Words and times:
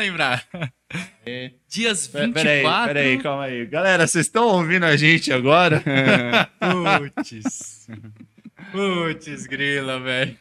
lembrar. 0.00 0.44
É. 1.24 1.52
Dias 1.68 2.08
Pera- 2.08 2.26
24. 2.26 2.42
Peraí, 2.42 2.86
peraí, 2.88 3.18
calma 3.22 3.44
aí. 3.44 3.64
Galera, 3.66 4.06
vocês 4.06 4.26
estão 4.26 4.48
ouvindo 4.48 4.84
a 4.84 4.96
gente 4.96 5.32
agora? 5.32 5.82
Putz. 7.14 7.88
Putz, 8.72 9.46
grila, 9.46 10.00
velho. 10.00 10.36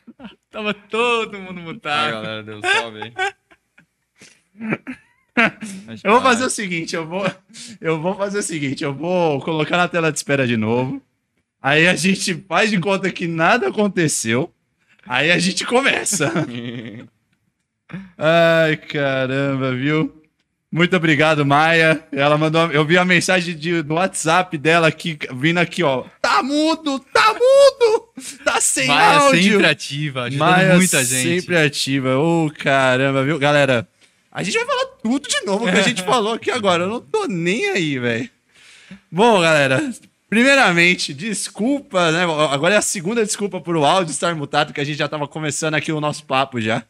Tava 0.50 0.74
todo 0.74 1.38
mundo 1.39 1.60
Ai, 1.60 1.64
mutado. 1.66 2.11
galera, 2.11 2.43
deu 2.43 2.60
salve 2.61 3.04
aí. 3.04 3.14
Eu 6.04 6.12
vou 6.12 6.21
fazer 6.21 6.44
o 6.44 6.50
seguinte, 6.50 6.98
eu 6.98 7.07
vou, 7.07 7.26
eu 7.80 8.02
vou 8.02 8.14
fazer 8.14 8.39
o 8.39 8.44
seguinte, 8.44 8.84
eu 8.84 8.94
vou 8.94 9.39
colocar 9.39 9.78
na 9.78 9.88
tela 9.88 10.12
de 10.12 10.18
espera 10.18 10.46
de 10.46 10.57
novo. 10.57 11.02
Aí 11.62 11.87
a 11.87 11.96
gente 11.96 12.34
faz 12.46 12.70
de 12.70 12.78
conta 12.78 13.10
que 13.10 13.26
nada 13.26 13.70
aconteceu. 13.70 14.54
Aí 15.07 15.32
a 15.32 15.39
gente 15.39 15.65
começa. 15.65 16.29
Ai, 18.18 18.78
caramba, 18.78 19.74
viu? 19.74 20.16
Muito 20.71 20.96
obrigado, 20.96 21.43
Maia. 21.43 22.04
Ela 22.12 22.38
mandou, 22.38 22.71
eu 22.71 22.86
vi 22.86 22.96
a 22.98 23.04
mensagem 23.04 23.56
de, 23.56 23.82
do 23.82 23.96
WhatsApp 23.96 24.56
dela 24.57 24.88
aqui, 24.88 25.18
vindo 25.34 25.57
aqui, 25.57 25.82
ó. 25.82 26.04
Tá 26.21 26.43
mudo, 26.43 27.00
tá 27.12 27.34
mudo, 27.34 28.10
tá 28.46 28.62
sem 28.62 28.86
Maia 28.88 29.18
áudio. 29.18 29.54
sempre 29.54 29.65
ativa, 29.65 30.24
ajudando 30.24 30.48
Maia 30.48 30.75
muita 30.75 31.04
gente. 31.04 31.42
sempre 31.42 31.57
ativa. 31.57 32.17
Ô, 32.20 32.52
caramba, 32.56 33.23
viu? 33.23 33.39
Galera, 33.39 33.88
a 34.31 34.44
gente 34.44 34.58
vai 34.58 34.66
falar 34.67 34.86
tudo 35.02 35.28
de 35.28 35.42
novo 35.44 35.66
que 35.66 35.72
a 35.78 35.81
gente 35.81 36.03
falou 36.06 36.34
aqui 36.34 36.52
agora. 36.52 36.84
Eu 36.84 36.90
não 36.90 37.02
tô 37.02 37.26
nem 37.26 37.70
aí, 37.70 37.98
velho. 37.98 38.30
Bom, 39.12 39.42
galera, 39.42 39.92
primeiramente, 40.30 41.16
desculpa, 41.16 42.12
né? 42.12 42.26
Agora 42.52 42.76
é 42.76 42.78
a 42.78 42.81
segunda 42.84 43.26
desculpa 43.26 43.60
por 43.60 43.76
o 43.76 43.84
áudio 43.84 44.12
estar 44.12 44.36
mutado, 44.36 44.72
que 44.72 44.80
a 44.82 44.84
gente 44.84 44.98
já 45.00 45.08
tava 45.08 45.28
começando 45.28 45.73
aqui 45.73 45.92
o 45.92 46.00
nosso 46.00 46.23
papo 46.26 46.62
já. 46.62 46.84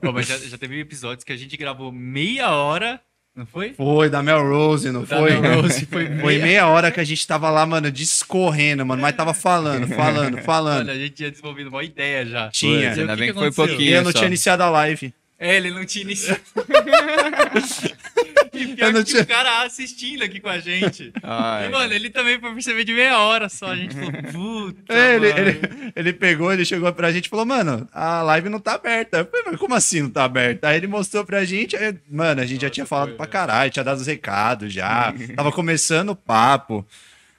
Pô, 0.00 0.12
mas 0.12 0.26
já, 0.26 0.38
já 0.38 0.56
teve 0.58 0.78
episódios 0.80 1.24
que 1.24 1.32
a 1.32 1.36
gente 1.36 1.56
gravou 1.56 1.90
meia 1.92 2.50
hora, 2.50 3.00
não 3.34 3.44
foi? 3.44 3.74
Foi, 3.74 4.08
da 4.08 4.22
Mel 4.22 4.42
Rose, 4.48 4.90
não 4.92 5.02
Da 5.04 5.18
foi? 5.18 5.36
Mel 5.38 5.60
Rose, 5.62 5.84
foi 5.86 6.06
Foi 6.20 6.34
meia- 6.34 6.42
meia 6.44 6.66
hora 6.68 6.90
que 6.92 7.00
a 7.00 7.04
gente 7.04 7.26
tava 7.26 7.50
lá, 7.50 7.66
mano, 7.66 7.90
discorrendo, 7.90 8.86
mano, 8.86 9.02
mas 9.02 9.14
tava 9.16 9.34
falando, 9.34 9.88
falando, 9.88 10.38
falando. 10.42 10.88
Olha, 10.88 10.92
a 10.92 10.98
gente 10.98 11.14
tinha 11.14 11.30
desenvolvido 11.30 11.68
uma 11.70 11.82
ideia 11.82 12.24
já. 12.24 12.48
Tinha. 12.50 12.92
Ainda 12.92 13.16
bem 13.16 13.26
que 13.28 13.32
que 13.32 13.38
foi 13.38 13.48
aconteceu? 13.48 13.64
E 13.64 13.68
pouquinho. 13.68 13.94
eu 13.96 14.02
não 14.04 14.12
só. 14.12 14.18
tinha 14.18 14.28
iniciado 14.28 14.62
a 14.62 14.70
live. 14.70 15.12
É, 15.38 15.56
ele 15.56 15.70
não 15.72 15.84
tinha 15.84 16.02
iniciado. 16.04 16.40
e 18.52 18.66
pior 18.74 18.86
Eu 18.88 18.92
não 18.92 19.02
que 19.04 19.10
tinha- 19.10 19.22
o 19.22 19.26
cara 19.26 19.62
assistindo 19.62 20.22
aqui 20.22 20.40
com 20.40 20.48
a 20.48 20.58
gente. 20.58 21.12
Ai, 21.22 21.66
E, 21.66 21.70
mano, 21.70 21.92
ele 21.92 22.10
também 22.10 22.38
foi 22.40 22.52
perceber 22.54 22.84
de 22.84 22.92
meia 22.92 23.18
hora 23.18 23.48
só. 23.48 23.66
A 23.72 23.76
gente 23.76 23.94
falou, 23.94 24.12
puta. 24.32 24.92
É, 24.94 25.16
ele, 25.16 25.26
ele, 25.28 25.60
ele 25.96 26.12
pegou, 26.12 26.52
ele 26.52 26.64
chegou 26.64 26.92
pra 26.92 27.10
gente 27.12 27.26
e 27.26 27.28
falou, 27.28 27.44
mano, 27.46 27.88
a 27.92 28.22
live 28.22 28.48
não 28.48 28.60
tá 28.60 28.74
aberta. 28.74 29.18
Eu 29.18 29.26
falei, 29.26 29.44
mas 29.46 29.56
como 29.60 29.74
assim 29.74 30.02
não 30.02 30.10
tá 30.10 30.24
aberta? 30.24 30.68
Aí 30.68 30.76
ele 30.76 30.86
mostrou 30.86 31.24
pra 31.24 31.44
gente, 31.44 31.76
aí, 31.76 31.94
mano, 32.10 32.40
a 32.40 32.46
gente 32.46 32.60
já 32.60 32.66
Nossa, 32.68 32.74
tinha 32.74 32.86
falado 32.86 33.08
foi, 33.08 33.16
pra 33.16 33.26
né? 33.26 33.32
caralho, 33.32 33.70
tinha 33.70 33.84
dado 33.84 33.98
os 33.98 34.06
recados 34.06 34.72
já, 34.72 35.12
tava 35.34 35.50
começando 35.52 36.10
o 36.10 36.16
papo. 36.16 36.86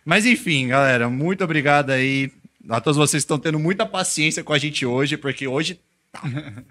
Mas 0.04 0.26
enfim, 0.26 0.68
galera, 0.68 1.10
muito 1.10 1.44
obrigado 1.44 1.90
aí 1.92 2.32
a 2.70 2.80
todos 2.82 2.98
vocês 2.98 3.24
que 3.24 3.26
estão 3.26 3.40
tendo 3.40 3.58
muita 3.60 3.86
paciência 3.86 4.44
com 4.44 4.54
a 4.54 4.58
gente 4.58 4.86
hoje, 4.86 5.18
porque 5.18 5.48
hoje 5.48 5.80
tá 6.12 6.22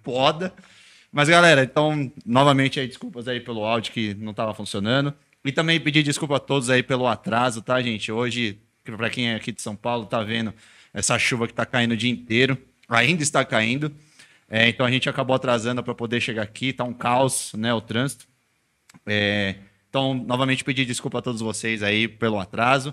foda. 0.02 0.52
Mas 1.15 1.29
galera, 1.29 1.62
então, 1.62 2.11
novamente 2.27 2.81
aí, 2.81 2.89
desculpas 2.89 3.29
aí 3.29 3.39
pelo 3.39 3.65
áudio 3.65 3.93
que 3.93 4.15
não 4.15 4.34
tava 4.34 4.53
funcionando. 4.53 5.15
E 5.45 5.53
também 5.53 5.79
pedir 5.79 6.03
desculpa 6.03 6.39
a 6.39 6.41
todos 6.41 6.69
aí 6.69 6.83
pelo 6.83 7.06
atraso, 7.06 7.62
tá, 7.62 7.81
gente? 7.81 8.11
Hoje, 8.11 8.59
pra 8.83 9.09
quem 9.09 9.31
é 9.31 9.37
aqui 9.37 9.53
de 9.53 9.62
São 9.62 9.77
Paulo, 9.77 10.06
tá 10.06 10.25
vendo 10.25 10.53
essa 10.93 11.17
chuva 11.17 11.47
que 11.47 11.55
tá 11.55 11.65
caindo 11.65 11.93
o 11.93 11.97
dia 11.97 12.11
inteiro. 12.11 12.59
Ainda 12.89 13.23
está 13.23 13.45
caindo. 13.45 13.95
É, 14.51 14.69
então 14.69 14.84
a 14.84 14.91
gente 14.91 15.09
acabou 15.09 15.37
atrasando 15.37 15.84
para 15.84 15.94
poder 15.94 16.21
chegar 16.21 16.43
aqui, 16.43 16.72
tá 16.72 16.83
um 16.83 16.93
caos, 16.93 17.53
né, 17.55 17.72
o 17.72 17.81
trânsito. 17.81 18.27
É, 19.06 19.55
então, 19.88 20.15
novamente 20.15 20.65
pedir 20.65 20.84
desculpa 20.84 21.21
a 21.21 21.22
todos 21.22 21.41
vocês 21.41 21.81
aí 21.84 22.09
pelo 22.09 22.41
atraso. 22.41 22.93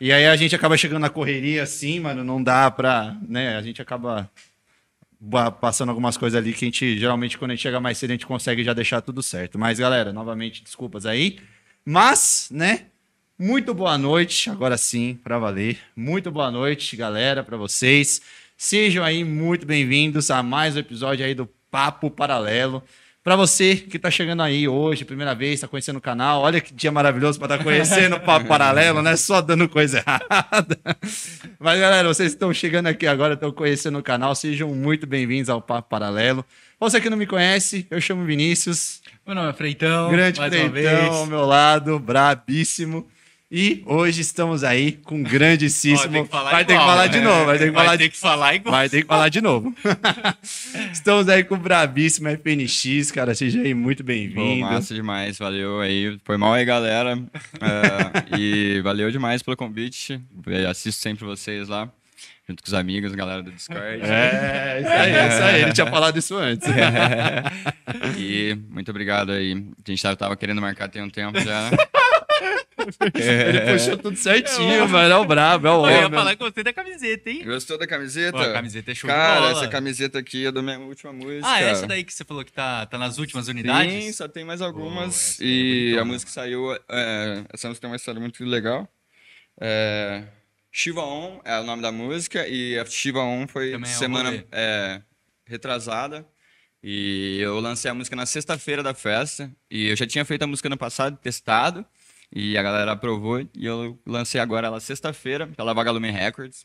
E 0.00 0.10
aí 0.14 0.26
a 0.26 0.34
gente 0.34 0.56
acaba 0.56 0.78
chegando 0.78 1.02
na 1.02 1.10
correria 1.10 1.62
assim, 1.62 2.00
mano, 2.00 2.24
não 2.24 2.42
dá 2.42 2.70
pra, 2.70 3.18
né, 3.28 3.54
a 3.58 3.60
gente 3.60 3.82
acaba 3.82 4.22
ba- 4.22 4.30
passando 5.60 5.90
algumas 5.90 6.16
coisas 6.16 6.40
ali 6.40 6.52
que 6.52 6.64
a 6.64 6.68
gente, 6.68 6.98
geralmente, 6.98 7.36
quando 7.36 7.50
a 7.50 7.54
gente 7.54 7.62
chega 7.62 7.80
mais 7.80 7.98
cedo, 7.98 8.10
a 8.10 8.14
gente 8.14 8.26
consegue 8.26 8.64
já 8.64 8.72
deixar 8.72 9.00
tudo 9.00 9.22
certo. 9.22 9.58
Mas, 9.58 9.78
galera, 9.78 10.12
novamente, 10.12 10.62
desculpas 10.62 11.04
aí. 11.04 11.38
Mas, 11.84 12.48
né, 12.50 12.86
muito 13.38 13.74
boa 13.74 13.96
noite, 13.98 14.50
agora 14.50 14.76
sim, 14.76 15.18
pra 15.22 15.38
valer. 15.38 15.78
Muito 15.94 16.30
boa 16.30 16.50
noite, 16.50 16.96
galera, 16.96 17.42
pra 17.42 17.56
vocês. 17.56 18.20
Sejam 18.56 19.02
aí 19.02 19.24
muito 19.24 19.66
bem-vindos 19.66 20.30
a 20.30 20.42
mais 20.42 20.76
um 20.76 20.80
episódio 20.80 21.24
aí 21.24 21.34
do 21.34 21.46
Papo 21.70 22.10
Paralelo. 22.10 22.82
Pra 23.22 23.36
você 23.36 23.76
que 23.76 23.98
tá 23.98 24.10
chegando 24.10 24.42
aí 24.42 24.66
hoje, 24.66 25.04
primeira 25.04 25.34
vez, 25.34 25.60
tá 25.60 25.68
conhecendo 25.68 25.96
o 25.98 26.00
canal, 26.00 26.40
olha 26.40 26.58
que 26.58 26.72
dia 26.72 26.90
maravilhoso 26.90 27.38
pra 27.38 27.54
estar 27.54 27.62
conhecendo 27.62 28.16
o 28.16 28.20
Papo 28.20 28.46
Paralelo, 28.46 29.02
né? 29.02 29.14
Só 29.14 29.42
dando 29.42 29.68
coisa 29.68 29.98
errada. 29.98 30.80
Mas, 31.58 31.78
galera, 31.78 32.08
vocês 32.08 32.32
estão 32.32 32.50
chegando 32.54 32.86
aqui 32.86 33.06
agora, 33.06 33.34
estão 33.34 33.52
conhecendo 33.52 33.98
o 33.98 34.02
canal, 34.02 34.34
sejam 34.34 34.74
muito 34.74 35.06
bem-vindos 35.06 35.50
ao 35.50 35.60
Papo 35.60 35.90
Paralelo. 35.90 36.42
Você 36.80 36.98
que 36.98 37.10
não 37.10 37.16
me 37.18 37.26
conhece, 37.26 37.86
eu 37.90 38.00
chamo 38.00 38.24
Vinícius, 38.24 39.02
Meu 39.26 39.34
nome 39.34 39.50
é 39.50 39.52
Freitão. 39.52 40.10
grande 40.10 40.40
mais 40.40 40.54
uma 40.54 40.70
Freitão 40.70 41.12
ao 41.12 41.26
meu 41.26 41.44
lado, 41.44 41.98
brabíssimo. 41.98 43.06
E 43.52 43.82
hoje 43.84 44.20
estamos 44.20 44.62
aí 44.62 44.92
com 44.92 45.16
um 45.16 45.22
grandíssimo. 45.24 46.28
Ó, 46.30 46.44
vai 46.44 46.64
ter 46.64 46.74
que 46.74 46.78
falar 46.78 47.08
né? 47.08 47.08
de 47.08 47.20
novo, 47.20 47.46
vai 47.46 47.58
ter 47.58 47.66
que 47.66 47.74
falar 47.74 47.96
de 47.96 48.10
falar 48.10 48.54
igual. 48.54 48.72
Vai 48.72 48.88
ter 48.88 49.02
que 49.02 49.08
falar 49.08 49.28
de 49.28 49.40
novo. 49.40 49.74
Estamos 50.92 51.28
aí 51.28 51.42
com 51.42 51.56
o 51.56 51.58
Brabíssimo 51.58 52.28
FNX, 52.28 53.10
cara. 53.10 53.34
Seja 53.34 53.60
aí 53.60 53.74
muito 53.74 54.04
bem-vindo. 54.04 54.60
massa 54.60 54.94
demais, 54.94 55.36
valeu 55.36 55.80
aí. 55.80 56.16
Foi 56.22 56.36
mal 56.36 56.52
aí, 56.52 56.64
galera. 56.64 57.18
É, 57.60 58.38
e 58.38 58.80
valeu 58.82 59.10
demais 59.10 59.42
pelo 59.42 59.56
convite. 59.56 60.20
Eu 60.46 60.70
assisto 60.70 61.02
sempre 61.02 61.24
vocês 61.24 61.68
lá, 61.68 61.90
junto 62.48 62.62
com 62.62 62.68
os 62.68 62.74
amigos, 62.74 63.12
galera 63.14 63.42
do 63.42 63.50
Discord. 63.50 64.00
É, 64.02 64.80
isso 64.80 64.90
aí, 64.90 65.28
isso 65.28 65.42
aí. 65.42 65.62
Ele 65.62 65.72
tinha 65.72 65.86
falado 65.86 66.16
isso 66.16 66.36
antes. 66.36 66.68
E 68.16 68.56
muito 68.70 68.90
obrigado 68.90 69.32
aí. 69.32 69.52
A 69.52 69.90
gente 69.90 70.02
tava, 70.02 70.16
tava 70.16 70.36
querendo 70.36 70.60
marcar 70.60 70.88
tem 70.88 71.02
um 71.02 71.10
tempo 71.10 71.40
já. 71.40 71.70
Né? 72.80 73.48
Ele 73.48 73.72
puxou 73.72 73.96
tudo 73.98 74.16
certinho, 74.16 74.88
mano. 74.88 75.12
É 75.12 75.16
o 75.16 75.24
brabo, 75.24 75.66
é 75.66 75.70
o 75.70 75.86
Eu 75.86 75.90
ia 75.90 76.06
homem. 76.06 76.18
falar 76.18 76.36
que 76.36 76.42
você 76.42 76.62
da 76.62 76.72
camiseta, 76.72 77.30
hein? 77.30 77.44
Gostou 77.44 77.78
da 77.78 77.86
camiseta? 77.86 78.32
Pô, 78.38 78.42
a 78.44 78.52
camiseta 78.52 78.90
é 78.90 78.94
show 78.94 79.08
de 79.08 79.14
Cara, 79.16 79.40
bola. 79.40 79.50
essa 79.52 79.68
camiseta 79.68 80.18
aqui 80.18 80.46
é 80.46 80.52
da 80.52 80.62
minha 80.62 80.78
última 80.78 81.12
música. 81.12 81.46
Ah, 81.46 81.60
essa 81.60 81.86
daí 81.86 82.04
que 82.04 82.12
você 82.12 82.24
falou 82.24 82.44
que 82.44 82.52
tá, 82.52 82.86
tá 82.86 82.98
nas 82.98 83.18
últimas 83.18 83.48
unidades? 83.48 84.04
Sim, 84.04 84.12
só 84.12 84.28
tem 84.28 84.44
mais 84.44 84.60
algumas. 84.60 85.40
é 85.40 85.44
e 85.44 85.80
bonitona. 85.82 86.02
a 86.02 86.04
música 86.04 86.30
saiu. 86.30 86.72
É, 86.88 87.44
essa 87.52 87.68
música 87.68 87.82
tem 87.82 87.90
uma 87.90 87.96
história 87.96 88.20
muito 88.20 88.44
legal. 88.44 88.88
É, 89.60 90.24
Shiva 90.72 91.02
On 91.02 91.40
é 91.44 91.58
o 91.58 91.64
nome 91.64 91.82
da 91.82 91.90
música, 91.92 92.46
e 92.46 92.78
a 92.78 92.84
Shiva 92.84 93.20
On 93.20 93.46
foi 93.46 93.72
Também 93.72 93.90
é 93.90 93.94
semana 93.94 94.44
é, 94.52 95.02
retrasada. 95.46 96.26
E 96.82 97.38
eu 97.40 97.60
lancei 97.60 97.90
a 97.90 97.94
música 97.94 98.16
na 98.16 98.24
sexta-feira 98.24 98.82
da 98.82 98.94
festa. 98.94 99.50
E 99.70 99.88
eu 99.88 99.96
já 99.96 100.06
tinha 100.06 100.24
feito 100.24 100.42
a 100.42 100.46
música 100.46 100.68
no 100.68 100.78
passado, 100.78 101.18
testado. 101.18 101.84
E 102.32 102.56
a 102.56 102.62
galera 102.62 102.92
aprovou. 102.92 103.40
E 103.40 103.66
eu 103.66 103.98
lancei 104.06 104.40
agora 104.40 104.66
ela 104.68 104.80
sexta-feira, 104.80 105.46
pela 105.48 105.74
Vagalume 105.74 106.10
Records. 106.10 106.64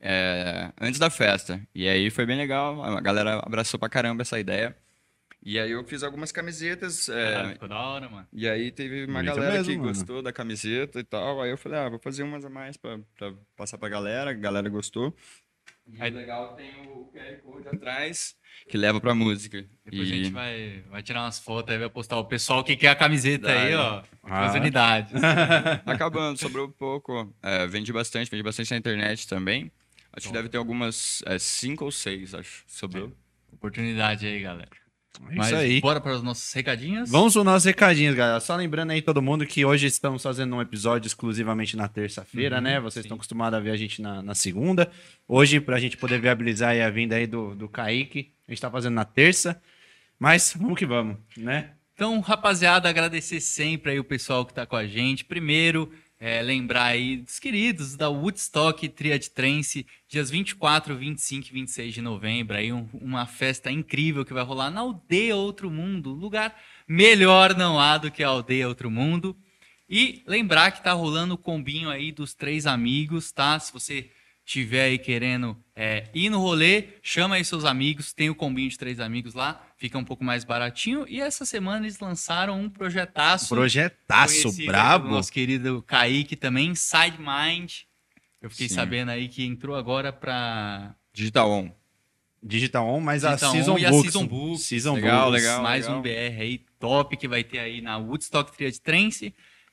é, 0.00 0.72
antes 0.80 0.98
da 0.98 1.08
festa. 1.10 1.60
E 1.74 1.88
aí 1.88 2.10
foi 2.10 2.26
bem 2.26 2.36
legal. 2.36 2.82
A 2.82 3.00
galera 3.00 3.40
abraçou 3.44 3.78
pra 3.80 3.88
caramba 3.88 4.22
essa 4.22 4.38
ideia. 4.38 4.76
E 5.44 5.58
aí 5.58 5.72
eu 5.72 5.82
fiz 5.84 6.02
algumas 6.04 6.30
camisetas. 6.30 7.08
é, 7.08 7.54
ficou 7.54 7.68
da 7.68 7.76
hora, 7.78 8.08
mano. 8.08 8.28
e 8.32 8.48
aí 8.48 8.70
teve 8.70 9.06
uma 9.06 9.14
Bonito 9.20 9.34
galera 9.34 9.54
mesmo, 9.54 9.72
que 9.72 9.76
mano. 9.78 9.88
gostou 9.88 10.22
da 10.22 10.32
camiseta 10.32 11.00
e 11.00 11.04
tal. 11.04 11.40
Aí 11.42 11.50
eu 11.50 11.58
falei, 11.58 11.78
ah, 11.80 11.88
vou 11.88 11.98
fazer 11.98 12.22
umas 12.22 12.44
a 12.44 12.50
mais 12.50 12.76
pra, 12.76 12.98
pra 13.18 13.32
passar 13.56 13.76
pra 13.78 13.88
galera. 13.88 14.30
A 14.30 14.34
galera 14.34 14.68
gostou. 14.68 15.12
E 15.92 16.02
Aí- 16.02 16.10
legal 16.10 16.54
tem 16.54 16.88
o 16.88 17.10
QR 17.12 17.36
Code 17.42 17.68
atrás 17.68 18.36
que 18.68 18.76
leva 18.76 19.00
pra 19.00 19.14
música. 19.14 19.64
Depois 19.84 20.08
e... 20.08 20.12
a 20.12 20.16
gente 20.16 20.30
vai, 20.30 20.84
vai 20.90 21.02
tirar 21.02 21.22
umas 21.22 21.38
fotos 21.38 21.72
aí, 21.72 21.78
vai 21.78 21.90
postar 21.90 22.18
o 22.18 22.24
pessoal 22.24 22.62
que 22.62 22.76
quer 22.76 22.88
a 22.88 22.94
camiseta 22.94 23.50
aí, 23.50 23.70
né? 23.70 23.76
ó. 23.76 24.02
Ah. 24.22 24.46
As 24.46 24.54
unidades. 24.54 25.20
Acabando, 25.84 26.38
sobrou 26.38 26.68
pouco. 26.68 27.34
É, 27.42 27.66
vendi 27.66 27.92
bastante, 27.92 28.30
vendi 28.30 28.42
bastante 28.42 28.70
na 28.70 28.76
internet 28.76 29.26
também. 29.28 29.70
Acho 30.12 30.26
que 30.26 30.32
Bom. 30.32 30.38
deve 30.38 30.48
ter 30.48 30.58
algumas 30.58 31.22
é, 31.26 31.38
cinco 31.38 31.84
ou 31.86 31.90
seis, 31.90 32.34
acho. 32.34 32.64
Sobrou. 32.66 33.12
Oportunidade 33.52 34.26
aí, 34.26 34.40
galera. 34.40 34.70
É 35.30 35.34
Mas 35.34 35.46
isso 35.48 35.56
aí. 35.56 35.80
bora 35.80 36.00
para 36.00 36.14
os 36.14 36.22
nossos 36.22 36.52
recadinhos? 36.52 37.10
Vamos 37.10 37.32
para 37.34 37.40
os 37.40 37.44
nossos 37.44 37.64
recadinhos, 37.66 38.14
galera. 38.14 38.40
Só 38.40 38.56
lembrando 38.56 38.90
aí 38.90 39.02
todo 39.02 39.20
mundo 39.20 39.46
que 39.46 39.64
hoje 39.64 39.86
estamos 39.86 40.22
fazendo 40.22 40.56
um 40.56 40.60
episódio 40.62 41.06
exclusivamente 41.06 41.76
na 41.76 41.86
terça-feira, 41.88 42.56
Uhum, 42.56 42.62
né? 42.62 42.80
Vocês 42.80 43.02
sim. 43.02 43.06
estão 43.08 43.16
acostumados 43.16 43.56
a 43.58 43.60
ver 43.60 43.70
a 43.70 43.76
gente 43.76 44.00
na, 44.00 44.22
na 44.22 44.34
segunda. 44.34 44.90
Hoje, 45.28 45.60
para 45.60 45.76
a 45.76 45.80
gente 45.80 45.96
poder 45.96 46.20
viabilizar 46.20 46.74
a 46.80 46.90
vinda 46.90 47.16
aí 47.16 47.26
do, 47.26 47.54
do 47.54 47.68
Kaique, 47.68 48.32
a 48.48 48.50
gente 48.52 48.58
está 48.58 48.70
fazendo 48.70 48.94
na 48.94 49.04
terça. 49.04 49.60
Mas 50.18 50.54
vamos 50.58 50.78
que 50.78 50.86
vamos, 50.86 51.16
né? 51.36 51.72
Então, 51.94 52.18
rapaziada, 52.20 52.88
agradecer 52.88 53.40
sempre 53.40 53.92
aí 53.92 54.00
o 54.00 54.04
pessoal 54.04 54.46
que 54.46 54.54
tá 54.54 54.64
com 54.64 54.76
a 54.76 54.86
gente. 54.86 55.24
Primeiro, 55.24 55.92
é, 56.24 56.40
lembrar 56.40 56.84
aí 56.84 57.16
dos 57.16 57.40
queridos 57.40 57.96
da 57.96 58.08
Woodstock 58.08 58.88
Triad 58.90 59.28
Trance, 59.30 59.84
dias 60.08 60.30
24, 60.30 60.94
25 60.94 61.48
e 61.48 61.52
26 61.52 61.92
de 61.94 62.00
novembro. 62.00 62.56
Aí 62.56 62.72
um- 62.72 62.88
uma 62.92 63.26
festa 63.26 63.72
incrível 63.72 64.24
que 64.24 64.32
vai 64.32 64.44
rolar 64.44 64.70
na 64.70 64.82
Aldeia 64.82 65.34
Outro 65.34 65.68
Mundo, 65.68 66.12
lugar 66.12 66.56
melhor 66.86 67.56
não 67.56 67.76
há 67.76 67.98
do 67.98 68.08
que 68.08 68.22
a 68.22 68.28
aldeia 68.28 68.68
Outro 68.68 68.88
Mundo. 68.88 69.36
E 69.90 70.22
lembrar 70.24 70.70
que 70.70 70.80
tá 70.84 70.92
rolando 70.92 71.34
o 71.34 71.38
combinho 71.38 71.90
aí 71.90 72.12
dos 72.12 72.34
três 72.34 72.66
amigos, 72.66 73.32
tá? 73.32 73.58
Se 73.58 73.72
você 73.72 74.08
tiver 74.44 74.84
aí 74.84 74.98
querendo 74.98 75.56
é, 75.74 76.04
ir 76.14 76.28
no 76.30 76.40
rolê, 76.40 76.88
chama 77.02 77.36
aí 77.36 77.44
seus 77.44 77.64
amigos, 77.64 78.12
tem 78.12 78.28
o 78.28 78.34
combinho 78.34 78.68
de 78.68 78.76
três 78.78 79.00
amigos 79.00 79.34
lá, 79.34 79.64
fica 79.76 79.96
um 79.98 80.04
pouco 80.04 80.24
mais 80.24 80.44
baratinho. 80.44 81.06
E 81.08 81.20
essa 81.20 81.44
semana 81.44 81.86
eles 81.86 81.98
lançaram 81.98 82.60
um 82.60 82.68
projetaço. 82.68 83.48
Projetaço 83.48 84.52
brabo. 84.66 85.08
Nosso 85.08 85.32
querido 85.32 85.82
Kaique 85.86 86.36
também, 86.36 86.74
Side 86.74 87.18
Mind. 87.18 87.72
Eu 88.40 88.50
fiquei 88.50 88.68
Sim. 88.68 88.74
sabendo 88.74 89.10
aí 89.10 89.28
que 89.28 89.44
entrou 89.44 89.76
agora 89.76 90.12
pra 90.12 90.94
Digital 91.12 91.50
On. 91.50 91.70
Digital 92.42 92.88
On, 92.88 93.00
mas 93.00 93.22
Digital 93.22 93.50
a 93.50 93.52
Season 93.52 93.74
On 93.74 93.78
e 93.78 93.86
a 93.86 93.90
Books. 93.90 94.12
Season 94.12 94.26
Books. 94.26 94.62
Season 94.62 94.94
Legal, 94.94 95.30
Books. 95.30 95.42
legal. 95.42 95.62
mais 95.62 95.88
um 95.88 96.02
BR 96.02 96.40
aí 96.40 96.60
top 96.80 97.16
que 97.16 97.28
vai 97.28 97.44
ter 97.44 97.60
aí 97.60 97.80
na 97.80 97.96
Woodstock 97.98 98.56
Triad 98.56 98.76
Trance. 98.80 99.32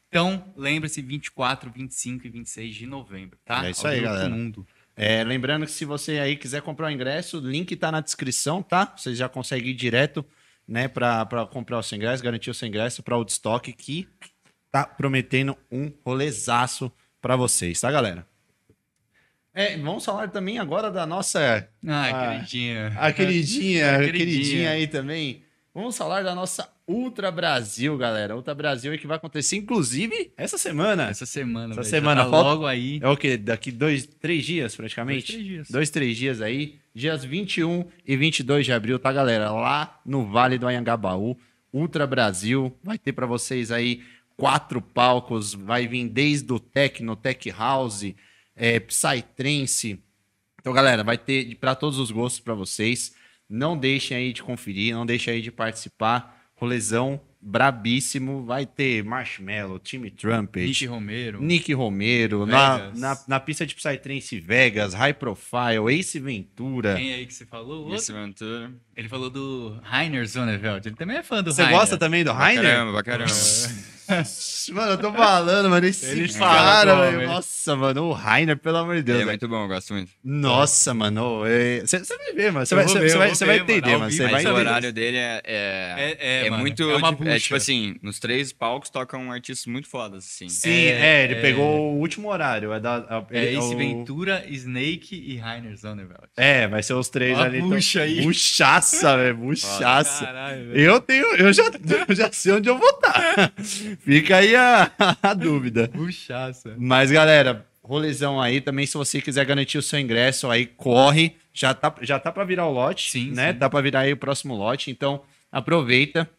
Então, 0.10 0.52
lembre-se, 0.58 1.02
24, 1.04 1.72
25 1.72 2.26
e 2.26 2.30
26 2.32 2.76
de 2.76 2.86
novembro, 2.88 3.38
tá? 3.46 3.66
É 3.66 3.70
isso 3.72 3.86
Ao 3.86 3.94
aí, 3.94 4.02
galera. 4.02 4.30
Mundo. 4.30 4.66
É, 4.96 5.24
lembrando 5.24 5.66
que 5.66 5.72
se 5.72 5.86
você 5.86 6.20
aí 6.20 6.36
quiser 6.36 6.62
comprar 6.64 6.88
o 6.88 6.92
ingresso, 6.92 7.38
o 7.38 7.48
link 7.48 7.74
tá 7.76 7.92
na 7.92 8.02
descrição, 8.02 8.62
tá? 8.64 8.92
Você 8.98 9.14
já 9.16 9.30
consegue 9.30 9.70
ir 9.70 9.74
direto, 9.76 10.26
né, 10.68 10.88
pra 10.88 11.26
comprar 11.52 11.78
o 11.78 11.84
seu 11.84 11.96
ingresso, 11.96 12.24
garantir 12.24 12.50
o 12.50 12.54
seu 12.54 12.68
ingresso 12.68 13.04
pra 13.04 13.16
Woodstock, 13.16 13.72
que 13.72 14.08
tá 14.72 14.84
prometendo 14.84 15.56
um 15.72 15.92
rolezaço 16.04 16.92
pra 17.22 17.36
vocês, 17.36 17.80
tá, 17.80 17.92
galera? 17.92 18.28
É, 19.54 19.78
vamos 19.78 20.04
falar 20.06 20.28
também 20.30 20.58
agora 20.60 20.90
da 20.92 21.06
nossa 21.06 21.68
Ah, 21.88 22.28
queridinha. 22.34 22.88
a 22.98 23.14
queridinha, 23.14 23.92
a 23.96 24.00
Queridinha. 24.00 24.26
queridinha 24.26 24.70
aí 24.72 24.88
também. 24.88 25.44
Vamos 25.74 25.96
falar 25.98 26.24
da 26.24 26.34
nossa 26.34 26.68
Ultra 26.88 27.32
Brasil, 27.32 27.96
galera. 27.98 28.36
Ultra 28.36 28.56
Brasil 28.56 28.92
aí 28.92 28.98
que 28.98 29.06
vai 29.06 29.18
acontecer, 29.18 29.56
inclusive, 29.58 30.32
essa 30.36 30.58
semana. 30.58 31.10
Essa 31.10 31.26
semana, 31.26 31.74
Essa 31.74 31.82
velho, 31.82 31.90
semana, 31.92 32.24
tá 32.26 32.30
falta- 32.30 32.50
logo 32.50 32.66
aí. 32.66 33.00
É 33.02 33.08
o 33.08 33.16
quê? 33.16 33.38
Daqui 33.38 33.72
dois, 33.72 34.06
três 34.06 34.44
dias, 34.44 34.76
praticamente? 34.76 35.28
Dois, 35.32 35.36
três 35.36 35.46
dias. 35.48 35.70
Dois, 35.70 35.90
três 35.90 36.18
dias 36.18 36.42
aí. 36.42 36.80
Dias 36.94 37.24
21 37.24 37.86
e 38.06 38.18
22 38.18 38.66
de 38.66 38.74
abril, 38.74 38.98
tá, 38.98 39.12
galera? 39.14 39.52
Lá 39.52 40.00
no 40.06 40.26
Vale 40.26 40.58
do 40.58 40.68
Anhangabaú, 40.68 41.38
Ultra 41.72 42.08
Brasil. 42.08 42.76
Vai 42.84 42.98
ter 42.98 43.14
pra 43.14 43.28
vocês 43.28 43.72
aí 43.72 44.02
quatro 44.36 44.82
palcos. 44.82 45.54
Vai 45.54 45.88
vir 45.88 46.10
desde 46.10 46.52
o 46.52 46.60
Tecno, 46.60 47.16
Tech 47.16 47.50
House, 47.52 48.14
é, 48.56 48.80
Psytrance. 48.80 50.00
Então, 50.60 50.74
galera, 50.74 51.04
vai 51.04 51.18
ter 51.18 51.56
pra 51.56 51.76
todos 51.76 52.00
os 52.00 52.10
gostos 52.12 52.40
pra 52.42 52.56
vocês. 52.56 53.14
Não 53.50 53.78
deixem 53.78 54.16
aí 54.16 54.32
de 54.32 54.44
conferir, 54.44 54.94
não 54.94 55.06
deixem 55.06 55.34
aí 55.34 55.42
de 55.42 55.52
participar. 55.52 56.52
Rolezão 56.56 57.20
brabíssimo. 57.42 58.44
Vai 58.46 58.66
ter 58.66 59.04
Marshmallow, 59.04 59.80
Time 59.80 60.10
Trumpet, 60.12 60.66
Nick 60.68 60.86
Romero. 60.86 61.42
Nick 61.42 61.74
Romero, 61.74 62.46
na, 62.46 62.92
na, 62.96 63.18
na 63.28 63.40
pista 63.40 63.66
de 63.66 63.76
Psytrance 63.76 64.40
Vegas, 64.40 64.94
High 64.94 65.14
Profile, 65.14 65.94
Ace 65.98 66.20
Ventura. 66.20 66.96
Quem 66.96 67.14
aí 67.14 67.26
que 67.26 67.34
você 67.34 67.46
falou? 67.46 67.94
Esse 67.94 68.12
Ventura. 68.12 68.72
Ele 68.96 69.08
falou 69.08 69.30
do 69.30 69.80
Rainer 69.84 70.26
Zoneveld. 70.28 70.88
Ele 70.88 70.96
também 70.96 71.18
é 71.18 71.24
fã 71.24 71.42
do 71.42 71.52
Você 71.54 71.62
Rainer. 71.64 71.80
gosta 71.80 71.98
também 71.98 72.24
do 72.24 72.32
Rainer? 72.34 72.64
caramba, 72.64 72.92
pra 72.94 73.04
caramba. 73.04 73.32
Mano, 74.72 74.92
eu 74.94 74.98
tô 74.98 75.14
falando, 75.14 75.70
mano, 75.70 75.86
esse 75.86 76.04
Ele 76.08 76.28
cara, 76.34 76.40
fala, 76.92 77.02
velho. 77.06 77.18
velho. 77.20 77.30
Nossa, 77.30 77.76
mano, 77.76 78.04
o 78.06 78.12
Rainer, 78.12 78.58
pelo 78.58 78.78
amor 78.78 78.96
de 78.96 79.04
Deus. 79.04 79.20
Ele 79.20 79.24
é 79.30 79.32
muito 79.32 79.48
bom, 79.48 79.64
eu 79.64 79.68
gosto 79.68 79.94
muito. 79.94 80.12
Nossa, 80.24 80.96
mano, 80.96 81.42
você 81.86 82.00
vai 82.18 82.34
ver, 82.34 82.52
mano. 82.52 82.66
Você 82.66 82.74
vai, 82.76 82.86
ver, 82.86 83.18
vai, 83.18 83.34
vai 83.36 83.48
ver, 83.48 83.62
entender, 83.62 83.98
mano. 83.98 84.12
Você 84.12 84.24
Mas 84.24 84.32
vai 84.32 84.46
o 84.46 84.48
entender. 84.48 84.60
horário 84.68 84.94
dele 84.94 85.18
é, 85.18 85.42
é, 85.46 86.18
É, 86.20 86.48
é, 86.48 86.50
mano, 86.50 86.62
muito. 86.62 86.90
é 86.90 86.96
uma 86.96 87.16
é 87.36 87.40
tipo 87.40 87.56
assim, 87.56 87.96
nos 88.02 88.20
três 88.20 88.52
palcos 88.54 88.90
tocam 88.90 89.32
artistas 89.32 89.66
muito 89.66 89.88
fodas, 89.88 90.26
assim. 90.26 90.50
Sim, 90.50 90.70
É, 90.70 91.22
é, 91.22 91.24
ele 91.26 91.36
é. 91.36 91.42
pegou 91.42 91.94
o 91.94 92.00
último 92.00 92.30
horário. 92.30 92.72
É, 92.74 92.80
da, 92.80 92.96
a- 92.98 93.26
É 93.32 93.46
ele- 93.46 93.58
Ace 93.58 93.74
o- 93.74 93.78
Ventura, 93.78 94.44
Snake 94.50 95.16
e 95.16 95.38
Rainer 95.38 95.76
Zoneveld. 95.78 96.28
É, 96.38 96.68
vai 96.68 96.82
ser 96.84 96.94
os 96.94 97.10
três 97.10 97.38
Ó 97.38 97.42
a 97.42 97.46
ali. 97.46 97.58
então- 97.58 97.70
bucha 97.70 98.02
aí. 98.02 98.22
Buchaça, 98.22 99.18
velho. 99.18 99.38
Buchaça. 99.50 100.26
Caralho, 100.26 100.66
velho. 100.70 100.80
Eu 100.80 101.00
tenho, 101.02 101.26
eu 101.36 101.52
já, 101.54 101.64
eu 102.08 102.16
já 102.16 102.32
sei 102.32 102.54
onde 102.54 102.70
eu 102.70 102.78
vou 102.78 102.90
estar. 102.90 103.54
Fica 104.04 104.38
aí 104.38 104.56
a, 104.56 104.92
a 105.22 105.34
dúvida. 105.34 105.90
Buchaça. 105.94 106.76
Mas, 106.78 107.12
galera, 107.12 107.66
rolezão 107.84 108.40
aí 108.42 108.62
também, 108.62 108.86
se 108.86 108.96
você 108.98 109.22
quiser 109.22 109.46
garantir 109.46 109.78
o 109.78 109.82
seu 109.82 110.00
ingresso, 110.00 110.50
aí 110.50 110.66
corre. 110.66 111.36
Já 111.52 111.74
tá, 111.74 111.94
já 112.02 112.18
tá 112.20 112.32
pra 112.32 112.44
virar 112.46 112.68
o 112.68 112.72
lote, 112.72 113.10
Sim, 113.12 113.32
né? 113.32 113.52
sim. 113.52 113.60
Tá 113.60 113.70
pra 113.70 113.82
virar 113.82 114.02
aí 114.02 114.14
o 114.14 114.18
próximo 114.18 114.56
lote. 114.56 114.90
Então, 114.92 115.22
aproveita 115.52 116.30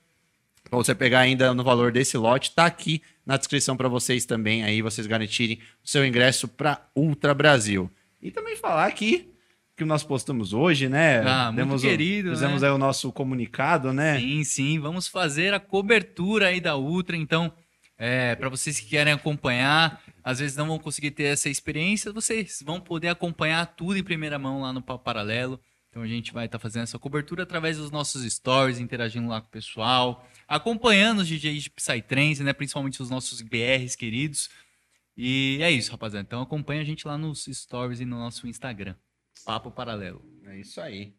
pra 0.71 0.79
você 0.79 0.95
pegar 0.95 1.19
ainda 1.21 1.53
no 1.53 1.65
valor 1.65 1.91
desse 1.93 2.17
lote. 2.17 2.53
Tá 2.53 2.65
aqui 2.65 3.03
na 3.27 3.37
descrição 3.37 3.77
pra 3.77 3.89
vocês 3.89 4.25
também, 4.25 4.63
aí 4.65 4.81
vocês 4.81 5.07
garantirem 5.07 5.59
o 5.85 5.89
seu 5.89 6.07
ingresso 6.07 6.47
pra 6.49 6.87
Ultra 6.97 7.35
Brasil. 7.35 7.91
E 8.23 8.31
também 8.31 8.57
falar 8.57 8.87
aqui 8.87 9.27
que 9.77 9.85
nós 9.85 10.03
postamos 10.05 10.53
hoje, 10.53 10.89
né? 10.89 11.21
Ah, 11.27 11.51
muito 11.51 11.75
o- 11.77 11.81
querido, 11.81 12.31
Fizemos 12.31 12.61
né? 12.63 12.69
aí 12.69 12.75
o 12.75 12.79
nosso 12.79 13.11
comunicado, 13.11 13.93
né? 13.93 14.19
Sim, 14.21 14.45
sim, 14.45 14.79
vamos 14.79 15.09
fazer 15.09 15.55
a 15.55 15.61
cobertura 15.61 16.49
aí 16.49 16.61
da 16.61 16.77
Ultra, 16.77 17.17
então, 17.17 17.51
é, 17.99 18.35
para 18.35 18.49
vocês 18.51 18.79
que 18.79 18.87
querem 18.91 19.13
acompanhar, 19.13 20.03
às 20.23 20.39
vezes 20.39 20.55
não 20.57 20.67
vão 20.67 20.79
conseguir 20.79 21.13
ter 21.13 21.25
essa 21.25 21.49
experiência, 21.49 22.13
vocês 22.13 22.63
vão 22.65 22.79
poder 22.79 23.09
acompanhar 23.09 23.65
tudo 23.75 23.97
em 23.97 24.03
primeira 24.05 24.39
mão 24.39 24.61
lá 24.61 24.73
no 24.73 24.83
Papo 24.83 25.03
Paralelo. 25.03 25.59
Então 25.89 26.03
a 26.03 26.07
gente 26.07 26.33
vai 26.33 26.45
estar 26.47 26.59
fazendo 26.59 26.83
essa 26.85 26.99
cobertura 26.99 27.43
através 27.43 27.77
dos 27.79 27.91
nossos 27.91 28.23
stories, 28.31 28.79
interagindo 28.79 29.27
lá 29.29 29.41
com 29.41 29.49
o 29.49 29.51
pessoal, 29.51 30.29
acompanhando 30.51 31.21
os 31.21 31.29
DJs 31.29 31.63
de 31.63 31.71
Psytrance, 31.71 32.43
né, 32.43 32.53
principalmente 32.53 33.01
os 33.01 33.09
nossos 33.09 33.41
BRs 33.41 33.95
queridos. 33.95 34.51
E 35.17 35.61
é 35.63 35.71
isso, 35.71 35.93
rapaziada. 35.93 36.27
Então 36.27 36.43
acompanha 36.43 36.83
a 36.83 36.85
gente 36.85 37.07
lá 37.07 37.17
nos 37.17 37.45
stories 37.45 38.01
e 38.01 38.05
no 38.05 38.19
nosso 38.19 38.49
Instagram. 38.49 38.97
Papo 39.45 39.71
Paralelo. 39.71 40.21
É 40.47 40.59
isso 40.59 40.81
aí. 40.81 41.15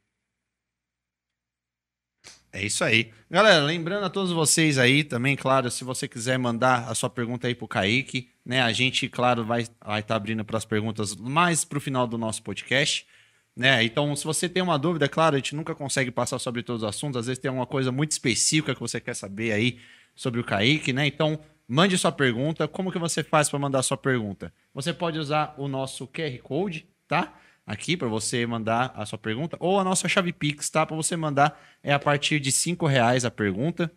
É 2.51 2.66
isso 2.66 2.83
aí. 2.83 3.13
Galera, 3.30 3.63
lembrando 3.63 4.06
a 4.06 4.10
todos 4.10 4.33
vocês 4.33 4.78
aí 4.78 5.06
também, 5.06 5.38
claro, 5.38 5.72
se 5.72 5.86
você 5.86 6.10
quiser 6.10 6.38
mandar 6.38 6.89
a 6.89 6.94
sua 6.94 7.10
pergunta 7.10 7.48
aí 7.48 7.56
pro 7.56 7.68
Kaique, 7.68 8.30
né? 8.45 8.62
A 8.62 8.74
gente, 8.74 9.07
claro, 9.07 9.45
vai 9.45 9.62
estar 9.62 9.86
vai 9.86 10.04
tá 10.04 10.16
abrindo 10.16 10.44
para 10.44 10.57
as 10.57 10.66
perguntas 10.66 11.16
mais 11.16 11.63
pro 11.63 11.80
final 11.80 12.06
do 12.06 12.18
nosso 12.18 12.44
podcast. 12.44 13.07
Né? 13.55 13.83
Então, 13.83 14.15
se 14.15 14.23
você 14.23 14.47
tem 14.47 14.63
uma 14.63 14.79
dúvida, 14.79 15.09
claro, 15.09 15.35
a 15.35 15.39
gente 15.39 15.55
nunca 15.55 15.75
consegue 15.75 16.09
passar 16.09 16.39
sobre 16.39 16.63
todos 16.63 16.83
os 16.83 16.89
assuntos. 16.89 17.19
Às 17.19 17.27
vezes 17.27 17.39
tem 17.39 17.49
alguma 17.49 17.65
coisa 17.65 17.91
muito 17.91 18.11
específica 18.11 18.73
que 18.73 18.79
você 18.79 18.99
quer 18.99 19.15
saber 19.15 19.51
aí 19.51 19.79
sobre 20.15 20.39
o 20.39 20.43
Kaique, 20.43 20.93
né? 20.93 21.05
Então, 21.05 21.39
mande 21.67 21.97
sua 21.97 22.11
pergunta. 22.11 22.67
Como 22.67 22.91
que 22.91 22.99
você 22.99 23.23
faz 23.23 23.49
para 23.49 23.59
mandar 23.59 23.83
sua 23.83 23.97
pergunta? 23.97 24.53
Você 24.73 24.93
pode 24.93 25.19
usar 25.19 25.53
o 25.57 25.67
nosso 25.67 26.07
QR 26.07 26.37
Code, 26.41 26.87
tá? 27.07 27.33
Aqui 27.65 27.97
para 27.97 28.07
você 28.07 28.45
mandar 28.45 28.93
a 28.95 29.05
sua 29.05 29.19
pergunta, 29.19 29.55
ou 29.59 29.79
a 29.79 29.83
nossa 29.83 30.07
chave 30.07 30.33
Pix, 30.33 30.69
tá? 30.69 30.85
Para 30.85 30.95
você 30.95 31.15
mandar 31.15 31.59
é 31.83 31.93
a 31.93 31.99
partir 31.99 32.39
de 32.39 32.51
cinco 32.51 32.87
reais 32.87 33.23
a 33.23 33.31
pergunta, 33.31 33.91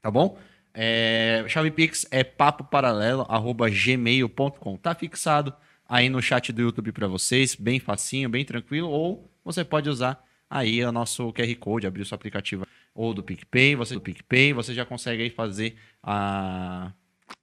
tá 0.00 0.10
bom? 0.10 0.38
É, 0.72 1.44
chave 1.48 1.70
Pix 1.70 2.06
é 2.10 2.24
papoparalelo@gmail.com. 2.24 4.76
Tá 4.76 4.94
fixado 4.94 5.54
aí 5.88 6.08
no 6.08 6.20
chat 6.20 6.52
do 6.52 6.62
YouTube 6.62 6.92
para 6.92 7.08
vocês, 7.08 7.54
bem 7.54 7.80
facinho, 7.80 8.28
bem 8.28 8.44
tranquilo, 8.44 8.90
ou 8.90 9.30
você 9.42 9.64
pode 9.64 9.88
usar 9.88 10.22
aí 10.48 10.84
o 10.84 10.92
nosso 10.92 11.32
QR 11.32 11.54
Code, 11.56 11.86
abrir 11.86 12.02
o 12.02 12.06
seu 12.06 12.14
aplicativo 12.14 12.66
ou 12.94 13.14
do 13.14 13.22
PicPay, 13.22 13.76
você 13.76 13.94
do 13.94 14.00
PicPay, 14.00 14.52
você 14.52 14.74
já 14.74 14.84
consegue 14.84 15.22
aí 15.22 15.30
fazer 15.30 15.76
a, 16.02 16.92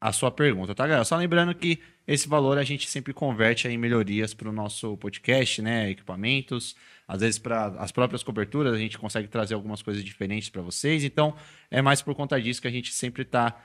a 0.01 0.11
sua 0.11 0.29
pergunta, 0.29 0.75
tá, 0.75 0.85
galera? 0.85 1.05
Só 1.05 1.15
lembrando 1.15 1.55
que 1.55 1.79
esse 2.05 2.27
valor 2.27 2.57
a 2.57 2.63
gente 2.63 2.89
sempre 2.89 3.13
converte 3.13 3.67
em 3.67 3.77
melhorias 3.77 4.33
para 4.33 4.49
o 4.49 4.51
nosso 4.51 4.97
podcast, 4.97 5.61
né? 5.61 5.89
Equipamentos, 5.89 6.75
às 7.07 7.21
vezes 7.21 7.39
para 7.39 7.67
as 7.79 7.91
próprias 7.91 8.21
coberturas 8.21 8.73
a 8.73 8.77
gente 8.77 8.97
consegue 8.97 9.27
trazer 9.27 9.53
algumas 9.53 9.81
coisas 9.81 10.03
diferentes 10.03 10.49
para 10.49 10.61
vocês. 10.61 11.03
Então 11.03 11.35
é 11.71 11.81
mais 11.81 12.01
por 12.01 12.13
conta 12.13 12.39
disso 12.39 12.61
que 12.61 12.67
a 12.67 12.71
gente 12.71 12.93
sempre 12.93 13.21
está 13.23 13.57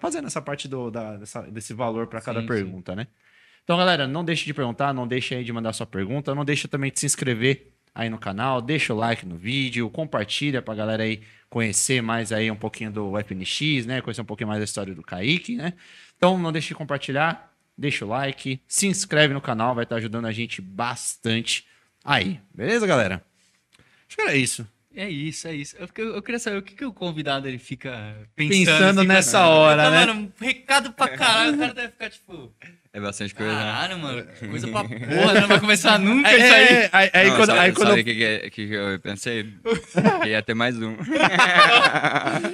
fazendo 0.00 0.26
essa 0.26 0.40
parte 0.42 0.68
do, 0.68 0.90
da- 0.90 1.16
dessa- 1.16 1.42
desse 1.42 1.72
valor 1.72 2.06
para 2.06 2.20
cada 2.20 2.40
Sim, 2.40 2.46
pergunta, 2.46 2.94
né? 2.94 3.06
Então, 3.64 3.76
galera, 3.76 4.06
não 4.06 4.24
deixe 4.24 4.44
de 4.46 4.54
perguntar, 4.54 4.92
não 4.94 5.06
deixe 5.06 5.34
aí 5.34 5.44
de 5.44 5.52
mandar 5.52 5.72
sua 5.72 5.86
pergunta, 5.86 6.34
não 6.34 6.44
deixe 6.44 6.66
também 6.68 6.90
de 6.90 7.00
se 7.00 7.06
inscrever 7.06 7.72
aí 7.94 8.08
no 8.08 8.18
canal, 8.18 8.62
deixa 8.62 8.94
o 8.94 8.96
like 8.96 9.26
no 9.26 9.36
vídeo, 9.36 9.90
compartilha 9.90 10.62
pra 10.62 10.74
galera 10.74 11.02
aí 11.02 11.22
conhecer 11.50 12.00
mais 12.02 12.32
aí 12.32 12.50
um 12.50 12.56
pouquinho 12.56 12.90
do 12.90 13.18
FNX, 13.18 13.84
né? 13.86 14.00
Conhecer 14.00 14.20
um 14.22 14.24
pouquinho 14.24 14.48
mais 14.48 14.60
da 14.60 14.64
história 14.64 14.94
do 14.94 15.02
Kaique, 15.02 15.56
né? 15.56 15.74
Então, 16.16 16.38
não 16.38 16.52
deixe 16.52 16.68
de 16.68 16.74
compartilhar, 16.74 17.52
deixa 17.76 18.04
o 18.04 18.08
like, 18.08 18.60
se 18.66 18.86
inscreve 18.86 19.34
no 19.34 19.40
canal, 19.40 19.74
vai 19.74 19.84
estar 19.84 19.96
ajudando 19.96 20.26
a 20.26 20.32
gente 20.32 20.60
bastante 20.62 21.66
aí. 22.04 22.40
Beleza, 22.54 22.86
galera? 22.86 23.22
Acho 24.06 24.16
que 24.16 24.22
era 24.22 24.34
isso. 24.36 24.66
É 24.98 25.08
isso, 25.08 25.46
é 25.46 25.54
isso. 25.54 25.76
Eu, 25.78 25.88
eu 26.14 26.20
queria 26.20 26.40
saber 26.40 26.56
o 26.56 26.62
que, 26.62 26.74
que 26.74 26.84
o 26.84 26.92
convidado 26.92 27.46
ele 27.46 27.56
fica 27.56 28.16
pensando, 28.34 28.66
Pensando 28.66 29.04
nessa 29.04 29.46
hora, 29.46 29.84
Tá, 29.84 29.90
né? 29.92 30.06
Mano, 30.06 30.20
um 30.22 30.44
recado 30.44 30.92
pra 30.92 31.08
caralho, 31.16 31.54
o 31.54 31.58
cara 31.58 31.72
deve 31.72 31.92
ficar 31.92 32.10
tipo, 32.10 32.52
É 32.98 33.00
bastante 33.00 33.32
coisa, 33.32 33.52
né? 33.52 33.58
caralho, 33.58 33.98
mano, 34.00 34.24
coisa 34.50 34.66
pra 34.68 34.82
porra, 34.84 35.40
não 35.40 35.46
vai 35.48 35.60
começar 35.60 35.98
nunca 36.00 36.28
isso 36.36 36.52
aí. 36.52 36.64
É, 36.66 36.90
aí, 36.92 37.10
aí 37.12 37.28
Não, 37.28 37.36
quando, 37.36 37.46
sabe, 37.46 37.58
aí 37.60 37.72
quando 37.72 37.88
sabe 37.90 38.00
o 38.00 38.04
que, 38.04 38.14
que, 38.14 38.24
é- 38.24 38.50
que 38.50 38.62
eu 38.72 38.98
pensei? 39.00 39.44
que 40.22 40.28
ia 40.30 40.42
ter 40.42 40.54
mais 40.54 40.76
um. 40.76 40.96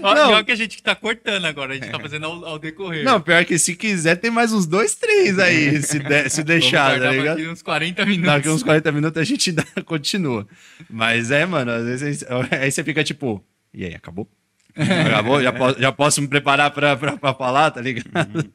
Ó, 0.03 0.15
Não. 0.15 0.29
Pior 0.29 0.45
que 0.45 0.53
a 0.53 0.57
gente 0.57 0.83
tá 0.83 0.95
cortando 0.95 1.47
agora, 1.47 1.73
a 1.73 1.77
gente 1.77 1.91
tá 1.91 1.99
fazendo 1.99 2.27
ao, 2.27 2.45
ao 2.45 2.59
decorrer. 2.59 3.05
Não, 3.05 3.21
pior 3.21 3.43
que 3.47 3.59
se 3.59 3.75
quiser, 3.75 4.17
tem 4.17 4.31
mais 4.31 4.53
uns 4.53 4.67
dois, 4.67 4.95
três 4.95 5.39
aí, 5.39 5.83
se, 5.83 5.99
de- 5.99 6.29
se 6.29 6.43
Vamos 6.43 6.45
deixar, 6.45 7.01
tá 7.01 7.11
ligado? 7.11 7.39
aqui 7.39 7.49
uns 7.49 7.63
40 7.63 8.05
minutos. 8.05 8.33
Daqui 8.35 8.49
uns 8.51 8.63
40 8.63 8.93
minutos 8.93 9.21
a 9.23 9.25
gente 9.25 9.51
dá, 9.53 9.65
continua. 9.87 10.47
Mas 10.91 11.31
é, 11.31 11.47
mano, 11.47 11.71
às 11.73 11.85
vezes 11.85 12.25
aí 12.51 12.71
você 12.71 12.85
fica 12.85 13.03
tipo, 13.03 13.43
e 13.73 13.85
aí, 13.87 13.95
acabou? 13.95 14.29
Acabou? 14.77 15.41
Já 15.43 15.53
posso, 15.53 15.81
já 15.81 15.93
posso 15.93 16.21
me 16.21 16.27
preparar 16.29 16.71
pra, 16.73 16.97
pra, 16.97 17.17
pra 17.17 17.33
falar, 17.33 17.71
tá 17.71 17.81
ligado? 17.81 18.51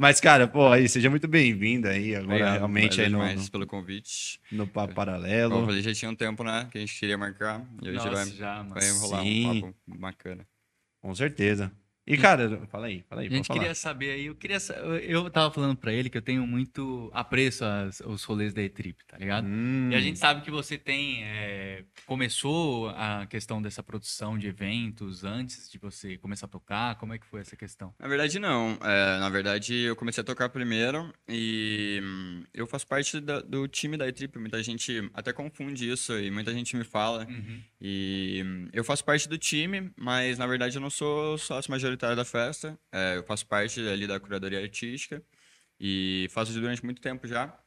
Mas, 0.00 0.18
cara, 0.18 0.48
pô, 0.48 0.66
aí, 0.72 0.88
seja 0.88 1.10
muito 1.10 1.28
bem-vindo 1.28 1.86
aí, 1.86 2.16
agora 2.16 2.32
Obrigado, 2.32 2.54
realmente 2.54 3.02
aí 3.02 3.10
no, 3.10 3.18
demais 3.18 3.50
pelo 3.50 3.66
convite. 3.66 4.40
no 4.50 4.66
Papo 4.66 4.72
Como 4.72 4.90
eu 4.90 4.94
Paralelo. 4.94 5.66
falei, 5.66 5.82
já 5.82 5.92
tinha 5.92 6.10
um 6.10 6.14
tempo, 6.14 6.42
né? 6.42 6.66
Que 6.72 6.78
a 6.78 6.80
gente 6.80 6.98
queria 6.98 7.18
marcar. 7.18 7.62
E 7.82 7.86
hoje 7.90 7.96
Nossa, 7.98 8.10
vai, 8.10 8.26
já, 8.28 8.62
vai 8.62 8.90
rolar 8.92 9.22
Sim. 9.22 9.46
um 9.46 9.60
papo 9.60 9.76
bacana. 9.86 10.48
Com 11.02 11.14
certeza. 11.14 11.70
E, 12.14 12.18
cara, 12.18 12.66
fala 12.68 12.86
aí, 12.86 13.04
fala 13.08 13.20
aí, 13.22 13.28
A 13.28 13.30
gente 13.30 13.46
falar. 13.46 13.58
queria 13.60 13.74
saber 13.74 14.10
aí, 14.12 14.26
eu 14.26 14.34
queria 14.34 14.58
eu 15.02 15.30
tava 15.30 15.52
falando 15.52 15.76
pra 15.76 15.92
ele 15.92 16.10
que 16.10 16.18
eu 16.18 16.22
tenho 16.22 16.46
muito 16.46 17.10
apreço 17.14 17.64
às- 17.64 18.00
aos 18.02 18.24
rolês 18.24 18.52
da 18.52 18.62
E-Trip, 18.62 19.04
tá 19.06 19.16
ligado? 19.18 19.46
Hum, 19.46 19.90
E 19.92 19.94
a 19.94 20.00
gente 20.00 20.18
sabe 20.18 20.40
que 20.42 20.50
você 20.50 20.76
tem. 20.76 21.22
é, 21.24 21.84
começou 22.06 22.88
a 22.90 23.26
questão 23.26 23.62
dessa 23.62 23.82
produção 23.82 24.36
de 24.36 24.48
eventos 24.48 25.22
antes 25.24 25.70
de 25.70 25.78
você 25.78 26.18
começar 26.18 26.46
a 26.46 26.48
tocar? 26.48 26.96
Como 26.96 27.14
é 27.14 27.18
que 27.18 27.26
foi 27.26 27.40
essa 27.40 27.54
questão? 27.56 27.94
Na 27.98 28.08
verdade, 28.08 28.38
não. 28.38 28.76
É, 28.82 29.18
na 29.20 29.28
verdade, 29.28 29.74
eu 29.74 29.94
comecei 29.94 30.20
a 30.20 30.24
tocar 30.24 30.48
primeiro 30.48 31.12
e 31.28 32.00
hum, 32.02 32.42
eu 32.52 32.66
faço 32.66 32.86
parte 32.86 33.20
da- 33.20 33.40
do 33.40 33.68
time 33.68 33.96
da 33.96 34.08
E-Trip. 34.08 34.38
Muita 34.38 34.62
gente 34.62 35.08
até 35.14 35.32
confunde 35.32 35.88
isso 35.90 36.18
e 36.18 36.30
muita 36.30 36.52
gente 36.52 36.76
me 36.76 36.84
fala. 36.84 37.26
E 37.80 38.42
hum, 38.44 38.68
eu 38.72 38.82
faço 38.84 39.04
parte 39.04 39.28
do 39.28 39.38
time, 39.38 39.90
mas 39.96 40.38
na 40.38 40.46
verdade 40.46 40.76
eu 40.76 40.80
não 40.80 40.90
sou 40.90 41.38
sócio 41.38 41.70
majoritário 41.70 41.99
da 42.00 42.24
festa. 42.24 42.78
É, 42.92 43.16
eu 43.16 43.24
faço 43.24 43.46
parte 43.46 43.80
ali 43.80 44.06
da 44.06 44.18
curadoria 44.18 44.60
artística 44.60 45.22
e 45.78 46.28
faço 46.30 46.50
isso 46.50 46.60
durante 46.60 46.84
muito 46.84 47.00
tempo 47.00 47.26
já. 47.26 47.58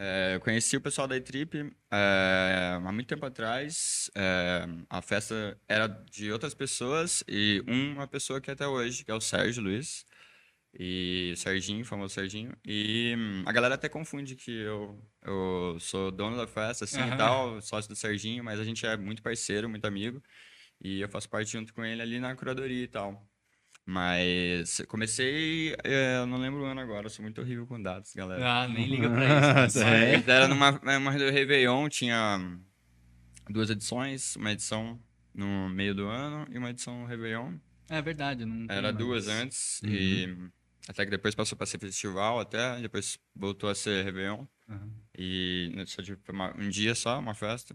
É, 0.00 0.36
eu 0.36 0.40
conheci 0.40 0.76
o 0.76 0.80
pessoal 0.80 1.08
da 1.08 1.16
E-Trip 1.16 1.72
é, 1.90 2.78
há 2.84 2.92
muito 2.92 3.08
tempo 3.08 3.26
atrás. 3.26 4.10
É, 4.14 4.64
a 4.88 5.02
festa 5.02 5.60
era 5.68 5.88
de 5.88 6.30
outras 6.30 6.54
pessoas 6.54 7.24
e 7.26 7.64
uma 7.66 8.06
pessoa 8.06 8.40
que 8.40 8.48
é 8.48 8.52
até 8.52 8.66
hoje, 8.66 9.04
que 9.04 9.10
é 9.10 9.14
o 9.14 9.20
Sérgio 9.20 9.62
Luiz. 9.62 10.06
E 10.78 11.32
o 11.34 11.36
Serginho, 11.36 11.82
o 11.82 11.84
famoso 11.84 12.14
Serginho. 12.14 12.56
E 12.64 13.14
hum, 13.18 13.42
a 13.46 13.52
galera 13.52 13.74
até 13.74 13.88
confunde 13.88 14.36
que 14.36 14.50
eu, 14.52 15.02
eu 15.22 15.76
sou 15.80 16.10
dono 16.12 16.36
da 16.36 16.46
festa, 16.46 16.84
assim 16.84 17.00
Aham. 17.00 17.14
e 17.14 17.16
tal, 17.16 17.62
sócio 17.62 17.88
do 17.88 17.96
Serginho, 17.96 18.44
mas 18.44 18.60
a 18.60 18.64
gente 18.64 18.86
é 18.86 18.96
muito 18.96 19.22
parceiro, 19.22 19.68
muito 19.68 19.86
amigo. 19.86 20.22
E 20.80 21.00
eu 21.00 21.08
faço 21.08 21.28
parte 21.28 21.50
junto 21.50 21.74
com 21.74 21.84
ele 21.84 22.00
ali 22.02 22.20
na 22.20 22.34
curadoria 22.36 22.84
e 22.84 22.88
tal. 22.88 23.27
Mas 23.90 24.82
comecei, 24.86 25.74
é, 25.82 26.18
eu 26.18 26.26
não 26.26 26.36
lembro 26.36 26.60
o 26.60 26.64
ano 26.66 26.78
agora, 26.78 27.06
eu 27.06 27.10
sou 27.10 27.22
muito 27.22 27.40
horrível 27.40 27.66
com 27.66 27.80
dados, 27.80 28.12
galera. 28.14 28.44
Ah, 28.46 28.68
nem 28.68 28.84
liga 29.00 29.08
pra 29.08 29.66
isso. 29.66 29.78
É. 29.78 30.12
Mas 30.18 30.28
era 30.28 30.46
numa 30.46 30.78
uma 30.98 31.12
do 31.18 31.30
Réveillon, 31.30 31.88
tinha 31.88 32.38
duas 33.48 33.70
edições, 33.70 34.36
uma 34.36 34.52
edição 34.52 35.00
no 35.34 35.70
meio 35.70 35.94
do 35.94 36.06
ano 36.06 36.46
e 36.52 36.58
uma 36.58 36.68
edição 36.68 37.00
no 37.00 37.06
Réveillon. 37.06 37.54
É 37.88 38.02
verdade, 38.02 38.44
não 38.44 38.66
Era 38.68 38.92
mais. 38.92 38.96
duas 38.98 39.26
antes, 39.26 39.80
e 39.82 40.36
até 40.86 41.06
que 41.06 41.10
depois 41.10 41.34
passou 41.34 41.56
para 41.56 41.66
ser 41.66 41.78
festival, 41.80 42.40
até 42.40 42.78
depois 42.82 43.18
voltou 43.34 43.70
a 43.70 43.74
ser 43.74 44.04
Réveillon. 44.04 44.44
Aham. 44.68 44.90
E 45.16 45.72
né, 45.74 45.86
só 45.86 46.02
tive 46.02 46.18
uma- 46.28 46.54
um 46.58 46.68
dia 46.68 46.94
só, 46.94 47.18
uma 47.18 47.34
festa. 47.34 47.74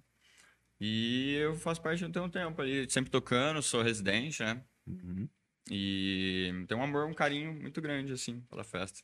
E 0.80 1.34
eu 1.42 1.56
faço 1.56 1.82
parte 1.82 2.08
de 2.08 2.20
um 2.20 2.30
tempo 2.30 2.62
ali, 2.62 2.88
sempre 2.88 3.10
tocando, 3.10 3.64
sou 3.64 3.82
residente, 3.82 4.44
né? 4.44 4.62
Uhum. 4.86 5.28
E 5.70 6.66
tenho 6.68 6.80
um 6.80 6.84
amor, 6.84 7.06
um 7.06 7.14
carinho 7.14 7.54
muito 7.54 7.82
grande, 7.82 8.12
assim, 8.14 8.42
pela 8.50 8.64
festa. 8.64 9.00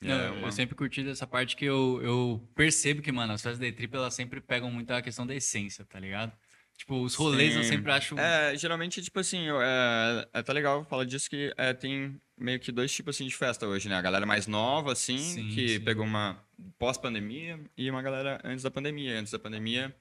Não, 0.00 0.14
é 0.14 0.28
eu- 0.28 0.32
uma- 0.34 0.48
Eu 0.48 0.52
sempre 0.52 0.74
curti 0.74 1.02
dessa 1.04 1.26
parte 1.26 1.54
que 1.54 1.64
eu, 1.64 2.00
eu 2.02 2.48
percebo 2.54 3.02
que, 3.02 3.12
mano, 3.12 3.32
as 3.34 3.42
festas 3.42 3.58
da 3.58 3.66
E-Trip, 3.66 3.94
elas 3.94 4.14
sempre 4.14 4.40
pegam 4.40 4.70
muito 4.70 4.90
a 4.92 5.02
questão 5.02 5.26
da 5.26 5.34
essência, 5.34 5.84
tá 5.84 6.00
ligado? 6.00 6.32
Tipo, 6.78 7.02
os 7.02 7.14
rolês 7.14 7.54
eu 7.54 7.62
Sim. 7.62 7.68
sempre 7.68 7.92
acho... 7.92 8.18
É, 8.18 8.56
geralmente, 8.56 9.02
tipo 9.02 9.20
assim, 9.20 9.46
eu- 9.46 9.60
é, 9.60 10.26
é 10.32 10.38
até 10.38 10.50
legal 10.54 10.82
falar 10.86 11.04
disso 11.04 11.28
que 11.28 11.52
é, 11.58 11.74
tem 11.74 12.18
meio 12.38 12.58
que 12.58 12.72
dois 12.72 12.90
tipos 12.90 13.14
assim 13.16 13.26
de 13.26 13.36
festa 13.36 13.66
hoje, 13.66 13.86
né? 13.90 13.96
A 13.96 14.00
galera 14.00 14.24
mais 14.24 14.46
nova, 14.46 14.92
assim, 14.92 15.18
Sim, 15.18 15.48
que 15.50 15.68
sim. 15.68 15.84
pegou 15.84 16.06
uma 16.06 16.42
pós-pandemia 16.78 17.60
e 17.76 17.90
uma 17.90 18.00
galera 18.00 18.40
antes 18.42 18.62
da 18.62 18.70
pandemia. 18.70 19.18
Antes 19.20 19.30
da 19.30 19.38
pandemia, 19.38 19.94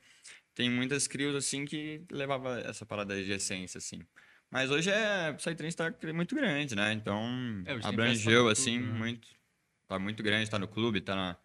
tem 0.56 0.70
muitas 0.70 1.06
crios, 1.06 1.36
assim, 1.36 1.66
que 1.66 2.02
levava 2.10 2.62
essa 2.62 2.86
parada 2.86 3.22
de 3.22 3.30
essência, 3.30 3.78
assim. 3.80 4.00
Mas 4.52 4.72
hoje 4.72 4.90
é, 4.90 5.30
o 5.32 5.36
Psytrance 5.36 5.78
tá 5.78 5.94
muito 6.14 6.36
grande, 6.36 6.76
né? 6.76 6.92
Então, 6.94 7.64
É, 7.66 7.74
abrangeu, 7.84 8.48
assim, 8.50 8.80
tudo, 8.80 8.92
né? 8.94 8.98
muito. 9.00 9.28
Tá 9.88 10.00
muito 10.00 10.22
grande, 10.24 10.50
tá 10.50 10.60
no 10.60 10.68
clube, 10.68 11.02
tá 11.02 11.16
na- 11.16 11.38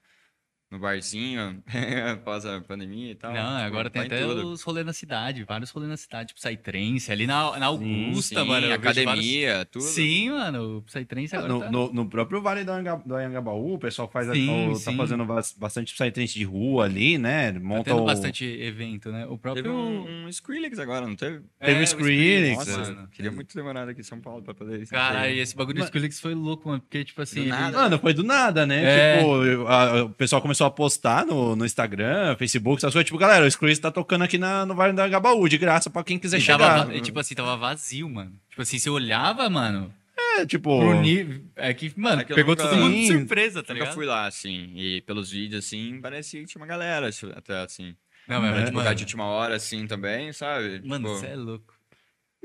no 0.74 0.80
barzinho, 0.80 1.62
após 2.12 2.44
a 2.44 2.60
pandemia 2.60 3.12
e 3.12 3.14
tal. 3.14 3.32
Não, 3.32 3.40
Tipo, 3.56 3.62
agora 3.66 3.90
tem 3.90 4.02
tá 4.08 4.14
em 4.16 4.18
até 4.18 4.26
tudo. 4.26 4.48
os 4.50 4.62
rolês 4.62 4.84
na 4.84 4.92
cidade, 4.92 5.44
vários 5.44 5.70
rolês 5.70 5.90
na 5.90 5.96
cidade, 5.96 6.28
tipo 6.34 6.40
Psytrance, 6.40 7.10
ali 7.12 7.26
na, 7.26 7.58
na 7.58 7.66
Augusta, 7.66 8.40
Sim, 8.42 8.46
mano. 8.48 8.72
academia, 8.72 9.64
tudo. 9.70 9.82
vários- 9.82 9.94
Sim, 9.94 10.30
mano, 10.30 10.78
o 10.78 10.82
Psytrance 10.82 11.34
agora 11.36 11.52
No, 11.52 11.60
tá... 11.60 11.70
no, 11.70 11.92
no 11.92 12.06
próprio 12.08 12.42
Vale 12.42 12.64
do, 12.64 12.72
Anga, 12.72 12.96
do 13.06 13.14
Anhangabaú, 13.14 13.74
o 13.74 13.78
pessoal 13.78 14.08
faz 14.10 14.28
a- 14.28 14.34
Sim, 14.34 14.68
o- 14.70 14.78
tá 14.80 14.92
fazendo 14.92 15.24
bas- 15.24 15.54
bastante 15.56 15.94
psytrance 15.94 16.34
de 16.34 16.44
rua 16.44 16.84
ali, 16.84 17.16
né? 17.18 17.52
Tá 17.52 17.60
Monta 17.60 17.84
tendo 17.90 18.02
o... 18.02 18.04
bastante 18.06 18.44
evento, 18.44 19.10
né? 19.12 19.26
O 19.26 19.38
próprio... 19.38 19.62
Teve 19.62 19.74
um, 19.74 20.24
um 20.24 20.28
Skrillex 20.28 20.78
agora, 20.78 21.06
não 21.06 21.14
teve? 21.16 21.40
Teve 21.60 21.72
É, 21.72 21.76
o 21.76 21.80
o 21.80 21.82
Skrillex, 21.84 22.58
Skrillex, 22.60 22.78
Nossa, 22.78 22.94
mano. 22.94 23.08
queria 23.08 23.30
muito 23.32 23.54
ter 23.54 23.62
morado 23.62 23.90
aqui 23.90 24.00
em 24.00 24.04
São 24.04 24.20
Paulo 24.20 24.42
pra 24.42 24.52
poder 24.54 24.80
ir. 24.82 24.86
Cara, 24.88 25.30
e 25.30 25.38
esse 25.38 25.54
bagulho 25.56 25.78
do 25.78 25.84
Skrillex 25.84 26.18
foi 26.20 26.34
louco, 26.34 26.68
mano, 26.68 26.80
porque, 26.80 27.04
tipo 27.04 27.22
assim... 27.22 27.36
Do 27.36 27.40
ele- 27.42 27.50
nada. 27.50 27.78
Mano, 27.78 27.98
foi 27.98 28.12
do 28.14 28.22
nada, 28.24 28.66
né? 28.66 28.82
É. 28.84 29.18
Tipo, 29.18 29.44
eu- 29.44 29.68
a- 29.68 30.02
o 30.04 30.10
pessoal 30.10 30.42
começou 30.42 30.63
a 30.66 30.70
postar 30.70 31.24
no, 31.26 31.54
no 31.56 31.64
Instagram, 31.64 32.36
Facebook, 32.36 32.78
essas 32.78 32.92
coisas. 32.92 33.06
Tipo, 33.06 33.18
galera, 33.18 33.44
o 33.44 33.48
Skrillex 33.48 33.78
tá 33.78 33.90
tocando 33.90 34.22
aqui 34.24 34.38
na, 34.38 34.64
no 34.66 34.74
Vale 34.74 34.92
do 34.92 35.00
Anhangabaú, 35.00 35.48
de 35.48 35.58
graça 35.58 35.88
pra 35.90 36.02
quem 36.04 36.18
quiser 36.18 36.38
E 36.38 36.40
chegar. 36.40 36.58
tava, 36.58 36.92
va- 36.92 37.00
tipo 37.00 37.18
assim, 37.18 37.34
tava 37.34 37.56
vazio, 37.56 38.08
mano. 38.08 38.32
Tipo 38.50 38.62
assim, 38.62 38.78
você 38.78 38.88
olhava, 38.90 39.48
mano, 39.50 39.92
É, 40.38 40.46
tipo... 40.46 40.78
pro 40.78 41.00
nível... 41.00 41.42
É 41.56 41.72
que, 41.74 41.92
mano, 41.96 42.22
É 42.22 42.24
que 42.24 42.32
eu 42.32 42.36
pegou 42.36 42.54
nunca- 42.56 42.68
todo 42.68 42.78
mundo 42.78 42.94
de 42.94 43.06
surpresa, 43.06 43.62
tá 43.62 43.72
ligado? 43.74 43.94
fui 43.94 44.06
lá, 44.06 44.26
assim, 44.26 44.72
e 44.74 45.00
pelos 45.02 45.30
vídeos, 45.30 45.64
assim, 45.64 46.00
parecia 46.00 46.40
que 46.40 46.46
tinha 46.46 46.60
uma 46.60 46.66
galera, 46.66 47.10
tipo, 47.12 47.32
até 47.36 47.60
assim. 47.62 47.94
Não, 48.26 48.40
mas, 48.40 48.56
É, 48.56 48.64
divulgar 48.64 48.94
de 48.94 49.02
última 49.02 49.24
hora, 49.24 49.54
assim, 49.56 49.86
também, 49.86 50.32
sabe? 50.32 50.80
mano, 50.86 51.04
Tipo, 51.08 51.18
você 51.20 51.26
é 51.26 51.36
louco. 51.36 51.73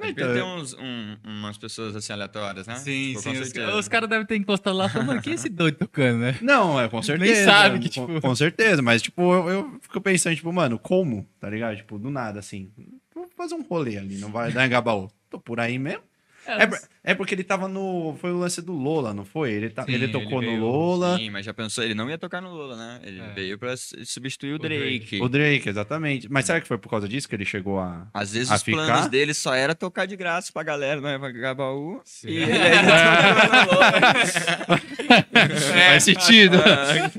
Devia 0.07 0.23
Então, 0.23 0.33
ter 0.33 0.43
uns, 0.43 0.73
um- 0.73 1.17
umas 1.25 1.57
pessoas, 1.57 1.95
assim, 1.95 2.11
aleatórias, 2.13 2.65
né? 2.67 2.75
Sim, 2.75 3.09
Tipo, 3.09 3.19
sim. 3.21 3.33
com 3.33 3.41
Os, 3.41 3.47
certeza. 3.49 3.75
os 3.77 3.87
caras 3.87 4.09
devem 4.09 4.25
ter 4.25 4.35
encostado 4.37 4.75
lá 4.77 4.85
e 4.85 4.89
falado, 4.89 5.07
mano, 5.07 5.21
quem 5.21 5.31
é 5.31 5.35
esse 5.35 5.49
doido 5.49 5.75
tocando, 5.77 6.19
né? 6.19 6.37
Não, 6.41 6.79
é 6.79 6.87
com 6.89 7.01
certeza. 7.01 7.45
sabe 7.45 7.79
que, 7.79 7.93
com, 7.99 8.07
tipo- 8.07 8.21
com 8.21 8.35
certeza, 8.35 8.81
mas, 8.81 9.01
tipo, 9.01 9.21
eu, 9.33 9.49
eu 9.49 9.79
fico 9.81 10.01
pensando, 10.01 10.35
tipo, 10.35 10.51
mano, 10.51 10.77
como? 10.79 11.27
Tá 11.39 11.49
ligado? 11.49 11.75
Tipo, 11.77 11.97
do 11.99 12.09
nada, 12.09 12.39
assim. 12.39 12.71
Vou 13.13 13.27
fazer 13.35 13.55
um 13.55 13.61
rolê 13.63 13.97
ali, 13.97 14.17
não 14.17 14.31
vai 14.31 14.51
dar 14.51 14.61
Anhangabaú. 14.61 15.09
Tô 15.29 15.39
por 15.39 15.59
aí 15.59 15.77
mesmo. 15.77 16.01
É, 16.45 16.65
por- 16.65 16.79
é 17.03 17.13
porque 17.13 17.35
ele 17.35 17.43
tava 17.43 17.67
no. 17.67 18.15
Foi 18.19 18.31
o 18.31 18.37
lance 18.39 18.61
do 18.61 18.71
Lola, 18.73 19.13
não 19.13 19.23
foi? 19.23 19.51
Ele, 19.51 19.69
tá, 19.69 19.83
Sim, 19.85 19.91
ele 19.93 20.05
ele 20.05 20.11
tocou 20.11 20.39
veio- 20.39 20.53
no 20.57 20.65
Lola. 20.65 21.17
Sim, 21.17 21.29
mas 21.29 21.45
já 21.45 21.53
pensou, 21.53 21.83
ele 21.83 21.93
não 21.93 22.09
ia 22.09 22.17
tocar 22.17 22.41
no 22.41 22.49
Lula, 22.51 22.75
né? 22.75 22.99
Ele 23.03 23.19
É. 23.21 23.27
veio 23.33 23.57
pra 23.59 23.75
substituir 23.77 24.53
o 24.53 24.57
Drake. 24.59 24.79
Drake. 24.99 25.21
O 25.21 25.29
Drake, 25.29 25.69
exatamente. 25.69 26.27
Mas 26.31 26.45
será 26.45 26.59
que 26.59 26.67
foi 26.67 26.77
por 26.77 26.89
causa 26.89 27.07
disso 27.07 27.27
que 27.29 27.35
ele 27.35 27.45
chegou 27.45 27.79
a. 27.79 28.07
Às 28.13 28.33
vezes 28.33 28.49
A 28.51 28.55
os 28.55 28.63
ficar? 28.63 28.85
planos 28.85 29.07
dele 29.09 29.33
só 29.33 29.53
era 29.53 29.75
tocar 29.75 30.05
de 30.07 30.15
graça 30.15 30.51
pra 30.51 30.63
galera, 30.63 30.99
não 30.99 31.09
é? 31.09 31.19
Pra 31.19 31.31
Gabaú. 31.31 32.01
Sim. 32.03 32.29
E 32.29 32.37
ele 32.37 32.51
ainda 32.53 32.91
tocava 32.91 33.65
no 33.65 33.71
Lola. 33.71 34.79
Faz 35.89 36.03
sentido. 36.03 36.57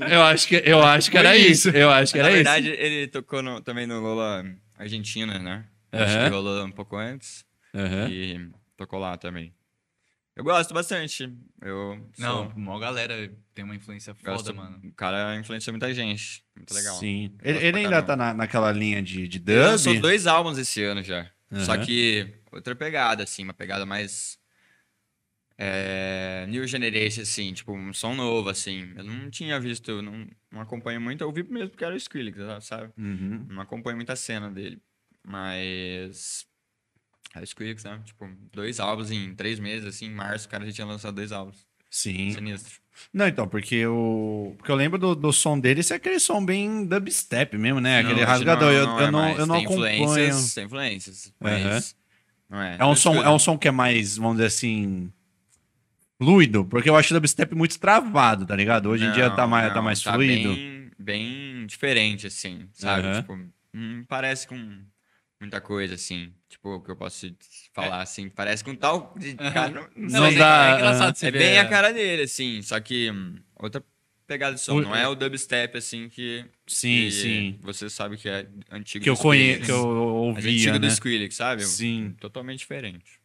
eu 0.09 0.21
acho 0.23 0.47
que, 0.47 0.61
eu 0.65 0.81
acho 0.83 1.11
que 1.11 1.17
era 1.17 1.35
isso. 1.37 1.69
isso. 1.69 1.77
Eu 1.77 1.89
acho 1.89 2.11
que 2.13 2.19
Na 2.19 2.25
era 2.25 2.35
verdade, 2.35 2.67
ele 2.69 3.07
tocou 3.07 3.41
no- 3.41 3.61
também 3.61 3.85
no 3.87 3.99
Lola 3.99 4.43
Argentina, 4.77 5.37
né? 5.39 5.65
Acho 5.91 6.15
Aham. 6.17 6.23
que 6.29 6.35
rolou 6.35 6.65
um 6.65 6.71
pouco 6.71 6.95
antes. 6.95 7.27
isso. 7.29 7.45
Aham. 7.73 8.09
E 8.09 8.49
tocou 8.81 8.99
lá 8.99 9.17
também. 9.17 9.53
Eu 10.35 10.43
gosto 10.45 10.73
bastante. 10.73 11.23
Eu 11.61 12.09
Não, 12.17 12.45
sou- 12.45 12.53
uma 12.55 12.79
galera 12.79 13.31
tem 13.53 13.65
uma 13.65 13.75
influência 13.75 14.13
foda, 14.15 14.31
gosto, 14.31 14.55
mano. 14.55 14.79
O 14.83 14.93
cara 14.93 15.35
influenciou 15.35 15.73
muita 15.73 15.93
gente. 15.93 16.43
Muito 16.55 16.73
legal. 16.73 16.95
Sim. 16.97 17.35
Ele, 17.43 17.57
ele 17.59 17.77
ainda 17.79 17.89
caramba. 17.89 18.07
tá 18.07 18.15
na, 18.15 18.33
naquela 18.33 18.71
linha 18.71 19.01
de, 19.01 19.27
de 19.27 19.37
Ele 19.45 19.59
lançou 19.59 19.93
dub. 19.93 20.01
dois 20.01 20.27
álbuns 20.27 20.57
esse 20.57 20.81
ano 20.83 21.03
já. 21.03 21.29
Só 21.65 21.73
Aham. 21.73 21.85
que 21.85 22.33
outra 22.51 22.73
pegada, 22.75 23.23
assim, 23.23 23.43
uma 23.43 23.53
pegada 23.53 23.85
mais. 23.85 24.39
É, 25.57 26.45
New 26.47 26.65
Generation, 26.65 27.21
assim, 27.21 27.53
tipo, 27.53 27.71
um 27.73 27.93
som 27.93 28.15
novo, 28.15 28.49
assim. 28.49 28.93
Eu 28.95 29.03
não 29.03 29.29
tinha 29.29 29.59
visto, 29.59 30.01
não, 30.01 30.27
não 30.49 30.61
acompanho 30.61 30.99
muito. 30.99 31.23
Eu 31.23 31.31
vi 31.31 31.43
mesmo 31.43 31.69
porque 31.69 31.83
era 31.85 31.93
o 31.93 31.97
Skrillex, 31.97 32.37
sabe? 32.65 32.91
Uhum. 32.97 33.45
Não 33.49 33.61
acompanho 33.61 33.95
muita 33.97 34.15
cena 34.15 34.49
dele. 34.49 34.81
Mas 35.27 36.47
High 37.33 37.45
Squeaks, 37.45 37.83
né? 37.83 37.99
Tipo, 38.05 38.29
dois 38.51 38.79
álbuns 38.79 39.11
em 39.11 39.33
três 39.35 39.59
meses, 39.59 39.85
assim, 39.85 40.05
em 40.05 40.13
março, 40.13 40.47
o 40.47 40.49
cara 40.49 40.65
já 40.65 40.71
tinha 40.71 40.87
lançado 40.87 41.15
dois 41.15 41.31
álbuns. 41.31 41.65
Sim. 41.89 42.31
Sinistro. 42.31 42.79
Não, 43.13 43.27
então, 43.27 43.47
porque 43.47 43.75
eu, 43.75 44.53
porque 44.57 44.71
eu 44.71 44.75
lembro 44.75 44.97
do, 44.97 45.15
do 45.15 45.33
som 45.33 45.59
dele, 45.59 45.81
é 45.89 45.93
aquele 45.93 46.19
som 46.19 46.43
bem 46.43 46.85
dubstep 46.85 47.57
mesmo, 47.57 47.79
né? 47.79 47.99
Aquele 47.99 48.21
Não, 48.21 48.27
rasgador. 48.27 48.71
eu, 48.71 48.83
eu 48.83 48.99
é 48.99 49.11
não, 49.11 49.19
mais. 49.19 49.39
eu 49.39 49.45
não 49.45 49.55
tem 49.55 49.65
acompanho. 49.65 50.03
influências, 50.03 50.53
Tem 50.53 50.65
influências, 50.65 51.33
mas 51.39 51.95
não 52.49 52.61
é. 52.61 52.77
É 52.79 52.85
um, 52.85 52.95
som, 52.95 53.11
escuro. 53.11 53.27
é 53.27 53.31
um 53.31 53.39
som 53.39 53.57
que 53.57 53.67
é 53.67 53.71
mais, 53.71 54.17
vamos 54.17 54.35
dizer 54.37 54.47
assim, 54.47 55.11
fluido, 56.17 56.65
porque 56.65 56.89
eu 56.89 56.95
acho 56.95 57.13
o 57.13 57.17
dubstep 57.17 57.55
muito 57.55 57.79
travado, 57.79 58.45
tá 58.45 58.55
ligado? 58.55 58.89
Hoje 58.89 59.05
em 59.05 59.11
dia 59.11 59.29
tá 59.29 59.43
Não, 59.43 59.47
mais, 59.47 59.69
tá 59.69 59.75
não, 59.75 59.83
mais 59.83 60.03
fluido. 60.03 60.53
Bem, 60.53 60.91
bem 60.99 61.65
diferente, 61.65 62.27
assim, 62.27 62.67
sabe? 62.73 63.07
Aham. 63.07 63.21
Tipo, 63.21 63.39
não 63.73 64.03
parece 64.05 64.47
com 64.47 64.83
muita 65.41 65.59
coisa, 65.59 65.95
assim. 65.95 66.33
Tipo, 66.47 66.75
o 66.75 66.81
que 66.81 66.91
eu 66.91 66.95
posso 66.95 67.27
falar, 67.73 68.01
assim. 68.01 68.29
Parece 68.29 68.63
com 68.63 68.75
tal... 68.75 69.13
de- 69.17 69.35
Cara, 69.35 69.69
não, 69.69 69.81
não 69.81 69.89
Não, 69.95 70.09
sei. 70.09 70.19
mas 70.19 70.35
dá, 70.35 70.65
é, 70.65 70.71
é 70.71 70.75
engraçado 70.75 71.15
você 71.17 71.27
É 71.27 71.31
ver, 71.31 71.39
bem 71.39 71.57
a 71.59 71.67
cara 71.67 71.91
dele, 71.91 72.23
assim. 72.23 72.61
Só 72.61 72.79
que 72.79 73.11
hum, 73.11 73.35
outra 73.59 73.83
pegada 74.27 74.55
de 74.55 74.61
som. 74.61 74.77
O- 74.77 74.81
Não 74.81 74.95
é 74.95 75.07
o 75.07 75.15
dubstep, 75.15 75.77
assim, 75.77 76.07
que... 76.07 76.45
Sim, 76.67 76.95
que 77.05 77.11
sim. 77.11 77.59
Você 77.61 77.89
sabe 77.89 78.15
que 78.17 78.29
é 78.29 78.47
antigo 78.71 79.03
Que 79.03 79.09
eu 79.09 79.17
conheço, 79.17 79.65
que 79.65 79.71
eu 79.71 79.87
ouvia, 79.87 80.49
antigo 80.51 80.71
né? 80.73 80.79
do 80.79 80.87
Skrillex, 80.87 81.35
sabe? 81.35 81.65
Sim. 81.65 82.15
Totalmente 82.19 82.59
diferente. 82.59 83.19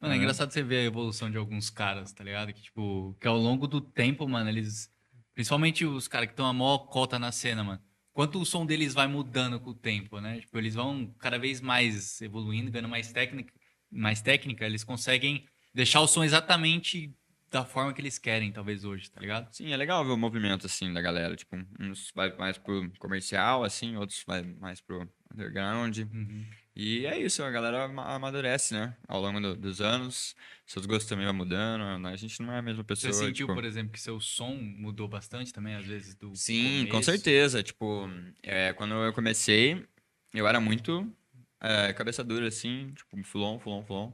Mano, 0.00 0.14
é 0.14 0.16
engraçado 0.16 0.52
você 0.52 0.62
ver 0.62 0.78
a 0.78 0.84
evolução 0.84 1.28
de 1.30 1.36
alguns 1.36 1.70
caras, 1.70 2.12
tá 2.12 2.22
ligado? 2.22 2.52
Que, 2.52 2.62
tipo, 2.62 3.16
que 3.20 3.26
ao 3.26 3.36
longo 3.36 3.66
do 3.66 3.80
tempo, 3.80 4.28
mano, 4.28 4.48
eles. 4.48 4.88
Principalmente 5.34 5.84
os 5.84 6.06
caras 6.08 6.28
que 6.28 6.32
estão 6.32 6.46
a 6.46 6.52
maior 6.52 6.78
cota 6.86 7.18
na 7.18 7.32
cena, 7.32 7.62
mano. 7.64 7.80
Quanto 8.18 8.40
o 8.40 8.44
som 8.44 8.66
deles 8.66 8.94
vai 8.94 9.06
mudando 9.06 9.60
com 9.60 9.70
o 9.70 9.74
tempo, 9.74 10.20
né? 10.20 10.40
Tipo, 10.40 10.58
eles 10.58 10.74
vão 10.74 11.14
cada 11.20 11.38
vez 11.38 11.60
mais 11.60 12.20
evoluindo, 12.20 12.68
ganhando 12.68 12.88
mais 12.88 13.12
técnica, 13.12 13.54
mais 13.88 14.20
técnica, 14.20 14.66
eles 14.66 14.82
conseguem 14.82 15.46
deixar 15.72 16.00
o 16.00 16.08
som 16.08 16.24
exatamente 16.24 17.14
da 17.48 17.64
forma 17.64 17.92
que 17.92 18.00
eles 18.00 18.18
querem, 18.18 18.50
talvez 18.50 18.84
hoje, 18.84 19.08
tá 19.08 19.20
ligado? 19.20 19.54
Sim, 19.54 19.72
é 19.72 19.76
legal 19.76 20.04
ver 20.04 20.10
o 20.10 20.16
movimento, 20.16 20.66
assim, 20.66 20.92
da 20.92 21.00
galera. 21.00 21.36
Tipo, 21.36 21.64
uns 21.78 22.10
vai 22.12 22.36
mais 22.36 22.58
pro 22.58 22.90
comercial, 22.98 23.62
assim, 23.62 23.94
outros 23.94 24.24
vai 24.26 24.42
mais 24.42 24.80
pro 24.80 25.08
underground. 25.32 25.98
Uhum. 25.98 26.44
E 26.80 27.04
é 27.06 27.18
isso, 27.20 27.42
a 27.42 27.50
galera 27.50 27.86
ama- 27.86 28.04
amadurece, 28.04 28.72
né? 28.72 28.96
Ao 29.08 29.20
longo 29.20 29.40
do- 29.40 29.56
dos 29.56 29.80
anos, 29.80 30.36
seus 30.64 30.86
gostos 30.86 31.08
também 31.08 31.24
vão 31.26 31.34
mudando, 31.34 31.98
né? 31.98 32.10
a 32.12 32.14
gente 32.16 32.40
não 32.40 32.52
é 32.52 32.58
a 32.58 32.62
mesma 32.62 32.84
Você 32.84 33.08
pessoa. 33.08 33.12
sentiu, 33.14 33.46
tipo- 33.46 33.54
por 33.54 33.64
exemplo, 33.64 33.92
que 33.92 34.00
seu 34.00 34.20
som 34.20 34.54
mudou 34.54 35.08
bastante 35.08 35.52
também, 35.52 35.74
às 35.74 35.84
vezes, 35.84 36.14
do 36.14 36.32
Sim, 36.36 36.84
com 36.84 36.90
começo? 36.92 37.10
certeza. 37.10 37.64
Tipo, 37.64 38.08
é, 38.44 38.72
quando 38.74 38.94
eu 38.94 39.12
comecei, 39.12 39.84
eu 40.32 40.46
era 40.46 40.60
muito 40.60 41.12
é, 41.60 41.92
cabeça 41.92 42.22
dura, 42.22 42.46
assim, 42.46 42.92
tipo, 42.94 43.20
fulon, 43.24 43.58
fulon, 43.58 43.84
fulon. 43.84 44.12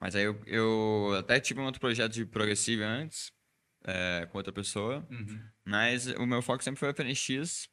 Mas 0.00 0.16
aí 0.16 0.24
eu, 0.24 0.42
eu 0.46 1.14
até 1.18 1.38
tive 1.38 1.60
um 1.60 1.64
outro 1.66 1.78
projeto 1.80 2.12
de 2.14 2.24
progressivo 2.24 2.82
antes, 2.82 3.30
é, 3.84 4.26
com 4.32 4.38
outra 4.38 4.54
pessoa. 4.54 5.06
Uhum. 5.10 5.38
Mas 5.62 6.06
o 6.06 6.24
meu 6.24 6.40
foco 6.40 6.64
sempre 6.64 6.80
foi 6.80 6.88
o 6.88 6.92
FNX. 6.94 7.68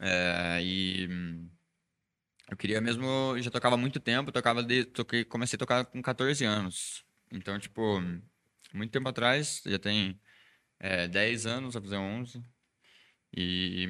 É, 0.00 0.58
e 0.60 1.08
eu 2.52 2.56
queria 2.56 2.80
mesmo. 2.80 3.38
Já 3.40 3.50
tocava 3.50 3.76
muito 3.76 3.98
tempo, 4.00 4.32
tocava 4.32 4.62
de, 4.62 4.84
toquei, 4.84 5.24
comecei 5.24 5.56
a 5.56 5.58
tocar 5.58 5.84
com 5.86 6.02
14 6.02 6.44
anos. 6.44 7.04
Então, 7.30 7.58
tipo, 7.58 8.00
muito 8.74 8.92
tempo 8.92 9.08
atrás, 9.08 9.62
já 9.66 9.78
tem 9.78 10.20
é, 10.80 11.08
10 11.08 11.46
anos, 11.46 11.74
vai 11.74 11.82
fazer 11.82 11.96
11. 11.98 12.44
E 13.36 13.88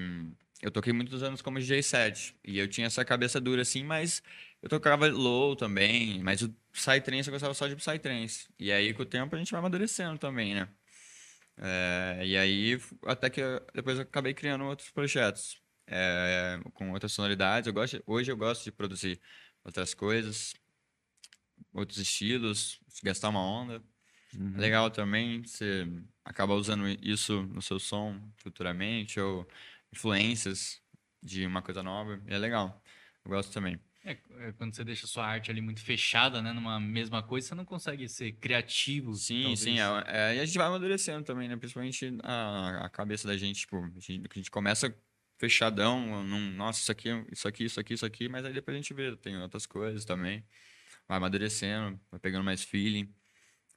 eu 0.63 0.71
toquei 0.73 0.93
muitos 0.93 1.23
anos 1.23 1.43
como 1.43 1.59
DJ 1.61 1.83
set. 1.83 2.37
E 2.45 2.59
eu 2.59 2.69
tinha 2.69 2.87
essa 2.89 3.05
cabeça 3.05 3.41
dura 3.41 3.63
assim, 3.63 3.85
mas 3.85 4.23
eu 4.63 4.69
tocava 4.69 5.09
low 5.09 5.57
também. 5.57 6.23
Mas 6.23 6.43
o 6.43 6.51
Psytrance 6.73 7.29
eu 7.29 7.33
gostava 7.33 7.55
só 7.55 7.69
de 7.69 7.77
Psytrance. 7.77 8.49
E 8.59 8.73
aí, 8.73 8.95
com 8.95 9.03
o 9.03 9.07
tempo, 9.07 9.35
a 9.37 9.39
gente 9.39 9.53
vai 9.53 9.61
amadurecendo 9.61 10.19
também, 10.19 10.55
né? 10.55 10.69
É, 11.59 12.23
e 12.27 12.37
aí, 12.37 12.79
até 13.07 13.31
que 13.31 13.41
eu- 13.41 13.65
depois 13.75 13.99
eu 13.99 14.05
acabei 14.05 14.35
criando 14.35 14.65
outros 14.67 14.91
projetos 14.91 15.62
é, 15.93 16.61
com 16.75 16.91
outras 16.93 17.13
sonoridades. 17.13 17.67
Eu 17.67 17.73
gosto, 17.73 18.03
hoje 18.07 18.31
eu 18.31 18.37
gosto 18.37 18.65
de 18.65 18.73
produzir 18.73 19.21
outras 19.65 19.95
coisas, 19.95 20.55
outros 21.73 21.99
estilos, 21.99 22.81
gastar 23.03 23.29
uma 23.29 23.45
onda. 23.45 23.83
Uhum. 24.35 24.57
Legal 24.57 24.91
também 24.91 25.43
você 25.43 25.87
acaba 26.25 26.55
usando 26.55 26.89
isso 27.03 27.43
no 27.43 27.61
seu 27.61 27.79
som 27.79 28.21
futuramente, 28.37 29.21
ou 29.21 29.47
influências 29.93 30.81
de 31.23 31.47
uma 31.47 31.63
coisa 31.63 31.83
nova. 31.83 32.21
É 32.27 32.39
legal. 32.39 32.83
Eu 33.25 33.31
gosto 33.31 33.53
também. 33.53 33.79
É, 34.05 34.19
é, 34.41 34.53
quando 34.53 34.75
você 34.75 34.83
deixa 34.83 35.07
sua 35.07 35.25
arte 35.25 35.51
ali 35.51 35.61
muito 35.61 35.81
fechada, 35.81 36.43
né, 36.43 36.53
numa 36.53 36.81
mesma 36.81 37.23
coisa, 37.23 37.47
você 37.47 37.55
não 37.55 37.65
consegue 37.65 38.09
ser 38.09 38.33
criativo. 38.33 39.15
Sim, 39.15 39.43
talvez. 39.43 39.61
sim. 39.61 39.79
É, 39.79 40.05
é, 40.07 40.37
e 40.37 40.41
a 40.41 40.45
gente 40.45 40.59
vai 40.59 40.67
amadurecendo 40.67 41.25
também, 41.25 41.49
né? 41.49 41.57
Principalmente 41.57 42.13
a, 42.23 42.87
a 42.87 42.89
cabeça 42.89 43.29
da 43.29 43.37
gente, 43.37 43.61
tipo, 43.61 43.77
a 43.77 44.01
gente, 44.01 44.23
a 44.29 44.35
gente 44.35 44.51
começa 44.51 44.93
fechadão, 45.43 46.23
num, 46.23 46.53
nossa, 46.53 46.79
isso 46.79 46.93
aqui, 46.93 47.09
isso 47.33 47.49
aqui, 47.49 47.65
isso 47.65 47.81
aqui, 47.81 47.95
isso 47.95 48.07
aqui, 48.07 48.29
mas 48.29 48.45
aí 48.45 48.53
depois 48.53 48.77
a 48.77 48.79
gente 48.79 48.95
vê, 48.95 49.17
tem 49.17 49.37
outras 49.43 49.67
coisas 49.67 50.05
também. 50.05 50.47
Vai 51.09 51.17
amadurecendo, 51.17 52.01
vai 52.13 52.21
pegando 52.21 52.45
mais 52.45 52.63
feeling, 52.63 53.13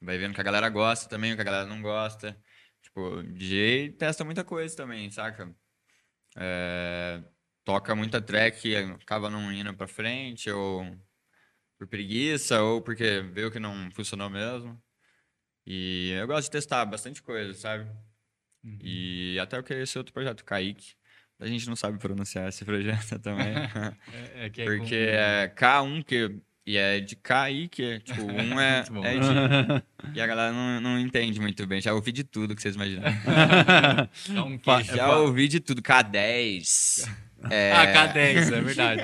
vai 0.00 0.16
vendo 0.16 0.32
que 0.32 0.40
a 0.40 0.44
galera 0.44 0.68
gosta 0.68 1.08
também, 1.08 1.32
o 1.32 1.34
que 1.34 1.40
a 1.42 1.44
galera 1.44 1.66
não 1.66 1.82
gosta. 1.82 2.40
Tipo, 2.80 3.20
DJ 3.24 3.90
testa 3.98 4.24
muita 4.24 4.44
coisa 4.44 4.76
também, 4.76 5.10
saca? 5.10 5.52
É, 6.36 7.20
toca 7.64 7.96
muita 7.96 8.20
track 8.22 8.76
acaba 8.76 9.28
não 9.28 9.52
indo 9.52 9.74
pra 9.74 9.88
frente, 9.88 10.48
ou 10.48 10.84
por 11.76 11.88
preguiça, 11.88 12.62
ou 12.62 12.80
porque 12.80 13.22
viu 13.22 13.50
que 13.50 13.58
não 13.58 13.90
funcionou 13.90 14.30
mesmo. 14.30 14.80
E 15.66 16.12
eu 16.12 16.28
gosto 16.28 16.44
de 16.44 16.52
testar 16.52 16.84
bastante 16.84 17.20
coisa, 17.20 17.52
sabe? 17.54 17.90
Uhum. 18.62 18.78
E 18.80 19.38
até 19.40 19.58
eu 19.58 19.64
queria 19.64 19.82
esse 19.82 19.98
outro 19.98 20.12
projeto, 20.14 20.44
Kaique. 20.44 20.94
A 21.38 21.46
gente 21.46 21.68
não 21.68 21.76
sabe 21.76 21.98
pronunciar 21.98 22.48
esse 22.48 22.64
projeto 22.64 23.18
também. 23.20 23.48
É, 24.34 24.46
é 24.46 24.50
que 24.50 24.62
é 24.62 24.64
porque 24.64 25.06
com- 25.06 25.12
é 25.12 25.52
K1 25.54 26.04
que 26.04 26.36
e 26.68 26.76
é 26.76 26.98
de 26.98 27.14
Kaique, 27.14 28.00
tipo, 28.00 28.22
um 28.26 28.58
é, 28.60 28.80
é 28.80 29.18
de... 29.18 29.84
E 30.16 30.20
a 30.20 30.26
galera 30.26 30.52
não, 30.52 30.80
não 30.80 30.98
entende 30.98 31.38
muito 31.40 31.64
bem. 31.66 31.80
Já 31.80 31.92
ouvi 31.94 32.10
de 32.10 32.24
tudo 32.24 32.56
que 32.56 32.62
vocês 32.62 32.74
imaginam. 32.74 33.02
dá 33.04 34.44
um 34.44 34.58
Fa- 34.58 34.76
queijo. 34.82 34.96
Já 34.96 35.16
ouvi 35.16 35.46
de 35.48 35.60
tudo. 35.60 35.80
K10. 35.82 37.08
É, 37.50 37.70
Ah, 37.72 38.08
K10, 38.12 38.52
é 38.52 38.60
verdade. 38.60 39.02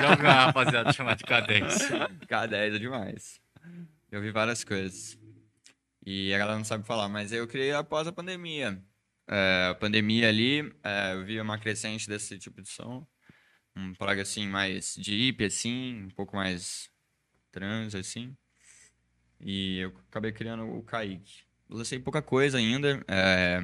Já 0.00 0.10
ouvi 0.10 0.22
uma 0.22 0.32
rapaziada 0.32 0.92
chamar 0.92 1.14
de 1.14 1.24
K10. 1.24 1.66
K10 2.26 2.54
é 2.74 2.78
demais. 2.78 3.38
Eu 4.10 4.20
vi 4.20 4.30
várias 4.32 4.64
coisas. 4.64 5.18
E 6.04 6.32
a 6.34 6.38
galera 6.38 6.56
não 6.56 6.64
sabe 6.64 6.86
falar, 6.86 7.08
mas 7.08 7.32
eu 7.32 7.46
criei 7.46 7.72
após 7.72 8.06
a 8.08 8.12
pandemia. 8.12 8.78
É, 9.28 9.68
a 9.70 9.74
pandemia 9.74 10.28
ali, 10.28 10.72
é, 10.82 11.14
eu 11.14 11.24
vi 11.24 11.40
uma 11.40 11.58
crescente 11.58 12.08
desse 12.08 12.38
tipo 12.38 12.62
de 12.62 12.68
som. 12.68 13.06
Um 13.76 13.94
prog 13.94 14.20
assim, 14.20 14.46
mais 14.48 14.96
deep, 14.96 15.44
assim, 15.44 16.04
um 16.04 16.10
pouco 16.10 16.36
mais 16.36 16.90
trans, 17.52 17.94
assim. 17.94 18.36
E 19.40 19.78
eu 19.78 19.94
acabei 20.08 20.32
criando 20.32 20.64
o 20.64 20.82
Kaique. 20.82 21.44
Lancei 21.68 21.98
pouca 21.98 22.22
coisa 22.22 22.58
ainda. 22.58 23.04
é, 23.08 23.60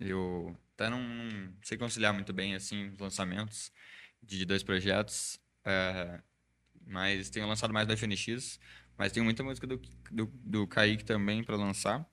eu 0.00 0.56
até 0.74 0.90
não, 0.90 1.00
não 1.02 1.54
sei 1.62 1.78
conciliar 1.78 2.12
muito 2.14 2.32
bem, 2.32 2.54
assim, 2.54 2.88
os 2.90 2.98
lançamentos 2.98 3.72
de 4.22 4.44
dois 4.44 4.62
projetos. 4.62 5.38
é, 5.64 6.20
mas 6.86 7.30
tenho 7.30 7.46
lançado 7.46 7.72
mais 7.72 7.86
do 7.86 7.92
FNX. 7.96 8.58
Mas 8.98 9.12
tem 9.12 9.22
muita 9.22 9.42
música 9.42 9.66
do, 9.66 9.80
do, 10.10 10.26
do 10.26 10.66
Kaique 10.66 11.04
também 11.04 11.42
para 11.42 11.56
lançar. 11.56 12.06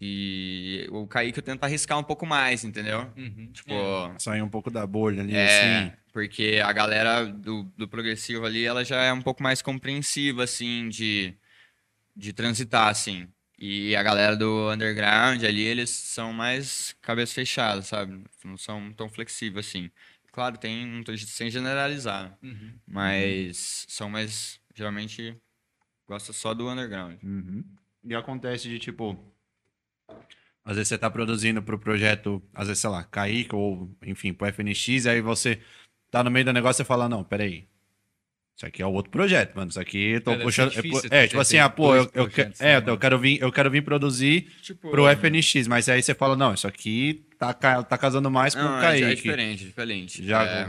E 0.00 0.86
o 0.90 1.06
Kaique 1.06 1.38
eu 1.38 1.42
tento 1.42 1.64
arriscar 1.64 1.98
um 1.98 2.02
pouco 2.02 2.26
mais, 2.26 2.64
entendeu? 2.64 3.10
Uhum. 3.16 3.50
Tipo, 3.52 3.74
Sair 4.18 4.42
um 4.42 4.48
pouco 4.48 4.70
da 4.70 4.86
bolha 4.86 5.22
ali, 5.22 5.34
é, 5.34 5.46
assim. 5.86 5.96
porque 6.12 6.60
a 6.62 6.72
galera 6.72 7.24
do, 7.24 7.62
do 7.76 7.88
progressivo 7.88 8.44
ali, 8.44 8.64
ela 8.64 8.84
já 8.84 9.02
é 9.02 9.12
um 9.12 9.22
pouco 9.22 9.42
mais 9.42 9.62
compreensiva, 9.62 10.44
assim, 10.44 10.88
de, 10.90 11.34
de 12.14 12.32
transitar, 12.32 12.88
assim. 12.88 13.26
E 13.58 13.96
a 13.96 14.02
galera 14.02 14.36
do 14.36 14.70
underground 14.70 15.42
ali, 15.42 15.62
eles 15.62 15.88
são 15.88 16.30
mais 16.30 16.94
cabeça 17.00 17.32
fechada, 17.34 17.80
sabe? 17.80 18.22
Não 18.44 18.58
são 18.58 18.92
tão 18.92 19.08
flexíveis, 19.08 19.66
assim. 19.66 19.90
Claro, 20.30 20.58
tem, 20.58 20.84
não 20.86 21.02
tô 21.02 21.16
sem 21.16 21.50
generalizar, 21.50 22.36
Uhum. 22.42 22.74
mas 22.86 23.86
são 23.88 24.10
mais, 24.10 24.60
geralmente, 24.74 25.34
gosta 26.06 26.34
só 26.34 26.52
do 26.52 26.68
underground. 26.68 27.16
Uhum. 27.22 27.64
E 28.04 28.14
acontece 28.14 28.68
de 28.68 28.78
tipo. 28.78 29.18
Às 30.64 30.76
vezes 30.76 30.88
você 30.88 30.98
tá 30.98 31.08
produzindo 31.08 31.62
pro 31.62 31.78
projeto, 31.78 32.42
às 32.52 32.66
vezes, 32.66 32.80
sei 32.80 32.90
lá, 32.90 33.04
Kaique 33.04 33.54
ou, 33.54 33.88
enfim, 34.04 34.32
pro 34.32 34.48
FNX, 34.48 35.06
aí 35.06 35.20
você 35.20 35.60
tá 36.10 36.24
no 36.24 36.30
meio 36.30 36.44
do 36.44 36.52
negócio 36.52 36.82
e 36.82 36.84
fala, 36.84 37.08
não, 37.08 37.22
peraí. 37.22 37.68
Isso 38.56 38.64
aqui 38.66 38.82
é 38.82 38.86
o 38.86 38.92
outro 38.92 39.10
projeto, 39.12 39.54
mano. 39.54 39.68
Isso 39.70 39.78
aqui 39.78 40.12
eu 40.12 40.20
tô 40.22 40.30
É, 40.30 40.34
deve 40.34 40.44
puxando. 40.44 40.72
É, 41.10 41.24
é, 41.24 41.28
tipo 41.28 41.40
assim, 41.40 41.58
ah, 41.58 41.68
pô, 41.68 41.94
eu, 41.94 42.02
eu, 42.14 42.28
projetos, 42.28 42.60
é, 42.60 42.80
né, 42.80 42.90
eu 42.90 42.98
quero 42.98 43.18
vir, 43.18 43.40
eu 43.40 43.52
quero 43.52 43.70
vir 43.70 43.82
produzir 43.82 44.50
Tipo, 44.62 44.90
pro 44.90 45.06
FNX, 45.08 45.68
mas 45.68 45.88
aí 45.90 46.02
você 46.02 46.14
fala, 46.14 46.34
não, 46.34 46.54
isso 46.54 46.66
aqui 46.66 47.26
tá, 47.38 47.52
tá 47.52 47.98
casando 47.98 48.30
mais 48.30 48.54
com 48.54 48.62
Não, 48.62 48.72
o 48.72 48.82
é, 48.82 48.96
é 48.96 49.00
Kaique. 49.00 49.22
diferente, 49.22 49.62
é 49.62 49.66
diferente. 49.66 50.24
Já- 50.26 50.42
É, 50.42 50.66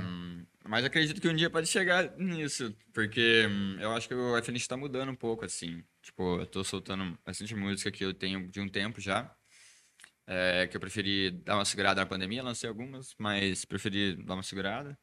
Mas 0.67 0.83
acredito 0.83 1.21
que 1.21 1.29
um 1.29 1.33
dia 1.35 1.49
pode 1.49 1.65
chegar 1.67 2.11
nisso, 2.17 2.75
porque 2.93 3.47
hum, 3.49 3.77
eu 3.79 3.91
acho 3.93 4.05
que 4.07 4.13
o 4.13 4.35
FNX 4.37 4.67
tá 4.67 4.75
mudando 4.75 5.09
um 5.09 5.15
pouco, 5.15 5.45
assim. 5.45 5.81
Tipo, 6.07 6.39
eu 6.41 6.47
tô 6.47 6.63
soltando 6.63 7.17
bastante 7.25 7.53
música 7.55 7.91
que 7.91 8.03
eu 8.05 8.13
tenho 8.13 8.49
de 8.49 8.61
um 8.61 8.69
tempo 8.69 9.01
já. 9.01 9.35
é, 10.27 10.67
que 10.67 10.75
eu 10.77 10.81
preferi 10.81 11.31
dar 11.31 11.55
uma 11.55 11.65
segurada 11.65 12.01
na 12.01 12.07
pandemia, 12.07 12.43
lancei 12.43 12.69
algumas, 12.69 13.15
mas 13.19 13.65
preferi 13.65 14.15
dar 14.25 14.35
uma 14.35 14.43
segurada. 14.43 14.97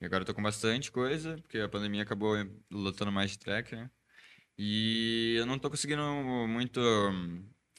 E 0.00 0.06
agora 0.06 0.22
eu 0.22 0.26
tô 0.26 0.34
com 0.34 0.42
bastante 0.42 0.92
coisa, 0.92 1.36
porque 1.38 1.58
a 1.60 1.68
pandemia 1.68 2.02
acabou 2.02 2.36
lotando 2.70 3.12
mais 3.12 3.32
de 3.32 3.38
track, 3.38 3.74
né? 3.76 3.90
E 4.58 5.36
eu 5.38 5.46
não 5.46 5.58
tô 5.58 5.70
conseguindo 5.70 6.02
muito, 6.48 6.80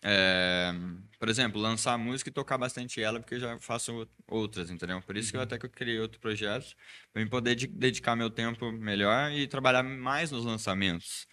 é, 0.04 0.72
por 1.20 1.28
exemplo, 1.30 1.60
lançar 1.62 1.98
música 1.98 2.30
e 2.30 2.34
tocar 2.34 2.58
bastante 2.58 3.02
ela, 3.02 3.20
porque 3.20 3.36
eu 3.36 3.40
já 3.40 3.60
faço 3.60 4.08
outras, 4.28 4.70
entendeu? 4.70 5.02
Por 5.02 5.18
isso 5.18 5.32
que 5.32 5.38
eu 5.38 5.42
até 5.42 5.58
que 5.60 5.66
eu 5.66 5.70
criei 5.70 6.00
outro 6.00 6.20
projeto, 6.20 6.76
para 7.12 7.22
eu 7.22 7.30
poder 7.30 7.56
de- 7.56 7.68
dedicar 7.68 8.16
meu 8.16 8.30
tempo 8.30 8.72
melhor 8.72 9.32
e 9.32 9.48
trabalhar 9.48 9.84
mais 9.84 10.32
nos 10.32 10.46
lançamentos. 10.46 11.28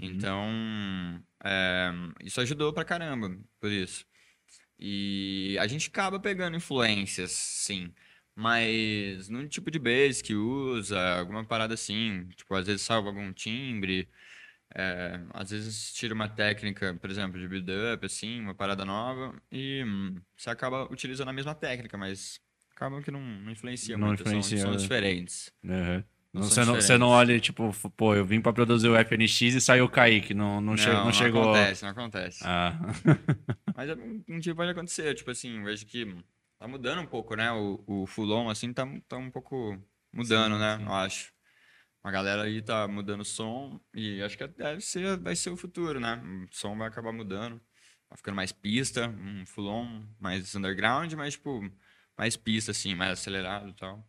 Então, 0.00 1.22
é, 1.44 1.90
isso 2.24 2.40
ajudou 2.40 2.72
pra 2.72 2.84
caramba, 2.84 3.36
por 3.60 3.70
isso. 3.70 4.04
E 4.78 5.56
a 5.60 5.66
gente 5.66 5.88
acaba 5.88 6.20
pegando 6.20 6.56
influências, 6.56 7.32
sim. 7.32 7.92
Mas 8.34 9.28
num 9.28 9.46
tipo 9.48 9.70
de 9.70 9.78
bass 9.78 10.22
que 10.22 10.34
usa, 10.34 11.18
alguma 11.18 11.44
parada 11.44 11.74
assim, 11.74 12.28
tipo, 12.36 12.54
às 12.54 12.66
vezes 12.66 12.82
salva 12.82 13.08
algum 13.08 13.32
timbre, 13.32 14.08
é, 14.74 15.20
às 15.34 15.50
vezes 15.50 15.92
tira 15.94 16.14
uma 16.14 16.28
técnica, 16.28 16.94
por 16.94 17.10
exemplo, 17.10 17.40
de 17.40 17.48
build-up, 17.48 18.06
assim, 18.06 18.40
uma 18.40 18.54
parada 18.54 18.84
nova, 18.84 19.34
e 19.50 19.82
hum, 19.84 20.20
você 20.36 20.50
acaba 20.50 20.84
utilizando 20.92 21.28
a 21.30 21.32
mesma 21.32 21.54
técnica, 21.54 21.98
mas 21.98 22.40
acaba 22.70 23.02
que 23.02 23.10
não, 23.10 23.20
não 23.20 23.50
influencia 23.50 23.98
Não 23.98 24.08
muito, 24.08 24.22
são- 24.22 24.30
influencia, 24.38 24.58
são, 24.58 24.70
né? 24.72 24.76
diferentes. 24.76 25.52
Aham. 25.64 26.04
Não 26.32 26.42
Você 26.42 26.64
não, 26.64 26.74
você 26.74 26.98
não 26.98 27.08
olha, 27.08 27.40
tipo, 27.40 27.72
pô, 27.96 28.14
eu 28.14 28.24
vim 28.24 28.40
pra 28.40 28.52
produzir 28.52 28.88
o 28.88 28.96
FNX 28.96 29.40
e 29.40 29.60
saiu 29.60 29.86
o 29.86 29.88
Kaique. 29.88 30.34
Não, 30.34 30.60
não, 30.60 30.76
che- 30.76 30.90
não 30.90 31.12
chegou. 31.12 31.42
acontece, 31.42 31.82
não 31.84 31.90
acontece. 31.90 32.44
Ah. 32.44 32.78
Mas 33.74 33.88
é 33.88 33.94
um, 33.94 34.38
dia 34.38 34.54
pode 34.54 34.70
acontecer, 34.70 35.14
tipo 35.14 35.30
assim, 35.30 35.62
vejo 35.64 35.86
que 35.86 36.04
tá 36.58 36.68
mudando 36.68 37.00
um 37.00 37.06
pouco, 37.06 37.34
né? 37.34 37.50
O, 37.52 37.82
o 37.86 38.06
Fulon, 38.06 38.50
assim, 38.50 38.72
tá, 38.72 38.86
tá 39.08 39.16
um 39.16 39.30
pouco 39.30 39.78
mudando, 40.12 40.54
Sim, 40.54 40.60
né? 40.60 40.76
sim. 40.78 40.84
Eu 40.84 40.92
acho. 40.92 41.32
A 42.04 42.10
galera 42.10 42.42
aí 42.42 42.62
tá 42.62 42.86
mudando 42.86 43.22
o 43.22 43.24
som 43.24 43.80
e 43.94 44.22
acho 44.22 44.36
que 44.36 44.46
deve 44.46 44.80
ser, 44.80 45.18
vai 45.18 45.34
ser 45.34 45.50
o 45.50 45.56
futuro, 45.56 45.98
né? 45.98 46.22
O 46.50 46.54
som 46.54 46.76
vai 46.76 46.88
acabar 46.88 47.12
mudando. 47.12 47.60
Vai 48.08 48.16
ficando 48.16 48.36
mais 48.36 48.52
pista, 48.52 49.08
um 49.08 49.44
Fulon 49.46 50.02
mais 50.20 50.54
underground, 50.54 51.12
mas, 51.14 51.34
tipo, 51.34 51.60
mais 52.16 52.36
pista, 52.36 52.70
assim, 52.70 52.94
mais 52.94 53.12
acelerado 53.12 53.70
e 53.70 53.74
tal. 53.74 54.06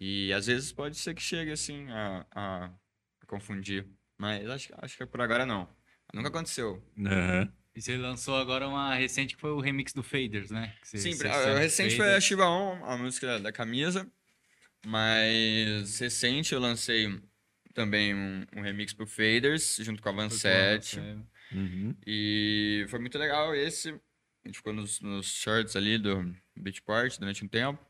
E 0.00 0.32
às 0.32 0.46
vezes 0.46 0.70
pode 0.72 0.96
ser 0.96 1.12
que 1.14 1.20
chegue, 1.22 1.50
assim, 1.50 1.86
a, 1.90 2.24
a, 2.30 2.70
confundir. 3.26 3.84
Mas 4.16 4.48
acho, 4.48 4.72
acho 4.78 4.96
que 4.96 5.06
por 5.06 5.20
agora 5.20 5.44
não. 5.44 5.68
Nunca 6.14 6.28
aconteceu. 6.28 6.82
Aham. 7.04 7.52
E 7.74 7.82
você 7.82 7.96
lançou 7.96 8.36
agora 8.36 8.66
uma 8.66 8.94
recente 8.94 9.34
que 9.34 9.40
foi 9.40 9.50
o 9.50 9.60
remix 9.60 9.92
do 9.92 10.02
Faders, 10.02 10.50
né? 10.50 10.74
Você- 10.82 10.98
Sim, 10.98 11.12
você- 11.14 11.28
a- 11.28 11.54
a 11.56 11.58
recente 11.58 11.96
foi 11.96 12.04
a 12.06 12.08
Faders. 12.10 12.24
Shiba 12.24 12.48
On, 12.48 12.84
a 12.84 12.96
música 12.96 13.38
da 13.38 13.52
camisa. 13.52 14.10
Mas 14.86 15.98
recente 15.98 16.54
eu 16.54 16.60
lancei 16.60 17.20
também 17.74 18.14
um, 18.14 18.44
um 18.56 18.62
remix 18.62 18.92
pro 18.92 19.06
Faders, 19.06 19.76
junto 19.80 20.00
com 20.02 20.08
a 20.08 20.12
Van 20.12 20.28
Foi 20.28 20.28
com 20.30 20.34
a 20.34 20.38
Sete. 20.38 20.98
Lancet. 21.00 21.26
Uhum. 21.52 21.94
E 22.06 22.86
foi 22.88 22.98
muito 22.98 23.18
legal 23.18 23.54
esse. 23.54 23.90
A 23.90 24.48
gente 24.48 24.56
ficou 24.56 24.72
nos, 24.72 25.00
nos 25.00 25.26
shorts 25.26 25.76
ali 25.76 25.98
do 25.98 26.34
Beach 26.56 26.80
Party 26.82 27.18
durante 27.20 27.44
um 27.44 27.48
tempo. 27.48 27.84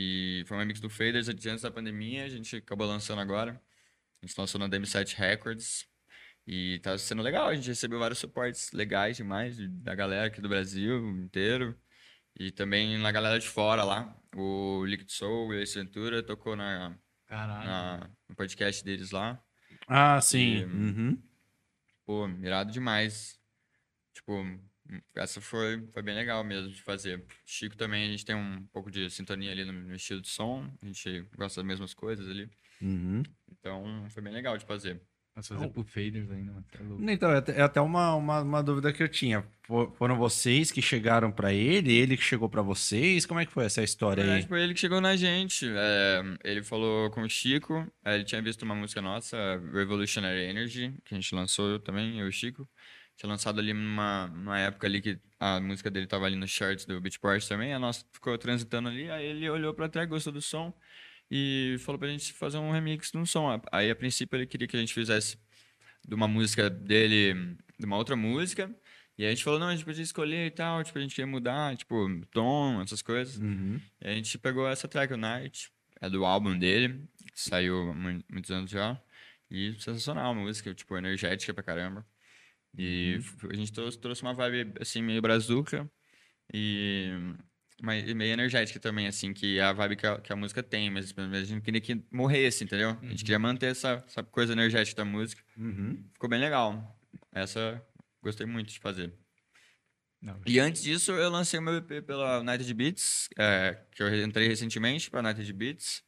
E 0.00 0.44
foi 0.46 0.56
um 0.56 0.60
remix 0.60 0.78
do 0.80 0.88
Faders 0.88 1.28
antes 1.28 1.62
da 1.62 1.70
pandemia. 1.72 2.24
A 2.24 2.28
gente 2.28 2.54
acabou 2.56 2.86
lançando 2.86 3.20
agora. 3.20 3.60
A 4.22 4.26
gente 4.26 4.38
lançou 4.38 4.58
na 4.60 4.68
DM7 4.68 5.14
Records. 5.16 5.88
E 6.46 6.78
tá 6.84 6.96
sendo 6.96 7.20
legal. 7.20 7.48
A 7.48 7.54
gente 7.56 7.66
recebeu 7.68 7.98
vários 7.98 8.20
suportes 8.20 8.70
legais 8.72 9.16
demais 9.16 9.56
de- 9.56 9.66
da 9.66 9.94
galera 9.96 10.28
aqui 10.28 10.40
do 10.40 10.48
Brasil 10.48 11.08
inteiro. 11.18 11.76
E 12.38 12.52
também 12.52 12.96
na 12.98 13.10
galera 13.10 13.40
de 13.40 13.48
fora 13.48 13.82
lá. 13.82 14.16
O 14.36 14.84
Liquid 14.86 15.10
Soul 15.10 15.50
a 15.52 15.56
Ace 15.56 15.74
Ventura 15.76 16.22
tocou 16.22 16.54
na, 16.54 16.96
na- 17.64 18.10
no 18.28 18.36
podcast 18.36 18.84
deles 18.84 19.10
lá. 19.10 19.42
Ah, 19.88 20.20
sim. 20.20 20.58
E- 20.58 20.64
Uhum. 20.64 21.22
Pô, 22.06 22.28
irado 22.42 22.70
demais. 22.70 23.36
Tipo, 24.14 24.44
essa 25.14 25.40
foi, 25.40 25.82
foi 25.92 26.02
bem 26.02 26.14
legal 26.14 26.42
mesmo 26.44 26.70
de 26.70 26.80
fazer. 26.82 27.22
Chico 27.44 27.76
também, 27.76 28.06
a 28.06 28.10
gente 28.10 28.24
tem 28.24 28.34
um 28.36 28.64
pouco 28.72 28.90
de 28.90 29.08
sintonia 29.10 29.52
ali 29.52 29.64
no, 29.64 29.72
no 29.72 29.94
estilo 29.94 30.20
de 30.20 30.28
som. 30.28 30.68
A 30.82 30.86
gente 30.86 31.24
gosta 31.36 31.60
das 31.60 31.66
mesmas 31.68 31.94
coisas 31.94 32.28
ali. 32.28 32.48
Uhum. 32.80 33.22
Então, 33.50 34.06
foi 34.10 34.22
bem 34.22 34.32
legal 34.32 34.56
de 34.56 34.64
fazer. 34.64 35.00
Nossa, 35.36 35.54
fazer 35.54 35.68
pro 35.68 35.84
Faders 35.84 36.28
ainda, 36.32 36.52
mano. 36.52 36.66
Tá 36.70 36.82
louco. 36.82 37.10
Então, 37.10 37.30
é 37.30 37.36
até, 37.38 37.52
é 37.58 37.62
até 37.62 37.80
uma, 37.80 38.14
uma, 38.16 38.40
uma 38.42 38.62
dúvida 38.62 38.92
que 38.92 39.00
eu 39.00 39.08
tinha. 39.08 39.44
Fo- 39.62 39.92
Foram 39.96 40.16
vocês 40.16 40.72
que 40.72 40.82
chegaram 40.82 41.30
pra 41.30 41.52
ele? 41.52 41.92
Ele 41.96 42.16
que 42.16 42.22
chegou 42.24 42.48
pra 42.48 42.60
vocês? 42.60 43.24
Como 43.24 43.38
é 43.38 43.46
que 43.46 43.52
foi 43.52 43.64
essa 43.64 43.80
história 43.82 44.24
aí? 44.24 44.42
foi 44.48 44.62
ele 44.62 44.74
que 44.74 44.80
chegou 44.80 45.00
na 45.00 45.14
gente. 45.14 45.64
É, 45.68 46.22
ele 46.42 46.64
falou 46.64 47.08
com 47.10 47.22
o 47.22 47.28
Chico. 47.30 47.86
ele 48.04 48.24
tinha 48.24 48.42
visto 48.42 48.62
uma 48.62 48.74
música 48.74 49.00
nossa, 49.00 49.36
Revolutionary 49.72 50.40
Energy, 50.42 50.92
que 51.04 51.14
a 51.14 51.16
gente 51.20 51.32
lançou 51.34 51.78
também, 51.78 52.18
eu 52.18 52.26
e 52.26 52.28
o 52.28 52.32
Chico. 52.32 52.68
Tinha 53.18 53.28
lançado 53.28 53.58
ali 53.58 53.72
numa, 53.74 54.28
numa 54.28 54.58
época 54.60 54.86
ali 54.86 55.02
que 55.02 55.18
a 55.40 55.58
música 55.60 55.90
dele 55.90 56.06
tava 56.06 56.24
ali 56.24 56.36
nos 56.36 56.50
charts 56.50 56.84
do 56.86 57.00
Beach 57.00 57.18
Party 57.18 57.48
também. 57.48 57.74
A 57.74 57.78
nossa 57.78 58.06
ficou 58.12 58.38
transitando 58.38 58.88
ali. 58.88 59.10
Aí 59.10 59.26
ele 59.26 59.50
olhou 59.50 59.74
pra 59.74 59.88
trás, 59.88 60.08
gostou 60.08 60.32
do 60.32 60.40
som 60.40 60.72
e 61.28 61.76
falou 61.80 61.98
pra 61.98 62.08
gente 62.08 62.32
fazer 62.32 62.58
um 62.58 62.70
remix 62.70 63.10
de 63.10 63.18
um 63.18 63.26
som. 63.26 63.60
Aí, 63.72 63.90
a 63.90 63.96
princípio, 63.96 64.36
ele 64.36 64.46
queria 64.46 64.68
que 64.68 64.76
a 64.76 64.80
gente 64.80 64.94
fizesse 64.94 65.36
de 66.06 66.14
uma 66.14 66.28
música 66.28 66.70
dele, 66.70 67.56
de 67.76 67.84
uma 67.84 67.96
outra 67.96 68.14
música. 68.14 68.72
E 69.18 69.26
a 69.26 69.30
gente 69.30 69.42
falou, 69.42 69.58
não, 69.58 69.66
a 69.66 69.72
gente 69.74 69.84
podia 69.84 70.00
escolher 70.04 70.46
e 70.46 70.50
tal, 70.52 70.84
tipo, 70.84 70.96
a 70.96 71.02
gente 71.02 71.18
ia 71.18 71.26
mudar, 71.26 71.76
tipo, 71.76 72.08
tom, 72.30 72.80
essas 72.80 73.02
coisas. 73.02 73.36
Uhum. 73.36 73.80
E 74.00 74.06
a 74.08 74.14
gente 74.14 74.38
pegou 74.38 74.68
essa 74.68 74.86
track, 74.86 75.12
o 75.12 75.16
Night, 75.16 75.72
é 76.00 76.08
do 76.08 76.24
álbum 76.24 76.56
dele, 76.56 77.02
saiu 77.34 77.90
há 77.90 77.94
mu- 77.94 78.24
muitos 78.30 78.50
anos 78.52 78.70
já. 78.70 78.96
E 79.50 79.72
sensacional, 79.80 80.32
uma 80.32 80.42
música, 80.42 80.72
tipo, 80.72 80.96
energética 80.96 81.52
pra 81.52 81.64
caramba. 81.64 82.06
E 82.76 83.16
f- 83.20 83.46
a 83.50 83.54
gente 83.54 83.72
trouxe, 83.72 84.22
uma 84.22 84.34
vibe, 84.34 84.72
assim, 84.80 85.02
meio 85.02 85.20
brazuca 85.22 85.90
e, 86.52 87.10
mas, 87.82 88.08
e 88.08 88.14
meio 88.14 88.32
energética 88.32 88.78
também, 88.80 89.06
assim, 89.06 89.32
que 89.32 89.58
é 89.58 89.62
a 89.62 89.72
vibe 89.72 89.96
que 89.96 90.06
a, 90.06 90.20
que 90.20 90.32
a 90.32 90.36
música 90.36 90.62
tem, 90.62 90.90
mas 90.90 91.12
a 91.16 91.38
gente 91.40 91.54
não 91.54 91.60
queria 91.60 91.80
que 91.80 92.02
morresse, 92.12 92.64
entendeu? 92.64 92.90
A 93.02 93.06
gente 93.06 93.24
queria 93.24 93.38
manter 93.38 93.66
essa, 93.70 94.04
essa 94.06 94.22
coisa 94.22 94.52
energética 94.52 95.02
da 95.02 95.10
música. 95.10 95.42
Uhum. 95.56 96.04
Ficou 96.12 96.28
bem 96.28 96.40
legal. 96.40 96.98
Essa 97.32 97.82
gostei 98.22 98.46
muito 98.46 98.72
de 98.72 98.78
fazer. 98.80 99.12
Não, 100.20 100.40
E 100.46 100.58
antes 100.58 100.82
disso, 100.82 101.12
eu 101.12 101.30
lancei 101.30 101.60
o 101.60 101.62
meu 101.62 101.74
EP 101.76 102.02
pela 102.02 102.40
United 102.40 102.74
Beats, 102.74 103.28
é, 103.38 103.80
que 103.94 104.02
eu 104.02 104.24
entrei 104.24 104.48
recentemente 104.48 105.08
para 105.10 105.20
United 105.20 105.52
Beats. 105.52 106.02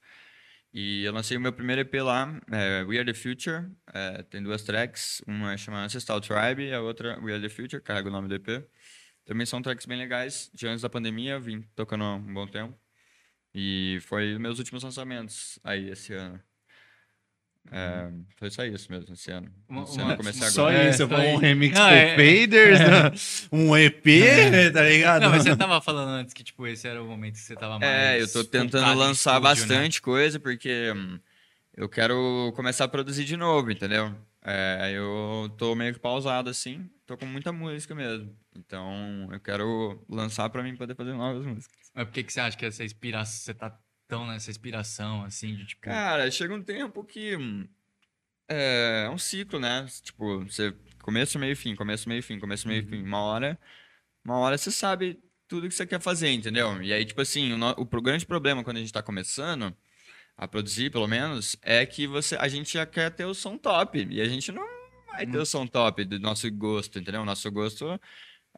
E 0.72 1.04
eu 1.04 1.12
lancei 1.12 1.36
o 1.36 1.40
meu 1.40 1.52
primeiro 1.52 1.80
EP 1.80 1.94
lá, 1.94 2.40
é, 2.52 2.84
We 2.84 2.96
Are 2.98 3.04
The 3.04 3.14
Future. 3.14 3.68
é, 3.92 4.22
tem 4.22 4.42
duas 4.42 4.62
tracks, 4.62 5.20
uma 5.26 5.56
chama 5.56 5.82
Ancestral 5.84 6.20
Tribe 6.20 6.62
e 6.62 6.72
a 6.72 6.80
outra 6.80 7.18
We 7.20 7.32
Are 7.32 7.42
The 7.42 7.48
Future, 7.48 7.82
carrega 7.82 8.08
o 8.08 8.12
nome 8.12 8.28
do 8.28 8.34
EP. 8.36 8.64
Também 9.24 9.46
são 9.46 9.60
tracks 9.62 9.84
bem 9.86 9.98
legais, 9.98 10.50
de 10.54 10.66
antes 10.68 10.82
da 10.82 10.88
pandemia, 10.88 11.40
vim 11.40 11.62
tocando 11.74 12.04
há 12.04 12.14
um 12.14 12.34
bom 12.34 12.46
tempo. 12.46 12.78
E 13.54 13.98
foi 14.02 14.38
meus 14.38 14.58
últimos 14.58 14.82
lançamentos 14.84 15.58
aí 15.64 15.90
esse 15.90 16.12
ano. 16.14 16.40
É, 17.72 18.08
foi 18.36 18.50
só 18.50 18.64
isso 18.64 18.90
mesmo, 18.90 19.12
esse 19.14 19.30
ano. 19.30 19.48
Uma- 19.68 19.82
Esse 19.84 19.94
ano 19.96 20.04
uma- 20.04 20.12
eu 20.12 20.16
comecei 20.16 20.40
agora. 20.40 20.52
Só 20.52 20.70
É, 20.70 20.90
isso, 20.90 21.06
foi 21.08 21.16
um 21.18 21.30
isso. 21.32 21.38
remix 21.38 21.78
Não, 21.78 21.86
pro 21.86 21.96
é- 21.96 22.10
Faders, 22.40 22.80
né? 22.80 23.12
um 23.52 23.76
EP, 23.76 24.72
tá 24.72 24.82
ligado? 24.82 25.22
Não, 25.22 25.30
mas 25.30 25.42
você 25.44 25.56
tava 25.56 25.80
falando 25.80 26.08
antes 26.08 26.34
que, 26.34 26.42
tipo, 26.42 26.66
esse 26.66 26.88
era 26.88 27.02
o 27.02 27.06
momento 27.06 27.34
que 27.34 27.40
você 27.40 27.54
tava 27.54 27.78
mais. 27.78 27.92
É, 27.92 28.20
eu 28.22 28.32
tô 28.32 28.42
tentando 28.44 28.98
lançar 28.98 29.34
estúdio, 29.40 29.66
né? 29.68 29.78
bastante 29.78 30.02
coisa, 30.02 30.40
porque 30.40 30.92
hum, 30.96 31.18
eu 31.76 31.88
quero 31.88 32.52
começar 32.56 32.84
a 32.84 32.88
produzir 32.88 33.24
de 33.24 33.36
novo, 33.36 33.70
entendeu? 33.70 34.14
É, 34.42 34.90
eu 34.94 35.52
tô 35.58 35.74
meio 35.74 35.92
que 35.92 36.00
pausado 36.00 36.48
assim, 36.50 36.88
tô 37.06 37.16
com 37.16 37.26
muita 37.26 37.52
música 37.52 37.94
mesmo. 37.94 38.34
Então, 38.56 39.28
eu 39.30 39.38
quero 39.38 40.02
lançar 40.08 40.48
pra 40.50 40.62
mim 40.62 40.74
poder 40.74 40.94
fazer 40.96 41.12
novas 41.12 41.44
músicas. 41.46 41.78
Mas 41.94 42.04
por 42.06 42.12
que, 42.14 42.22
que 42.24 42.32
você 42.32 42.40
acha 42.40 42.56
que 42.56 42.64
essa 42.66 42.82
inspiração, 42.82 43.38
você 43.38 43.54
tá 43.54 43.78
tão 44.10 44.26
nessa 44.26 44.50
inspiração, 44.50 45.22
assim, 45.24 45.54
de 45.54 45.64
tipo. 45.64 45.82
Cara, 45.82 46.28
chega 46.30 46.52
um 46.52 46.62
tempo 46.62 47.04
que 47.04 47.38
é, 48.48 49.04
é 49.06 49.10
um 49.10 49.16
ciclo, 49.16 49.60
né? 49.60 49.86
Tipo, 50.02 50.44
você 50.44 50.74
começo, 51.02 51.38
meio, 51.38 51.56
fim, 51.56 51.76
começo, 51.76 52.08
meio, 52.08 52.22
fim, 52.22 52.38
começo, 52.40 52.66
meio, 52.66 52.84
fim. 52.84 53.02
Uma 53.02 53.20
hora, 53.20 53.58
uma 54.24 54.36
hora 54.38 54.58
você 54.58 54.70
sabe 54.70 55.22
tudo 55.46 55.68
que 55.68 55.74
você 55.74 55.86
quer 55.86 56.00
fazer, 56.00 56.30
entendeu? 56.32 56.82
E 56.82 56.92
aí, 56.92 57.04
tipo 57.04 57.20
assim, 57.20 57.52
o, 57.52 57.58
o 57.76 58.02
grande 58.02 58.26
problema 58.26 58.64
quando 58.64 58.78
a 58.78 58.80
gente 58.80 58.92
tá 58.92 59.02
começando 59.02 59.74
a 60.36 60.48
produzir, 60.48 60.90
pelo 60.90 61.06
menos, 61.06 61.56
é 61.62 61.86
que 61.86 62.06
você, 62.06 62.34
a 62.36 62.48
gente 62.48 62.72
já 62.72 62.84
quer 62.86 63.10
ter 63.10 63.24
o 63.24 63.34
som 63.34 63.56
top. 63.56 64.06
E 64.10 64.20
a 64.20 64.28
gente 64.28 64.50
não 64.50 64.66
vai 65.06 65.26
ter 65.26 65.38
o 65.38 65.46
som 65.46 65.66
top 65.66 66.04
do 66.04 66.18
nosso 66.18 66.50
gosto, 66.50 66.98
entendeu? 66.98 67.22
O 67.22 67.24
nosso 67.24 67.50
gosto 67.50 68.00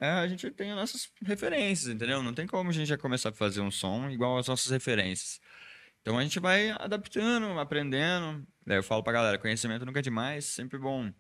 é, 0.00 0.10
a 0.10 0.26
gente 0.26 0.50
tem 0.50 0.70
as 0.70 0.76
nossas 0.76 1.12
referências, 1.24 1.94
entendeu? 1.94 2.22
Não 2.22 2.34
tem 2.34 2.46
como 2.46 2.70
a 2.70 2.72
gente 2.72 2.88
já 2.88 2.98
começar 2.98 3.28
a 3.28 3.32
fazer 3.32 3.60
um 3.60 3.70
som 3.70 4.08
igual 4.10 4.38
às 4.38 4.48
nossas 4.48 4.70
referências. 4.70 5.40
Então 6.02 6.18
a 6.18 6.22
gente 6.22 6.38
vai 6.40 6.70
adaptando, 6.70 7.58
aprendendo. 7.58 8.46
Daí 8.66 8.76
eu 8.76 8.82
falo 8.82 9.02
pra 9.02 9.12
galera, 9.12 9.38
conhecimento 9.38 9.86
nunca 9.86 10.00
é 10.00 10.02
demais, 10.02 10.44
sempre 10.44 10.78
bom. 10.78 11.12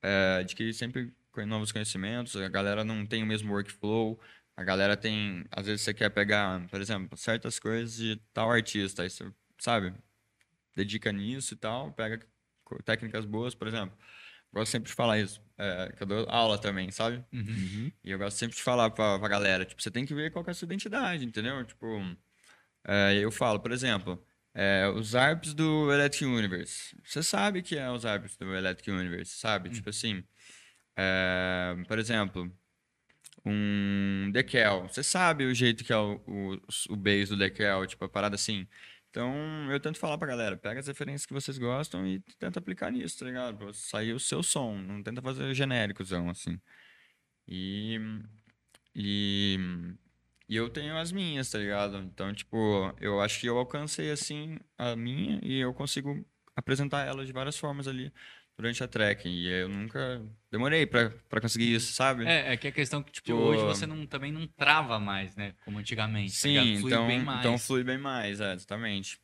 É, 0.00 0.38
adquirir 0.40 0.72
sempre 0.74 1.12
novos 1.46 1.72
conhecimentos, 1.72 2.36
a 2.36 2.48
galera 2.48 2.84
não 2.84 3.06
tem 3.06 3.22
o 3.22 3.26
mesmo 3.26 3.52
workflow, 3.52 4.20
a 4.56 4.62
galera 4.62 4.96
tem, 4.96 5.44
às 5.50 5.66
vezes 5.66 5.82
você 5.82 5.94
quer 5.94 6.10
pegar, 6.10 6.66
por 6.68 6.80
exemplo, 6.80 7.16
certas 7.16 7.58
coisas 7.58 7.96
de 7.96 8.16
tal 8.34 8.50
artista, 8.50 9.02
aí 9.02 9.08
você, 9.10 9.32
sabe, 9.58 9.94
dedica 10.76 11.10
nisso 11.12 11.54
e 11.54 11.56
tal, 11.56 11.92
pega 11.92 12.20
técnicas 12.84 13.24
boas, 13.24 13.54
por 13.54 13.66
exemplo. 13.66 13.96
Gosto 14.52 14.72
sempre 14.72 14.88
de 14.90 14.94
falar 14.94 15.18
isso, 15.20 15.40
é, 15.56 15.92
que 15.96 16.02
eu 16.02 16.06
dou 16.06 16.26
aula 16.28 16.58
também, 16.58 16.90
sabe? 16.90 17.24
E 18.04 18.10
eu 18.10 18.18
gosto 18.18 18.36
sempre 18.36 18.56
de 18.56 18.62
falar 18.62 18.90
pra, 18.90 19.18
pra 19.18 19.28
galera, 19.28 19.64
tipo, 19.64 19.80
você 19.82 19.90
tem 19.90 20.04
que 20.04 20.14
ver 20.14 20.30
qual 20.30 20.44
que 20.44 20.50
é 20.50 20.52
a 20.52 20.54
sua 20.54 20.66
identidade, 20.66 21.24
entendeu? 21.24 21.64
Tipo, 21.64 21.86
é, 22.84 23.14
eu 23.18 23.30
falo, 23.30 23.60
por 23.60 23.72
exemplo, 23.72 24.22
é, 24.54 24.88
os 24.88 25.14
ARPs 25.14 25.54
do 25.54 25.92
Electric 25.92 26.24
Universe. 26.24 26.96
Você 27.04 27.22
sabe 27.22 27.62
que 27.62 27.76
é 27.76 27.90
os 27.90 28.04
ARPs 28.04 28.36
do 28.36 28.54
Electric 28.54 28.90
Universe, 28.90 29.32
sabe? 29.38 29.70
Tipo 29.70 29.90
assim, 29.90 30.24
é, 30.96 31.76
por 31.88 31.98
exemplo, 31.98 32.52
um 33.44 34.30
Decal. 34.32 34.88
Você 34.88 35.02
sabe 35.02 35.44
o 35.44 35.54
jeito 35.54 35.84
que 35.84 35.92
é 35.92 35.96
o, 35.96 36.20
o, 36.26 36.58
o 36.90 36.96
bass 36.96 37.28
do 37.28 37.36
Decal, 37.36 37.86
tipo, 37.86 38.04
a 38.04 38.08
parada 38.08 38.34
assim. 38.34 38.66
Então, 39.10 39.70
eu 39.70 39.78
tento 39.78 39.98
falar 39.98 40.16
pra 40.16 40.26
galera, 40.26 40.56
pega 40.56 40.80
as 40.80 40.86
referências 40.86 41.26
que 41.26 41.34
vocês 41.34 41.58
gostam 41.58 42.06
e 42.06 42.20
tenta 42.38 42.58
aplicar 42.58 42.90
nisso, 42.90 43.18
tá 43.18 43.26
ligado? 43.26 43.58
Pra 43.58 43.72
sair 43.74 44.14
o 44.14 44.20
seu 44.20 44.42
som, 44.42 44.78
não 44.78 45.02
tenta 45.02 45.20
fazer 45.20 45.52
genéricozão, 45.54 46.30
assim. 46.30 46.58
E, 47.46 47.98
e, 48.94 49.58
e 50.48 50.56
eu 50.56 50.68
tenho 50.68 50.96
as 50.96 51.12
minhas, 51.12 51.50
tá 51.50 51.58
ligado? 51.58 51.98
Então, 51.98 52.32
tipo, 52.34 52.94
eu 53.00 53.20
acho 53.20 53.40
que 53.40 53.46
eu 53.46 53.58
alcancei, 53.58 54.10
assim, 54.10 54.58
a 54.76 54.94
minha 54.96 55.38
e 55.42 55.58
eu 55.60 55.72
consigo 55.72 56.24
apresentar 56.54 57.06
ela 57.06 57.24
de 57.24 57.32
várias 57.32 57.56
formas 57.56 57.88
ali 57.88 58.12
durante 58.56 58.82
a 58.84 58.88
track. 58.88 59.28
E 59.28 59.48
eu 59.48 59.68
nunca 59.68 60.22
demorei 60.50 60.86
pra, 60.86 61.10
pra 61.28 61.40
conseguir 61.40 61.72
isso, 61.74 61.92
sabe? 61.92 62.26
É, 62.26 62.52
é 62.52 62.56
que 62.56 62.68
a 62.68 62.72
questão 62.72 63.02
que, 63.02 63.10
tipo, 63.12 63.26
Tipo, 63.26 63.38
hoje 63.38 63.62
você 63.64 63.86
não, 63.86 64.06
também 64.06 64.30
não 64.32 64.46
trava 64.46 64.98
mais, 64.98 65.34
né? 65.36 65.54
Como 65.64 65.78
antigamente. 65.78 66.32
tá? 66.32 66.38
Sim, 66.38 66.76
Flui 66.78 66.92
então, 66.92 67.06
bem 67.06 67.22
mais. 67.22 67.40
então 67.40 67.58
flui 67.58 67.82
bem 67.84 67.98
mais, 67.98 68.40
é, 68.40 68.52
exatamente. 68.52 69.18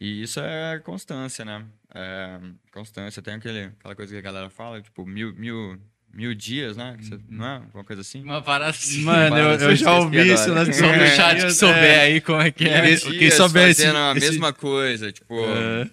E 0.00 0.22
isso 0.22 0.40
é 0.40 0.80
constância, 0.80 1.44
né? 1.44 1.64
É, 1.94 2.40
constância. 2.72 3.22
Tem 3.22 3.34
aquele, 3.34 3.66
aquela 3.66 3.94
coisa 3.94 4.12
que 4.12 4.18
a 4.18 4.22
galera 4.22 4.50
fala, 4.50 4.82
tipo, 4.82 5.06
mil, 5.06 5.32
mil, 5.34 5.80
mil 6.14 6.34
dias, 6.34 6.76
né? 6.76 6.96
Você- 7.00 7.18
não 7.28 7.46
é? 7.46 7.56
Alguma 7.56 7.84
coisa 7.84 8.02
assim? 8.02 8.22
Uma 8.22 8.40
parada 8.42 8.70
assim. 8.70 9.02
Mano, 9.02 9.36
eu, 9.36 9.50
eu 9.70 9.76
já 9.76 9.96
ouvi 9.98 10.32
isso 10.32 10.52
nas 10.54 10.68
Só 10.76 10.92
no 10.92 11.06
chat 11.06 11.44
que 11.44 11.50
souber 11.52 12.00
aí 12.00 12.20
como 12.20 12.40
é 12.40 12.50
que 12.50 12.64
é. 12.68 12.82
Mil 12.82 12.98
quem 13.00 13.18
dias 13.18 13.34
souber 13.34 13.68
esse- 13.68 13.86
a 13.86 14.12
esse- 14.16 14.30
mesma 14.30 14.52
coisa, 14.52 15.12
tipo, 15.12 15.34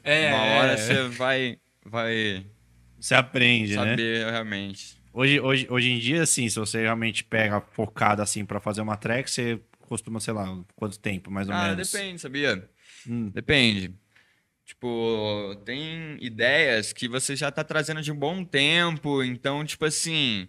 É, 0.03 0.29
uma 0.29 0.45
é, 0.45 0.60
hora 0.60 0.71
é. 0.73 0.77
você 0.77 1.07
vai, 1.10 1.57
vai 1.86 2.45
Você 2.99 3.15
aprende, 3.15 3.75
né? 3.75 3.89
saber 3.91 4.31
realmente. 4.31 4.95
Hoje, 5.13 5.39
hoje, 5.41 5.67
hoje 5.69 5.89
em 5.91 5.99
dia, 5.99 6.23
assim, 6.23 6.47
se 6.47 6.57
você 6.57 6.81
realmente 6.81 7.23
pega 7.23 7.60
focado 7.73 8.21
assim 8.21 8.45
pra 8.45 8.60
fazer 8.62 8.79
uma 8.81 8.95
track, 8.95 9.29
você 9.29 9.60
costuma, 9.81 10.19
sei 10.21 10.34
lá, 10.34 10.57
quanto 10.75 10.97
tempo, 10.97 11.29
mais 11.29 11.49
ou 11.49 11.53
Ah, 11.53 11.69
menos? 11.75 11.91
depende, 11.91 12.21
sabia? 12.21 12.69
Hum. 13.05 13.29
Depende. 13.34 13.93
Tipo, 14.71 15.53
tem 15.65 16.17
ideias 16.21 16.93
que 16.93 17.05
você 17.05 17.36
já 17.36 17.51
tá 17.51 17.62
trazendo 17.62 18.01
de 18.01 18.10
um 18.10 18.15
bom 18.15 18.41
tempo, 18.45 19.21
então, 19.21 19.65
tipo 19.65 19.84
assim, 19.84 20.47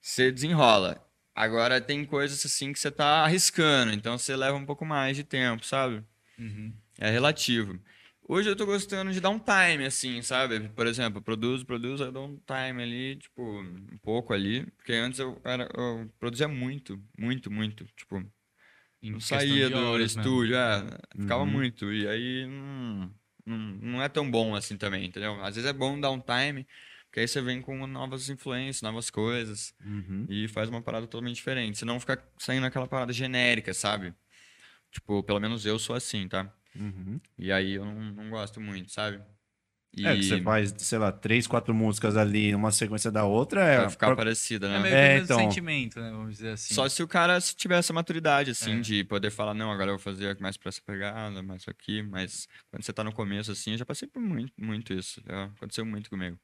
você 0.00 0.32
desenrola. 0.32 1.06
Agora 1.34 1.78
tem 1.78 2.02
coisas 2.06 2.44
assim 2.46 2.72
que 2.72 2.78
você 2.78 2.90
tá 2.90 3.24
arriscando, 3.24 3.92
então 3.92 4.16
você 4.16 4.34
leva 4.34 4.56
um 4.56 4.64
pouco 4.64 4.86
mais 4.86 5.18
de 5.18 5.22
tempo, 5.22 5.66
sabe? 5.66 6.02
Uhum. 6.38 6.72
É 6.98 7.10
relativo. 7.10 7.78
Hoje 8.26 8.48
eu 8.48 8.56
tô 8.56 8.64
gostando 8.64 9.12
de 9.12 9.20
dar 9.20 9.28
um 9.28 9.38
time, 9.38 9.84
assim, 9.84 10.22
sabe? 10.22 10.70
Por 10.70 10.86
exemplo, 10.86 11.18
eu 11.18 11.22
produzo, 11.22 11.66
produzo, 11.66 12.04
eu 12.04 12.12
dou 12.12 12.28
um 12.28 12.36
time 12.46 12.82
ali, 12.82 13.16
tipo, 13.16 13.42
um 13.60 13.98
pouco 14.02 14.32
ali. 14.32 14.64
Porque 14.78 14.94
antes 14.94 15.20
eu, 15.20 15.38
era, 15.44 15.68
eu 15.76 16.10
produzia 16.18 16.48
muito, 16.48 16.98
muito, 17.18 17.50
muito. 17.50 17.84
Tipo, 17.94 18.24
Em 19.02 19.10
não 19.10 19.20
saía 19.20 19.68
do 19.68 19.76
mesmo. 19.76 20.04
estúdio, 20.04 20.56
é, 20.56 20.86
ficava 21.20 21.44
Uhum. 21.44 21.50
muito. 21.50 21.92
E 21.92 22.08
aí 22.08 22.46
não, 22.46 23.12
não, 23.44 23.56
não 23.56 24.02
é 24.02 24.08
tão 24.08 24.30
bom 24.30 24.54
assim 24.54 24.76
também, 24.76 25.06
entendeu? 25.06 25.40
Às 25.42 25.56
vezes 25.56 25.68
é 25.68 25.72
bom 25.72 25.98
dar 25.98 26.10
um 26.10 26.20
time, 26.20 26.66
porque 27.04 27.20
aí 27.20 27.28
você 27.28 27.40
vem 27.42 27.60
com 27.60 27.86
novas 27.86 28.28
influências, 28.28 28.82
novas 28.82 29.10
coisas. 29.10 29.74
Uhum. 29.84 30.26
E 30.28 30.48
faz 30.48 30.68
uma 30.68 30.80
parada 30.80 31.06
totalmente 31.06 31.36
diferente. 31.36 31.78
Senão 31.78 32.00
fica 32.00 32.22
saindo 32.38 32.66
aquela 32.66 32.86
parada 32.86 33.12
genérica, 33.12 33.74
sabe? 33.74 34.14
Tipo, 34.90 35.22
pelo 35.22 35.40
menos 35.40 35.66
eu 35.66 35.78
sou 35.78 35.94
assim, 35.94 36.28
tá? 36.28 36.52
Uhum. 36.74 37.20
E 37.38 37.52
aí 37.52 37.72
eu 37.72 37.84
não, 37.84 37.94
não 37.94 38.30
gosto 38.30 38.60
muito, 38.60 38.90
sabe? 38.90 39.22
E 39.94 40.06
É, 40.06 40.16
que 40.16 40.22
você 40.22 40.40
faz, 40.40 40.74
sei 40.78 40.98
lá, 40.98 41.12
três, 41.12 41.46
quatro 41.46 41.74
músicas 41.74 42.16
ali, 42.16 42.54
uma 42.54 42.72
sequência 42.72 43.10
da 43.10 43.24
outra, 43.24 43.62
é. 43.62 43.76
pra 43.80 43.90
ficar 43.90 44.06
pra- 44.06 44.16
parecida, 44.16 44.66
É 44.66 44.70
né? 44.70 44.78
meio 44.80 44.94
que 44.94 44.98
É, 44.98 45.04
o 45.04 45.12
mesmo 45.12 45.24
então. 45.24 45.38
sentimento, 45.38 46.00
né? 46.00 46.10
Vamos 46.10 46.36
dizer 46.36 46.50
assim. 46.52 46.72
Só 46.72 46.88
se 46.88 47.02
o 47.02 47.06
cara 47.08 47.38
tiver 47.40 47.78
essa 47.78 47.92
maturidade, 47.92 48.50
assim, 48.52 48.78
É. 48.78 48.80
de 48.80 49.04
poder 49.04 49.30
falar, 49.30 49.52
não, 49.52 49.70
agora 49.70 49.90
eu 49.90 49.96
vou 49.96 50.02
fazer 50.02 50.34
mais 50.40 50.56
pra 50.56 50.70
essa 50.70 50.80
pegada, 50.80 51.42
mais 51.42 51.60
isso 51.60 51.70
aqui, 51.70 52.02
mas 52.02 52.48
quando 52.70 52.82
você 52.82 52.92
tá 52.92 53.04
no 53.04 53.12
começo, 53.12 53.52
assim, 53.52 53.72
eu 53.72 53.78
já 53.78 53.84
passei 53.84 54.08
por 54.08 54.20
muito, 54.22 54.52
muito 54.56 54.94
isso. 54.94 55.22
Já 55.28 55.44
aconteceu 55.44 55.84
muito 55.84 56.08
comigo. 56.08 56.38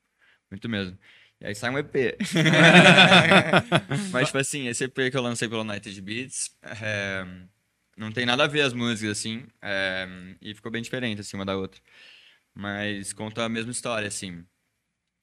Muito 0.50 0.68
mesmo. 0.68 0.98
E 1.40 1.46
aí 1.46 1.54
sai 1.54 1.70
um 1.70 1.78
EP. 1.78 2.16
mas, 4.12 4.26
tipo 4.26 4.38
assim, 4.38 4.66
esse 4.68 4.84
EP 4.84 5.10
que 5.10 5.16
eu 5.16 5.22
lancei 5.22 5.48
pelo 5.48 5.62
United 5.62 6.00
Beats, 6.00 6.50
é, 6.82 7.24
não 7.96 8.10
tem 8.12 8.26
nada 8.26 8.44
a 8.44 8.46
ver 8.46 8.62
as 8.62 8.72
músicas, 8.72 9.18
assim, 9.18 9.46
é, 9.62 10.06
e 10.40 10.54
ficou 10.54 10.70
bem 10.70 10.82
diferente, 10.82 11.20
assim, 11.20 11.36
uma 11.36 11.44
da 11.46 11.56
outra. 11.56 11.80
Mas 12.60 13.12
conta 13.12 13.44
a 13.44 13.48
mesma 13.48 13.70
história, 13.70 14.08
assim. 14.08 14.44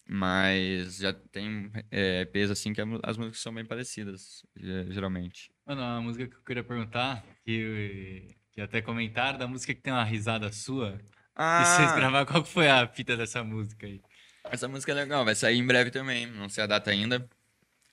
Mas 0.08 0.98
já 0.98 1.12
tem 1.12 1.70
é, 1.92 2.22
EPs, 2.22 2.50
assim, 2.50 2.72
que 2.72 2.80
as 3.04 3.18
músicas 3.18 3.42
são 3.42 3.54
bem 3.54 3.66
parecidas, 3.66 4.42
ge- 4.56 4.90
geralmente. 4.92 5.52
Mano, 5.68 5.82
a 5.82 6.00
música 6.02 6.28
que 6.28 6.36
eu 6.36 6.44
queria 6.44 6.64
perguntar, 6.64 7.26
que, 7.44 8.26
que 8.54 8.62
até 8.62 8.82
comentaram, 8.82 9.38
da 9.38 9.48
música 9.48 9.76
que 9.76 9.82
tem 9.82 9.92
uma 9.92 10.04
risada 10.06 10.50
sua. 10.54 10.98
E 11.38 11.66
vocês 11.66 11.92
gravaram, 11.94 12.26
qual 12.26 12.46
foi 12.46 12.70
a 12.70 12.88
fita 12.88 13.18
dessa 13.18 13.44
música 13.44 13.86
aí? 13.86 14.00
Essa 14.46 14.70
música 14.70 14.94
é 14.94 14.96
legal, 14.96 15.26
vai 15.26 15.36
sair 15.36 15.58
em 15.58 15.66
breve 15.66 15.92
também, 15.92 16.26
não 16.28 16.48
sei 16.48 16.64
a 16.64 16.68
data 16.68 16.90
ainda. 16.90 17.28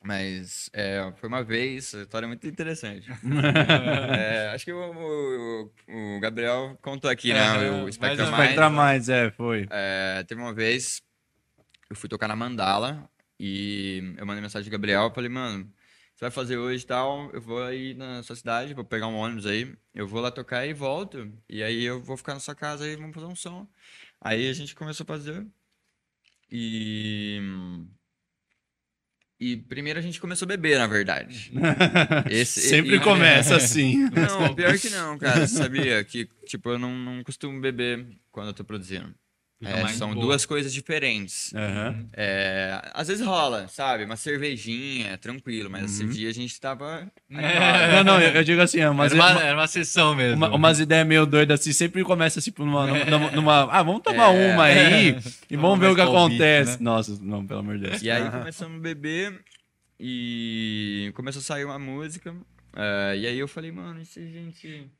Mas 0.04 0.68
é, 0.72 1.12
foi 1.16 1.28
uma 1.28 1.42
vez, 1.44 1.94
a 1.94 2.02
história 2.02 2.26
é 2.26 2.28
muito 2.28 2.46
interessante. 2.46 3.08
É, 4.18 4.50
acho 4.54 4.64
que 4.64 4.72
o, 4.72 4.78
o- 4.78 6.16
o 6.16 6.20
Gabriel 6.20 6.76
contou 6.82 7.10
aqui, 7.10 7.32
né? 7.32 7.52
O 7.84 7.92
Spectra 7.92 8.24
mais 8.30 8.40
Mind. 8.40 8.46
Spectra 8.48 8.70
Mais, 8.70 9.08
é, 9.08 9.30
foi. 9.30 9.66
É, 9.70 10.24
teve 10.26 10.40
uma 10.40 10.52
vez, 10.52 11.00
eu 11.88 11.96
fui 11.96 12.08
tocar 12.08 12.26
na 12.28 12.34
Mandala 12.36 13.08
e 13.38 14.14
eu 14.16 14.26
mandei 14.26 14.42
mensagem 14.42 14.68
pro 14.68 14.78
Gabriel, 14.78 15.10
falei, 15.14 15.30
mano, 15.30 15.64
você 16.14 16.24
vai 16.24 16.30
fazer 16.30 16.56
hoje 16.58 16.84
e 16.84 16.86
tal, 16.86 17.30
eu 17.32 17.40
vou 17.40 17.62
aí 17.62 17.94
na 17.94 18.22
sua 18.22 18.36
cidade, 18.36 18.74
vou 18.74 18.84
pegar 18.84 19.06
um 19.08 19.16
ônibus 19.16 19.46
aí, 19.46 19.72
eu 19.94 20.06
vou 20.06 20.20
lá 20.20 20.30
tocar 20.30 20.66
e 20.66 20.72
volto, 20.74 21.32
e 21.48 21.62
aí 21.62 21.82
eu 21.84 22.00
vou 22.02 22.16
ficar 22.16 22.34
na 22.34 22.40
sua 22.40 22.54
casa 22.54 22.86
e 22.86 22.96
vamos 22.96 23.14
fazer 23.14 23.26
um 23.26 23.34
som. 23.36 23.66
Aí 24.20 24.48
a 24.48 24.52
gente 24.52 24.74
começou 24.74 25.04
a 25.04 25.06
fazer 25.06 25.46
e... 26.50 27.40
E 29.44 29.56
primeiro 29.56 29.98
a 29.98 30.02
gente 30.02 30.20
começou 30.20 30.46
a 30.46 30.48
beber, 30.50 30.78
na 30.78 30.86
verdade. 30.86 31.50
Esse- 32.30 32.60
Sempre 32.60 32.94
e- 32.94 33.00
começa 33.00 33.56
assim. 33.56 34.08
Não, 34.14 34.54
pior 34.54 34.78
que 34.78 34.88
não, 34.94 35.18
cara. 35.18 35.48
Sabia 35.48 36.04
que, 36.04 36.28
tipo, 36.46 36.70
eu 36.70 36.78
não, 36.78 36.94
não 36.96 37.24
costumo 37.24 37.60
beber 37.60 38.06
quando 38.30 38.48
eu 38.48 38.54
tô 38.54 38.62
produzindo. 38.62 39.12
É, 39.64 39.86
são 39.88 40.12
boa. 40.12 40.26
duas 40.26 40.44
coisas 40.44 40.72
diferentes. 40.72 41.52
Aham. 41.54 42.06
É, 42.12 42.80
às 42.94 43.08
vezes 43.08 43.24
rola, 43.24 43.68
sabe? 43.68 44.04
Uma 44.04 44.16
cervejinha, 44.16 45.16
tranquilo, 45.18 45.70
mas 45.70 45.84
esse 45.84 46.02
Uhum. 46.04 46.10
dia 46.10 46.28
a 46.28 46.32
gente 46.32 46.60
tava. 46.60 47.10
É. 47.30 47.96
Não, 47.96 48.04
não, 48.14 48.20
eu, 48.20 48.30
eu 48.30 48.44
digo 48.44 48.60
assim, 48.60 48.80
é 48.80 48.90
umas, 48.90 49.12
Era 49.12 49.22
uma, 49.22 49.42
era 49.42 49.56
uma 49.56 49.66
sessão 49.66 50.14
mesmo. 50.14 50.36
uma- 50.36 50.54
umas 50.54 50.80
ideias 50.80 51.06
meio 51.06 51.24
doidas 51.26 51.60
assim, 51.60 51.72
sempre 51.72 52.02
começa 52.04 52.38
assim, 52.40 52.50
por 52.52 52.62
uma, 52.64 52.86
numa, 52.86 53.30
numa- 53.30 53.62
Ah, 53.72 53.82
vamos 53.82 54.02
tomar 54.02 54.34
É. 54.34 54.52
uma 54.54 54.64
aí 54.64 55.16
e 55.50 55.56
vamos 55.56 55.78
ver 55.78 55.86
o 55.86 55.94
que 55.94 56.02
palpite, 56.02 56.16
acontece. 56.42 56.72
né? 56.72 56.78
Nossa, 56.80 57.18
não, 57.22 57.46
pelo 57.46 57.60
amor 57.60 57.78
de 57.78 57.88
Deus. 57.88 58.02
E 58.02 58.10
aí 58.10 58.30
começamos 58.30 58.78
a 58.78 58.80
beber 58.80 59.40
e 59.98 61.12
começou 61.14 61.40
a 61.40 61.42
sair 61.44 61.64
uma 61.64 61.78
música. 61.78 62.34
é, 62.76 63.16
e 63.16 63.26
aí 63.26 63.38
eu 63.38 63.46
falei, 63.48 63.70
mano, 63.70 64.00
e 64.00 64.04
se 64.04 64.18
a 64.20 64.26
gente. 64.26 64.90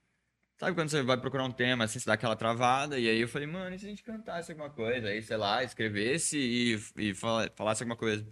Sabe 0.63 0.77
quando 0.77 0.91
você 0.91 1.03
vai 1.03 1.17
procurar 1.17 1.43
um 1.43 1.51
tema, 1.51 1.83
assim, 1.83 1.99
você 1.99 2.07
dá 2.07 2.13
aquela 2.13 2.37
travada? 2.37 2.97
E 2.97 3.09
aí 3.09 3.21
eu 3.21 3.27
falei, 3.27 3.49
mano, 3.49 3.75
e 3.75 3.79
se 3.81 3.85
a 3.85 3.89
gente 3.89 4.05
cantasse 4.05 4.53
alguma 4.53 4.71
coisa? 4.71 5.09
Aí, 5.09 5.21
sei 5.21 5.37
lá, 5.37 5.65
escrevesse 5.65 6.39
e, 6.39 6.81
e 7.11 7.15
fala- 7.15 7.51
falasse 7.57 7.83
alguma 7.83 7.97
coisa. 7.97 8.23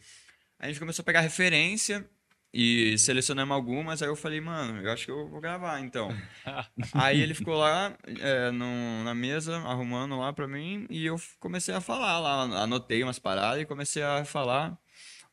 Aí 0.56 0.66
a 0.66 0.68
gente 0.68 0.78
começou 0.78 1.02
a 1.02 1.06
pegar 1.06 1.22
referência 1.22 2.08
e 2.54 2.96
selecionamos 2.98 3.52
algumas. 3.52 4.00
Aí 4.00 4.08
eu 4.08 4.14
falei, 4.14 4.40
mano, 4.40 4.80
eu 4.80 4.92
acho 4.92 5.06
que 5.06 5.10
eu 5.10 5.28
vou 5.28 5.40
gravar 5.40 5.80
então. 5.80 6.08
aí 6.94 7.20
ele 7.20 7.34
ficou 7.34 7.56
lá 7.56 7.98
é, 8.06 8.52
no- 8.52 9.02
na 9.02 9.12
mesa, 9.12 9.56
arrumando 9.56 10.16
lá 10.16 10.32
pra 10.32 10.46
mim, 10.46 10.86
e 10.88 11.04
eu 11.04 11.16
comecei 11.40 11.74
a 11.74 11.80
falar 11.80 12.20
lá. 12.20 12.42
Anotei 12.62 13.02
umas 13.02 13.18
paradas 13.18 13.60
e 13.60 13.66
comecei 13.66 14.04
a 14.04 14.24
falar 14.24 14.78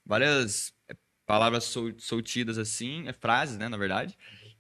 várias 0.04 0.74
é, 0.90 0.96
palavras 1.28 1.66
sol- 1.66 1.94
soltidas 2.00 2.58
assim, 2.58 3.08
é, 3.08 3.14
frases, 3.14 3.56
né, 3.56 3.70
na 3.70 3.78
verdade. 3.78 4.18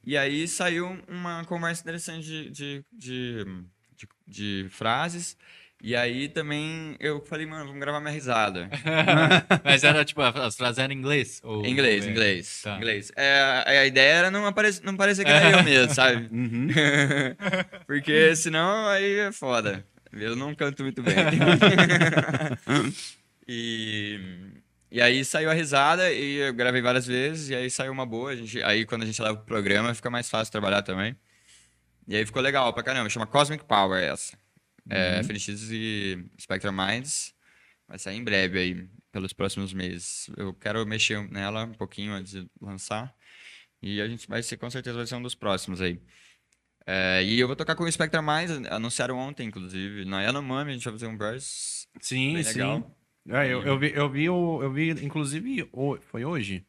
E 0.08 0.16
aí 0.16 0.48
saiu 0.48 0.98
uma 1.06 1.44
conversa 1.44 1.82
interessante 1.82 2.26
de, 2.26 2.50
de, 2.50 2.86
de, 2.94 3.46
de, 3.94 4.08
de 4.26 4.70
frases. 4.70 5.36
E 5.84 5.98
aí 5.98 6.30
também 6.30 6.96
eu 6.98 7.20
falei, 7.26 7.46
mano, 7.46 7.66
vamos 7.66 7.82
gravar 7.82 8.00
minha 8.00 8.14
risada. 8.14 8.70
Mas 9.66 9.84
era 9.84 10.06
tipo, 10.06 10.22
as 10.22 10.56
frases 10.56 10.80
eram 10.80 10.94
em 10.94 10.98
inglês? 10.98 11.42
Ou... 11.44 11.66
Inglês, 11.66 12.06
ou- 12.06 12.12
inglês, 12.12 12.62
Tá. 12.64 12.78
inglês. 12.78 13.12
É, 13.18 13.64
a 13.82 13.86
ideia 13.86 14.14
era 14.14 14.32
não, 14.32 14.46
aparecer, 14.46 14.82
não 14.86 14.96
parecer 14.96 15.26
que 15.26 15.30
era 15.30 15.52
eu 15.60 15.62
mesmo, 15.66 15.94
sabe? 15.94 16.30
Uhum. 16.32 16.68
Porque 17.86 18.34
senão 18.38 18.88
aí 18.88 19.20
é 19.20 19.32
foda. 19.34 19.86
Eu 20.14 20.38
não 20.38 20.56
canto 20.56 20.84
muito 20.84 21.04
bem. 21.04 21.16
e, 23.48 24.20
e 24.92 25.02
aí 25.02 25.24
saiu 25.26 25.50
a 25.50 25.54
risada 25.54 26.12
e 26.12 26.38
eu 26.38 26.54
gravei 26.54 26.82
várias 26.82 27.06
vezes 27.06 27.50
e 27.50 27.56
aí 27.56 27.70
saiu 27.70 27.92
uma 27.92 28.06
boa. 28.06 28.32
A 28.32 28.36
gente, 28.36 28.62
aí 28.64 28.86
quando 28.86 29.04
a 29.04 29.06
gente 29.06 29.22
leva 29.22 29.36
pro 29.36 29.46
programa 29.46 29.94
fica 29.94 30.10
mais 30.10 30.30
fácil 30.30 30.52
trabalhar 30.52 30.82
também. 30.82 31.16
E 32.08 32.16
aí 32.16 32.26
ficou 32.26 32.42
legal 32.42 32.74
pra 32.74 32.84
caramba. 32.84 33.10
Chama 33.10 33.28
Cosmic 33.28 33.66
Power 33.66 34.02
essa. 34.02 34.38
É, 34.90 35.22
FNX 35.24 35.48
e 35.72 36.26
Spectrum 36.40 36.72
Minds. 36.72 37.34
Vai 37.88 38.00
sair 38.00 38.18
em 38.18 38.24
breve 38.24 38.60
aí, 38.60 38.90
pelos 39.12 39.34
próximos 39.34 39.74
meses. 39.74 40.30
Eu 40.38 40.54
quero 40.54 40.86
mexer 40.86 41.22
nela 41.30 41.66
um 41.66 41.74
pouquinho 41.74 42.14
antes 42.14 42.32
de 42.32 42.50
lançar. 42.62 43.14
E 43.82 44.02
a 44.02 44.08
gente 44.08 44.28
vai 44.28 44.42
ser, 44.42 44.58
com 44.58 44.70
certeza, 44.70 44.98
vai 44.98 45.06
ser 45.06 45.16
um 45.16 45.22
dos 45.22 45.36
próximos 45.36 45.82
aí. 45.82 46.02
É, 46.86 47.22
e 47.24 47.38
eu 47.40 47.48
vou 47.48 47.56
tocar 47.56 47.76
com 47.76 47.84
o 47.84 47.92
Spectra 47.92 48.22
Mais, 48.22 48.50
anunciaram 48.70 49.18
ontem, 49.18 49.48
inclusive. 49.48 50.06
Na 50.06 50.22
Yanomami, 50.22 50.72
a 50.72 50.74
gente 50.74 50.86
vai 50.86 50.94
fazer 50.94 51.08
um 51.08 51.18
verse 51.18 51.88
Sim, 52.00 52.42
sim. 52.42 52.60
legal. 52.60 52.97
É, 53.30 53.48
eu, 53.48 53.62
eu 53.64 53.78
vi, 53.78 53.92
eu 53.94 54.10
vi, 54.10 54.30
o, 54.30 54.64
eu 54.64 54.72
vi, 54.72 54.90
inclusive, 55.04 55.68
o- 55.74 55.98
foi 56.02 56.24
hoje? 56.24 56.66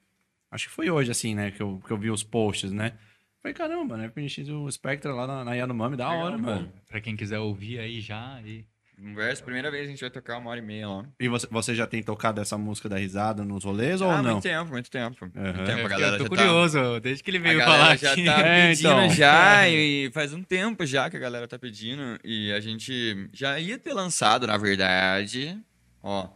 Acho 0.51 0.67
que 0.69 0.75
foi 0.75 0.91
hoje, 0.91 1.11
assim, 1.11 1.35
né? 1.35 1.51
Que 1.51 1.63
eu, 1.63 1.81
que 1.87 1.91
eu 1.93 1.97
vi 1.99 2.11
os 2.11 2.23
posts, 2.23 2.73
né? 2.73 2.95
Falei, 3.41 3.55
caramba, 3.55 3.97
né? 3.97 4.09
PNX 4.09 4.49
o 4.49 4.71
Spectra 4.71 5.15
lá 5.15 5.27
na, 5.27 5.45
na 5.45 5.55
Yanomami, 5.55 5.97
da 5.97 6.09
Legal, 6.11 6.25
hora, 6.27 6.39
mano. 6.39 6.73
Pra 6.89 7.01
quem 7.01 7.15
quiser 7.17 7.39
ouvir 7.39 7.79
aí 7.79 8.01
já. 8.01 8.41
E... 8.45 8.65
Verse, 9.15 9.41
primeira 9.41 9.71
vez 9.71 9.87
a 9.87 9.91
gente 9.91 10.01
vai 10.01 10.11
tocar 10.11 10.39
uma 10.39 10.51
hora 10.51 10.59
e 10.59 10.63
meia 10.63 10.89
lá. 10.89 11.05
E 11.21 11.29
você, 11.29 11.47
você 11.49 11.73
já 11.73 11.87
tem 11.87 12.03
tocado 12.03 12.41
essa 12.41 12.59
música 12.59 12.89
da 12.89 12.97
risada 12.99 13.45
nos 13.45 13.63
rolês 13.63 14.01
ou 14.01 14.11
ah, 14.11 14.21
não? 14.21 14.33
muito 14.33 14.43
tempo, 14.43 14.71
muito 14.73 14.91
tempo. 14.91 15.17
Muito 15.21 15.39
Aham. 15.39 15.65
tempo, 15.65 15.87
a 15.87 15.89
galera 15.89 16.17
eu 16.17 16.19
tô 16.19 16.25
já 16.25 16.31
tá... 16.31 16.37
curioso, 16.37 17.01
desde 17.01 17.23
que 17.23 17.31
ele 17.31 17.39
A 17.39 17.43
veio 17.43 17.59
galera 17.59 17.79
falar 17.85 17.97
já 17.97 18.13
aqui. 18.13 18.25
tá 18.25 18.41
É, 18.45 18.69
pedindo 18.71 18.89
então. 18.91 19.11
já, 19.11 19.69
e 19.69 20.11
faz 20.13 20.33
um 20.35 20.43
tempo 20.43 20.85
já 20.85 21.09
que 21.09 21.17
a 21.17 21.21
galera 21.21 21.47
tá 21.47 21.57
pedindo. 21.57 22.19
E 22.25 22.51
a 22.53 22.59
gente 22.59 23.29
já 23.33 23.61
ia 23.61 23.79
ter 23.79 23.93
lançado, 23.95 24.49
na 24.49 24.57
verdade. 24.57 25.57
Ó, 26.03 26.25
a 26.25 26.31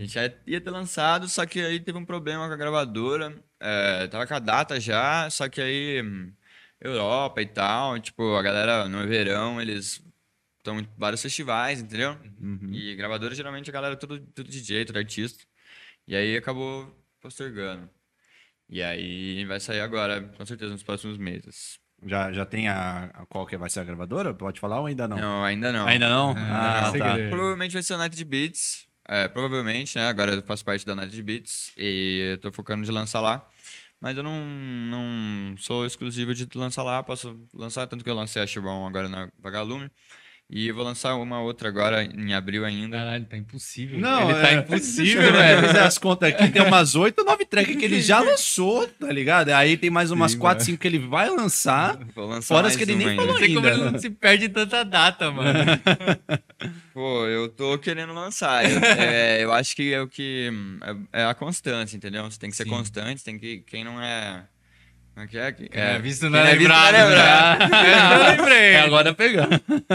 gente 0.00 0.08
já 0.08 0.22
ia 0.46 0.60
ter 0.60 0.70
lançado, 0.70 1.28
só 1.28 1.44
que 1.46 1.60
aí 1.60 1.78
teve 1.78 1.98
um 1.98 2.04
problema 2.04 2.46
com 2.48 2.54
a 2.54 2.56
gravadora. 2.56 3.34
É, 3.60 4.06
tava 4.08 4.26
com 4.26 4.34
a 4.34 4.38
data 4.38 4.80
já, 4.80 5.28
só 5.30 5.48
que 5.48 5.60
aí 5.60 6.02
hum, 6.02 6.32
Europa 6.80 7.40
e 7.42 7.46
tal, 7.46 7.98
tipo, 8.00 8.34
a 8.34 8.42
galera 8.42 8.88
no 8.88 9.06
verão, 9.06 9.60
eles 9.60 10.02
estão 10.58 10.80
em 10.80 10.88
vários 10.96 11.20
festivais, 11.22 11.80
entendeu? 11.80 12.16
Uhum. 12.40 12.70
E 12.72 12.94
gravadora, 12.96 13.34
geralmente, 13.34 13.68
a 13.70 13.72
galera 13.72 13.94
é 13.94 13.96
tudo, 13.96 14.18
tudo 14.18 14.48
DJ, 14.50 14.84
tudo 14.86 14.98
artista. 14.98 15.44
E 16.08 16.14
aí 16.16 16.36
acabou 16.36 16.94
postergando. 17.20 17.88
E 18.68 18.82
aí 18.82 19.44
vai 19.44 19.60
sair 19.60 19.80
agora, 19.80 20.22
com 20.22 20.44
certeza, 20.46 20.72
nos 20.72 20.82
próximos 20.82 21.18
meses. 21.18 21.78
Já, 22.06 22.32
já 22.32 22.44
tem 22.44 22.68
a, 22.68 23.04
a- 23.14 23.26
qual 23.26 23.46
que 23.46 23.56
vai 23.56 23.70
ser 23.70 23.80
a 23.80 23.84
gravadora? 23.84 24.34
Pode 24.34 24.58
falar 24.60 24.80
ou 24.80 24.86
ainda 24.86 25.06
não? 25.08 25.16
Não, 25.18 25.44
ainda 25.44 25.72
não. 25.72 25.86
Ainda 25.86 26.08
não? 26.08 26.30
É, 26.32 26.40
ah, 26.40 26.92
tá. 26.98 27.14
Provavelmente 27.30 27.72
vai 27.72 27.82
ser 27.82 27.94
o 27.94 27.98
Night 27.98 28.16
de 28.16 28.24
Beats. 28.24 28.86
É, 29.06 29.28
provavelmente, 29.28 29.96
né? 29.96 30.08
Agora 30.08 30.34
eu 30.34 30.42
faço 30.42 30.64
parte 30.64 30.84
da 30.86 30.94
Night 30.94 31.22
Beats 31.22 31.72
e 31.76 32.38
tô 32.40 32.50
focando 32.52 32.84
de 32.84 32.90
lançar 32.90 33.20
lá. 33.20 33.46
Mas 34.00 34.16
eu 34.16 34.22
não, 34.22 34.44
não 34.44 35.56
sou 35.58 35.86
exclusivo 35.86 36.34
de 36.34 36.46
lançar 36.54 36.82
lá. 36.82 37.02
Posso 37.02 37.38
lançar, 37.54 37.86
tanto 37.86 38.04
que 38.04 38.10
eu 38.10 38.14
lancei 38.14 38.42
a 38.42 38.46
Shibon 38.46 38.86
agora 38.86 39.08
na 39.08 39.30
Vagalume. 39.38 39.90
E 40.50 40.68
eu 40.68 40.74
vou 40.74 40.84
lançar 40.84 41.14
uma 41.16 41.40
outra 41.40 41.68
agora 41.68 42.04
em 42.04 42.34
abril 42.34 42.64
ainda. 42.66 42.98
Caralho, 42.98 43.24
tá 43.24 43.36
impossível. 43.36 43.98
Não, 43.98 44.30
ele 44.30 44.40
tá 44.40 44.50
é- 44.50 44.54
impossível, 44.56 45.22
velho. 45.32 45.66
fazer 45.66 45.78
as 45.80 45.98
contas 45.98 46.28
aqui, 46.28 46.48
tem 46.50 46.62
umas 46.62 46.94
8 46.94 47.18
ou 47.20 47.24
9 47.24 47.44
tracks 47.46 47.74
que 47.74 47.84
ele 47.84 48.00
já 48.00 48.20
lançou, 48.22 48.86
tá 48.86 49.10
ligado? 49.10 49.48
Aí 49.48 49.76
tem 49.76 49.88
mais 49.88 50.10
umas 50.10 50.32
Sim, 50.32 50.38
4, 50.38 50.58
mano. 50.58 50.66
5 50.66 50.78
que 50.80 50.86
ele 50.86 50.98
vai 50.98 51.30
lançar. 51.30 51.98
Vou 52.14 52.26
lançar 52.28 52.54
Fora 52.54 52.68
as 52.68 52.76
que 52.76 52.82
ele 52.82 52.94
nem 52.94 53.08
ainda. 53.08 53.22
falou 53.22 53.32
Não 53.32 53.40
sei 53.40 53.54
como 53.54 53.66
ainda. 53.66 53.80
ele 53.80 53.90
não 53.90 53.98
se 53.98 54.10
perde 54.10 54.48
tanta 54.50 54.84
data, 54.84 55.30
mano. 55.30 55.58
Pô, 56.92 57.26
eu 57.26 57.48
tô 57.48 57.78
querendo 57.78 58.12
lançar. 58.12 58.70
Eu, 58.70 58.78
é, 58.80 59.42
eu 59.42 59.52
acho 59.52 59.74
que 59.74 59.92
é 59.92 60.00
o 60.00 60.06
que. 60.06 60.50
É, 61.12 61.22
é 61.22 61.24
a 61.24 61.34
constância, 61.34 61.96
entendeu? 61.96 62.22
Você 62.30 62.38
tem 62.38 62.50
que 62.50 62.56
ser 62.56 62.64
Sim. 62.64 62.70
constante, 62.70 63.24
tem 63.24 63.38
que. 63.38 63.58
Quem 63.66 63.82
não 63.82 64.00
é. 64.00 64.44
É 65.16 65.22
é? 65.70 65.86
Não 65.86 65.94
é 65.94 65.98
visto 66.00 66.20
quem 66.22 66.30
não 66.30 66.38
é 66.38 66.52
lembrado. 66.54 66.92
lembrado. 66.94 67.70
né? 67.70 68.36
Lembrei. 68.36 68.58
É 68.72 68.80
agora 68.80 69.14
pegar. 69.14 69.48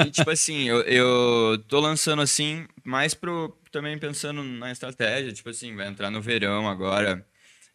E, 0.06 0.12
tipo 0.12 0.30
assim, 0.30 0.64
eu, 0.70 0.82
eu 0.82 1.58
tô 1.68 1.80
lançando 1.80 2.22
assim, 2.22 2.66
mais 2.84 3.14
pro. 3.14 3.58
Também 3.72 3.98
pensando 3.98 4.44
na 4.44 4.72
estratégia. 4.72 5.32
Tipo 5.32 5.50
assim, 5.50 5.76
vai 5.76 5.88
entrar 5.88 6.10
no 6.10 6.22
verão 6.22 6.68
agora. 6.70 7.26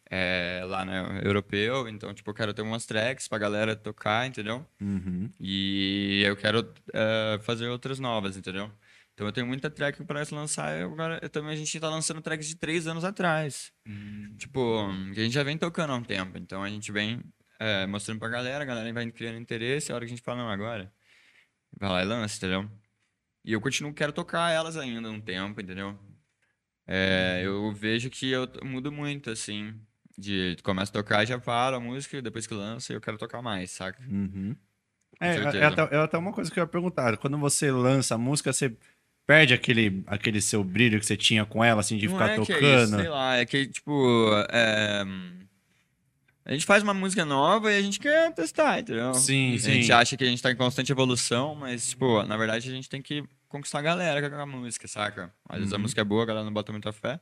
é, 0.09 0.61
lá 0.65 0.85
no 0.85 0.91
europeu. 1.19 1.87
Então, 1.87 2.13
tipo, 2.13 2.29
eu 2.29 2.33
quero 2.33 2.53
ter 2.53 2.61
umas 2.61 2.85
tracks 2.85 3.27
pra 3.27 3.37
galera 3.37 3.75
tocar, 3.75 4.27
entendeu? 4.27 4.65
Uhum. 4.81 5.29
E 5.39 6.23
eu 6.25 6.35
quero 6.35 6.67
é, 6.93 7.39
fazer 7.43 7.67
outras 7.67 7.99
novas, 7.99 8.37
entendeu? 8.37 8.69
Então 9.15 9.25
eu 9.25 9.31
tenho 9.31 9.47
muita 9.47 9.69
track 9.69 10.03
para 10.03 10.23
lançar. 10.31 10.77
Eu, 10.77 10.91
agora, 10.91 11.19
eu 11.21 11.29
também 11.29 11.53
a 11.53 11.55
gente 11.55 11.79
tá 11.79 11.89
lançando 11.89 12.21
tracks 12.21 12.49
de 12.49 12.55
três 12.57 12.85
anos 12.85 13.05
atrás. 13.05 13.71
Tipo, 14.37 14.89
que 15.13 15.19
a 15.21 15.23
gente 15.23 15.33
já 15.33 15.41
vem 15.41 15.57
tocando 15.57 15.93
há 15.93 15.95
um 15.95 16.03
tempo. 16.03 16.37
Então 16.37 16.61
a 16.61 16.69
gente 16.69 16.91
vem 16.91 17.23
é, 17.57 17.87
mostrando 17.87 18.19
pra 18.19 18.27
galera, 18.27 18.63
a 18.63 18.67
galera 18.67 18.91
vai 18.93 19.09
criando 19.09 19.39
interesse. 19.39 19.89
A 19.91 19.95
hora 19.95 20.05
que 20.05 20.11
a 20.11 20.15
gente 20.15 20.23
fala, 20.23 20.43
não, 20.43 20.49
agora. 20.49 20.91
Vai 21.79 21.89
lá 21.89 22.03
e 22.03 22.05
lança, 22.05 22.37
entendeu? 22.37 22.69
E 23.45 23.53
eu 23.53 23.61
continuo, 23.61 23.93
quero 23.93 24.11
tocar 24.11 24.51
elas 24.51 24.75
ainda 24.75 25.09
um 25.09 25.21
tempo, 25.21 25.61
entendeu? 25.61 25.97
É, 26.85 27.41
eu 27.43 27.71
vejo 27.71 28.09
que 28.09 28.29
eu 28.29 28.49
mudo 28.63 28.91
muito, 28.91 29.29
assim. 29.29 29.73
De 30.17 30.57
começo 30.61 30.91
a 30.91 30.93
tocar 30.93 31.23
e 31.23 31.25
já 31.25 31.39
paro 31.39 31.77
a 31.77 31.79
música, 31.79 32.21
depois 32.21 32.47
que 32.47 32.53
lança 32.53 32.91
eu 32.91 33.01
quero 33.01 33.17
tocar 33.17 33.41
mais, 33.41 33.71
saca? 33.71 34.01
Uhum. 34.03 34.55
É, 35.19 35.29
é, 35.29 35.33
certeza. 35.33 35.67
até, 35.67 35.95
é 35.95 35.99
até 35.99 36.17
uma 36.17 36.33
coisa 36.33 36.51
que 36.51 36.59
eu 36.59 36.63
ia 36.63 36.67
perguntar. 36.67 37.17
Quando 37.17 37.37
você 37.37 37.71
lança 37.71 38.15
a 38.15 38.17
música, 38.17 38.51
você 38.51 38.77
perde 39.25 39.53
aquele, 39.53 40.03
aquele 40.07 40.41
seu 40.41 40.63
brilho 40.63 40.99
que 40.99 41.05
você 41.05 41.17
tinha 41.17 41.45
com 41.45 41.63
ela, 41.63 41.81
assim, 41.81 41.97
de 41.97 42.07
Não 42.07 42.13
ficar 42.13 42.29
é 42.29 42.39
que 42.39 42.51
é 42.53 42.55
tocando? 42.55 42.83
isso, 42.83 42.95
sei 42.95 43.09
lá, 43.09 43.37
é 43.37 43.45
que, 43.45 43.67
tipo, 43.67 44.29
é, 44.51 45.03
a 46.45 46.53
gente 46.53 46.65
faz 46.65 46.83
uma 46.83 46.93
música 46.93 47.25
nova 47.25 47.71
e 47.71 47.77
a 47.77 47.81
gente 47.81 47.99
quer 47.99 48.31
testar, 48.33 48.79
entendeu? 48.79 49.13
Sim, 49.15 49.55
a 49.55 49.57
sim. 49.57 49.71
gente 49.73 49.91
acha 49.91 50.15
que 50.15 50.23
a 50.23 50.27
gente 50.27 50.41
tá 50.41 50.51
em 50.51 50.55
constante 50.55 50.91
evolução, 50.91 51.55
mas, 51.55 51.89
tipo, 51.89 52.21
na 52.23 52.37
verdade 52.37 52.69
a 52.69 52.73
gente 52.73 52.87
tem 52.89 53.01
que 53.01 53.23
conquistar 53.47 53.79
a 53.79 53.81
galera 53.81 54.29
com 54.29 54.35
a 54.35 54.45
música, 54.45 54.87
saca? 54.87 55.33
Às 55.49 55.59
vezes 55.59 55.73
a 55.73 55.77
Uhum. 55.77 55.81
música 55.81 56.01
é 56.01 56.03
boa, 56.03 56.23
a 56.23 56.25
galera 56.25 56.45
não 56.45 56.53
bota 56.53 56.71
muita 56.71 56.91
fé, 56.93 57.19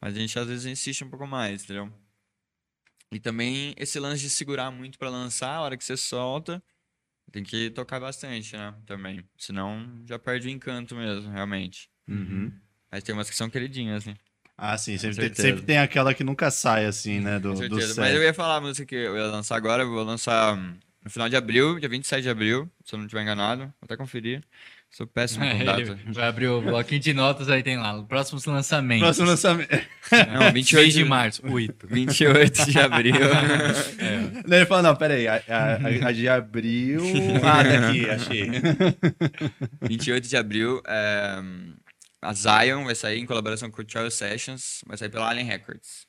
mas 0.00 0.14
a 0.14 0.18
gente 0.18 0.38
às 0.38 0.46
vezes 0.46 0.66
insiste 0.66 1.04
um 1.04 1.08
pouco 1.10 1.26
mais, 1.26 1.64
entendeu? 1.64 1.90
E 3.12 3.18
também 3.18 3.74
esse 3.76 3.98
lance 3.98 4.22
de 4.22 4.30
segurar 4.30 4.70
muito 4.70 4.98
pra 4.98 5.08
lançar, 5.08 5.54
a 5.54 5.60
hora 5.62 5.76
que 5.76 5.84
você 5.84 5.96
solta, 5.96 6.62
tem 7.30 7.42
que 7.42 7.70
tocar 7.70 8.00
bastante, 8.00 8.56
né? 8.56 8.74
Também. 8.86 9.24
Senão 9.36 10.02
já 10.06 10.18
perde 10.18 10.48
o 10.48 10.50
encanto 10.50 10.94
mesmo, 10.94 11.30
realmente. 11.30 11.88
Uhum. 12.08 12.52
Mas 12.90 13.04
tem 13.04 13.14
umas 13.14 13.30
que 13.30 13.36
são 13.36 13.48
queridinhas, 13.48 14.04
né? 14.06 14.14
Ah, 14.56 14.76
sim. 14.76 14.98
Sempre, 14.98 15.30
tem, 15.30 15.34
sempre 15.34 15.62
tem 15.62 15.78
aquela 15.78 16.12
que 16.12 16.22
nunca 16.22 16.50
sai, 16.50 16.84
assim, 16.84 17.20
né? 17.20 17.38
Do, 17.38 17.54
do 17.54 17.80
set. 17.80 17.98
Mas 17.98 18.14
eu 18.14 18.22
ia 18.22 18.34
falar 18.34 18.56
a 18.56 18.60
música 18.60 18.84
que 18.84 18.94
eu 18.94 19.16
ia 19.16 19.26
lançar 19.26 19.56
agora, 19.56 19.84
eu 19.84 19.90
vou 19.90 20.04
lançar 20.04 20.54
hum, 20.54 20.74
no 21.02 21.10
final 21.10 21.28
de 21.28 21.36
abril, 21.36 21.78
dia 21.78 21.88
27 21.88 22.22
de 22.22 22.28
abril, 22.28 22.70
se 22.84 22.94
eu 22.94 22.98
não 22.98 23.06
estiver 23.06 23.22
enganado. 23.22 23.62
Vou 23.62 23.74
até 23.84 23.96
conferir. 23.96 24.42
Sou 24.90 25.06
péssimo 25.06 25.44
com 25.48 25.58
data. 25.64 25.98
vai 26.08 26.26
abrir 26.26 26.48
o 26.48 26.60
bloquinho 26.60 27.00
de 27.00 27.14
notas, 27.14 27.48
aí 27.48 27.62
tem 27.62 27.78
lá. 27.78 28.02
Próximos 28.02 28.44
lançamentos. 28.44 29.04
Próximo 29.04 29.26
lançamento. 29.28 29.70
Não, 29.70 30.52
28 30.52 30.66
6 30.66 30.94
de 30.94 31.04
março, 31.04 31.42
8. 31.46 31.86
28 31.86 32.64
de 32.70 32.78
abril. 32.78 33.14
Daí 34.46 34.60
ele 34.60 34.66
falou, 34.66 34.82
não, 34.82 34.96
peraí, 34.96 35.28
a, 35.28 35.42
a, 35.48 36.08
a 36.08 36.12
de 36.12 36.28
abril... 36.28 37.02
Ah, 37.44 37.62
daqui, 37.62 38.10
achei. 38.10 38.50
28 39.82 40.28
de 40.28 40.36
abril, 40.36 40.82
é, 40.84 41.40
a 42.20 42.32
Zion 42.34 42.84
vai 42.84 42.96
sair 42.96 43.20
em 43.20 43.26
colaboração 43.26 43.70
com 43.70 43.82
o 43.82 43.84
Charles 43.86 44.14
Sessions, 44.14 44.80
vai 44.86 44.96
sair 44.96 45.08
pela 45.08 45.28
Alien 45.28 45.46
Records, 45.46 46.06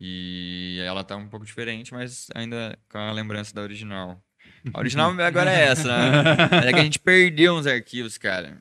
E 0.00 0.80
ela 0.84 1.04
tá 1.04 1.16
um 1.16 1.28
pouco 1.28 1.44
diferente, 1.44 1.92
mas 1.92 2.28
ainda 2.34 2.78
com 2.88 2.98
a 2.98 3.12
lembrança 3.12 3.54
da 3.54 3.60
original. 3.60 4.22
A 4.72 4.78
original 4.78 5.10
agora 5.20 5.52
é 5.52 5.66
essa, 5.66 5.88
né? 5.88 6.68
É 6.68 6.72
que 6.72 6.80
a 6.80 6.84
gente 6.84 6.98
perdeu 6.98 7.54
uns 7.54 7.66
arquivos, 7.66 8.16
cara. 8.16 8.60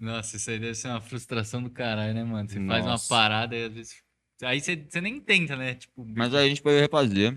Nossa, 0.00 0.36
isso 0.36 0.50
aí 0.50 0.58
deve 0.58 0.74
ser 0.74 0.88
uma 0.88 1.00
frustração 1.00 1.62
do 1.62 1.70
caralho, 1.70 2.14
né, 2.14 2.24
mano? 2.24 2.48
Você 2.48 2.66
faz 2.66 2.84
uma 2.84 2.92
Nossa. 2.92 3.08
parada 3.08 3.54
e 3.54 3.64
às 3.64 3.72
vezes. 3.72 4.02
Aí 4.42 4.60
você, 4.60 4.76
você 4.76 5.00
nem 5.00 5.20
tenta, 5.20 5.54
né? 5.56 5.74
Tipo. 5.74 6.04
Mas 6.04 6.34
aí 6.34 6.46
a 6.46 6.48
gente 6.48 6.62
pode 6.62 6.80
refazer. 6.80 7.36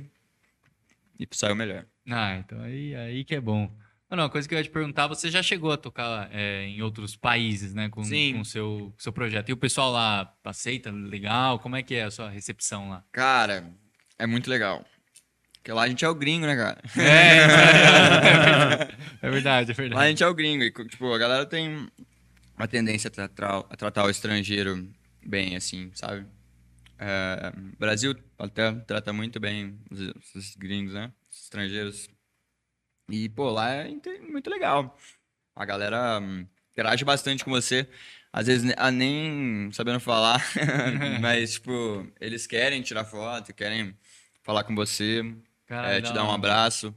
E 1.19 1.27
saiu 1.31 1.55
melhor. 1.55 1.85
Ah, 2.09 2.37
então 2.37 2.61
aí, 2.61 2.95
aí 2.95 3.23
que 3.23 3.35
é 3.35 3.41
bom. 3.41 3.71
Mano, 4.09 4.23
uma 4.23 4.29
coisa 4.29 4.47
que 4.47 4.53
eu 4.53 4.59
ia 4.59 4.63
te 4.63 4.69
perguntar, 4.69 5.07
você 5.07 5.31
já 5.31 5.41
chegou 5.41 5.71
a 5.71 5.77
tocar 5.77 6.29
é, 6.31 6.67
em 6.67 6.81
outros 6.81 7.15
países, 7.15 7.73
né? 7.73 7.89
Com 7.89 8.03
Sim. 8.03 8.33
com 8.33 8.41
o 8.41 8.45
seu, 8.45 8.93
seu 8.97 9.11
projeto. 9.11 9.49
E 9.49 9.53
o 9.53 9.57
pessoal 9.57 9.91
lá 9.91 10.31
aceita 10.43 10.91
legal? 10.91 11.57
Como 11.59 11.75
é 11.75 11.81
que 11.81 11.95
é 11.95 12.03
a 12.03 12.11
sua 12.11 12.29
recepção 12.29 12.89
lá? 12.89 13.03
Cara, 13.11 13.71
é 14.19 14.27
muito 14.27 14.49
legal. 14.49 14.85
Porque 15.55 15.71
lá 15.71 15.81
a 15.81 15.87
gente 15.87 16.05
é 16.05 16.09
o 16.09 16.13
gringo, 16.13 16.45
né, 16.45 16.55
cara? 16.55 16.79
É, 16.95 19.27
é 19.27 19.31
verdade, 19.31 19.71
é 19.71 19.73
Lá 19.73 19.73
a 19.73 19.81
verdade. 19.81 20.09
gente 20.09 20.23
é 20.23 20.27
o 20.27 20.33
gringo. 20.35 20.63
E, 20.63 20.71
tipo, 20.71 21.11
a 21.11 21.17
galera 21.17 21.45
tem 21.45 21.87
uma 22.55 22.67
tendência 22.67 23.07
a 23.07 23.11
tratar, 23.11 23.65
a 23.67 23.75
tratar 23.75 24.05
o 24.05 24.09
estrangeiro 24.11 24.87
bem, 25.25 25.55
assim, 25.55 25.89
sabe? 25.95 26.27
É, 26.99 27.51
Brasil 27.79 28.15
até 28.37 28.71
trata 28.71 29.11
muito 29.11 29.39
bem 29.39 29.79
os, 29.89 30.35
os 30.35 30.55
gringos, 30.55 30.93
né? 30.93 31.11
Os 31.45 31.47
estrangeiros. 31.47 32.09
E, 33.07 33.29
pô, 33.29 33.51
lá 33.51 33.69
é 33.69 33.87
muito 34.19 34.49
legal. 34.49 34.97
A 35.55 35.63
galera 35.63 36.19
hum, 36.19 36.47
interage 36.71 37.05
bastante 37.05 37.45
com 37.45 37.51
você. 37.51 37.87
Às 38.33 38.47
vezes 38.47 38.73
a 38.75 38.89
nem 38.89 39.71
sabendo 39.71 39.99
falar, 39.99 40.41
mas, 41.21 41.53
tipo, 41.53 42.11
eles 42.19 42.47
querem 42.47 42.81
tirar 42.81 43.05
foto, 43.05 43.53
querem 43.53 43.95
falar 44.41 44.63
com 44.63 44.73
você, 44.75 45.21
Caralho, 45.67 45.93
é, 45.93 46.01
te 46.01 46.07
da 46.09 46.15
dar 46.15 46.23
um 46.25 46.31
abraço. 46.31 46.93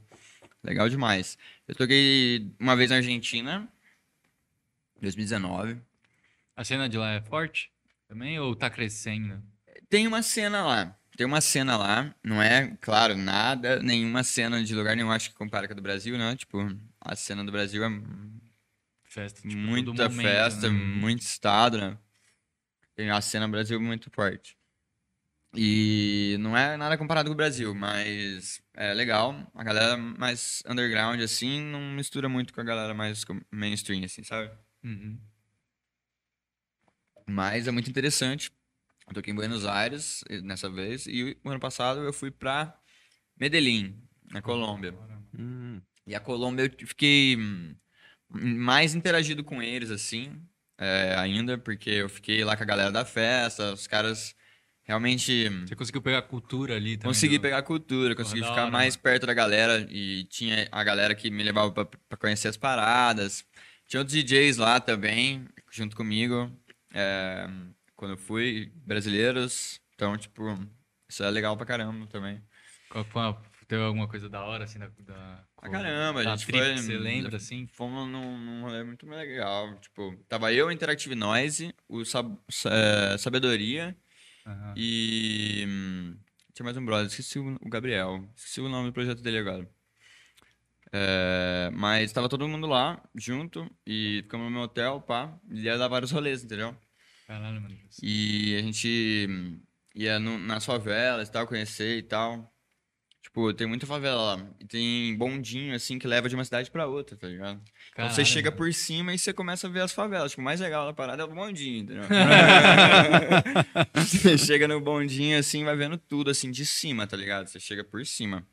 Legal 0.63 0.89
demais. 0.89 1.37
Eu 1.67 1.75
toquei 1.75 2.51
uma 2.59 2.75
vez 2.75 2.89
na 2.89 2.97
Argentina, 2.97 3.71
2019. 4.99 5.79
A 6.55 6.63
cena 6.63 6.89
de 6.89 6.97
lá 6.97 7.11
é 7.11 7.21
forte 7.21 7.71
também 8.07 8.39
ou 8.39 8.55
tá 8.55 8.69
crescendo? 8.69 9.41
Tem 9.87 10.07
uma 10.07 10.23
cena 10.23 10.65
lá. 10.65 10.98
Tem 11.19 11.25
uma 11.25 11.41
cena 11.41 11.75
lá. 11.75 12.15
Não 12.23 12.41
é, 12.41 12.77
claro, 12.79 13.13
nada, 13.17 13.81
nenhuma 13.81 14.23
cena 14.23 14.63
de 14.63 14.73
lugar 14.73 14.95
nenhum, 14.95 15.11
acho 15.11 15.31
que 15.31 15.35
compara 15.35 15.67
com 15.67 15.73
a 15.73 15.75
do 15.75 15.81
Brasil, 15.81 16.17
né? 16.17 16.33
Tipo, 16.37 16.59
a 17.01 17.13
cena 17.13 17.43
do 17.43 17.51
Brasil 17.51 17.83
é 17.83 17.89
Festa, 19.03 19.41
tipo, 19.41 19.53
muita 19.53 20.07
momento, 20.07 20.21
festa, 20.21 20.69
né? 20.69 20.79
muito 20.79 21.21
estado, 21.21 21.77
né? 21.77 21.97
Tem 22.95 23.09
a 23.09 23.19
cena 23.19 23.49
Brasil 23.49 23.81
muito 23.81 24.09
forte. 24.09 24.57
E 25.53 26.37
não 26.39 26.55
é 26.55 26.77
nada 26.77 26.97
comparado 26.97 27.27
com 27.27 27.33
o 27.33 27.35
Brasil, 27.35 27.75
mas 27.75 28.61
é 28.73 28.93
legal. 28.93 29.35
A 29.53 29.63
galera 29.65 29.97
mais 29.97 30.63
underground, 30.65 31.19
assim, 31.19 31.59
não 31.59 31.81
mistura 31.81 32.29
muito 32.29 32.53
com 32.53 32.61
a 32.61 32.63
galera 32.63 32.93
mais 32.93 33.25
mainstream, 33.51 34.05
assim, 34.05 34.23
sabe? 34.23 34.51
Uhum. 34.85 35.19
Mas 37.27 37.67
é 37.67 37.71
muito 37.71 37.89
interessante. 37.89 38.53
Eu 39.09 39.13
toquei 39.15 39.31
em 39.33 39.35
Buenos 39.35 39.65
Aires 39.65 40.23
nessa 40.43 40.69
vez, 40.69 41.05
e 41.07 41.35
o 41.43 41.49
ano 41.49 41.59
passado 41.59 42.01
eu 42.01 42.13
fui 42.13 42.29
pra 42.31 42.77
Medellín, 43.39 43.95
na 44.31 44.41
Colômbia. 44.41 44.93
Hum. 45.37 45.81
E 46.05 46.13
a 46.15 46.19
Colômbia 46.19 46.63
eu 46.79 46.87
fiquei 46.87 47.35
hum, 47.35 47.75
mais 48.29 48.93
interagido 48.93 49.43
com 49.43 49.61
eles, 49.61 49.89
assim, 49.91 50.39
é, 50.77 51.15
ainda, 51.17 51.57
porque 51.57 51.89
eu 51.89 52.09
fiquei 52.09 52.43
lá 52.43 52.55
com 52.55 52.63
a 52.63 52.65
galera 52.65 52.91
da 52.91 53.03
festa, 53.03 53.73
os 53.73 53.87
caras 53.87 54.35
realmente 54.83 55.49
hum, 55.49 55.65
Você 55.67 55.75
conseguiu 55.75 56.01
pegar 56.01 56.19
a 56.19 56.23
cultura 56.23 56.75
ali 56.75 56.97
também? 56.97 57.13
consegui 57.13 57.37
do- 57.37 57.41
pegar 57.41 57.57
a 57.59 57.63
cultura, 57.63 58.15
consegui 58.15 58.43
ficar 58.43 58.63
hora, 58.63 58.71
mais 58.71 58.95
perto 58.95 59.25
da 59.25 59.33
galera 59.33 59.87
e 59.89 60.23
tinha 60.25 60.67
a 60.71 60.83
galera 60.83 61.15
que 61.15 61.29
me 61.31 61.43
levava 61.43 61.71
pra, 61.71 61.85
pra 61.85 62.17
conhecer 62.17 62.47
as 62.47 62.57
paradas. 62.57 63.43
Tinha 63.87 64.01
outros 64.01 64.15
DJs 64.15 64.57
lá 64.57 64.79
também, 64.79 65.47
junto 65.71 65.95
comigo, 65.95 66.51
é, 66.93 67.47
quando 67.99 68.11
eu 68.11 68.17
fui, 68.17 68.71
brasileiros. 68.85 69.81
Então, 69.93 70.17
tipo, 70.17 70.41
isso 71.09 71.21
é 71.21 71.29
legal 71.29 71.57
pra 71.57 71.65
caramba 71.65 72.07
também. 72.07 72.41
Qual 72.89 73.03
foi 73.03 73.21
a- 73.21 73.41
Teve 73.67 73.83
alguma 73.83 74.07
coisa 74.07 74.27
da 74.29 74.43
hora, 74.43 74.63
assim, 74.63 74.79
da... 74.79 74.87
da 74.99 75.43
Pra 75.59 75.69
caramba, 75.69 76.21
a 76.21 76.23
da 76.23 76.35
gente 76.35 76.47
trip 76.47 76.57
foi. 76.63 76.77
Você 76.77 76.97
lembra, 76.97 77.35
assim? 77.35 77.67
Fomos 77.67 78.09
num, 78.09 78.37
num 78.39 78.61
rolê 78.63 78.83
muito 78.83 79.05
legal. 79.05 79.77
Tipo, 79.79 80.15
tava 80.27 80.51
eu, 80.53 80.71
Interactive 80.71 81.13
Noise, 81.13 81.75
o 81.87 82.03
Sab- 82.05 82.35
Sa- 82.49 82.69
é, 82.73 83.17
Sabedoria 83.17 83.95
Aham. 84.47 84.73
e. 84.77 85.65
hum, 85.67 86.17
Tinha 86.53 86.63
mais 86.63 86.77
um 86.77 86.85
brother, 86.85 87.07
esqueci 87.07 87.37
o, 87.37 87.57
o 87.61 87.69
Gabriel. 87.69 88.27
Esqueci 88.35 88.61
o 88.61 88.69
nome 88.69 88.89
do 88.89 88.93
projeto 88.93 89.21
dele 89.21 89.37
agora. 89.39 89.69
É, 90.91 91.69
mas 91.73 92.11
tava 92.11 92.27
todo 92.29 92.47
mundo 92.47 92.65
lá, 92.65 93.03
junto, 93.13 93.69
e 93.85 94.21
ficamos 94.23 94.45
no 94.47 94.51
meu 94.51 94.61
hotel, 94.61 94.99
pá, 95.01 95.37
e 95.51 95.61
ia 95.63 95.77
dar 95.77 95.87
vários 95.87 96.09
rolês, 96.11 96.43
entendeu? 96.43 96.75
Caralho, 97.29 97.61
mano. 97.61 97.77
E 98.01 98.55
a 98.57 98.61
gente 98.63 99.69
ia 99.93 100.17
no, 100.17 100.39
nas 100.39 100.65
favelas 100.65 101.27
e 101.29 101.31
tal, 101.31 101.45
conhecer 101.45 101.99
e 101.99 102.01
tal. 102.01 102.51
Tipo, 103.21 103.53
tem 103.53 103.67
muita 103.67 103.85
favela 103.85 104.35
lá. 104.35 104.47
E 104.59 104.65
tem 104.65 105.15
bondinho, 105.15 105.75
assim, 105.75 105.99
que 105.99 106.07
leva 106.07 106.27
de 106.27 106.33
uma 106.33 106.43
cidade 106.43 106.71
pra 106.71 106.87
outra, 106.87 107.15
tá 107.15 107.27
ligado? 107.27 107.61
Então 107.91 108.09
você 108.09 108.15
Caralho, 108.15 108.25
chega 108.25 108.49
mano. 108.49 108.57
por 108.57 108.73
cima 108.73 109.13
e 109.13 109.19
você 109.19 109.31
começa 109.31 109.67
a 109.67 109.69
ver 109.69 109.81
as 109.81 109.91
favelas. 109.93 110.31
Tipo, 110.31 110.41
o 110.41 110.45
mais 110.45 110.59
legal 110.59 110.87
da 110.87 110.93
parada 110.93 111.21
é 111.21 111.25
o 111.25 111.31
bondinho, 111.31 111.83
entendeu? 111.83 112.03
você 113.93 114.35
chega 114.35 114.67
no 114.67 114.81
bondinho, 114.81 115.37
assim, 115.37 115.63
vai 115.63 115.75
vendo 115.75 115.99
tudo, 115.99 116.31
assim, 116.31 116.49
de 116.49 116.65
cima, 116.65 117.05
tá 117.05 117.15
ligado? 117.15 117.45
Você 117.45 117.59
chega 117.59 117.83
por 117.83 118.03
cima. 118.07 118.43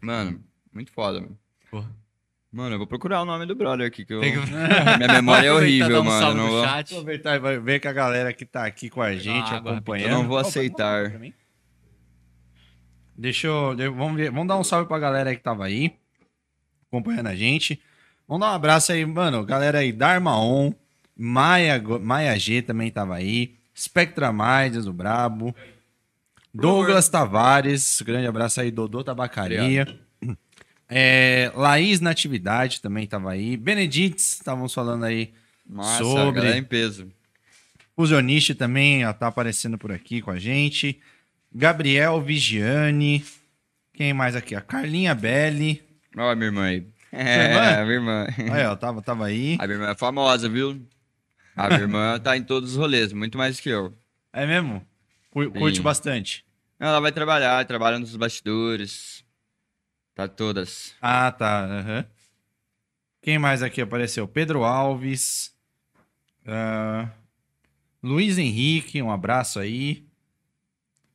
Mano, 0.00 0.42
muito 0.72 0.90
foda, 0.92 1.20
mano. 1.20 1.38
Porra. 1.70 1.94
Mano, 2.52 2.74
eu 2.74 2.78
vou 2.78 2.86
procurar 2.86 3.20
o 3.20 3.24
nome 3.24 3.44
do 3.44 3.54
brother 3.54 3.86
aqui, 3.86 4.04
que 4.04 4.14
eu... 4.14 4.20
Que- 4.20 4.30
minha 4.96 5.08
memória 5.12 5.48
é 5.48 5.52
horrível, 5.52 6.00
um 6.00 6.04
mano. 6.04 6.34
não 6.34 6.44
no 6.46 6.50
vou- 6.52 6.64
chat. 6.64 6.92
Aproveitar 6.94 7.36
e 7.36 7.38
vai 7.38 7.58
ver 7.58 7.80
com 7.80 7.88
a 7.88 7.92
galera 7.92 8.32
que 8.32 8.46
tá 8.46 8.64
aqui 8.64 8.88
com 8.88 9.02
a 9.02 9.14
gente, 9.14 9.52
acompanhando. 9.52 10.10
eu 10.10 10.18
não 10.18 10.28
vou 10.28 10.38
aceitar. 10.38 11.12
Deixa 13.16 13.46
eu. 13.46 13.76
Vamos, 13.94 14.16
ver, 14.16 14.30
vamos 14.30 14.46
dar 14.48 14.56
um 14.58 14.64
salve 14.64 14.86
pra 14.88 14.98
galera 14.98 15.30
aí 15.30 15.36
que 15.36 15.42
tava 15.42 15.64
aí, 15.64 15.94
acompanhando 16.88 17.28
a 17.28 17.34
gente. 17.34 17.80
Vamos 18.28 18.46
dar 18.46 18.52
um 18.52 18.56
abraço 18.56 18.92
aí, 18.92 19.04
mano. 19.06 19.44
Galera 19.44 19.78
aí, 19.78 19.92
Darmaon, 19.92 20.72
Maia, 21.16 21.78
Go- 21.78 21.98
Maia 22.00 22.38
G 22.38 22.60
também 22.62 22.90
tava 22.90 23.14
aí. 23.16 23.56
Spectra 23.76 24.32
Maides, 24.32 24.86
o 24.86 24.92
Brabo. 24.92 25.54
Douglas 26.52 27.08
Tavares, 27.08 28.00
grande 28.02 28.26
abraço 28.26 28.60
aí, 28.60 28.70
Dodô 28.70 29.04
Tabacaria. 29.04 29.86
É, 30.88 31.50
Laís 31.54 32.00
Natividade 32.00 32.80
também 32.80 33.06
tava 33.06 33.32
aí. 33.32 33.56
Benedites, 33.56 34.34
estávamos 34.34 34.72
falando 34.72 35.04
aí 35.04 35.32
Nossa, 35.68 36.04
Sobre- 36.04 36.56
em 36.56 36.62
peso. 36.62 37.10
Fusioniste 37.94 38.54
também 38.54 39.04
ó, 39.06 39.12
tá 39.12 39.26
aparecendo 39.26 39.78
por 39.78 39.90
aqui 39.90 40.20
com 40.20 40.30
a 40.30 40.38
gente. 40.38 41.00
Gabriel 41.52 42.20
Vigiane. 42.20 43.24
Quem 43.94 44.12
mais 44.12 44.36
aqui? 44.36 44.54
A 44.54 44.60
Carlinha 44.60 45.14
Belli. 45.14 45.82
Ó, 46.16 46.34
minha 46.34 46.46
irmã 46.48 46.64
aí. 46.66 46.74
irmã? 46.76 46.90
É, 47.12 47.82
minha 47.84 47.94
irmã. 47.94 48.26
Aí, 48.52 48.64
ó, 48.66 48.76
tava, 48.76 49.00
tava 49.02 49.26
aí. 49.26 49.56
A 49.58 49.66
minha 49.66 49.78
irmã 49.78 49.90
é 49.90 49.94
famosa, 49.94 50.48
viu? 50.48 50.80
A 51.56 51.68
minha 51.68 51.80
irmã 51.80 52.18
tá 52.22 52.36
em 52.36 52.42
todos 52.42 52.72
os 52.72 52.76
rolês, 52.76 53.12
muito 53.12 53.38
mais 53.38 53.58
que 53.58 53.70
eu. 53.70 53.94
É 54.32 54.46
mesmo? 54.46 54.86
Cu- 55.30 55.50
Curte 55.50 55.78
Sim. 55.78 55.82
bastante. 55.82 56.44
Ela 56.78 57.00
vai 57.00 57.10
trabalhar, 57.10 57.64
trabalha 57.64 57.98
nos 57.98 58.14
bastidores. 58.16 59.24
Tá 60.16 60.26
todas. 60.26 60.94
Ah, 60.98 61.30
tá. 61.30 61.66
aham. 61.66 62.06
Quem 63.20 63.38
mais 63.38 63.62
aqui 63.62 63.82
apareceu? 63.82 64.26
Pedro 64.26 64.64
Alves. 64.64 65.54
ah, 66.46 67.10
Luiz 68.02 68.38
Henrique, 68.38 69.02
um 69.02 69.10
abraço 69.10 69.60
aí. 69.60 70.06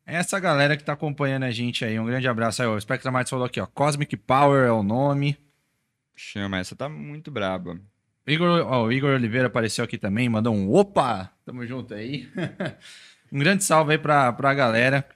Essa 0.05 0.39
galera 0.39 0.77
que 0.77 0.83
tá 0.83 0.93
acompanhando 0.93 1.43
a 1.43 1.51
gente 1.51 1.83
aí, 1.83 1.99
um 1.99 2.05
grande 2.05 2.27
abraço 2.27 2.61
aí. 2.61 2.67
ó. 2.67 2.75
O 2.75 2.79
Spectra 2.79 3.09
Martins 3.11 3.31
falou 3.31 3.45
aqui, 3.45 3.59
ó. 3.59 3.65
Cosmic 3.65 4.15
Power 4.17 4.67
é 4.67 4.71
o 4.71 4.83
nome. 4.83 5.35
Chama, 6.15 6.59
essa 6.59 6.75
tá 6.75 6.87
muito 6.87 7.31
braba. 7.31 7.81
Igor, 8.27 8.67
ó, 8.67 8.83
o 8.83 8.91
Igor 8.91 9.15
Oliveira 9.15 9.47
apareceu 9.47 9.83
aqui 9.83 9.97
também, 9.97 10.29
mandou 10.29 10.53
um 10.53 10.71
opa! 10.71 11.31
Tamo 11.43 11.65
junto 11.65 11.95
aí. 11.95 12.29
um 13.33 13.39
grande 13.39 13.63
salve 13.63 13.93
aí 13.93 13.97
pra, 13.97 14.31
pra 14.31 14.53
galera, 14.53 15.09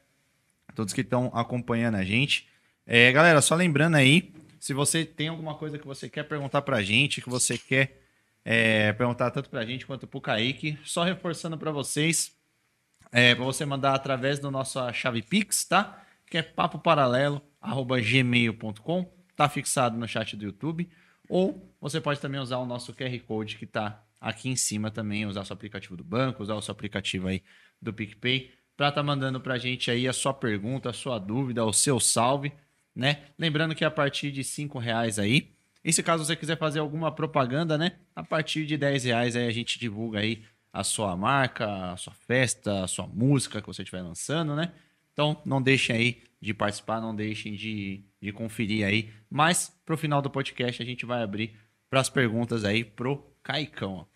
todos 0.74 0.92
que 0.92 1.02
estão 1.02 1.30
acompanhando 1.36 1.96
a 1.96 2.04
gente. 2.04 2.55
É, 2.88 3.12
galera, 3.12 3.42
só 3.42 3.56
lembrando 3.56 3.96
aí, 3.96 4.32
se 4.60 4.72
você 4.74 5.04
tem 5.04 5.28
alguma 5.28 5.56
coisa 5.56 5.80
que 5.80 5.88
você 5.88 6.08
quer 6.08 6.24
perguntar 6.24 6.62
pra 6.62 6.84
gente, 6.84 7.20
que 7.20 7.30
você 7.30 7.58
quer 7.58 8.00
é, 8.44 8.94
perguntar 8.94 9.32
tanto 9.32 9.50
pra 9.50 9.66
gente 9.66 9.88
quanto 9.88 10.06
pro 10.06 10.22
Kaique, 10.22 10.78
só 10.84 11.04
reforçando 11.04 11.58
pra 11.58 11.72
vocês, 11.72 12.32
é, 13.12 13.34
para 13.34 13.44
você 13.44 13.66
mandar 13.66 13.96
através 13.96 14.38
da 14.38 14.52
nossa 14.52 14.94
chave 14.94 15.24
Pix, 15.24 15.66
tá? 15.66 16.04
Que 16.30 16.38
é 16.38 16.44
papoparalelo, 16.44 17.42
arroba 17.60 18.00
gmail.com. 18.00 19.12
tá 19.36 19.50
fixado 19.50 19.98
no 19.98 20.08
chat 20.08 20.36
do 20.36 20.46
YouTube. 20.46 20.88
Ou 21.28 21.74
você 21.82 22.00
pode 22.00 22.20
também 22.20 22.40
usar 22.40 22.58
o 22.58 22.68
nosso 22.68 22.94
QR 22.94 23.20
Code 23.22 23.58
que 23.58 23.66
tá 23.66 24.04
aqui 24.22 24.50
em 24.50 24.56
cima 24.56 24.92
também, 24.92 25.26
usar 25.26 25.42
o 25.42 25.46
seu 25.46 25.56
aplicativo 25.56 25.98
do 25.98 26.04
banco, 26.04 26.44
usar 26.44 26.54
o 26.54 26.62
seu 26.62 26.72
aplicativo 26.72 27.28
aí 27.28 27.42
do 27.82 27.92
PicPay, 27.92 28.52
para 28.78 28.92
tá 28.92 29.02
mandando 29.02 29.40
pra 29.40 29.58
gente 29.58 29.90
aí 29.90 30.08
a 30.08 30.14
sua 30.14 30.34
pergunta, 30.34 30.90
a 30.90 30.94
sua 30.94 31.18
dúvida, 31.18 31.66
o 31.66 31.74
seu 31.74 32.00
salve, 32.00 32.52
né? 32.96 33.24
Lembrando 33.38 33.76
que 33.76 33.84
a 33.84 33.92
partir 33.92 34.32
de 34.32 34.44
cinco 34.44 34.80
reais 34.80 35.20
aí, 35.20 35.52
e 35.84 35.94
se 35.94 36.02
caso 36.02 36.26
você 36.26 36.36
quiser 36.36 36.58
fazer 36.58 36.80
alguma 36.80 37.12
propaganda, 37.12 37.78
né? 37.78 37.92
A 38.16 38.24
partir 38.24 38.66
de 38.66 38.76
10 38.76 39.04
reais 39.04 39.36
aí 39.36 39.48
a 39.48 39.52
gente 39.52 39.78
divulga 39.78 40.20
aí 40.20 40.44
a 40.74 40.84
sua 40.84 41.16
marca, 41.16 41.92
a 41.92 41.98
sua 41.98 42.14
festa, 42.14 42.84
a 42.84 42.88
sua 42.88 43.06
música 43.06 43.62
que 43.62 43.68
você 43.68 43.84
estiver 43.84 44.02
lançando, 44.02 44.56
né? 44.56 44.72
Então 45.14 45.42
não 45.46 45.62
deixem 45.62 45.96
aí 45.96 46.24
de 46.42 46.54
participar, 46.54 47.00
não 47.00 47.16
deixem 47.16 47.54
de, 47.54 48.04
de 48.20 48.32
conferir 48.32 48.86
aí. 48.86 49.12
Mas 49.30 49.72
pro 49.86 49.98
final 49.98 50.22
do 50.22 50.30
podcast 50.30 50.82
a 50.82 50.86
gente 50.86 51.06
vai 51.06 51.22
abrir 51.22 51.56
para 51.90 52.00
as 52.00 52.10
perguntas 52.10 52.66
aí 52.66 52.84
pro 52.84 53.24
Caicão. 53.44 54.08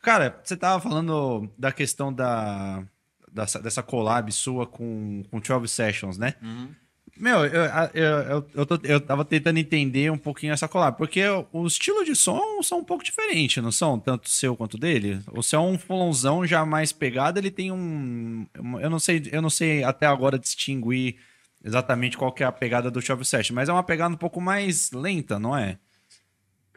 Cara, 0.00 0.40
você 0.42 0.56
tava 0.56 0.80
falando 0.80 1.50
da 1.56 1.72
questão 1.72 2.12
da, 2.12 2.84
dessa, 3.30 3.60
dessa 3.60 3.82
collab 3.82 4.30
sua 4.32 4.66
com, 4.66 5.22
com 5.30 5.40
12 5.40 5.68
Sessions, 5.68 6.18
né? 6.18 6.34
Uhum. 6.42 6.74
Meu, 7.18 7.44
eu, 7.44 7.64
eu, 7.94 8.04
eu, 8.04 8.50
eu, 8.54 8.66
tô, 8.66 8.78
eu 8.84 9.00
tava 9.00 9.24
tentando 9.24 9.58
entender 9.58 10.10
um 10.10 10.18
pouquinho 10.18 10.52
essa 10.52 10.68
collab, 10.68 10.96
porque 10.96 11.20
o 11.52 11.66
estilo 11.66 12.04
de 12.04 12.14
som 12.14 12.62
são 12.62 12.78
um 12.78 12.84
pouco 12.84 13.02
diferente, 13.02 13.60
não 13.60 13.72
são? 13.72 13.98
Tanto 13.98 14.30
seu 14.30 14.56
quanto 14.56 14.78
dele. 14.78 15.20
O 15.32 15.42
seu 15.42 15.60
é 15.60 15.62
um 15.62 15.76
fulãozão 15.76 16.46
já 16.46 16.64
mais 16.64 16.92
pegado, 16.92 17.38
ele 17.38 17.50
tem 17.50 17.72
um. 17.72 18.46
Eu 18.80 18.88
não 18.88 18.98
sei, 18.98 19.28
eu 19.32 19.42
não 19.42 19.50
sei 19.50 19.82
até 19.82 20.06
agora 20.06 20.38
distinguir 20.38 21.16
exatamente 21.64 22.16
qual 22.16 22.32
que 22.32 22.42
é 22.42 22.46
a 22.46 22.52
pegada 22.52 22.90
do 22.90 23.02
Chove 23.02 23.24
Session, 23.24 23.54
mas 23.54 23.68
é 23.68 23.72
uma 23.72 23.82
pegada 23.82 24.14
um 24.14 24.18
pouco 24.18 24.40
mais 24.40 24.92
lenta, 24.92 25.38
não 25.38 25.56
é? 25.56 25.78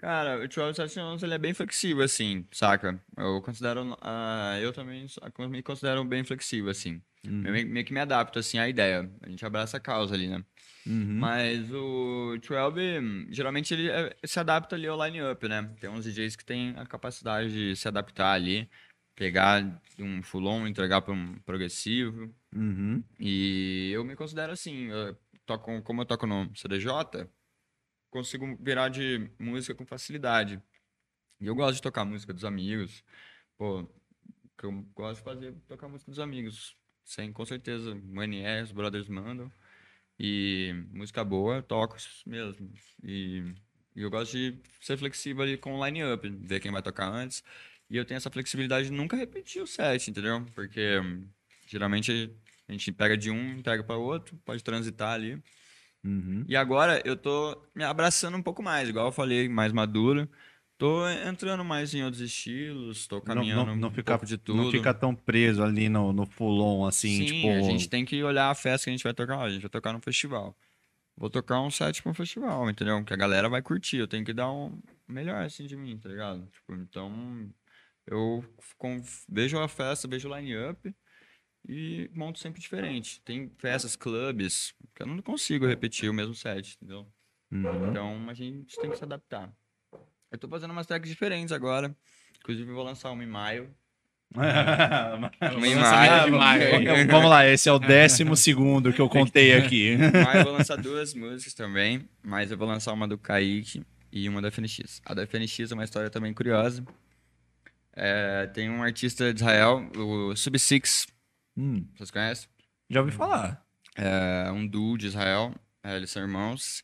Cara, 0.02 0.44
o 0.44 0.48
12 0.48 0.76
Sessions 0.76 1.22
ele 1.22 1.36
é 1.36 1.38
bem 1.38 1.54
flexível, 1.54 2.04
assim, 2.04 2.44
saca? 2.52 3.00
Eu 3.16 3.40
considero. 3.40 3.84
Uh, 3.94 4.58
eu 4.60 4.74
também 4.74 5.06
me 5.48 5.62
considero 5.62 6.04
bem 6.04 6.24
flexível, 6.24 6.72
assim. 6.72 7.00
Uhum. 7.24 7.44
Eu 7.46 7.54
meio 7.68 7.86
que 7.86 7.94
me 7.94 8.00
adapto, 8.00 8.40
assim, 8.40 8.58
à 8.58 8.68
ideia. 8.68 9.08
A 9.22 9.30
gente 9.30 9.46
abraça 9.46 9.78
a 9.78 9.80
causa 9.80 10.16
ali, 10.16 10.28
né? 10.28 10.44
Uhum. 10.88 11.20
Mas 11.20 11.72
o 11.72 12.36
12, 12.42 13.28
geralmente, 13.30 13.76
ele 13.76 13.92
é, 13.92 14.16
se 14.26 14.40
adapta 14.40 14.76
ali 14.76 14.88
ao 14.88 15.06
line-up, 15.06 15.48
né? 15.48 15.70
Tem 15.80 15.88
uns 15.88 16.04
DJs 16.04 16.36
que 16.36 16.46
têm 16.46 16.74
a 16.78 16.86
capacidade 16.88 17.54
de 17.54 17.76
se 17.76 17.88
adaptar 17.88 18.34
ali, 18.34 18.68
pegar 19.16 19.64
um 20.00 20.24
full-on, 20.24 20.66
entregar 20.66 21.04
para 21.04 21.14
um 21.14 21.36
progressivo. 21.46 22.34
Uhum. 22.56 23.04
E 23.20 23.92
eu 23.94 24.04
me 24.04 24.16
considero 24.16 24.52
assim, 24.52 24.88
eu 24.88 25.16
toco, 25.46 25.80
como 25.84 26.02
eu 26.02 26.06
toco 26.06 26.26
no 26.26 26.50
CDJ, 26.56 27.28
consigo 28.12 28.56
virar 28.62 28.90
de 28.90 29.32
música 29.40 29.74
com 29.74 29.86
facilidade. 29.86 30.62
E 31.40 31.48
eu 31.48 31.56
gosto 31.56 31.78
de 31.78 31.82
tocar 31.82 32.06
música 32.06 32.34
dos 32.34 32.46
amigos. 32.46 33.04
Pô, 33.58 33.88
que 34.58 34.66
eu 34.66 34.72
gosto 34.94 35.18
de 35.20 35.24
fazer 35.24 35.54
tocar 35.68 35.88
música 35.88 36.12
dos 36.12 36.20
amigos. 36.20 36.76
Sem, 37.04 37.34
com 37.34 37.46
certeza, 37.46 37.96
Manier, 37.96 38.64
os 38.64 38.72
brothers 38.72 39.08
mandam. 39.08 39.52
E 40.20 40.72
música 40.92 41.24
boa, 41.24 41.64
toco 41.64 41.98
mesmo. 42.28 42.72
E, 43.04 43.44
e, 43.96 44.02
eu 44.04 44.10
gosto 44.12 44.34
de 44.38 44.60
ser 44.80 44.98
flexível 44.98 45.42
ali 45.42 45.58
com 45.58 45.74
o 45.74 45.86
line-up, 45.86 46.30
ver 46.30 46.60
quem 46.60 46.72
vai 46.72 46.82
tocar 46.84 47.08
antes. 47.12 47.44
E 47.90 47.98
eu 47.98 48.06
tenho 48.06 48.18
essa 48.18 48.30
flexibilidade 48.30 48.90
de 48.90 48.94
nunca 48.94 49.18
repetir 49.18 49.62
o 49.62 49.68
set, 49.68 50.10
entendeu? 50.10 50.46
Porque 50.54 51.00
geralmente 51.66 52.32
a 52.68 52.72
gente 52.72 52.92
pega 52.92 53.18
de 53.18 53.32
um, 53.32 53.54
entrega 53.58 53.84
para 53.84 53.98
outro, 53.98 54.38
pode 54.46 54.64
transitar 54.64 55.14
ali. 55.14 55.42
Uhum. 56.04 56.44
E 56.48 56.56
agora 56.56 57.02
eu 57.06 57.16
tô 57.16 57.58
me 57.76 57.84
abraçando 57.84 58.36
um 58.38 58.42
pouco 58.42 58.64
mais, 58.64 58.90
igual 58.90 59.08
eu 59.08 59.12
falei, 59.12 59.48
mais 59.48 59.72
maduro. 59.72 60.28
Tô 60.78 61.08
entrando 61.08 61.64
mais 61.64 61.94
em 61.94 62.04
outros 62.04 62.22
estilos, 62.22 63.06
tô 63.06 63.22
caminhando 63.22 63.68
não, 63.68 63.68
não, 63.68 63.76
não 63.76 63.90
um 63.90 63.92
fica, 63.92 64.14
pouco 64.14 64.26
de 64.26 64.36
tudo. 64.36 64.64
Não 64.64 64.72
fica 64.72 64.92
tão 64.92 65.14
preso 65.14 65.62
ali 65.62 65.88
no, 65.88 66.12
no 66.12 66.26
full-on, 66.26 66.88
assim, 66.88 67.20
Sim, 67.20 67.26
tipo... 67.26 67.50
a 67.52 67.62
gente 67.62 67.88
tem 67.88 68.04
que 68.04 68.24
olhar 68.24 68.50
a 68.50 68.56
festa 68.56 68.86
que 68.86 68.90
a 68.90 68.94
gente 68.94 69.04
vai 69.04 69.14
tocar. 69.14 69.40
A 69.40 69.50
gente 69.52 69.62
vai 69.62 69.70
tocar 69.70 69.94
no 69.94 70.00
festival. 70.00 70.58
Vou 71.16 71.30
tocar 71.30 71.62
um 71.62 71.70
set 71.70 72.02
para 72.02 72.12
um 72.12 72.16
festival, 72.16 72.68
entendeu? 72.68 73.04
Que 73.04 73.14
a 73.14 73.18
galera 73.18 73.48
vai 73.48 73.62
curtir. 73.62 73.98
Eu 73.98 74.08
tenho 74.08 74.26
que 74.26 74.34
dar 74.34 74.52
um 74.52 74.82
melhor, 75.08 75.44
assim, 75.46 75.68
de 75.68 75.78
mim, 75.78 76.00
tá 76.00 76.10
ligado? 76.10 76.48
Tipo, 76.48 76.74
então, 76.74 77.48
eu 78.08 78.44
vejo 79.30 79.60
a 79.60 79.68
festa, 79.68 80.08
vejo 80.08 80.28
o 80.28 80.36
line-up 80.36 80.96
e 81.68 82.10
monto 82.14 82.40
sempre 82.40 82.62
diferente. 82.62 83.22
Tem 83.22 83.52
festas, 83.58 83.96
clubes, 83.96 84.74
que 84.96 85.04
eu 85.04 85.08
não 85.08 85.22
consigo 85.22 85.68
repetir 85.68 86.10
o 86.10 86.14
mesmo 86.14 86.34
set, 86.34 86.76
entendeu? 86.76 87.08
Uhum. 87.52 87.90
Então, 87.90 88.30
a 88.30 88.34
gente 88.34 88.76
tem 88.80 88.90
que 88.90 88.98
se 88.98 89.04
adaptar. 89.04 89.54
Eu 90.32 90.38
tô 90.38 90.48
fazendo 90.48 90.72
umas 90.72 90.88
tracks 90.88 91.10
diferentes 91.10 91.52
agora. 91.52 91.96
Inclusive, 92.40 92.72
vou 92.72 92.84
lançar 92.84 93.12
uma 93.12 93.24
em 93.24 93.28
maio. 93.28 93.70
uma 94.34 95.68
em 95.68 95.76
maio. 95.76 96.32
maio. 96.32 97.08
Vamos 97.08 97.30
lá, 97.30 97.46
esse 97.46 97.68
é 97.68 97.72
o 97.72 97.78
décimo 97.78 98.36
segundo 98.38 98.94
que 98.94 99.02
eu 99.02 99.10
contei 99.10 99.54
aqui. 99.54 99.90
Em 99.90 99.98
maio 99.98 100.40
eu 100.40 100.44
vou 100.46 100.54
lançar 100.58 100.78
duas 100.78 101.14
músicas 101.14 101.54
também, 101.54 102.08
mas 102.24 102.50
eu 102.50 102.58
vou 102.58 102.68
lançar 102.68 102.94
uma 102.94 103.08
do 103.08 103.18
Kaique 103.18 103.86
e 104.10 104.30
uma 104.30 104.42
da 104.42 104.50
FNX. 104.50 105.02
A 105.06 105.14
da 105.14 105.28
FNX 105.28 105.72
é 105.72 105.74
uma 105.74 105.84
história 105.84 106.10
também 106.10 106.34
curiosa. 106.34 106.84
É, 107.94 108.48
tem 108.48 108.70
um 108.70 108.82
artista 108.82 109.34
de 109.34 109.42
Israel, 109.42 109.90
o 109.98 110.34
Sub-Six. 110.36 111.08
Hum. 111.58 111.88
Vocês 111.96 112.12
conhecem? 112.12 112.50
Já 112.90 113.02
ouvi 113.02 113.12
falar. 113.12 113.66
É 113.96 114.52
um 114.52 114.66
duo 114.66 114.98
de 114.98 115.08
Israel. 115.08 115.54
É, 115.84 115.96
eles 115.96 116.12
são 116.12 116.22
irmãos. 116.22 116.84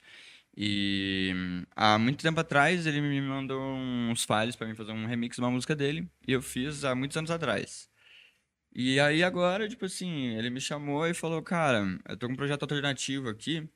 E 0.56 1.32
há 1.76 2.00
muito 2.00 2.24
tempo 2.24 2.40
atrás 2.40 2.88
ele 2.88 3.00
me 3.00 3.22
mandou 3.22 3.62
uns 3.62 4.24
files 4.24 4.56
para 4.56 4.66
mim 4.66 4.74
fazer 4.74 4.92
um 4.92 5.06
remix 5.06 5.36
de 5.36 5.42
uma 5.42 5.52
música 5.52 5.76
dele. 5.76 6.10
E 6.28 6.32
eu 6.32 6.42
fiz 6.42 6.84
há 6.84 6.96
muitos 6.96 7.16
anos 7.16 7.30
atrás. 7.30 7.88
E 8.74 9.00
aí 9.00 9.24
agora, 9.24 9.68
tipo 9.70 9.86
assim, 9.86 10.36
ele 10.36 10.50
me 10.50 10.60
chamou 10.60 11.06
e 11.08 11.14
falou, 11.14 11.42
cara, 11.42 11.86
eu 12.08 12.18
tô 12.18 12.28
com 12.28 12.34
um 12.34 12.36
projeto 12.36 12.64
alternativo 12.64 13.30
aqui, 13.30 13.68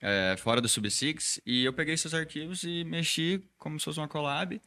é, 0.00 0.36
fora 0.38 0.60
do 0.60 0.68
Sub-Six, 0.68 1.40
e 1.46 1.64
eu 1.64 1.72
peguei 1.72 1.96
seus 1.96 2.14
arquivos 2.14 2.64
e 2.64 2.84
mexi 2.84 3.44
como 3.58 3.78
se 3.78 3.84
fosse 3.84 3.98
uma 4.00 4.08
collab. 4.08 4.60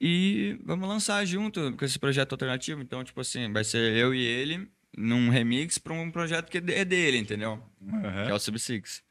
E 0.00 0.58
vamos 0.64 0.88
lançar 0.88 1.24
junto 1.26 1.76
com 1.76 1.84
esse 1.84 1.98
projeto 1.98 2.32
alternativo. 2.32 2.80
Então, 2.82 3.04
tipo 3.04 3.20
assim, 3.20 3.52
vai 3.52 3.64
ser 3.64 3.96
eu 3.96 4.14
e 4.14 4.22
ele 4.22 4.70
num 4.96 5.28
remix 5.28 5.78
para 5.78 5.92
um 5.92 6.10
projeto 6.10 6.50
que 6.50 6.58
é 6.58 6.84
dele, 6.84 7.18
entendeu? 7.18 7.62
Uhum. 7.80 8.02
Que 8.02 8.30
é 8.30 8.34
o 8.34 8.38
Sub-Six. 8.38 9.02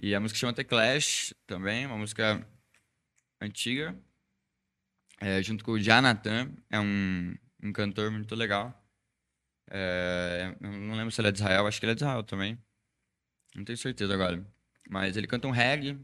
E 0.00 0.14
a 0.14 0.20
música 0.20 0.38
chama 0.38 0.52
The 0.52 0.64
Clash 0.64 1.34
também, 1.46 1.86
uma 1.86 1.98
música 1.98 2.46
antiga, 3.40 3.96
é, 5.20 5.42
junto 5.42 5.64
com 5.64 5.72
o 5.72 5.80
Jonathan, 5.80 6.52
é 6.70 6.78
um, 6.78 7.34
um 7.62 7.72
cantor 7.72 8.10
muito 8.10 8.34
legal. 8.34 8.74
É, 9.70 10.54
não 10.60 10.94
lembro 10.94 11.10
se 11.10 11.20
ele 11.20 11.28
é 11.28 11.32
de 11.32 11.38
Israel, 11.38 11.66
acho 11.66 11.78
que 11.80 11.86
ele 11.86 11.92
é 11.92 11.94
de 11.94 12.02
Israel 12.02 12.22
também. 12.22 12.58
Não 13.54 13.64
tenho 13.64 13.76
certeza 13.76 14.14
agora. 14.14 14.44
Mas 14.88 15.16
ele 15.16 15.26
canta 15.26 15.48
um 15.48 15.50
reggae, 15.50 15.98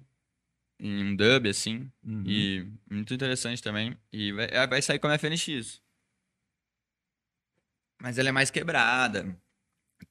em 0.79 1.05
um 1.05 1.17
dub, 1.17 1.49
assim, 1.49 1.91
uhum. 2.05 2.25
e 2.27 2.69
muito 2.91 3.15
interessante 3.15 3.63
também. 3.63 3.97
E 4.13 4.33
vai, 4.33 4.49
é, 4.51 4.67
vai 4.67 4.83
sair 4.83 4.99
como 4.99 5.15
FNX. 5.15 5.81
Mas 8.05 8.19
ela 8.19 8.29
é 8.29 8.33
mais 8.33 8.51
quebrada, 8.51 9.35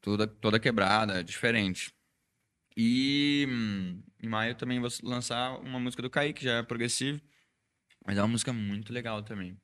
toda, 0.02 0.26
toda 0.26 0.60
quebrada, 0.60 1.24
diferente. 1.24 1.94
E 2.76 3.48
em 4.20 4.28
maio 4.28 4.56
também 4.56 4.80
vou 4.80 4.90
lançar 5.04 5.60
uma 5.60 5.80
música 5.80 6.02
do 6.02 6.10
Kaique, 6.10 6.40
que 6.40 6.46
já 6.46 6.54
é 6.54 6.64
progressivo. 6.64 7.22
Mas 8.04 8.18
é 8.18 8.22
uma 8.24 8.30
música 8.30 8.52
muito 8.52 8.92
legal 8.92 9.22
também. 9.22 9.56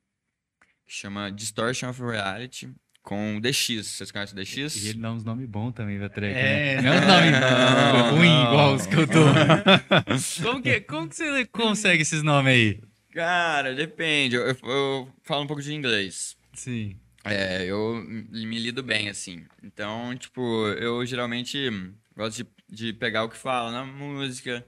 Que 0.86 0.92
chama 0.92 1.28
Distortion 1.32 1.90
of 1.90 2.00
Reality 2.00 2.72
com 3.02 3.38
o 3.38 3.40
DX. 3.40 3.84
Vocês 3.84 4.12
conhecem 4.12 4.38
o 4.38 4.40
DX? 4.40 4.76
E 4.76 4.90
ele 4.90 5.00
dá 5.00 5.10
uns 5.10 5.24
nomes 5.24 5.48
bons 5.48 5.72
também 5.72 5.98
da 5.98 6.08
track, 6.08 6.32
é, 6.32 6.80
né? 6.80 6.82
Não 6.82 6.92
é 6.92 7.00
nome 7.00 8.10
ruim 8.16 8.42
igual 8.44 8.74
os 8.76 8.86
que 8.86 8.94
eu 8.94 9.08
tô. 9.08 9.24
como, 10.44 10.62
que, 10.62 10.80
como 10.82 11.08
que 11.08 11.16
você 11.16 11.46
consegue 11.46 12.02
esses 12.02 12.22
nomes 12.22 12.52
aí? 12.52 12.80
Cara, 13.10 13.74
depende. 13.74 14.36
Eu, 14.36 14.42
eu, 14.42 14.56
eu 14.62 15.12
falo 15.24 15.42
um 15.42 15.48
pouco 15.48 15.60
de 15.60 15.74
inglês. 15.74 16.36
Sim. 16.52 16.96
É, 17.24 17.64
eu 17.64 18.02
me 18.04 18.58
lido 18.58 18.82
bem, 18.82 19.08
assim. 19.08 19.44
Então, 19.62 20.16
tipo, 20.16 20.68
eu 20.68 21.04
geralmente 21.04 21.70
gosto 22.16 22.42
de 22.42 22.60
de 22.70 22.92
pegar 22.92 23.24
o 23.24 23.28
que 23.28 23.36
fala 23.36 23.72
na 23.72 23.84
música, 23.84 24.64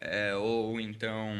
é, 0.00 0.34
ou 0.34 0.80
então, 0.80 1.32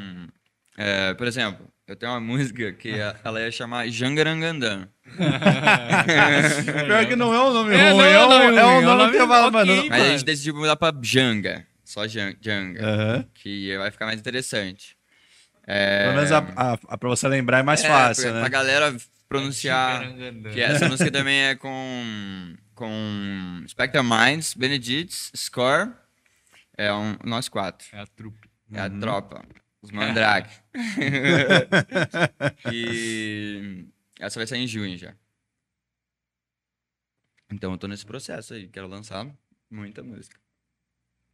é, 0.77 1.13
por 1.15 1.27
exemplo, 1.27 1.67
eu 1.87 1.97
tenho 1.97 2.13
uma 2.13 2.21
música 2.23 2.73
que 2.73 2.93
ela 3.25 3.41
ia 3.41 3.51
chamar 3.51 3.89
Jangarangandã. 3.89 4.89
Pior 6.87 7.07
que 7.07 7.17
não 7.17 7.35
é 7.35 7.43
um 7.43 7.53
nome 7.53 7.75
é, 7.75 7.91
ruim, 7.91 8.03
é, 8.05 8.27
um, 8.27 8.33
é, 8.59 8.67
um, 8.67 8.83
nome 8.83 9.13
que 9.13 9.19
eu 9.19 9.29
falo, 9.29 9.51
mano. 9.53 9.89
Mas 9.89 10.03
a 10.03 10.09
gente 10.11 10.25
decidiu 10.25 10.55
mudar 10.55 10.77
pra 10.77 10.95
Janga, 11.03 11.67
só 11.85 12.07
Janga, 12.07 13.27
que 13.35 13.77
vai 13.77 13.91
ficar 13.91 14.07
mais 14.07 14.21
interessante. 14.21 14.97
É... 15.69 16.05
Pelo 16.05 16.15
menos 16.15 16.31
a, 16.31 16.39
a, 16.39 16.79
a, 16.87 16.99
pra 16.99 17.09
você 17.09 17.27
lembrar 17.27 17.59
é 17.59 17.63
mais 17.63 17.83
é, 17.83 17.89
fácil, 17.89 18.33
né? 18.33 18.39
Pra 18.39 18.49
galera 18.49 18.97
pronunciar. 19.29 20.03
Que 20.53 20.61
essa 20.61 20.89
música 20.89 21.11
também 21.11 21.39
é 21.43 21.55
com 21.55 22.57
com 22.75 23.65
Spectre 23.69 24.03
Minds, 24.03 24.55
Benedict, 24.55 25.15
Score. 25.37 25.93
É 26.77 26.93
um, 26.93 27.17
nós 27.25 27.49
quatro. 27.49 27.87
É 27.93 28.01
a 28.01 28.07
trupe. 28.07 28.49
É 28.73 28.81
a 28.81 28.87
Uhum. 28.87 29.01
tropa. 29.01 29.45
Os 29.81 29.91
mandrake. 29.91 30.55
e 32.73 33.87
essa 34.19 34.39
vai 34.39 34.47
sair 34.47 34.63
em 34.63 34.67
junho 34.67 34.97
já. 34.99 35.15
Então 37.51 37.73
eu 37.73 37.79
tô 37.79 37.87
nesse 37.87 38.05
processo 38.05 38.55
aí. 38.55 38.69
Quero 38.69 38.89
lançar 38.89 39.27
muita 39.71 40.03
música. 40.03 40.39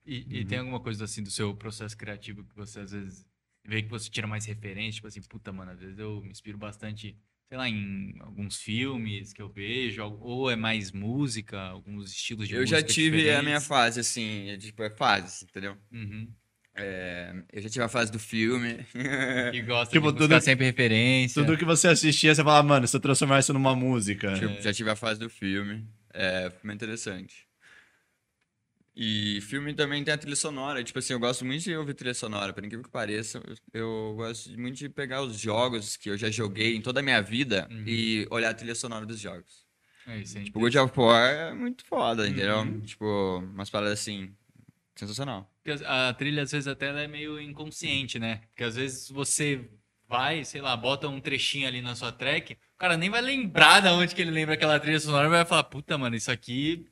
E, 0.05 0.41
e 0.41 0.45
tem 0.45 0.59
alguma 0.59 0.81
coisa 0.81 1.05
assim 1.05 1.23
do 1.23 1.31
seu 1.31 1.55
processo 1.55 1.97
criativo 1.97 2.45
que 2.45 2.55
você 2.57 2.81
às 2.81 2.91
vezes 2.93 3.27
vê 3.65 3.83
que 3.83 3.89
você 3.89 4.11
tira 4.11 4.27
mais 4.27 4.45
referência? 4.45 4.97
Tipo 4.97 5.07
assim, 5.09 5.23
puta, 5.23 5.53
mano, 5.53 5.71
às 5.71 5.81
vezes 5.81 5.99
eu 5.99 6.21
me 6.21 6.31
inspiro 6.31 6.59
bastante, 6.59 7.17
sei 7.53 7.59
lá, 7.59 7.69
em 7.69 8.15
alguns 8.21 8.57
filmes 8.57 9.35
que 9.35 9.43
eu 9.43 9.49
vejo, 9.51 10.03
ou 10.21 10.51
é 10.51 10.57
mais 10.57 10.91
música, 10.91 11.61
alguns 11.61 12.11
estilos 12.11 12.49
de 12.49 12.55
eu 12.55 12.61
música 12.63 12.81
já 12.81 12.87
tive 12.87 13.19
a 13.29 13.43
minha 13.43 13.59
diferentes. 13.59 13.67
fase, 13.67 14.01
assim, 14.01 14.49
é 14.49 14.57
tipo, 14.57 14.83
é 14.83 14.89
fase, 14.89 15.45
entendeu? 15.45 15.77
Uhum. 15.93 16.33
É, 16.75 17.35
eu 17.53 17.61
já 17.61 17.69
tive 17.69 17.85
a 17.85 17.89
fase 17.91 18.11
do 18.11 18.19
filme. 18.19 18.79
Que 19.53 19.61
gosta 19.61 19.93
Tipo, 19.93 20.11
de 20.13 20.17
tudo- 20.19 20.41
sempre 20.41 20.65
referência. 20.65 21.43
Tudo 21.45 21.59
que 21.59 21.65
você 21.67 21.89
assistia, 21.89 22.35
você 22.35 22.43
fala, 22.43 22.63
mano, 22.63 22.89
se 22.89 22.97
eu 22.97 23.01
transformar 23.01 23.41
isso 23.41 23.53
numa 23.53 23.77
música. 23.77 24.33
Tipo, 24.33 24.63
Já 24.63 24.73
tive 24.73 24.89
a 24.89 24.97
fase 24.97 25.21
do 25.21 25.29
filme. 25.29 25.87
É, 26.15 26.51
é 26.65 26.73
interessante. 26.73 27.47
E 28.95 29.41
filme 29.41 29.73
também 29.73 30.05
tem 30.05 30.13
a 30.13 30.19
trilha 30.19 30.37
sonora. 30.37 30.85
Tipo 30.85 30.99
assim, 30.99 31.15
eu 31.15 31.19
gosto 31.19 31.45
muito 31.45 31.63
de 31.63 31.75
ouvir 31.75 31.95
trilha 31.95 32.13
sonora, 32.15 32.53
por 32.53 32.63
incrível 32.63 32.85
que 32.85 32.91
pareça. 32.91 33.43
Eu, 33.73 34.15
gosto 34.17 34.51
muito 34.59 34.77
de 34.77 34.89
pegar 34.89 35.23
os 35.23 35.39
jogos 35.41 35.97
que 35.97 36.11
eu 36.11 36.17
já 36.19 36.31
joguei 36.31 36.77
em 36.77 36.83
toda 36.83 37.01
a 37.01 37.03
minha 37.03 37.23
vida 37.23 37.67
Uhum. 37.71 37.85
e 37.87 38.27
olhar 38.31 38.51
a 38.51 38.55
trilha 38.55 38.75
sonora 38.75 39.07
dos 39.07 39.19
jogos. 39.19 39.67
É 40.07 40.19
isso 40.19 40.37
aí. 40.37 40.45
Tipo, 40.45 40.61
God 40.61 40.75
of 40.75 41.01
War 41.01 41.31
é 41.31 41.55
muito 41.55 41.85
foda, 41.87 42.29
entendeu? 42.29 42.59
Uhum. 42.59 42.81
Tipo, 42.81 43.39
umas 43.55 43.71
paradas 43.71 43.99
assim, 44.01 44.35
sensacional. 44.95 45.51
Porque 45.63 45.83
a 45.85 46.13
trilha, 46.13 46.43
às 46.43 46.53
vezes, 46.53 46.67
até 46.67 46.89
ela 46.89 47.01
é 47.01 47.09
meio 47.09 47.41
inconsciente, 47.41 48.19
né? 48.19 48.43
Porque 48.49 48.65
às 48.65 48.77
vezes 48.77 49.09
você 49.09 49.71
vai, 50.09 50.45
sei 50.45 50.61
lá, 50.61 50.77
bota 50.77 51.09
um 51.09 51.21
trechinho 51.21 51.67
ali 51.67 51.81
na 51.81 51.95
sua 51.95 52.13
track, 52.13 52.53
o 52.53 52.79
cara 52.79 52.99
nem 52.99 53.09
vai 53.09 53.23
lembrar 53.23 53.81
da 53.81 53.95
onde 53.95 54.15
que 54.15 54.21
ele 54.21 54.31
lembra 54.31 54.55
aquela 54.55 54.79
trilha 54.79 55.01
sonora, 55.01 55.29
vai 55.29 55.45
falar, 55.47 55.65
puta, 55.65 55.97
mano, 55.97 56.15
isso 56.15 56.31
aqui 56.31 56.85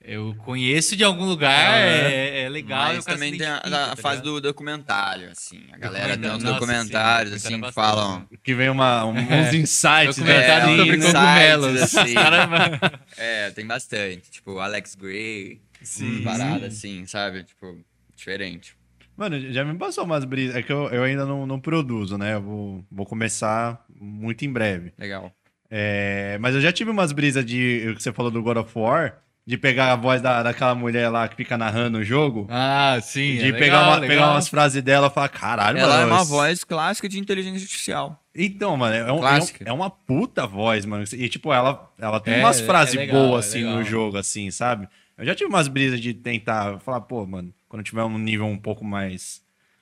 eu 0.00 0.34
conheço 0.44 0.94
de 0.96 1.02
algum 1.02 1.24
lugar, 1.24 1.50
Ah, 1.74 1.78
é, 1.78 2.42
é 2.44 2.48
legal. 2.48 2.88
e 2.88 2.92
o 2.92 2.96
Mas 2.96 3.04
também 3.04 3.36
tem 3.36 3.46
a, 3.46 3.56
identifica, 3.56 3.84
a 3.84 3.88
tá 3.90 3.96
fase 3.96 4.22
do 4.22 4.40
documentário, 4.40 5.30
assim. 5.30 5.64
A 5.72 5.78
galera 5.78 6.16
tem 6.16 6.30
uns 6.30 6.42
Nossa, 6.42 6.46
sim, 6.46 6.52
documentários, 6.52 7.32
documentário 7.32 7.34
assim, 7.34 7.46
é 7.46 7.56
que 7.56 7.60
bastante, 7.60 7.74
falam... 7.74 8.18
né? 8.20 8.26
Que 8.44 8.54
vem 8.54 8.68
uma, 8.68 9.04
um- 9.04 9.10
uns 9.18 9.54
insights, 9.54 10.18
né? 10.18 10.26
Documentário 10.26 10.68
É, 10.72 10.76
sobre 10.76 10.96
insights, 10.96 11.12
cogumelos. 11.12 11.82
assim. 11.82 12.14
Caramba. 12.14 13.00
É, 13.16 13.50
tem 13.50 13.66
bastante. 13.66 14.30
Tipo, 14.30 14.58
Alex 14.58 14.94
Gray, 14.94 15.60
Sim. 15.82 16.22
parada 16.22 16.66
assim, 16.66 17.04
sabe? 17.06 17.42
Tipo, 17.44 17.76
diferente. 18.14 18.76
Mano, 19.16 19.40
já 19.50 19.64
me 19.64 19.76
passou 19.78 20.04
umas 20.04 20.24
brisas. 20.26 20.56
É 20.56 20.62
que 20.62 20.70
eu, 20.72 20.88
eu 20.90 21.02
ainda 21.02 21.24
não, 21.24 21.46
não 21.46 21.58
produzo, 21.58 22.18
né? 22.18 22.34
Eu 22.34 22.42
vou, 22.42 22.84
vou 22.92 23.06
começar 23.06 23.82
muito 23.98 24.44
em 24.44 24.52
breve. 24.52 24.92
Legal. 24.98 25.32
É, 25.70 26.36
mas 26.40 26.54
eu 26.54 26.60
já 26.60 26.70
tive 26.70 26.90
umas 26.90 27.12
brisas 27.12 27.44
de. 27.44 27.88
O 27.90 27.96
que 27.96 28.02
você 28.02 28.12
falou 28.12 28.30
do 28.30 28.42
God 28.42 28.58
of 28.58 28.70
War, 28.78 29.16
de 29.46 29.56
pegar 29.56 29.92
a 29.92 29.96
voz 29.96 30.20
da, 30.20 30.42
daquela 30.42 30.74
mulher 30.74 31.08
lá 31.08 31.28
que 31.28 31.36
fica 31.36 31.56
narrando 31.56 31.98
o 31.98 32.04
jogo. 32.04 32.48
Ah, 32.50 32.98
sim. 33.00 33.36
de 33.36 33.48
é 33.48 33.52
pegar, 33.52 33.58
legal, 33.60 33.82
uma- 33.84 33.94
legal. 33.98 34.08
pegar 34.08 34.30
umas 34.32 34.48
frases 34.48 34.82
dela 34.82 35.06
e 35.06 35.10
falar, 35.10 35.28
caralho, 35.28 35.78
Ela 35.78 35.94
é 35.94 35.98
mano. 36.00 36.12
uma 36.14 36.22
esse- 36.22 36.30
voz 36.30 36.64
clássica 36.64 37.08
de 37.08 37.18
inteligência 37.20 37.60
artificial. 37.62 38.20
Então, 38.34 38.76
mano, 38.76 38.94
é, 38.96 39.04
um- 39.04 39.08
é, 39.08 39.12
um- 39.12 39.18
Clássica. 39.20 39.64
é 39.68 39.72
uma 39.72 39.88
puta 39.88 40.46
voz, 40.48 40.84
mano. 40.84 41.04
E, 41.12 41.28
tipo, 41.28 41.52
ela, 41.52 41.88
ela 41.98 42.18
tem 42.18 42.34
É, 42.34 42.38
umas 42.40 42.60
é 42.60 42.64
frases 42.64 42.94
legal, 42.96 43.14
boas, 43.28 43.46
é 43.46 43.48
assim, 43.50 43.62
no 43.64 43.84
jogo, 43.84 44.18
assim, 44.18 44.50
sabe? 44.50 44.88
Eu 45.16 45.24
já 45.24 45.34
tive 45.34 45.48
umas 45.48 45.68
brisas 45.68 46.00
de 46.00 46.12
tentar 46.12 46.80
falar, 46.80 47.00
pô, 47.02 47.24
mano, 47.24 47.54
quando 47.68 47.84
tiver 47.84 48.02
um 48.02 48.18
nível 48.18 48.46
um 48.46 48.58
pouco 48.58 48.84
mais 48.84 49.40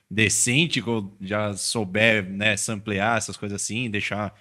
decente, 0.09 0.81
que 0.81 0.87
eu 0.87 1.11
já 1.19 1.53
souber, 1.55 2.23
né, 2.29 2.55
samplear 2.55 3.17
essas 3.17 3.35
coisas 3.35 3.59
assim, 3.61 3.89
deixar 3.89 4.31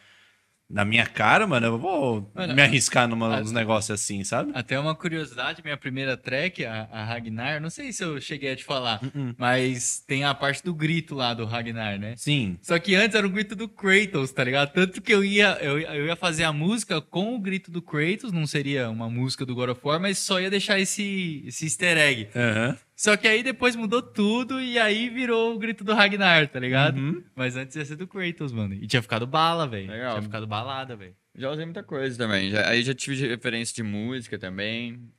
na 0.74 0.84
minha 0.84 1.06
cara, 1.06 1.46
mano, 1.46 1.66
eu 1.68 1.78
vou 1.78 2.30
Mano, 2.34 2.52
me 2.54 2.60
arriscar 2.62 3.06
numa- 3.06 3.36
a- 3.36 3.40
nos 3.40 3.52
negócios 3.52 3.90
assim, 4.00 4.24
sabe? 4.24 4.50
Até 4.54 4.78
uma 4.78 4.94
curiosidade, 4.94 5.62
minha 5.62 5.76
primeira 5.76 6.16
track, 6.16 6.64
a, 6.64 6.88
a 6.90 7.04
Ragnar, 7.04 7.60
não 7.60 7.70
sei 7.70 7.92
se 7.92 8.02
eu 8.02 8.20
cheguei 8.20 8.52
a 8.52 8.56
te 8.56 8.64
falar, 8.64 9.00
Uh-uh. 9.02 9.34
mas 9.38 10.02
tem 10.06 10.24
a 10.24 10.34
parte 10.34 10.64
do 10.64 10.74
grito 10.74 11.14
lá 11.14 11.32
do 11.32 11.44
Ragnar, 11.44 11.98
né? 11.98 12.14
Sim. 12.16 12.58
Só 12.60 12.76
que 12.78 12.94
antes 12.96 13.14
era 13.14 13.26
o 13.26 13.30
grito 13.30 13.54
do 13.54 13.68
Kratos, 13.68 14.32
tá 14.32 14.42
ligado? 14.42 14.72
Tanto 14.72 15.00
que 15.00 15.14
eu 15.14 15.24
ia, 15.24 15.56
eu, 15.60 15.78
eu 15.78 16.06
ia 16.06 16.16
fazer 16.16 16.42
a 16.44 16.52
música 16.52 17.00
com 17.00 17.36
o 17.36 17.38
grito 17.38 17.70
do 17.70 17.80
Kratos, 17.80 18.32
não 18.32 18.46
seria 18.46 18.90
uma 18.90 19.08
música 19.08 19.46
do 19.46 19.54
God 19.54 19.70
of 19.70 19.80
War, 19.84 20.00
mas 20.00 20.18
só 20.18 20.40
ia 20.40 20.50
deixar 20.50 20.80
esse, 20.80 21.44
esse 21.46 21.64
easter 21.66 21.96
egg. 21.96 22.28
Aham. 22.34 22.76
Só 22.96 23.16
que 23.16 23.26
aí 23.26 23.42
depois 23.42 23.74
mudou 23.74 24.00
tudo 24.00 24.60
e 24.60 24.78
aí 24.78 25.08
virou 25.10 25.54
o 25.54 25.58
grito 25.58 25.82
do 25.82 25.92
Ragnar, 25.94 26.48
tá 26.48 26.60
ligado? 26.60 26.96
Uhum. 26.96 27.24
Mas 27.34 27.56
antes 27.56 27.74
ia 27.74 27.84
ser 27.84 27.96
do 27.96 28.06
Kratos, 28.06 28.52
mano. 28.52 28.72
E 28.74 28.86
tinha 28.86 29.02
ficado 29.02 29.26
bala, 29.26 29.66
velho. 29.66 29.88
Tinha 29.88 30.22
ficado 30.22 30.46
balada, 30.46 30.94
velho. 30.94 31.16
Já 31.36 31.50
usei 31.50 31.64
muita 31.64 31.82
coisa 31.82 32.16
também. 32.16 32.50
Já- 32.50 32.68
aí 32.68 32.82
já 32.84 32.94
tive 32.94 33.26
referência 33.26 33.74
de 33.74 33.82
música 33.82 34.38
também. 34.38 35.10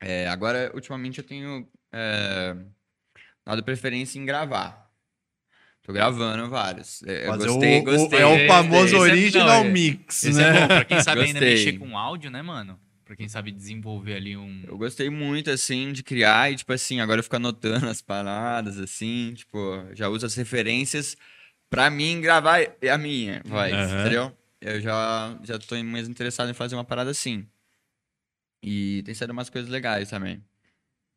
É, 0.00 0.26
agora, 0.28 0.70
ultimamente, 0.74 1.18
eu 1.18 1.24
tenho 1.24 1.68
é, 1.92 2.56
dado 3.44 3.62
preferência 3.62 4.18
em 4.18 4.24
gravar. 4.24 4.88
Tô 5.82 5.92
gravando 5.92 6.48
vários. 6.48 7.02
É, 7.02 7.26
gostei, 7.26 7.78
o, 7.78 7.80
o- 7.82 7.84
gostei. 7.84 8.20
é 8.20 8.26
o 8.26 8.46
famoso 8.48 8.84
Esse 8.86 8.94
é- 8.96 8.98
original 8.98 9.46
não, 9.48 9.64
é- 9.66 9.68
mix, 9.68 10.24
Esse 10.24 10.38
né? 10.38 10.48
é 10.48 10.60
bom, 10.60 10.66
pra 10.68 10.84
quem 10.86 11.02
sabe 11.02 11.20
ainda 11.22 11.40
Gostei. 11.40 11.50
mexer 11.54 11.72
com 11.78 11.98
áudio, 11.98 12.30
né, 12.30 12.40
mano? 12.40 12.80
Pra 13.10 13.16
quem 13.16 13.28
sabe 13.28 13.50
desenvolver 13.50 14.14
ali 14.14 14.36
um. 14.36 14.62
Eu 14.68 14.78
gostei 14.78 15.10
muito, 15.10 15.50
assim, 15.50 15.92
de 15.92 16.00
criar 16.00 16.52
e, 16.52 16.54
tipo 16.54 16.72
assim, 16.72 17.00
agora 17.00 17.18
eu 17.18 17.24
fico 17.24 17.34
anotando 17.34 17.88
as 17.88 18.00
paradas, 18.00 18.78
assim, 18.78 19.34
tipo, 19.34 19.58
já 19.94 20.08
uso 20.08 20.26
as 20.26 20.36
referências 20.36 21.16
pra 21.68 21.90
mim 21.90 22.20
gravar 22.20 22.60
a 22.88 22.96
minha 22.96 23.42
voz, 23.44 23.74
Aham. 23.74 23.98
entendeu? 23.98 24.38
Eu 24.60 24.80
já, 24.80 25.36
já 25.42 25.58
tô 25.58 25.74
mais 25.82 26.08
interessado 26.08 26.50
em 26.50 26.54
fazer 26.54 26.76
uma 26.76 26.84
parada 26.84 27.10
assim. 27.10 27.48
E 28.62 29.02
tem 29.02 29.12
sido 29.12 29.32
umas 29.32 29.50
coisas 29.50 29.68
legais 29.68 30.08
também. 30.08 30.40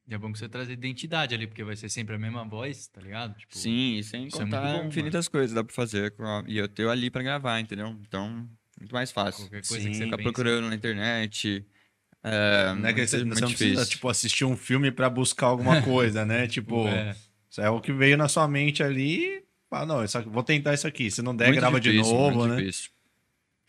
E 0.08 0.16
é 0.16 0.18
bom 0.18 0.34
que 0.34 0.40
você 0.40 0.50
traz 0.50 0.68
identidade 0.70 1.36
ali, 1.36 1.46
porque 1.46 1.64
vai 1.64 1.76
ser 1.76 1.90
sempre 1.90 2.16
a 2.16 2.18
mesma 2.18 2.44
voz, 2.44 2.88
tá 2.88 3.02
ligado? 3.02 3.38
Tipo, 3.38 3.60
Sim, 3.60 3.98
e 3.98 4.04
sem 4.04 4.26
isso 4.26 4.42
é 4.42 4.46
contar 4.46 4.64
bom, 4.64 4.88
infinitas 4.88 5.28
coisas 5.28 5.54
dá 5.54 5.64
pra 5.64 5.76
fazer. 5.76 6.12
E 6.48 6.58
eu 6.58 6.68
tenho 6.68 6.90
ali 6.90 7.12
pra 7.12 7.22
gravar, 7.22 7.60
entendeu? 7.60 7.90
Então, 8.02 8.50
muito 8.80 8.92
mais 8.92 9.12
fácil. 9.12 9.44
Qualquer 9.44 9.68
coisa 9.68 9.84
Sim, 9.84 9.92
que 9.92 9.96
você 9.96 10.06
Ficar 10.06 10.18
pense. 10.18 10.32
procurando 10.32 10.70
na 10.70 10.76
internet. 10.76 11.64
É, 12.24 12.74
Não 12.76 12.88
é 12.88 12.94
que 12.94 13.06
você, 13.06 13.24
você 13.26 13.46
precisa, 13.46 13.86
tipo, 13.86 14.08
assistir 14.08 14.46
um 14.46 14.56
filme 14.56 14.92
pra 14.92 15.10
buscar 15.10 15.48
alguma 15.48 15.82
coisa, 15.82 16.26
né? 16.26 16.48
Tipo, 16.48 16.88
É. 16.88 17.16
isso 17.50 17.60
é 17.62 17.70
o 17.70 17.82
que 17.82 17.92
veio 17.92 18.16
na 18.18 18.28
sua 18.30 18.48
mente 18.48 18.82
ali. 18.82 19.44
Ah, 19.70 19.86
não, 19.86 20.04
isso 20.04 20.22
vou 20.30 20.44
tentar 20.44 20.74
isso 20.74 20.88
aqui. 20.88 21.10
Se 21.12 21.22
não 21.22 21.36
der, 21.36 21.48
Muito 21.48 21.60
grava 21.60 21.80
de 21.82 21.92
difícil, 21.92 22.14
novo, 22.14 22.38
muito 22.40 22.52
né? 22.54 22.58
difícil. 22.62 22.92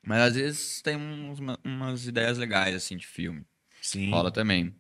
Mas 0.07 0.21
às 0.23 0.35
vezes 0.37 0.83
tem 0.83 0.97
uns- 0.97 1.39
uma- 1.41 1.59
umas 1.65 2.07
ideias 2.07 2.37
legais, 2.39 2.75
assim, 2.75 2.97
de 2.97 3.07
filme. 3.07 3.43
Sim. 3.81 4.11
Rola 4.11 4.31
também. 4.31 4.75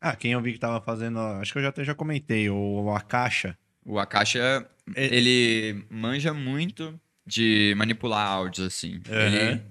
Ah, 0.00 0.14
quem 0.14 0.32
eu 0.32 0.40
vi 0.40 0.52
que 0.52 0.58
tava 0.60 0.80
fazendo, 0.80 1.18
acho 1.18 1.52
que 1.52 1.58
eu 1.58 1.62
já 1.62 1.68
até 1.70 1.84
já 1.84 1.94
comentei, 1.94 2.48
o 2.48 2.88
A 2.94 3.00
Caixa. 3.00 3.58
O 3.84 3.98
Akasha, 3.98 4.64
É- 4.94 5.06
ele 5.14 5.84
manja 5.90 6.32
muito 6.32 6.98
de 7.26 7.74
manipular 7.76 8.26
áudios, 8.28 8.66
assim. 8.66 9.00
Aham. 9.08 9.16
Ele 9.50 9.62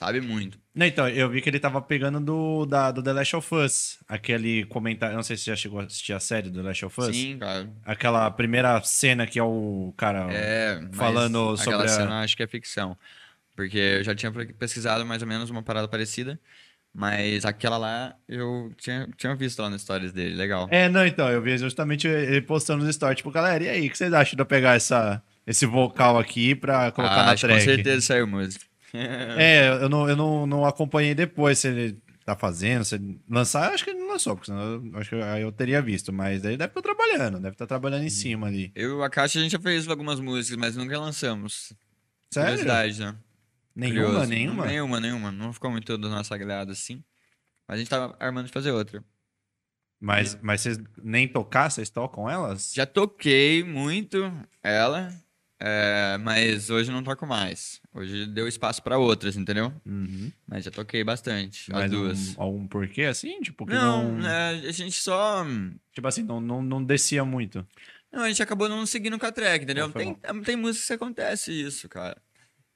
sabe 0.00 0.18
muito. 0.22 0.58
Não, 0.74 0.86
então, 0.86 1.06
eu 1.06 1.28
vi 1.28 1.42
que 1.42 1.50
ele 1.50 1.60
tava 1.60 1.82
pegando 1.82 2.18
do, 2.20 2.64
da, 2.64 2.90
do 2.90 3.02
The 3.02 3.12
Last 3.12 3.36
of 3.36 3.54
Us. 3.54 3.98
Aquele 4.08 4.64
comentário, 4.64 5.14
não 5.14 5.22
sei 5.22 5.36
se 5.36 5.42
você 5.44 5.50
já 5.50 5.56
chegou 5.56 5.78
a 5.78 5.84
assistir 5.84 6.14
a 6.14 6.18
série 6.20 6.48
do 6.48 6.58
The 6.62 6.68
Last 6.68 6.84
of 6.86 7.00
Us. 7.02 7.14
Sim, 7.14 7.36
cara. 7.38 7.68
Aquela 7.84 8.30
primeira 8.30 8.80
cena 8.82 9.26
que 9.26 9.38
é 9.38 9.42
o 9.42 9.92
cara... 9.98 10.26
É, 10.32 10.80
Falando 10.92 11.54
sobre 11.58 11.74
aquela 11.74 11.84
a- 11.84 11.88
cena 11.88 12.20
acho 12.22 12.34
que 12.34 12.42
é 12.42 12.46
ficção. 12.46 12.96
Porque 13.54 13.76
eu 13.76 14.02
já 14.04 14.14
tinha 14.14 14.32
pesquisado 14.32 15.04
mais 15.04 15.20
ou 15.20 15.28
menos 15.28 15.50
uma 15.50 15.62
parada 15.62 15.86
parecida. 15.86 16.40
Mas 16.94 17.44
aquela 17.44 17.76
lá 17.76 18.16
eu 18.26 18.72
tinha, 18.78 19.06
tinha 19.18 19.34
visto 19.34 19.60
lá 19.60 19.68
nas 19.68 19.82
stories 19.82 20.12
dele. 20.12 20.34
Legal. 20.34 20.66
É, 20.70 20.88
não, 20.88 21.04
então, 21.06 21.28
eu 21.28 21.42
vi 21.42 21.58
justamente 21.58 22.08
ele 22.08 22.40
postando 22.40 22.82
nos 22.84 22.94
stories, 22.94 23.18
tipo, 23.18 23.30
galera, 23.30 23.62
e 23.62 23.68
aí, 23.68 23.86
o 23.86 23.90
que 23.90 23.98
vocês 23.98 24.12
acham 24.14 24.34
de 24.34 24.40
eu 24.40 24.46
pegar 24.46 24.74
essa, 24.76 25.22
esse 25.46 25.66
vocal 25.66 26.18
aqui 26.18 26.54
pra 26.54 26.90
colocar 26.90 27.20
Ah, 27.20 27.26
na 27.26 27.34
track? 27.36 27.58
Com 27.60 27.64
certeza 27.64 28.00
saiu 28.00 28.26
música. 28.26 28.64
É, 29.38 29.68
eu 29.82 29.88
não, 29.88 30.08
eu 30.08 30.16
não, 30.16 30.46
não 30.46 30.64
acompanhei 30.64 31.14
depois 31.14 31.58
se 31.58 31.68
ele 31.68 32.02
tá 32.24 32.36
fazendo, 32.36 32.84
se 32.84 32.96
ele 32.96 33.20
lançar, 33.28 33.72
acho 33.72 33.84
que 33.84 33.90
ele 33.90 34.00
não 34.00 34.08
lançou, 34.08 34.34
porque 34.34 34.50
senão 34.50 34.62
eu, 34.62 34.98
acho 34.98 35.10
que 35.10 35.16
aí 35.16 35.42
eu 35.42 35.52
teria 35.52 35.80
visto, 35.80 36.12
mas 36.12 36.44
ele 36.44 36.56
deve 36.56 36.70
estar 36.70 36.82
trabalhando, 36.82 37.40
deve 37.40 37.54
estar 37.54 37.66
trabalhando 37.66 38.04
em 38.04 38.10
cima 38.10 38.46
ali. 38.46 38.70
Eu 38.74 39.02
a 39.02 39.10
Caixa 39.10 39.38
a 39.38 39.42
gente 39.42 39.52
já 39.52 39.60
fez 39.60 39.88
algumas 39.88 40.20
músicas, 40.20 40.58
mas 40.58 40.76
nunca 40.76 40.98
lançamos. 40.98 41.72
Sério? 42.30 42.58
Curiosidade, 42.58 43.00
né? 43.00 43.16
Nenhuma, 43.74 44.04
Curioso. 44.04 44.26
nenhuma? 44.26 44.66
Nenhuma, 44.66 45.00
nenhuma. 45.00 45.32
Não 45.32 45.52
ficou 45.52 45.70
muito 45.70 45.96
do 45.96 46.08
nosso 46.08 46.32
agrado 46.34 46.72
assim. 46.72 47.02
Mas 47.66 47.76
a 47.76 47.78
gente 47.78 47.88
tava 47.88 48.16
armando 48.18 48.46
de 48.46 48.52
fazer 48.52 48.72
outra. 48.72 49.02
Mas, 50.00 50.38
mas 50.40 50.62
vocês 50.62 50.78
nem 51.02 51.28
tocar, 51.28 51.70
vocês 51.70 51.90
tocam 51.90 52.28
elas? 52.28 52.72
Já 52.74 52.86
toquei 52.86 53.62
muito 53.62 54.32
ela, 54.62 55.12
é, 55.62 56.16
mas 56.18 56.70
hoje 56.70 56.90
não 56.90 57.02
toco 57.02 57.26
mais. 57.26 57.82
Hoje 57.92 58.26
deu 58.26 58.48
espaço 58.48 58.82
pra 58.82 58.96
outras, 58.96 59.36
entendeu? 59.36 59.70
Uhum. 59.84 60.32
Mas 60.48 60.64
já 60.64 60.70
toquei 60.70 61.04
bastante, 61.04 61.70
as 61.70 61.82
Mas 61.82 61.90
duas. 61.90 62.28
um, 62.30 62.42
algum 62.42 62.66
porquê, 62.66 63.02
assim? 63.02 63.40
Tipo, 63.42 63.66
que 63.66 63.74
Não, 63.74 64.12
não... 64.12 64.26
é, 64.26 64.50
a 64.66 64.72
gente 64.72 64.96
só. 64.96 65.44
Tipo 65.92 66.08
assim, 66.08 66.22
não, 66.22 66.40
não, 66.40 66.62
não 66.62 66.82
descia 66.82 67.24
muito. 67.26 67.66
Não, 68.10 68.22
a 68.22 68.28
gente 68.28 68.42
acabou 68.42 68.68
não 68.68 68.86
seguindo 68.86 69.18
com 69.18 69.26
a 69.26 69.30
track, 69.32 69.64
entendeu? 69.64 69.90
Tem, 69.90 70.16
tem 70.44 70.56
música 70.56 70.86
que 70.86 70.92
acontece 70.94 71.52
isso, 71.52 71.88
cara. 71.88 72.16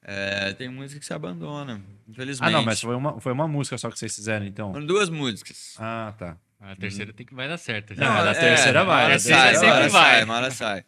É, 0.07 0.53
tem 0.53 0.69
música 0.69 1.01
que 1.01 1.07
se 1.07 1.15
abandona, 1.15 1.83
infelizmente. 2.07 2.49
Ah, 2.49 2.53
não, 2.53 2.63
mas 2.63 2.83
foi 2.83 2.95
uma, 2.95 3.19
foi 3.19 3.33
uma 3.33 3.49
música 3.49 3.79
só 3.79 3.91
que 3.91 3.99
vocês 3.99 4.15
fizeram, 4.15 4.45
então. 4.45 4.71
Foram 4.71 4.85
duas 4.85 5.09
músicas. 5.09 5.75
Ah, 5.79 6.13
tá. 6.19 6.37
A 6.61 6.77
terceira 6.77 7.13
tem 7.13 7.25
que 7.25 7.35
vai 7.35 7.49
dar 7.49 7.57
certo. 7.57 7.95
Não, 7.97 8.07
a 8.07 8.35
terceira 8.35 8.85
vai, 8.85 9.07
a 9.07 9.09
terceira 9.09 9.55
sempre 9.55 9.89
vai. 9.89 10.25
uma 10.25 10.35
hora 10.35 10.51
sai. 10.51 10.85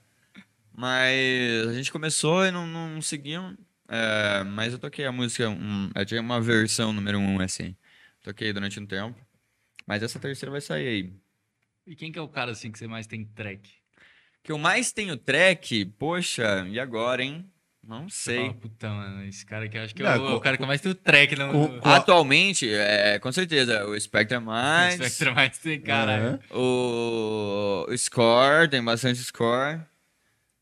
Mas 0.76 1.68
a 1.68 1.72
gente 1.72 1.90
começou 1.90 2.44
e 2.44 2.50
não, 2.50 2.66
não 2.66 3.00
seguimos. 3.00 3.56
É, 3.88 4.44
mas 4.44 4.72
eu 4.74 4.78
toquei 4.78 5.06
a 5.06 5.12
música, 5.12 5.48
um, 5.48 5.90
eu 5.94 6.04
tinha 6.04 6.20
uma 6.20 6.40
versão 6.40 6.92
número 6.92 7.18
um, 7.18 7.40
assim. 7.40 7.74
Toquei 8.22 8.52
durante 8.52 8.78
um 8.78 8.86
tempo. 8.86 9.18
Mas 9.86 10.02
essa 10.02 10.18
terceira 10.18 10.50
vai 10.50 10.60
sair 10.60 10.86
aí. 10.88 11.12
E 11.86 11.94
quem 11.96 12.12
que 12.12 12.18
é 12.18 12.22
o 12.22 12.28
cara 12.28 12.50
assim 12.50 12.70
que 12.70 12.78
você 12.78 12.86
mais 12.86 13.06
tem 13.06 13.24
track? 13.24 13.70
que 14.42 14.52
eu 14.52 14.58
mais 14.58 14.92
tenho 14.92 15.16
track, 15.16 15.84
poxa, 15.98 16.64
e 16.68 16.78
agora, 16.78 17.20
hein? 17.20 17.50
Não 17.82 18.08
sei. 18.08 18.36
fala, 18.36 18.54
puta, 18.54 18.88
mano, 18.88 19.24
esse 19.24 19.44
cara 19.44 19.64
aqui, 19.64 19.76
eu 19.76 19.82
acho 19.82 19.92
que 19.94 20.02
é 20.02 20.06
Não, 20.06 20.16
o, 20.24 20.26
co- 20.28 20.34
o 20.36 20.40
cara 20.40 20.56
que 20.56 20.62
eu 20.62 20.66
mais 20.68 20.80
tenho 20.80 20.94
track 20.94 21.34
no, 21.34 21.52
co- 21.52 21.80
Atualmente, 21.88 22.68
é, 22.72 23.18
com 23.18 23.32
certeza, 23.32 23.84
o 23.86 23.98
Spectre 23.98 24.36
é 24.36 24.38
mais, 24.38 24.94
Spectra 24.94 25.34
mais 25.34 25.58
tem, 25.58 25.80
caralho. 25.80 26.38
o, 26.50 27.86
o 27.88 27.98
Score, 27.98 28.68
tem 28.68 28.82
bastante 28.84 29.18
Score, 29.20 29.80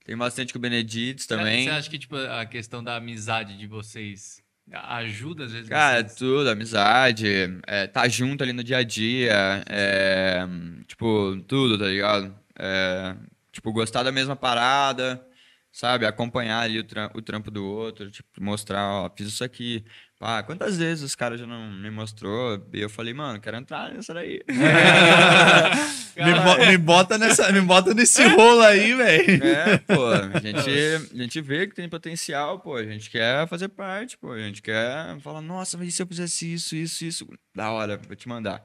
tem 0.04 0.16
bastante 0.16 0.52
com 0.52 0.58
o 0.58 0.62
Benedito 0.62 1.26
também. 1.26 1.64
Você 1.64 1.70
acha 1.70 1.90
que, 1.90 1.98
tipo, 1.98 2.16
a 2.16 2.44
questão 2.46 2.84
da 2.84 2.96
amizade 2.96 3.56
de 3.56 3.66
vocês 3.66 4.42
ajuda, 4.72 5.44
às 5.44 5.52
vezes, 5.52 5.68
Cara, 5.68 6.00
vocês? 6.02 6.14
tudo, 6.14 6.48
amizade, 6.50 7.26
é, 7.66 7.86
tá 7.86 8.08
junto 8.08 8.42
ali 8.42 8.52
no 8.52 8.64
dia 8.64 8.78
a 8.78 8.82
dia, 8.82 9.64
é, 9.68 10.38
tipo, 10.86 11.36
tudo, 11.46 11.78
tá 11.78 11.86
ligado? 11.86 12.34
É, 12.58 13.16
tipo, 13.52 13.72
gostar 13.72 14.02
da 14.02 14.12
mesma 14.12 14.36
parada, 14.36 15.24
sabe? 15.72 16.06
Acompanhar 16.06 16.60
ali 16.60 16.78
o, 16.78 16.84
tram- 16.84 17.10
o 17.14 17.20
trampo 17.20 17.50
do 17.50 17.64
outro, 17.64 18.10
tipo, 18.10 18.28
mostrar, 18.42 18.88
ó, 18.90 19.10
fiz 19.14 19.28
isso 19.28 19.44
aqui. 19.44 19.84
Pá, 20.24 20.42
quantas 20.42 20.78
vezes 20.78 21.04
os 21.04 21.14
caras 21.14 21.38
já 21.38 21.46
não 21.46 21.70
me 21.70 21.90
mostrou 21.90 22.66
e 22.72 22.80
eu 22.80 22.88
falei, 22.88 23.12
mano, 23.12 23.38
quero 23.38 23.58
entrar 23.58 23.92
nessa 23.92 24.14
daí. 24.14 24.40
Me, 26.16 26.32
bo- 26.32 26.66
me 26.66 26.78
bota 26.78 27.18
nessa, 27.18 27.50
me 27.52 27.60
bota 27.60 27.92
nesse 27.92 28.22
rolo 28.28 28.62
aí, 28.62 28.94
velho. 28.94 29.44
É, 29.44 29.78
pô, 29.78 30.06
a 30.06 30.38
gente, 30.38 31.12
a 31.12 31.16
gente 31.22 31.40
vê 31.40 31.66
que 31.66 31.74
tem 31.74 31.88
potencial, 31.88 32.58
pô, 32.60 32.76
a 32.76 32.84
gente 32.84 33.10
quer 33.10 33.46
fazer 33.48 33.68
parte, 33.68 34.16
pô, 34.16 34.30
a 34.32 34.38
gente 34.38 34.62
quer 34.62 35.18
falar, 35.20 35.42
nossa, 35.42 35.76
mas 35.76 35.88
e 35.88 35.92
se 35.92 36.00
eu 36.02 36.06
fizesse 36.06 36.52
isso, 36.54 36.74
isso, 36.76 37.04
isso? 37.04 37.28
Da 37.54 37.70
hora, 37.72 37.98
vou 38.06 38.14
te 38.16 38.28
mandar. 38.28 38.62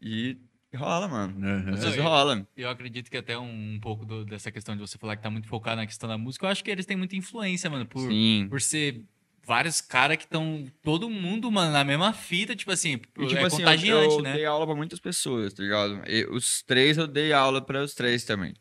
E 0.00 0.38
rola, 0.74 1.08
mano. 1.08 1.34
Uhum. 1.44 1.74
Às 1.74 1.80
vezes 1.82 1.96
e- 1.98 2.00
rola. 2.00 2.46
Eu 2.56 2.70
acredito 2.70 3.10
que 3.10 3.16
até 3.16 3.36
um, 3.36 3.74
um 3.74 3.80
pouco 3.80 4.06
do- 4.06 4.24
dessa 4.24 4.50
questão 4.52 4.74
de 4.76 4.80
você 4.80 4.96
falar 4.96 5.16
que 5.16 5.22
tá 5.24 5.30
muito 5.30 5.48
focado 5.48 5.76
na 5.76 5.86
questão 5.86 6.08
da 6.08 6.16
música, 6.16 6.46
eu 6.46 6.50
acho 6.50 6.62
que 6.62 6.70
eles 6.70 6.86
têm 6.86 6.96
muita 6.96 7.16
influência, 7.16 7.68
mano, 7.68 7.84
por, 7.84 8.08
Sim. 8.08 8.46
por 8.48 8.60
ser 8.62 9.02
vários 9.46 9.80
caras 9.80 10.16
que 10.16 10.24
estão 10.24 10.64
todo 10.82 11.08
mundo, 11.08 11.50
mano, 11.50 11.72
na 11.72 11.84
mesma 11.84 12.12
fita, 12.12 12.56
tipo 12.56 12.72
assim, 12.72 12.94
E, 12.94 12.98
tipo 12.98 13.20
é 13.20 13.26
assim, 13.26 13.38
eu- 13.40 13.48
contagiante, 13.50 14.16
eu, 14.16 14.22
né? 14.22 14.32
dei 14.34 14.44
aula 14.44 14.66
pra 14.66 14.74
muitas 14.74 14.98
pessoas, 14.98 15.54
tá 15.54 15.62
ligado? 15.62 16.02
E 16.08 16.26
os 16.26 16.62
três 16.62 16.98
eu 16.98 17.06
dei 17.06 17.32
aula 17.32 17.62
pra 17.64 17.82
os 17.82 17.94
três 17.94 18.24
também. 18.24 18.52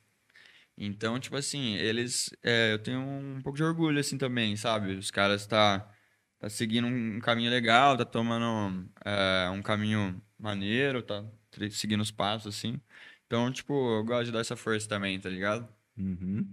Então, 0.78 1.20
tipo 1.20 1.36
assim, 1.38 1.76
eles. 1.76 2.30
é, 2.44 2.74
eu 2.74 2.80
tenho 2.80 3.00
um 3.00 3.42
pouco 3.42 3.58
de 3.58 3.64
orgulho, 3.64 4.00
assim, 4.00 4.18
também, 4.18 4.56
sabe? 4.58 4.94
Os 4.96 5.10
caras 5.10 5.48
tá, 5.48 5.90
tá 6.38 6.50
seguindo 6.50 6.86
um 6.88 7.20
caminho 7.20 7.50
legal, 7.50 7.96
tá 7.98 8.04
tomando 8.06 8.86
é, 9.06 9.50
um 9.52 9.62
caminho 9.62 10.22
maneiro, 10.38 11.02
tá 11.02 11.24
seguindo 11.72 12.02
os 12.02 12.12
passos, 12.12 12.56
assim. 12.58 12.80
Então, 13.26 13.52
tipo, 13.52 13.74
eu 13.74 14.04
gosto 14.04 14.26
de 14.26 14.32
dar 14.34 14.42
essa 14.42 14.56
força 14.58 14.88
também, 14.88 15.18
tá 15.20 15.30
ligado? 15.30 15.68
Uhum. 15.98 16.46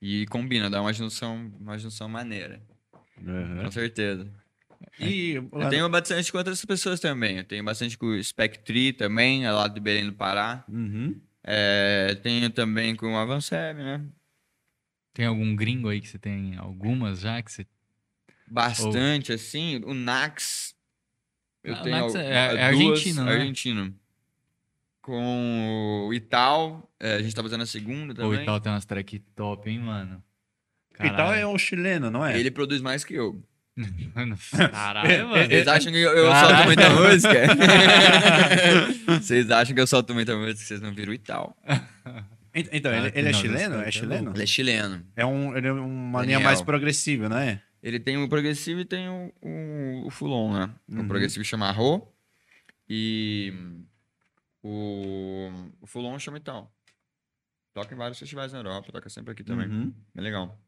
E 0.00 0.26
combina, 0.26 0.68
dá 0.68 0.80
uma 0.82 0.92
junção, 0.92 1.50
uma 1.58 1.78
junção 1.78 2.08
maneira. 2.08 2.62
Uhum. 3.24 3.64
Com 3.64 3.70
certeza. 3.70 4.26
E 5.00 5.32
Eu 5.34 5.68
tenho 5.70 5.88
bastante 5.88 6.30
com 6.30 6.38
outras 6.38 6.64
pessoas 6.64 7.00
também. 7.00 7.38
Eu 7.38 7.44
tenho 7.44 7.64
bastante 7.64 7.96
com 7.96 8.06
o 8.06 8.22
Spectri 8.22 8.92
também, 8.92 9.44
é 9.44 9.50
lá 9.52 9.68
de 9.68 9.80
Belém 9.80 10.06
do 10.06 10.12
Pará. 10.12 10.64
Uhum. 10.68 11.18
É, 11.42 12.14
tenho 12.22 12.50
também 12.50 12.94
com 12.96 13.12
o 13.14 13.16
Avanceb, 13.16 13.78
né? 13.78 14.04
Tem 15.14 15.24
algum 15.26 15.54
gringo 15.56 15.88
aí 15.88 16.00
que 16.00 16.08
você 16.08 16.18
tem 16.18 16.56
algumas 16.56 17.20
já 17.20 17.40
que 17.42 17.50
você 17.52 17.66
Bastante, 18.48 19.32
assim. 19.32 19.80
O 19.84 19.92
Nax. 19.94 20.74
Eu 21.64 21.74
Ah, 21.74 21.80
o 21.80 21.82
tenho 21.82 21.96
Nax 21.96 22.14
é- 22.14 22.28
é 22.28 22.70
duas- 22.72 22.90
argentino, 22.92 23.24
né? 23.24 23.32
Argentino. 23.32 23.94
Com 25.02 26.06
o 26.08 26.14
Ital, 26.14 26.90
é, 26.98 27.14
a 27.14 27.22
gente 27.22 27.34
tá 27.34 27.42
fazendo 27.42 27.62
a 27.62 27.66
segunda 27.66 28.12
também. 28.14 28.42
e 28.42 28.44
tal 28.44 28.60
tem 28.60 28.72
umas 28.72 28.84
track 28.84 29.18
top, 29.36 29.70
hein, 29.70 29.78
mano? 29.78 30.22
E 31.02 31.10
tal 31.10 31.32
é 31.34 31.46
um 31.46 31.58
chileno, 31.58 32.10
não 32.10 32.24
é? 32.24 32.38
Ele 32.38 32.50
produz 32.50 32.80
mais 32.80 33.04
que 33.04 33.14
eu. 33.14 33.42
Caralho, 34.72 35.28
mano. 35.28 35.44
Vocês 35.46 35.68
acham 35.68 35.92
que 35.92 35.98
eu, 35.98 36.10
eu 36.12 36.28
Caralho. 36.30 36.48
solto 36.48 36.64
muita 36.66 36.90
música? 36.90 37.46
Vocês 39.20 39.50
acham 39.50 39.74
que 39.74 39.80
eu 39.80 39.86
solto 39.86 40.14
muita 40.14 40.34
música, 40.36 40.56
vocês 40.64 40.80
não 40.80 40.94
viram 40.94 41.12
o 41.12 41.14
Ital. 41.14 41.56
Ent- 42.54 42.68
Então, 42.72 42.90
Ah, 42.92 42.96
ele, 42.96 43.12
ele 43.14 43.28
é 43.28 43.32
não, 43.32 43.38
chileno? 43.38 43.74
É 43.82 43.88
é 43.88 43.90
chileno? 43.90 44.30
Ele 44.34 44.42
é 44.42 44.46
chileno. 44.46 45.06
É, 45.14 45.26
um, 45.26 45.54
ele 45.56 45.68
é 45.68 45.72
uma 45.72 46.20
linha 46.22 46.36
Daniel. 46.36 46.40
mais 46.40 46.62
progressiva, 46.62 47.28
não 47.28 47.36
é? 47.38 47.60
Ele 47.82 48.00
tem 48.00 48.16
o 48.16 48.28
progressivo 48.28 48.80
e 48.80 48.84
tem 48.84 49.08
o, 49.08 49.30
o, 49.42 50.06
o 50.06 50.10
Fulon, 50.10 50.52
né? 50.54 50.70
Uhum. 50.88 51.02
O 51.02 51.06
progressivo 51.08 51.44
chama 51.44 51.70
Ro 51.70 52.10
e 52.88 53.52
o, 54.62 55.50
o 55.80 55.86
Fulon 55.86 56.18
chama 56.18 56.38
Ital. 56.38 56.72
Toca 57.74 57.94
em 57.94 57.98
vários 57.98 58.18
festivais 58.18 58.52
na 58.52 58.58
Europa, 58.60 58.90
toca 58.90 59.08
sempre 59.10 59.32
aqui 59.32 59.44
também. 59.44 59.68
Uhum. 59.68 59.92
É 60.16 60.20
legal. 60.20 60.58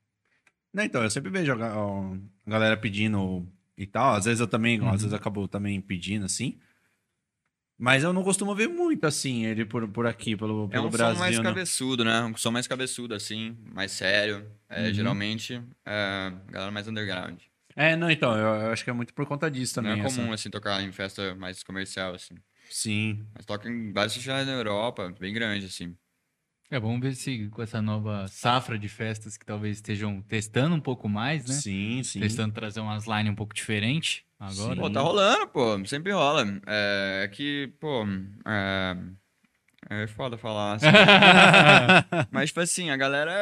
Não, 0.72 0.84
então, 0.84 1.02
eu 1.02 1.10
sempre 1.10 1.30
vejo 1.30 1.52
a, 1.52 2.16
galera 2.46 2.76
pedindo 2.76 3.46
e 3.76 3.86
tal. 3.86 4.14
Às 4.14 4.24
vezes 4.26 4.40
eu 4.40 4.46
também, 4.46 4.80
Uhum. 4.80 4.88
às 4.88 5.00
vezes 5.02 5.12
eu 5.12 5.18
acabo 5.18 5.46
também 5.48 5.80
pedindo, 5.80 6.24
assim. 6.26 6.58
Mas 7.80 8.02
eu 8.02 8.12
não 8.12 8.24
costumo 8.24 8.54
ver 8.56 8.66
muito, 8.68 9.06
assim, 9.06 9.44
ele 9.46 9.64
por, 9.64 9.86
por 9.88 10.04
aqui, 10.06 10.36
pelo, 10.36 10.64
É 10.64 10.68
pelo 10.68 10.88
um 10.88 10.90
Brasil. 10.90 11.14
som 11.14 11.20
mais 11.20 11.36
né? 11.38 11.42
cabeçudo, 11.44 12.04
né? 12.04 12.22
Um 12.24 12.36
som 12.36 12.50
mais 12.50 12.66
cabeçudo, 12.66 13.14
assim, 13.14 13.56
mais 13.72 13.92
sério. 13.92 14.50
É, 14.68 14.88
Uhum. 14.88 14.94
Geralmente, 14.94 15.62
é, 15.86 16.32
galera 16.50 16.72
mais 16.72 16.88
underground. 16.88 17.38
É, 17.76 17.94
não, 17.94 18.10
então, 18.10 18.36
eu, 18.36 18.46
eu 18.62 18.72
acho 18.72 18.82
que 18.82 18.90
é 18.90 18.92
muito 18.92 19.14
por 19.14 19.24
conta 19.26 19.48
disso 19.48 19.76
também. 19.76 19.92
Não 19.96 20.02
é 20.02 20.06
essa- 20.06 20.16
comum, 20.20 20.32
assim, 20.32 20.50
tocar 20.50 20.82
em 20.82 20.90
festa 20.90 21.36
mais 21.36 21.62
comercial, 21.62 22.14
assim. 22.14 22.34
Sim. 22.68 23.24
Mas 23.32 23.46
toca 23.46 23.68
em 23.68 23.92
vários 23.92 24.12
festivais 24.14 24.44
na 24.46 24.54
Europa, 24.54 25.14
bem 25.20 25.32
grande, 25.32 25.66
assim. 25.66 25.96
É, 26.70 26.78
vamos 26.78 27.00
ver 27.00 27.14
se 27.14 27.48
com 27.48 27.62
essa 27.62 27.80
nova 27.80 28.28
safra 28.28 28.78
de 28.78 28.88
festas 28.88 29.38
que 29.38 29.46
talvez 29.46 29.78
estejam 29.78 30.20
testando 30.20 30.74
um 30.74 30.80
pouco 30.80 31.08
mais, 31.08 31.46
né? 31.46 31.54
Sim, 31.54 32.02
sim. 32.02 32.20
Testando 32.20 32.52
trazer 32.52 32.80
umas 32.80 33.06
line 33.06 33.30
um 33.30 33.34
pouco 33.34 33.54
diferente 33.54 34.26
agora. 34.38 34.74
Sim. 34.74 34.80
Pô, 34.80 34.90
tá 34.90 35.00
rolando, 35.00 35.48
pô. 35.48 35.82
Sempre 35.86 36.12
rola. 36.12 36.44
É, 36.66 37.22
é 37.24 37.28
que, 37.28 37.72
pô. 37.80 38.04
É, 38.46 38.96
é 39.88 40.06
foda 40.08 40.36
falar. 40.36 40.74
assim. 40.74 40.86
Mas, 42.30 42.50
tipo 42.50 42.60
assim, 42.60 42.90
a 42.90 42.96
galera 42.98 43.32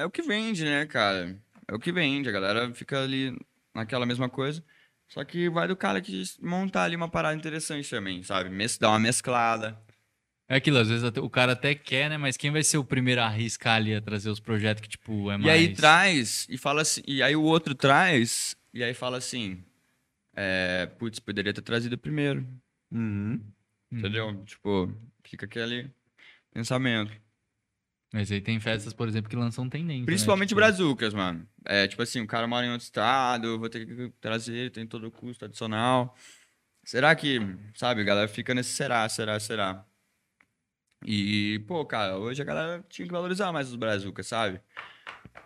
é 0.00 0.04
o 0.04 0.10
que 0.10 0.22
vende, 0.22 0.64
né, 0.64 0.86
cara? 0.86 1.36
É 1.66 1.74
o 1.74 1.80
que 1.80 1.90
vende. 1.90 2.28
A 2.28 2.32
galera 2.32 2.72
fica 2.72 3.02
ali 3.02 3.36
naquela 3.74 4.06
mesma 4.06 4.28
coisa. 4.28 4.62
Só 5.08 5.24
que 5.24 5.48
vai 5.50 5.66
do 5.66 5.74
cara 5.74 6.00
que 6.00 6.22
montar 6.40 6.84
ali 6.84 6.94
uma 6.94 7.08
parada 7.08 7.34
interessante 7.34 7.90
também, 7.90 8.22
sabe? 8.22 8.50
Dar 8.78 8.90
uma 8.90 9.00
mesclada. 9.00 9.76
É 10.48 10.56
aquilo, 10.56 10.78
às 10.78 10.88
vezes 10.88 11.04
até- 11.04 11.20
o 11.20 11.28
cara 11.28 11.52
até 11.52 11.74
quer, 11.74 12.08
né? 12.08 12.16
Mas 12.16 12.36
quem 12.36 12.50
vai 12.50 12.62
ser 12.64 12.78
o 12.78 12.84
primeiro 12.84 13.20
a 13.20 13.26
arriscar 13.26 13.76
ali 13.76 13.94
a 13.94 14.00
trazer 14.00 14.30
os 14.30 14.40
projetos 14.40 14.80
que, 14.80 14.88
tipo, 14.88 15.30
é 15.30 15.36
mais... 15.36 15.44
E 15.46 15.50
aí 15.50 15.74
traz, 15.74 16.46
e 16.48 16.56
fala 16.56 16.80
assim, 16.82 17.02
e 17.06 17.22
aí 17.22 17.36
o 17.36 17.42
outro 17.42 17.74
traz, 17.74 18.56
e 18.72 18.82
aí 18.82 18.94
fala 18.94 19.18
assim. 19.18 19.62
É, 20.34 20.86
putz, 20.98 21.18
poderia 21.18 21.52
ter 21.52 21.60
trazido 21.62 21.98
primeiro. 21.98 22.46
Uhum. 22.90 23.40
Hum. 23.92 23.98
Entendeu? 23.98 24.42
Tipo, 24.44 24.90
fica 25.24 25.44
aquele 25.46 25.90
pensamento. 26.52 27.12
Mas 28.14 28.32
aí 28.32 28.40
tem 28.40 28.58
festas, 28.58 28.94
por 28.94 29.06
exemplo, 29.06 29.28
que 29.28 29.36
lançam 29.36 29.68
tendência. 29.68 30.00
né? 30.00 30.06
Principalmente 30.06 30.50
Tipo, 30.50 30.60
brazucas, 30.60 31.12
mano. 31.12 31.46
É, 31.66 31.86
tipo 31.86 32.00
assim, 32.00 32.20
o 32.22 32.26
cara 32.26 32.46
mora 32.46 32.64
em 32.64 32.70
outro 32.70 32.84
estado, 32.84 33.58
vou 33.58 33.68
ter 33.68 33.84
que 33.84 34.10
trazer 34.20 34.70
tem 34.70 34.86
todo 34.86 35.08
o 35.08 35.10
custo 35.10 35.44
adicional. 35.44 36.16
Será 36.84 37.14
que, 37.14 37.38
sabe, 37.74 38.00
a 38.00 38.04
galera 38.04 38.28
fica 38.28 38.54
nesse 38.54 38.70
será, 38.70 39.06
será, 39.10 39.38
será. 39.38 39.84
E, 41.04 41.60
pô, 41.66 41.84
cara, 41.84 42.18
hoje 42.18 42.42
a 42.42 42.44
galera 42.44 42.84
tinha 42.88 43.06
que 43.06 43.12
valorizar 43.12 43.52
mais 43.52 43.68
os 43.68 43.76
brazucas, 43.76 44.26
sabe? 44.26 44.60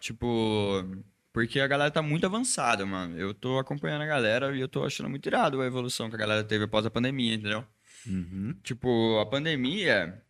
Tipo, 0.01 0.85
porque 1.33 1.61
a 1.61 1.67
galera 1.67 1.91
tá 1.91 2.03
muito 2.03 2.27
avançada, 2.27 2.85
mano. 2.85 3.19
Eu 3.19 3.33
tô 3.35 3.59
acompanhando 3.59 4.03
a 4.03 4.07
galera 4.07 4.57
e 4.57 4.61
eu 4.61 4.69
tô 4.69 4.85
achando 4.85 5.09
muito 5.09 5.27
irado 5.27 5.61
a 5.61 5.67
evolução 5.67 6.09
que 6.09 6.17
a 6.17 6.19
galera 6.19 6.45
teve 6.45 6.65
após 6.65 6.85
a 6.87 6.91
pandemia, 6.91 7.35
entendeu? 7.35 7.65
Uhum. 8.07 8.57
Tipo, 8.63 9.19
a 9.21 9.27
pandemia 9.27 10.21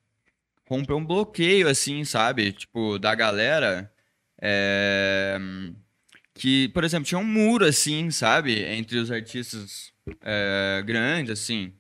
rompeu 0.69 0.97
um 0.97 1.05
bloqueio, 1.05 1.69
assim, 1.69 2.05
sabe? 2.05 2.53
Tipo, 2.53 2.99
da 2.99 3.15
galera. 3.15 3.93
é, 4.41 5.39
Que, 6.35 6.69
por 6.71 6.85
exemplo, 6.85 7.07
tinha 7.07 7.19
um 7.19 7.25
muro, 7.25 7.65
assim, 7.65 8.11
sabe? 8.11 8.63
Entre 8.63 8.99
os 8.99 9.11
artistas 9.11 9.93
é, 10.23 10.83
grandes, 10.85 11.33
assim. 11.33 11.73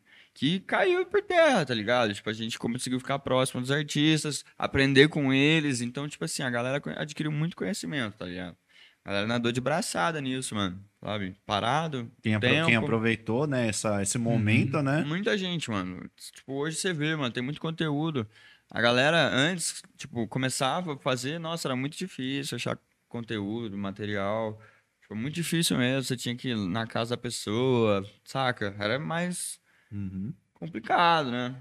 Que 0.43 0.59
caiu 0.59 1.07
por 1.07 1.23
terra, 1.23 1.65
tá 1.65 1.73
ligado? 1.73 2.13
Tipo, 2.13 2.29
a 2.29 2.33
gente 2.33 2.59
conseguiu 2.59 2.99
ficar 2.99 3.17
próximo 3.21 3.61
dos 3.61 3.71
artistas, 3.71 4.45
aprender 4.59 5.07
com 5.09 5.33
eles. 5.33 5.81
Então, 5.81 6.09
tipo 6.09 6.25
assim, 6.25 6.43
a 6.43 6.51
galera 6.51 6.83
adquiriu 6.97 7.31
muito 7.31 7.55
conhecimento, 7.55 8.17
tá 8.17 8.27
ligado? 8.27 8.57
A 9.05 9.09
galera 9.11 9.27
nadou 9.29 9.53
de 9.53 9.61
braçada 9.61 10.21
nisso, 10.21 10.57
mano. 10.57 10.85
Sabe? 11.01 11.37
Parado, 11.47 12.11
Quem, 12.21 12.35
apro- 12.35 12.49
quem 12.49 12.75
aproveitou, 12.75 13.47
né, 13.47 13.69
essa, 13.69 14.03
esse 14.03 14.19
momento, 14.19 14.83
né? 14.83 15.05
Muita 15.05 15.39
gente, 15.39 15.71
mano. 15.71 16.11
Tipo, 16.35 16.55
hoje 16.55 16.77
você 16.77 16.93
vê, 16.93 17.15
mano, 17.15 17.31
tem 17.33 17.43
muito 17.43 17.61
conteúdo. 17.61 18.27
A 18.69 18.81
galera 18.81 19.29
antes, 19.33 19.81
tipo, 19.97 20.27
começava 20.27 20.95
a 20.95 20.99
fazer, 20.99 21.39
nossa, 21.39 21.69
era 21.69 21.77
muito 21.77 21.97
difícil 21.97 22.57
achar 22.57 22.77
conteúdo, 23.09 23.79
material. 23.79 24.61
Tipo, 25.03 25.15
muito 25.15 25.35
difícil 25.35 25.79
mesmo. 25.79 26.03
Você 26.03 26.17
tinha 26.17 26.35
que 26.35 26.49
ir 26.49 26.57
na 26.57 26.85
casa 26.85 27.11
da 27.11 27.17
pessoa, 27.23 28.05
saca? 28.25 28.75
Era 28.77 28.99
mais 28.99 29.62
Uhum. 29.93 30.33
complicado, 30.55 31.31
né? 31.31 31.55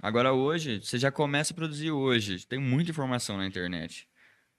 Agora 0.00 0.32
hoje, 0.32 0.80
você 0.82 0.98
já 0.98 1.10
começa 1.10 1.52
a 1.52 1.56
produzir 1.56 1.90
hoje. 1.90 2.46
Tem 2.46 2.58
muita 2.58 2.90
informação 2.90 3.36
na 3.36 3.46
internet. 3.46 4.06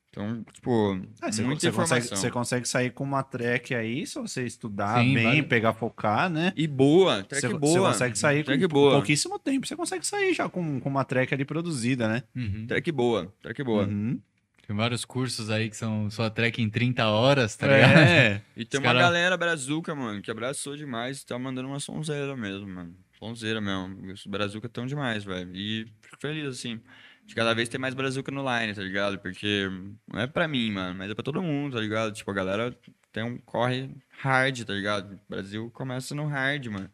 Então, 0.10 0.44
tipo, 0.54 0.94
É, 1.24 1.32
você, 1.32 1.42
muita 1.42 1.60
você 1.62 1.72
consegue, 1.72 2.06
informação. 2.06 2.18
você 2.18 2.32
consegue 2.32 2.68
sair 2.68 2.92
com 2.92 3.04
uma 3.04 3.24
track 3.24 3.74
aí, 3.74 4.06
se 4.06 4.20
você 4.20 4.46
estudar 4.46 5.00
Sim, 5.04 5.14
bem, 5.16 5.24
vale. 5.24 5.44
pegar, 5.44 5.74
focar, 5.74 6.30
né? 6.30 6.54
E 6.56 6.68
boa, 6.68 7.24
track 7.24 7.48
Você, 7.48 7.54
boa. 7.58 7.74
você 7.74 7.80
consegue 7.94 8.18
sair 8.20 8.44
track 8.44 8.62
com 8.62 8.68
boa. 8.68 8.94
pouquíssimo 8.94 9.40
tempo. 9.40 9.66
Você 9.66 9.76
consegue 9.76 10.06
sair 10.06 10.34
já 10.36 10.48
com, 10.48 10.80
com 10.80 10.88
uma 10.90 11.04
track 11.04 11.34
ali 11.34 11.44
produzida, 11.44 12.08
né? 12.08 12.24
Uhum. 12.36 12.68
Track 12.68 12.92
boa, 12.92 13.34
track 13.42 13.64
boa. 13.64 13.86
Uhum. 13.88 14.22
Tem 14.68 14.76
vários 14.76 15.04
cursos 15.04 15.50
aí 15.50 15.68
que 15.70 15.76
são 15.76 16.10
sua 16.12 16.30
track 16.30 16.62
em 16.62 16.70
30 16.70 17.06
horas, 17.10 17.56
tá 17.58 17.66
ligado? 17.68 17.98
É. 17.98 18.42
E 18.56 18.64
tem 18.64 18.80
Os 18.80 18.86
uma 18.86 18.94
cara- 18.94 19.06
galera 19.06 19.36
brazuca, 19.36 19.94
mano, 19.96 20.22
que 20.22 20.30
abraçou 20.32 20.78
demais 20.78 21.22
e 21.22 21.26
tá 21.26 21.38
mandando 21.40 21.68
uma 21.68 21.80
sonzeira 21.80 22.38
mesmo, 22.38 22.68
mano. 22.68 22.96
Sonzeira 23.24 23.62
mesmo. 23.62 24.12
Os 24.12 24.26
brazuca 24.26 24.68
tão 24.70 24.86
demais, 24.86 25.24
velho. 25.24 25.56
E 25.56 25.86
fico 26.02 26.18
feliz, 26.20 26.46
assim, 26.48 26.82
de 27.26 27.34
cada 27.36 27.54
vez 27.54 27.70
ter 27.70 27.78
mais 27.78 27.94
brazuca 27.94 28.32
no 28.32 28.42
line, 28.44 28.74
tá 28.74 28.82
ligado? 28.82 29.18
Porque 29.20 29.68
não 30.08 30.20
é 30.22 30.28
pra 30.28 30.48
mim, 30.48 30.72
mano, 30.72 30.98
mas 31.00 31.10
é 31.10 31.16
pra 31.16 31.24
todo 31.24 31.42
mundo, 31.42 31.76
tá 31.76 31.82
ligado? 31.82 32.14
Tipo, 32.14 32.32
a 32.32 32.34
galera 32.34 32.78
tem 33.12 33.24
um 33.24 33.38
corre 33.40 33.96
hard, 34.20 34.64
tá 34.66 34.74
ligado? 34.74 35.14
O 35.16 35.20
Brasil 35.30 35.72
começa 35.72 36.14
no 36.14 36.26
hard, 36.28 36.66
mano. 36.68 36.92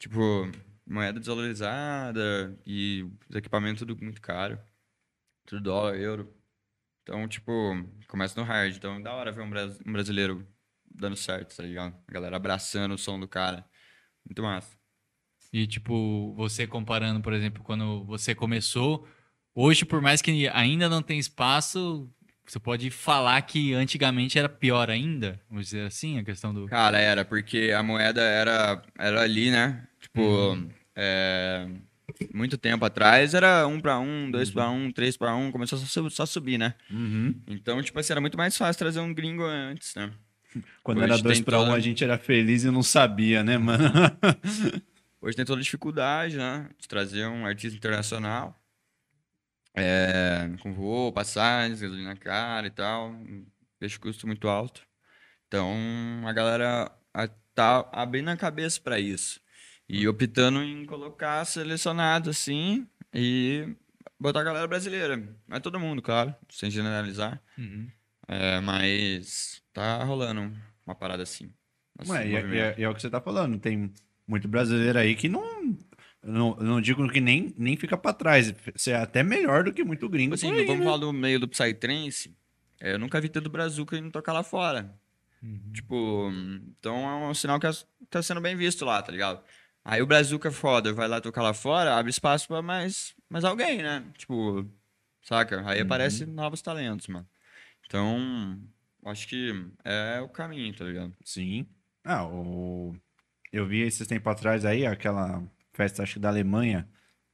Tipo, 0.00 0.50
moeda 0.86 1.20
desvalorizada 1.20 2.58
e 2.66 3.04
os 3.30 3.36
equipamentos 3.36 3.80
tudo 3.80 3.96
muito 4.02 4.20
caro. 4.20 4.58
Tudo 5.46 5.62
dólar, 5.62 5.96
euro. 5.96 6.34
Então, 7.02 7.26
tipo, 7.28 7.52
começa 8.08 8.38
no 8.40 8.46
hard. 8.46 8.76
Então, 8.76 8.96
é 8.96 9.00
da 9.02 9.12
hora 9.14 9.32
ver 9.32 9.42
um, 9.42 9.50
bras- 9.50 9.80
um 9.86 9.92
brasileiro 9.92 10.46
dando 10.90 11.16
certo, 11.16 11.56
tá 11.56 11.62
ligado? 11.62 11.96
A 12.08 12.12
galera 12.12 12.36
abraçando 12.36 12.94
o 12.94 12.98
som 12.98 13.18
do 13.20 13.28
cara. 13.28 13.64
Muito 14.24 14.42
massa. 14.42 14.81
E, 15.52 15.66
tipo, 15.66 16.32
você 16.36 16.66
comparando, 16.66 17.20
por 17.20 17.32
exemplo, 17.32 17.62
quando 17.62 18.04
você 18.04 18.34
começou, 18.34 19.06
hoje, 19.54 19.84
por 19.84 20.00
mais 20.00 20.22
que 20.22 20.48
ainda 20.48 20.88
não 20.88 21.02
tenha 21.02 21.20
espaço, 21.20 22.08
você 22.46 22.58
pode 22.58 22.90
falar 22.90 23.40
que 23.42 23.74
antigamente 23.74 24.38
era 24.38 24.48
pior 24.48 24.88
ainda, 24.90 25.38
vamos 25.50 25.66
dizer 25.66 25.86
assim, 25.86 26.18
a 26.18 26.24
questão 26.24 26.54
do. 26.54 26.66
Cara, 26.66 26.98
era, 26.98 27.24
porque 27.24 27.70
a 27.76 27.82
moeda 27.82 28.22
era, 28.22 28.82
era 28.98 29.20
ali, 29.20 29.50
né? 29.50 29.86
Tipo, 30.00 30.56
é, 30.96 31.68
muito 32.32 32.56
tempo 32.56 32.84
atrás 32.84 33.34
era 33.34 33.66
um 33.66 33.78
pra 33.78 33.98
um, 33.98 34.30
dois 34.30 34.50
pra 34.50 34.70
um, 34.70 34.90
três 34.90 35.16
pra 35.18 35.34
um, 35.36 35.52
começou 35.52 35.78
só, 35.78 36.08
só 36.08 36.24
subir, 36.26 36.56
né? 36.58 36.74
Uhum. 36.90 37.34
Então, 37.46 37.82
tipo 37.82 37.98
assim, 38.00 38.12
era 38.14 38.20
muito 38.22 38.38
mais 38.38 38.56
fácil 38.56 38.78
trazer 38.78 39.00
um 39.00 39.12
gringo 39.12 39.44
antes, 39.44 39.94
né? 39.94 40.10
Quando 40.82 40.98
Hoje 40.98 41.12
era 41.12 41.22
dois 41.22 41.38
tem 41.38 41.44
pra 41.44 41.58
um, 41.60 41.64
toda- 41.64 41.76
a 41.76 41.80
gente 41.80 42.02
era 42.02 42.16
feliz 42.18 42.64
e 42.64 42.70
não 42.70 42.82
sabia, 42.82 43.42
né, 43.42 43.58
mano? 43.58 43.84
Hoje 45.22 45.36
tem 45.36 45.44
toda 45.44 45.60
a 45.60 45.62
dificuldade, 45.62 46.36
né? 46.36 46.68
De 46.76 46.88
trazer 46.88 47.26
um 47.26 47.46
artista 47.46 47.76
internacional. 47.76 48.58
É, 49.74 50.50
com 50.60 50.74
voo, 50.74 51.12
passagens, 51.12 51.80
gasolina 51.80 52.16
cara 52.16 52.66
e 52.66 52.70
tal. 52.70 53.14
Deixa 53.80 53.96
o 53.96 54.00
custo 54.00 54.26
muito 54.26 54.48
alto. 54.48 54.82
Então, 55.46 55.72
a 56.26 56.32
galera 56.32 56.90
tá 57.54 57.88
abrindo 57.92 58.28
a 58.30 58.36
cabeça 58.36 58.80
para 58.80 58.98
isso. 58.98 59.40
E 59.88 60.08
optando 60.08 60.62
em 60.62 60.84
colocar 60.86 61.44
selecionado 61.44 62.30
assim 62.30 62.86
e 63.14 63.68
botar 64.18 64.40
a 64.40 64.44
galera 64.44 64.66
brasileira. 64.66 65.16
Não 65.46 65.56
é 65.56 65.60
todo 65.60 65.78
mundo, 65.78 66.02
claro, 66.02 66.34
sem 66.50 66.70
generalizar. 66.70 67.40
Uhum. 67.56 67.88
É, 68.26 68.60
mas 68.60 69.62
tá 69.72 70.02
rolando 70.02 70.52
uma 70.86 70.94
parada 70.94 71.22
assim. 71.22 71.52
Ué, 72.08 72.26
e, 72.26 72.34
é- 72.36 72.40
e 72.46 72.58
é, 72.58 72.74
e 72.78 72.82
é 72.82 72.88
o 72.88 72.94
que 72.94 73.02
você 73.02 73.10
tá 73.10 73.20
falando. 73.20 73.58
Tem 73.58 73.92
muito 74.32 74.48
brasileiro 74.48 74.98
aí 74.98 75.14
que 75.14 75.28
não. 75.28 75.42
eu 76.22 76.32
Não, 76.32 76.56
não 76.56 76.80
digo 76.80 77.06
que 77.08 77.20
nem, 77.20 77.54
nem 77.56 77.76
fica 77.76 77.96
pra 77.96 78.12
trás. 78.12 78.52
Você 78.74 78.90
é 78.92 78.96
até 78.96 79.22
melhor 79.22 79.64
do 79.64 79.72
que 79.72 79.84
muito 79.84 80.08
gringo. 80.08 80.34
Assim, 80.34 80.50
aí, 80.50 80.64
vamos 80.64 80.80
né? 80.80 80.84
falar 80.86 80.96
do 80.98 81.12
meio 81.12 81.38
do 81.38 81.46
Psytrance. 81.48 82.34
é, 82.80 82.94
Eu 82.94 82.98
nunca 82.98 83.20
vi 83.20 83.28
tanto 83.28 83.50
Brazuca 83.50 83.96
indo 83.96 84.10
tocar 84.10 84.32
lá 84.32 84.42
fora. 84.42 84.98
Tipo, 85.72 86.30
então 86.78 86.96
é 86.96 87.28
um 87.28 87.34
sinal 87.34 87.58
que 87.58 87.66
as- 87.66 87.84
tá 88.08 88.22
sendo 88.22 88.40
bem 88.40 88.56
visto 88.56 88.84
lá, 88.84 89.02
tá 89.02 89.10
ligado? 89.10 89.42
Aí 89.84 90.00
o 90.00 90.06
Brazuca 90.06 90.52
foda 90.52 90.92
vai 90.92 91.08
lá 91.08 91.20
tocar 91.20 91.42
lá 91.42 91.52
fora, 91.52 91.96
abre 91.96 92.10
espaço 92.10 92.46
pra 92.46 92.62
mais, 92.62 93.12
mais 93.28 93.44
alguém, 93.44 93.82
né? 93.82 94.04
Tipo, 94.16 94.64
saca? 95.20 95.68
Aí 95.68 95.80
aparecem 95.80 96.28
novos 96.28 96.62
talentos, 96.62 97.08
mano. 97.08 97.26
Então, 97.86 98.60
acho 99.06 99.26
que 99.26 99.52
é 99.84 100.20
o 100.20 100.28
caminho, 100.28 100.72
tá 100.76 100.84
ligado? 100.84 101.12
Sim. 101.24 101.66
Ah, 102.04 102.24
o... 102.26 102.94
eu 103.52 103.66
vi 103.66 103.80
esses 103.82 104.06
tempos 104.06 104.32
atrás 104.32 104.64
aí, 104.64 104.86
aquela 104.86 105.42
festa, 105.72 106.02
acho 106.02 106.14
que 106.14 106.18
da 106.20 106.28
Alemanha, 106.28 106.88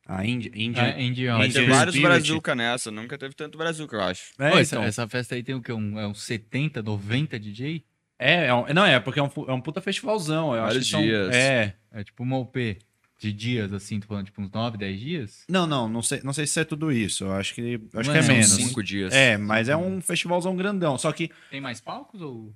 a 0.06 0.24
Índia. 0.24 0.50
Índia... 0.54 0.82
Ah, 0.94 1.00
Indian 1.02 1.38
ter 1.50 1.68
vários 1.68 1.94
Spirit. 1.94 2.00
Brazuca 2.02 2.54
nessa, 2.54 2.90
nunca 2.90 3.18
teve 3.18 3.34
tanto 3.34 3.58
Brazuca, 3.58 3.96
eu 3.96 4.00
acho. 4.02 4.32
É, 4.38 4.50
Pô, 4.50 4.58
essa, 4.58 4.76
então. 4.76 4.86
essa 4.86 5.08
festa 5.08 5.34
aí 5.34 5.42
tem 5.42 5.54
o 5.54 5.60
quê? 5.62 5.72
Um, 5.72 5.98
é 5.98 6.06
uns 6.06 6.22
70, 6.22 6.82
90 6.82 7.38
DJ? 7.38 7.84
É, 8.18 8.46
é 8.46 8.54
um- 8.54 8.66
não, 8.74 8.84
é 8.84 8.98
porque 8.98 9.20
é 9.20 9.22
um, 9.22 9.30
é 9.46 9.52
um 9.52 9.60
puta 9.60 9.80
festivalzão. 9.80 10.48
Eu 10.54 10.60
acho 10.62 10.66
Vários 10.66 10.84
que 10.86 10.90
são- 10.90 11.02
dias. 11.02 11.34
É. 11.34 11.74
É 11.92 12.02
tipo 12.04 12.22
uma 12.22 12.36
OP 12.38 12.78
de 13.18 13.32
dias, 13.32 13.72
assim, 13.72 13.98
tô 14.00 14.06
falando 14.06 14.26
tipo 14.26 14.40
uns 14.40 14.50
9, 14.50 14.78
10 14.78 14.98
dias? 15.00 15.44
Não, 15.48 15.66
não, 15.66 15.88
não 15.88 16.00
sei, 16.02 16.20
não 16.24 16.32
sei 16.32 16.46
se 16.46 16.58
é 16.60 16.64
tudo 16.64 16.90
isso. 16.90 17.24
Eu 17.24 17.32
acho 17.32 17.54
que, 17.54 17.80
eu 17.92 18.00
acho 18.00 18.08
Não 18.10 18.14
que 18.14 18.18
é 18.18 18.20
é, 18.20 18.22
são 18.22 18.34
menos. 18.34 18.50
Cinco 18.50 18.82
dias. 18.82 19.12
É, 19.12 19.36
mas 19.36 19.68
é 19.68 19.76
um 19.76 20.00
festivalzão 20.00 20.56
grandão. 20.56 20.96
Só 20.98 21.12
que. 21.12 21.30
Tem 21.50 21.60
mais 21.60 21.80
palcos 21.80 22.20
ou. 22.22 22.54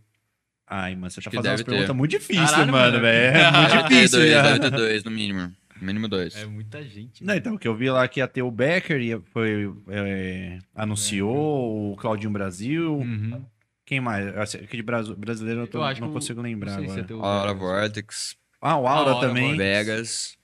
Ai, 0.66 0.94
mano, 0.94 1.10
você 1.10 1.20
tá 1.20 1.30
que 1.30 1.36
fazendo 1.36 1.50
umas 1.50 1.60
deve 1.60 1.64
ter. 1.64 1.70
perguntas 1.70 1.96
muito 1.96 2.10
difíceis, 2.12 2.50
Caralho, 2.50 2.72
mano, 2.72 3.00
velho. 3.00 3.36
É 3.36 3.50
muito 3.52 3.68
Deve 3.70 3.82
ter 3.82 3.94
difícil. 3.94 4.18
dois, 4.18 4.30
já. 4.30 4.42
deve 4.42 4.60
ter 4.60 4.70
dois, 4.70 5.04
no 5.04 5.10
mínimo. 5.10 5.52
No 5.80 5.86
mínimo 5.86 6.08
dois. 6.08 6.36
É 6.36 6.46
muita 6.46 6.82
gente. 6.84 7.24
Não, 7.24 7.34
então, 7.34 7.58
que 7.58 7.66
eu 7.68 7.74
vi 7.74 7.90
lá 7.90 8.06
que 8.08 8.20
ia 8.20 8.28
ter 8.28 8.42
o 8.42 8.50
Becker, 8.50 9.20
foi, 9.32 9.72
é, 9.88 10.58
anunciou, 10.74 11.92
o 11.92 11.96
Claudinho 11.96 12.30
Brasil. 12.30 12.96
Uhum. 12.98 13.44
Quem 13.84 14.00
mais? 14.00 14.54
Aqui 14.54 14.76
de 14.76 14.82
Brasil- 14.82 15.16
brasileiro 15.16 15.60
eu, 15.62 15.66
tô- 15.66 15.78
Eu 15.78 15.84
acho 15.84 16.00
não 16.00 16.08
o- 16.10 16.12
consigo 16.12 16.40
lembrar 16.40 16.72
Não 16.76 16.78
se 16.78 16.84
agora. 16.84 17.00
é 17.00 17.04
teu- 17.04 17.22
Aura 17.24 17.52
Vortex, 17.54 18.36
Ah, 18.60 18.76
o 18.78 18.86
Aura 18.86 19.10
Ah, 19.10 19.12
o 19.12 19.16
Aura 19.16 19.28
também. 19.28 19.48
Vortex. 19.48 19.58
Vegas, 19.58 20.38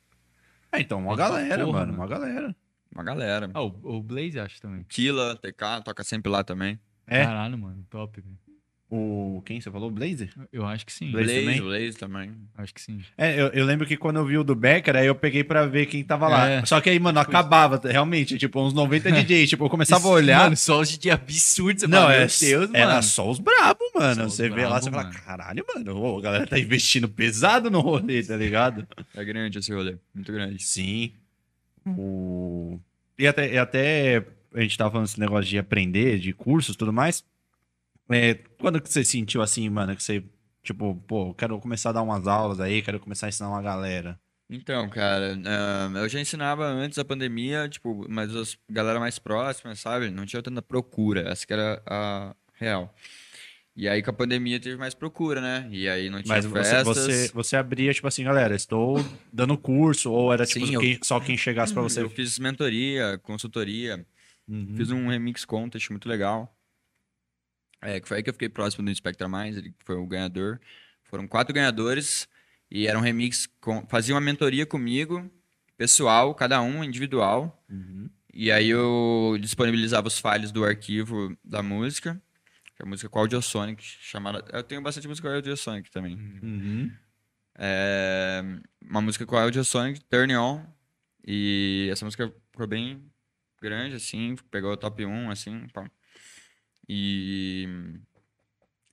É, 0.73 0.81
então, 0.81 0.99
uma 0.99 1.13
Eita 1.13 1.23
galera, 1.23 1.65
porra, 1.65 1.79
mano, 1.81 1.93
mano. 1.93 2.03
uma 2.03 2.07
galera. 2.09 2.57
uma 2.95 3.05
galera. 3.05 3.51
Ah, 3.55 3.63
o, 3.63 3.67
o 3.99 4.03
Blaze 4.03 4.39
acho 4.41 4.61
também. 4.61 4.85
Killa, 4.89 5.37
TK, 5.37 5.83
toca 5.85 6.03
sempre 6.05 6.31
lá 6.31 6.43
também. 6.45 6.79
É. 7.07 7.25
Caralho, 7.25 7.57
mano. 7.57 7.87
Top, 7.89 8.21
velho. 8.21 8.37
O. 8.91 9.43
Quem 9.45 9.61
você 9.61 9.71
falou? 9.71 9.89
O 9.89 9.93
Blazer? 9.93 10.31
Eu 10.51 10.65
acho 10.65 10.87
que 10.87 10.93
sim. 10.93 11.11
Blaze 11.11 11.27
Blaze, 11.27 11.41
também? 11.45 11.61
Blaze 11.61 11.99
também. 11.99 12.31
Acho 12.57 12.73
que 12.73 12.81
sim. 12.81 13.01
É, 13.19 13.39
eu, 13.39 13.49
eu 13.49 13.67
lembro 13.67 13.87
que 13.87 13.99
quando 13.99 14.17
eu 14.17 14.25
vi 14.25 14.39
o 14.39 14.43
do 14.45 14.55
Becker, 14.55 14.97
aí 14.97 15.07
eu 15.07 15.15
peguei 15.15 15.45
pra 15.45 15.67
ver 15.67 15.85
quem 15.87 16.03
tava 16.03 16.27
lá. 16.27 16.49
É. 16.49 16.65
Só 16.65 16.81
que 16.81 16.89
aí, 16.89 16.99
mano, 16.99 17.21
acabava, 17.21 17.79
realmente, 17.85 18.39
tipo, 18.39 18.59
uns 18.63 18.73
90 18.73 19.13
DJ. 19.13 19.47
Tipo, 19.47 19.67
eu 19.67 19.71
começava 19.71 20.09
a 20.09 20.11
olhar. 20.11 20.45
Mano, 20.45 20.57
só 20.57 20.81
os 20.81 20.97
de 20.97 21.11
absurdo. 21.11 21.81
Você 21.81 21.87
Não, 21.87 21.99
fala, 21.99 22.15
é, 22.15 22.19
meu 22.21 22.29
Deus, 22.41 22.71
era 22.73 22.87
mano. 22.87 23.03
só 23.03 23.31
os 23.31 23.39
brabos, 23.39 23.87
mano. 23.95 24.23
Só 24.23 24.29
você 24.31 24.49
vê 24.49 24.67
lá, 24.67 24.81
você 24.81 24.91
fala, 24.91 25.05
mano. 25.05 25.15
caralho, 25.23 25.65
mano, 25.75 25.99
ô, 25.99 26.19
a 26.19 26.23
galera 26.23 26.47
tá 26.47 26.59
investindo 26.59 27.09
pesado 27.09 27.71
no 27.71 27.81
rolê, 27.81 28.23
tá 28.23 28.37
ligado? 28.37 28.89
É 29.15 29.23
grande 29.23 29.59
esse 29.59 29.71
rolê, 29.71 29.97
muito 30.15 30.33
grande. 30.33 30.63
Sim. 30.63 31.13
O... 31.87 32.79
E, 33.19 33.27
até, 33.27 33.53
e 33.53 33.59
até 33.59 34.25
a 34.55 34.61
gente 34.63 34.79
tava 34.79 34.91
falando 34.91 35.07
desse 35.07 35.21
negócio 35.21 35.45
de 35.45 35.59
aprender, 35.59 36.19
de 36.19 36.33
cursos 36.33 36.75
e 36.75 36.79
tudo 36.79 36.93
mais. 36.93 37.23
É, 38.11 38.35
quando 38.59 38.81
que 38.81 38.89
você 38.91 39.05
sentiu 39.05 39.43
assim, 39.43 39.69
mano, 39.69 39.95
que 39.95 40.03
você, 40.03 40.25
tipo, 40.63 40.95
pô, 41.07 41.35
quero 41.35 41.59
começar 41.61 41.91
a 41.91 41.93
dar 41.95 42.03
umas 42.03 42.27
aulas 42.27 42.61
aí, 42.61 42.83
quero 42.83 42.99
começar 43.01 43.27
a 43.27 43.29
ensinar 43.29 43.49
uma 43.49 43.63
galera. 43.63 44.19
Então, 44.51 44.89
cara, 44.89 45.39
ah, 45.45 45.91
eu 45.99 46.09
já 46.09 46.19
ensinava 46.19 46.65
antes 46.65 46.97
da 46.97 47.05
pandemia, 47.05 47.69
tipo, 47.69 48.07
mas 48.09 48.35
as 48.35 48.57
galera 48.71 48.99
mais 48.99 49.19
próxima, 49.19 49.75
sabe? 49.75 50.11
Não 50.11 50.25
tinha 50.25 50.43
tanta 50.43 50.63
procura, 50.63 51.29
essa 51.29 51.47
que 51.47 51.53
era 51.53 51.83
a 51.87 52.35
real. 52.55 52.95
E 53.77 53.87
aí 53.87 54.03
com 54.03 54.11
a 54.11 54.15
pandemia 54.15 54.59
teve 54.59 54.77
mais 54.77 54.95
procura, 54.95 55.41
né? 55.41 55.69
E 55.71 55.87
aí 55.87 56.09
não 56.09 56.23
tinha 56.23 56.35
Mas 56.35 56.47
você, 56.47 56.65
festas. 56.65 56.97
você, 56.97 57.31
você 57.33 57.57
abria, 57.57 57.93
tipo 57.93 58.09
assim, 58.09 58.25
galera, 58.25 58.57
estou 58.57 59.05
dando 59.31 59.57
curso, 59.59 60.11
ou 60.11 60.33
era, 60.33 60.47
tipo, 60.47 60.65
Sim, 60.67 60.75
eu- 60.75 60.81
quem- 60.81 60.99
só 61.03 61.21
quem 61.21 61.37
chegasse 61.37 61.73
pra 61.75 61.83
você. 61.83 62.03
Eu 62.03 62.09
fiz 62.11 62.39
mentoria, 62.39 63.19
consultoria, 63.23 64.05
Uhum. 64.49 64.75
fiz 64.77 64.91
um 64.91 65.09
remix 65.09 65.45
contest 65.45 65.91
muito 65.91 66.09
legal. 66.09 66.58
É, 67.81 68.01
que 68.01 68.09
foi 68.09 68.19
aí 68.19 68.23
que 68.23 68.31
eu 68.31 68.35
fiquei 68.35 68.49
próximo 68.49 68.85
do 68.85 68.91
Inspector 68.91 69.29
Mais, 69.29 69.57
ele 69.57 69.73
foi 69.85 69.97
o 69.97 70.07
ganhador. 70.07 70.61
Foram 71.05 71.27
quatro 71.27 71.55
ganhadores 71.55 72.29
e 72.71 72.87
era 72.87 72.99
um 72.99 73.03
remix 73.03 73.47
com. 73.61 73.87
Fazia 73.87 74.15
uma 74.15 74.21
mentoria 74.21 74.67
comigo 74.67 75.31
pessoal, 75.77 76.35
cada 76.35 76.61
um 76.61 76.83
individual. 76.83 77.65
Uhum. 77.71 78.11
E 78.35 78.51
aí 78.53 78.69
eu 78.69 79.39
disponibilizava 79.41 80.09
os 80.09 80.19
files 80.19 80.53
do 80.53 80.65
arquivo 80.65 81.37
da 81.43 81.63
música, 81.63 82.21
que 82.77 82.83
é 82.83 82.85
a 82.85 82.89
música 82.89 83.09
com 83.09 83.19
Audiosonic, 83.21 83.83
chamada... 83.83 84.45
Eu 84.53 84.63
tenho 84.63 84.83
bastante 84.83 85.09
música 85.09 85.29
com 85.29 85.35
Audiosonic 85.35 85.91
também. 85.91 86.15
Uhum. 86.43 86.93
É 87.57 88.43
uma 88.83 89.01
música 89.01 89.25
com 89.25 89.37
Audiosonic, 89.37 90.01
Turn 90.05 90.37
On. 90.37 90.65
E 91.27 91.89
essa 91.91 92.05
música 92.05 92.33
ficou 92.51 92.67
bem 92.67 93.03
grande, 93.61 93.97
assim, 93.97 94.37
pegou 94.51 94.73
o 94.73 94.77
top 94.77 95.05
1, 95.05 95.31
assim, 95.31 95.67
pá. 95.73 95.91
E 96.89 97.69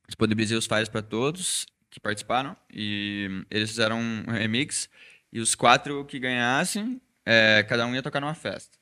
disponibilizei 0.07 0.57
os 0.57 0.65
files 0.65 0.89
para 0.89 1.01
todos 1.01 1.65
que 1.89 1.99
participaram. 1.99 2.55
E 2.71 3.45
eles 3.49 3.69
fizeram 3.69 3.99
um 3.99 4.23
remix. 4.31 4.89
E 5.31 5.39
os 5.39 5.55
quatro 5.55 6.05
que 6.05 6.19
ganhassem, 6.19 7.01
é, 7.25 7.63
cada 7.63 7.85
um 7.85 7.95
ia 7.95 8.03
tocar 8.03 8.19
numa 8.19 8.35
festa. 8.35 8.77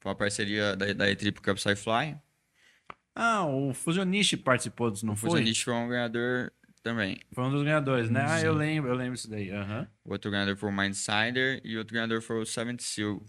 Foi 0.00 0.10
uma 0.10 0.16
parceria 0.16 0.76
da, 0.76 0.92
da 0.92 1.10
E-Trip 1.10 1.40
com 1.40 1.50
a 1.50 1.54
Psyfly. 1.54 2.16
Ah, 3.14 3.44
o 3.44 3.74
Fusionist 3.74 4.36
participou 4.38 4.90
disso, 4.90 5.04
não 5.04 5.14
O 5.14 5.16
foi? 5.16 5.30
Fusionist 5.30 5.64
foi 5.64 5.74
um 5.74 5.88
ganhador 5.88 6.52
também. 6.82 7.20
Foi 7.32 7.44
um 7.44 7.50
dos 7.50 7.62
ganhadores, 7.62 8.08
né? 8.08 8.24
Ah, 8.26 8.40
eu 8.40 8.52
Sim. 8.52 8.58
lembro, 8.58 8.90
eu 8.90 8.94
lembro 8.94 9.14
isso 9.14 9.28
daí. 9.28 9.50
Aham. 9.50 9.88
O 10.04 10.12
outro 10.12 10.30
ganhador 10.30 10.56
foi 10.56 10.68
o 10.68 10.72
Mindsider 10.72 11.60
e 11.64 11.74
o 11.74 11.78
outro 11.80 11.94
ganhador 11.94 12.22
foi 12.22 12.40
o 12.40 12.46
Seventh 12.46 12.80
Seal, 12.80 13.20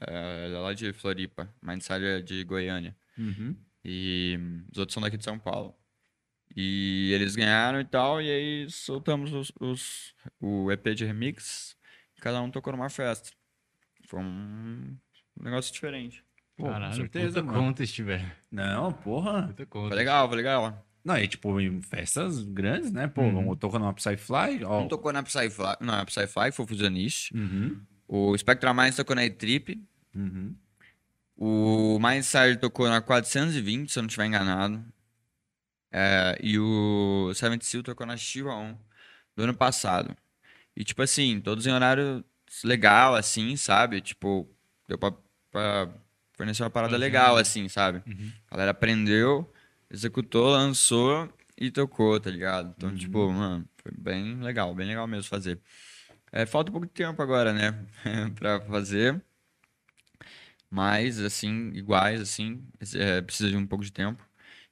é, 0.00 0.48
lá 0.52 0.72
de 0.74 0.92
Floripa. 0.92 1.48
Mindsider 1.62 2.18
é 2.18 2.22
de 2.22 2.44
Goiânia. 2.44 2.96
Uhum. 3.16 3.56
E 3.88 4.36
os 4.72 4.78
outros 4.78 4.94
são 4.94 5.02
daqui 5.02 5.16
de 5.16 5.22
São 5.24 5.38
Paulo. 5.38 5.74
E 6.56 7.12
eles 7.14 7.36
ganharam 7.36 7.80
e 7.80 7.84
tal, 7.84 8.20
e 8.20 8.28
aí 8.30 8.70
soltamos 8.70 9.32
os, 9.32 9.52
os- 9.60 10.14
o 10.40 10.72
EP 10.72 10.94
de 10.94 11.04
remix. 11.04 11.76
Cada 12.20 12.40
um 12.42 12.50
tocou 12.50 12.72
numa 12.72 12.88
festa. 12.88 13.30
Foi 14.06 14.20
um 14.20 14.96
negócio 15.40 15.72
diferente. 15.72 16.24
Pô, 16.56 16.64
com 16.64 16.70
Caralho, 16.70 16.94
certeza, 16.94 17.40
puta 17.40 17.52
mano. 17.52 17.58
contest, 17.58 17.98
velho. 18.02 18.32
Não, 18.50 18.92
porra. 18.92 19.48
Puta 19.48 19.66
contest. 19.66 19.88
Foi 19.90 19.96
legal, 19.98 20.26
foi 20.28 20.36
legal. 20.36 20.86
Não, 21.04 21.16
e 21.18 21.28
tipo, 21.28 21.60
em 21.60 21.80
festas 21.82 22.42
grandes, 22.42 22.90
né? 22.90 23.06
Pô, 23.06 23.20
Uhum. 23.22 23.34
vamos 23.34 23.58
tocando 23.58 23.82
uma 23.82 23.92
Psyfly. 23.94 24.64
Ó. 24.64 24.80
Um 24.82 24.88
tocou 24.88 25.12
na 25.12 25.22
Psyfly, 25.22 25.76
não, 25.80 25.94
a 25.94 26.04
Psyfly 26.06 26.50
foi 26.52 26.64
o 26.64 26.68
Fusionist. 26.68 27.32
Uhum. 27.34 27.80
O 28.08 28.36
Spectra 28.38 28.72
Minds 28.74 28.96
tocou 28.96 29.14
na 29.14 29.24
E-Trip. 29.24 29.80
Uhum. 30.14 30.56
O 31.36 31.98
Mindsider 32.00 32.58
tocou 32.58 32.88
na 32.88 33.00
420, 33.02 33.92
se 33.92 33.98
eu 33.98 34.02
não 34.02 34.06
estiver 34.08 34.26
enganado. 34.26 34.82
É, 35.92 36.38
e 36.42 36.58
o 36.58 37.32
Seventh 37.34 37.62
Seal 37.62 37.82
tocou 37.82 38.06
na 38.06 38.16
Shiva 38.16 38.54
1 38.54 38.76
do 39.36 39.42
ano 39.44 39.54
passado. 39.54 40.16
E, 40.74 40.84
tipo 40.84 41.02
assim, 41.02 41.40
todos 41.40 41.66
em 41.66 41.72
horário 41.72 42.24
legal, 42.64 43.14
assim, 43.14 43.56
sabe? 43.56 44.00
Tipo, 44.00 44.48
deu 44.88 44.98
pra, 44.98 45.12
pra 45.50 45.88
fornecer 46.34 46.62
uma 46.62 46.70
parada 46.70 46.92
Fazer, 46.94 47.04
legal, 47.04 47.36
assim, 47.36 47.68
sabe? 47.68 48.02
Uhum. 48.06 48.32
A 48.50 48.54
galera 48.56 48.70
aprendeu, 48.72 49.50
executou, 49.90 50.50
lançou 50.50 51.32
e 51.56 51.70
tocou, 51.70 52.18
tá 52.20 52.30
ligado? 52.30 52.74
Então, 52.76 52.90
Uhum. 52.90 52.96
tipo, 52.96 53.30
mano, 53.30 53.66
foi 53.82 53.92
bem 53.96 54.40
legal, 54.42 54.74
bem 54.74 54.86
legal 54.86 55.06
mesmo 55.06 55.28
fazer. 55.28 55.58
É, 56.32 56.44
falta 56.44 56.70
um 56.70 56.72
pouco 56.72 56.86
de 56.86 56.92
tempo 56.92 57.22
agora, 57.22 57.52
né? 57.52 57.86
pra 58.36 58.60
fazer. 58.60 59.22
Mas, 60.70 61.20
assim, 61.20 61.70
iguais, 61.74 62.20
assim, 62.20 62.66
é, 62.94 63.22
precisa 63.22 63.50
de 63.50 63.56
um 63.56 63.66
pouco 63.66 63.84
de 63.84 63.92
tempo. 63.92 64.26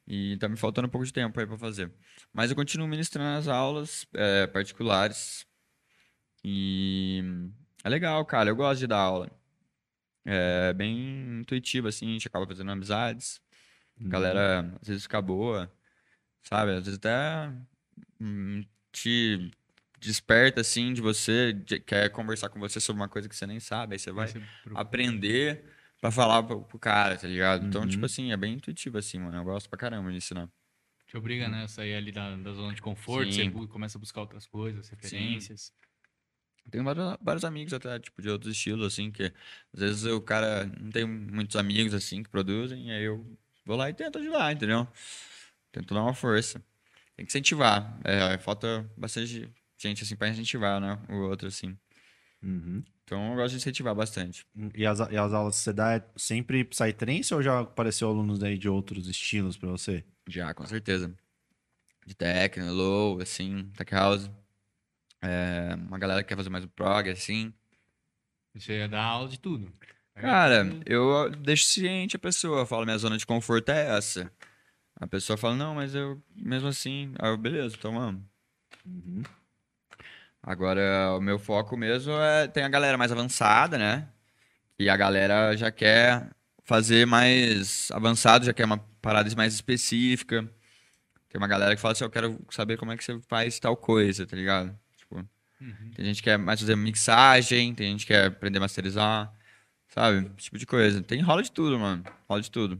E 0.07 0.37
tá 0.37 0.47
me 0.47 0.57
faltando 0.57 0.87
um 0.87 0.91
pouco 0.91 1.05
de 1.05 1.13
tempo 1.13 1.39
aí 1.39 1.47
pra 1.47 1.57
fazer. 1.57 1.91
Mas 2.33 2.49
eu 2.51 2.55
continuo 2.55 2.87
ministrando 2.87 3.37
as 3.39 3.47
aulas 3.47 4.05
é, 4.13 4.45
particulares. 4.47 5.45
E 6.43 7.23
é 7.83 7.89
legal, 7.89 8.23
cara. 8.25 8.49
Eu 8.49 8.55
gosto 8.55 8.79
de 8.81 8.87
dar 8.87 8.99
aula. 8.99 9.31
É 10.25 10.73
bem 10.73 11.39
intuitivo, 11.41 11.87
assim, 11.87 12.09
a 12.09 12.11
gente 12.13 12.27
acaba 12.27 12.47
fazendo 12.47 12.71
amizades. 12.71 13.41
A 13.99 14.09
galera 14.09 14.77
às 14.81 14.87
vezes 14.87 15.03
fica 15.03 15.21
boa, 15.21 15.71
sabe? 16.43 16.71
Às 16.71 16.85
vezes 16.85 16.97
até 16.99 17.53
hum, 18.19 18.63
te 18.91 19.51
desperta, 19.99 20.61
assim, 20.61 20.93
de 20.93 21.01
você, 21.01 21.53
de- 21.53 21.79
quer 21.79 22.09
conversar 22.11 22.49
com 22.49 22.59
você 22.59 22.79
sobre 22.79 23.01
uma 23.01 23.09
coisa 23.09 23.29
que 23.29 23.35
você 23.35 23.47
nem 23.47 23.59
sabe. 23.59 23.95
Aí 23.95 23.99
você 23.99 24.11
vai 24.11 24.27
aprender 24.75 25.74
pra 26.05 26.11
falar 26.11 26.43
pro, 26.43 26.61
pro 26.61 26.77
cara, 26.79 27.17
tá 27.17 27.27
ligado? 27.27 27.65
Então, 27.65 27.81
Uhum. 27.81 27.87
tipo 27.89 28.05
assim, 28.05 28.31
é 28.31 28.37
bem 28.37 28.53
intuitivo, 28.53 28.97
assim, 28.97 29.17
mano. 29.19 29.35
Eu 29.37 29.43
gosto 29.43 29.67
pra 29.69 29.77
caramba 29.77 30.11
de 30.11 30.17
ensinar. 30.17 30.49
Te 31.07 31.17
obriga, 31.17 31.47
né, 31.49 31.63
a 31.63 31.67
sair 31.67 31.95
ali 31.95 32.11
da, 32.11 32.35
da 32.35 32.53
zona 32.53 32.73
de 32.73 32.81
conforto, 32.81 33.31
você 33.33 33.43
Sim. 33.43 33.49
bu- 33.49 33.67
começa 33.67 33.97
a 33.97 33.99
buscar 34.01 34.21
outras 34.21 34.45
coisas, 34.47 34.87
referências. 34.89 35.71
Tenho 36.69 36.83
vários, 36.83 37.17
vários 37.21 37.43
amigos 37.45 37.73
até, 37.73 37.99
tipo, 37.99 38.21
de 38.21 38.29
outros 38.29 38.51
estilos, 38.55 38.85
assim, 38.85 39.11
que 39.11 39.31
às 39.73 39.79
vezes 39.79 40.05
o 40.05 40.19
cara 40.21 40.65
não 40.79 40.89
tem 40.91 41.05
muitos 41.05 41.55
amigos, 41.55 41.93
assim, 41.93 42.23
que 42.23 42.29
produzem, 42.29 42.87
e 42.87 42.91
aí 42.91 43.03
eu 43.03 43.37
vou 43.63 43.75
lá 43.77 43.89
e 43.89 43.93
tento 43.93 44.17
ajudar, 44.17 44.51
entendeu? 44.51 44.87
Tento 45.71 45.93
dar 45.93 46.01
uma 46.01 46.13
força. 46.13 46.59
Tem 47.15 47.25
que 47.25 47.31
incentivar. 47.31 47.99
É, 48.03 48.37
falta 48.39 48.89
bastante 48.97 49.47
gente, 49.77 50.03
assim, 50.03 50.15
pra 50.15 50.27
incentivar, 50.29 50.81
né? 50.81 50.99
O 51.09 51.17
outro, 51.29 51.47
assim. 51.47 51.77
Uhum. 52.41 52.83
Então 53.05 53.29
eu 53.29 53.35
gosto 53.35 53.51
de 53.51 53.57
incentivar 53.57 53.93
bastante. 53.93 54.45
E 54.73 54.85
as, 54.85 54.99
e 54.99 55.15
as 55.15 55.31
aulas 55.31 55.55
que 55.55 55.61
você 55.61 55.73
dá 55.73 55.93
é 55.93 56.05
sempre 56.15 56.65
Psytrance 56.65 57.33
ou 57.33 57.41
já 57.41 57.59
apareceu 57.61 58.09
alunos 58.09 58.43
aí 58.43 58.57
de 58.57 58.67
outros 58.67 59.07
estilos 59.07 59.55
pra 59.55 59.69
você? 59.69 60.03
Já, 60.27 60.53
com 60.55 60.65
certeza. 60.65 61.15
De 62.05 62.15
techno, 62.15 62.73
low, 62.73 63.21
assim, 63.21 63.69
tech 63.77 63.93
house. 63.93 64.29
É, 65.21 65.75
uma 65.75 65.99
galera 65.99 66.23
que 66.23 66.29
quer 66.29 66.35
fazer 66.35 66.49
mais 66.49 66.63
o 66.63 66.67
prog, 66.67 67.09
assim. 67.09 67.53
Você 68.55 68.87
dá 68.87 69.03
aula 69.03 69.29
de 69.29 69.39
tudo. 69.39 69.71
Cara, 70.15 70.65
eu 70.85 71.29
deixo 71.29 71.65
ciente 71.65 72.15
a 72.15 72.19
pessoa. 72.19 72.61
Eu 72.61 72.65
falo, 72.65 72.85
minha 72.85 72.97
zona 72.97 73.17
de 73.17 73.25
conforto 73.25 73.69
é 73.69 73.97
essa. 73.97 74.31
A 74.95 75.05
pessoa 75.05 75.37
fala, 75.37 75.55
não, 75.55 75.75
mas 75.75 75.93
eu, 75.93 76.21
mesmo 76.35 76.69
assim, 76.69 77.13
aí 77.19 77.29
eu, 77.29 77.37
beleza, 77.37 77.75
então 77.77 77.93
vamos. 77.93 78.21
Uhum. 78.85 79.23
Agora, 80.47 81.15
o 81.17 81.21
meu 81.21 81.39
foco 81.39 81.75
mesmo 81.75 82.13
é. 82.13 82.47
Tem 82.47 82.63
a 82.63 82.69
galera 82.69 82.97
mais 82.97 83.11
avançada, 83.11 83.77
né? 83.79 84.07
E 84.77 84.89
a 84.89 84.95
galera 84.95 85.55
já 85.57 85.71
quer 85.71 86.29
fazer 86.63 87.07
mais 87.07 87.89
avançado, 87.91 88.45
já 88.45 88.53
quer 88.53 88.65
uma 88.65 88.77
parada 89.01 89.33
mais 89.35 89.53
específica. 89.55 90.43
Tem 91.29 91.39
uma 91.39 91.47
galera 91.47 91.75
que 91.75 91.81
fala 91.81 91.93
assim: 91.93 92.03
eu 92.03 92.09
quero 92.11 92.39
saber 92.51 92.77
como 92.77 92.91
é 92.91 92.97
que 92.97 93.03
você 93.03 93.19
faz 93.27 93.59
tal 93.59 93.75
coisa, 93.75 94.25
tá 94.27 94.35
ligado? 94.35 94.77
Tipo, 94.97 95.15
Uhum. 95.61 95.91
tem 95.95 96.05
gente 96.05 96.17
que 96.17 96.23
quer 96.29 96.37
mais 96.37 96.59
fazer 96.59 96.75
mixagem, 96.75 97.73
tem 97.73 97.91
gente 97.93 98.01
que 98.05 98.13
quer 98.13 98.25
aprender 98.27 98.57
a 98.59 98.61
masterizar, 98.61 99.33
sabe? 99.87 100.29
Esse 100.37 100.45
tipo 100.45 100.59
de 100.59 100.65
coisa. 100.67 101.01
Tem 101.01 101.21
rola 101.21 101.41
de 101.41 101.51
tudo, 101.51 101.79
mano. 101.79 102.03
Rola 102.29 102.41
de 102.41 102.51
tudo. 102.51 102.79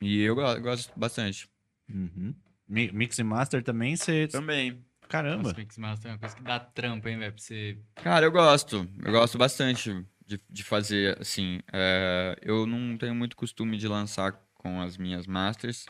E 0.00 0.22
eu 0.22 0.34
go- 0.34 0.60
gosto 0.60 0.90
bastante. 0.98 1.48
Uhum. 1.92 2.34
Mi- 2.66 2.90
Mix 2.92 3.18
e 3.18 3.22
Master 3.24 3.62
também, 3.62 3.94
você. 3.96 4.26
Também. 4.28 4.82
Caramba. 5.10 5.42
Nossa, 5.42 5.56
Mix 5.56 5.76
Master 5.76 6.08
é 6.08 6.14
uma 6.14 6.20
coisa 6.20 6.36
que 6.36 6.42
dá 6.42 6.60
trampa, 6.60 7.10
hein, 7.10 7.18
velho? 7.18 7.32
Pra 7.32 7.42
você. 7.42 7.76
Cara, 7.96 8.24
eu 8.24 8.30
gosto. 8.30 8.88
Eu 9.04 9.10
gosto 9.10 9.36
bastante 9.36 10.06
de, 10.24 10.40
de 10.48 10.62
fazer, 10.62 11.20
assim. 11.20 11.60
é, 11.72 12.38
eu 12.40 12.64
não 12.64 12.96
tenho 12.96 13.14
muito 13.14 13.36
costume 13.36 13.76
de 13.76 13.88
lançar 13.88 14.40
com 14.54 14.80
as 14.80 14.96
minhas 14.96 15.26
masters, 15.26 15.86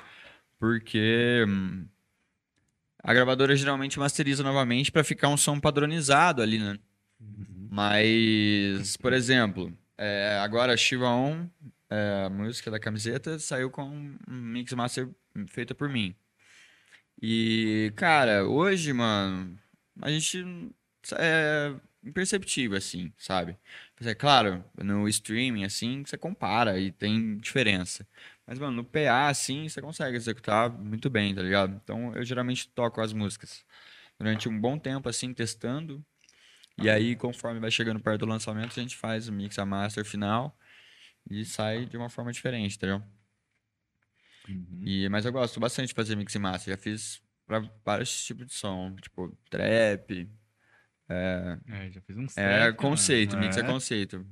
porque 0.59 1.45
hum, 1.47 1.87
a 3.03 3.13
gravadora 3.13 3.55
geralmente 3.55 3.99
masteriza 3.99 4.43
novamente 4.43 4.91
para 4.91 5.05
ficar 5.05 5.29
um 5.29 5.37
som 5.37 5.61
padronizado 5.61 6.41
ali, 6.41 6.59
né? 6.59 6.79
Mas, 7.71 8.97
por 8.97 9.13
exemplo, 9.13 9.71
é, 9.99 10.41
agora 10.43 10.73
a 10.73 10.77
Shiva 10.79 11.09
On, 11.09 11.47
é, 11.91 12.25
a 12.27 12.31
música 12.31 12.71
da 12.71 12.81
camiseta, 12.81 13.39
saiu 13.39 13.71
com 13.71 13.85
um 13.85 14.17
mix 14.27 14.73
master 14.73 15.11
feita 15.47 15.75
por 15.75 15.91
mim. 15.91 16.15
E, 17.23 17.93
cara, 17.97 18.47
hoje, 18.47 18.93
mano, 18.93 19.59
a 20.01 20.11
gente 20.11 20.43
é 21.19 21.75
imperceptível, 22.03 22.79
assim, 22.79 23.13
sabe? 23.19 23.59
É 24.03 24.15
claro, 24.15 24.65
no 24.79 25.07
streaming, 25.09 25.65
assim, 25.65 26.03
você 26.05 26.17
compara 26.17 26.79
e 26.79 26.91
tem 26.91 27.37
diferença. 27.39 28.07
Mas, 28.47 28.59
mano, 28.59 28.77
no 28.79 28.85
PA, 28.85 29.29
assim, 29.29 29.69
você 29.69 29.83
consegue 29.83 30.17
executar 30.17 30.71
muito 30.71 31.11
bem, 31.11 31.35
tá 31.35 31.43
ligado? 31.43 31.79
Então, 31.83 32.15
eu 32.17 32.25
geralmente 32.25 32.69
toco 32.69 33.01
as 33.01 33.13
músicas 33.13 33.65
durante 34.19 34.49
um 34.49 34.59
bom 34.59 34.79
tempo, 34.79 35.09
assim, 35.09 35.35
testando. 35.35 36.05
E 36.79 36.89
aí, 36.91 37.17
conforme 37.17 37.61
vai 37.61 37.71
chegando 37.71 38.01
perto 38.01 38.21
do 38.21 38.27
lançamento, 38.27 38.73
a 38.79 38.83
gente 38.83 38.97
faz 38.97 39.29
o 39.29 39.33
mix, 39.33 39.59
a 39.59 39.67
master 39.67 40.05
final 40.05 40.57
e 41.31 41.45
sai 41.45 41.87
de 41.87 41.97
uma 41.97 42.11
forma 42.11 42.33
diferente, 42.33 42.77
entendeu? 42.77 43.03
Uhum. 44.51 44.83
E, 44.85 45.09
mas 45.09 45.25
eu 45.25 45.33
gosto 45.33 45.59
bastante 45.61 45.89
de 45.89 45.95
fazer 45.95 46.17
mix 46.17 46.35
e 46.35 46.39
master. 46.39 46.75
Já 46.75 46.79
fiz 46.81 47.23
pra 47.47 47.61
vários 47.85 48.25
tipos 48.25 48.47
de 48.47 48.55
som, 48.55 48.95
tipo 49.01 49.37
trap. 49.49 50.29
É, 51.13 51.59
É, 51.67 51.91
já 51.91 52.01
fiz 52.03 52.17
uns 52.17 52.39
é 52.39 52.73
conceito, 52.73 53.37
mix 53.37 53.57
é 53.57 53.61
É. 53.61 53.65
conceito. 53.65 54.25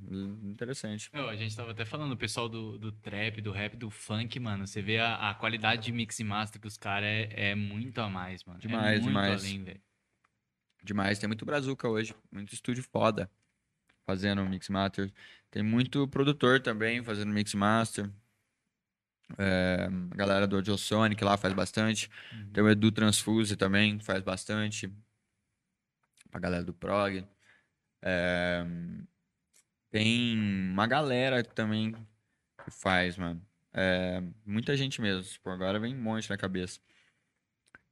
Interessante. 0.43 1.09
Meu, 1.13 1.27
a 1.27 1.35
gente 1.35 1.53
tava 1.53 1.71
até 1.71 1.83
falando, 1.83 2.13
o 2.13 2.17
pessoal 2.17 2.47
do, 2.47 2.77
do 2.79 2.89
trap, 2.91 3.41
do 3.41 3.51
rap, 3.51 3.75
do 3.75 3.89
funk, 3.89 4.39
mano. 4.39 4.65
Você 4.65 4.81
vê 4.81 4.97
a, 4.97 5.29
a 5.29 5.33
qualidade 5.35 5.83
de 5.83 5.91
mix 5.91 6.17
e 6.19 6.23
master 6.23 6.61
dos 6.61 6.77
caras 6.77 7.05
é, 7.09 7.49
é 7.51 7.55
muito 7.55 7.99
a 7.99 8.09
mais, 8.09 8.45
mano. 8.45 8.59
Demais, 8.59 8.99
é 8.99 9.01
muito 9.01 9.07
demais. 9.07 9.43
além. 9.43 9.81
Demais. 10.81 11.19
Tem 11.19 11.27
muito 11.27 11.45
brazuca 11.45 11.87
hoje. 11.89 12.15
Muito 12.31 12.53
estúdio 12.53 12.81
foda. 12.83 13.29
fazendo 14.05 14.43
mix 14.45 14.69
master. 14.69 15.11
Tem 15.51 15.61
muito 15.61 16.07
produtor 16.07 16.61
também 16.61 17.03
fazendo 17.03 17.31
mix 17.33 17.53
master. 17.53 18.09
É, 19.37 19.87
a 20.11 20.15
galera 20.15 20.47
do 20.47 20.55
Audio 20.55 20.77
Sonic 20.77 21.23
lá 21.23 21.37
faz 21.37 21.53
bastante. 21.53 22.09
Tem 22.53 22.63
o 22.63 22.69
Edu 22.69 22.91
Transfuse 22.91 23.55
também, 23.55 23.99
faz 23.99 24.21
bastante. 24.23 24.91
A 26.31 26.39
galera 26.39 26.63
do 26.63 26.73
Prog. 26.73 27.25
É, 28.01 28.65
tem 29.91 30.37
uma 30.37 30.87
galera 30.87 31.43
também 31.43 31.93
que 32.63 32.71
faz, 32.71 33.17
mano. 33.17 33.41
É, 33.73 34.21
muita 34.45 34.75
gente 34.75 35.01
mesmo. 35.01 35.23
Tipo, 35.23 35.49
agora 35.49 35.79
vem 35.79 35.95
um 35.95 36.01
monte 36.01 36.29
na 36.29 36.37
cabeça. 36.37 36.79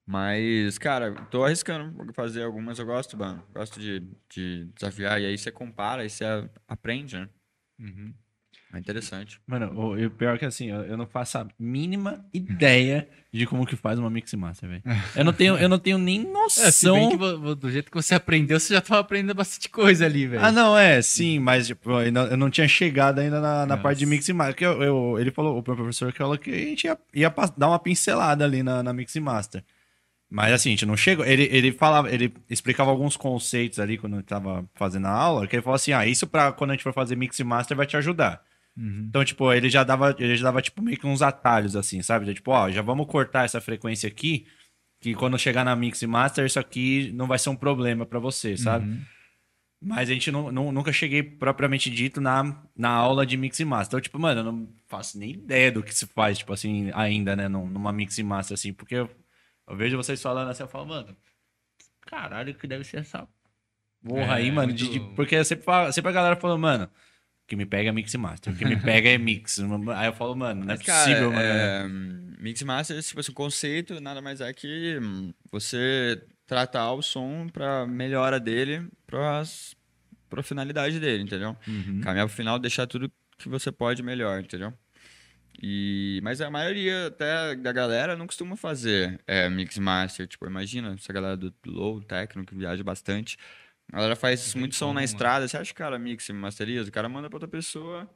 Mas, 0.05 0.77
cara, 0.77 1.13
tô 1.25 1.43
arriscando 1.43 2.13
fazer 2.13 2.43
algumas, 2.43 2.79
eu 2.79 2.85
gosto, 2.85 3.17
mano. 3.17 3.43
Gosto 3.53 3.79
de, 3.79 3.99
de 4.29 4.65
desafiar. 4.73 5.21
E 5.21 5.25
aí 5.25 5.37
você 5.37 5.51
compara, 5.51 6.01
aí 6.01 6.09
você 6.09 6.23
aprende, 6.65 7.17
né? 7.17 7.29
Uhum. 7.77 8.13
É 8.73 8.77
interessante. 8.79 9.39
Mano, 9.47 9.71
o, 9.95 10.09
pior 10.09 10.35
é 10.35 10.37
que 10.37 10.45
assim, 10.45 10.69
eu, 10.69 10.81
eu 10.83 10.97
não 10.97 11.07
faço 11.07 11.37
a 11.37 11.47
mínima 11.57 12.25
ideia 12.33 13.07
de 13.31 13.45
como 13.45 13.65
que 13.65 13.77
faz 13.77 13.97
uma 13.97 14.09
mix 14.09 14.33
master, 14.33 14.67
velho. 14.69 14.83
Eu 15.15 15.23
não 15.23 15.31
tenho, 15.31 15.55
eu 15.57 15.69
não 15.69 15.79
tenho 15.79 15.97
nem 15.97 16.19
É, 16.27 16.31
noção. 16.31 17.09
que 17.09 17.15
vo- 17.17 17.39
vo- 17.39 17.55
do 17.55 17.71
jeito 17.71 17.89
que 17.89 17.95
você 17.95 18.13
aprendeu, 18.13 18.59
você 18.59 18.73
já 18.73 18.81
tava 18.81 18.99
aprendendo 18.99 19.33
bastante 19.35 19.69
coisa 19.69 20.05
ali, 20.05 20.27
velho. 20.27 20.43
Ah, 20.43 20.51
não, 20.51 20.77
é, 20.77 21.01
sim, 21.01 21.39
mas 21.39 21.67
tipo, 21.67 21.89
eu 21.91 21.97
ainda- 21.97 22.25
eu 22.25 22.35
não 22.37 22.49
tinha 22.49 22.67
chegado 22.67 23.19
ainda 23.19 23.39
na, 23.39 23.65
na 23.65 23.77
parte 23.77 23.99
de 23.99 24.05
mix 24.05 24.27
master. 24.29 24.55
Que 24.55 24.65
eu, 24.65 24.83
eu- 24.83 25.17
ele 25.19 25.31
falou, 25.31 25.57
o 25.57 25.63
professor 25.63 26.11
que 26.11 26.17
falou 26.17 26.37
que 26.37 26.51
a 26.51 26.57
gente 26.57 26.83
ia, 26.85 26.97
ia 27.13 27.33
dar 27.57 27.67
uma 27.69 27.79
pincelada 27.79 28.43
ali 28.43 28.61
na, 28.63 28.83
na 28.83 28.91
mix 28.91 29.15
master. 29.15 29.63
Mas 30.29 30.51
assim, 30.51 30.69
a 30.69 30.71
gente 30.73 30.85
não 30.85 30.97
chegou. 30.97 31.25
Ele, 31.25 31.47
ele 31.49 31.71
falava, 31.71 32.11
ele 32.13 32.33
explicava 32.49 32.91
alguns 32.91 33.15
conceitos 33.15 33.79
ali 33.79 33.97
quando 33.97 34.17
eu 34.17 34.23
tava 34.23 34.65
fazendo 34.75 35.07
a 35.07 35.11
aula, 35.11 35.47
que 35.47 35.55
ele 35.55 35.63
falou 35.63 35.75
assim: 35.75 35.93
ah, 35.93 36.05
isso 36.05 36.27
pra 36.27 36.51
quando 36.51 36.71
a 36.71 36.73
gente 36.73 36.83
for 36.83 36.91
fazer 36.93 37.15
mix 37.15 37.39
master 37.39 37.77
vai 37.77 37.85
te 37.85 37.95
ajudar. 37.95 38.41
Uhum. 38.77 39.05
Então, 39.09 39.25
tipo, 39.25 39.51
ele 39.51 39.69
já 39.69 39.83
dava, 39.83 40.15
ele 40.19 40.35
já 40.37 40.43
dava, 40.43 40.61
tipo, 40.61 40.81
meio 40.83 40.97
que 40.99 41.07
uns 41.07 41.21
atalhos, 41.23 41.75
assim, 41.75 42.01
sabe? 42.03 42.31
Tipo, 42.33 42.51
ó, 42.51 42.69
já 42.69 42.81
vamos 42.81 43.07
cortar 43.07 43.43
essa 43.45 43.59
frequência 43.59 44.07
aqui, 44.07 44.45
que 45.01 45.15
quando 45.15 45.37
chegar 45.39 45.63
na 45.65 45.75
Mix 45.75 46.01
e 46.01 46.07
Master, 46.07 46.45
isso 46.45 46.59
aqui 46.59 47.11
não 47.13 47.25
vai 47.27 47.39
ser 47.39 47.49
um 47.49 47.55
problema 47.55 48.05
pra 48.05 48.19
você, 48.19 48.55
sabe? 48.55 48.85
Uhum. 48.87 49.01
Mas 49.81 50.09
a 50.09 50.13
gente 50.13 50.31
não, 50.31 50.51
não- 50.51 50.71
nunca 50.71 50.91
cheguei 50.91 51.21
propriamente 51.21 51.89
dito 51.89 52.19
na, 52.19 52.63
na 52.75 52.89
aula 52.89 53.25
de 53.25 53.37
Mix 53.37 53.59
e 53.59 53.65
Master. 53.65 53.87
Então, 53.97 54.01
tipo, 54.01 54.17
mano, 54.19 54.41
eu 54.41 54.43
não 54.43 54.69
faço 54.87 55.17
nem 55.19 55.31
ideia 55.31 55.71
do 55.71 55.83
que 55.83 55.93
se 55.93 56.05
faz, 56.07 56.37
tipo 56.39 56.51
assim, 56.53 56.89
ainda, 56.93 57.35
né, 57.35 57.47
num- 57.47 57.67
numa 57.67 57.91
Mix 57.91 58.17
e 58.17 58.23
Master, 58.23 58.55
assim, 58.55 58.73
porque 58.73 58.95
eu, 58.95 59.09
eu 59.67 59.75
vejo 59.75 59.95
vocês 59.97 60.19
falando 60.21 60.49
assim, 60.49 60.63
eu 60.63 60.67
falo, 60.69 60.87
mano, 60.87 61.15
caralho, 62.01 62.55
que 62.55 62.67
deve 62.67 62.83
ser 62.83 62.97
essa 62.97 63.27
porra 64.03 64.21
É, 64.21 64.33
aí, 64.33 64.51
mano. 64.51 64.73
de- 64.73 64.83
muito- 64.85 64.99
de- 65.09 65.15
porque 65.15 65.35
eu 65.35 65.45
sempre, 65.45 65.65
sempre 65.91 66.09
a 66.09 66.13
galera 66.13 66.35
falou, 66.35 66.57
mano, 66.57 66.89
que 67.47 67.55
me 67.55 67.65
pega 67.65 67.89
é 67.89 67.91
Mix 67.93 68.13
Master, 68.15 68.53
o 68.53 68.55
que 68.55 68.65
me 68.65 68.75
pega 68.75 69.09
é 69.09 69.17
Mix. 69.17 69.59
Aí 69.95 70.07
eu 70.07 70.13
falo, 70.13 70.35
mano, 70.35 70.65
não 70.65 70.73
é 70.73 70.77
Mas, 70.77 70.85
cara, 70.85 71.05
possível, 71.05 71.31
mano. 71.31 71.41
é, 71.41 71.87
Mix 72.39 72.61
Master, 72.61 73.01
tipo 73.01 73.19
assim, 73.19 73.31
o 73.31 73.35
conceito 73.35 73.99
nada 74.01 74.21
mais 74.21 74.41
é 74.41 74.51
que 74.53 74.99
hum, 75.01 75.33
você 75.49 76.21
tratar 76.45 76.91
o 76.91 77.01
som 77.01 77.47
pra 77.51 77.87
melhora 77.87 78.39
dele, 78.39 78.87
pras, 79.05 79.75
pra 80.29 80.43
finalidade 80.43 80.99
dele, 80.99 81.23
entendeu? 81.23 81.55
Uhum. 81.67 82.01
Caminhar 82.01 82.27
pro 82.27 82.35
final, 82.35 82.59
deixar 82.59 82.85
tudo 82.85 83.11
que 83.37 83.47
você 83.47 83.71
pode 83.71 84.03
melhor, 84.03 84.41
entendeu? 84.41 84.73
E, 85.61 86.19
mas 86.23 86.39
a 86.39 86.51
maioria 86.51 87.07
até 87.07 87.55
da 87.55 87.71
galera 87.71 88.15
não 88.15 88.27
costuma 88.27 88.55
fazer 88.55 89.19
é, 89.25 89.49
mix 89.49 89.77
master. 89.77 90.27
Tipo, 90.27 90.45
imagina 90.45 90.93
essa 90.93 91.11
galera 91.11 91.35
do 91.35 91.51
low 91.65 91.99
techno 92.01 92.45
que 92.45 92.53
viaja 92.53 92.83
bastante. 92.83 93.37
A 93.91 93.95
galera 93.97 94.15
faz 94.15 94.53
muito 94.53 94.75
som 94.75 94.85
como, 94.87 94.93
na 94.95 95.01
mano. 95.01 95.05
estrada. 95.05 95.47
Você 95.47 95.57
acha 95.57 95.73
que 95.73 95.79
o 95.79 95.83
cara 95.83 95.97
mixa 95.97 96.31
e 96.31 96.35
masteriza? 96.35 96.89
O 96.89 96.91
cara 96.91 97.07
manda 97.07 97.29
pra 97.29 97.37
outra 97.37 97.47
pessoa 97.47 98.09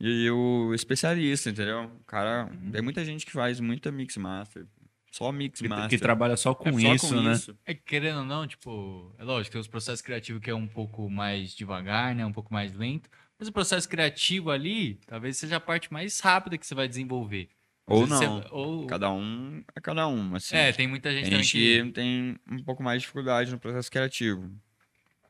e 0.00 0.28
o 0.30 0.74
especialista, 0.74 1.50
entendeu? 1.50 1.84
O 2.00 2.04
cara. 2.04 2.50
Tem 2.72 2.82
muita 2.82 3.04
gente 3.04 3.24
que 3.24 3.32
faz 3.32 3.60
muita 3.60 3.92
mix 3.92 4.16
master. 4.16 4.66
Só 5.12 5.30
mix 5.30 5.60
Que, 5.60 5.68
master. 5.68 5.90
que 5.90 5.98
trabalha 5.98 6.36
só 6.38 6.54
com 6.54 6.70
É 6.70 6.72
só 6.72 6.94
isso, 6.94 7.08
com 7.14 7.20
né? 7.20 7.32
isso. 7.34 7.56
É 7.66 7.74
que 7.74 7.82
querendo 7.82 8.20
ou 8.20 8.24
não, 8.24 8.46
tipo, 8.46 9.14
é 9.18 9.22
lógico, 9.24 9.52
tem 9.52 9.60
os 9.60 9.68
processos 9.68 10.00
criativos 10.00 10.40
que 10.42 10.48
é 10.50 10.54
um 10.54 10.66
pouco 10.66 11.08
mais 11.10 11.54
devagar, 11.54 12.14
né? 12.14 12.24
Um 12.24 12.32
pouco 12.32 12.52
mais 12.52 12.72
lento. 12.72 13.10
Mas 13.38 13.46
o 13.46 13.52
processo 13.52 13.86
criativo 13.88 14.50
ali, 14.50 14.94
talvez 15.06 15.36
seja 15.36 15.56
a 15.56 15.60
parte 15.60 15.92
mais 15.92 16.18
rápida 16.20 16.56
que 16.56 16.66
você 16.66 16.74
vai 16.74 16.88
desenvolver. 16.88 17.48
Ou 17.86 18.06
não. 18.06 18.40
você- 18.40 18.48
ou... 18.50 18.86
Cada 18.86 19.12
um 19.12 19.62
é 19.74 19.80
cada 19.80 20.08
um, 20.08 20.34
assim. 20.34 20.56
É, 20.56 20.72
tem 20.72 20.86
muita 20.88 21.12
gente 21.12 21.28
gente 21.28 21.52
que... 21.52 21.82
que 21.84 21.90
tem 21.92 22.38
um 22.50 22.62
pouco 22.64 22.82
mais 22.82 23.00
de 23.02 23.06
dificuldade 23.06 23.50
no 23.52 23.58
processo 23.58 23.90
criativo. 23.90 24.50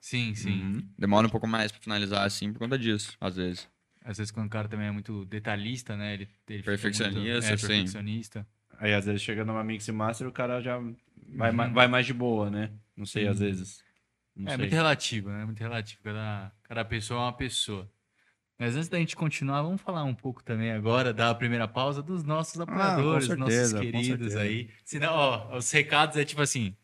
Sim, 0.03 0.35
sim. 0.35 0.61
Uhum. 0.63 0.89
Demora 0.99 1.29
um 1.29 1.31
pouco 1.31 1.47
mais 1.47 1.71
pra 1.71 1.81
finalizar, 1.81 2.27
assim, 2.27 2.53
por 2.53 2.59
conta 2.59 2.77
disso, 2.77 3.17
às 3.21 3.37
vezes. 3.37 3.69
Às 4.05 4.19
vezes 4.19 4.33
quando 4.33 4.47
o 4.49 4.51
cara 4.51 4.67
também 4.69 4.89
é 4.89 4.91
muito 4.91 5.25
detalhista, 5.27 5.97
né? 5.97 6.15
Ele, 6.15 6.29
ele 6.49 6.63
Perfeccionista, 6.65 7.21
muito, 7.21 7.45
é, 7.45 7.57
sim. 7.57 7.69
perfeccionista. 7.69 8.47
Aí 8.81 8.93
às 8.93 9.07
vezes 9.07 9.23
chega 9.23 9.45
numa 9.45 9.63
Mix 9.63 9.87
e 9.87 9.93
Master 9.93 10.27
o 10.27 10.33
cara 10.33 10.61
já 10.61 10.77
vai, 11.37 11.51
Uhum. 11.51 11.57
ma- 11.57 11.69
vai 11.69 11.87
mais 11.87 12.05
de 12.05 12.13
boa, 12.13 12.51
né? 12.51 12.73
Não 12.97 13.07
sei, 13.07 13.29
às 13.29 13.39
vezes. 13.39 13.81
Não 14.35 14.49
é 14.49 14.51
sei. 14.51 14.59
muito 14.59 14.73
relativo, 14.73 15.31
né? 15.31 15.45
Muito 15.45 15.61
relativo. 15.61 16.03
Cada, 16.03 16.53
cada 16.65 16.85
pessoa 16.85 17.21
é 17.21 17.23
uma 17.27 17.33
pessoa. 17.37 17.89
Mas 18.59 18.75
antes 18.75 18.89
da 18.89 18.99
gente 18.99 19.15
continuar, 19.15 19.63
vamos 19.63 19.81
falar 19.81 20.03
um 20.03 20.15
pouco 20.15 20.43
também 20.43 20.73
agora, 20.73 21.13
da 21.15 21.33
primeira 21.33 21.69
pausa, 21.69 22.03
dos 22.03 22.25
nossos 22.25 22.61
apoiadores, 22.61 23.29
com 23.29 23.37
nossos 23.37 23.55
certeza, 23.55 23.77
com 23.85 23.91
queridos 23.93 24.35
aí. 24.35 24.69
Senão, 24.85 25.13
ó, 25.15 25.57
os 25.57 25.71
recados 25.71 26.17
é 26.17 26.25
tipo 26.25 26.43
assim: 26.43 26.77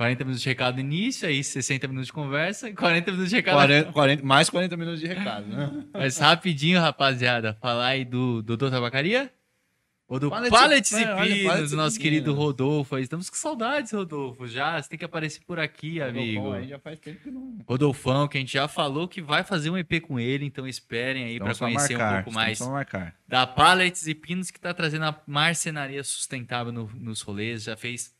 40 0.00 0.24
minutos 0.24 0.42
de 0.42 0.48
recado 0.48 0.80
início, 0.80 1.28
aí 1.28 1.44
60 1.44 1.86
minutos 1.86 2.06
de 2.06 2.12
conversa 2.14 2.70
e 2.70 2.72
40 2.72 3.10
minutos 3.10 3.28
de 3.28 3.36
recado. 3.36 3.56
40, 3.56 3.92
40 3.92 4.24
mais 4.24 4.48
40 4.48 4.74
minutos 4.74 4.98
de 4.98 5.06
recado, 5.06 5.46
né? 5.46 5.84
Mas 5.92 6.16
rapidinho, 6.16 6.80
rapaziada, 6.80 7.52
falar 7.60 7.88
aí 7.88 8.02
do 8.06 8.40
Dodô 8.40 8.70
Tabacaria? 8.70 9.30
Ou 10.08 10.18
do 10.18 10.34
é, 10.34 11.28
e 11.28 11.42
Pinos, 11.42 11.72
nosso 11.72 12.00
querido 12.00 12.32
Rodolfo. 12.32 12.96
Estamos 12.96 13.28
com 13.28 13.36
saudades, 13.36 13.92
Rodolfo, 13.92 14.46
já. 14.48 14.80
Você 14.80 14.88
tem 14.88 14.98
que 14.98 15.04
aparecer 15.04 15.42
por 15.46 15.60
aqui, 15.60 16.00
amigo. 16.00 16.50
Aí 16.52 16.66
já 16.66 16.78
faz 16.78 16.98
tempo 16.98 17.20
que 17.22 17.30
não. 17.30 17.58
Rodolfão, 17.68 18.26
que 18.26 18.38
a 18.38 18.40
gente 18.40 18.54
já 18.54 18.66
falou 18.66 19.06
que 19.06 19.20
vai 19.20 19.44
fazer 19.44 19.68
um 19.68 19.76
EP 19.76 20.00
com 20.00 20.18
ele, 20.18 20.46
então 20.46 20.66
esperem 20.66 21.24
aí 21.24 21.38
para 21.38 21.54
conhecer 21.54 21.92
marcar, 21.98 22.12
um 22.12 22.22
pouco 22.24 22.32
mais 22.32 22.58
da 23.28 23.46
Pallets 23.46 24.06
e 24.06 24.14
Pinos, 24.14 24.50
que 24.50 24.56
está 24.56 24.72
trazendo 24.72 25.04
a 25.04 25.22
marcenaria 25.26 26.02
sustentável 26.02 26.72
no- 26.72 26.90
nos 26.94 27.20
rolês. 27.20 27.64
Já 27.64 27.76
fez 27.76 28.18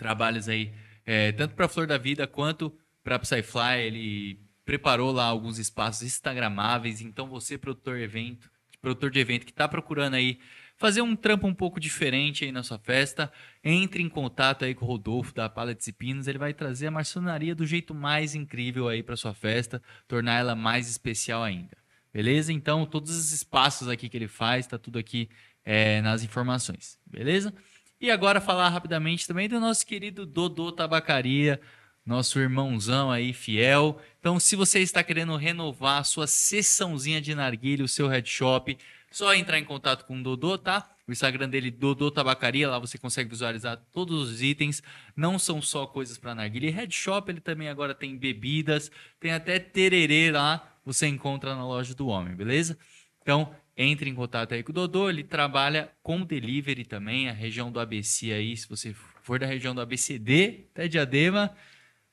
trabalhos 0.00 0.48
aí, 0.48 0.72
é, 1.04 1.30
tanto 1.32 1.54
para 1.54 1.68
Flor 1.68 1.86
da 1.86 1.98
Vida 1.98 2.26
quanto 2.26 2.74
para 3.04 3.18
Psyfly. 3.18 3.80
Ele 3.82 4.40
preparou 4.64 5.12
lá 5.12 5.24
alguns 5.24 5.58
espaços 5.58 6.02
instagramáveis. 6.02 7.02
Então, 7.02 7.28
você, 7.28 7.58
produtor 7.58 7.98
evento, 7.98 8.50
produtor 8.80 9.10
de 9.10 9.20
evento 9.20 9.44
que 9.44 9.52
está 9.52 9.68
procurando 9.68 10.14
aí 10.14 10.40
fazer 10.78 11.02
um 11.02 11.14
trampo 11.14 11.46
um 11.46 11.52
pouco 11.52 11.78
diferente 11.78 12.46
aí 12.46 12.50
na 12.50 12.62
sua 12.62 12.78
festa, 12.78 13.30
entre 13.62 14.02
em 14.02 14.08
contato 14.08 14.64
aí 14.64 14.74
com 14.74 14.86
o 14.86 14.88
Rodolfo 14.88 15.34
da 15.34 15.46
Pallets 15.46 15.86
e 15.86 15.92
Pinos. 15.92 16.26
Ele 16.26 16.38
vai 16.38 16.54
trazer 16.54 16.86
a 16.86 16.90
marcenaria 16.90 17.54
do 17.54 17.66
jeito 17.66 17.94
mais 17.94 18.34
incrível 18.34 18.88
aí 18.88 19.02
para 19.02 19.14
sua 19.16 19.34
festa, 19.34 19.82
tornar 20.08 20.38
ela 20.38 20.54
mais 20.54 20.88
especial 20.88 21.42
ainda. 21.42 21.76
Beleza? 22.10 22.50
Então, 22.50 22.86
todos 22.86 23.14
os 23.14 23.32
espaços 23.32 23.88
aqui 23.88 24.08
que 24.08 24.16
ele 24.16 24.26
faz, 24.26 24.66
tá 24.66 24.78
tudo 24.78 24.98
aqui 24.98 25.28
é, 25.62 26.00
nas 26.00 26.24
informações. 26.24 26.98
Beleza? 27.06 27.52
E 28.00 28.10
agora 28.10 28.40
falar 28.40 28.70
rapidamente 28.70 29.28
também 29.28 29.46
do 29.46 29.60
nosso 29.60 29.86
querido 29.86 30.24
Dodô 30.24 30.72
Tabacaria, 30.72 31.60
nosso 32.04 32.38
irmãozão 32.38 33.10
aí, 33.10 33.34
fiel. 33.34 34.00
Então, 34.18 34.40
se 34.40 34.56
você 34.56 34.80
está 34.80 35.04
querendo 35.04 35.36
renovar 35.36 36.02
sua 36.06 36.26
sessãozinha 36.26 37.20
de 37.20 37.34
narguilha, 37.34 37.84
o 37.84 37.88
seu 37.88 38.08
headshop, 38.08 38.78
só 39.10 39.34
entrar 39.34 39.58
em 39.58 39.64
contato 39.66 40.06
com 40.06 40.18
o 40.18 40.22
Dodô, 40.22 40.56
tá? 40.56 40.88
O 41.06 41.12
Instagram 41.12 41.50
dele, 41.50 41.70
Dodô 41.70 42.10
Tabacaria, 42.10 42.70
lá 42.70 42.78
você 42.78 42.96
consegue 42.96 43.28
visualizar 43.28 43.76
todos 43.92 44.30
os 44.30 44.40
itens. 44.40 44.82
Não 45.14 45.38
são 45.38 45.60
só 45.60 45.86
coisas 45.86 46.16
para 46.16 46.34
narguilha. 46.34 46.68
E 46.68 46.70
headshop, 46.70 47.30
ele 47.30 47.40
também 47.40 47.68
agora 47.68 47.94
tem 47.94 48.16
bebidas, 48.16 48.90
tem 49.20 49.32
até 49.32 49.58
tererê 49.58 50.30
lá, 50.30 50.74
você 50.86 51.06
encontra 51.06 51.54
na 51.54 51.66
loja 51.66 51.94
do 51.94 52.06
homem, 52.06 52.34
beleza? 52.34 52.78
Então, 53.20 53.54
entre 53.82 54.10
em 54.10 54.14
contato 54.14 54.52
aí 54.52 54.62
com 54.62 54.72
o 54.72 54.74
Dodô, 54.74 55.08
ele 55.08 55.24
trabalha 55.24 55.90
com 56.02 56.22
delivery 56.22 56.84
também, 56.84 57.30
a 57.30 57.32
região 57.32 57.72
do 57.72 57.80
ABC 57.80 58.30
aí, 58.30 58.54
se 58.54 58.68
você 58.68 58.94
for 59.22 59.38
da 59.38 59.46
região 59.46 59.74
do 59.74 59.80
ABCD, 59.80 60.66
até 60.72 60.86
Diadema, 60.86 61.50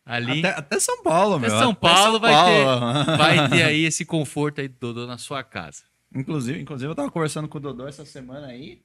ali... 0.05 0.39
Até, 0.39 0.59
até 0.59 0.79
São 0.79 1.03
Paulo, 1.03 1.35
Até 1.35 1.47
meu. 1.49 1.59
São 1.59 1.71
até 1.71 1.79
Paulo 1.81 2.19
vai 2.19 2.31
Paulo. 2.31 3.05
vai 3.17 3.49
ter 3.49 3.63
aí 3.63 3.83
esse 3.85 4.05
conforto 4.05 4.61
aí 4.61 4.69
do 4.69 4.77
Dodô 4.79 5.05
na 5.05 5.17
sua 5.17 5.43
casa. 5.43 5.83
Inclusive, 6.15 6.61
inclusive, 6.61 6.89
eu 6.89 6.95
tava 6.95 7.11
conversando 7.11 7.49
com 7.49 7.57
o 7.57 7.61
Dodô 7.61 7.85
essa 7.85 8.05
semana 8.05 8.47
aí. 8.47 8.81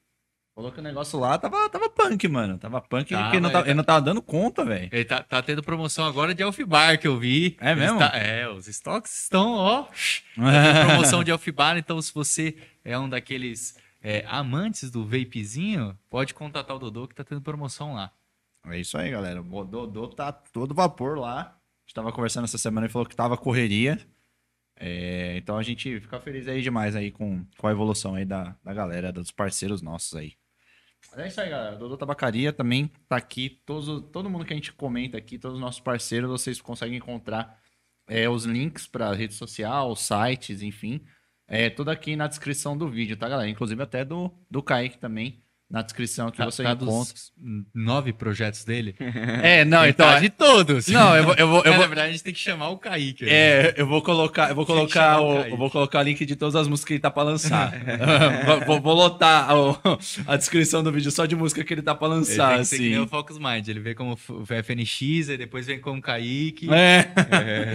Falou 0.54 0.70
que 0.70 0.80
o 0.80 0.82
negócio 0.82 1.18
lá 1.18 1.38
tava, 1.38 1.66
tava 1.70 1.88
punk, 1.88 2.28
mano. 2.28 2.58
Tava 2.58 2.78
punk 2.80 3.08
Tá, 3.08 3.22
porque 3.22 3.36
ele 3.36 3.40
não, 3.42 3.48
mas 3.48 3.52
tava, 3.52 3.64
tá- 3.64 3.70
ele 3.70 3.76
não 3.76 3.84
tava 3.84 4.02
dando 4.02 4.20
conta, 4.20 4.64
velho. 4.64 4.90
Ele 4.92 5.04
tá, 5.04 5.22
tá 5.22 5.42
tendo 5.42 5.62
promoção 5.62 6.04
agora 6.04 6.34
de 6.34 6.42
Elfbar, 6.42 7.00
que 7.00 7.08
eu 7.08 7.18
vi. 7.18 7.56
É 7.58 7.74
mesmo? 7.74 7.98
tá- 7.98 8.12
é, 8.14 8.46
os 8.48 8.68
estoques 8.68 9.22
estão, 9.22 9.52
ó. 9.52 9.86
Tá 10.36 10.84
promoção 10.86 11.24
de 11.24 11.30
Elfbar, 11.30 11.78
então 11.78 12.00
se 12.02 12.12
você 12.12 12.54
é 12.84 12.98
um 12.98 13.08
daqueles 13.08 13.78
é, 14.02 14.26
amantes 14.28 14.90
do 14.90 15.04
vapezinho, 15.06 15.98
pode 16.10 16.34
contatar 16.34 16.76
o 16.76 16.78
Dodô 16.78 17.08
que 17.08 17.14
tá 17.14 17.24
tendo 17.24 17.40
promoção 17.40 17.94
lá. 17.94 18.12
É 18.68 18.78
isso 18.78 18.98
aí, 18.98 19.10
galera. 19.10 19.40
O 19.40 19.64
Dodô 19.64 20.06
tá 20.08 20.30
todo 20.32 20.74
vapor 20.74 21.18
lá. 21.18 21.40
A 21.40 21.84
gente 21.86 21.94
tava 21.94 22.12
conversando 22.12 22.44
essa 22.44 22.58
semana 22.58 22.86
e 22.86 22.90
falou 22.90 23.08
que 23.08 23.16
tava 23.16 23.38
correria. 23.38 23.98
É, 24.78 25.36
então 25.36 25.56
a 25.56 25.62
gente 25.62 25.98
fica 26.00 26.20
feliz 26.20 26.46
aí 26.48 26.60
demais 26.62 26.94
aí 26.96 27.10
com, 27.10 27.44
com 27.56 27.66
a 27.66 27.70
evolução 27.70 28.14
aí 28.14 28.24
da, 28.24 28.54
da 28.62 28.74
galera, 28.74 29.12
dos 29.12 29.30
parceiros 29.30 29.80
nossos 29.80 30.14
aí. 30.14 30.34
É 31.16 31.26
isso 31.28 31.40
aí, 31.40 31.50
galera. 31.50 31.76
Dodô 31.76 31.96
Tabacaria 31.96 32.52
também 32.52 32.90
tá 33.08 33.16
aqui. 33.16 33.60
Todos, 33.66 34.10
todo 34.10 34.30
mundo 34.30 34.44
que 34.44 34.52
a 34.52 34.56
gente 34.56 34.72
comenta 34.72 35.18
aqui, 35.18 35.38
todos 35.38 35.56
os 35.56 35.60
nossos 35.60 35.80
parceiros, 35.80 36.30
vocês 36.30 36.60
conseguem 36.60 36.96
encontrar 36.96 37.60
é, 38.08 38.28
os 38.28 38.44
links 38.44 38.86
para 38.86 39.12
rede 39.12 39.34
social, 39.34 39.94
sites, 39.94 40.62
enfim. 40.62 41.04
É 41.46 41.68
tudo 41.68 41.90
aqui 41.90 42.16
na 42.16 42.26
descrição 42.26 42.76
do 42.76 42.88
vídeo, 42.88 43.16
tá, 43.16 43.28
galera? 43.28 43.50
Inclusive 43.50 43.82
até 43.82 44.04
do, 44.04 44.30
do 44.50 44.62
Kaique 44.62 44.98
também. 44.98 45.42
Na 45.72 45.80
descrição 45.80 46.30
que 46.30 46.36
Tá- 46.36 46.44
você 46.44 46.62
tá 46.62 46.72
encontra. 46.74 47.14
nove 47.74 48.12
projetos 48.12 48.62
dele. 48.62 48.94
É, 49.42 49.64
não, 49.64 49.86
então. 49.86 50.20
De 50.20 50.28
todos. 50.28 50.86
Não, 50.88 51.16
eu 51.16 51.24
vou, 51.24 51.34
eu 51.34 51.48
vou, 51.48 51.58
eu 51.64 51.72
É, 51.72 51.76
vou, 51.76 51.80
Na 51.80 51.86
verdade, 51.86 52.08
a 52.08 52.12
gente 52.12 52.22
tem 52.22 52.34
que 52.34 52.38
chamar 52.38 52.68
o 52.68 52.76
Kaique. 52.76 53.24
né? 53.24 53.30
É, 53.32 53.74
eu 53.78 53.86
vou 53.86 54.02
colocar, 54.02 54.50
eu 54.50 54.54
vou 54.54 54.66
colocar, 54.66 55.18
o 55.20 55.32
o, 55.32 55.38
eu 55.46 55.56
vou 55.56 55.70
colocar 55.70 56.00
o 56.00 56.02
link 56.02 56.26
de 56.26 56.36
todas 56.36 56.54
as 56.56 56.68
músicas 56.68 56.88
que 56.88 56.92
ele 56.92 57.00
tá 57.00 57.10
pra 57.10 57.22
lançar. 57.22 57.72
vou, 58.66 58.80
vou- 58.82 58.94
lotar 58.94 59.56
o- 59.56 59.78
a 60.26 60.36
descrição 60.36 60.82
do 60.82 60.92
vídeo 60.92 61.10
só 61.10 61.24
de 61.24 61.34
música 61.34 61.64
que 61.64 61.72
ele 61.72 61.80
tá 61.82 61.94
pra 61.94 62.06
Ele 62.08 62.16
lançar, 62.16 62.48
tem 62.48 62.56
que 62.56 62.60
assim. 62.60 62.98
o 62.98 63.06
Focus 63.08 63.38
Mind. 63.38 63.66
Ele 63.66 63.80
vê 63.80 63.94
como 63.94 64.14
FNX, 64.16 65.30
aí 65.30 65.38
depois 65.38 65.66
vem 65.66 65.80
como 65.80 66.02
Kaique. 66.02 66.68
É, 66.70 67.08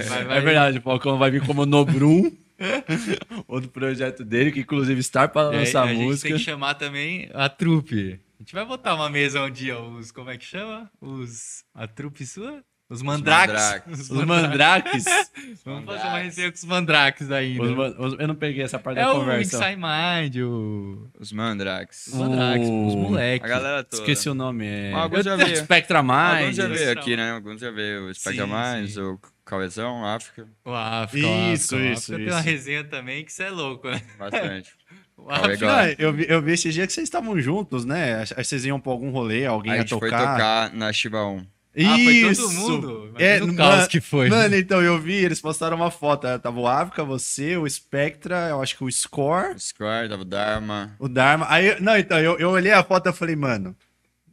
Vai- 0.07 0.21
é 0.21 0.23
vai- 0.25 0.41
verdade, 0.41 0.77
o 0.77 0.81
Falcão 0.81 1.17
vai 1.17 1.31
vir 1.31 1.41
como 1.43 1.65
Nobrum, 1.65 2.31
outro 3.47 3.69
projeto 3.69 4.23
dele, 4.25 4.51
que 4.51 4.61
inclusive 4.61 4.99
está 4.99 5.27
para 5.27 5.49
aí, 5.51 5.57
lançar 5.59 5.83
a 5.83 5.87
gente 5.87 6.01
música. 6.03 6.29
tem 6.29 6.37
que 6.37 6.43
chamar 6.43 6.73
também 6.75 7.29
a 7.33 7.47
trupe. 7.49 8.19
A 8.39 8.43
gente 8.43 8.53
vai 8.53 8.65
botar 8.65 8.93
uma 8.95 9.09
mesa 9.09 9.41
um 9.43 9.49
dia, 9.49 9.79
os. 9.79 10.11
Como 10.11 10.29
é 10.29 10.37
que 10.37 10.45
chama? 10.45 10.89
Os. 11.01 11.63
A 11.73 11.87
trupe 11.87 12.25
sua? 12.25 12.63
Os 12.89 13.01
mandrakes. 13.01 13.53
mandrakes. 13.53 13.99
Os 14.09 14.23
mandrakes. 14.25 15.05
Vamos 15.65 15.85
fazer 15.85 16.07
uma 16.07 16.19
resenha 16.19 16.49
com 16.49 16.55
os 16.55 16.63
mandrakes 16.63 17.29
aí. 17.31 17.59
Os 17.59 17.69
os- 17.99 18.17
eu 18.17 18.27
não 18.29 18.35
peguei 18.35 18.63
essa 18.63 18.79
parte 18.79 18.97
É 18.99 19.03
da 19.03 19.11
o 19.11 19.19
conversa. 19.19 19.57
Inside 19.57 19.75
Mind, 19.75 20.35
o. 20.37 21.09
Os 21.19 21.33
Mandrax. 21.33 22.07
Os 22.07 22.13
mandrakes, 22.13 22.65
os 22.69 22.93
O- 22.93 22.97
moleques. 22.97 23.43
A 23.45 23.47
galera 23.53 23.83
toda. 23.83 24.01
Esqueci 24.03 24.29
o 24.29 24.33
nome. 24.33 24.65
É... 24.65 24.93
Alguns 24.93 25.25
já 25.25 25.35
veio. 25.35 25.57
Spectra 25.57 26.01
Mind. 26.01 26.13
Alguns 26.13 26.55
já 26.55 26.67
veio 26.69 26.91
aqui, 26.91 27.17
né? 27.17 27.31
Alguns 27.31 27.59
já 27.59 27.71
veio. 27.71 28.07
O 28.07 28.13
Spectra 28.15 28.45
Sim, 28.45 28.51
Mais, 28.51 28.93
sim. 28.93 29.01
o 29.01 29.19
Cauezão, 29.47 30.05
África. 30.05 30.47
O 30.65 30.71
África. 30.73 31.27
o 31.27 31.53
Isso, 31.53 31.75
África. 31.75 31.89
O 31.89 31.93
isso, 31.93 32.13
África 32.13 32.17
Tem 32.17 32.33
uma 32.33 32.39
isso. 32.39 32.49
resenha 32.49 32.83
também 32.83 33.25
que 33.25 33.31
você 33.33 33.43
é 33.43 33.49
louco, 33.49 33.89
né? 33.89 34.01
Bastante. 34.19 34.71
O 35.19 35.31
África. 35.31 35.95
Eu, 35.97 36.13
vi, 36.13 36.27
eu 36.29 36.39
vi 36.43 36.51
esse 36.51 36.69
dia 36.71 36.85
que 36.85 36.93
vocês 36.93 37.05
estavam 37.07 37.39
juntos, 37.41 37.83
né? 37.85 38.21
Acho 38.21 38.35
que 38.35 38.43
Vocês 38.43 38.63
iam 38.65 38.79
pra 38.79 38.91
algum 38.91 39.09
rolê, 39.09 39.47
alguém 39.47 39.71
a 39.71 39.75
ia 39.77 39.81
gente 39.81 39.89
tocar. 39.89 40.09
foi 40.09 40.11
tocar 40.11 40.73
na 40.75 40.93
Shiva 40.93 41.25
1. 41.25 41.37
Ah, 41.39 41.43
foi 41.75 42.13
Isso! 42.13 42.41
todo 42.43 42.53
mundo. 42.53 43.13
É, 43.17 43.37
Imagina 43.37 43.51
o 43.53 43.55
caos 43.57 43.87
que 43.87 43.99
foi. 43.99 44.29
Mano, 44.29 44.55
então 44.55 44.79
eu 44.79 44.99
vi, 44.99 45.13
eles 45.15 45.41
postaram 45.41 45.75
uma 45.75 45.89
foto. 45.89 46.27
eh, 46.27 46.37
Tava 46.37 46.59
o 46.59 46.67
África, 46.67 47.03
você, 47.03 47.57
o 47.57 47.67
Spectra, 47.67 48.49
eu 48.49 48.61
acho 48.61 48.77
que 48.77 48.83
o 48.83 48.91
Score, 48.91 49.55
O 49.55 49.59
Square, 49.59 50.07
tava 50.07 50.21
o 50.21 50.25
Dharma. 50.25 50.95
o 50.99 51.07
Dharma. 51.09 51.47
Aí, 51.49 51.79
não, 51.81 51.97
então, 51.97 52.19
eu, 52.19 52.37
eu 52.37 52.51
olhei 52.51 52.71
a 52.71 52.83
foto 52.83 53.09
e 53.09 53.13
falei, 53.13 53.35
mano, 53.35 53.75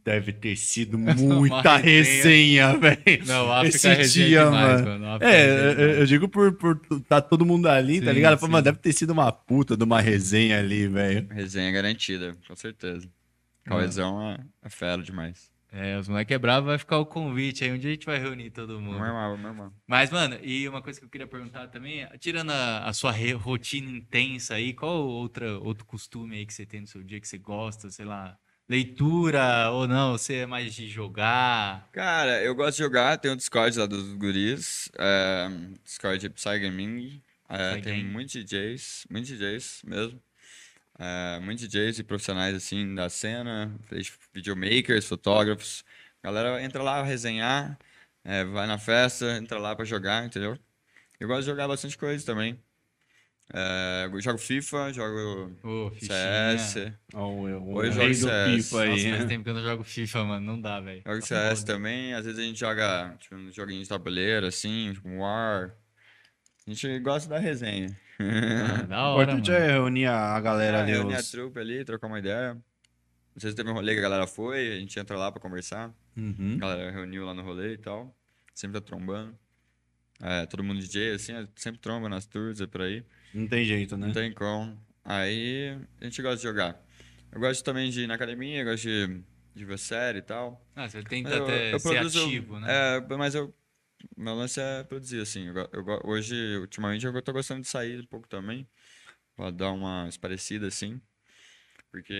deve 0.05 0.31
ter 0.31 0.55
sido 0.55 0.99
muita 1.17 1.77
resenha. 1.77 2.77
velho. 2.77 3.25
Não, 3.25 3.47
o 3.47 3.51
África 3.51 3.75
Esse 3.75 3.87
é 3.87 3.93
resenha 3.95 4.27
dia, 4.27 4.45
demais, 4.45 4.81
mano. 4.81 4.99
mano. 4.99 5.07
África 5.15 5.33
É, 5.33 5.49
eu, 5.49 5.89
eu 5.99 6.05
digo 6.05 6.29
por, 6.29 6.53
por 6.53 6.79
tá 7.09 7.19
todo 7.19 7.43
mundo 7.43 7.67
ali, 7.67 7.99
tá 7.99 8.11
Sim, 8.11 8.13
ligado? 8.13 8.37
Falei, 8.37 8.47
sim. 8.47 8.51
mano, 8.51 8.63
deve 8.63 8.77
ter 8.77 8.93
sido 8.93 9.09
uma 9.09 9.31
puta 9.31 9.75
de 9.75 9.83
uma 9.83 9.99
resenha 9.99 10.59
ali, 10.59 10.87
velho. 10.87 11.27
Resenha 11.31 11.71
garantida, 11.71 12.37
com 12.47 12.55
certeza. 12.55 13.09
Cauezão 13.63 14.21
é, 14.21 14.37
é 14.63 14.69
fera 14.69 15.01
demais. 15.01 15.51
É, 15.71 15.97
os 15.97 16.07
moleques 16.07 16.33
é 16.33 16.37
bravo, 16.37 16.67
vai 16.67 16.77
ficar 16.77 16.99
o 16.99 17.05
convite 17.05 17.63
aí. 17.63 17.71
Um 17.71 17.77
dia 17.77 17.89
a 17.89 17.93
gente 17.93 18.05
vai 18.05 18.17
reunir 18.17 18.51
todo 18.51 18.79
mundo. 18.79 18.97
Normal, 18.97 19.37
normal. 19.37 19.73
Mas, 19.85 20.09
mano, 20.09 20.37
e 20.41 20.69
uma 20.69 20.81
coisa 20.81 20.99
que 20.99 21.05
eu 21.05 21.09
queria 21.09 21.27
perguntar 21.27 21.67
também, 21.67 22.07
tirando 22.17 22.51
a, 22.51 22.85
a 22.85 22.93
sua 22.93 23.11
rotina 23.35 23.89
intensa 23.91 24.53
aí, 24.53 24.73
qual 24.73 25.05
outra, 25.05 25.57
outro 25.59 25.83
costume 25.85 26.37
aí 26.37 26.45
que 26.45 26.53
você 26.53 26.65
tem 26.65 26.79
no 26.79 26.87
seu 26.87 27.03
dia 27.03 27.19
que 27.19 27.27
você 27.27 27.37
gosta, 27.37 27.89
sei 27.89 28.05
lá, 28.05 28.37
leitura 28.67 29.69
ou 29.71 29.87
não? 29.87 30.13
Você 30.13 30.37
é 30.37 30.45
mais 30.45 30.73
de 30.73 30.87
jogar? 30.87 31.87
Cara, 31.91 32.41
eu 32.43 32.55
gosto 32.55 32.77
de 32.77 32.83
jogar, 32.83 33.17
tem 33.17 33.31
o 33.31 33.35
Discord 33.35 33.77
lá 33.77 33.85
dos 33.85 34.13
guris, 34.13 34.89
é, 34.97 35.47
Discord 35.83 36.29
Psy 36.29 36.59
Gaming, 36.59 37.21
é, 37.49 37.75
Psy 37.75 37.81
tem 37.81 38.03
muitos 38.03 38.33
DJs, 38.33 39.07
muitos 39.09 39.29
DJs 39.29 39.81
mesmo, 39.85 40.21
é, 40.97 41.39
muitos 41.39 41.67
DJs 41.67 41.99
e 41.99 42.03
profissionais 42.03 42.55
assim 42.55 42.93
da 42.95 43.09
cena, 43.09 43.73
videomakers, 44.33 45.05
fotógrafos, 45.05 45.83
galera 46.23 46.61
entra 46.63 46.81
lá 46.81 47.03
resenhar, 47.03 47.77
é, 48.23 48.43
vai 48.43 48.65
na 48.65 48.77
festa, 48.77 49.37
entra 49.37 49.59
lá 49.59 49.75
pra 49.75 49.85
jogar, 49.85 50.25
entendeu? 50.25 50.57
Eu 51.19 51.27
gosto 51.27 51.41
de 51.41 51.45
jogar 51.47 51.67
bastante 51.67 51.97
coisa 51.97 52.25
também. 52.25 52.59
É, 53.53 54.09
eu 54.11 54.21
jogo 54.21 54.37
FIFA, 54.39 54.91
jogo 54.91 55.55
fichinha. 55.93 56.57
CS, 56.57 56.93
Ó, 57.13 57.27
o, 57.29 57.41
o 57.43 57.75
Hoje 57.75 57.91
jogo 57.91 58.13
CS. 58.13 58.69
FIFA 58.69 58.81
aí. 58.81 58.89
Nossa, 58.89 59.09
faz 59.09 59.19
né? 59.21 59.25
tempo 59.27 59.43
que 59.43 59.49
eu 59.49 59.53
não 59.53 59.63
jogo 59.63 59.83
FIFA, 59.83 60.23
mano. 60.23 60.45
Não 60.45 60.59
dá, 60.61 60.79
velho. 60.79 61.03
Jogo 61.05 61.19
Tá 61.19 61.25
CS 61.25 61.59
foda. 61.59 61.73
também, 61.73 62.13
às 62.15 62.25
vezes 62.25 62.39
a 62.39 62.43
gente 62.43 62.59
joga 62.59 63.15
tipo, 63.19 63.35
um 63.35 63.51
joguinho 63.51 63.83
de 63.83 63.87
tabuleiro, 63.89 64.47
assim, 64.47 64.91
tipo 64.93 65.07
um 65.07 65.19
War. 65.19 65.75
A 66.67 66.71
gente 66.71 66.99
gosta 66.99 67.29
da 67.29 67.37
resenha. 67.37 67.95
Ah, 68.19 68.81
da 68.83 69.09
O 69.09 69.15
hora, 69.15 69.23
importante 69.33 69.51
mano. 69.51 69.63
é 69.65 69.71
reunir 69.73 70.05
a 70.07 70.39
galera 70.39 70.79
Ah, 70.79 70.81
ali. 70.81 70.91
reunir 70.93 71.15
a 71.15 71.19
os- 71.19 71.29
trupe 71.31 71.59
ali, 71.59 71.85
trocar 71.85 72.07
uma 72.07 72.17
ideia. 72.19 72.57
Às 73.35 73.43
vezes 73.43 73.55
teve 73.55 73.69
um 73.69 73.73
rolê 73.73 73.93
que 73.93 73.99
a 73.99 74.03
galera 74.03 74.25
foi, 74.25 74.71
a 74.73 74.79
gente 74.79 74.97
entra 74.99 75.17
lá 75.17 75.31
pra 75.31 75.41
conversar. 75.41 75.93
Uhum. 76.17 76.55
A 76.55 76.59
galera 76.61 76.91
reuniu 76.91 77.25
lá 77.25 77.33
no 77.33 77.43
rolê 77.43 77.73
e 77.73 77.77
tal. 77.77 78.15
Sempre 78.55 78.79
tá 78.79 78.85
trombando. 78.85 79.37
É, 80.23 80.45
todo 80.45 80.63
mundo 80.63 80.79
DJ, 80.79 81.15
assim, 81.15 81.33
é, 81.33 81.45
sempre 81.57 81.79
tromba 81.81 82.07
nas 82.09 82.25
tours 82.25 82.61
e 82.61 82.65
por 82.67 82.81
aí. 82.81 83.03
Não 83.35 83.47
tem 83.47 83.65
jeito, 83.65 83.97
né? 83.97 84.07
Não 84.07 84.13
tem 84.13 84.31
como. 84.33 84.77
Aí 85.03 85.77
a 85.99 86.05
gente 86.05 86.21
gosta 86.21 86.37
de 86.37 86.43
jogar. 86.43 86.81
Eu 87.31 87.39
gosto 87.39 87.63
também 87.63 87.89
de 87.89 88.01
ir 88.01 88.07
na 88.07 88.15
academia, 88.15 88.61
eu 88.61 88.65
gosto 88.65 88.83
de, 88.83 89.21
de 89.53 89.65
ver 89.65 89.77
série 89.77 90.19
e 90.19 90.21
tal. 90.21 90.65
Ah, 90.75 90.87
você 90.87 91.03
tenta 91.03 91.29
eu- 91.29 91.43
até 91.43 91.73
eu 91.73 91.79
ser 91.79 91.89
produzo- 91.89 92.25
ativo, 92.25 92.59
né? 92.59 92.67
É, 92.97 93.17
mas 93.17 93.35
eu. 93.35 93.53
Meu 94.15 94.35
lance 94.35 94.59
é 94.59 94.83
produzir, 94.83 95.19
assim. 95.21 95.47
Eu, 95.47 95.55
eu 95.73 96.01
hoje, 96.05 96.57
ultimamente, 96.57 97.05
eu 97.05 97.21
tô 97.21 97.33
gostando 97.33 97.61
de 97.61 97.67
sair 97.67 97.99
um 97.99 98.05
pouco 98.05 98.27
também. 98.27 98.67
Pra 99.35 99.51
dar 99.51 99.71
uma 99.71 100.07
esparecida, 100.07 100.67
assim. 100.67 101.01
Porque 101.91 102.13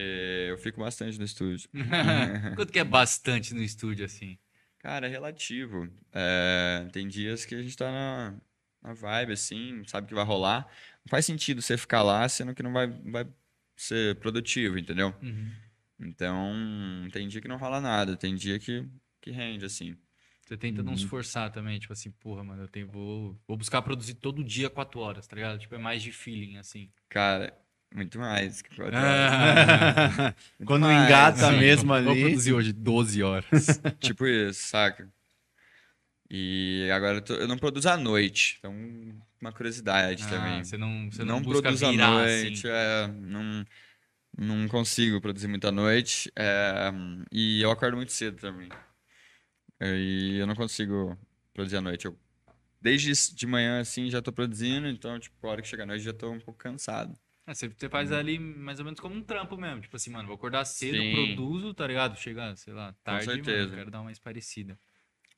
eu 0.49 0.57
fico 0.57 0.79
bastante 0.81 1.17
no 1.17 1.25
estúdio. 1.25 1.69
Quanto 2.55 2.71
que 2.71 2.79
é 2.79 2.83
bastante 2.83 3.53
no 3.53 3.61
estúdio, 3.61 4.05
assim? 4.05 4.37
Cara, 4.79 5.07
é 5.07 5.09
relativo. 5.09 5.89
É, 6.13 6.87
tem 6.91 7.07
dias 7.07 7.45
que 7.45 7.55
a 7.55 7.61
gente 7.61 7.75
tá 7.75 7.91
na, 7.91 8.33
na 8.81 8.93
vibe, 8.93 9.33
assim, 9.33 9.83
sabe 9.87 10.07
que 10.07 10.13
vai 10.13 10.23
rolar. 10.23 10.67
Não 11.05 11.09
faz 11.09 11.25
sentido 11.25 11.61
você 11.61 11.77
ficar 11.77 12.01
lá, 12.01 12.27
sendo 12.27 12.53
que 12.55 12.63
não 12.63 12.73
vai, 12.73 12.87
vai 12.87 13.27
ser 13.75 14.15
produtivo, 14.15 14.77
entendeu? 14.79 15.13
Uhum. 15.21 15.51
Então, 15.99 16.53
tem 17.11 17.27
dia 17.27 17.39
que 17.41 17.47
não 17.47 17.57
rola 17.57 17.79
nada, 17.79 18.17
tem 18.17 18.35
dia 18.35 18.59
que, 18.59 18.85
que 19.21 19.31
rende, 19.31 19.65
assim. 19.65 19.95
Você 20.41 20.57
tenta 20.57 20.83
não 20.83 20.91
Uhum. 20.91 20.97
se 20.97 21.07
forçar 21.07 21.51
também, 21.51 21.79
tipo 21.79 21.93
assim, 21.93 22.11
porra, 22.11 22.43
mano, 22.43 22.63
eu 22.63 22.67
tenho, 22.67 22.87
vou, 22.87 23.39
vou 23.47 23.57
buscar 23.57 23.81
produzir 23.81 24.15
todo 24.15 24.43
dia 24.43 24.69
quatro 24.69 24.99
horas, 24.99 25.25
tá 25.25 25.35
ligado? 25.35 25.57
Tipo, 25.59 25.75
é 25.75 25.77
mais 25.77 26.03
de 26.03 26.11
feeling, 26.11 26.57
assim. 26.57 26.91
Cara, 27.09 27.51
muito 27.93 28.19
mais 28.19 28.61
que 28.61 28.75
quatro 28.75 28.95
horas. 28.97 30.35
Quando 30.65 30.83
mais, 30.83 31.05
engata 31.07 31.51
sim. 31.51 31.57
mesmo 31.59 31.87
Vou 31.87 31.95
ali. 32.11 32.21
produzir 32.21 32.53
hoje 32.53 32.73
12 32.73 33.23
horas. 33.23 33.81
Tipo 33.99 34.25
isso, 34.27 34.67
saca? 34.67 35.09
E 36.29 36.89
agora 36.91 37.17
eu, 37.17 37.21
tô- 37.21 37.35
eu 37.35 37.47
não 37.47 37.57
produzo 37.57 37.87
à 37.89 37.97
noite, 37.97 38.55
então 38.59 38.73
uma 39.39 39.51
curiosidade 39.51 40.23
Ah, 40.23 40.29
também. 40.29 40.63
Você 40.63 40.77
não, 40.77 41.11
você 41.11 41.23
não, 41.23 41.39
não 41.39 41.43
produzo 41.43 41.85
à 41.85 41.91
virar, 41.91 42.11
noite, 42.11 42.67
assim. 42.67 42.73
é, 42.75 43.07
não, 43.07 43.65
não 44.37 44.67
consigo 44.67 45.21
produzir 45.21 45.47
muito 45.47 45.67
à 45.67 45.71
noite. 45.71 46.31
é, 46.35 46.91
e 47.31 47.61
eu 47.61 47.71
acordo 47.71 47.95
muito 47.97 48.11
cedo 48.11 48.37
também. 48.39 48.69
E 49.81 50.37
eu 50.39 50.47
não 50.47 50.55
consigo 50.55 51.17
produzir 51.53 51.77
à 51.77 51.81
noite. 51.81 52.05
Eu, 52.05 52.17
desde 52.81 53.11
de 53.35 53.47
manhã, 53.47 53.81
assim, 53.81 54.09
já 54.09 54.21
tô 54.21 54.31
produzindo, 54.31 54.87
então, 54.87 55.19
tipo, 55.19 55.45
a 55.47 55.51
hora 55.51 55.61
que 55.61 55.67
chega 55.67 55.83
a 55.83 55.85
noite 55.85 56.03
já 56.03 56.13
tô 56.13 56.31
um 56.31 56.39
pouco 56.39 56.59
cansado. 56.59 57.15
Ah, 57.47 57.53
você, 57.53 57.67
você 57.67 57.87
faz 57.87 58.11
ali 58.11 58.39
mais 58.39 58.79
ou 58.79 58.85
menos 58.85 58.99
como 58.99 59.13
um 59.15 59.21
trampo 59.21 59.55
mesmo. 59.55 59.81
Tipo 59.81 59.95
assim, 59.95 60.09
mano, 60.09 60.27
vou 60.27 60.35
acordar 60.35 60.65
cedo, 60.65 60.97
Sim. 60.97 61.11
produzo, 61.11 61.73
tá 61.73 61.85
ligado? 61.85 62.17
Chega, 62.17 62.55
sei 62.55 62.73
lá, 62.73 62.93
tarde, 63.03 63.27
mano, 63.27 63.43
certeza. 63.43 63.75
quero 63.75 63.91
dar 63.91 64.01
uma 64.01 64.11
parecida. 64.23 64.79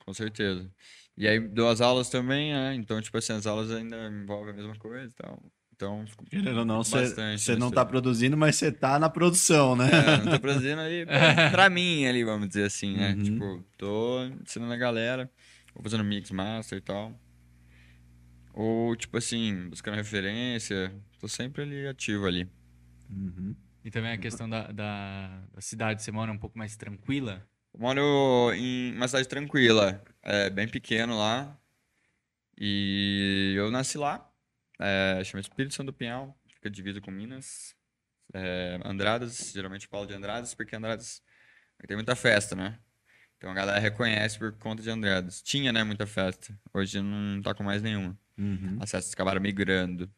Com 0.08 0.14
certeza. 0.14 0.72
E 1.18 1.28
aí 1.28 1.38
dou 1.38 1.68
as 1.68 1.82
aulas 1.82 2.10
também, 2.10 2.54
né? 2.54 2.74
Então, 2.76 3.02
tipo 3.02 3.18
assim, 3.18 3.34
as 3.34 3.46
aulas 3.46 3.70
ainda 3.70 4.08
envolvem 4.08 4.54
a 4.54 4.56
mesma 4.56 4.74
coisa 4.78 5.12
e 5.12 5.14
tal. 5.14 5.44
Então, 5.76 6.06
Querendo 6.30 6.60
ou 6.60 6.66
não, 6.66 6.82
você 6.82 6.98
não 7.02 7.70
tá 7.70 7.82
estúdio. 7.82 7.86
produzindo, 7.88 8.38
mas 8.38 8.56
você 8.56 8.72
tá 8.72 8.98
na 8.98 9.10
produção, 9.10 9.76
né? 9.76 9.90
É, 9.92 10.24
não 10.24 10.32
tô 10.32 10.40
produzindo 10.40 10.80
aí 10.80 11.06
pra, 11.06 11.52
pra 11.52 11.70
mim 11.70 12.06
ali, 12.06 12.24
vamos 12.24 12.48
dizer 12.48 12.64
assim, 12.64 12.96
né? 12.96 13.16
Uhum. 13.16 13.24
Tipo, 13.24 13.66
tô 13.78 14.24
ensinando 14.42 14.72
a 14.72 14.78
galera, 14.78 15.30
vou 15.76 15.84
fazendo 15.84 16.06
mix 16.06 16.32
master 16.32 16.78
e 16.78 16.82
tal. 16.82 17.14
Ou, 18.54 18.96
tipo 18.96 19.18
assim, 19.18 19.68
buscando 19.70 19.96
referência, 19.96 20.96
tô 21.20 21.28
sempre 21.28 21.64
ali 21.64 21.86
ativo 21.86 22.26
ali. 22.26 22.48
Uhum. 23.10 23.54
E 23.84 23.92
também 23.92 24.14
a 24.14 24.18
questão 24.18 24.50
da, 24.50 24.72
da, 24.72 25.44
da 25.54 25.62
cidade, 25.62 26.02
você 26.02 26.14
mora 26.14 26.32
um 26.32 26.38
pouco 26.38 26.58
mais 26.58 26.78
tranquila? 26.78 27.46
Eu 27.78 27.82
moro 27.82 28.54
em 28.56 28.92
uma 28.96 29.08
cidade 29.08 29.28
tranquila, 29.28 30.04
é 30.24 30.50
bem 30.50 30.68
pequeno 30.68 31.16
lá. 31.16 31.56
E 32.60 33.54
eu 33.56 33.70
nasci 33.70 34.00
lá, 34.00 34.28
é, 34.80 35.22
chama 35.24 35.42
Espírito 35.42 35.76
Santo 35.76 35.92
do 35.92 35.94
Pinhal, 35.94 36.36
fica 36.48 36.72
divisa 36.72 37.00
com 37.00 37.12
Minas. 37.12 37.76
É, 38.34 38.80
Andradas, 38.84 39.52
geralmente 39.54 39.88
Paulo 39.88 40.08
de 40.08 40.14
Andradas, 40.16 40.56
porque 40.56 40.76
Andradas 40.76 41.22
tem 41.88 41.96
muita 41.96 42.16
festa, 42.16 42.56
né? 42.56 42.80
Então 43.38 43.52
a 43.52 43.54
galera 43.54 43.78
reconhece 43.80 44.40
por 44.40 44.52
conta 44.54 44.82
de 44.82 44.90
Andradas. 44.90 45.40
Tinha, 45.44 45.72
né, 45.72 45.84
muita 45.84 46.08
festa. 46.08 46.60
Hoje 46.74 47.00
não 47.00 47.44
tá 47.44 47.54
com 47.54 47.64
mais 47.64 47.84
nenhuma. 47.84 48.18
Uhum. 48.36 48.80
As 48.82 48.90
festas 48.90 49.14
acabaram 49.14 49.40
migrando. 49.40 50.12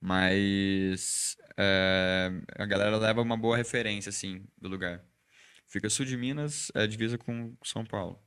Mas 0.00 1.36
é, 1.56 2.32
a 2.58 2.66
galera 2.66 2.96
leva 2.96 3.22
uma 3.22 3.36
boa 3.36 3.56
referência, 3.56 4.10
assim, 4.10 4.44
do 4.58 4.68
lugar. 4.68 5.00
Fica 5.68 5.88
sul 5.90 6.06
de 6.06 6.16
Minas, 6.16 6.70
é 6.74 6.86
divisa 6.86 7.18
com 7.18 7.56
São 7.64 7.84
Paulo. 7.84 8.22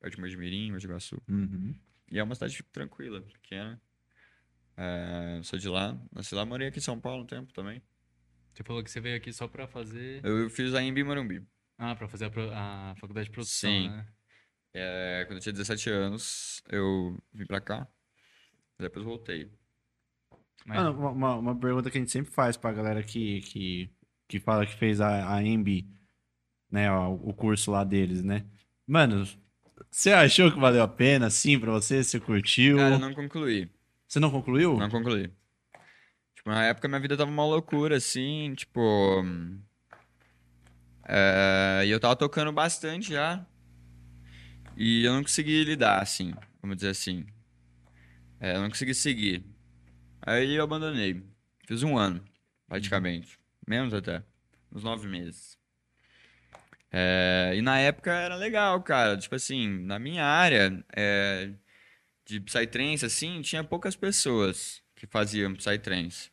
Perto 0.00 0.14
de 0.16 0.20
Mojimirim, 0.20 0.72
Mogi 0.72 0.86
Guaçu. 0.88 1.22
Uhum. 1.28 1.74
E 2.10 2.18
é 2.18 2.22
uma 2.24 2.34
cidade 2.34 2.62
tranquila, 2.72 3.20
pequena. 3.22 3.80
É, 4.76 5.40
sou 5.44 5.58
de 5.58 5.68
lá. 5.68 5.96
Nasci 6.12 6.34
lá, 6.34 6.44
morei 6.44 6.68
aqui 6.68 6.78
em 6.78 6.82
São 6.82 6.98
Paulo 7.00 7.22
um 7.22 7.26
tempo 7.26 7.52
também. 7.52 7.82
Você 8.52 8.62
falou 8.64 8.82
que 8.82 8.90
você 8.90 9.00
veio 9.00 9.16
aqui 9.16 9.32
só 9.32 9.46
pra 9.48 9.66
fazer. 9.66 10.24
Eu 10.24 10.50
fiz 10.50 10.74
a 10.74 10.82
Embi 10.82 11.02
Morumbi. 11.04 11.46
Ah, 11.78 11.94
pra 11.94 12.08
fazer 12.08 12.26
a, 12.26 12.30
pro- 12.30 12.50
a 12.52 12.94
faculdade 13.00 13.26
de 13.28 13.32
produção, 13.32 13.70
Sim. 13.70 13.88
né? 13.88 14.06
É, 14.74 15.24
quando 15.26 15.36
eu 15.38 15.42
tinha 15.42 15.52
17 15.52 15.90
anos, 15.90 16.62
eu 16.68 17.18
vim 17.32 17.46
pra 17.46 17.60
cá. 17.60 17.86
Depois 18.78 19.04
voltei. 19.04 19.50
Mas- 20.66 20.78
Mano, 20.78 20.98
uma, 20.98 21.10
uma- 21.10 21.36
uma 21.36 21.58
pergunta 21.60 21.90
que 21.90 21.98
a 21.98 22.00
gente 22.00 22.10
sempre 22.10 22.32
faz 22.32 22.56
pra 22.56 22.72
galera 22.72 23.02
que, 23.02 23.40
que, 23.42 23.90
que 24.28 24.40
fala 24.40 24.66
que 24.66 24.74
fez 24.76 25.00
a, 25.00 25.34
a 25.34 25.42
EMB, 25.42 25.86
né, 26.72 26.90
o 26.90 27.32
curso 27.34 27.70
lá 27.70 27.84
deles, 27.84 28.22
né? 28.24 28.44
Mano, 28.86 29.28
você 29.90 30.10
achou 30.12 30.50
que 30.50 30.58
valeu 30.58 30.82
a 30.82 30.88
pena, 30.88 31.28
sim, 31.28 31.58
pra 31.58 31.70
você? 31.70 32.02
Você 32.02 32.18
curtiu? 32.18 32.78
Cara, 32.78 32.94
eu 32.94 32.98
não 32.98 33.14
concluí. 33.14 33.70
Você 34.08 34.18
não 34.18 34.30
concluiu? 34.30 34.76
Não 34.78 34.88
concluí. 34.88 35.30
Tipo, 36.34 36.50
na 36.50 36.64
época 36.64 36.88
minha 36.88 37.00
vida 37.00 37.16
tava 37.16 37.30
uma 37.30 37.44
loucura, 37.44 37.96
assim, 37.96 38.54
tipo. 38.56 39.22
é, 41.06 41.82
E 41.86 41.90
eu 41.90 42.00
tava 42.00 42.16
tocando 42.16 42.50
bastante 42.52 43.12
já. 43.12 43.44
E 44.76 45.04
eu 45.04 45.12
não 45.12 45.22
consegui 45.22 45.62
lidar, 45.64 46.00
assim, 46.00 46.32
vamos 46.60 46.76
dizer 46.76 46.88
assim. 46.88 47.26
É, 48.40 48.56
eu 48.56 48.62
não 48.62 48.68
consegui 48.70 48.94
seguir. 48.94 49.44
Aí 50.22 50.54
eu 50.54 50.64
abandonei. 50.64 51.22
Fiz 51.66 51.82
um 51.82 51.96
ano, 51.98 52.24
praticamente. 52.66 53.38
Menos 53.68 53.92
até. 53.94 54.22
Uns 54.74 54.82
nove 54.82 55.06
meses. 55.06 55.58
É, 56.92 57.52
E 57.56 57.62
na 57.62 57.78
época 57.78 58.12
era 58.12 58.36
legal, 58.36 58.82
cara. 58.82 59.16
Tipo 59.16 59.34
assim, 59.36 59.68
na 59.84 59.98
minha 59.98 60.24
área 60.24 60.84
é, 60.94 61.52
de 62.26 62.40
Psytrance, 62.40 63.04
assim, 63.06 63.42
tinha 63.42 63.64
poucas 63.64 63.96
pessoas 63.96 64.82
que 64.96 65.06
faziam 65.06 65.54
Psytrance. 65.54 66.30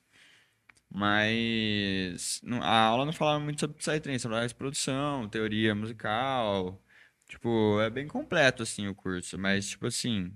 Mas 0.91 2.41
a 2.61 2.79
aula 2.87 3.05
não 3.05 3.13
falava 3.13 3.39
muito 3.39 3.59
sobre 3.59 3.77
Psytrance, 3.77 4.23
falava 4.23 4.47
de 4.47 4.55
produção, 4.55 5.29
teoria 5.29 5.75
musical. 5.75 6.81
Tipo, 7.27 7.79
é 7.81 7.89
bem 7.89 8.07
completo, 8.07 8.63
assim, 8.63 8.87
o 8.87 8.95
curso. 8.95 9.37
Mas, 9.37 9.69
tipo 9.69 9.85
assim, 9.87 10.33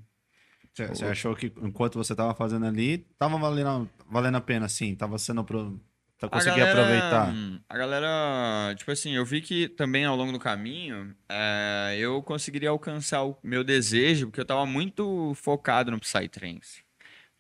Você 0.74 0.88
você 0.88 1.06
achou 1.06 1.36
que 1.36 1.48
enquanto 1.62 1.96
você 1.98 2.16
tava 2.16 2.34
fazendo 2.36 2.66
ali, 2.66 3.00
tava 3.18 3.38
valendo, 3.38 3.90
valendo 4.10 4.38
a 4.38 4.42
pena, 4.42 4.68
sim? 4.70 4.96
Tava 4.96 5.18
sendo. 5.18 5.44
Pro... 5.44 5.80
Tá 6.24 6.28
A 6.28 6.30
conseguindo 6.30 6.66
galera- 6.66 6.82
aproveitar? 6.84 7.34
A 7.68 7.78
galera, 7.78 8.76
tipo 8.78 8.90
assim, 8.92 9.12
eu 9.14 9.26
vi 9.26 9.42
que 9.42 9.68
também 9.68 10.06
ao 10.06 10.16
longo 10.16 10.32
do 10.32 10.40
caminho 10.40 11.14
eh, 11.28 11.98
eu 12.00 12.24
conseguiria 12.24 12.70
alcançar 12.70 13.24
o 13.26 13.38
meu 13.44 13.62
desejo, 13.62 14.28
porque 14.28 14.40
eu 14.40 14.46
tava 14.46 14.66
muito 14.66 15.34
focado 15.36 15.92
no 15.92 16.00
Psytrance. 16.00 16.82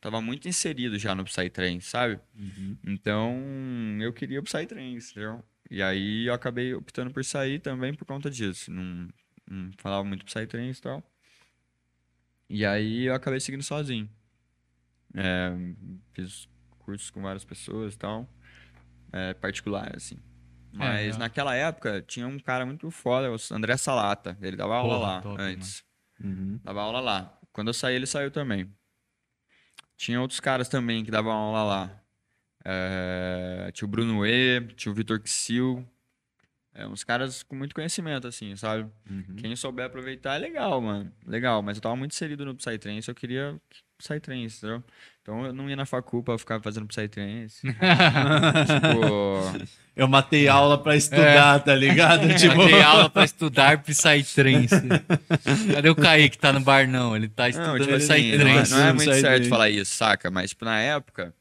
Tava 0.01 0.21
muito 0.21 0.49
inserido 0.49 0.99
já 0.99 1.15
no 1.15 1.23
Psytrance, 1.23 1.87
sabe? 1.87 2.19
Uhum. 2.37 2.77
Então, 2.85 3.37
eu 4.01 4.11
queria 4.11 4.41
o 4.41 4.43
Psytrance, 4.43 5.11
entendeu? 5.11 5.41
E 5.71 5.81
aí 5.81 6.25
eu 6.27 6.33
acabei 6.33 6.73
optando 6.73 7.09
por 7.11 7.23
sair 7.23 7.59
também 7.59 7.93
por 7.93 8.03
conta 8.05 8.29
disso. 8.29 8.69
Não, 8.69 9.07
não 9.49 9.71
falava 9.77 10.03
muito 10.03 10.25
Psytrance 10.25 10.79
e 10.79 10.81
tal. 10.81 11.01
E 12.49 12.65
aí 12.65 13.05
eu 13.05 13.15
acabei 13.15 13.39
seguindo 13.39 13.63
sozinho. 13.63 14.09
É, 15.15 15.53
fiz 16.13 16.49
cursos 16.79 17.09
com 17.09 17.21
várias 17.21 17.45
pessoas 17.45 17.93
e 17.93 17.97
tal. 17.97 18.29
É, 19.13 19.33
particular, 19.35 19.95
assim. 19.95 20.17
Mas 20.73 21.15
é. 21.15 21.19
naquela 21.19 21.55
época 21.55 22.01
tinha 22.01 22.27
um 22.27 22.39
cara 22.39 22.65
muito 22.65 22.89
foda, 22.89 23.31
o 23.31 23.37
André 23.55 23.77
Salata. 23.77 24.35
Ele 24.41 24.57
dava 24.57 24.75
aula 24.75 24.95
Porra, 24.97 25.07
lá 25.07 25.21
top, 25.21 25.41
antes. 25.41 25.83
Uhum. 26.19 26.59
Dava 26.63 26.81
aula 26.81 26.99
lá. 26.99 27.39
Quando 27.51 27.67
eu 27.67 27.73
saí, 27.73 27.95
ele 27.95 28.07
saiu 28.07 28.31
também. 28.31 28.67
Tinha 29.95 30.19
outros 30.19 30.39
caras 30.39 30.67
também 30.67 31.05
que 31.05 31.11
davam 31.11 31.31
aula 31.31 31.63
lá. 31.63 32.03
É, 32.65 33.69
tinha 33.71 33.85
o 33.85 33.91
Bruno 33.91 34.25
E, 34.25 34.61
tinha 34.75 34.91
o 34.91 34.95
Vitor 34.95 35.21
Xil. 35.23 35.87
É, 36.75 36.87
uns 36.87 37.03
caras 37.03 37.43
com 37.43 37.55
muito 37.55 37.75
conhecimento, 37.75 38.27
assim, 38.27 38.55
sabe? 38.55 38.89
Uhum. 39.09 39.35
Quem 39.37 39.55
souber 39.55 39.85
aproveitar 39.85 40.35
é 40.35 40.39
legal, 40.39 40.81
mano. 40.81 41.11
Legal, 41.25 41.61
mas 41.61 41.77
eu 41.77 41.81
tava 41.83 41.95
muito 41.95 42.13
inserido 42.13 42.43
no 42.45 42.55
Psytrance, 42.55 43.07
eu 43.07 43.13
queria 43.13 43.55
Psytrance, 43.99 44.57
entendeu? 44.57 44.83
Então 45.21 45.45
eu 45.45 45.53
não 45.53 45.69
ia 45.69 45.75
na 45.75 45.85
facul 45.85 46.23
pra 46.23 46.37
ficar 46.37 46.59
fazendo 46.61 46.87
Psytrance. 46.87 47.61
tipo, 48.67 49.67
Eu 49.95 50.07
matei 50.07 50.47
aula 50.47 50.81
pra 50.81 50.95
estudar, 50.95 51.59
tá 51.59 51.75
ligado? 51.75 52.27
tipo, 52.35 52.65
Dei 52.65 52.81
aula 52.81 53.09
pra 53.09 53.23
estudar 53.23 53.77
Psytrance. 53.83 54.75
Cadê 55.73 55.89
o 55.89 55.95
Kaique 55.95 56.35
que 56.35 56.39
tá 56.41 56.51
no 56.51 56.59
bar, 56.59 56.87
não? 56.87 57.15
Ele 57.15 57.29
tá 57.29 57.43
Não, 57.43 57.49
estudando 57.49 57.81
tipo 57.83 57.93
assim, 57.95 58.07
não, 58.35 58.47
é- 58.47 58.61
Psytrance. 58.63 58.71
não 58.71 58.79
é 58.79 58.85
muito 58.93 58.99
Psytrance. 59.01 59.21
certo 59.21 59.47
falar 59.49 59.69
isso, 59.69 59.93
saca? 59.95 60.31
Mas, 60.31 60.49
tipo, 60.49 60.65
na 60.65 60.79
época, 60.79 61.33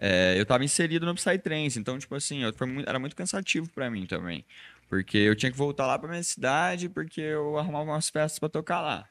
é, 0.00 0.34
eu 0.38 0.46
tava 0.46 0.64
inserido 0.64 1.04
no 1.06 1.14
Psytrance, 1.14 1.78
então, 1.78 1.98
tipo 1.98 2.14
assim, 2.14 2.42
eu- 2.42 2.54
muito- 2.66 2.88
era 2.88 2.98
muito 2.98 3.14
cansativo 3.14 3.68
pra 3.70 3.90
mim 3.90 4.06
também. 4.06 4.44
Porque 4.88 5.18
eu 5.18 5.36
tinha 5.36 5.52
que 5.52 5.58
voltar 5.58 5.86
lá 5.86 5.96
pra 5.98 6.08
minha 6.08 6.22
cidade, 6.22 6.88
porque 6.88 7.20
eu 7.20 7.56
arrumava 7.58 7.84
umas 7.92 8.08
festas 8.08 8.38
pra 8.40 8.48
tocar 8.48 8.80
lá. 8.80 9.08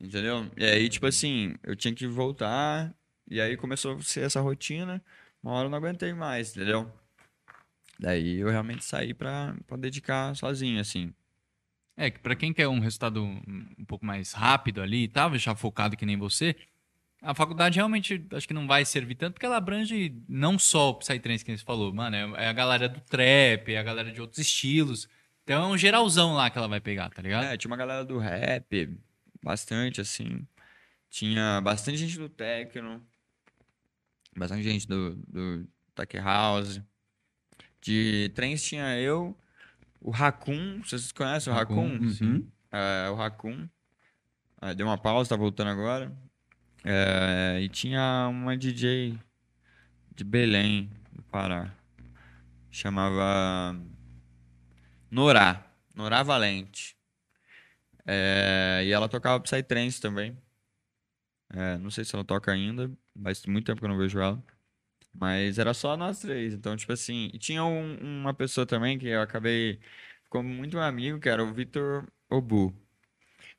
Entendeu? 0.00 0.50
E 0.56 0.64
aí, 0.64 0.88
tipo 0.88 1.06
assim, 1.06 1.54
eu 1.62 1.76
tinha 1.76 1.94
que 1.94 2.06
voltar, 2.06 2.92
e 3.30 3.40
aí 3.40 3.56
começou 3.56 3.96
a 3.96 4.02
ser 4.02 4.22
essa 4.24 4.40
rotina, 4.40 5.02
uma 5.42 5.52
hora 5.52 5.66
eu 5.66 5.70
não 5.70 5.78
aguentei 5.78 6.12
mais, 6.12 6.50
entendeu? 6.56 6.90
Daí 7.98 8.40
eu 8.40 8.48
realmente 8.50 8.84
saí 8.84 9.14
pra, 9.14 9.54
pra 9.66 9.76
dedicar 9.76 10.34
sozinho, 10.34 10.80
assim. 10.80 11.14
É, 11.96 12.10
que 12.10 12.18
pra 12.18 12.36
quem 12.36 12.52
quer 12.52 12.68
um 12.68 12.78
resultado 12.78 13.22
um 13.24 13.84
pouco 13.86 14.04
mais 14.04 14.32
rápido 14.32 14.82
ali 14.82 15.04
e 15.04 15.08
tava 15.08 15.38
já 15.38 15.54
focado 15.54 15.96
que 15.96 16.04
nem 16.04 16.16
você, 16.18 16.54
a 17.26 17.34
faculdade 17.34 17.76
realmente 17.76 18.24
acho 18.32 18.46
que 18.46 18.54
não 18.54 18.68
vai 18.68 18.84
servir 18.84 19.16
tanto, 19.16 19.34
porque 19.34 19.46
ela 19.46 19.56
abrange 19.56 20.16
não 20.28 20.56
só 20.58 20.90
o 20.90 20.94
Psytrance 20.94 21.44
que 21.44 21.56
você 21.56 21.64
falou, 21.64 21.92
mano, 21.92 22.16
é 22.36 22.44
é 22.44 22.48
a 22.48 22.52
galera 22.52 22.88
do 22.88 23.00
trap, 23.00 23.72
é 23.72 23.78
a 23.78 23.82
galera 23.82 24.12
de 24.12 24.20
outros 24.20 24.38
estilos. 24.38 25.08
Então 25.42 25.64
é 25.64 25.66
um 25.66 25.76
geralzão 25.76 26.34
lá 26.34 26.48
que 26.48 26.56
ela 26.56 26.68
vai 26.68 26.80
pegar, 26.80 27.10
tá 27.10 27.20
ligado? 27.20 27.44
É, 27.46 27.56
tinha 27.56 27.68
uma 27.68 27.76
galera 27.76 28.04
do 28.04 28.18
rap, 28.18 28.96
bastante, 29.42 30.00
assim. 30.00 30.46
Tinha 31.10 31.60
bastante 31.60 31.98
gente 31.98 32.16
do 32.16 32.28
techno, 32.28 33.04
bastante 34.36 34.62
gente 34.62 34.86
do, 34.86 35.16
do 35.16 35.68
tech 35.96 36.16
house. 36.18 36.80
De 37.80 38.30
trens 38.34 38.62
tinha 38.62 38.98
eu, 38.98 39.36
o 40.00 40.10
Raccoon, 40.10 40.80
vocês 40.84 41.10
conhecem 41.10 41.52
o 41.52 41.56
Raccoon? 41.56 41.92
Raccoon, 41.92 42.10
sim. 42.10 42.52
É, 42.70 43.10
o 43.10 43.14
Raccoon. 43.14 43.68
É, 44.62 44.74
deu 44.74 44.86
uma 44.86 44.98
pausa, 44.98 45.30
tá 45.30 45.36
voltando 45.36 45.70
agora. 45.70 46.16
É, 46.88 47.60
e 47.62 47.68
tinha 47.68 48.28
uma 48.30 48.56
DJ 48.56 49.18
de 50.14 50.22
Belém, 50.24 50.88
do 51.12 51.22
Pará. 51.24 51.74
Chamava 52.70 53.74
Norá. 55.10 55.64
Norá 55.94 56.22
Valente. 56.22 56.96
É, 58.06 58.82
e 58.84 58.92
ela 58.92 59.08
tocava 59.08 59.40
Psytrance 59.40 60.00
também. 60.00 60.36
É, 61.52 61.78
não 61.78 61.90
sei 61.90 62.04
se 62.04 62.14
ela 62.14 62.24
toca 62.24 62.52
ainda, 62.52 62.90
faz 63.22 63.44
muito 63.46 63.66
tempo 63.66 63.78
que 63.80 63.84
eu 63.84 63.88
não 63.88 63.98
vejo 63.98 64.18
ela. 64.20 64.42
Mas 65.14 65.58
era 65.58 65.74
só 65.74 65.96
nós 65.96 66.20
três. 66.20 66.54
Então, 66.54 66.76
tipo 66.76 66.92
assim. 66.92 67.30
E 67.34 67.38
tinha 67.38 67.64
um- 67.64 67.96
uma 68.22 68.34
pessoa 68.34 68.66
também 68.66 68.98
que 68.98 69.08
eu 69.08 69.22
acabei. 69.22 69.80
Ficou 70.24 70.42
muito 70.42 70.78
amigo, 70.80 71.20
que 71.20 71.28
era 71.28 71.44
o 71.44 71.54
Vitor 71.54 72.06
Obu. 72.30 72.74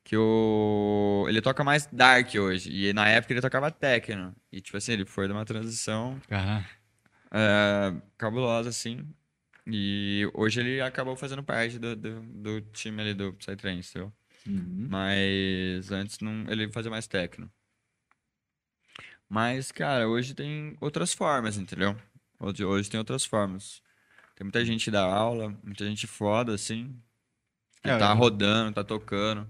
Que 0.07 0.15
o... 0.15 1.25
ele 1.27 1.41
toca 1.41 1.65
mais 1.65 1.85
dark 1.87 2.33
hoje. 2.35 2.71
E 2.71 2.93
na 2.93 3.09
época 3.09 3.33
ele 3.33 3.41
tocava 3.41 3.69
techno. 3.69 4.33
E, 4.49 4.61
tipo 4.61 4.77
assim, 4.77 4.93
ele 4.93 5.05
foi 5.05 5.27
de 5.27 5.33
uma 5.33 5.43
transição 5.43 6.17
Ah, 6.31 6.63
é, 7.31 7.93
cabulosa, 8.17 8.69
assim. 8.69 9.05
E 9.65 10.29
hoje 10.33 10.61
ele 10.61 10.79
acabou 10.81 11.17
fazendo 11.17 11.43
parte 11.43 11.77
do, 11.77 11.93
do, 11.95 12.21
do 12.21 12.61
time 12.71 13.01
ali 13.01 13.13
do 13.13 13.33
Psytrance, 13.33 13.89
entendeu? 13.89 14.13
Uhum. 14.47 14.87
Mas 14.89 15.91
antes 15.91 16.19
não, 16.19 16.45
ele 16.49 16.71
fazia 16.71 16.89
mais 16.89 17.05
techno. 17.05 17.51
Mas, 19.29 19.71
cara, 19.73 20.07
hoje 20.07 20.33
tem 20.33 20.77
outras 20.79 21.13
formas, 21.13 21.57
entendeu? 21.57 21.97
Hoje, 22.39 22.63
hoje 22.63 22.89
tem 22.89 22.97
outras 22.97 23.25
formas. 23.25 23.81
Tem 24.35 24.45
muita 24.45 24.63
gente 24.63 24.89
da 24.89 25.03
aula, 25.03 25.49
muita 25.63 25.85
gente 25.85 26.07
foda, 26.07 26.53
assim. 26.53 26.95
Que 27.83 27.89
É, 27.89 27.97
tá 27.97 28.11
eu- 28.11 28.15
rodando, 28.15 28.73
tá 28.73 28.83
tocando. 28.85 29.47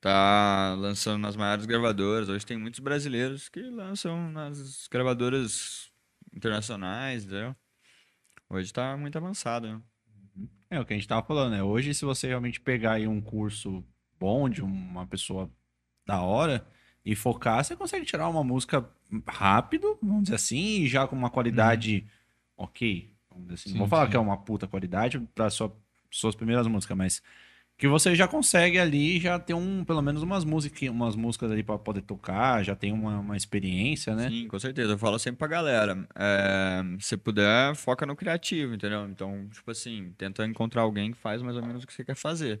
Tá 0.00 0.74
lançando 0.78 1.20
nas 1.20 1.36
maiores 1.36 1.66
gravadoras. 1.66 2.28
Hoje 2.28 2.46
tem 2.46 2.56
muitos 2.56 2.80
brasileiros 2.80 3.48
que 3.48 3.60
lançam 3.60 4.30
nas 4.30 4.88
gravadoras 4.90 5.90
internacionais, 6.34 7.24
entendeu? 7.24 7.54
Hoje 8.48 8.72
tá 8.72 8.96
muito 8.96 9.16
avançado, 9.18 9.68
né? 9.68 9.80
É 10.70 10.80
o 10.80 10.84
que 10.84 10.92
a 10.92 10.96
gente 10.96 11.06
tava 11.08 11.26
falando, 11.26 11.52
né? 11.52 11.62
Hoje, 11.62 11.92
se 11.92 12.04
você 12.04 12.28
realmente 12.28 12.60
pegar 12.60 12.92
aí 12.92 13.06
um 13.06 13.20
curso 13.20 13.84
bom 14.18 14.48
de 14.48 14.62
uma 14.62 15.06
pessoa 15.06 15.50
da 16.06 16.22
hora 16.22 16.66
e 17.04 17.14
focar, 17.16 17.64
você 17.64 17.74
consegue 17.76 18.06
tirar 18.06 18.28
uma 18.28 18.44
música 18.44 18.88
rápido, 19.26 19.98
vamos 20.00 20.24
dizer 20.24 20.36
assim, 20.36 20.82
e 20.82 20.88
já 20.88 21.06
com 21.06 21.16
uma 21.16 21.30
qualidade 21.30 22.06
ok. 22.56 23.12
Vamos 23.30 23.48
dizer 23.48 23.54
assim. 23.54 23.68
Não 23.70 23.74
Sim, 23.74 23.78
vou 23.80 23.88
falar 23.88 24.04
sim. 24.04 24.10
que 24.10 24.16
é 24.16 24.20
uma 24.20 24.36
puta 24.36 24.66
qualidade 24.66 25.18
para 25.34 25.50
sua, 25.50 25.76
suas 26.10 26.34
primeiras 26.34 26.66
músicas, 26.66 26.96
mas 26.96 27.22
que 27.80 27.88
você 27.88 28.14
já 28.14 28.28
consegue 28.28 28.78
ali 28.78 29.18
já 29.18 29.38
ter 29.38 29.54
um, 29.54 29.82
pelo 29.82 30.02
menos 30.02 30.22
umas 30.22 30.44
músicas, 30.44 30.90
umas 30.90 31.16
músicas 31.16 31.50
ali 31.50 31.62
para 31.62 31.78
poder 31.78 32.02
tocar, 32.02 32.62
já 32.62 32.76
tem 32.76 32.92
uma, 32.92 33.20
uma 33.20 33.38
experiência, 33.38 34.14
né? 34.14 34.28
Sim, 34.28 34.48
com 34.48 34.58
certeza. 34.58 34.92
Eu 34.92 34.98
falo 34.98 35.18
sempre 35.18 35.38
pra 35.38 35.48
galera. 35.48 36.06
É, 36.14 36.82
se 36.98 37.16
puder, 37.16 37.74
foca 37.74 38.04
no 38.04 38.14
criativo, 38.14 38.74
entendeu? 38.74 39.08
Então, 39.08 39.48
tipo 39.50 39.70
assim, 39.70 40.12
tenta 40.18 40.44
encontrar 40.44 40.82
alguém 40.82 41.10
que 41.10 41.16
faz 41.16 41.40
mais 41.40 41.56
ou 41.56 41.64
menos 41.64 41.82
o 41.82 41.86
que 41.86 41.94
você 41.94 42.04
quer 42.04 42.14
fazer. 42.14 42.60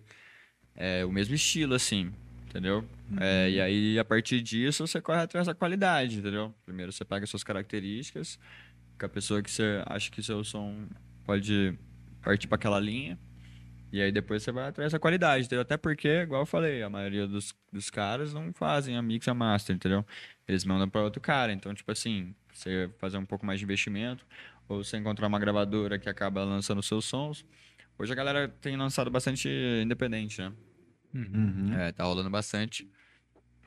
É 0.74 1.04
o 1.04 1.12
mesmo 1.12 1.34
estilo, 1.34 1.74
assim, 1.74 2.10
entendeu? 2.48 2.82
É, 3.20 3.50
e 3.50 3.60
aí, 3.60 3.98
a 3.98 4.04
partir 4.06 4.40
disso, 4.40 4.86
você 4.86 5.02
corre 5.02 5.20
atrás 5.20 5.46
da 5.46 5.52
qualidade, 5.52 6.20
entendeu? 6.20 6.54
Primeiro 6.64 6.92
você 6.92 7.04
pega 7.04 7.26
suas 7.26 7.44
características, 7.44 8.38
com 8.98 9.04
a 9.04 9.08
pessoa 9.10 9.42
que 9.42 9.50
você 9.50 9.82
acha 9.84 10.10
que 10.10 10.22
seu 10.22 10.42
som 10.42 10.88
pode 11.26 11.78
partir 12.22 12.48
para 12.48 12.56
aquela 12.56 12.80
linha. 12.80 13.18
E 13.92 14.00
aí 14.00 14.12
depois 14.12 14.42
você 14.42 14.52
vai 14.52 14.68
atrás 14.68 14.92
da 14.92 14.98
qualidade, 14.98 15.46
entendeu? 15.46 15.62
Até 15.62 15.76
porque, 15.76 16.08
igual 16.08 16.42
eu 16.42 16.46
falei, 16.46 16.82
a 16.82 16.88
maioria 16.88 17.26
dos, 17.26 17.54
dos 17.72 17.90
caras 17.90 18.32
não 18.32 18.52
fazem 18.52 18.96
a 18.96 19.02
mix 19.02 19.26
a 19.26 19.34
master, 19.34 19.74
entendeu? 19.74 20.06
Eles 20.46 20.64
mandam 20.64 20.88
para 20.88 21.02
outro 21.02 21.20
cara. 21.20 21.52
Então, 21.52 21.74
tipo 21.74 21.90
assim, 21.90 22.34
você 22.52 22.88
fazer 22.98 23.18
um 23.18 23.26
pouco 23.26 23.44
mais 23.44 23.58
de 23.58 23.64
investimento, 23.64 24.24
ou 24.68 24.84
você 24.84 24.96
encontrar 24.96 25.26
uma 25.26 25.38
gravadora 25.38 25.98
que 25.98 26.08
acaba 26.08 26.44
lançando 26.44 26.82
seus 26.82 27.04
sons. 27.04 27.44
Hoje 27.98 28.12
a 28.12 28.14
galera 28.14 28.48
tem 28.48 28.76
lançado 28.76 29.10
bastante 29.10 29.48
independente, 29.82 30.40
né? 30.40 30.52
Uhum. 31.12 31.74
É, 31.74 31.90
tá 31.90 32.04
rolando 32.04 32.30
bastante. 32.30 32.88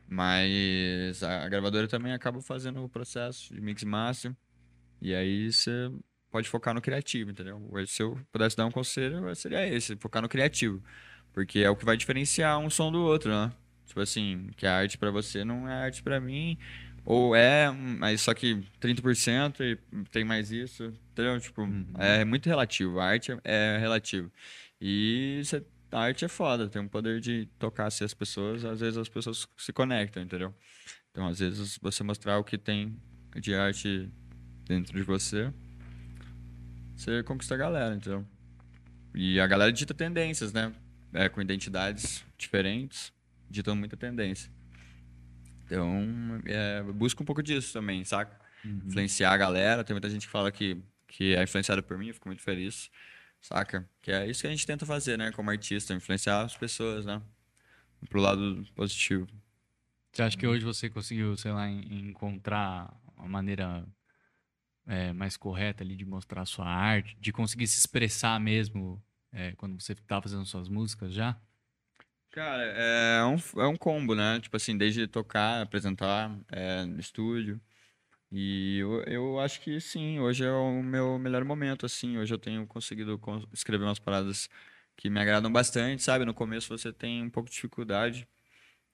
Mas 0.07 1.21
a, 1.21 1.43
a 1.43 1.49
gravadora 1.49 1.87
também 1.87 2.13
acaba 2.13 2.41
fazendo 2.41 2.83
o 2.83 2.89
processo 2.89 3.53
de 3.53 3.59
mix 3.59 3.81
e 3.81 3.85
master. 3.85 4.33
E 5.01 5.13
aí 5.13 5.51
você 5.51 5.91
pode 6.33 6.49
focar 6.49 6.73
no 6.73 6.81
criativo, 6.81 7.29
entendeu? 7.29 7.61
Se 7.85 8.01
eu 8.01 8.19
pudesse 8.31 8.57
dar 8.57 8.65
um 8.65 8.71
conselho, 8.71 9.33
seria 9.35 9.67
esse, 9.67 9.95
focar 9.97 10.19
no 10.19 10.27
criativo. 10.27 10.81
Porque 11.31 11.59
é 11.59 11.69
o 11.69 11.75
que 11.75 11.85
vai 11.85 11.95
diferenciar 11.95 12.57
um 12.57 12.71
som 12.71 12.91
do 12.91 12.99
outro, 13.03 13.29
né? 13.31 13.51
Tipo 13.85 13.99
assim, 13.99 14.49
que 14.57 14.65
a 14.65 14.75
arte 14.75 14.97
pra 14.97 15.11
você 15.11 15.45
não 15.45 15.69
é 15.69 15.85
arte 15.85 16.01
pra 16.01 16.19
mim. 16.19 16.57
Ou 17.05 17.35
é, 17.35 17.69
mas 17.71 18.21
só 18.21 18.33
que 18.33 18.63
30% 18.79 19.61
e 19.63 19.77
tem 20.11 20.23
mais 20.23 20.51
isso, 20.51 20.91
entendeu? 21.11 21.39
Tipo, 21.39 21.67
é 21.99 22.25
muito 22.25 22.47
relativo. 22.47 22.99
A 22.99 23.05
arte 23.05 23.31
é- 23.43 23.77
relativo. 23.77 24.31
E 24.81 25.39
você- 25.43 25.63
a 25.91 25.99
arte 25.99 26.25
é 26.25 26.27
foda, 26.27 26.67
tem 26.67 26.81
um 26.81 26.87
poder 26.87 27.19
de 27.19 27.47
tocar 27.59 27.85
assim, 27.87 28.03
as 28.05 28.13
pessoas, 28.15 28.65
às 28.65 28.79
vezes 28.79 28.97
as 28.97 29.07
pessoas 29.09 29.47
se 29.55 29.71
conectam, 29.71 30.23
entendeu? 30.23 30.51
Então, 31.11 31.27
às 31.27 31.37
vezes, 31.37 31.77
você 31.79 32.03
mostrar 32.03 32.39
o 32.39 32.43
que 32.43 32.57
tem 32.57 32.97
de 33.39 33.53
arte 33.53 34.09
dentro 34.65 34.95
de 34.95 35.03
você, 35.03 35.53
você 36.95 37.23
conquista 37.23 37.55
a 37.55 37.57
galera, 37.57 37.95
entendeu? 37.95 38.25
E 39.15 39.39
a 39.39 39.47
galera 39.47 39.71
dita 39.71 39.93
tendências, 39.93 40.51
né? 40.53 40.73
É, 41.13 41.29
com 41.29 41.39
identidades 41.41 42.23
diferentes, 42.37 43.13
ditam 43.49 43.75
muita 43.75 43.95
tendência. 43.95 44.51
Então, 45.65 46.41
é, 46.45 46.81
busca 46.83 47.21
um 47.21 47.25
pouco 47.25 47.41
disso 47.43 47.73
também, 47.73 48.03
saca? 48.03 48.39
Influenciar 48.87 49.31
a 49.31 49.37
galera. 49.37 49.83
Tem 49.83 49.93
muita 49.93 50.09
gente 50.09 50.25
que 50.25 50.31
fala 50.31 50.51
que, 50.51 50.81
que 51.07 51.35
é 51.35 51.43
influenciada 51.43 51.81
por 51.83 51.97
mim, 51.97 52.07
eu 52.07 52.13
fico 52.13 52.27
muito 52.29 52.41
feliz, 52.41 52.89
saca? 53.41 53.87
Que 54.01 54.11
é 54.11 54.27
isso 54.27 54.41
que 54.41 54.47
a 54.47 54.49
gente 54.49 54.65
tenta 54.65 54.85
fazer, 54.85 55.17
né? 55.17 55.31
Como 55.31 55.49
artista, 55.49 55.93
influenciar 55.93 56.41
as 56.41 56.55
pessoas, 56.57 57.05
né? 57.05 57.21
Pro 58.09 58.19
lado 58.21 58.65
positivo. 58.75 59.27
Você 60.11 60.21
acha 60.23 60.37
que 60.37 60.45
hoje 60.47 60.63
você 60.65 60.89
conseguiu, 60.89 61.35
sei 61.37 61.51
lá, 61.51 61.67
en- 61.69 62.09
encontrar 62.09 62.93
uma 63.17 63.27
maneira 63.27 63.85
é, 64.87 65.13
mais 65.13 65.37
correta 65.37 65.83
ali 65.83 65.95
de 65.95 66.05
mostrar 66.05 66.41
a 66.43 66.45
sua 66.45 66.65
arte, 66.67 67.15
de 67.19 67.31
conseguir 67.33 67.67
se 67.67 67.79
expressar 67.79 68.39
mesmo 68.39 69.03
é, 69.31 69.53
quando 69.55 69.81
você 69.81 69.95
tá 69.95 70.21
fazendo 70.21 70.45
suas 70.45 70.69
músicas 70.69 71.13
já? 71.13 71.39
Cara, 72.31 72.63
é 72.63 73.23
um, 73.25 73.35
é 73.61 73.67
um 73.67 73.75
combo, 73.77 74.15
né? 74.15 74.39
Tipo 74.39 74.57
assim, 74.57 74.75
desde 74.75 75.07
tocar, 75.07 75.61
apresentar 75.61 76.35
é, 76.51 76.83
no 76.85 76.99
estúdio. 76.99 77.61
E 78.31 78.79
eu, 78.79 79.03
eu 79.05 79.39
acho 79.39 79.61
que 79.61 79.79
sim, 79.81 80.19
hoje 80.19 80.45
é 80.45 80.51
o 80.51 80.83
meu 80.83 81.19
melhor 81.19 81.45
momento, 81.45 81.85
assim. 81.85 82.17
Hoje 82.17 82.33
eu 82.33 82.39
tenho 82.39 82.67
conseguido 82.67 83.19
con- 83.19 83.47
escrever 83.53 83.85
umas 83.85 83.99
paradas 83.99 84.49
que 84.97 85.09
me 85.09 85.19
agradam 85.21 85.51
bastante, 85.51 86.03
sabe? 86.03 86.25
No 86.25 86.33
começo 86.33 86.69
você 86.69 86.93
tem 86.93 87.23
um 87.23 87.29
pouco 87.29 87.49
de 87.49 87.55
dificuldade 87.55 88.27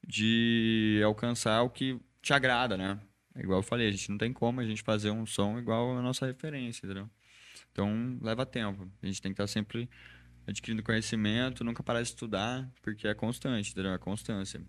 de 0.07 1.01
alcançar 1.05 1.63
o 1.63 1.69
que 1.69 1.99
te 2.21 2.33
agrada, 2.33 2.77
né? 2.77 2.99
É 3.39 3.43
Igual 3.43 3.59
eu 3.59 3.63
falei, 3.63 3.87
a 3.87 3.91
gente 3.91 4.09
não 4.09 4.17
tem 4.17 4.33
como 4.33 4.59
a 4.59 4.65
gente 4.65 4.83
fazer 4.83 5.11
um 5.11 5.25
som 5.25 5.57
igual 5.57 5.97
a 5.97 6.01
nossa 6.01 6.25
referência, 6.25 6.85
entendeu? 6.85 7.09
Então 7.71 8.19
leva 8.21 8.45
tempo. 8.45 8.91
A 9.01 9.05
gente 9.05 9.21
tem 9.21 9.31
que 9.31 9.41
estar 9.41 9.47
sempre 9.47 9.89
adquirindo 10.45 10.83
conhecimento, 10.83 11.63
nunca 11.63 11.81
parar 11.81 12.01
de 12.01 12.09
estudar, 12.09 12.69
porque 12.81 13.07
é 13.07 13.13
constante, 13.13 13.71
entendeu? 13.71 13.93
É 13.93 13.97
constância. 13.97 14.61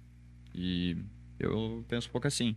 E 0.54 0.96
eu 1.38 1.84
penso 1.88 2.08
um 2.08 2.12
pouco 2.12 2.26
assim, 2.28 2.56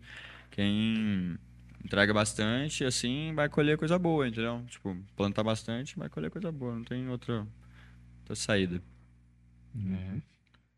quem 0.52 1.38
entrega 1.84 2.14
bastante, 2.14 2.86
assim, 2.86 3.34
vai 3.34 3.50
colher 3.50 3.78
coisa 3.78 3.98
boa, 3.98 4.28
entendeu? 4.28 4.64
Tipo, 4.68 4.96
plantar 5.16 5.44
bastante, 5.44 5.98
vai 5.98 6.10
colher 6.10 6.30
coisa 6.30 6.52
boa, 6.52 6.76
não 6.76 6.84
tem 6.84 7.10
outra, 7.10 7.48
outra 8.20 8.36
saída. 8.36 8.82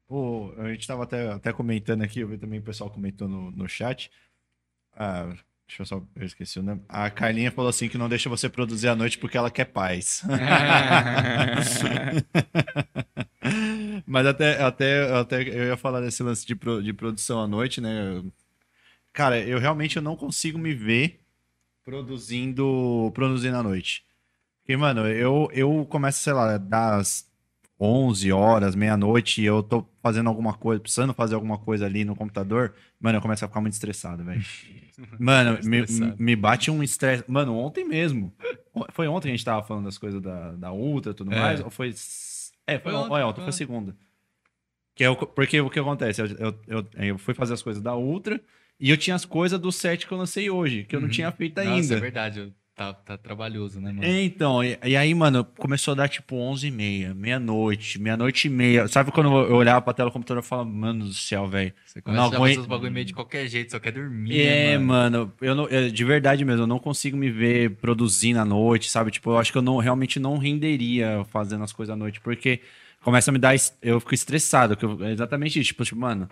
Pô, 0.08 0.54
a 0.58 0.72
gente 0.72 0.86
tava 0.88 1.04
até, 1.04 1.32
até 1.32 1.52
comentando 1.52 2.04
aqui, 2.04 2.20
eu 2.20 2.28
vi 2.28 2.38
também 2.38 2.60
o 2.60 2.64
pessoal 2.64 2.90
comentou 2.92 3.28
no, 3.28 3.52
no 3.52 3.68
chat. 3.68 4.12
Ah, 4.96 5.26
deixa 5.68 5.82
eu 5.82 5.86
só, 5.86 6.02
eu 6.16 6.26
esqueci 6.26 6.60
o 6.60 6.64
nome. 6.64 6.82
A 6.88 7.10
Carlinha 7.10 7.52
falou 7.52 7.70
assim 7.70 7.90
que 7.90 7.98
não 7.98 8.08
deixa 8.10 8.30
você 8.30 8.48
produzir 8.50 8.88
à 8.88 8.96
noite 8.96 9.18
porque 9.18 9.38
ela 9.38 9.52
quer 9.52 9.66
paz. 9.66 10.24
Mas 14.06 14.26
até, 14.26 14.62
até, 14.62 15.12
até 15.14 15.42
eu 15.42 15.66
ia 15.68 15.78
falar 15.78 16.02
desse 16.02 16.24
lance 16.24 16.46
de, 16.46 16.56
pro- 16.56 16.82
de 16.82 16.94
produção 16.94 17.42
à 17.42 17.48
noite, 17.48 17.80
né? 17.82 18.24
Cara, 19.14 19.40
eu 19.40 19.60
realmente 19.60 19.98
eu 19.98 20.02
não 20.02 20.16
consigo 20.16 20.58
me 20.58 20.74
ver 20.74 21.20
produzindo, 21.84 23.12
produzindo 23.14 23.56
à 23.58 23.64
noite. 23.64 24.04
Porque, 24.62 24.76
mano, 24.76 25.08
eu, 25.08 25.50
eu 25.54 25.86
começo, 25.86 26.20
sei 26.20 26.34
lá, 26.34 26.58
das 26.58 27.30
11 27.80 28.32
horas, 28.32 28.74
meia-noite, 28.76 29.42
e 29.42 29.46
eu 29.46 29.62
tô 29.62 29.86
fazendo 30.02 30.28
alguma 30.30 30.54
coisa, 30.54 30.80
precisando 30.82 31.14
fazer 31.14 31.36
alguma 31.36 31.58
coisa 31.58 31.86
ali 31.86 32.06
no 32.06 32.16
computador, 32.16 32.74
mano, 33.00 33.18
eu 33.18 33.22
começo 33.22 33.44
a 33.44 33.48
ficar 33.48 33.60
muito 33.62 33.74
estressado, 33.74 34.24
velho. 34.24 34.44
Mano, 35.20 35.60
me, 35.66 35.84
me 36.18 36.36
bate 36.38 36.72
um 36.72 36.82
estresse. 36.82 37.26
Mano, 37.28 37.58
ontem 37.58 37.84
mesmo. 37.84 38.34
Foi 38.94 39.10
ontem 39.10 39.24
que 39.28 39.34
a 39.34 39.36
gente 39.36 39.44
tava 39.44 39.62
falando 39.62 39.84
das 39.84 39.98
coisas 39.98 40.22
da, 40.22 40.52
da 40.54 40.72
Ultra 40.72 41.12
e 41.12 41.16
tudo 41.16 41.34
É. 41.34 41.38
mais? 41.38 41.60
Ou 41.60 41.70
foi. 41.70 41.94
É, 42.66 42.80
foi, 42.80 42.94
Foi 42.94 43.02
ontem, 43.02 43.12
ontem, 43.12 43.24
ontem, 43.24 43.36
foi 43.36 43.44
ontem. 43.44 43.52
segunda. 43.52 43.96
Que 44.96 45.04
é 45.04 45.10
o, 45.10 45.18
porque 45.18 45.60
o 45.60 45.70
que 45.70 45.80
acontece? 45.80 46.22
Eu, 46.22 46.28
eu, 46.40 46.56
eu, 46.68 46.88
eu 47.08 47.18
fui 47.18 47.34
fazer 47.34 47.54
as 47.54 47.62
coisas 47.62 47.84
da 47.84 47.94
Ultra 47.94 48.40
e 48.80 48.90
eu 48.90 48.96
tinha 48.96 49.18
as 49.18 49.26
coisas 49.26 49.60
do 49.60 49.70
set 49.70 50.08
que 50.08 50.14
eu 50.14 50.18
lancei 50.18 50.50
hoje, 50.50 50.86
que 50.86 50.96
eu 50.96 51.02
não 51.02 51.10
tinha 51.10 51.30
feito 51.30 51.58
Nossa, 51.58 51.70
ainda. 51.70 51.96
é 51.96 52.00
verdade. 52.00 52.40
eu- 52.40 52.54
Tá, 52.76 52.94
tá 52.94 53.18
trabalhoso, 53.18 53.80
né, 53.80 53.90
mano? 53.90 54.04
É, 54.04 54.22
Então, 54.24 54.62
e, 54.62 54.78
e 54.84 54.98
aí, 54.98 55.16
mano, 55.16 55.46
começou 55.58 55.94
a 55.94 55.96
dar 55.96 56.10
tipo 56.10 56.36
11 56.36 56.68
e 56.68 56.72
meia, 56.72 57.14
meia-noite, 57.14 57.98
meia-noite 58.00 58.48
e 58.48 58.50
meia. 58.50 58.86
Sabe 58.90 59.14
quando 59.14 59.28
eu 59.28 59.56
olhava 59.56 59.82
pra 59.82 59.94
tela 59.94 60.10
do 60.10 60.14
computador 60.14 60.44
e 60.44 60.46
falava, 60.46 60.68
mano 60.70 61.06
do 61.06 61.14
céu, 61.14 61.48
velho. 61.48 61.74
Você 61.86 62.00
não 62.00 62.04
começa 62.04 62.22
a 62.22 62.26
fazer 62.32 62.36
aguento- 62.44 62.60
os 62.60 62.66
bagulho 62.68 62.92
meio 62.92 63.06
de 63.06 63.14
qualquer 63.14 63.48
jeito, 63.48 63.72
só 63.72 63.80
quer 63.80 63.94
dormir, 63.94 64.38
É, 64.38 64.72
né, 64.72 64.78
mano, 64.78 65.32
eu 65.40 65.56
não, 65.56 65.68
eu- 65.70 65.90
de 65.90 66.04
verdade 66.04 66.44
mesmo, 66.44 66.64
eu 66.64 66.68
não 66.68 66.80
consigo 66.80 67.16
me 67.16 67.32
ver 67.32 67.78
produzindo 67.78 68.40
à 68.42 68.46
noite, 68.46 68.90
sabe? 68.90 69.10
Tipo, 69.10 69.30
eu 69.32 69.38
acho 69.38 69.54
que 69.54 69.58
eu 69.58 69.62
não, 69.62 69.78
realmente 69.78 70.20
não 70.20 70.38
renderia 70.38 71.26
fazendo 71.30 71.64
as 71.64 71.72
coisas 71.72 71.94
à 71.94 71.96
noite, 71.96 72.20
porque 72.20 72.60
começa 73.02 73.32
a 73.32 73.34
me 73.34 73.40
dar, 73.40 73.56
eu 73.82 74.02
fico 74.02 74.14
estressado, 74.14 74.76
que 74.76 74.84
eu- 74.84 75.02
é 75.06 75.14
exatamente 75.14 75.58
isso, 75.60 75.68
tipo, 75.68 75.86
tipo, 75.86 75.98
mano, 75.98 76.28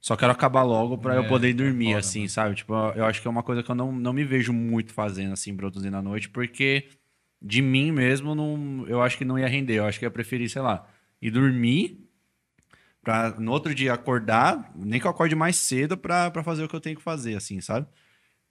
só 0.00 0.16
quero 0.16 0.32
acabar 0.32 0.62
logo 0.62 0.94
eu 1.04 1.24
É, 1.24 1.28
poder 1.28 1.50
é 1.50 1.52
dormir, 1.52 1.86
foda, 1.86 1.98
assim, 1.98 2.18
mano. 2.20 2.30
sabe? 2.30 2.54
Tipo, 2.56 2.72
eu, 2.74 2.92
eu 2.96 3.04
acho 3.04 3.20
que 3.20 3.28
é 3.28 3.30
uma 3.30 3.42
coisa 3.42 3.62
que 3.62 3.70
eu 3.70 3.74
não, 3.74 3.92
não 3.92 4.12
me 4.12 4.24
vejo 4.24 4.52
muito 4.52 4.92
fazendo, 4.92 5.32
assim, 5.32 5.54
produzindo 5.54 5.96
à 5.96 6.02
noite, 6.02 6.28
porque 6.28 6.88
de 7.42 7.62
mim 7.62 7.90
mesmo, 7.92 8.34
não, 8.34 8.84
eu 8.86 9.02
acho 9.02 9.16
que 9.18 9.24
não 9.24 9.38
ia 9.38 9.46
render, 9.48 9.74
eu 9.78 9.84
acho 9.84 9.98
que 9.98 10.04
ia 10.04 10.10
preferir, 10.10 10.48
sei 10.50 10.62
lá, 10.62 10.86
ir 11.20 11.30
dormir 11.30 11.98
pra 13.02 13.30
no 13.38 13.50
outro 13.52 13.74
dia 13.74 13.92
acordar, 13.94 14.72
nem 14.74 15.00
que 15.00 15.06
eu 15.06 15.10
acorde 15.10 15.34
mais 15.34 15.56
cedo 15.56 15.96
pra, 15.96 16.30
pra 16.30 16.42
fazer 16.44 16.64
o 16.64 16.68
que 16.68 16.76
eu 16.76 16.80
tenho 16.80 16.96
que 16.96 17.02
fazer, 17.02 17.34
assim, 17.36 17.60
sabe? 17.60 17.86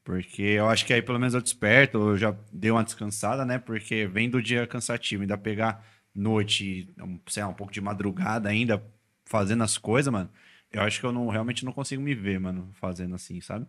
Porque 0.04 0.42
eu 0.42 0.68
acho 0.68 0.86
que 0.86 0.94
aí 0.94 1.02
pelo 1.02 1.20
menos 1.20 1.34
eu 1.34 1.42
desperto, 1.42 1.98
eu 2.00 2.18
já 2.18 2.36
dei 2.52 2.72
uma 2.72 2.84
descansada, 2.84 3.46
né? 3.46 3.60
Porque 3.60 4.08
vem 4.08 4.30
do 4.30 4.42
dia 4.42 4.66
cansativo, 4.66 5.22
ainda 5.22 5.38
pegar 5.38 5.86
noite, 6.16 6.90
sei 7.28 7.44
lá, 7.44 7.50
um 7.50 7.54
pouco 7.54 7.72
de 7.72 7.82
madrugada 7.82 8.50
ainda 8.50 8.84
fazendo 9.26 9.64
as 9.64 9.78
coisas, 9.78 10.12
mano. 10.12 10.30
Eu 10.72 10.82
acho 10.82 11.00
que 11.00 11.06
eu 11.06 11.12
não, 11.12 11.28
realmente 11.30 11.66
não 11.66 11.72
consigo 11.72 12.02
me 12.02 12.14
ver, 12.16 12.40
mano, 12.40 12.70
fazendo 12.74 13.16
assim, 13.16 13.40
sabe? 13.42 13.68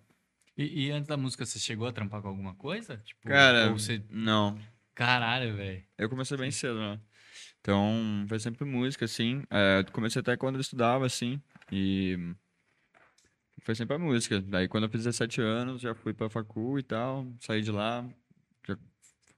E, 0.56 0.86
e 0.86 0.90
antes 0.90 1.08
da 1.08 1.16
música, 1.16 1.46
você 1.46 1.58
chegou 1.58 1.86
a 1.86 1.92
trampar 1.92 2.20
com 2.20 2.28
alguma 2.28 2.54
coisa? 2.54 2.98
Tipo, 2.98 3.28
Cara, 3.28 3.68
ou 3.70 3.78
você... 3.78 4.02
não. 4.10 4.58
Caralho, 4.94 5.56
velho. 5.56 5.82
Eu 5.96 6.08
comecei 6.10 6.36
bem 6.36 6.50
cedo, 6.50 6.78
né? 6.78 7.00
Então, 7.60 8.24
foi 8.28 8.38
sempre 8.38 8.64
música, 8.64 9.04
assim. 9.04 9.42
É, 9.50 9.82
comecei 9.92 10.20
até 10.20 10.36
quando 10.36 10.56
eu 10.56 10.60
estudava, 10.60 11.06
assim. 11.06 11.40
E 11.72 12.18
foi 13.62 13.74
sempre 13.74 13.96
a 13.96 13.98
música. 13.98 14.40
Daí, 14.40 14.68
quando 14.68 14.84
eu 14.84 14.90
fiz 14.90 15.04
17 15.04 15.40
anos, 15.40 15.80
já 15.80 15.94
fui 15.94 16.12
pra 16.12 16.28
facul 16.28 16.78
e 16.78 16.82
tal. 16.82 17.26
Saí 17.38 17.62
de 17.62 17.70
lá, 17.70 18.06
já 18.66 18.76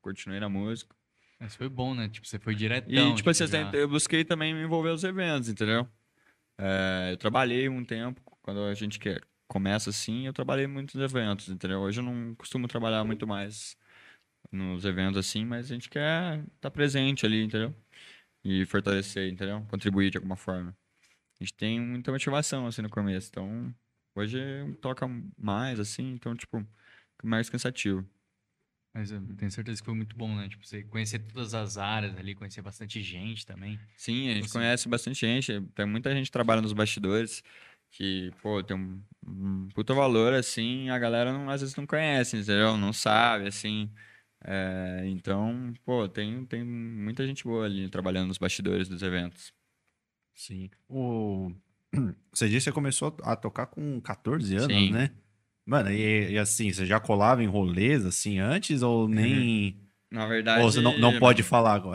continuei 0.01 0.41
na 0.41 0.49
música. 0.49 0.95
Mas 1.39 1.55
foi 1.57 1.69
bom, 1.69 1.95
né? 1.95 2.09
Tipo, 2.09 2.27
você 2.27 2.39
foi 2.39 2.55
diretão. 2.55 3.13
E, 3.13 3.15
tipo 3.17 3.29
assim, 3.31 3.47
já- 3.47 3.71
eu 3.73 3.89
busquei 3.89 4.25
também 4.25 4.55
me 4.55 4.63
envolver 4.63 4.91
nos 4.91 5.05
eventos, 5.05 5.49
entendeu? 5.49 5.89
É, 6.59 7.13
eu 7.13 7.17
trabalhei 7.17 7.69
um 7.69 7.85
tempo, 7.85 8.21
quando 8.43 8.63
a 8.65 8.75
gente 8.75 8.99
quer, 8.99 9.21
começa 9.49 9.91
assim, 9.91 10.27
eu 10.27 10.33
trabalhei 10.33 10.67
muito 10.67 10.97
nos 10.97 11.11
eventos, 11.13 11.49
entendeu? 11.49 11.81
Hoje 11.81 12.01
eu 12.01 12.05
não 12.05 12.35
costumo 12.35 12.69
trabalhar 12.69 13.05
muito 13.05 13.27
mais 13.27 13.77
nos 14.53 14.85
eventos 14.85 15.19
assim, 15.19 15.45
mas 15.45 15.67
a 15.71 15.75
gente 15.75 15.91
quer 15.91 16.45
estar 16.57 16.71
presente 16.71 17.27
ali, 17.27 17.43
entendeu? 17.45 17.75
E 18.45 18.67
fortalecer, 18.67 19.31
entendeu? 19.33 19.67
Contribuir 19.71 20.11
de 20.11 20.19
alguma 20.19 20.37
forma. 20.37 20.77
A 21.41 21.45
gente 21.45 21.55
tem 21.55 21.81
muita 21.81 22.13
motivação, 22.13 22.67
assim, 22.67 22.83
no 22.83 22.91
começo, 22.91 23.29
então 23.31 23.75
hoje 24.17 24.39
toca 24.81 25.07
mais, 25.39 25.81
assim, 25.81 26.13
então, 26.13 26.37
tipo, 26.37 26.67
mais 27.25 27.51
cansativo. 27.51 28.07
Mas 28.95 29.11
eu 29.11 29.21
tenho 29.37 29.51
certeza 29.51 29.81
que 29.81 29.85
foi 29.87 29.95
muito 29.95 30.15
bom, 30.17 30.35
né? 30.37 30.49
Tipo, 30.49 30.67
você 30.67 30.83
conhecer 30.83 31.19
todas 31.21 31.55
as 31.55 31.79
áreas 31.79 32.15
ali, 32.19 32.35
conhecer 32.35 32.61
bastante 32.61 33.03
gente 33.03 33.47
também. 33.47 33.79
Sim, 33.97 34.29
a 34.31 34.35
gente 34.35 34.49
Você- 34.49 34.59
conhece 34.59 34.89
bastante 34.89 35.21
gente. 35.21 35.61
Tem 35.75 35.87
muita 35.87 36.13
gente 36.15 36.27
que 36.27 36.33
trabalha 36.33 36.61
nos 36.61 36.75
bastidores 36.75 37.43
que, 37.91 38.31
pô, 38.43 38.63
tem 38.63 38.77
um, 38.77 39.03
um 39.27 39.69
puta 39.75 39.95
valor, 39.95 40.35
assim, 40.35 40.91
a 40.91 40.99
galera 40.99 41.33
não- 41.33 41.49
às 41.49 41.61
vezes 41.63 41.75
não 41.77 41.87
conhece, 41.87 42.37
entendeu? 42.37 42.77
Não 42.77 42.93
sabe, 42.93 43.47
assim. 43.49 43.91
É, 44.45 45.05
então, 45.07 45.73
pô, 45.85 46.07
tem, 46.09 46.45
tem 46.47 46.63
muita 46.65 47.27
gente 47.27 47.45
boa 47.45 47.65
ali 47.65 47.89
trabalhando 47.89 48.29
nos 48.29 48.39
bastidores 48.39 48.89
dos 48.89 49.03
eventos. 49.03 49.53
Sim. 50.35 50.69
O... 50.89 51.51
Você 52.33 52.47
disse 52.49 52.59
que 52.59 52.65
você 52.65 52.73
começou 52.73 53.15
a 53.23 53.37
tocar 53.37 53.67
com 53.67 54.01
14 54.01 54.57
anos, 54.57 54.67
Sim. 54.75 54.91
né? 54.91 55.11
Mano, 55.65 55.91
e, 55.91 56.33
e 56.33 56.39
assim, 56.39 56.73
você 56.73 56.85
já 56.85 56.99
colava 56.99 57.43
em 57.43 57.47
rolês 57.47 58.05
assim 58.05 58.39
antes 58.39 58.83
ou 58.83 59.09
nem. 59.09 59.79
Na 60.11 60.27
verdade. 60.27 60.63
ou 60.63 60.71
você 60.71 60.81
não, 60.81 60.99
não 60.99 61.13
pode 61.21 61.43
falar? 61.43 61.81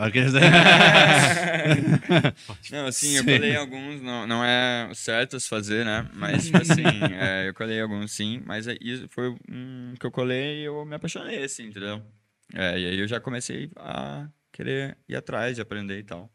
Não, 2.70 2.86
assim, 2.86 3.16
eu 3.16 3.24
colei 3.24 3.54
alguns, 3.56 4.00
não, 4.02 4.26
não 4.26 4.44
é 4.44 4.90
certo 4.94 5.38
se 5.38 5.48
fazer, 5.48 5.84
né? 5.84 6.08
Mas, 6.14 6.46
tipo 6.46 6.58
assim, 6.58 6.82
é, 7.14 7.48
eu 7.48 7.54
colei 7.54 7.80
alguns 7.80 8.10
sim, 8.12 8.42
mas 8.44 8.66
é- 8.66 8.76
isso 8.80 9.08
foi 9.10 9.30
um 9.48 9.94
que 9.98 10.04
eu 10.04 10.10
colei 10.10 10.60
e 10.62 10.64
eu 10.64 10.84
me 10.84 10.94
apaixonei, 10.96 11.42
assim, 11.44 11.66
entendeu? 11.66 12.02
É, 12.54 12.78
e 12.78 12.86
aí 12.86 12.98
eu 12.98 13.06
já 13.06 13.20
comecei 13.20 13.70
a 13.76 14.28
querer 14.52 14.98
ir 15.08 15.14
atrás 15.16 15.56
de 15.56 15.62
aprender 15.62 15.98
e 15.98 16.02
tal. 16.04 16.30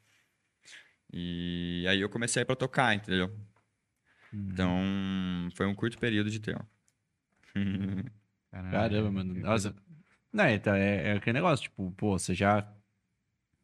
E 1.11 1.85
aí 1.87 1.99
eu 1.99 2.09
comecei 2.09 2.41
a 2.41 2.43
ir 2.43 2.45
pra 2.45 2.55
tocar, 2.55 2.95
entendeu? 2.95 3.31
Então, 4.33 4.79
foi 5.55 5.65
um 5.67 5.75
curto 5.75 5.97
período 5.99 6.29
de 6.29 6.39
tempo. 6.39 6.65
Caramba, 8.69 9.11
mano. 9.11 9.33
Nossa. 9.35 9.75
Não, 10.31 10.49
então, 10.49 10.73
é, 10.75 11.09
é 11.09 11.13
aquele 11.13 11.33
negócio, 11.35 11.63
tipo, 11.63 11.91
pô, 11.91 12.17
você 12.17 12.33
já 12.33 12.67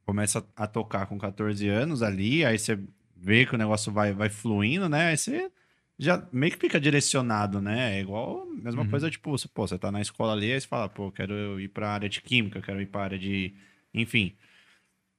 começa 0.06 0.46
a 0.56 0.68
tocar 0.68 1.06
com 1.08 1.18
14 1.18 1.68
anos 1.70 2.02
ali, 2.04 2.44
aí 2.46 2.58
você 2.58 2.80
vê 3.16 3.46
que 3.46 3.56
o 3.56 3.58
negócio 3.58 3.92
vai, 3.92 4.14
vai 4.14 4.30
fluindo, 4.30 4.90
né? 4.90 5.08
Aí 5.10 5.18
você 5.18 5.52
já 5.98 6.28
meio 6.32 6.52
que 6.54 6.60
fica 6.60 6.80
direcionado, 6.80 7.62
né? 7.62 7.98
É 7.98 8.02
igual 8.02 8.42
a 8.44 8.46
mesma 8.46 8.84
Uhum. 8.84 8.90
coisa, 8.90 9.10
tipo, 9.10 9.32
você, 9.32 9.48
pô, 9.48 9.68
você 9.68 9.78
tá 9.78 9.92
na 9.92 10.02
escola 10.02 10.34
ali, 10.34 10.52
aí 10.52 10.60
você 10.62 10.68
fala, 10.68 10.90
pô, 10.90 11.12
quero 11.12 11.60
ir 11.60 11.70
pra 11.70 11.90
área 11.92 12.10
de 12.10 12.22
química, 12.22 12.62
quero 12.62 12.82
ir 12.82 12.88
pra 12.88 13.04
área 13.04 13.20
de. 13.20 13.54
Enfim. 13.94 14.36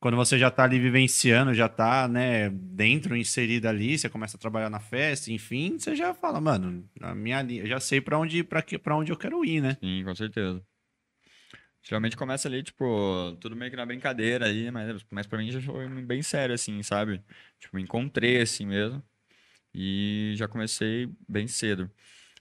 Quando 0.00 0.16
você 0.16 0.38
já 0.38 0.50
tá 0.50 0.64
ali 0.64 0.80
vivenciando, 0.80 1.52
já 1.52 1.68
tá, 1.68 2.08
né, 2.08 2.48
dentro, 2.48 3.14
inserido 3.14 3.68
ali, 3.68 3.98
você 3.98 4.08
começa 4.08 4.38
a 4.38 4.40
trabalhar 4.40 4.70
na 4.70 4.80
festa, 4.80 5.30
enfim, 5.30 5.78
você 5.78 5.94
já 5.94 6.14
fala, 6.14 6.40
mano, 6.40 6.88
a 7.02 7.14
minha 7.14 7.42
linha, 7.42 7.62
eu 7.62 7.66
já 7.66 7.78
sei 7.78 8.00
pra 8.00 8.18
onde, 8.18 8.42
que, 8.66 8.78
pra 8.78 8.96
onde 8.96 9.12
eu 9.12 9.16
quero 9.16 9.44
ir, 9.44 9.60
né? 9.60 9.76
Sim, 9.78 10.02
com 10.02 10.14
certeza. 10.14 10.64
Geralmente 11.82 12.16
começa 12.16 12.48
ali, 12.48 12.62
tipo, 12.62 13.36
tudo 13.40 13.54
meio 13.54 13.70
que 13.70 13.76
na 13.76 13.84
brincadeira 13.84 14.46
aí, 14.46 14.70
mas, 14.70 15.04
mas 15.10 15.26
pra 15.26 15.38
mim 15.38 15.50
já 15.50 15.60
foi 15.60 15.86
bem 16.02 16.22
sério, 16.22 16.54
assim, 16.54 16.82
sabe? 16.82 17.22
Tipo, 17.58 17.76
me 17.76 17.82
encontrei 17.82 18.40
assim 18.40 18.66
mesmo. 18.66 19.02
E 19.74 20.32
já 20.36 20.48
comecei 20.48 21.08
bem 21.28 21.46
cedo. 21.46 21.90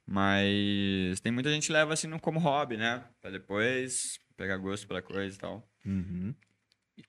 Mas 0.06 1.20
tem 1.20 1.32
muita 1.32 1.52
gente 1.52 1.68
que 1.68 1.74
leva 1.74 1.94
assim 1.94 2.10
como 2.20 2.40
hobby, 2.40 2.76
né? 2.78 3.04
Pra 3.22 3.30
depois 3.30 4.20
pegar 4.36 4.58
gosto 4.58 4.88
pela 4.88 5.02
coisa 5.02 5.36
e 5.36 5.40
tal. 5.40 5.70
Uhum. 5.86 6.34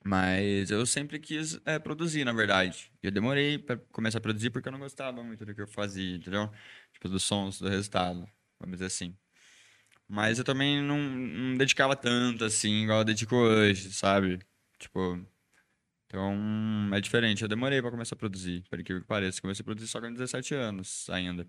Mas 0.05 0.71
eu 0.71 0.85
sempre 0.87 1.19
quis 1.19 1.61
é, 1.65 1.79
produzir, 1.79 2.25
na 2.25 2.33
verdade. 2.33 2.91
Eu 3.03 3.11
demorei 3.11 3.59
pra 3.59 3.77
começar 3.93 4.19
a 4.19 4.21
produzir 4.21 4.51
porque 4.51 4.69
eu 4.69 4.73
não 4.73 4.79
gostava 4.79 5.23
muito 5.23 5.45
do 5.45 5.55
que 5.55 5.61
eu 5.63 5.69
fazia, 5.69 6.17
entendeu? 6.17 6.51
Tipo, 6.93 7.09
dos 7.09 7.23
sons, 7.25 7.59
do 7.61 7.69
resultado, 7.69 8.29
vamos 8.59 8.77
dizer 8.77 8.87
assim. 8.87 9.17
Mas 10.09 10.39
eu 10.39 10.45
também 10.45 10.83
não, 10.83 10.99
não 10.99 11.57
dedicava 11.57 11.97
tanto, 11.97 12.45
assim, 12.45 12.85
igual 12.85 13.01
eu 13.01 13.05
dedico 13.05 13.37
hoje, 13.37 13.93
sabe? 13.93 14.41
Tipo, 14.79 15.25
então 16.07 16.91
é 16.93 17.01
diferente. 17.01 17.43
Eu 17.43 17.49
demorei 17.49 17.81
pra 17.81 17.91
começar 17.91 18.17
a 18.17 18.19
produzir, 18.19 18.65
por 18.69 18.83
que 18.83 19.01
pareça. 19.03 19.41
Comecei 19.41 19.63
a 19.63 19.65
produzir 19.65 19.87
só 19.89 20.01
com 20.01 20.13
17 20.13 20.55
anos 20.55 21.09
ainda. 21.11 21.47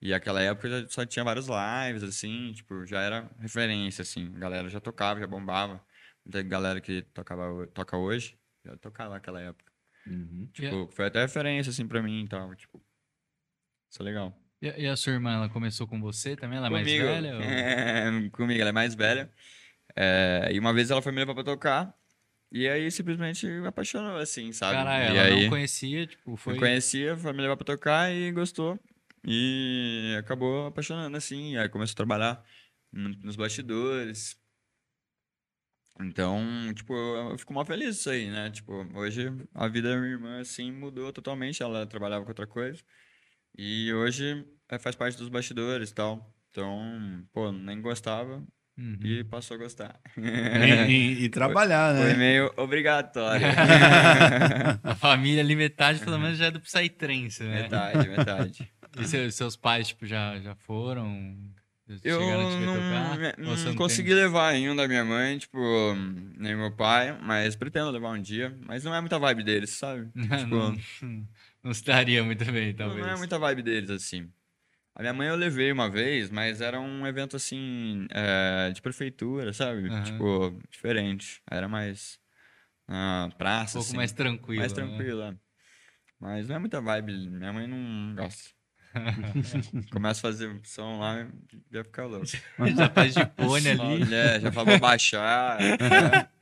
E 0.00 0.14
aquela 0.14 0.40
época 0.40 0.68
já 0.68 0.88
só 0.88 1.04
tinha 1.04 1.24
vários 1.24 1.46
lives, 1.48 2.04
assim, 2.04 2.52
tipo, 2.52 2.86
já 2.86 3.00
era 3.00 3.28
referência, 3.40 4.02
assim. 4.02 4.32
A 4.36 4.38
galera 4.38 4.68
já 4.68 4.80
tocava, 4.80 5.18
já 5.20 5.26
bombava. 5.26 5.84
Muita 6.26 6.42
galera 6.42 6.80
que 6.80 7.02
tocava, 7.14 7.68
toca 7.68 7.96
hoje, 7.96 8.36
já 8.64 8.76
tocava 8.78 9.14
naquela 9.14 9.40
época. 9.40 9.72
Uhum. 10.08 10.48
Tipo, 10.52 10.88
foi 10.88 11.06
até 11.06 11.20
referência, 11.20 11.70
assim, 11.70 11.86
pra 11.86 12.02
mim 12.02 12.24
e 12.24 12.28
tal, 12.28 12.52
tipo... 12.56 12.82
Isso 13.88 14.02
é 14.02 14.04
legal. 14.04 14.36
E, 14.60 14.88
a- 14.88 14.96
sua 14.96 15.12
irmã, 15.12 15.34
ela 15.34 15.48
começou 15.48 15.86
com 15.86 16.00
você 16.00 16.34
também? 16.34 16.58
Ela 16.58 16.66
é 16.66 16.70
mais 16.70 16.84
Comigo. 16.88 17.04
velha? 17.04 17.36
ou- 17.36 17.42
É, 17.42 18.28
comigo, 18.32 18.60
ela 18.60 18.70
é 18.70 18.72
mais 18.72 18.94
velha. 18.96 19.30
É, 19.94 20.48
e 20.52 20.58
uma 20.58 20.74
vez 20.74 20.90
ela 20.90 21.00
foi 21.00 21.12
me 21.12 21.18
levar 21.18 21.34
pra 21.34 21.44
tocar. 21.44 21.96
E 22.50 22.66
aí 22.68 22.90
simplesmente 22.90 23.46
me 23.46 23.68
apaixonou, 23.68 24.16
assim, 24.16 24.50
sabe? 24.52 24.74
Caralho, 24.74 25.14
e 25.14 25.18
ela 25.18 25.22
aí 25.28 25.42
não 25.44 25.50
conhecia, 25.50 26.06
tipo, 26.08 26.36
foi... 26.36 26.54
me 26.54 26.58
conhecia, 26.58 27.16
foi 27.16 27.32
me 27.32 27.42
levar 27.42 27.56
pra 27.56 27.64
tocar 27.64 28.12
e 28.12 28.32
gostou. 28.32 28.78
E 29.24 30.16
acabou 30.18 30.66
apaixonando, 30.66 31.16
assim. 31.16 31.52
E 31.52 31.58
aí 31.58 31.68
começou 31.68 31.92
a 31.92 31.96
trabalhar 31.96 32.44
no- 32.92 33.10
nos 33.10 33.36
bastidores. 33.36 34.36
Então, 36.00 36.42
tipo, 36.74 36.92
eu 36.94 37.30
eu 37.30 37.38
fico 37.38 37.52
mal 37.54 37.64
feliz 37.64 37.96
disso 37.96 38.10
aí, 38.10 38.30
né? 38.30 38.50
Tipo, 38.50 38.86
hoje 38.94 39.32
a 39.54 39.66
vida 39.68 39.90
da 39.90 39.96
minha 39.96 40.12
irmã, 40.12 40.40
assim, 40.40 40.70
mudou 40.70 41.12
totalmente. 41.12 41.62
Ela 41.62 41.86
trabalhava 41.86 42.24
com 42.24 42.30
outra 42.30 42.46
coisa. 42.46 42.82
E 43.56 43.92
hoje 43.94 44.44
eh, 44.68 44.78
faz 44.78 44.94
parte 44.94 45.16
dos 45.16 45.28
bastidores 45.28 45.90
e 45.90 45.94
tal. 45.94 46.34
Então, 46.50 47.24
pô, 47.32 47.50
nem 47.52 47.80
gostava 47.80 48.42
Uhum. 48.78 48.98
e 49.02 49.24
passou 49.24 49.54
a 49.54 49.58
gostar. 49.58 49.98
E, 50.18 50.22
e- 50.92 51.24
e 51.24 51.28
trabalhar, 51.30 51.96
Foi 51.96 52.08
né? 52.12 52.14
meio 52.14 52.52
obrigatório. 52.58 53.46
A 54.84 54.94
família 54.94 55.42
ali, 55.42 55.56
metade 55.56 56.00
pelo 56.00 56.18
menos 56.18 56.36
já 56.38 56.46
é 56.46 56.50
do 56.50 56.60
Psytrance, 56.60 57.42
né? 57.42 57.62
metade, 57.62 58.08
metade. 58.08 58.72
E 58.98 59.06
seu- 59.06 59.30
seus 59.30 59.56
pais, 59.56 59.88
tipo, 59.88 60.04
já, 60.06 60.38
já 60.40 60.54
foram? 60.54 61.36
Eu 62.02 62.20
não, 62.20 63.74
consegui 63.76 64.08
tem? 64.08 64.16
levar 64.16 64.48
ainda 64.48 64.84
a 64.84 64.88
minha 64.88 65.04
mãe, 65.04 65.38
tipo, 65.38 65.58
nem 66.36 66.56
meu 66.56 66.72
pai, 66.72 67.16
mas 67.22 67.54
pretendo 67.54 67.90
levar 67.90 68.10
um 68.10 68.20
dia. 68.20 68.56
Mas 68.66 68.82
não 68.82 68.92
é 68.92 69.00
muita 69.00 69.18
vibe 69.18 69.44
deles, 69.44 69.70
sabe? 69.70 70.10
Tipo, 70.14 70.56
não, 70.56 71.28
não 71.62 71.74
se 71.74 71.84
daria 71.84 72.24
muito 72.24 72.44
bem, 72.44 72.74
talvez. 72.74 73.06
não 73.06 73.12
é 73.12 73.16
muita 73.16 73.38
vibe 73.38 73.62
deles, 73.62 73.90
assim. 73.90 74.28
A 74.96 75.00
minha 75.00 75.12
mãe 75.12 75.28
eu 75.28 75.36
levei 75.36 75.70
uma 75.70 75.88
vez, 75.88 76.30
mas 76.30 76.60
era 76.60 76.80
um 76.80 77.06
evento, 77.06 77.36
assim, 77.36 78.06
é, 78.10 78.70
de 78.72 78.82
prefeitura, 78.82 79.52
sabe? 79.52 79.88
Aham. 79.88 80.02
Tipo, 80.02 80.60
diferente. 80.70 81.42
Era 81.48 81.68
mais 81.68 82.18
na 82.88 83.28
Um 83.32 83.36
praça, 83.36 83.74
pouco 83.74 83.88
assim. 83.88 83.96
mais 83.96 84.10
tranquilo. 84.12 84.58
mais 84.60 84.72
né? 84.72 84.76
tranquilo, 84.76 85.22
é. 85.22 85.36
Mas 86.18 86.48
não 86.48 86.56
é 86.56 86.58
muita 86.58 86.80
vibe. 86.80 87.12
Minha 87.28 87.52
mãe 87.52 87.66
não 87.66 88.14
gosta. 88.16 88.55
Começa 89.92 90.20
a 90.20 90.32
fazer 90.32 90.50
som 90.64 90.98
lá, 90.98 91.26
já 91.72 91.84
fica 91.84 92.04
louco. 92.04 92.26
Já 92.26 92.88
faz 92.88 93.14
de 93.14 93.26
fone 93.36 93.68
ali. 93.68 93.80
Olha, 93.80 94.40
já 94.40 94.52
fala 94.52 94.66
pra 94.66 94.78
baixar. 94.78 95.58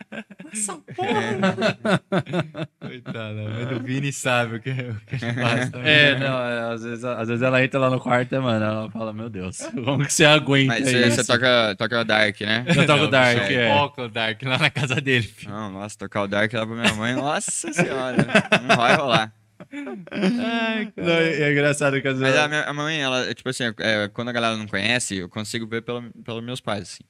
Coitada, 2.81 3.44
mas 3.48 3.72
o 3.72 3.81
Vini 3.82 4.12
sabe 4.12 4.56
o 4.56 4.60
que, 4.60 4.70
o 4.70 5.01
que 5.06 5.18
faz 5.18 5.70
também. 5.70 5.90
É, 5.90 6.18
não, 6.18 6.39
é, 6.39 6.72
às, 6.72 6.82
vezes, 6.82 7.05
às 7.05 7.28
vezes 7.28 7.43
ela 7.43 7.64
entra 7.64 7.81
lá 7.81 7.90
no 7.90 7.98
quarto, 7.98 8.40
mano, 8.40 8.64
ela 8.64 8.90
fala, 8.90 9.12
meu 9.12 9.28
Deus, 9.28 9.59
como 9.85 10.05
que 10.05 10.12
você 10.12 10.24
aguenta 10.24 10.74
Mas 10.74 10.86
isso? 10.86 10.93
você, 10.93 11.10
você 11.10 11.24
toca, 11.24 11.74
toca 11.76 12.05
Dark, 12.05 12.40
né? 12.43 12.64
Eu 12.68 12.86
toco 12.86 13.05
Não, 13.05 13.10
Dark, 13.10 13.51
é. 13.51 13.68
Toca 13.74 14.02
o 14.02 14.09
Dark 14.09 14.43
lá 14.43 14.59
na 14.59 14.70
casa 14.70 15.01
dele, 15.01 15.26
filho. 15.26 15.51
Não, 15.51 15.72
nossa, 15.72 15.98
tocar 15.98 16.22
o 16.22 16.28
Dark 16.28 16.52
lá 16.52 16.66
pra 16.66 16.76
minha 16.76 16.94
mãe, 16.94 17.14
nossa 17.14 17.72
senhora, 17.72 18.16
não 18.68 18.76
vai 18.76 18.94
rolar. 18.94 19.32
Não, 20.97 21.09
é, 21.09 21.52
engraçado 21.52 22.01
que 22.01 22.09
às 22.09 22.18
Mas 22.18 22.32
vezes. 22.32 22.44
a, 22.44 22.48
minha, 22.48 22.62
a 22.64 22.72
mãe, 22.72 23.01
ela, 23.01 23.26
é, 23.26 23.35
tipo 23.35 23.48
assim, 23.48 23.64
é, 23.78 24.09
quando 24.09 24.28
a 24.28 24.32
galera 24.32 24.56
não 24.56 24.66
conhece, 24.66 25.16
eu 25.16 25.28
consigo 25.28 25.66
ver 25.66 25.82
pelo, 25.82 26.02
pelos 26.24 26.44
meus 26.44 26.60
pais, 26.60 26.82
assim. 26.82 27.05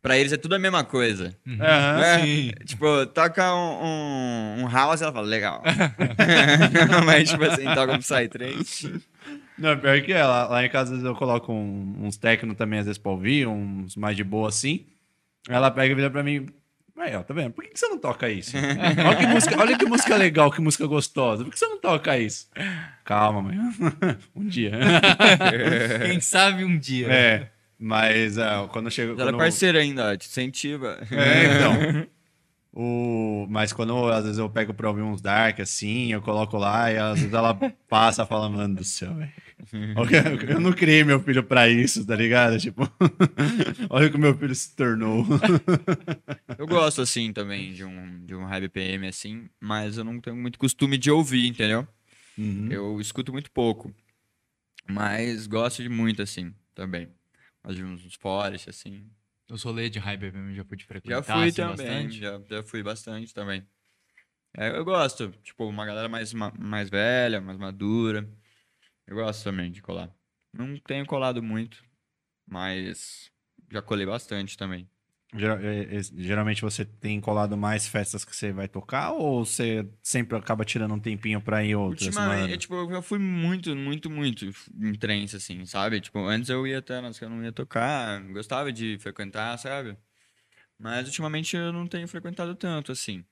Pra 0.00 0.16
eles 0.16 0.32
é 0.32 0.36
tudo 0.36 0.54
a 0.54 0.58
mesma 0.60 0.84
coisa. 0.84 1.36
Aham. 1.46 2.00
É, 2.04 2.64
Tipo, 2.64 3.04
toca 3.06 3.52
um, 3.54 3.84
um, 3.84 4.62
um 4.64 4.68
house, 4.68 5.02
ela 5.02 5.12
fala, 5.12 5.26
legal. 5.26 5.60
Mas, 7.04 7.30
tipo 7.30 7.42
assim, 7.44 7.64
toca 7.74 7.92
um 7.94 7.98
Psytrance. 7.98 9.02
Não, 9.58 9.76
pior 9.76 10.00
que 10.02 10.12
é. 10.12 10.22
Lá, 10.24 10.46
lá 10.46 10.64
em 10.64 10.68
casa 10.70 10.84
às 10.94 11.00
vezes 11.00 11.04
eu 11.04 11.16
coloco 11.16 11.52
um- 11.52 11.96
uns 12.06 12.16
techno 12.16 12.54
também, 12.54 12.78
às 12.78 12.86
vezes, 12.86 12.98
pra 12.98 13.10
ouvir, 13.10 13.48
uns 13.48 13.96
mais 13.96 14.16
de 14.16 14.22
boa 14.22 14.48
assim. 14.48 14.86
Ela 15.48 15.68
pega 15.70 15.90
e 15.92 15.96
vira 15.96 16.10
pra 16.10 16.22
mim. 16.22 16.46
Aí, 16.98 17.14
ó, 17.14 17.22
tá 17.22 17.32
vendo? 17.32 17.52
Por 17.52 17.64
que, 17.64 17.70
que 17.70 17.78
você 17.78 17.88
não 17.88 17.98
toca 17.98 18.28
isso? 18.28 18.56
olha, 18.56 19.16
que 19.16 19.26
música, 19.26 19.60
olha 19.60 19.78
que 19.78 19.86
música 19.86 20.16
legal, 20.16 20.50
que 20.50 20.60
música 20.60 20.86
gostosa. 20.86 21.44
Por 21.44 21.52
que 21.52 21.58
você 21.58 21.66
não 21.66 21.78
toca 21.78 22.18
isso? 22.18 22.48
Calma, 23.04 23.42
mãe. 23.42 23.56
um 24.34 24.46
dia. 24.46 24.72
Quem 26.06 26.20
sabe 26.20 26.64
um 26.64 26.78
dia. 26.78 27.06
é. 27.08 27.48
Mas 27.78 28.36
ah, 28.38 28.68
quando 28.72 28.90
chega. 28.90 29.12
Ela 29.12 29.22
é 29.22 29.24
quando- 29.26 29.38
parceira 29.38 29.78
ainda, 29.78 30.16
te 30.16 30.26
incentiva. 30.26 30.98
É, 31.10 31.54
então. 31.54 32.08
O... 32.80 33.46
Mas 33.48 33.72
quando 33.72 34.08
às 34.08 34.22
vezes 34.22 34.38
eu 34.38 34.48
pego 34.48 34.72
pra 34.72 34.88
ouvir 34.88 35.02
uns 35.02 35.20
dark 35.20 35.58
assim, 35.58 36.12
eu 36.12 36.22
coloco 36.22 36.56
lá 36.56 36.92
e 36.92 36.98
às 36.98 37.18
vezes 37.18 37.34
ela 37.34 37.52
passa 37.88 38.22
e 38.22 38.26
fala, 38.26 38.48
mano 38.48 38.76
do 38.76 38.84
céu, 38.84 39.14
velho. 39.14 39.32
Eu 40.48 40.60
não 40.60 40.72
criei 40.72 41.02
meu 41.04 41.20
filho 41.20 41.42
pra 41.42 41.68
isso, 41.68 42.06
tá 42.06 42.14
ligado? 42.14 42.58
Tipo, 42.58 42.82
olha 43.90 44.06
o 44.08 44.10
que 44.12 44.18
meu 44.18 44.36
filho 44.36 44.54
se 44.54 44.74
tornou. 44.74 45.24
Eu 46.58 46.66
gosto, 46.66 47.00
assim, 47.02 47.32
também, 47.32 47.72
de 47.72 47.84
um, 47.84 48.24
de 48.24 48.34
um 48.34 48.44
high 48.44 48.60
BPM, 48.60 49.06
assim, 49.08 49.48
mas 49.60 49.96
eu 49.98 50.04
não 50.04 50.20
tenho 50.20 50.36
muito 50.36 50.58
costume 50.58 50.96
de 50.96 51.10
ouvir, 51.10 51.46
entendeu? 51.48 51.86
Uhum. 52.36 52.68
Eu 52.70 53.00
escuto 53.00 53.32
muito 53.32 53.50
pouco, 53.50 53.92
mas 54.88 55.46
gosto 55.46 55.82
de 55.82 55.88
muito, 55.88 56.22
assim, 56.22 56.54
também. 56.74 57.08
Gosto 57.64 57.76
de 57.76 57.84
uns 57.84 58.14
forest, 58.14 58.70
assim. 58.70 59.04
Eu 59.48 59.58
sou 59.58 59.72
lei 59.72 59.88
de 59.90 59.98
high 59.98 60.16
BPM, 60.16 60.54
já 60.54 60.64
pude 60.64 60.84
frequentar. 60.84 61.16
Já 61.16 61.22
fui 61.22 61.48
assim, 61.48 61.56
também, 61.56 61.76
bastante. 61.86 62.18
já, 62.20 62.40
já 62.48 62.62
fui 62.62 62.82
bastante 62.82 63.34
também. 63.34 63.66
É, 64.56 64.76
eu 64.76 64.84
gosto, 64.84 65.30
tipo, 65.42 65.66
uma 65.66 65.84
galera 65.86 66.08
mais, 66.08 66.32
ma- 66.32 66.52
mais 66.58 66.88
velha, 66.88 67.40
mais 67.40 67.58
madura. 67.58 68.28
Eu 69.08 69.16
gosto 69.16 69.42
também 69.42 69.70
de 69.72 69.80
colar. 69.80 70.14
Não 70.52 70.76
tenho 70.78 71.06
colado 71.06 71.42
muito, 71.42 71.82
mas 72.46 73.30
já 73.70 73.80
colei 73.82 74.06
bastante 74.06 74.56
também. 74.56 74.88
Geral- 75.34 75.58
é, 75.60 75.96
é, 75.96 76.02
Geralmente 76.02 76.62
você 76.62 76.84
tem 76.84 77.20
colado 77.20 77.56
mais 77.56 77.86
festas 77.86 78.24
que 78.24 78.34
você 78.34 78.50
vai 78.52 78.66
tocar 78.68 79.12
ou 79.12 79.44
você 79.44 79.86
sempre 80.02 80.36
acaba 80.38 80.64
tirando 80.64 80.94
um 80.94 81.00
tempinho 81.00 81.40
pra 81.40 81.62
ir 81.64 81.74
outras? 81.74 82.08
Ultimamente, 82.08 82.42
mano? 82.48 82.58
tipo, 82.58 82.74
eu 82.74 82.90
já 82.90 83.02
fui 83.02 83.18
muito, 83.18 83.74
muito, 83.76 84.10
muito 84.10 84.46
em 84.80 84.94
trens, 84.94 85.34
assim, 85.34 85.64
sabe? 85.66 86.00
Tipo, 86.00 86.18
antes 86.20 86.48
eu 86.48 86.66
ia 86.66 86.78
até 86.78 87.00
nas 87.00 87.18
que 87.18 87.24
eu 87.24 87.30
não 87.30 87.42
ia 87.44 87.52
tocar, 87.52 88.22
gostava 88.32 88.72
de 88.72 88.98
frequentar, 89.00 89.56
sabe? 89.58 89.96
Mas 90.78 91.06
ultimamente 91.08 91.56
eu 91.56 91.72
não 91.72 91.86
tenho 91.86 92.08
frequentado 92.08 92.54
tanto, 92.54 92.92
assim. 92.92 93.24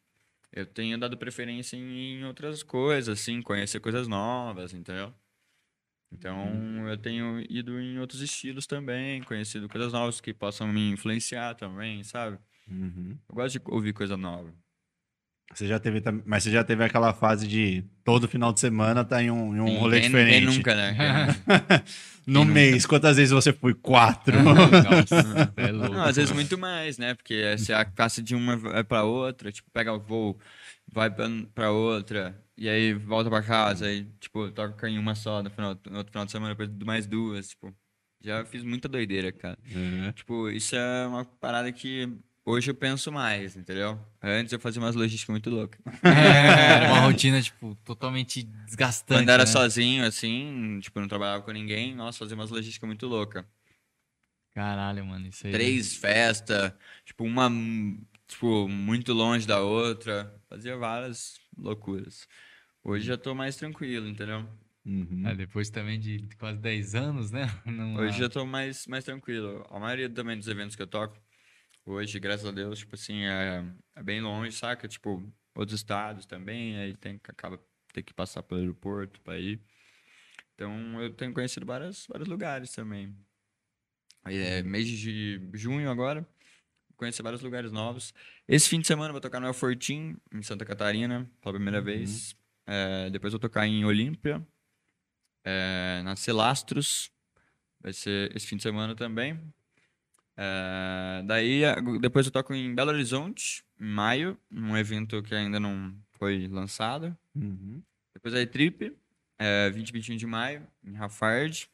Eu 0.53 0.67
tenho 0.67 0.99
dado 0.99 1.19
preferência 1.19 1.77
em 1.77 2.25
outras 2.25 2.63
coisas, 2.63 3.21
assim, 3.21 3.43
conhecer 3.43 3.81
coisas 3.81 4.09
novas, 4.09 4.75
entendeu? 4.75 5.15
Então, 6.19 6.89
eu 6.89 6.97
tenho 6.97 7.45
ido 7.49 7.79
em 7.81 7.99
outros 7.99 8.21
estilos 8.23 8.67
também, 8.67 9.23
conhecido 9.23 9.69
coisas 9.69 9.93
novas 9.93 10.21
que 10.21 10.33
possam 10.33 10.67
me 10.69 10.91
influenciar 10.91 11.55
também, 11.55 12.03
sabe? 12.03 12.39
Uhum. 12.71 13.17
Eu 13.29 13.35
gosto 13.35 13.59
de 13.59 13.65
ouvir 13.71 13.93
coisa 13.93 14.17
nova. 14.17 14.53
Você 15.55 15.67
já 15.69 15.79
teve, 15.79 16.03
mas 16.25 16.43
você 16.43 16.51
já 16.51 16.65
teve 16.65 16.83
aquela 16.83 17.13
fase 17.15 17.47
de 17.47 17.85
todo 18.03 18.27
final 18.27 18.53
de 18.53 18.59
semana 18.59 19.05
tá 19.05 19.23
em 19.23 19.31
um, 19.31 19.55
em 19.57 19.61
um 19.61 19.79
rolê 19.79 20.01
quem- 20.01 20.09
diferente. 20.09 20.41
Quem 20.47 20.57
nunca, 20.57 20.75
né? 20.75 20.95
Quem- 20.97 21.83
no 22.35 22.45
mês, 22.45 22.85
quantas 22.85 23.17
vezes 23.17 23.31
você 23.31 23.53
foi? 23.53 23.73
Quatro. 23.73 24.37
Nossa, 24.43 25.53
é 25.57 25.71
louco. 25.71 25.95
Não, 25.95 26.03
às 26.03 26.17
vezes 26.17 26.33
muito 26.33 26.59
mais, 26.59 26.99
né? 26.99 27.15
Porque 27.15 27.55
você 27.57 27.73
passa 27.95 28.21
de 28.21 28.35
uma 28.35 28.57
vai 28.57 28.83
pra 28.83 29.05
outra, 29.05 29.53
tipo, 29.53 29.71
pega 29.71 29.93
o 29.93 30.01
voo, 30.01 30.37
vai 30.93 31.09
pra, 31.09 31.29
pra 31.55 31.71
outra, 31.71 32.37
e 32.57 32.69
aí 32.69 32.95
volta 32.95 33.29
pra 33.29 33.43
casa, 33.43 33.87
aí, 33.87 34.05
tipo, 34.19 34.51
toca 34.51 34.89
em 34.89 34.99
uma 34.99 35.15
só 35.15 35.43
no, 35.43 35.51
final, 35.51 35.79
no 35.91 35.99
outro 35.99 36.11
final 36.11 36.25
de 36.25 36.33
semana, 36.33 36.55
depois 36.55 36.71
mais 36.85 37.07
duas, 37.07 37.49
tipo. 37.49 37.75
Já 38.23 38.45
fiz 38.45 38.63
muita 38.63 38.89
doideira, 38.89 39.31
cara. 39.31 39.59
Uhum. 39.71 40.11
Tipo, 40.13 40.49
isso 40.49 40.75
é 40.75 41.07
uma 41.07 41.25
parada 41.25 41.71
que 41.71 42.11
hoje 42.45 42.71
eu 42.71 42.75
penso 42.75 43.13
mais, 43.13 43.57
entendeu? 43.57 44.01
Antes 44.23 44.53
eu 44.53 44.59
fazia 44.59 44.81
umas 44.81 44.95
logísticas 44.95 45.33
muito 45.33 45.51
loucas. 45.51 45.79
É, 46.03 46.89
uma 46.89 47.01
rotina, 47.07 47.41
tipo, 47.43 47.75
totalmente 47.85 48.43
desgastante. 48.43 49.21
Quando 49.21 49.29
era 49.29 49.45
né? 49.45 49.47
sozinho, 49.51 50.05
assim, 50.05 50.81
tipo, 50.81 50.99
não 50.99 51.09
trabalhava 51.09 51.43
com 51.43 51.53
ninguém, 51.53 51.95
nossa, 51.95 52.21
fazia 52.21 52.35
umas 52.35 52.51
logísticas 52.51 52.87
muito 52.87 53.07
loucas. 53.07 53.45
Caralho, 54.55 55.05
mano, 55.05 55.27
isso 55.27 55.47
aí. 55.47 55.53
três 55.53 55.95
festas, 55.95 56.73
tipo, 57.05 57.23
uma 57.23 57.51
tipo, 58.27 58.69
muito 58.69 59.13
longe 59.13 59.47
da 59.47 59.61
outra. 59.61 60.35
Fazia 60.49 60.77
várias 60.77 61.39
loucuras. 61.57 62.27
Hoje 62.89 63.05
já 63.05 63.19
tô 63.19 63.35
mais 63.35 63.57
tranquilo, 63.57 64.07
entendeu? 64.07 64.49
Uhum. 64.85 65.27
É, 65.27 65.35
depois 65.35 65.69
também 65.71 65.99
de 65.99 66.29
quase 66.39 66.61
10 66.61 66.95
anos, 66.95 67.33
né? 67.33 67.43
Não- 67.67 67.97
Hoje 67.97 68.17
já 68.21 68.29
tô 68.29 68.47
mais, 68.47 68.87
mais 68.87 69.05
tranquilo. 69.05 69.67
A 69.69 69.81
maioria 69.81 70.09
também 70.09 70.39
dos 70.39 70.47
eventos 70.47 70.77
que 70.77 70.83
eu 70.83 70.87
toco, 70.87 71.21
hoje, 71.85 72.21
graças 72.21 72.47
a 72.47 72.53
Deus, 72.53 72.79
tipo 72.79 72.95
assim, 72.95 73.25
é, 73.25 73.65
é 73.97 74.03
bem 74.05 74.21
longe, 74.21 74.53
saca? 74.53 74.87
Tipo, 74.87 75.21
outros 75.53 75.81
estados 75.81 76.27
também, 76.27 76.77
aí 76.79 76.97
tem 76.97 77.19
que 77.19 77.29
acaba 77.29 77.59
ter 77.93 78.05
que 78.05 78.15
passar 78.15 78.45
pelo 78.45 78.61
aeroporto 78.61 79.21
pra 79.21 79.37
ir. 79.37 79.61
Então, 80.55 81.03
eu 81.03 81.13
tenho 81.13 81.35
conhecido 81.35 81.67
vários, 81.67 82.07
vários 82.07 82.29
lugares 82.29 82.71
também. 82.71 83.13
Aí, 84.23 84.37
é 84.37 84.63
mês 84.63 84.87
de 84.89 85.41
junho 85.55 85.91
agora, 85.91 86.25
conheci 86.97 87.21
vários 87.21 87.43
lugares 87.43 87.73
novos. 87.73 88.15
Esse 88.47 88.69
fim 88.69 88.79
de 88.79 88.87
semana 88.87 89.09
eu 89.09 89.13
vou 89.13 89.21
tocar 89.21 89.41
no 89.41 89.47
El 89.49 89.55
Fortim, 89.55 90.17
em 90.33 90.43
Santa 90.43 90.65
Catarina, 90.65 91.29
pela 91.41 91.55
primeira 91.55 91.81
vez. 91.81 92.37
É, 92.67 93.09
depois 93.11 93.33
eu 93.33 93.39
vou 93.39 93.49
tocar 93.49 93.67
em 93.67 93.85
Olímpia, 93.85 94.45
é, 95.45 96.03
na 96.05 96.17
Celastros, 96.17 97.11
vai 97.81 97.93
ser 97.93 98.35
esse 98.35 98.47
fim 98.47 98.57
de 98.57 98.63
semana 98.65 98.95
também. 98.97 99.41
É, 100.37 101.23
daí, 101.25 101.63
depois 102.01 102.27
eu 102.27 102.33
toco 102.33 102.53
em 102.53 102.75
Belo 102.75 102.91
Horizonte, 102.91 103.65
em 103.81 103.87
maio, 103.87 104.39
num 104.51 104.77
evento 104.77 105.23
que 105.23 105.35
ainda 105.35 105.61
não 105.61 105.97
foi 106.19 106.49
lançado. 106.49 107.17
Uhum. 107.35 107.83
Depois 108.13 108.35
a 108.35 108.45
Trip, 108.47 108.93
é, 109.39 109.71
20 109.71 109.89
e 109.89 109.93
21 109.93 110.17
de 110.17 110.27
maio, 110.27 110.67
em 110.85 110.95
Rafard. 110.95 111.69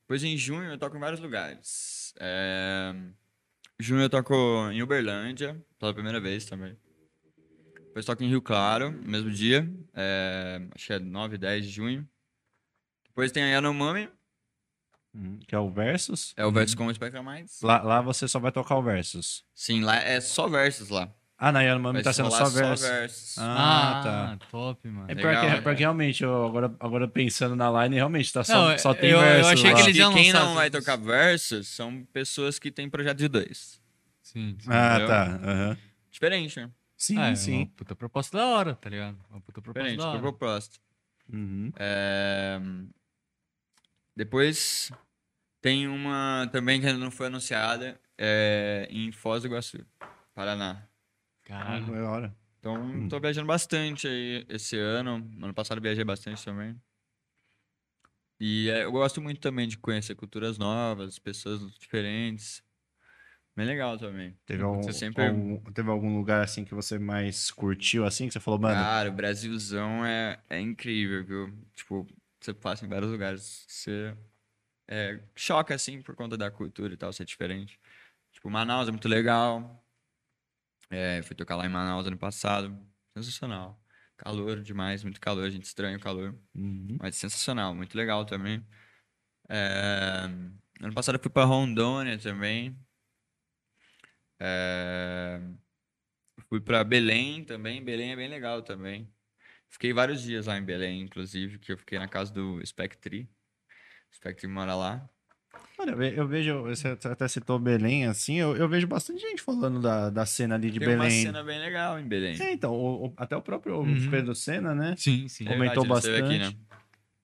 Depois 0.00 0.22
em 0.22 0.36
junho 0.36 0.70
eu 0.70 0.78
toco 0.78 0.96
em 0.96 1.00
vários 1.00 1.20
lugares. 1.20 2.14
É, 2.18 2.94
junho 3.78 4.02
eu 4.02 4.10
toco 4.10 4.34
em 4.72 4.82
Uberlândia, 4.82 5.56
pela 5.78 5.94
primeira 5.94 6.20
vez 6.20 6.44
também. 6.44 6.76
Depois 7.96 8.04
toco 8.04 8.22
em 8.22 8.28
Rio 8.28 8.42
Claro, 8.42 8.90
no 8.90 9.08
mesmo 9.10 9.30
dia. 9.30 9.66
é, 9.94 10.60
acho 10.74 10.86
que 10.86 10.92
é 10.92 10.98
9 10.98 11.36
e 11.36 11.38
10 11.38 11.64
de 11.64 11.70
junho. 11.70 12.06
Depois 13.08 13.32
tem 13.32 13.42
a 13.42 13.46
Yanomami, 13.46 14.10
Uhum. 15.14 15.38
Que 15.48 15.54
é 15.54 15.58
o 15.58 15.70
Versus. 15.70 16.34
é 16.36 16.44
o 16.44 16.52
Versus 16.52 16.74
com 16.74 16.86
o 16.88 16.94
Spectra 16.94 17.22
Mais. 17.22 17.58
Lá, 17.62 17.80
lá 17.80 18.02
você 18.02 18.28
só 18.28 18.38
vai 18.38 18.52
tocar 18.52 18.76
o 18.76 18.82
Versus. 18.82 19.42
Sim, 19.54 19.80
lá 19.80 19.96
é 19.96 20.20
só 20.20 20.46
versos 20.46 20.90
lá. 20.90 21.10
Ah, 21.38 21.50
na 21.50 21.62
Yanomami 21.62 22.02
tá 22.02 22.12
sendo 22.12 22.30
só 22.30 22.50
Versus. 22.50 22.86
versos. 22.86 23.38
Ah, 23.38 24.00
Ah, 24.00 24.02
tá. 24.36 24.46
top, 24.50 24.86
mano. 24.90 25.10
É 25.10 25.14
Legal, 25.14 25.32
porque, 25.32 25.46
né? 25.56 25.60
porque 25.62 25.78
realmente, 25.80 26.22
eu 26.22 26.44
agora, 26.44 26.76
agora 26.78 27.08
pensando 27.08 27.56
na 27.56 27.70
line, 27.84 27.94
realmente 27.96 28.30
tá 28.30 28.44
só, 28.44 28.72
Não, 28.72 28.78
só 28.78 28.92
tem 28.92 29.08
eu- 29.10 29.16
eu 29.16 29.22
verso. 29.24 29.48
achei 29.52 29.70
lá. 29.70 29.76
que 29.76 29.82
eles 29.84 29.96
iam 29.96 30.12
quem 30.12 30.30
lançar 30.34 30.44
não 30.44 30.54
vai 30.54 30.70
todos. 30.70 30.84
tocar 30.84 30.96
versos 30.98 31.66
são 31.68 32.04
pessoas 32.12 32.58
que 32.58 32.70
têm 32.70 32.90
projeto 32.90 33.16
de 33.16 33.28
dois. 33.28 33.80
Sim, 34.22 34.54
sim. 34.60 34.68
Ah, 34.70 34.88
entendeu? 34.96 35.08
tá. 35.08 35.24
aham. 35.42 35.78
Diferente, 36.10 36.60
né? 36.60 36.70
Sim, 36.96 37.18
Ah, 37.18 37.28
é 37.30 37.34
sim. 37.34 37.56
Uma 37.58 37.66
puta 37.66 37.94
proposta 37.94 38.36
da 38.38 38.46
hora, 38.46 38.74
tá 38.74 38.88
ligado? 38.88 39.18
Uma 39.30 39.40
puta 39.40 39.60
proposta 39.60 39.82
Diferente, 39.82 40.00
da 40.00 40.08
hora. 40.08 40.20
proposta. 40.20 40.78
Uhum. 41.32 41.72
É, 41.76 42.58
Depois 44.14 44.90
tem 45.60 45.86
uma 45.88 46.48
também 46.50 46.80
que 46.80 46.86
ainda 46.86 46.98
não 46.98 47.10
foi 47.10 47.26
anunciada 47.26 48.00
é, 48.16 48.86
em 48.90 49.12
Foz 49.12 49.42
do 49.42 49.48
Iguaçu, 49.48 49.84
Paraná. 50.34 50.88
Caralho. 51.44 51.94
é 51.94 52.02
hora. 52.02 52.36
Então, 52.58 53.08
tô 53.08 53.20
viajando 53.20 53.46
bastante 53.46 54.08
aí 54.08 54.44
esse 54.48 54.76
ano. 54.78 55.16
Ano 55.42 55.54
passado 55.54 55.80
viajei 55.80 56.02
bastante 56.02 56.44
também. 56.44 56.80
E 58.40 58.68
é, 58.70 58.84
eu 58.84 58.92
gosto 58.92 59.20
muito 59.20 59.40
também 59.40 59.68
de 59.68 59.78
conhecer 59.78 60.14
culturas 60.14 60.58
novas, 60.58 61.18
pessoas 61.18 61.60
diferentes. 61.78 62.62
Bem 63.56 63.64
legal 63.66 63.96
também. 63.96 64.36
Teve 64.44 64.62
algum, 64.62 64.82
Você 64.82 64.92
sempre- 64.92 65.26
algum- 65.28 65.58
teve 65.72 65.88
algum 65.90 66.16
lugar 66.18 66.42
assim 66.42 66.62
que 66.64 66.74
você 66.74 66.98
mais 66.98 67.50
curtiu, 67.50 68.04
assim, 68.04 68.26
que 68.26 68.32
você 68.34 68.40
falou, 68.40 68.60
mano, 68.60 68.74
Cara, 68.74 69.08
o 69.08 69.12
Brasilzão 69.12 70.04
é, 70.04 70.38
é 70.50 70.60
incrível, 70.60 71.24
viu? 71.24 71.58
Tipo, 71.74 72.06
você 72.38 72.52
passa 72.52 72.84
em 72.84 72.88
vários 72.88 73.10
lugares, 73.10 73.64
você 73.66 74.14
é, 74.86 75.20
choca, 75.34 75.74
assim, 75.74 76.02
por 76.02 76.14
conta 76.14 76.36
da 76.36 76.50
cultura 76.50 76.92
e 76.92 76.96
tal, 76.98 77.12
ser 77.12 77.24
diferente. 77.24 77.80
Tipo, 78.30 78.50
Manaus 78.50 78.88
é 78.88 78.90
muito 78.92 79.08
legal. 79.08 79.82
É, 80.90 81.22
fui 81.22 81.34
tocar 81.34 81.56
lá 81.56 81.64
em 81.66 81.70
Manaus 81.70 82.06
ano 82.06 82.18
passado. 82.18 82.76
Sensacional. 83.16 83.80
Calor 84.18 84.60
demais, 84.62 85.02
muito 85.02 85.20
calor, 85.20 85.44
a 85.44 85.50
gente 85.50 85.64
estranha 85.64 85.96
o 85.96 86.00
calor. 86.00 86.34
Uhum. 86.54 86.98
Mas 87.00 87.16
sensacional, 87.16 87.74
muito 87.74 87.96
legal 87.96 88.24
também. 88.26 88.64
É, 89.48 90.28
Ano 90.80 90.92
passado 90.94 91.14
eu 91.16 91.20
fui 91.22 91.30
pra 91.30 91.44
Rondônia 91.44 92.18
também. 92.18 92.76
É, 94.38 95.40
Fui 96.48 96.60
pra 96.60 96.84
Belém 96.84 97.44
também. 97.44 97.82
Belém 97.82 98.12
é 98.12 98.16
bem 98.16 98.28
legal 98.28 98.62
também. 98.62 99.08
Fiquei 99.68 99.92
vários 99.92 100.22
dias 100.22 100.46
lá 100.46 100.56
em 100.56 100.64
Belém, 100.64 101.02
inclusive, 101.02 101.58
que 101.58 101.72
eu 101.72 101.78
fiquei 101.78 101.98
na 101.98 102.06
casa 102.08 102.32
do 102.32 102.64
Spectre. 102.64 103.28
O 104.12 104.16
Spectre 104.16 104.46
mora 104.46 104.74
lá. 104.74 105.08
Olha, 105.78 105.90
eu 105.90 105.96
ve- 105.96 106.14
eu 106.18 106.26
vejo, 106.28 106.62
você 106.62 106.88
até 106.88 107.28
citou 107.28 107.58
Belém, 107.58 108.06
assim, 108.06 108.36
eu, 108.36 108.56
eu 108.56 108.68
vejo 108.68 108.86
bastante 108.86 109.20
gente 109.20 109.42
falando 109.42 109.80
da, 109.80 110.08
da 110.08 110.24
cena 110.24 110.54
ali 110.54 110.70
de 110.70 110.78
Tem 110.78 110.88
uma 110.88 111.04
Belém. 111.04 111.22
cena 111.22 111.42
bem 111.42 111.58
legal 111.58 111.98
em 111.98 112.06
Belém. 112.08 112.40
É, 112.40 112.52
então, 112.52 112.72
o- 112.72 113.08
o- 113.08 113.14
até 113.16 113.36
o 113.36 113.42
próprio 113.42 113.80
Uhum. 113.80 114.10
Pedro 114.10 114.34
Senna, 114.34 114.74
né? 114.74 114.94
Sim, 114.96 115.28
sim. 115.28 115.44
É 115.44 115.48
comentou 115.48 115.84
verdade, 115.84 116.08
ele 116.08 116.22
esteve 116.22 116.38
bastante. 116.38 116.58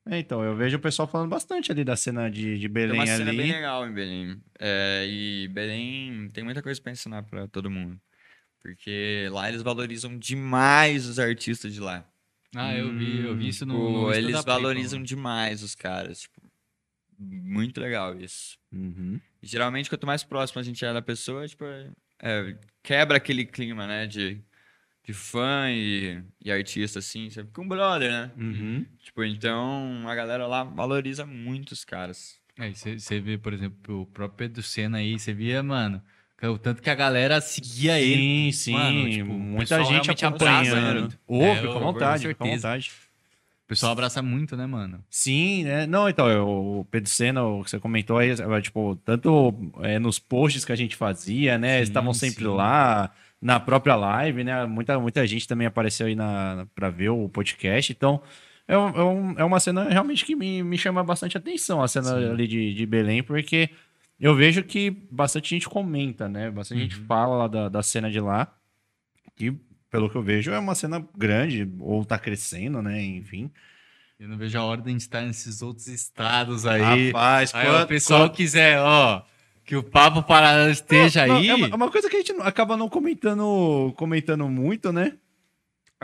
É, 0.04 0.18
então, 0.18 0.42
eu 0.42 0.56
vejo 0.56 0.76
o 0.76 0.80
pessoal 0.80 1.06
falando 1.06 1.30
bastante 1.30 1.70
ali 1.70 1.84
da 1.84 1.94
cena 1.94 2.28
de, 2.28 2.58
de 2.58 2.62
Tem 2.62 2.68
Belém 2.68 2.98
uma 2.98 3.06
cena 3.06 3.30
ali. 3.30 3.38
bem 3.38 3.52
legal 3.52 3.86
em 3.86 3.92
Belém. 3.92 4.42
É, 4.58 5.06
e 5.08 5.48
Belém 5.48 6.28
tem 6.32 6.42
muita 6.42 6.60
coisa 6.62 6.80
pra 6.80 6.90
ensinar 6.90 7.22
pra 7.22 7.46
todo 7.46 7.70
mundo. 7.70 8.00
Porque 8.60 9.28
lá 9.30 9.48
eles 9.48 9.62
valorizam 9.62 10.18
demais 10.18 11.06
os 11.06 11.18
artistas 11.18 11.72
de 11.72 11.80
lá. 11.80 12.08
Ah, 12.54 12.74
eu 12.74 12.92
vi, 12.96 13.24
eu 13.24 13.36
vi 13.36 13.48
isso 13.48 13.64
no. 13.64 13.74
Pô, 13.74 13.90
no 14.08 14.12
eles 14.14 14.44
valorizam 14.44 15.02
demais 15.02 15.62
os 15.62 15.74
caras. 15.74 16.20
Tipo, 16.22 16.42
muito 17.18 17.80
legal 17.80 18.18
isso. 18.18 18.58
Uhum. 18.72 19.20
Geralmente, 19.42 19.88
quanto 19.88 20.06
mais 20.06 20.22
próximo 20.22 20.60
a 20.60 20.62
gente 20.62 20.84
é 20.84 20.92
da 20.92 21.00
pessoa, 21.02 21.46
tipo, 21.48 21.64
é, 22.20 22.56
quebra 22.82 23.16
aquele 23.16 23.44
clima, 23.44 23.86
né? 23.86 24.06
De, 24.06 24.40
de 25.04 25.12
fã 25.12 25.66
e, 25.70 26.22
e 26.44 26.50
artista, 26.52 26.98
assim. 27.00 27.28
Você 27.28 27.44
fica 27.44 27.60
um 27.60 27.68
brother, 27.68 28.10
né? 28.10 28.30
Uhum. 28.36 28.86
Tipo, 29.02 29.24
então 29.24 30.02
a 30.06 30.14
galera 30.14 30.46
lá 30.46 30.62
valoriza 30.64 31.26
muito 31.26 31.72
os 31.72 31.84
caras. 31.84 32.40
É, 32.58 32.70
você 32.72 33.18
vê, 33.20 33.36
por 33.38 33.52
exemplo, 33.52 34.02
o 34.02 34.06
próprio 34.06 34.36
Pedro 34.36 34.62
Senna 34.62 34.98
aí, 34.98 35.18
você 35.18 35.32
via, 35.32 35.62
mano, 35.62 36.02
o 36.42 36.58
tanto 36.58 36.82
que 36.82 36.90
a 36.90 36.94
galera 36.94 37.40
seguia 37.40 37.98
ele. 38.00 38.16
Sim, 38.20 38.52
sim. 38.52 38.72
Mano, 38.72 39.10
tipo, 39.10 39.32
muita 39.32 39.82
gente 39.84 40.10
acompanhando. 40.10 41.14
Ô, 41.26 41.42
É, 41.42 41.62
com 41.66 41.80
vontade, 41.80 42.22
certeza. 42.22 42.54
vontade. 42.68 42.92
O 43.64 43.68
pessoal 43.72 43.92
abraça 43.92 44.20
muito, 44.20 44.54
né, 44.56 44.66
mano? 44.66 45.02
Sim, 45.08 45.64
né? 45.64 45.86
Não, 45.86 46.08
então, 46.08 46.28
eu- 46.28 46.46
o 46.80 46.84
Pedro 46.90 47.08
Senna, 47.08 47.42
o 47.42 47.64
que 47.64 47.70
você 47.70 47.78
comentou 47.78 48.18
aí, 48.18 48.30
é, 48.30 48.60
tipo, 48.60 48.96
tanto 48.96 49.54
é, 49.80 49.98
nos 49.98 50.18
posts 50.18 50.64
que 50.64 50.72
a 50.72 50.76
gente 50.76 50.94
fazia, 50.94 51.56
né? 51.56 51.76
Eles 51.78 51.88
Sim, 51.88 51.92
estavam 51.92 52.12
sempre 52.12 52.44
sim. 52.44 52.50
lá, 52.50 53.10
na 53.42 53.58
própria 53.58 53.96
live, 53.96 54.44
né? 54.44 54.64
Muita, 54.66 54.98
muita 55.00 55.26
gente 55.26 55.46
também 55.48 55.66
apareceu 55.66 56.06
aí 56.06 56.14
na, 56.14 56.64
pra 56.76 56.88
ver 56.90 57.08
o 57.10 57.28
podcast, 57.28 57.92
então 57.92 58.22
é, 58.68 58.78
um- 58.78 58.88
é, 58.88 59.04
um- 59.04 59.34
é 59.40 59.44
uma 59.44 59.58
cena 59.58 59.84
realmente 59.88 60.24
que 60.24 60.36
me, 60.36 60.62
me 60.62 60.78
chama 60.78 61.02
bastante 61.02 61.36
atenção, 61.36 61.82
a 61.82 61.88
cena 61.88 62.14
ali 62.30 62.46
de, 62.46 62.72
de 62.72 62.86
Belém, 62.86 63.20
porque 63.22 63.68
eu 64.20 64.34
vejo 64.36 64.62
que 64.62 64.90
bastante 65.10 65.50
gente 65.50 65.68
comenta, 65.68 66.28
né? 66.28 66.50
Bastante 66.52 66.82
gente 66.82 66.94
fala 66.94 67.36
lá 67.36 67.48
da, 67.48 67.68
da 67.68 67.82
cena 67.82 68.08
de 68.08 68.20
lá, 68.20 68.54
que 69.34 69.52
pelo 69.90 70.08
que 70.08 70.16
eu 70.16 70.22
vejo 70.22 70.52
é 70.52 70.58
uma 70.58 70.74
cena 70.76 71.04
grande, 71.18 71.68
ou 71.80 72.04
tá 72.04 72.18
crescendo, 72.18 72.80
né? 72.80 73.02
Enfim. 73.02 73.50
Eu 74.20 74.28
não 74.28 74.36
vejo 74.38 74.56
a 74.56 74.62
hora 74.64 74.80
de 74.80 74.92
estar 74.92 75.22
nesses 75.22 75.60
outros 75.62 75.88
estados 75.88 76.64
aí. 76.64 77.08
Rapaz, 77.08 77.52
aí 77.54 77.66
quanto- 77.66 77.84
o 77.84 77.88
pessoal 77.88 78.30
quiser, 78.30 78.78
ó, 78.78 79.22
que 79.64 79.76
o 79.76 79.82
Papo 79.82 80.22
Paralelo 80.22 80.70
esteja 80.70 81.26
Não, 81.26 81.36
aí. 81.36 81.48
É 81.48 81.54
uma, 81.54 81.66
é 81.68 81.74
uma 81.74 81.90
coisa 81.90 82.08
que 82.10 82.16
a 82.16 82.18
gente 82.18 82.32
não- 82.32 82.44
acaba 82.44 82.76
não 82.76 82.88
comentando, 82.88 83.92
comentando 83.96 84.48
muito, 84.48 84.92
né? 84.92 85.14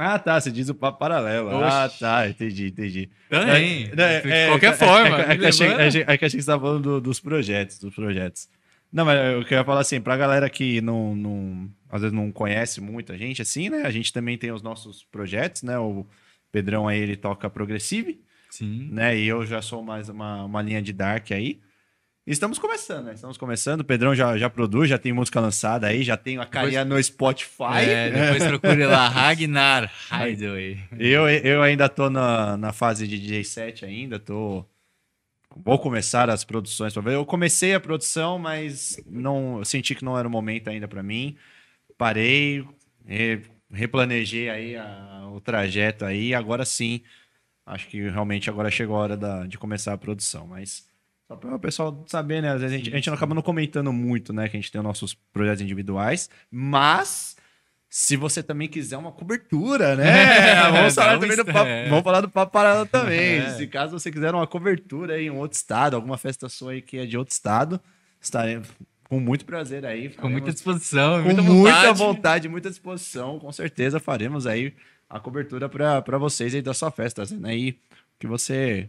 Ah, 0.00 0.16
tá. 0.16 0.40
Você 0.40 0.52
diz 0.52 0.68
o 0.68 0.74
papo 0.76 0.96
paralelo. 1.00 1.50
Ah, 1.50 1.86
Oxe. 1.86 1.98
tá. 1.98 2.28
Entendi, 2.28 2.68
entendi. 2.68 3.10
Também. 3.28 3.90
É, 3.96 4.20
de 4.20 4.30
é, 4.30 4.46
qualquer 4.48 4.72
é, 4.72 4.76
forma. 4.76 5.18
É, 5.22 5.32
é, 5.32 5.36
que 5.36 5.46
achei, 5.46 5.66
levando. 5.68 5.96
é, 5.96 6.00
é 6.00 6.16
que 6.16 6.18
que 6.18 6.30
você 6.30 6.36
estava 6.36 6.62
falando 6.62 6.82
do- 6.82 7.00
dos 7.00 7.18
projetos, 7.18 7.80
dos 7.80 7.92
projetos. 7.92 8.48
Não, 8.92 9.04
mas 9.04 9.18
eu 9.34 9.42
queria 9.42 9.64
falar 9.64 9.80
assim, 9.80 10.00
pra 10.00 10.16
galera 10.16 10.48
que 10.48 10.80
não, 10.80 11.16
não, 11.16 11.68
às 11.90 12.00
vezes 12.02 12.14
não 12.16 12.30
conhece 12.30 12.80
muito 12.80 13.12
a 13.12 13.16
gente, 13.18 13.42
assim, 13.42 13.68
né? 13.68 13.82
A 13.82 13.90
gente 13.90 14.12
também 14.12 14.38
tem 14.38 14.52
os 14.52 14.62
nossos 14.62 15.02
projetos, 15.10 15.62
né? 15.64 15.76
O 15.78 16.06
Pedrão 16.52 16.86
aí, 16.86 16.98
ele 17.00 17.16
toca 17.16 17.50
Progressive, 17.50 18.20
Sim. 18.50 18.88
né? 18.92 19.18
E 19.18 19.26
eu 19.26 19.44
já 19.44 19.60
sou 19.60 19.82
mais 19.82 20.08
uma, 20.08 20.44
uma 20.44 20.62
linha 20.62 20.80
de 20.80 20.92
Dark 20.92 21.32
aí. 21.32 21.58
Estamos 22.30 22.58
começando, 22.58 23.06
né? 23.06 23.14
Estamos 23.14 23.38
começando. 23.38 23.80
O 23.80 23.84
Pedrão 23.84 24.14
já, 24.14 24.36
já 24.36 24.50
produz, 24.50 24.88
já 24.90 24.98
tem 24.98 25.12
música 25.14 25.40
lançada 25.40 25.86
aí, 25.86 26.02
já 26.02 26.16
tem 26.16 26.36
a 26.38 26.44
carinha 26.44 26.84
no 26.84 27.02
Spotify. 27.02 27.88
É, 27.88 28.10
depois 28.10 28.46
procure 28.46 28.84
lá, 28.84 29.08
Ragnar 29.08 29.90
Hideaway. 30.12 30.78
Eu, 30.98 31.26
eu 31.28 31.62
ainda 31.62 31.88
tô 31.88 32.10
na, 32.10 32.56
na 32.58 32.72
fase 32.72 33.08
de 33.08 33.18
DJ 33.18 33.44
set 33.44 33.84
ainda, 33.84 34.18
tô... 34.18 34.64
Vou 35.56 35.78
começar 35.78 36.28
as 36.28 36.44
produções 36.44 36.92
pra 36.92 37.00
ver. 37.02 37.14
Eu 37.14 37.24
comecei 37.24 37.74
a 37.74 37.80
produção, 37.80 38.38
mas 38.38 39.00
não 39.06 39.58
eu 39.58 39.64
senti 39.64 39.94
que 39.94 40.04
não 40.04 40.16
era 40.16 40.28
o 40.28 40.30
momento 40.30 40.68
ainda 40.68 40.86
pra 40.86 41.02
mim. 41.02 41.34
Parei, 41.96 42.64
re- 43.06 43.40
replanejei 43.72 44.50
aí 44.50 44.76
a- 44.76 45.26
o 45.32 45.40
trajeto 45.40 46.04
aí. 46.04 46.34
Agora 46.34 46.64
sim, 46.66 47.00
acho 47.66 47.88
que 47.88 48.08
realmente 48.08 48.50
agora 48.50 48.70
chegou 48.70 48.96
a 48.96 49.00
hora 49.00 49.16
da- 49.16 49.46
de 49.46 49.56
começar 49.58 49.94
a 49.94 49.98
produção. 49.98 50.46
Mas 50.46 50.86
só 51.28 51.36
para 51.36 51.54
o 51.54 51.58
pessoal 51.58 52.04
saber, 52.06 52.40
né? 52.40 52.52
Às 52.54 52.62
vezes 52.62 52.74
a 52.74 52.78
gente, 52.78 52.90
a 52.90 52.96
gente 52.96 53.06
não 53.08 53.14
acaba 53.14 53.34
não 53.34 53.42
comentando 53.42 53.92
muito, 53.92 54.32
né? 54.32 54.48
Que 54.48 54.56
a 54.56 54.60
gente 54.60 54.72
tem 54.72 54.80
os 54.80 54.84
nossos 54.84 55.12
projetos 55.12 55.60
individuais, 55.60 56.30
mas 56.50 57.36
se 57.90 58.16
você 58.16 58.42
também 58.42 58.66
quiser 58.66 58.96
uma 58.96 59.12
cobertura, 59.12 59.94
né? 59.94 60.04
Vamos 60.72 60.94
falar 60.94 61.18
também 61.18 61.36
do 61.36 61.44
papo, 61.44 61.68
é. 61.68 61.88
vamos 61.88 62.04
falar 62.04 62.20
do 62.22 62.30
papo 62.30 62.52
paralelo 62.52 62.86
também. 62.86 63.40
É. 63.44 63.50
Se 63.50 63.66
caso 63.66 63.98
você 63.98 64.10
quiser 64.10 64.34
uma 64.34 64.46
cobertura 64.46 65.14
aí 65.14 65.26
em 65.26 65.30
outro 65.30 65.56
estado, 65.56 65.94
alguma 65.96 66.16
festa 66.16 66.48
sua 66.48 66.72
aí 66.72 66.80
que 66.80 66.96
é 66.96 67.04
de 67.04 67.18
outro 67.18 67.32
estado, 67.32 67.78
estarei 68.20 68.62
com 69.04 69.20
muito 69.20 69.44
prazer 69.44 69.84
aí. 69.84 70.08
Com 70.08 70.28
muita 70.28 70.46
faremos- 70.46 70.54
disposição, 70.54 71.18
com 71.18 71.24
muita 71.24 71.42
muita 71.42 71.92
vontade. 71.92 71.98
vontade, 71.98 72.48
muita 72.48 72.70
disposição, 72.70 73.38
com 73.38 73.52
certeza 73.52 74.00
faremos 74.00 74.46
aí 74.46 74.74
a 75.10 75.20
cobertura 75.20 75.68
para 75.68 76.18
vocês 76.18 76.54
aí 76.54 76.62
da 76.62 76.72
sua 76.74 76.90
festa, 76.90 77.24
né? 77.36 77.50
aí 77.50 77.78
que 78.18 78.26
você 78.26 78.88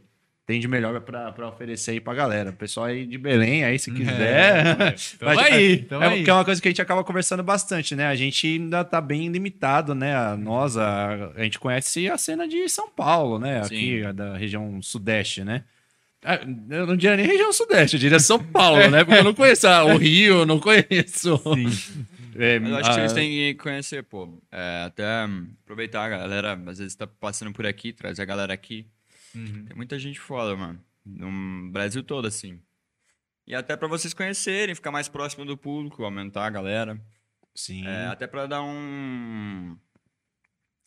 tem 0.49 0.59
de 0.59 0.67
melhor 0.67 0.99
para 1.01 1.47
oferecer 1.47 1.91
aí 1.91 2.01
pra 2.01 2.11
galera. 2.11 2.49
O 2.49 2.53
pessoal 2.53 2.87
aí 2.87 3.05
de 3.05 3.19
Belém, 3.19 3.63
aí 3.63 3.77
se 3.77 3.91
quiser. 3.91 4.95
Tamo 5.19 5.35
Vai- 5.35 5.53
aí, 5.53 5.73
é, 5.73 5.77
tamo 5.77 6.03
é, 6.03 6.07
aí. 6.07 6.23
que 6.23 6.29
é 6.31 6.33
uma 6.33 6.43
coisa 6.43 6.59
que 6.59 6.67
a 6.67 6.71
gente 6.71 6.81
acaba 6.81 7.03
conversando 7.03 7.43
bastante, 7.43 7.95
né? 7.95 8.07
A 8.07 8.15
gente 8.15 8.47
ainda 8.47 8.83
tá 8.83 8.99
bem 8.99 9.27
limitado, 9.27 9.93
né? 9.93 10.15
A, 10.15 10.35
nós, 10.35 10.75
a, 10.75 11.33
a 11.35 11.43
gente 11.43 11.59
conhece 11.59 12.09
a 12.09 12.17
cena 12.17 12.47
de 12.47 12.67
São 12.67 12.89
Paulo, 12.89 13.37
né? 13.37 13.59
Aqui, 13.61 13.99
Sim. 13.99 14.05
a 14.05 14.11
da 14.11 14.37
região 14.37 14.81
sudeste, 14.81 15.43
né? 15.43 15.65
Ah, 16.25 16.39
Eu 16.71 16.87
não 16.87 16.97
diria 16.97 17.15
nem 17.15 17.27
região 17.27 17.53
sudeste, 17.53 17.97
eu 17.97 17.99
diria 17.99 18.19
São 18.19 18.43
Paulo, 18.43 18.89
né? 18.89 19.03
Porque 19.03 19.19
eu 19.19 19.23
não 19.23 19.35
conheço 19.35 19.67
ah, 19.67 19.85
o 19.85 19.97
Rio, 19.97 20.39
eu 20.39 20.45
não 20.47 20.59
conheço. 20.59 21.39
É, 22.41 22.57
Mas 22.57 22.69
eu 22.69 22.77
acho 22.77 22.83
que 22.85 22.89
ah, 22.91 22.99
vocês 22.99 23.13
têm 23.13 23.29
que 23.31 23.53
conhecer, 23.55 24.01
pô. 24.03 24.41
É, 24.49 24.83
até 24.85 25.03
aproveitar 25.63 26.05
a 26.05 26.09
galera, 26.09 26.57
às 26.67 26.77
vezes 26.77 26.95
tá 26.95 27.05
passando 27.05 27.51
por 27.51 27.65
aqui, 27.65 27.91
trazer 27.91 28.21
a 28.21 28.25
galera 28.25 28.53
aqui. 28.53 28.85
Uhum. 29.35 29.65
Tem 29.65 29.75
muita 29.75 29.97
gente 29.99 30.19
foda, 30.19 30.55
mano. 30.55 30.83
No 31.05 31.71
Brasil 31.71 32.03
todo, 32.03 32.27
assim. 32.27 32.59
E 33.47 33.55
até 33.55 33.75
pra 33.75 33.87
vocês 33.87 34.13
conhecerem, 34.13 34.75
ficar 34.75 34.91
mais 34.91 35.07
próximo 35.07 35.43
do 35.45 35.57
público, 35.57 36.03
aumentar 36.03 36.45
a 36.45 36.49
galera. 36.49 36.99
Sim. 37.55 37.85
É, 37.87 38.07
até 38.07 38.27
pra 38.27 38.45
dar 38.45 38.61
um. 38.61 39.75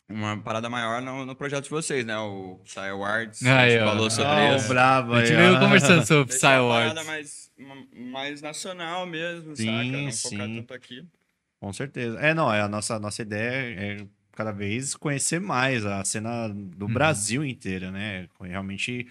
Uma 0.09 0.37
parada 0.37 0.69
maior 0.69 1.01
no, 1.01 1.25
no 1.25 1.35
projeto 1.35 1.65
de 1.65 1.71
vocês, 1.71 2.05
né? 2.05 2.17
O 2.19 2.61
Psy 2.65 2.79
Awards. 2.81 3.43
a 3.45 3.69
gente 3.69 3.83
ó. 3.83 3.87
falou 3.87 4.11
sobre 4.11 4.31
Ah, 4.31 4.57
isso. 4.57 4.69
bravo 4.69 5.15
A 5.15 5.25
gente 5.25 5.37
veio 5.37 5.59
conversando 5.59 6.07
sobre 6.07 6.27
Psy 6.35 6.41
Deixar 6.41 6.63
uma 6.63 7.05
mais, 7.05 7.51
mais 7.95 8.43
nacional 8.43 9.07
mesmo, 9.07 9.57
Sim, 9.57 9.67
saca? 9.67 9.85
Não 9.85 10.13
focar 10.13 10.47
sim. 10.49 10.57
tanto 10.61 10.75
aqui. 10.75 11.07
Com 11.59 11.73
certeza. 11.73 12.19
É, 12.21 12.35
não, 12.35 12.53
é 12.53 12.61
a 12.61 12.69
nossa, 12.69 12.99
nossa 12.99 13.23
ideia 13.23 13.75
é 14.03 14.07
cada 14.33 14.53
vez 14.53 14.95
conhecer 14.95 15.41
mais 15.41 15.85
a 15.87 16.05
cena 16.05 16.49
do 16.49 16.87
Uhum. 16.87 16.93
Brasil 16.93 17.45
inteira, 17.45 17.91
né? 17.91 18.29
Realmente 18.41 19.07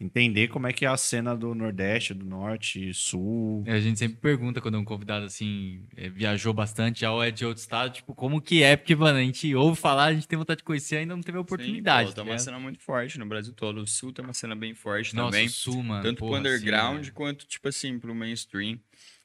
entender 0.00 0.48
como 0.48 0.66
é 0.66 0.72
que 0.72 0.84
é 0.84 0.88
a 0.88 0.96
cena 0.96 1.36
do 1.36 1.54
Nordeste, 1.54 2.12
do 2.12 2.26
Norte, 2.26 2.92
Sul. 2.92 3.62
É, 3.66 3.72
A 3.74 3.80
gente 3.80 3.98
sempre 3.98 4.18
pergunta 4.18 4.60
quando 4.60 4.76
um 4.78 4.84
convidado 4.84 5.24
assim 5.24 5.86
é, 5.96 6.08
viajou 6.10 6.52
bastante 6.52 7.00
já 7.00 7.12
ou 7.12 7.22
é 7.22 7.30
de 7.30 7.46
outro 7.46 7.62
estado, 7.62 7.92
tipo, 7.94 8.14
como 8.14 8.40
que 8.40 8.62
é? 8.62 8.76
Porque, 8.76 8.94
mano, 8.94 9.18
a 9.18 9.22
gente 9.22 9.54
ouve 9.54 9.80
falar, 9.80 10.06
a 10.06 10.12
gente 10.14 10.26
tem 10.26 10.38
vontade 10.38 10.58
de 10.58 10.64
conhecer, 10.64 10.96
ainda 10.96 11.14
não 11.14 11.22
teve 11.22 11.38
a 11.38 11.40
oportunidade. 11.40 12.08
Sim, 12.08 12.14
pô, 12.14 12.16
tá 12.16 12.22
tem 12.24 12.32
uma 12.32 12.38
cena 12.38 12.58
muito 12.58 12.80
forte 12.80 13.18
no 13.18 13.24
Brasil 13.26 13.52
todo. 13.54 13.80
O 13.82 13.86
Sul 13.86 14.12
tem 14.12 14.24
uma 14.24 14.34
cena 14.34 14.54
bem 14.56 14.74
forte 14.74 15.14
Nossa, 15.14 15.30
também. 15.30 15.46
o 15.46 15.50
Sul, 15.50 15.82
mano. 15.82 16.02
Tanto 16.02 16.18
porra, 16.18 16.32
pro 16.32 16.40
underground 16.40 17.04
sim, 17.04 17.12
quanto, 17.12 17.46
tipo 17.46 17.68
assim, 17.68 17.98
pro 17.98 18.14
mainstream. 18.14 18.78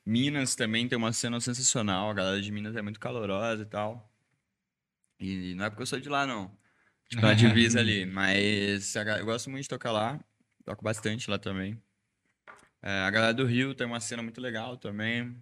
Minas 0.06 0.56
também 0.56 0.88
tem 0.88 0.98
uma 0.98 1.12
cena 1.12 1.40
sensacional. 1.42 2.10
A 2.10 2.14
galera 2.14 2.42
de 2.42 2.52
Minas 2.52 2.76
é 2.76 2.82
muito 2.82 3.00
calorosa 3.00 3.64
e 3.64 3.66
tal. 3.66 4.09
E 5.20 5.54
não 5.56 5.66
é 5.66 5.70
porque 5.70 5.82
eu 5.84 5.88
sou 5.88 6.00
de 6.00 6.10
lá, 6.10 6.26
não. 6.26 6.58
Tipo, 7.10 7.22
na 7.22 7.34
divisa 7.36 7.80
ali. 7.80 8.06
Mas 8.06 8.96
a 8.96 9.20
eu 9.20 9.26
gosto 9.26 9.50
muito 9.50 9.64
de 9.64 9.70
tocar 9.70 9.92
lá. 9.92 10.20
Toco 10.64 10.84
bastante 10.84 11.30
lá 11.30 11.38
também. 11.38 11.82
É, 12.82 13.02
a 13.02 13.10
galera 13.10 13.34
do 13.34 13.46
Rio 13.46 13.76
tem 13.76 13.86
uma 13.86 14.00
cena 14.00 14.24
muito 14.24 14.40
legal 14.40 14.78
também. 14.78 15.36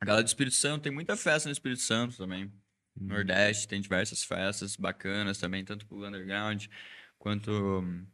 A 0.00 0.04
galera 0.04 0.22
do 0.22 0.28
Espírito 0.28 0.56
Santo 0.56 0.82
tem 0.82 0.92
muita 0.92 1.16
festa 1.16 1.48
no 1.48 1.52
Espírito 1.52 1.82
Santo 1.82 2.16
também. 2.16 2.52
Nordeste 2.98 3.66
tem 3.66 3.80
diversas 3.80 4.22
festas 4.22 4.76
bacanas 4.76 5.38
também, 5.38 5.64
tanto 5.64 5.86
pro 5.86 6.06
underground 6.06 6.66
quanto 7.18 7.50
hum, 7.50 8.06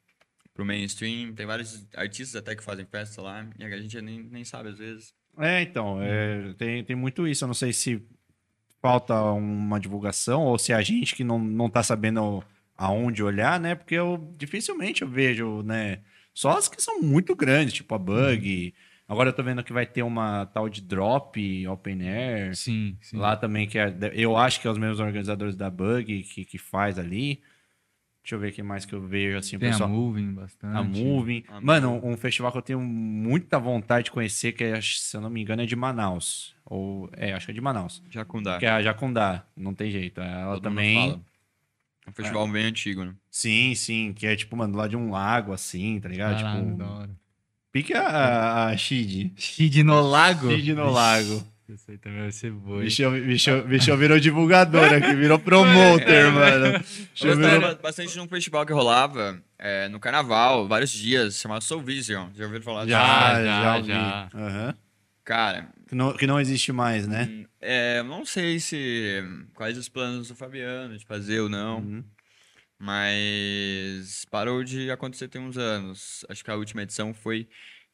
pro 0.55 0.65
mainstream. 0.65 1.35
Tem 1.35 1.47
vários 1.47 1.86
artistas 1.94 2.36
até 2.36 2.55
que 2.55 2.62
fazem 2.62 2.86
festa 2.86 3.20
lá 3.20 3.48
e 3.59 3.65
a 3.65 3.81
gente 3.81 4.01
nem, 4.01 4.23
nem 4.23 4.44
sabe 4.44 4.70
às 4.70 4.78
vezes. 4.78 5.15
É, 5.39 5.62
então, 5.62 6.01
é, 6.01 6.55
tem, 6.55 6.85
tem 6.85 6.97
muito 6.97 7.27
isso. 7.27 7.44
Eu 7.44 7.48
não 7.48 7.55
sei 7.55 7.73
se 7.73 8.03
falta 8.87 9.21
uma 9.33 9.81
divulgação 9.81 10.45
ou 10.45 10.57
se 10.57 10.71
é 10.71 10.77
a 10.77 10.81
gente 10.81 11.17
que 11.17 11.25
não, 11.25 11.41
não 11.41 11.69
tá 11.69 11.83
sabendo 11.83 12.41
aonde 12.79 13.21
olhar, 13.21 13.59
né? 13.59 13.75
Porque 13.75 13.97
eu 13.97 14.33
dificilmente 14.39 15.03
eu 15.03 15.09
vejo, 15.09 15.61
né? 15.63 15.99
Só 16.33 16.57
as 16.57 16.69
que 16.69 16.81
são 16.81 17.01
muito 17.03 17.35
grandes, 17.35 17.75
tipo 17.75 17.93
a 17.97 17.99
Bug. 17.99 18.73
Agora 19.09 19.31
eu 19.31 19.33
tô 19.33 19.43
vendo 19.43 19.65
que 19.65 19.73
vai 19.73 19.87
ter 19.87 20.05
uma 20.05 20.47
tal 20.47 20.69
de 20.69 20.81
Drop 20.81 21.67
Open 21.67 22.09
Air. 22.09 22.55
Sim, 22.55 22.97
sim. 23.01 23.17
Lá 23.17 23.35
também, 23.37 23.67
que 23.67 23.77
é, 23.77 23.93
eu 24.13 24.37
acho 24.37 24.61
que 24.61 24.69
é 24.69 24.71
os 24.71 24.79
mesmos 24.79 25.01
organizadores 25.01 25.57
da 25.57 25.69
Bug 25.69 26.23
que, 26.23 26.45
que 26.45 26.59
faz 26.59 26.97
ali. 26.97 27.41
Deixa 28.27 28.35
eu 28.35 28.40
ver 28.40 28.48
o 28.48 28.53
que 28.53 28.61
mais 28.61 28.85
que 28.85 28.93
eu 28.93 29.01
vejo, 29.01 29.39
assim, 29.39 29.57
Tem 29.57 29.70
pessoal. 29.70 29.89
a 29.89 29.93
Moving 29.93 30.32
bastante. 30.32 30.77
A 30.77 30.82
Moving. 30.82 31.44
A 31.47 31.61
Mano, 31.61 31.93
um, 31.93 32.11
um 32.11 32.16
festival 32.16 32.51
que 32.51 32.59
eu 32.59 32.62
tenho 32.62 32.81
muita 32.81 33.57
vontade 33.57 34.07
de 34.07 34.11
conhecer, 34.11 34.51
que 34.51 34.65
é, 34.65 34.81
se 34.82 35.16
eu 35.16 35.20
não 35.20 35.31
me 35.31 35.40
engano 35.40 35.62
é 35.62 35.65
de 35.65 35.77
Manaus. 35.77 36.53
Ou, 36.65 37.09
é, 37.12 37.32
acho 37.32 37.47
que 37.47 37.53
é 37.53 37.55
de 37.55 37.61
Manaus. 37.61 38.03
Jacundá. 38.11 38.59
Que 38.59 38.66
é 38.66 38.70
a 38.70 38.82
Jacundá, 38.82 39.47
não 39.57 39.73
tem 39.73 39.93
jeito. 39.93 40.20
Ela 40.20 40.55
Todo 40.55 40.65
também... 40.65 41.23
É 42.05 42.11
um 42.11 42.12
festival 42.12 42.48
bem 42.48 42.66
antigo, 42.66 43.05
né? 43.05 43.15
Sim, 43.31 43.77
sim, 43.77 44.12
que 44.12 44.27
é 44.27 44.35
tipo, 44.35 44.57
mano, 44.57 44.77
lá 44.77 44.89
de 44.89 44.97
um 44.97 45.09
lago, 45.12 45.53
assim, 45.53 46.01
tá 46.01 46.09
ligado? 46.09 46.35
Caralho, 46.35 46.65
tipo, 46.65 46.78
da 46.78 46.85
hora. 46.85 47.11
pique 47.70 47.94
a, 47.94 48.66
a 48.66 48.77
Shid. 48.77 49.35
Shid 49.36 49.85
no 49.85 50.01
lago? 50.01 50.51
Shid 50.51 50.74
no 50.74 50.90
lago. 50.90 51.47
Isso 51.69 51.91
aí 51.91 51.99
também 51.99 52.21
vai 52.21 52.31
ser 52.33 52.53
boa. 52.53 52.81
Bichão, 52.81 53.13
bichão, 53.13 53.63
bichão 53.63 53.97
virou 53.97 54.21
divulgador 54.21 54.85
aqui, 54.93 55.15
virou 55.17 55.37
promoter, 55.41 56.31
mano. 56.31 56.67
Eu 56.67 56.81
Bichão 56.81 57.37
virou... 57.37 57.51
gostava 57.51 57.75
bastante 57.83 58.13
de 58.13 58.21
um 58.21 58.29
festival 58.29 58.65
que 58.65 58.73
rolava 58.73 59.43
é, 59.59 59.89
no 59.89 59.99
carnaval, 59.99 60.69
vários 60.69 60.91
dias, 60.91 61.37
chamado 61.41 61.63
Soul 61.65 61.83
Vision. 61.83 62.29
Já 62.35 62.45
ouviram 62.45 62.63
falar? 62.65 62.87
Já, 62.87 63.43
Já, 63.43 63.45
já, 63.45 63.83
já. 63.83 64.29
Aham. 64.35 64.75
Cara, 65.25 65.69
Que, 65.89 65.95
não, 65.97 66.17
que 66.17 66.25
não 66.25 66.39
existe 66.41 66.71
mais, 66.71 67.09
né? 67.09 67.25
hum, 67.29 67.45
é, 67.61 68.01
não 68.05 68.25
sei 68.25 68.61
se 68.61 69.25
quais 69.55 69.77
os 69.77 69.89
planos 69.89 70.29
do 70.29 70.37
Fabiano 70.37 70.97
de 70.97 71.05
fazer 71.05 71.41
ou 71.41 71.49
não, 71.49 71.79
Uhum. 71.81 72.05
mas 72.79 74.25
parou 74.31 74.63
de 74.63 74.89
acontecer 74.91 75.27
tem 75.29 75.41
uns 75.41 75.57
anos. 75.59 76.25
Acho 76.29 76.45
que 76.45 76.51
a 76.51 76.55
última 76.55 76.83
edição 76.83 77.13
foi 77.13 77.49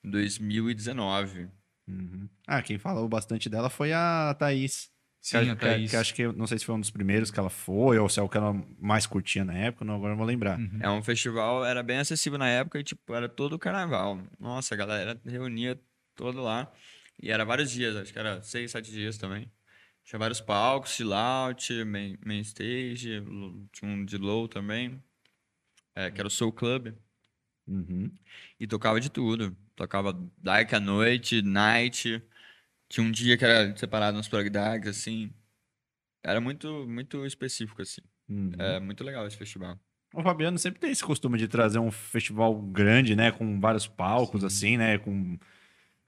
em 0.04 0.10
2019. 0.10 1.48
Uhum. 1.88 2.28
Ah, 2.46 2.62
quem 2.62 2.78
falou 2.78 3.08
bastante 3.08 3.48
dela 3.48 3.68
foi 3.70 3.92
a 3.92 4.34
Thaís. 4.38 4.90
Sim, 5.20 5.44
que, 5.44 5.50
a 5.50 5.54
que- 5.56 5.60
Thaís. 5.60 5.90
que 5.90 5.96
acho 5.96 6.14
que, 6.14 6.26
não 6.26 6.46
sei 6.46 6.58
se 6.58 6.64
foi 6.64 6.74
um 6.74 6.80
dos 6.80 6.90
primeiros 6.90 7.30
que 7.30 7.38
ela 7.38 7.50
foi, 7.50 7.96
ou 7.98 8.08
se 8.08 8.18
é 8.18 8.22
o 8.22 8.28
que 8.28 8.36
ela 8.36 8.52
mais 8.80 9.06
curtia 9.06 9.44
na 9.44 9.54
época, 9.56 9.84
não, 9.84 9.94
agora 9.94 10.10
não 10.10 10.16
vou 10.18 10.26
lembrar. 10.26 10.58
Uhum. 10.58 10.78
É 10.80 10.90
um 10.90 11.02
festival, 11.02 11.64
era 11.64 11.82
bem 11.82 11.98
acessível 11.98 12.38
na 12.38 12.48
época 12.48 12.80
e, 12.80 12.82
tipo, 12.84 13.14
era 13.14 13.28
todo 13.28 13.52
o 13.54 13.58
carnaval. 13.58 14.20
Nossa, 14.40 14.74
a 14.74 14.76
galera 14.76 15.20
reunia 15.24 15.80
todo 16.16 16.40
lá. 16.42 16.72
E 17.22 17.30
era 17.30 17.44
vários 17.44 17.70
dias, 17.70 17.94
acho 17.94 18.12
que 18.12 18.18
era 18.18 18.42
seis, 18.42 18.72
sete 18.72 18.90
dias 18.90 19.16
também. 19.16 19.48
Tinha 20.04 20.18
vários 20.18 20.40
palcos, 20.40 20.90
chill 20.90 21.12
out, 21.14 21.84
main, 21.84 22.18
main 22.26 22.40
stage, 22.40 23.22
tinha 23.72 23.90
um 23.92 24.04
de 24.04 24.16
low 24.18 24.48
também, 24.48 25.00
é, 25.94 26.10
que 26.10 26.20
era 26.20 26.26
o 26.26 26.30
Soul 26.30 26.52
Club. 26.52 26.92
Uhum. 27.68 28.10
E 28.58 28.66
tocava 28.66 29.00
de 29.00 29.08
tudo. 29.08 29.56
Tocava 29.74 30.18
dark 30.38 30.72
à 30.72 30.80
noite, 30.80 31.42
night. 31.42 32.22
Tinha 32.88 33.06
um 33.06 33.10
dia 33.10 33.38
que 33.38 33.44
era 33.44 33.74
separado 33.76 34.16
nos 34.16 34.28
plug 34.28 34.50
darks, 34.50 34.88
assim. 34.88 35.32
Era 36.22 36.40
muito, 36.40 36.86
muito 36.86 37.24
específico, 37.26 37.82
assim. 37.82 38.02
Uhum. 38.28 38.52
É 38.58 38.78
muito 38.78 39.02
legal 39.02 39.26
esse 39.26 39.36
festival. 39.36 39.78
O 40.14 40.22
Fabiano 40.22 40.58
sempre 40.58 40.78
tem 40.78 40.90
esse 40.90 41.02
costume 41.02 41.38
de 41.38 41.48
trazer 41.48 41.78
um 41.78 41.90
festival 41.90 42.54
grande, 42.54 43.16
né? 43.16 43.32
Com 43.32 43.58
vários 43.58 43.86
palcos, 43.86 44.44
assim, 44.44 44.76
né? 44.76 44.98
Com... 44.98 45.38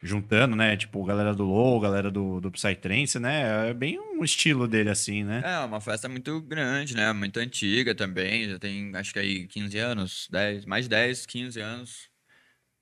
Juntando, 0.03 0.55
né? 0.55 0.77
Tipo, 0.77 1.03
galera 1.03 1.35
do 1.35 1.45
Low, 1.45 1.81
galera 1.81 2.11
do, 2.11 2.39
do 2.39 2.51
Psytrance, 2.51 3.19
né? 3.19 3.71
É 3.71 3.75
bem 3.75 3.99
um 3.99 4.23
estilo 4.23 4.69
dele, 4.69 4.91
assim, 4.91 5.25
né? 5.25 5.43
É, 5.43 5.65
uma 5.65 5.81
festa 5.81 6.07
muito 6.11 6.43
grande, 6.43 6.95
né? 6.95 7.11
Muito 7.15 7.41
antiga 7.41 7.95
também. 7.95 8.51
Já 8.51 8.59
tem, 8.59 8.95
acho 8.95 9.15
que 9.15 9.19
aí, 9.19 9.47
15 9.47 9.79
anos, 9.79 10.29
10, 10.31 10.67
mais 10.67 10.85
de 10.85 10.91
10, 10.91 11.25
15 11.25 11.61
anos. 11.61 12.14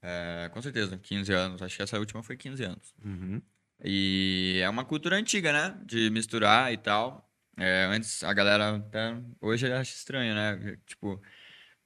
É, 0.03 0.49
com 0.53 0.61
certeza, 0.61 0.97
15 0.97 1.31
anos. 1.33 1.61
Acho 1.61 1.77
que 1.77 1.81
essa 1.81 1.97
última 1.97 2.21
foi 2.21 2.35
15 2.35 2.63
anos. 2.63 2.93
Uhum. 3.03 3.41
E 3.83 4.59
é 4.61 4.69
uma 4.69 4.83
cultura 4.85 5.15
antiga, 5.15 5.51
né? 5.53 5.79
De 5.85 6.09
misturar 6.09 6.71
e 6.73 6.77
tal. 6.77 7.29
É, 7.57 7.85
antes 7.85 8.23
a 8.23 8.33
galera 8.33 8.75
até 8.77 9.15
hoje 9.39 9.71
acha 9.71 9.93
estranho, 9.95 10.35
né? 10.35 10.77
Tipo, 10.85 11.21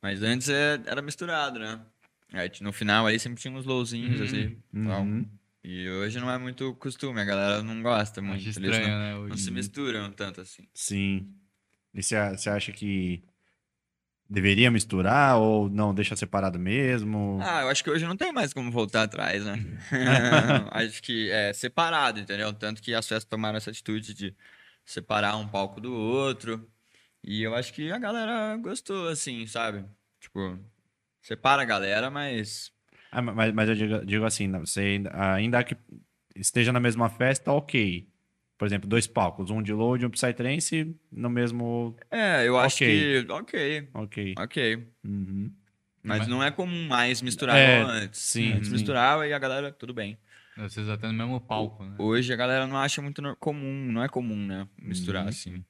mas 0.01 0.23
antes 0.23 0.49
é- 0.49 0.81
era 0.85 1.01
misturado, 1.01 1.59
né? 1.59 1.79
Aí, 2.33 2.51
no 2.61 2.73
final 2.73 3.05
aí 3.05 3.19
sempre 3.19 3.39
tinha 3.41 3.53
uns 3.53 3.65
lowzinhos, 3.65 4.19
Uhum, 4.19 4.25
assim. 4.25 4.57
uhum. 4.73 5.29
E 5.63 5.89
hoje 5.89 6.19
não 6.19 6.29
é 6.31 6.37
muito 6.37 6.73
costume, 6.75 7.19
a 7.19 7.25
galera 7.25 7.61
não 7.63 7.81
gosta 7.81 8.21
muito. 8.21 8.39
Acho 8.39 8.49
estranho, 8.49 8.87
não, 8.87 8.99
né? 8.99 9.13
não 9.13 9.21
Hoje. 9.33 9.43
se 9.43 9.51
misturam 9.51 10.11
tanto 10.11 10.41
assim. 10.41 10.67
Sim. 10.73 11.33
E 11.93 12.01
você 12.03 12.15
acha 12.15 12.71
que 12.71 13.23
deveria 14.29 14.69
misturar 14.69 15.37
ou 15.37 15.69
não, 15.69 15.93
deixa 15.93 16.15
separado 16.15 16.59
mesmo? 16.59 17.39
Ah, 17.41 17.61
eu 17.61 17.69
acho 17.69 17.83
que 17.83 17.89
hoje 17.89 18.05
não 18.05 18.17
tem 18.17 18.31
mais 18.31 18.53
como 18.53 18.71
voltar 18.71 19.03
atrás, 19.03 19.45
né? 19.45 19.57
acho 20.71 21.01
que 21.01 21.29
é 21.31 21.53
separado, 21.53 22.19
entendeu? 22.19 22.51
Tanto 22.53 22.81
que 22.81 22.93
as 22.93 23.07
festas 23.07 23.25
tomaram 23.29 23.57
essa 23.57 23.69
atitude 23.69 24.13
de 24.13 24.35
separar 24.85 25.37
um 25.37 25.47
palco 25.47 25.79
do 25.79 25.93
outro. 25.93 26.69
E 27.23 27.43
eu 27.43 27.55
acho 27.55 27.73
que 27.73 27.91
a 27.91 27.97
galera 27.97 28.55
gostou, 28.57 29.09
assim, 29.09 29.45
sabe? 29.47 29.85
Tipo, 30.19 30.57
separa 31.21 31.61
a 31.61 31.65
galera, 31.65 32.09
mas. 32.09 32.71
Ah, 33.11 33.21
mas, 33.21 33.53
mas 33.53 33.69
eu 33.69 33.75
digo, 33.75 34.05
digo 34.05 34.25
assim, 34.25 34.47
né, 34.47 34.59
você 34.59 34.81
ainda, 34.81 35.33
ainda 35.33 35.63
que 35.63 35.75
esteja 36.35 36.71
na 36.71 36.79
mesma 36.79 37.09
festa, 37.09 37.51
ok. 37.51 38.07
Por 38.57 38.65
exemplo, 38.65 38.89
dois 38.89 39.05
palcos, 39.05 39.51
um 39.51 39.61
de 39.61 39.71
load 39.71 40.03
e 40.03 40.07
um 40.07 40.09
psytrance 40.09 40.95
no 41.11 41.29
mesmo... 41.29 41.95
É, 42.09 42.47
eu 42.47 42.57
acho 42.57 42.77
Ok. 42.83 42.87
que. 43.23 43.31
Ok, 43.31 43.87
Ok. 43.93 44.33
ok. 44.37 44.87
Uhum. 45.05 45.53
Mas 46.03 46.19
Mas- 46.19 46.27
não 46.27 46.41
é 46.43 46.49
comum 46.49 46.87
mais 46.87 47.21
misturar 47.21 47.55
É, 47.57 47.81
antes. 47.81 48.19
sim, 48.21 48.53
Antes 48.53 48.67
sim. 48.67 48.73
misturava 48.73 49.27
e 49.27 49.33
a 49.33 49.37
galera, 49.39 49.71
tudo 49.71 49.93
bem. 49.93 50.17
Vocês 50.57 50.89
até 50.89 51.05
no 51.05 51.13
mesmo 51.13 51.39
palco, 51.39 51.83
né? 51.83 51.95
Hoje 51.99 52.33
a 52.33 52.35
galera 52.35 52.65
não 52.65 52.77
acha 52.77 52.99
muito 53.01 53.21
comum, 53.39 53.91
não 53.91 54.03
é 54.03 54.07
comum, 54.09 54.35
né? 54.35 54.67
Misturar 54.81 55.23
Uhum. 55.23 55.29
assim. 55.29 55.63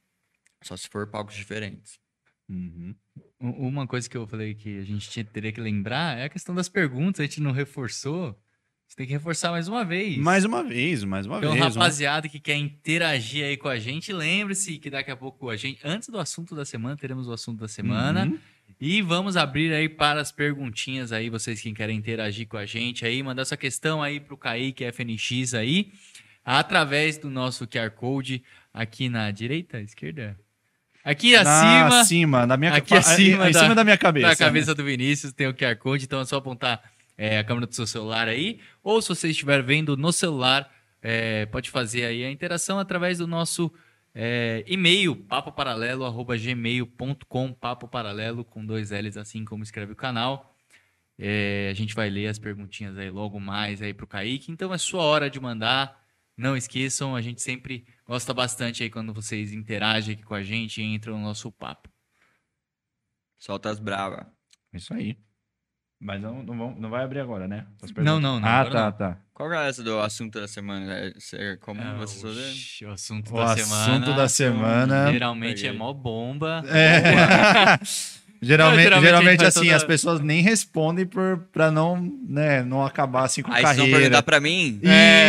Só 0.61 0.77
se 0.77 0.87
for 0.87 1.07
palcos 1.07 1.35
diferentes. 1.35 1.99
Uhum. 2.47 2.95
Uma 3.39 3.85
coisa 3.85 4.09
que 4.09 4.15
eu 4.15 4.25
falei 4.25 4.55
que 4.55 4.79
a 4.79 4.83
gente 4.83 5.23
teria 5.25 5.51
que 5.51 5.59
lembrar 5.59 6.17
é 6.17 6.23
a 6.25 6.29
questão 6.29 6.55
das 6.55 6.69
perguntas. 6.69 7.19
A 7.19 7.23
gente 7.23 7.41
não 7.41 7.51
reforçou. 7.51 8.39
Você 8.87 8.95
tem 8.95 9.05
que 9.07 9.11
reforçar 9.13 9.51
mais 9.51 9.67
uma 9.67 9.83
vez. 9.83 10.17
Mais 10.17 10.45
uma 10.45 10.63
vez, 10.63 11.03
mais 11.03 11.25
uma 11.25 11.39
Então, 11.39 11.51
vez. 11.53 11.75
um- 11.75 11.79
rapaziada 11.79 12.29
que 12.29 12.39
quer 12.39 12.55
interagir 12.55 13.43
aí 13.45 13.57
com 13.57 13.67
a 13.67 13.77
gente, 13.77 14.13
lembre-se 14.13 14.77
que 14.77 14.89
daqui 14.89 15.11
a 15.11 15.15
pouco 15.15 15.49
a 15.49 15.57
gente, 15.57 15.79
antes 15.83 16.07
do 16.07 16.17
assunto 16.17 16.55
da 16.55 16.63
semana, 16.63 16.95
teremos 16.95 17.27
o 17.27 17.33
assunto 17.33 17.59
da 17.59 17.67
semana. 17.67 18.25
Uhum. 18.25 18.39
E 18.79 19.01
vamos 19.01 19.35
abrir 19.35 19.73
aí 19.73 19.89
para 19.89 20.21
as 20.21 20.31
perguntinhas 20.31 21.11
aí, 21.11 21.29
vocês 21.29 21.59
que 21.61 21.71
querem 21.73 21.97
interagir 21.97 22.47
com 22.47 22.57
a 22.57 22.65
gente 22.65 23.05
aí, 23.05 23.21
mandar 23.21 23.43
sua 23.43 23.57
questão 23.57 24.01
aí 24.01 24.19
pro 24.19 24.37
Kaique 24.37 24.83
FNX 24.85 25.53
aí, 25.53 25.91
através 26.45 27.17
do 27.17 27.29
nosso 27.29 27.67
QR 27.67 27.89
Code 27.91 28.41
aqui 28.73 29.09
na 29.09 29.29
direita, 29.31 29.81
esquerda? 29.81 30.37
Aqui 31.03 31.33
Na 31.33 31.41
acima, 31.41 32.01
acima, 32.01 32.45
na 32.47 32.57
minha 32.57 32.73
aqui 32.73 32.93
acima 32.93 33.49
em 33.49 33.51
da- 33.53 33.59
cima 33.63 33.75
da 33.75 33.83
minha 33.83 33.97
cabeça. 33.97 34.27
na 34.27 34.35
cabeça 34.35 34.73
do 34.75 34.83
Vinícius 34.83 35.31
tem 35.33 35.47
o 35.47 35.53
QR 35.53 35.75
Code, 35.77 36.05
então 36.05 36.19
é 36.21 36.25
só 36.25 36.37
apontar 36.37 36.81
é, 37.17 37.39
a 37.39 37.43
câmera 37.43 37.65
do 37.65 37.75
seu 37.75 37.87
celular 37.87 38.27
aí. 38.27 38.59
Ou 38.83 39.01
se 39.01 39.09
você 39.09 39.29
estiver 39.29 39.63
vendo 39.63 39.97
no 39.97 40.13
celular, 40.13 40.71
é, 41.01 41.45
pode 41.47 41.69
fazer 41.69 42.05
aí 42.05 42.23
a 42.23 42.31
interação 42.31 42.79
através 42.79 43.17
do 43.17 43.27
nosso 43.27 43.69
é, 44.13 44.63
e-mail, 44.67 45.15
papoparalelo.gmail.com, 45.15 47.53
papo 47.53 47.87
paralelo 47.87 48.43
com 48.43 48.65
dois 48.65 48.91
L's, 48.91 49.15
assim 49.17 49.45
como 49.45 49.63
escreve 49.63 49.93
o 49.93 49.95
canal. 49.95 50.53
É, 51.19 51.69
a 51.71 51.73
gente 51.73 51.95
vai 51.95 52.09
ler 52.09 52.27
as 52.27 52.37
perguntinhas 52.37 52.97
aí 52.97 53.09
logo 53.09 53.39
mais 53.39 53.81
aí 53.81 53.93
pro 53.93 54.07
Kaique. 54.07 54.51
Então 54.51 54.73
é 54.73 54.77
sua 54.77 55.03
hora 55.03 55.29
de 55.29 55.39
mandar. 55.39 56.05
Não 56.35 56.55
esqueçam, 56.55 57.15
a 57.15 57.21
gente 57.21 57.41
sempre 57.41 57.85
gosta 58.05 58.33
bastante 58.33 58.83
aí 58.83 58.89
quando 58.89 59.13
vocês 59.13 59.53
interagem 59.53 60.13
aqui 60.13 60.23
com 60.23 60.35
a 60.35 60.43
gente 60.43 60.81
e 60.81 60.83
entram 60.83 61.17
no 61.17 61.23
nosso 61.23 61.51
papo. 61.51 61.89
Solta 63.39 63.69
as 63.69 63.79
bravas. 63.79 64.25
Isso 64.73 64.93
aí. 64.93 65.17
Mas 65.99 66.21
não, 66.21 66.43
não, 66.43 66.55
vão- 66.57 66.75
não 66.77 66.89
vai 66.91 67.03
abrir 67.03 67.19
agora, 67.19 67.47
né? 67.47 67.65
Não, 67.97 68.19
não, 68.19 68.39
não, 68.39 68.47
Ah, 68.47 68.65
tá, 68.65 68.85
não. 68.85 68.91
tá. 68.91 69.17
Qual 69.33 69.49
que 69.49 69.55
é 69.55 69.67
essa 69.67 69.83
do 69.83 69.99
assunto 69.99 70.39
da 70.39 70.47
semana? 70.47 70.93
É, 70.93 71.11
é 71.33 71.55
comum 71.57 71.81
Ah, 71.83 71.95
vocês 71.95 72.21
fazerem? 72.21 72.89
O 72.89 72.93
assunto 72.93 73.33
O 73.33 73.37
da 73.37 73.43
assunto 73.53 73.65
semana. 73.67 74.15
da 74.15 74.27
semana. 74.29 75.11
Geralmente 75.11 75.65
é 75.65 75.71
mó 75.71 75.91
bomba. 75.93 76.63
É. 76.67 77.79
Geralmente, 78.41 78.89
Não, 78.89 79.01
geralmente 79.01 79.05
geralmente 79.05 79.45
assim, 79.45 79.59
toda- 79.65 79.75
as 79.75 79.83
pessoas 79.83 80.19
nem 80.19 80.41
respondem 80.41 81.05
por, 81.05 81.39
pra 81.51 81.71
não, 81.71 82.11
né, 82.27 82.61
não 82.63 82.85
acabar 82.85 83.23
assim 83.25 83.41
com 83.41 83.51
Aí 83.51 83.63
carreira. 83.63 83.97
perguntar 83.97 84.21
pra 84.23 84.39
mim? 84.39 84.79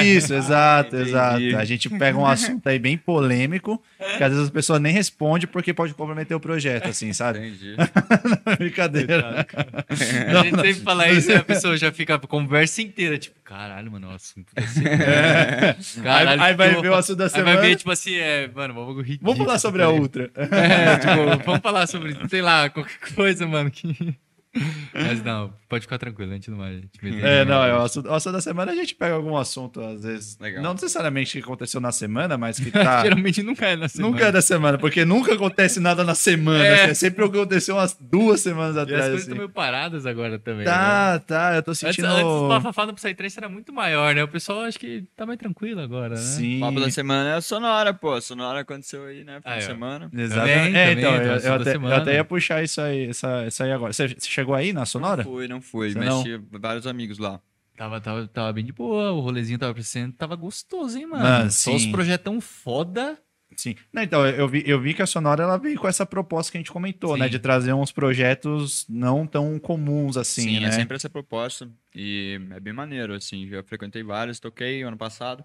Isso, 0.05 0.35
exato, 0.35 0.95
entendi. 0.95 1.11
exato. 1.11 1.57
A 1.57 1.65
gente 1.65 1.89
pega 1.91 2.19
um 2.19 2.27
assunto 2.27 2.67
aí 2.69 2.79
bem 2.79 2.97
polêmico, 2.99 3.83
que 4.17 4.23
às 4.23 4.31
vezes 4.31 4.45
as 4.45 4.51
pessoas 4.51 4.81
nem 4.81 4.93
respondem 4.93 5.49
porque 5.49 5.73
pode 5.73 5.95
comprometer 5.95 6.37
o 6.37 6.41
projeto, 6.41 6.89
assim, 6.89 7.13
sabe? 7.13 7.39
Entendi. 7.39 7.75
Brincadeira. 8.59 9.47
A 9.89 10.43
gente 10.43 10.57
sempre 10.57 10.75
fala 10.75 11.09
isso 11.11 11.31
e 11.31 11.35
a 11.35 11.43
pessoa 11.43 11.77
já 11.77 11.93
fica 11.93 12.15
a 12.17 12.19
conversa 12.19 12.83
inteira, 12.83 13.17
tipo, 13.19 13.38
caralho, 13.49 13.91
mano, 13.91 14.09
o 14.09 14.11
assunto 14.11 14.53
vai 14.55 14.67
ser. 14.67 16.03
Caralho, 16.03 16.43
aí, 16.43 16.51
aí 16.51 16.55
vai 16.55 16.75
eu 16.75 16.83
ver 16.83 16.91
o 16.91 16.95
assunto 16.95 17.17
da 17.17 17.25
Aí 17.25 17.31
semana. 17.31 17.57
vai 17.57 17.69
ver, 17.69 17.77
tipo 17.77 17.91
assim, 17.91 18.15
é, 18.15 18.47
mano, 18.49 18.75
vamos 18.75 18.97
ridículo. 18.99 19.33
Vamos 19.33 19.47
falar 19.47 19.59
sobre 19.59 19.83
a 19.83 19.87
tá 19.87 19.93
ligado? 19.93 20.03
Ultra. 20.03 20.31
É, 20.37 20.99
tipo, 20.99 21.45
vamos 21.47 21.63
falar 21.63 21.87
sobre, 21.87 22.29
sei 22.29 22.43
lá, 22.43 22.69
qualquer 22.69 23.15
coisa, 23.15 23.47
mano. 23.47 23.71
Que... 23.71 24.19
Mas 24.93 25.23
não, 25.23 25.53
pode 25.69 25.83
ficar 25.83 25.99
tranquilo, 25.99 26.31
a 26.33 26.35
gente 26.35 26.51
não 26.51 26.59
vai 26.59 26.81
te 26.81 27.05
meter. 27.05 27.25
É, 27.25 27.45
não, 27.45 27.63
é 27.63 27.75
o 27.75 27.83
assunto, 27.83 28.09
o 28.09 28.15
assunto 28.15 28.33
da 28.33 28.41
semana 28.41 28.73
a 28.73 28.75
gente 28.75 28.95
pega 28.95 29.15
algum 29.15 29.37
assunto, 29.37 29.81
às 29.81 30.03
vezes. 30.03 30.39
Legal. 30.41 30.63
Não 30.63 30.73
necessariamente 30.73 31.33
que 31.33 31.39
aconteceu 31.45 31.81
na 31.81 31.93
semana, 31.93 32.37
mas 32.39 32.59
que 32.59 32.71
tá. 32.73 33.03
Geralmente 33.03 33.43
nunca 33.43 33.67
é 33.67 33.77
na 33.77 33.89
semana. 33.89 34.11
Nunca 34.13 34.27
é 34.27 34.33
da 34.33 34.43
semana, 34.43 34.79
porque 34.79 35.05
nunca 35.05 35.35
acontece 35.35 35.79
nada 35.81 36.03
na 36.05 36.15
semana. 36.15 36.65
É. 36.65 36.83
assim, 36.83 36.91
É 36.91 36.95
sempre 36.95 37.25
o 37.25 37.31
que 37.31 37.39
aconteceu 37.39 37.77
umas 37.77 37.97
duas 38.01 38.41
semanas 38.41 38.77
E 38.77 38.79
as 38.79 38.83
atrás. 38.85 39.01
coisas 39.03 39.15
assim. 39.23 39.31
estão 39.31 39.37
meio 39.37 39.49
paradas 39.51 40.07
agora 40.07 40.39
também. 40.39 40.65
né? 40.65 40.65
Tá, 40.65 41.19
tá, 41.19 41.55
eu 41.57 41.63
tô 41.63 41.71
Antes, 41.73 41.81
sentindo. 41.81 42.07
antes 42.09 42.25
o 42.25 42.49
bafafá 42.49 42.87
do 42.87 42.95
Psytrance 42.95 43.39
era 43.39 43.49
muito 43.49 43.73
maior, 43.73 44.15
né? 44.15 44.23
O 44.25 44.29
pessoal 44.29 44.61
acho 44.63 44.79
que 44.79 45.05
tá 45.17 45.27
mais 45.27 45.39
tranquilo 45.39 45.81
agora, 45.81 46.11
né? 46.11 46.17
Sim. 46.17 46.59
O 46.59 46.61
papo 46.61 46.81
da 46.81 46.91
semana 46.91 47.31
é 47.31 47.35
a 47.35 47.41
Sonora, 47.41 47.93
pô. 47.93 48.13
A 48.15 48.21
Sonora 48.21 48.61
aconteceu 48.61 49.05
aí, 49.05 49.25
né? 49.25 49.41
De 49.41 49.45
ó. 49.47 49.61
semana. 49.61 50.11
Exatamente. 50.13 50.77
É, 50.77 50.93
então, 50.93 51.15
eu, 51.15 51.37
eu 51.37 51.55
até, 51.55 51.77
eu 51.77 51.95
até 51.95 52.15
ia 52.15 52.25
puxar 52.25 52.63
isso 52.63 52.81
aí, 52.81 53.09
essa, 53.09 53.43
essa 53.43 53.65
aí 53.65 53.73
agora. 53.73 53.93
Você, 53.93 54.09
você 54.09 54.29
chegou 54.29 54.55
aí 54.55 54.73
na 54.73 54.87
Sonora? 54.87 55.23
Não 55.25 55.31
fui, 55.31 55.49
não 55.49 55.58
fui. 55.61 55.91
Você 55.93 55.99
mas 55.99 56.09
não? 56.09 56.23
tinha 56.23 56.43
vários 56.53 56.87
amigos 56.87 57.19
lá. 57.19 57.41
Tava, 57.77 58.01
tava, 58.01 58.27
tava 58.27 58.53
bem 58.53 58.65
de 58.65 58.73
boa, 58.73 59.13
o 59.13 59.21
rolezinho 59.21 59.59
tava 59.59 59.71
aparecendo, 59.71 60.13
tava 60.13 60.35
gostoso, 60.35 60.99
hein, 60.99 61.07
mano? 61.07 61.23
Mano, 61.23 61.51
Só 61.51 61.75
os 61.75 61.83
sim. 61.83 61.93
projetão 61.93 62.41
foda. 62.41 63.17
Sim. 63.57 63.77
Não, 63.93 64.03
então, 64.03 64.27
eu 64.27 64.47
vi, 64.49 64.63
eu 64.67 64.81
vi 64.81 64.93
que 64.95 65.01
a 65.01 65.07
Sonora 65.07 65.43
ela 65.43 65.57
veio 65.57 65.79
com 65.79 65.89
essa 65.89 66.05
proposta 66.05 66.53
que 66.53 66.59
a 66.59 66.61
gente 66.61 66.71
comentou, 66.71 67.15
Sim. 67.15 67.21
né? 67.21 67.29
De 67.29 67.39
trazer 67.39 67.73
uns 67.73 67.91
projetos 67.91 68.85
não 68.89 69.27
tão 69.27 69.59
comuns 69.59 70.17
assim, 70.17 70.43
Sim, 70.43 70.61
né? 70.61 70.69
é 70.69 70.73
sempre 70.73 70.97
essa 70.97 71.09
proposta. 71.09 71.71
E 71.95 72.39
é 72.51 72.61
bem 72.61 72.73
maneiro, 72.73 73.15
assim. 73.15 73.49
Já 73.49 73.63
frequentei 73.63 74.03
vários, 74.03 74.39
toquei 74.39 74.83
ano 74.83 74.97
passado. 74.99 75.45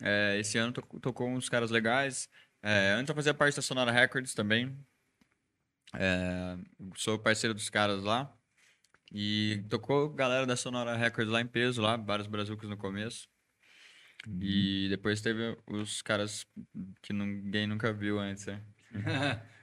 É, 0.00 0.36
esse 0.38 0.56
ano 0.58 0.72
to- 0.72 1.00
tocou 1.00 1.28
uns 1.28 1.48
caras 1.48 1.70
legais. 1.70 2.28
É, 2.62 2.92
antes 2.96 3.08
eu 3.08 3.14
fazia 3.14 3.34
parte 3.34 3.56
da 3.56 3.62
Sonora 3.62 3.90
Records 3.92 4.32
também. 4.32 4.74
É, 5.94 6.56
sou 6.96 7.18
parceiro 7.18 7.52
dos 7.54 7.68
caras 7.68 8.02
lá. 8.02 8.32
E 9.12 9.64
tocou 9.68 10.10
galera 10.10 10.46
da 10.46 10.56
Sonora 10.56 10.96
Records 10.96 11.32
lá 11.32 11.40
em 11.40 11.46
peso, 11.46 11.80
lá, 11.80 11.96
vários 11.96 12.26
brazucos 12.26 12.68
no 12.68 12.76
começo. 12.76 13.28
E 14.40 14.88
depois 14.90 15.20
teve 15.20 15.56
os 15.66 16.02
caras 16.02 16.46
que 17.02 17.12
ninguém 17.12 17.66
nunca 17.66 17.92
viu 17.92 18.18
antes, 18.18 18.46
né? 18.46 18.62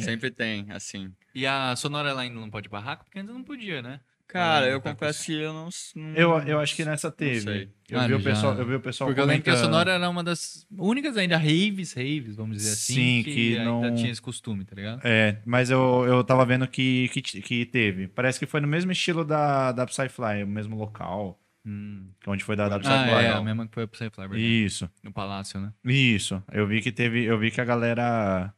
Sempre 0.00 0.30
tem, 0.30 0.70
assim. 0.70 1.14
E 1.34 1.46
a 1.46 1.74
Sonora 1.76 2.10
ela 2.10 2.22
ainda 2.22 2.38
não 2.38 2.50
pode 2.50 2.68
barraco? 2.68 3.04
Porque 3.04 3.18
antes 3.18 3.34
não 3.34 3.42
podia, 3.44 3.80
né? 3.82 4.00
Cara, 4.26 4.66
eu 4.66 4.80
tá 4.80 4.90
confesso 4.92 5.24
que 5.26 5.32
eu 5.34 5.52
não, 5.52 5.68
Eu, 6.16 6.38
eu 6.40 6.58
acho 6.58 6.74
que 6.74 6.84
nessa 6.84 7.10
teve. 7.10 7.68
Eu, 7.88 7.98
Mano, 7.98 8.08
vi 8.08 8.14
o 8.14 8.18
já- 8.18 8.30
pessoal, 8.30 8.54
eu 8.54 8.66
vi 8.66 8.74
o 8.74 8.80
pessoal 8.80 9.08
Porque 9.08 9.20
eu 9.20 9.24
lembro 9.26 9.44
que 9.44 9.50
a 9.50 9.52
comentando. 9.52 9.70
Sonora 9.72 9.92
era 9.92 10.08
uma 10.10 10.24
das 10.24 10.66
únicas 10.76 11.16
ainda 11.16 11.36
raves, 11.36 11.92
raves, 11.92 12.34
vamos 12.34 12.56
dizer 12.56 12.70
assim, 12.72 12.94
Sim, 12.94 13.22
que, 13.22 13.32
que 13.34 13.58
ainda 13.58 13.64
não- 13.90 13.94
tinha 13.94 14.10
esse 14.10 14.20
costume, 14.22 14.64
tá 14.64 14.74
ligado? 14.74 15.00
É, 15.04 15.38
mas 15.44 15.70
eu, 15.70 16.04
eu 16.06 16.24
tava 16.24 16.44
vendo 16.44 16.66
que, 16.66 17.08
que, 17.10 17.22
t- 17.22 17.40
que 17.42 17.66
teve. 17.66 18.08
Parece 18.08 18.38
que 18.40 18.46
foi 18.46 18.60
no 18.60 18.66
mesmo 18.66 18.90
estilo 18.90 19.24
da, 19.24 19.70
da 19.72 19.86
Psyfly, 19.86 20.42
o 20.42 20.46
mesmo 20.48 20.76
local, 20.76 21.38
Hum. 21.66 22.08
onde 22.26 22.42
foi 22.44 22.56
da, 22.56 22.68
da 22.68 22.76
Ah, 22.76 22.78
Psyfly. 22.80 23.24
é, 23.24 23.28
a 23.30 23.40
mesma 23.42 23.66
que 23.68 23.74
foi 23.74 23.86
pro 23.86 23.98
Psyfly, 23.98 24.28
verdade. 24.28 24.64
Isso, 24.64 24.90
no 25.02 25.12
Palácio, 25.12 25.60
né? 25.60 25.72
isso. 25.84 26.42
Eu 26.52 26.66
vi 26.66 26.80
que 26.82 26.90
teve, 26.90 27.24
eu 27.24 27.38
vi 27.38 27.50
que 27.50 27.60
a 27.60 27.64
galera. 27.64 28.52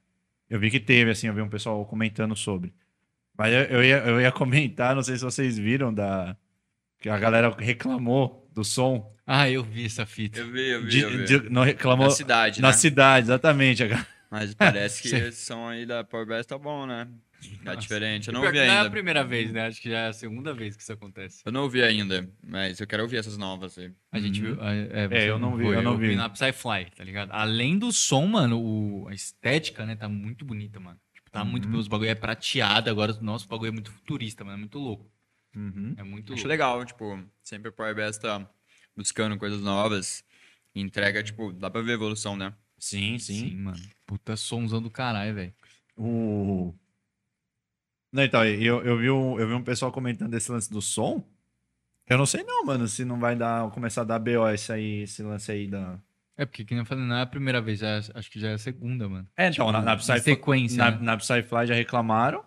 Eu 0.48 0.58
vi 0.60 0.70
que 0.70 0.80
teve, 0.80 1.10
assim, 1.10 1.26
eu 1.26 1.34
vi 1.34 1.40
um 1.42 1.48
pessoal 1.48 1.84
comentando 1.86 2.34
sobre. 2.36 2.72
Mas 3.38 3.52
eu, 3.52 3.60
eu, 3.62 3.84
ia, 3.84 3.96
eu 3.98 4.20
ia 4.20 4.32
comentar, 4.32 4.94
não 4.94 5.02
sei 5.02 5.16
se 5.16 5.24
vocês 5.24 5.58
viram, 5.58 5.92
da. 5.92 6.36
Que 6.98 7.08
a 7.10 7.18
galera 7.18 7.54
reclamou 7.58 8.48
do 8.54 8.64
som. 8.64 9.12
Ah, 9.26 9.50
eu 9.50 9.62
vi 9.62 9.84
essa 9.84 10.06
fita. 10.06 10.40
Eu 10.40 10.50
vi, 10.50 10.68
eu 10.70 10.82
vi, 10.82 10.88
De, 10.88 11.00
eu 11.00 11.10
vi. 11.10 11.24
de- 11.24 11.50
não 11.50 11.62
reclamou. 11.62 12.06
Na 12.06 12.12
cidade, 12.12 12.62
na 12.62 12.68
né? 12.68 12.74
cidade, 12.74 13.26
exatamente. 13.26 13.82
Mas 14.30 14.54
parece 14.54 15.02
que 15.08 15.14
esse 15.14 15.44
som 15.44 15.68
aí 15.68 15.84
da 15.84 16.02
Power 16.02 16.26
Bass 16.26 16.46
tá 16.46 16.56
bom, 16.56 16.86
né? 16.86 17.06
Tá 17.62 17.74
Nossa. 17.74 17.76
diferente. 17.80 18.28
Eu 18.28 18.34
não 18.34 18.40
ouvi 18.40 18.52
que 18.52 18.58
Não 18.58 18.64
é 18.64 18.70
a 18.70 18.78
ainda. 18.78 18.90
primeira 18.90 19.22
vez, 19.22 19.52
né? 19.52 19.66
Acho 19.66 19.80
que 19.80 19.90
já 19.90 19.98
é 19.98 20.08
a 20.08 20.12
segunda 20.12 20.54
vez 20.54 20.74
que 20.74 20.82
isso 20.82 20.92
acontece. 20.92 21.42
Eu 21.44 21.52
não 21.52 21.62
ouvi 21.64 21.82
ainda, 21.82 22.26
mas 22.42 22.80
eu 22.80 22.86
quero 22.86 23.02
ouvir 23.02 23.18
essas 23.18 23.36
novas 23.36 23.76
aí. 23.76 23.92
A 24.10 24.18
gente 24.18 24.40
viu. 24.40 24.56
É, 24.60 25.08
É, 25.24 25.28
eu 25.30 25.38
não 25.38 25.54
vi, 25.56 25.66
eu 25.66 25.82
não 25.82 25.98
vi. 25.98 26.16
na 26.16 26.30
Psyfly, 26.30 26.86
tá 26.96 27.04
ligado? 27.04 27.30
Além 27.32 27.78
do 27.78 27.92
som, 27.92 28.26
mano, 28.26 28.58
o- 28.58 29.06
a 29.08 29.12
estética, 29.14 29.84
né, 29.84 29.94
tá 29.94 30.08
muito 30.08 30.44
bonita, 30.46 30.80
mano. 30.80 30.98
Tá 31.36 31.42
Uhum. 31.42 31.50
muito. 31.50 31.68
Os 31.76 31.86
bagulho 31.88 32.08
é 32.10 32.14
prateado, 32.14 32.88
agora 32.88 33.12
o 33.12 33.22
nosso 33.22 33.46
bagulho 33.46 33.68
é 33.68 33.72
muito 33.72 33.90
futurista, 33.92 34.42
mano. 34.44 34.56
É 34.56 34.60
muito 34.60 34.78
louco. 34.78 35.10
Uhum. 35.54 35.94
É 35.98 36.02
muito 36.02 36.32
Acho 36.32 36.40
louco. 36.42 36.48
legal, 36.48 36.84
tipo, 36.84 37.22
sempre 37.42 37.68
a 37.68 37.72
Power 37.72 37.94
Bass 37.94 38.16
tá 38.18 38.48
buscando 38.96 39.36
coisas 39.38 39.60
novas. 39.60 40.24
Entrega, 40.74 41.22
tipo, 41.22 41.52
dá 41.52 41.70
pra 41.70 41.82
ver 41.82 41.92
a 41.92 41.94
evolução, 41.94 42.36
né? 42.36 42.54
Sim, 42.78 43.18
Sim. 43.18 43.50
sim. 43.50 43.56
mano. 43.56 43.78
Puta 44.06 44.36
somzão 44.36 44.80
do 44.82 44.90
caralho, 44.90 45.34
velho. 45.34 45.54
O... 45.96 46.74
Não, 48.12 48.22
então, 48.22 48.44
eu, 48.44 48.82
eu, 48.82 48.98
vi 48.98 49.10
um, 49.10 49.38
eu 49.38 49.48
vi 49.48 49.54
um 49.54 49.62
pessoal 49.64 49.90
comentando 49.92 50.32
esse 50.34 50.50
lance 50.50 50.70
do 50.70 50.80
som. 50.80 51.22
Eu 52.06 52.16
não 52.16 52.24
sei 52.26 52.42
não, 52.44 52.64
mano, 52.64 52.86
se 52.86 53.04
não 53.04 53.18
vai 53.18 53.34
dar, 53.36 53.70
começar 53.72 54.02
a 54.02 54.04
dar 54.04 54.18
BO 54.18 54.48
esse, 54.50 54.72
aí, 54.72 55.02
esse 55.02 55.22
lance 55.22 55.50
aí 55.50 55.66
da... 55.66 55.98
É 56.38 56.44
porque, 56.44 56.64
que 56.64 56.74
nem 56.74 56.82
eu 56.82 56.86
falei, 56.86 57.04
não 57.04 57.16
é 57.16 57.22
a 57.22 57.26
primeira 57.26 57.60
vez, 57.62 57.78
já- 57.80 57.98
acho 58.14 58.30
que 58.30 58.38
já 58.38 58.48
é 58.50 58.54
a 58.54 58.58
segunda, 58.58 59.08
mano. 59.08 59.26
É, 59.36 59.48
então, 59.48 59.72
na, 59.72 59.80
na, 59.80 59.94
Em 59.94 59.96
Psy, 59.96 60.20
sequência. 60.20 60.76
na, 60.84 60.90
né? 60.90 60.98
na 61.00 61.16
Psyfly 61.16 61.66
já 61.66 61.74
reclamaram. 61.74 62.44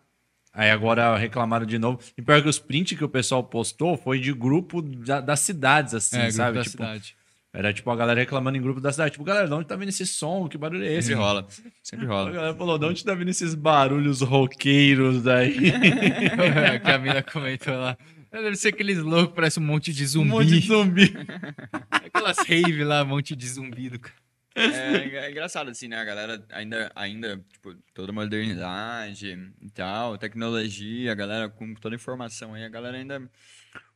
Aí 0.54 0.70
agora 0.72 1.16
reclamaram 1.18 1.66
de 1.66 1.78
novo. 1.80 2.00
E 2.18 2.22
pior 2.22 2.42
que 2.42 2.50
os 2.50 2.60
prints 2.60 2.98
que 2.98 3.04
o 3.04 3.10
pessoal 3.10 3.44
postou 3.44 3.96
foi 3.98 4.20
de 4.20 4.34
grupo 4.34 4.82
da- 4.82 5.22
das 5.22 5.40
cidades, 5.42 5.94
assim, 5.94 6.18
é, 6.18 6.22
grupo 6.24 6.34
sabe? 6.38 6.58
da 6.58 6.64
Tipo, 6.64 6.72
cidade. 6.72 7.16
era 7.54 7.72
tipo 7.74 7.90
a 7.92 7.96
galera 7.96 8.20
reclamando 8.20 8.58
em 8.58 8.62
grupo 8.62 8.80
da 8.82 8.92
cidade. 8.92 9.12
Tipo, 9.12 9.24
galera, 9.24 9.48
de 9.48 9.54
onde 9.54 9.68
tá 9.68 9.76
vindo 9.76 9.90
esse 9.90 10.06
som? 10.06 10.48
Que 10.48 10.58
barulho 10.58 10.84
é 10.84 10.92
esse? 10.94 11.10
Sempre 11.10 11.24
rola. 11.24 11.48
Sempre 11.84 12.06
A 12.06 12.10
rola. 12.10 12.32
galera 12.32 12.54
falou, 12.56 12.78
de 12.80 12.86
onde 12.86 13.04
tá 13.06 13.14
vindo 13.16 13.30
esses 13.30 13.54
barulhos 13.56 14.22
roqueiros 14.22 15.26
aí? 15.28 15.72
que 16.84 16.92
a 16.92 16.98
mina 17.00 17.22
comentou 17.24 17.76
lá. 17.76 17.98
Deve 18.32 18.56
ser 18.56 18.70
aqueles 18.70 18.98
loucos, 19.00 19.36
parece 19.36 19.60
um 19.60 19.64
monte 19.64 19.92
de 19.94 20.04
um 20.04 20.08
zumbi. 20.08 20.30
monte 20.30 20.48
de 20.48 20.68
zumbi. 20.68 21.14
Aquelas 21.90 22.38
rave 22.40 22.84
lá, 22.84 23.04
um 23.04 23.08
monte 23.08 23.36
de 23.36 23.48
zumbi 23.48 23.90
do 23.90 24.00
cara. 24.00 24.16
É, 24.56 25.26
é 25.28 25.32
engraçado, 25.32 25.70
assim, 25.70 25.88
né? 25.88 25.98
A 25.98 26.04
galera 26.04 26.46
ainda, 26.52 26.92
ainda, 26.96 27.38
tipo, 27.52 27.74
toda 27.94 28.12
modernidade 28.12 29.38
e 29.62 29.70
tal, 29.70 30.18
tecnologia, 30.18 31.12
a 31.12 31.16
galera 31.16 31.50
com 31.50 31.74
toda 31.76 31.96
a 31.96 31.98
informação 31.98 32.54
aí, 32.54 32.64
a 32.64 32.70
galera 32.70 32.98
ainda 32.98 33.16
é 33.16 33.20
um 33.20 33.30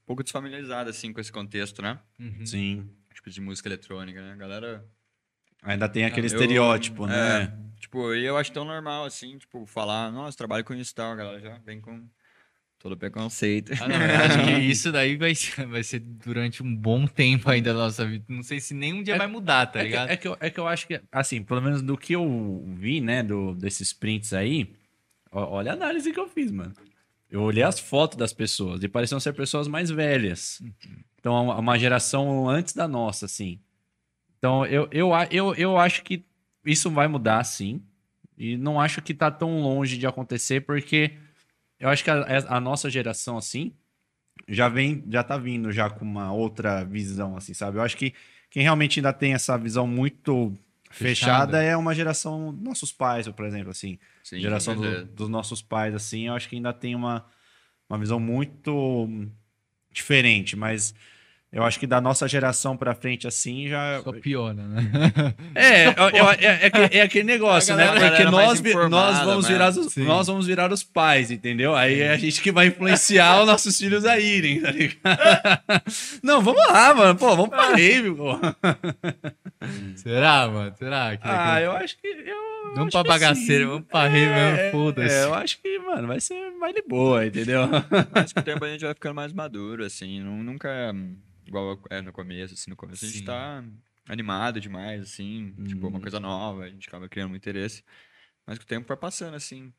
pouco 0.05 0.23
desfamiliarizada, 0.23 0.89
assim, 0.89 1.11
com 1.11 1.19
esse 1.19 1.31
contexto, 1.31 1.81
né? 1.81 1.99
Sim. 2.45 2.89
Tipo, 3.14 3.30
de 3.30 3.41
música 3.41 3.68
eletrônica, 3.68 4.22
né? 4.22 4.34
A 4.34 4.35
galera... 4.38 4.85
Ainda 5.64 5.88
tem 5.89 6.05
aquele 6.05 6.27
Eu- 6.27 6.34
estereótipo, 6.34 7.07
né? 7.07 7.43
é, 7.43 7.80
tipo, 7.80 8.14
e 8.14 8.23
eu 8.26 8.38
acho 8.38 8.51
tão 8.51 8.65
normal, 8.65 9.05
assim, 9.05 9.38
tipo, 9.38 9.65
falar, 9.65 10.11
nossa, 10.11 10.38
trabalho 10.38 10.64
com 10.64 10.73
isso 10.73 10.91
e 10.91 10.95
tal, 10.95 11.11
a 11.11 11.15
galera 11.15 11.39
já 11.39 11.57
vem 11.60 11.80
com 11.81 12.05
todo 12.84 12.97
preconceito. 12.97 13.72
Ah, 13.81 13.88
não, 13.88 13.95
acho 13.95 14.43
que 14.43 14.51
isso 14.60 14.91
daí 14.91 15.15
vai 15.15 15.34
ser, 15.34 15.65
vai 15.65 15.81
ser 15.81 15.99
durante 15.99 16.61
um 16.61 16.76
bom 16.76 17.07
tempo 17.07 17.49
ainda 17.49 17.73
da 17.73 17.80
nossa 17.80 18.05
vida. 18.05 18.26
Não 18.27 18.43
sei 18.43 18.60
se 18.60 18.73
nem 18.73 18.93
um 18.93 19.01
dia 19.01 19.18
vai 19.18 19.26
mudar, 19.26 19.68
tá 19.68 19.80
É 19.80 19.84
que, 19.84 19.88
ligado? 19.88 20.10
é, 20.10 20.18
que 20.18 20.27
eu, 20.27 20.38
é 20.39 20.49
que 20.49 20.60
eu 20.60 20.68
acho 20.68 20.85
que, 20.85 21.01
assim, 21.10 21.41
pelo 21.41 21.61
menos 21.61 21.81
do 21.81 21.97
que 21.97 22.11
eu 22.14 22.61
vi, 22.76 22.99
né, 22.99 23.23
do, 23.23 23.55
desses 23.55 23.93
prints 23.93 24.34
aí, 24.34 24.73
olha 25.31 25.72
a 25.72 25.76
análise 25.76 26.11
que 26.11 26.19
eu 26.19 26.27
fiz, 26.27 26.51
mano. 26.51 26.73
Eu 27.31 27.41
olhei 27.41 27.64
as 27.64 27.80
fotos 27.80 28.18
das 28.18 28.34
pessoas 28.34 28.84
e 28.84 28.89
pareciam 28.89 29.19
ser 29.19 29.31
pessoas 29.34 29.68
mais 29.68 29.89
velhas. 29.89 30.61
Então, 31.19 31.47
uma- 31.57 31.80
geração 31.80 32.49
antes 32.49 32.73
da 32.76 32.85
nossa, 32.88 33.26
assim. 33.27 33.60
Então, 34.38 34.65
eu, 34.65 34.89
eu, 34.91 35.10
eu, 35.31 35.55
eu 35.55 35.77
acho 35.77 36.03
que 36.03 36.26
isso 36.65 36.91
vai 36.91 37.07
mudar, 37.07 37.41
sim. 37.45 37.81
E 38.38 38.57
não 38.57 38.80
acho 38.80 39.01
que 39.01 39.14
tá 39.14 39.31
tão 39.31 39.61
longe 39.61 39.97
de 39.97 40.05
acontecer, 40.05 40.61
porque 40.65 41.14
eu 41.84 41.89
acho 41.89 42.03
que 42.03 42.10
a, 42.10 42.23
a 42.47 42.60
nossa 42.61 42.89
geração, 42.89 43.38
assim, 43.38 43.73
já 44.47 44.69
vem, 44.69 45.03
já 45.10 45.22
tá 45.22 45.38
vindo 45.38 45.69
já 45.72 45.89
com 45.89 46.05
uma 46.05 46.31
outra 46.31 46.84
visão, 46.85 47.35
assim, 47.35 47.53
sabe? 47.53 47.77
Eu 47.77 47.81
acho 47.81 47.97
que 47.97 48.14
quem 48.49 48.64
realmente 48.64 48.99
ainda 48.99 49.11
tem 49.11 49.34
essa 49.34 49.57
visão 49.57 49.85
muito 49.85 50.57
fechada, 50.89 51.57
Fechada. 51.57 51.64
é 51.64 51.76
uma 51.76 51.93
geração 51.93 52.51
nossos 52.53 52.93
pais, 52.93 53.27
por 53.27 53.45
exemplo, 53.45 53.72
assim. 53.72 53.99
Sim, 54.23 54.39
geração 54.39 54.76
do- 54.76 55.05
dos 55.07 55.27
nossos 55.27 55.61
pais, 55.61 55.93
assim, 55.93 56.27
eu 56.27 56.34
acho 56.35 56.47
que 56.47 56.55
ainda 56.55 56.72
tem 56.72 56.95
uma, 56.95 57.26
uma 57.89 57.97
visão 57.97 58.19
muito 58.19 59.10
diferente, 59.91 60.55
mas 60.55 60.93
Eu 61.55 61.63
acho 61.63 61.80
que 61.80 61.85
da 61.85 62.01
nossa 62.01 62.27
geração 62.27 62.75
pra 62.75 62.95
frente, 62.95 63.27
assim, 63.27 63.67
já. 63.67 64.01
Só 64.03 64.11
piora, 64.11 64.55
né? 64.55 64.81
É, 65.53 65.84
é, 65.84 65.93
é 65.93 66.65
aquele- 66.65 66.97
é 66.97 67.01
aquele 67.01 67.23
negócio, 67.25 67.73
A 67.75 67.77
né? 67.77 67.88
Porque 67.89 68.23
mais 68.25 68.59
nós, 68.61 68.89
nós, 68.89 69.19
vamos 69.19 69.35
mas- 69.45 69.47
virar 69.47 69.69
os, 69.69 69.93
Sim. 69.93 70.03
nós 70.03 70.25
vamos 70.25 70.47
virar 70.47 70.71
os 70.73 70.81
pais, 70.84 71.30
entendeu? 71.30 71.75
Aí 71.75 72.01
é 72.01 72.09
a 72.09 72.17
gente 72.17 72.41
que 72.41 72.51
vai 72.51 72.67
influenciar 72.67 73.39
os 73.41 73.45
nossos 73.47 73.77
filhos 73.77 74.03
a 74.03 74.19
irem, 74.19 74.61
tá 74.61 74.71
ligado? 74.71 74.97
Não, 76.23 76.41
vamos 76.41 76.65
lá, 76.67 76.93
mano. 76.95 77.15
Pô, 77.19 77.30
vamos 77.35 77.49
pra 77.49 77.75
rave, 77.75 78.11
pô. 78.15 78.39
Será, 79.95 80.47
mano? 80.47 80.73
Será? 80.77 81.15
Que, 81.17 81.27
Ah, 81.27 81.55
que- 81.57 81.63
eu 81.65 81.71
acho 81.73 81.97
que. 82.01 82.07
Eu, 82.07 82.53
Vamos 82.75 82.91
pra 82.91 83.03
bagaceira, 83.03 83.67
vamos 83.67 83.85
pra 83.88 84.07
rave 84.07 84.25
mesmo, 84.25 84.57
É, 84.59 84.71
foda-se. 84.71 85.15
É, 85.15 85.23
eu 85.25 85.34
acho 85.35 85.61
que, 85.61 85.77
mano, 85.80 86.07
vai 86.07 86.19
ser 86.19 86.49
mais 86.59 86.73
de 86.73 86.81
boa, 86.81 87.23
entendeu? 87.25 87.69
Mas 88.11 88.34
com 88.34 88.39
o 88.39 88.43
tempo 88.43 88.65
a 88.65 88.69
gente 88.69 88.84
vai 88.84 88.93
ficando 88.95 89.13
mais 89.15 89.31
maduro, 89.31 89.85
assim. 89.85 90.19
Nunca 90.21 90.69
é 90.69 90.91
igual 91.45 91.79
é 91.89 92.01
no 92.01 92.11
começo, 92.13 92.53
assim. 92.53 92.69
No 92.69 92.75
começo 92.77 93.05
a 93.05 93.07
gente 93.07 93.19
Sim. 93.19 93.25
tá 93.25 93.63
animado 94.07 94.59
demais, 94.59 95.01
assim. 95.01 95.53
Tipo, 95.65 95.87
uma 95.87 95.95
Uhum. 95.95 96.01
coisa 96.01 96.19
nova, 96.19 96.63
a 96.65 96.69
gente 96.69 96.87
acaba 96.87 97.07
criando 97.09 97.33
um 97.33 97.35
interesse. 97.35 97.83
Mas 98.45 98.57
com 98.59 98.63
o 98.65 98.67
tempo 98.67 98.87
vai 98.87 98.97
passando, 98.97 99.35
assim. 99.35 99.73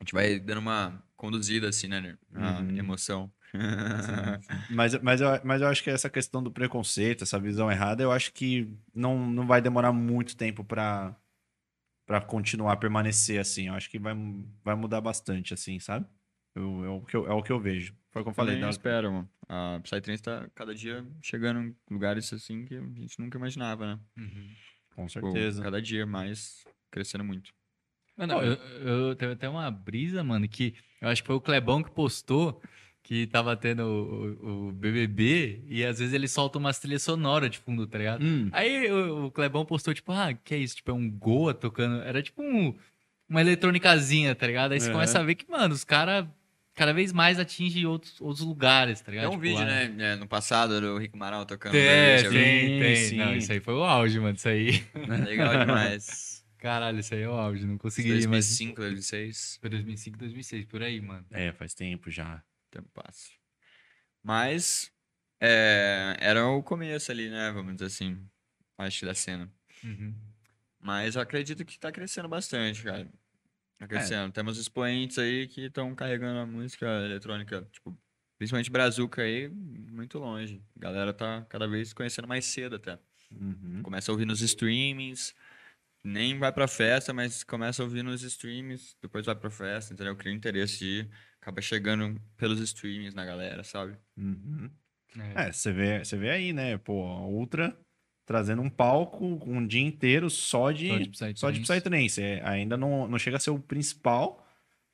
A 0.00 0.04
gente 0.04 0.12
vai 0.12 0.38
dando 0.38 0.58
uma 0.58 1.02
conduzida, 1.16 1.68
assim, 1.68 1.88
né? 1.88 2.18
Na 2.30 2.60
Uhum. 2.60 2.78
emoção. 2.78 3.32
Mas, 4.68 4.94
mas, 5.00 5.20
eu, 5.20 5.28
mas 5.44 5.62
eu 5.62 5.68
acho 5.68 5.82
que 5.82 5.90
essa 5.90 6.10
questão 6.10 6.42
do 6.42 6.50
preconceito, 6.50 7.22
essa 7.22 7.38
visão 7.38 7.70
errada, 7.70 8.02
eu 8.02 8.10
acho 8.10 8.32
que 8.32 8.68
não, 8.92 9.30
não 9.30 9.46
vai 9.46 9.60
demorar 9.62 9.92
muito 9.92 10.36
tempo 10.36 10.64
pra, 10.64 11.14
pra 12.06 12.20
continuar, 12.20 12.76
permanecer 12.78 13.40
assim. 13.40 13.68
Eu 13.68 13.74
acho 13.74 13.90
que 13.90 13.98
vai, 13.98 14.14
vai 14.64 14.74
mudar 14.74 15.00
bastante, 15.00 15.54
assim, 15.54 15.78
sabe? 15.80 16.06
Eu, 16.54 16.84
é, 16.84 16.88
o 16.88 17.00
que 17.00 17.16
eu, 17.16 17.26
é 17.26 17.32
o 17.32 17.42
que 17.42 17.50
eu 17.52 17.58
vejo. 17.58 17.94
Foi 18.10 18.22
o 18.22 18.24
que 18.24 18.30
eu 18.30 18.34
falei. 18.34 18.60
Da- 18.60 18.70
espero, 18.70 19.12
mano. 19.12 19.28
A 19.48 19.80
Psytrance 19.82 20.22
tá 20.22 20.48
cada 20.54 20.74
dia 20.74 21.04
chegando 21.22 21.60
em 21.60 21.76
lugares, 21.90 22.32
assim, 22.32 22.64
que 22.64 22.76
a 22.76 22.80
gente 22.80 23.18
nunca 23.18 23.36
imaginava, 23.38 23.86
né? 23.86 23.98
Uhum. 24.16 24.50
Com 24.94 25.06
Tipo, 25.06 25.32
certeza. 25.32 25.62
cada 25.62 25.82
dia 25.82 26.06
mais 26.06 26.64
crescendo 26.90 27.24
muito. 27.24 27.52
Mano, 28.16 28.34
eu, 28.42 28.52
eu 29.08 29.16
teve 29.16 29.32
até 29.32 29.48
uma 29.48 29.68
brisa, 29.70 30.22
mano, 30.22 30.46
que 30.48 30.74
eu 31.00 31.08
acho 31.08 31.22
que 31.22 31.26
foi 31.26 31.34
o 31.36 31.40
Clebão 31.40 31.82
que 31.82 31.90
postou 31.90 32.62
que 33.02 33.26
tava 33.26 33.54
tendo 33.56 33.82
o, 33.82 34.46
o- 34.46 34.68
o 34.68 34.72
BBB 34.72 35.62
e 35.66 35.84
às 35.84 35.98
vezes 35.98 36.14
ele 36.14 36.26
solta 36.28 36.56
umas 36.58 36.78
trilhas 36.78 37.02
sonoras 37.02 37.50
de 37.50 37.58
fundo, 37.58 37.86
tá 37.86 37.98
ligado? 37.98 38.24
Hum, 38.24 38.48
Aí 38.52 38.90
o, 38.90 39.26
o 39.26 39.30
Clebão 39.32 39.66
postou, 39.66 39.92
tipo, 39.92 40.10
ah, 40.12 40.32
que 40.32 40.54
é 40.54 40.58
isso? 40.58 40.76
Tipo, 40.76 40.92
é 40.92 40.94
um 40.94 41.10
Goa 41.10 41.52
tocando. 41.52 42.00
Era 42.02 42.22
tipo 42.22 42.40
um- 42.42 42.74
uma 43.28 43.40
eletrônicazinha, 43.40 44.34
tá 44.34 44.46
ligado? 44.46 44.72
Aí 44.72 44.80
você 44.80 44.86
Aham. 44.86 44.94
começa 44.94 45.18
a 45.18 45.22
ver 45.24 45.34
que, 45.34 45.50
mano, 45.50 45.74
os 45.74 45.84
caras 45.84 46.26
cada 46.74 46.92
vez 46.92 47.12
mais 47.12 47.38
atingem 47.38 47.86
outros, 47.86 48.20
outros 48.20 48.44
lugares, 48.46 49.00
tá 49.00 49.10
ligado? 49.10 49.28
Tem 49.30 49.38
um 49.38 49.40
Tipo, 49.40 49.42
vídeo, 49.42 49.60
lá- 49.64 49.88
né, 49.88 50.12
é, 50.12 50.16
no 50.16 50.26
passado 50.26 50.80
do 50.80 50.98
Rico 50.98 51.16
Maral 51.16 51.46
tocando. 51.46 51.74
É, 51.76 52.22
vi. 52.22 52.28
tem, 52.30 52.78
tem. 52.80 52.96
Sim, 52.96 53.16
Não, 53.16 53.34
isso 53.36 53.52
aí 53.52 53.60
foi 53.60 53.74
o 53.74 53.82
auge, 53.84 54.18
mano. 54.20 54.34
Isso 54.36 54.48
aí. 54.48 54.84
Legal 55.26 55.58
demais. 55.58 56.44
Caralho, 56.58 56.98
isso 57.00 57.12
aí 57.14 57.20
é 57.22 57.28
o 57.28 57.32
auge. 57.32 57.66
Não 57.66 57.76
conseguiria 57.76 58.28
mais. 58.28 58.46
2005, 58.46 58.80
2006, 58.80 59.58
Foi 59.60 59.68
2005, 59.70 60.18
2006, 60.18 60.64
por 60.66 60.82
aí, 60.82 61.00
mano. 61.00 61.24
É, 61.30 61.52
faz 61.52 61.74
tempo 61.74 62.10
já. 62.10 62.42
tempo 62.70 62.88
passa. 62.94 63.28
Mas 64.22 64.90
é, 65.40 66.16
era 66.18 66.46
o 66.46 66.62
começo 66.62 67.10
ali, 67.12 67.28
né, 67.28 67.50
vamos 67.52 67.74
dizer 67.74 67.86
assim, 67.86 68.18
acho 68.78 69.00
que 69.00 69.06
da 69.06 69.14
cena. 69.14 69.52
Uhum. 69.82 70.14
Mas 70.80 71.16
eu 71.16 71.22
acredito 71.22 71.64
que 71.64 71.78
tá 71.78 71.92
crescendo 71.92 72.28
bastante, 72.28 72.82
cara. 72.82 73.06
Crescendo. 73.86 74.32
Temos 74.32 74.58
expoentes 74.58 75.18
aí 75.18 75.46
que 75.48 75.66
estão 75.66 75.94
carregando 75.94 76.38
a 76.40 76.46
música 76.46 76.86
eletrônica, 77.04 77.66
tipo, 77.72 77.96
principalmente 78.38 78.70
Brazuca 78.70 79.22
aí, 79.22 79.48
muito 79.48 80.18
longe. 80.18 80.62
A 80.76 80.80
galera 80.80 81.12
tá 81.12 81.46
cada 81.48 81.66
vez 81.66 81.92
conhecendo 81.92 82.28
mais 82.28 82.44
cedo 82.44 82.76
até. 82.76 82.98
Uhum. 83.30 83.82
Começa 83.82 84.10
a 84.10 84.12
ouvir 84.12 84.26
nos 84.26 84.40
streamings, 84.40 85.34
nem 86.02 86.38
vai 86.38 86.52
pra 86.52 86.68
festa, 86.68 87.12
mas 87.12 87.42
começa 87.42 87.82
a 87.82 87.84
ouvir 87.84 88.02
nos 88.02 88.22
streamings, 88.22 88.96
depois 89.00 89.26
vai 89.26 89.34
pra 89.34 89.50
festa, 89.50 89.92
entendeu? 89.94 90.14
Cria 90.16 90.32
interesse 90.32 90.78
de 90.78 90.86
ir, 90.86 91.10
acaba 91.40 91.60
chegando 91.60 92.20
pelos 92.36 92.60
streamings 92.60 93.14
na 93.14 93.24
galera, 93.24 93.64
sabe? 93.64 93.96
Uhum. 94.16 94.70
É. 95.34 95.48
É, 95.48 95.52
você 95.52 95.72
vê, 95.72 96.04
você 96.04 96.16
vê 96.16 96.30
aí, 96.30 96.52
né? 96.52 96.76
Pô, 96.78 97.06
a 97.06 97.26
Ultra 97.26 97.76
trazendo 98.26 98.62
um 98.62 98.70
palco 98.70 99.24
um 99.46 99.66
dia 99.66 99.82
inteiro 99.82 100.30
só 100.30 100.70
de, 100.72 100.88
Só 100.88 100.98
de 100.98 101.08
Psytrance. 101.08 101.40
só 101.40 101.50
de 101.50 101.60
Psytrance. 101.60 102.22
É, 102.22 102.42
ainda 102.46 102.76
não, 102.76 103.06
não 103.08 103.18
chega 103.18 103.36
a 103.36 103.40
ser 103.40 103.50
o 103.50 103.58
principal, 103.58 104.46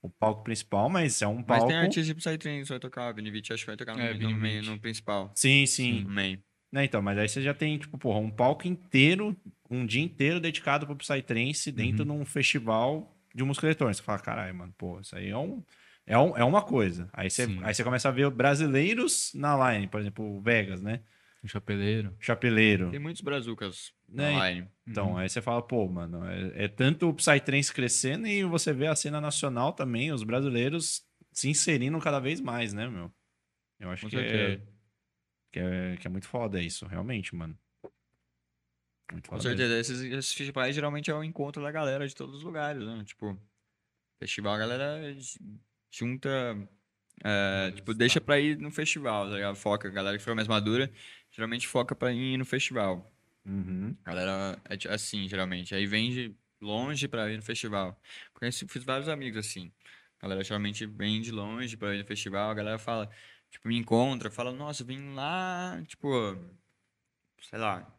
o 0.03 0.09
palco 0.09 0.43
principal, 0.43 0.89
mas 0.89 1.21
é 1.23 1.27
um 1.27 1.37
Mas 1.37 1.47
palco. 1.47 1.69
tem 1.69 1.77
artista 1.77 2.03
de 2.03 2.15
Psytrance 2.15 2.63
que 2.65 2.69
vai 2.71 2.81
tocar, 2.81 3.13
Vini 3.13 3.31
Vici 3.31 3.53
acho 3.53 3.63
que 3.63 3.67
vai 3.71 3.77
tocar 3.77 3.95
no, 3.97 4.03
É, 4.03 4.15
no, 4.15 4.73
no 4.73 4.79
principal. 4.81 5.31
Sim, 5.35 5.67
sim. 5.67 6.03
No 6.03 6.11
main. 6.11 6.43
Né, 6.73 6.85
então, 6.85 7.03
mas 7.03 7.19
aí 7.19 7.29
você 7.29 7.43
já 7.43 7.53
tem, 7.53 7.77
tipo, 7.79 7.99
porra, 7.99 8.21
um 8.21 8.31
palco 8.31 8.67
inteiro, 8.69 9.37
um 9.69 9.85
dia 9.85 10.03
inteiro 10.03 10.39
dedicado 10.39 10.87
pro 10.87 10.95
Psytrance 10.97 11.73
dentro 11.73 12.05
de 12.05 12.11
um 12.13 12.25
festival 12.25 13.17
de 13.35 13.43
música 13.43 13.67
eletrônica. 13.67 13.97
Você 13.97 14.03
fala, 14.05 14.21
caralho, 14.21 14.55
mano, 14.55 14.73
pô, 14.79 15.01
isso 15.01 15.17
aí 15.17 15.29
é 15.31 15.37
um. 15.37 15.65
É, 16.07 16.17
um, 16.19 16.37
é 16.37 16.45
uma 16.45 16.63
coisa. 16.63 17.09
Aí 17.13 17.29
você, 17.31 17.47
Sim. 17.47 17.59
aí 17.63 17.75
você 17.75 17.85
começa 17.85 18.09
a 18.09 18.13
ver 18.13 18.29
brasileiros 18.31 19.33
na 19.35 19.73
line, 19.73 19.87
por 19.87 20.01
exemplo, 20.01 20.25
o 20.25 20.41
Vegas, 20.41 20.81
né? 20.81 21.01
O 21.43 21.49
chapeleiro. 21.49 22.15
Chapeleiro. 22.19 22.91
Tem 22.91 23.01
muitos 23.01 23.23
brazucas 23.23 23.93
Né, 24.09 24.31
online. 24.31 24.69
Então, 24.87 25.17
aí 25.17 25.29
você 25.29 25.41
fala, 25.41 25.63
pô, 25.63 25.89
mano, 25.89 26.25
é, 26.27 26.65
é 26.65 26.69
tanto 26.69 27.09
o 27.09 27.15
Psytrance 27.15 27.73
crescendo 27.73 28.27
e 28.27 28.45
você 28.45 28.73
vê 28.73 28.87
a 28.89 28.95
cena 28.97 29.21
nacional 29.21 29.73
também, 29.73 30.13
os 30.13 30.23
brasileiros 30.23 31.03
se 31.33 31.49
inserindo 31.49 31.99
cada 31.99 32.21
vez 32.21 32.41
mais, 32.41 32.73
né, 32.75 32.89
meu? 32.89 33.11
Eu 33.79 33.91
acho 33.91 34.03
Com 34.05 34.11
que 34.11 34.17
é, 34.19 34.61
que, 35.51 35.59
é, 35.61 35.97
que 35.97 36.07
é 36.07 36.11
muito 36.11 36.29
foda 36.29 36.61
isso, 36.61 36.85
realmente, 36.87 37.35
mano. 37.35 37.59
Muito 39.11 39.29
Com 39.29 39.37
foda 39.37 39.49
mesmo. 39.49 39.59
certeza. 39.59 39.81
Esses, 39.81 40.01
esses 40.13 40.33
festivais 40.35 40.75
geralmente 40.75 41.11
é 41.11 41.15
o 41.15 41.25
encontro 41.25 41.63
da 41.63 41.73
galera 41.73 42.07
de 42.07 42.15
todos 42.15 42.35
os 42.37 42.43
lugares, 42.43 42.85
né? 42.85 43.03
Tipo, 43.05 43.41
festival 44.21 44.55
a 44.55 44.59
galera 44.59 45.17
junta. 45.91 46.29
é, 47.25 47.73
tipo, 47.73 47.95
deixa 47.95 48.21
pra 48.21 48.39
ir 48.39 48.59
no 48.59 48.71
festival, 48.71 49.29
tá 49.29 49.35
ligado? 49.35 49.57
Foca, 49.57 49.89
a 49.89 49.91
galera 49.91 50.19
que 50.19 50.23
for 50.23 50.35
mais 50.35 50.47
madura, 50.47 50.93
geralmente 51.31 51.67
foca 51.67 51.95
pra 51.95 52.13
ir 52.13 52.37
no 52.37 52.45
festival. 52.45 53.11
Uhum. 53.45 53.97
A 54.05 54.11
galera 54.11 54.63
é 54.69 54.95
assim, 54.95 55.29
geralmente. 55.29 55.75
Aí 55.75 55.87
vem 55.87 56.11
de 56.11 56.37
longe 56.61 57.09
pra 57.09 57.31
ir 57.31 57.37
no 57.37 57.43
festival. 57.43 58.01
Conheci, 58.33 58.67
fiz 58.69 58.85
vários 58.85 59.09
amigos 59.09 59.39
assim. 59.39 59.73
A 60.19 60.23
galera 60.23 60.45
geralmente 60.45 60.85
vem 60.87 61.21
de 61.21 61.33
longe 61.33 61.77
pra 61.77 61.95
ir 61.95 61.99
no 61.99 62.05
festival. 62.05 62.51
A 62.51 62.55
galera 62.55 62.79
fala, 62.79 63.09
tipo, 63.51 63.67
me 63.69 63.77
encontra, 63.77 64.31
fala, 64.31 64.53
nossa, 64.53 64.85
vim 64.85 65.15
lá, 65.15 65.83
tipo, 65.87 66.09
sei 67.41 67.59
lá, 67.59 67.91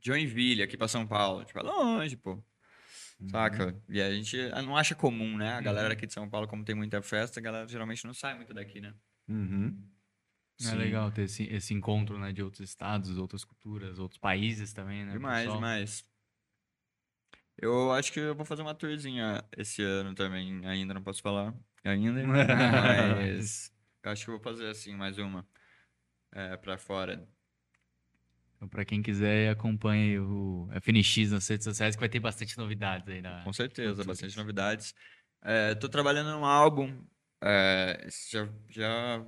Joinville, 0.00 0.62
aqui 0.62 0.76
pra 0.76 0.88
São 0.88 1.06
Paulo. 1.06 1.44
Tipo, 1.44 1.60
é 1.60 1.62
longe, 1.62 2.16
pô. 2.16 2.42
Saca? 3.30 3.76
E 3.88 4.00
a 4.00 4.12
gente 4.14 4.38
ah, 4.52 4.62
não 4.62 4.76
acha 4.76 4.94
comum, 4.94 5.36
né? 5.36 5.54
A 5.54 5.60
galera 5.60 5.92
aqui 5.92 6.06
de 6.06 6.12
São 6.12 6.28
Paulo, 6.28 6.46
como 6.46 6.64
tem 6.64 6.74
muita 6.74 7.02
festa, 7.02 7.40
a 7.40 7.42
galera 7.42 7.66
geralmente 7.66 8.04
não 8.04 8.14
sai 8.14 8.34
muito 8.36 8.54
daqui, 8.54 8.80
né? 8.80 8.94
Uhum. 9.28 9.76
É 10.60 10.70
Sim. 10.70 10.76
legal 10.76 11.10
ter 11.12 11.22
esse, 11.22 11.44
esse 11.44 11.72
encontro, 11.72 12.18
né, 12.18 12.32
de 12.32 12.42
outros 12.42 12.68
estados, 12.68 13.16
outras 13.16 13.44
culturas, 13.44 13.98
outros 14.00 14.18
países 14.18 14.72
também, 14.72 15.04
né? 15.04 15.12
Demais, 15.12 15.44
pessoal? 15.44 15.56
demais. 15.56 16.04
Eu 17.56 17.92
acho 17.92 18.12
que 18.12 18.20
eu 18.20 18.34
vou 18.34 18.44
fazer 18.44 18.62
uma 18.62 18.74
tourzinha 18.74 19.44
esse 19.56 19.82
ano 19.82 20.14
também. 20.14 20.64
Ainda 20.66 20.94
não 20.94 21.02
posso 21.02 21.22
falar. 21.22 21.54
Ainda. 21.84 22.22
Mas 22.26 23.72
eu 24.02 24.10
acho 24.12 24.24
que 24.24 24.30
eu 24.30 24.34
vou 24.34 24.42
fazer 24.42 24.68
assim, 24.68 24.94
mais 24.94 25.18
uma. 25.18 25.46
É, 26.32 26.56
pra 26.56 26.76
fora. 26.76 27.28
Então, 28.56 28.68
pra 28.68 28.84
quem 28.84 29.00
quiser, 29.00 29.50
acompanhe 29.50 30.18
o 30.18 30.68
FNX 30.72 31.30
nas 31.30 31.46
redes 31.46 31.64
sociais, 31.64 31.94
que 31.94 32.00
vai 32.00 32.08
ter 32.08 32.18
bastante 32.18 32.58
novidades 32.58 33.08
aí 33.08 33.22
na. 33.22 33.44
Com 33.44 33.52
certeza, 33.52 34.04
bastante 34.04 34.36
novidades. 34.36 34.94
É, 35.42 35.74
tô 35.76 35.88
trabalhando 35.88 36.32
num 36.32 36.44
álbum. 36.44 37.00
é, 37.40 38.08
já, 38.30 38.48
já 38.68 39.24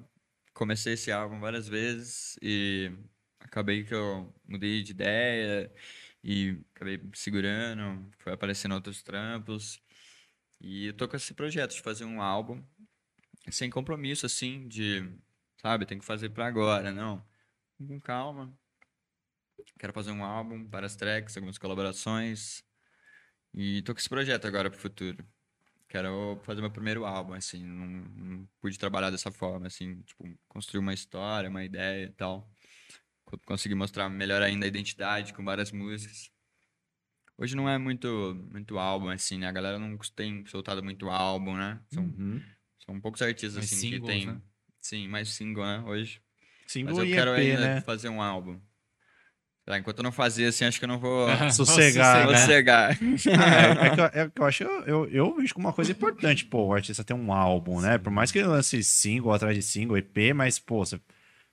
comecei 0.61 0.93
esse 0.93 1.11
álbum 1.11 1.41
várias 1.41 1.67
vezes 1.67 2.39
e 2.43 2.93
acabei 3.41 3.83
que 3.83 3.95
eu 3.95 4.31
mudei 4.47 4.83
de 4.83 4.91
ideia 4.93 5.73
e 6.23 6.61
acabei 6.75 7.01
segurando, 7.15 8.07
foi 8.19 8.35
aparecendo 8.35 8.75
outros 8.75 9.03
trampos. 9.03 9.83
E 10.61 10.89
eu 10.89 10.93
tô 10.93 11.09
com 11.09 11.17
esse 11.17 11.33
projeto 11.33 11.75
de 11.75 11.81
fazer 11.81 12.05
um 12.05 12.21
álbum 12.21 12.63
sem 13.51 13.71
compromisso, 13.71 14.27
assim, 14.27 14.69
de, 14.69 15.11
sabe, 15.57 15.87
tem 15.87 15.99
que 15.99 16.05
fazer 16.05 16.29
pra 16.29 16.47
agora, 16.47 16.93
não. 16.93 17.25
Com 17.79 17.99
calma. 17.99 18.55
Quero 19.79 19.95
fazer 19.95 20.11
um 20.11 20.23
álbum, 20.23 20.69
várias 20.69 20.95
tracks, 20.95 21.39
algumas 21.39 21.57
colaborações. 21.57 22.63
E 23.55 23.81
tô 23.83 23.95
com 23.95 23.99
esse 23.99 24.11
projeto 24.11 24.47
agora 24.47 24.71
pro 24.71 24.79
futuro. 24.79 25.27
Quero 25.91 26.41
fazer 26.45 26.61
meu 26.61 26.71
primeiro 26.71 27.05
álbum, 27.05 27.33
assim, 27.35 27.65
não, 27.65 27.87
não 27.87 28.49
pude 28.61 28.79
trabalhar 28.79 29.11
dessa 29.11 29.33
forma, 29.33 29.67
assim, 29.67 30.01
tipo, 30.03 30.25
construir 30.49 30.79
uma 30.79 30.95
história, 30.95 31.51
uma 31.51 31.65
ideia 31.65 32.05
e 32.07 32.13
tal. 32.13 32.49
Co- 33.25 33.37
Conseguir 33.45 33.75
mostrar 33.75 34.09
melhor 34.09 34.41
ainda 34.41 34.65
a 34.67 34.69
identidade 34.69 35.35
com 35.35 35.45
várias 35.45 35.73
músicas. 35.73 36.31
Hoje 37.37 37.57
não 37.57 37.69
é 37.69 37.77
muito, 37.77 38.09
muito 38.53 38.79
álbum, 38.79 39.09
assim, 39.09 39.39
né? 39.39 39.49
A 39.49 39.53
galera 39.53 39.79
não 39.81 39.99
tem 40.15 40.47
soltado 40.47 40.81
muito 40.83 41.09
álbum, 41.11 41.57
né? 41.57 41.81
São, 41.89 42.05
Uhum. 42.05 42.41
são 42.87 43.01
poucos 43.01 43.21
artistas, 43.23 43.57
Mais 43.57 43.67
assim, 43.67 43.77
que 43.81 43.91
singles, 43.97 44.25
tem... 44.25 44.27
né? 44.27 44.41
Sim, 44.81 45.09
mais 45.09 45.29
single, 45.31 45.65
né? 45.65 45.83
Hoje. 45.87 46.23
Single 46.69 46.95
Mas 46.97 46.99
eu 47.09 47.15
quero 47.15 47.31
EP, 47.35 47.41
ainda 47.41 47.67
né? 47.75 47.81
fazer 47.81 48.09
um 48.11 48.23
álbum. 48.23 48.61
Tá, 49.71 49.79
enquanto 49.79 49.99
eu 49.99 50.03
não 50.03 50.11
fazer 50.11 50.47
assim, 50.47 50.65
acho 50.65 50.81
que 50.81 50.85
eu 50.85 50.89
não 50.89 50.99
vou 50.99 51.29
Sossegar, 51.53 52.25
vou 52.25 52.33
né? 52.33 52.39
sossegar. 52.41 52.99
Ah, 53.39 53.85
é, 53.85 53.87
é 53.87 53.91
que, 53.95 54.01
eu- 54.01 54.05
é 54.23 54.31
que 54.31 54.41
eu 54.41 54.45
acho, 54.47 54.65
eu, 54.65 55.07
eu, 55.09 55.37
vejo 55.37 55.55
como 55.55 55.69
uma 55.69 55.73
coisa 55.73 55.93
importante, 55.93 56.45
pô, 56.45 56.67
o 56.67 56.75
artista 56.75 57.05
ter 57.05 57.15
um 57.15 57.33
álbum, 57.33 57.81
né? 57.81 57.97
Por 57.97 58.11
mais 58.11 58.33
que 58.33 58.39
ele 58.41 58.49
lance 58.49 58.83
single 58.83 59.33
atrás 59.33 59.55
de 59.55 59.63
single, 59.63 59.97
EP, 59.97 60.33
mas, 60.35 60.59
pô, 60.59 60.85
você- 60.85 61.01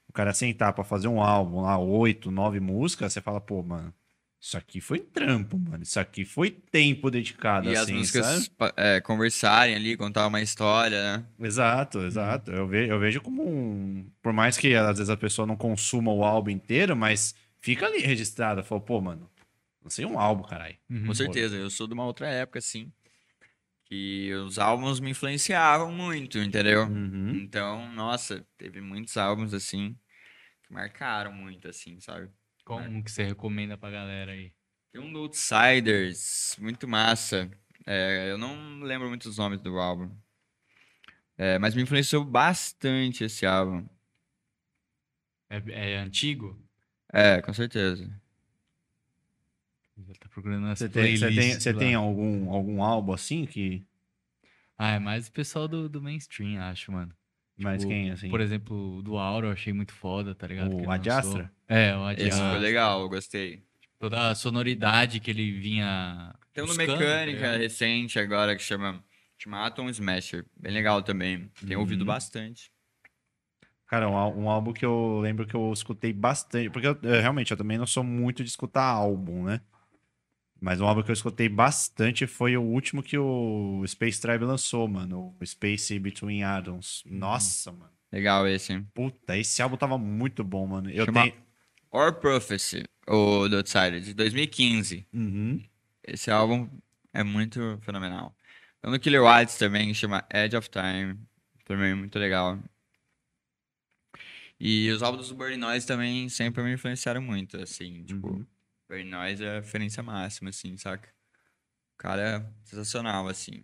o 0.09 0.13
cara 0.13 0.33
sentar 0.33 0.73
pra 0.73 0.83
fazer 0.83 1.07
um 1.07 1.21
álbum 1.21 1.61
lá, 1.61 1.77
oito, 1.77 2.31
nove 2.31 2.59
músicas, 2.59 3.13
você 3.13 3.21
fala, 3.21 3.39
pô, 3.39 3.61
mano, 3.61 3.93
isso 4.41 4.57
aqui 4.57 4.79
foi 4.81 4.99
trampo, 4.99 5.59
mano. 5.59 5.83
Isso 5.83 5.99
aqui 5.99 6.23
foi 6.25 6.49
tempo 6.49 7.11
dedicado, 7.11 7.69
E 7.69 7.75
as 7.75 7.83
assim, 7.83 7.97
músicas 7.97 8.25
sabe? 8.25 8.49
pa- 8.57 8.73
é, 8.77 9.01
conversarem 9.01 9.75
ali, 9.75 9.97
contar 9.97 10.25
uma 10.25 10.41
história, 10.41 11.17
né? 11.17 11.25
Exato, 11.39 11.99
exato. 11.99 12.51
Eu, 12.51 12.67
ve, 12.67 12.87
eu 12.87 12.99
vejo 12.99 13.19
como 13.21 13.43
um. 13.47 14.09
Por 14.21 14.31
mais 14.33 14.57
que 14.57 14.73
às 14.75 14.97
vezes 14.97 15.09
a 15.09 15.17
pessoa 15.17 15.45
não 15.45 15.55
consuma 15.57 16.11
o 16.13 16.23
álbum 16.23 16.49
inteiro, 16.51 16.95
mas 16.95 17.35
fica 17.59 17.85
ali 17.85 17.99
registrado. 17.99 18.63
Fala, 18.63 18.81
pô, 18.81 19.01
mano, 19.01 19.29
lancei 19.83 20.05
um 20.05 20.19
álbum, 20.19 20.43
caralho. 20.43 20.77
Com 21.05 21.13
certeza, 21.13 21.55
eu 21.55 21.69
sou 21.69 21.87
de 21.87 21.93
uma 21.93 22.05
outra 22.05 22.27
época, 22.27 22.59
assim. 22.59 22.91
Que 23.85 24.33
os 24.33 24.59
álbuns 24.59 24.99
me 24.99 25.11
influenciavam 25.11 25.91
muito, 25.91 26.37
entendeu? 26.39 26.83
Uhum. 26.87 27.35
Então, 27.35 27.89
nossa, 27.93 28.45
teve 28.57 28.81
muitos 28.81 29.15
álbuns, 29.15 29.53
assim, 29.53 29.97
que 30.63 30.73
marcaram 30.73 31.31
muito, 31.31 31.69
assim, 31.69 31.99
sabe? 32.01 32.29
Como 32.65 33.01
que 33.01 33.09
você 33.09 33.23
recomenda 33.23 33.77
pra 33.77 33.89
galera 33.89 34.33
aí? 34.33 34.51
Tem 34.91 35.01
um 35.01 35.11
do 35.11 35.19
Outsiders, 35.19 36.57
muito 36.59 36.85
massa. 36.85 37.49
É, 37.85 38.29
eu 38.29 38.37
não 38.37 38.81
lembro 38.81 39.07
muito 39.07 39.29
os 39.29 39.37
nomes 39.37 39.61
do 39.61 39.79
álbum. 39.79 40.11
É, 41.37 41.57
mas 41.57 41.73
me 41.73 41.83
influenciou 41.83 42.25
bastante 42.25 43.23
esse 43.23 43.45
álbum. 43.45 43.87
É, 45.49 45.93
é 45.93 45.97
antigo? 45.97 46.61
É, 47.13 47.41
com 47.41 47.53
certeza. 47.53 48.09
Já 50.05 50.13
tá 50.19 50.29
procurando 50.29 50.67
as 50.67 50.79
Você 50.79 50.89
tem, 50.89 51.17
você 51.17 51.31
tem, 51.31 51.53
você 51.59 51.73
tem 51.73 51.95
algum, 51.95 52.51
algum 52.51 52.83
álbum 52.83 53.13
assim 53.13 53.45
que. 53.45 53.85
Ah, 54.77 54.91
é 54.91 54.99
mais 54.99 55.27
o 55.27 55.31
pessoal 55.31 55.67
do, 55.67 55.89
do 55.89 56.01
mainstream, 56.01 56.61
acho, 56.61 56.91
mano. 56.91 57.11
Mas 57.57 57.81
Tipo, 57.81 57.93
quem, 57.93 58.11
assim? 58.11 58.29
Por 58.29 58.39
exemplo, 58.39 58.97
o 58.97 59.01
do 59.01 59.17
Auro 59.17 59.47
eu 59.47 59.51
achei 59.51 59.73
muito 59.73 59.91
foda, 59.91 60.35
tá 60.35 60.45
ligado? 60.45 60.73
O 60.73 60.77
que 60.77 60.83
ele 60.83 60.91
Ad 60.91 61.09
lançou. 61.09 61.31
Astra? 61.31 61.51
É, 61.67 61.95
o 61.95 62.09
Esse 62.11 62.21
Adiastra. 62.21 62.49
foi 62.51 62.59
legal, 62.59 63.01
eu 63.01 63.09
gostei. 63.09 63.63
Toda 63.97 64.29
a 64.29 64.35
sonoridade 64.35 65.19
que 65.19 65.31
ele 65.31 65.51
vinha. 65.51 66.35
Tem 66.53 66.63
um 66.63 66.67
buscando, 66.67 66.87
tá 66.89 66.93
Mecânica 66.93 67.25
ligado? 67.25 67.57
recente 67.57 68.19
agora 68.19 68.55
que 68.55 68.61
chama, 68.61 69.03
chama 69.39 69.65
Atom 69.65 69.89
Smasher. 69.89 70.45
Bem 70.55 70.71
legal 70.71 71.01
também. 71.01 71.49
Tenho 71.65 71.79
ouvido 71.79 72.01
Uhum. 72.01 72.05
bastante. 72.07 72.71
Cara, 73.87 74.09
um, 74.09 74.43
um 74.43 74.49
álbum 74.49 74.73
que 74.73 74.85
eu 74.85 75.19
lembro 75.21 75.47
que 75.47 75.55
eu 75.55 75.71
escutei 75.71 76.11
bastante. 76.11 76.69
Porque 76.69 76.87
eu, 76.87 76.97
eu, 77.03 77.21
realmente 77.21 77.51
eu 77.51 77.57
também 77.57 77.77
não 77.77 77.87
sou 77.87 78.03
muito 78.03 78.43
de 78.43 78.49
escutar 78.49 78.83
álbum, 78.83 79.43
né? 79.45 79.61
Mas 80.59 80.81
um 80.81 80.85
álbum 80.87 81.03
que 81.03 81.11
eu 81.11 81.13
escutei 81.13 81.47
bastante 81.47 82.25
foi 82.25 82.57
o 82.57 82.61
último 82.63 83.03
que 83.03 83.17
o 83.17 83.83
Space 83.87 84.19
Tribe 84.19 84.43
lançou, 84.43 84.87
mano. 84.87 85.35
O 85.39 85.45
Space 85.45 85.97
Between 85.99 86.43
Atoms. 86.43 87.03
Nossa, 87.05 87.71
mano. 87.71 87.91
Legal 88.11 88.47
esse. 88.47 88.73
hein? 88.73 88.87
Puta, 88.93 89.37
esse 89.37 89.61
álbum 89.61 89.77
tava 89.77 89.97
muito 89.97 90.43
bom, 90.43 90.65
mano. 90.65 90.89
Eu 90.89 91.05
Chama- 91.05 91.21
tenho. 91.23 91.33
Or 91.91 92.13
Prophecy, 92.13 92.83
o 93.07 93.47
do 93.47 93.57
Outsider, 93.57 94.01
de 94.01 94.13
2015. 94.13 95.07
Uhum. 95.13 95.63
Esse 96.03 96.29
álbum 96.29 96.67
é 97.13 97.23
muito 97.23 97.77
fenomenal. 97.81 98.35
Tem 98.81 98.89
um 98.89 98.93
do 98.93 98.99
Killer 98.99 99.23
Whites 99.23 99.57
também, 99.57 99.87
que 99.87 99.93
chama 99.93 100.25
Edge 100.33 100.55
of 100.57 100.69
Time. 100.69 101.17
Também 101.65 101.95
muito 101.95 102.17
legal. 102.19 102.59
E 104.59 104.89
os 104.91 105.03
álbuns 105.03 105.29
do 105.29 105.35
Burning 105.35 105.57
Noise 105.57 105.85
também 105.85 106.29
sempre 106.29 106.63
me 106.63 106.73
influenciaram 106.73 107.21
muito, 107.21 107.57
assim, 107.57 108.03
tipo, 108.03 108.27
Uhum. 108.27 108.47
Burning 108.89 109.09
Noise 109.09 109.43
é 109.43 109.57
a 109.57 109.59
referência 109.59 110.01
máxima, 110.01 110.49
assim, 110.49 110.75
saca? 110.77 111.09
O 111.93 111.97
cara 111.97 112.21
é 112.21 112.53
sensacional, 112.63 113.27
assim. 113.27 113.59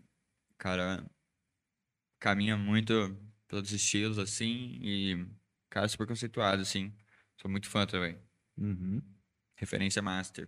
O 0.51 0.55
cara 0.57 1.03
caminha 2.19 2.55
muito 2.55 3.17
pelos 3.47 3.71
estilos, 3.71 4.17
assim, 4.19 4.79
e 4.81 5.15
o 5.15 5.29
cara 5.69 5.85
é 5.85 5.89
super 5.89 6.07
conceituado, 6.07 6.61
assim. 6.61 6.93
Sou 7.41 7.49
muito 7.49 7.69
fã 7.69 7.85
também. 7.85 8.17
Uhum. 8.57 9.01
Referência 9.55 10.01
master. 10.01 10.47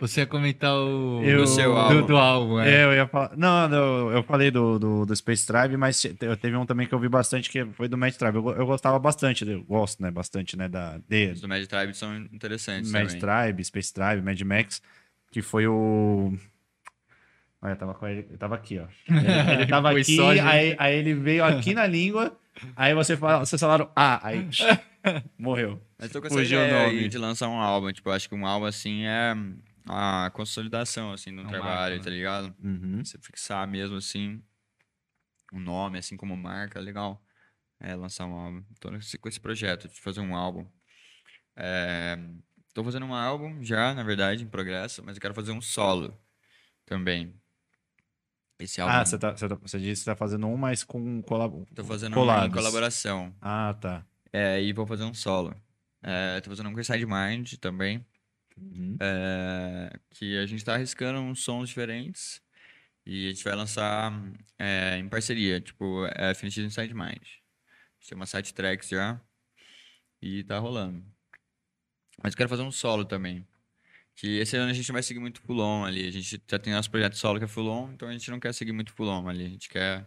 Você 0.00 0.20
ia 0.20 0.26
comentar 0.26 0.72
o. 0.76 1.20
Eu- 1.24 1.38
Do 1.38 1.46
seu 1.48 1.72
do, 1.72 1.76
álbum. 1.76 2.06
do 2.06 2.16
álbum, 2.16 2.60
é. 2.60 2.70
É, 2.70 2.84
eu 2.84 2.94
ia 2.94 3.06
falar. 3.08 3.36
Não, 3.36 3.68
não, 3.68 4.10
eu 4.12 4.22
falei 4.22 4.48
do, 4.48 4.78
do, 4.78 5.04
do 5.04 5.16
Space 5.16 5.44
Tribe, 5.44 5.76
mas 5.76 6.04
eu 6.20 6.36
teve 6.36 6.56
um 6.56 6.64
também 6.64 6.86
que 6.86 6.94
eu 6.94 7.00
vi 7.00 7.08
bastante 7.08 7.50
que 7.50 7.64
foi 7.72 7.88
do 7.88 7.98
Mad 7.98 8.14
Tribe. 8.14 8.36
Eu, 8.36 8.48
eu 8.50 8.66
gostava 8.66 8.96
bastante, 9.00 9.44
eu 9.48 9.64
gosto, 9.64 10.00
né? 10.00 10.10
Bastante, 10.12 10.56
né? 10.56 10.68
Da, 10.68 10.98
de, 11.08 11.32
Os 11.32 11.40
do 11.40 11.48
Mad 11.48 11.64
Tribe 11.66 11.94
são 11.94 12.16
interessantes 12.16 12.92
Mad 12.92 13.08
também. 13.12 13.20
Tribe, 13.20 13.64
Space 13.64 13.92
Tribe, 13.92 14.22
Mad 14.22 14.40
Max, 14.42 14.80
que 15.32 15.42
foi 15.42 15.66
o. 15.66 16.32
Olha, 17.60 17.74
tava 17.74 17.92
com 17.94 18.06
ele, 18.06 18.22
tava 18.38 18.54
aqui, 18.54 18.78
ó. 18.78 18.86
Ele, 19.12 19.52
ele 19.62 19.66
tava 19.66 19.90
aqui, 19.98 20.14
só, 20.14 20.30
aí, 20.30 20.76
aí 20.78 20.94
ele 20.96 21.12
veio 21.14 21.44
aqui 21.44 21.74
na 21.74 21.88
língua, 21.88 22.38
aí 22.76 22.94
você 22.94 23.16
fala, 23.16 23.44
vocês 23.44 23.60
falaram, 23.60 23.90
ah, 23.96 24.20
aí 24.22 24.46
morreu. 25.36 25.82
Mas 25.98 26.12
tô 26.12 26.20
com 26.20 26.28
essa 26.28 26.36
Fugiu 26.36 26.60
ideia 26.64 27.08
de 27.08 27.18
lançar 27.18 27.48
um 27.48 27.58
álbum. 27.58 27.90
Tipo, 27.90 28.10
acho 28.10 28.28
que 28.28 28.34
um 28.36 28.46
álbum, 28.46 28.66
assim, 28.66 29.04
é 29.04 29.34
a 29.88 30.30
consolidação, 30.30 31.12
assim, 31.12 31.34
do 31.34 31.42
É 31.42 31.44
um 31.44 31.48
trabalho, 31.48 31.94
marco, 31.96 32.04
tá 32.04 32.10
né? 32.10 32.16
ligado? 32.16 32.54
Uhum. 32.62 33.04
Você 33.04 33.18
fixar 33.18 33.66
mesmo, 33.66 33.96
assim, 33.96 34.42
um 35.52 35.58
nome, 35.60 35.98
assim, 35.98 36.16
como 36.16 36.36
marca, 36.36 36.78
legal. 36.80 37.22
É, 37.80 37.94
lançar 37.94 38.26
um 38.26 38.34
álbum. 38.34 38.62
Tô 38.80 38.90
nesse- 38.90 39.18
com 39.18 39.28
esse 39.28 39.40
projeto 39.40 39.88
de 39.88 40.00
fazer 40.00 40.20
um 40.20 40.34
álbum. 40.34 40.66
É, 41.56 42.18
tô 42.74 42.82
fazendo 42.84 43.06
um 43.06 43.14
álbum 43.14 43.62
já, 43.62 43.94
na 43.94 44.02
verdade, 44.02 44.44
em 44.44 44.48
progresso, 44.48 45.02
mas 45.04 45.16
eu 45.16 45.20
quero 45.20 45.34
fazer 45.34 45.52
um 45.52 45.60
solo 45.60 46.16
também. 46.84 47.34
Esse 48.58 48.80
álbum... 48.80 48.92
Ah, 48.94 49.04
você, 49.04 49.16
tá, 49.18 49.30
você, 49.36 49.48
tá, 49.48 49.54
você 49.54 49.78
disse 49.78 50.02
que 50.02 50.06
tá 50.10 50.16
fazendo 50.16 50.46
um, 50.48 50.56
mas 50.56 50.82
com 50.82 51.22
colab... 51.22 51.64
Tô 51.74 51.84
fazendo 51.84 52.12
um 52.12 52.14
colados. 52.14 52.48
em 52.48 52.50
colaboração. 52.50 53.34
Ah, 53.40 53.72
tá. 53.80 54.04
É, 54.32 54.60
e 54.60 54.72
vou 54.72 54.86
fazer 54.86 55.04
um 55.04 55.14
solo. 55.14 55.54
É, 56.02 56.40
tô 56.40 56.50
fazendo 56.50 56.68
um 56.68 56.72
com 56.74 56.80
Inside 56.80 57.06
Mind 57.06 57.54
também. 57.54 58.04
Uhum. 58.60 58.96
é, 59.00 59.98
que 60.10 60.36
a 60.38 60.46
gente 60.46 60.64
tá 60.64 60.74
arriscando 60.74 61.20
uns 61.20 61.42
sons 61.44 61.68
diferentes. 61.68 62.40
E 63.06 63.28
a 63.28 63.30
gente 63.32 63.44
vai 63.44 63.54
lançar 63.54 64.12
é, 64.58 64.98
em 64.98 65.08
parceria, 65.08 65.60
tipo, 65.60 66.04
é 66.14 66.30
FNX 66.34 66.58
Inside 66.58 66.92
Mind. 66.94 67.02
A 67.22 68.00
gente 68.00 68.08
tem 68.10 68.16
umas 68.16 68.28
site 68.30 68.52
tracks 68.52 68.88
já. 68.88 69.20
E 70.20 70.42
tá 70.44 70.58
rolando. 70.58 71.02
Mas 72.22 72.32
eu 72.32 72.36
quero 72.36 72.48
fazer 72.48 72.62
um 72.62 72.70
solo 72.72 73.04
também. 73.04 73.46
Que 74.14 74.38
esse 74.40 74.56
ano 74.56 74.70
a 74.70 74.74
gente 74.74 74.90
vai 74.92 75.02
seguir 75.02 75.20
muito 75.20 75.40
full 75.40 75.60
on 75.60 75.84
ali. 75.84 76.06
A 76.06 76.10
gente 76.10 76.42
já 76.50 76.58
tem 76.58 76.72
nosso 76.72 76.90
projeto 76.90 77.14
solo 77.16 77.38
que 77.38 77.44
é 77.44 77.48
full 77.48 77.68
on, 77.68 77.92
então 77.92 78.08
a 78.08 78.12
gente 78.12 78.30
não 78.30 78.40
quer 78.40 78.52
seguir 78.52 78.72
muito 78.72 78.92
full 78.92 79.08
on 79.08 79.28
ali. 79.28 79.46
A 79.46 79.48
gente 79.48 79.68
quer 79.68 80.06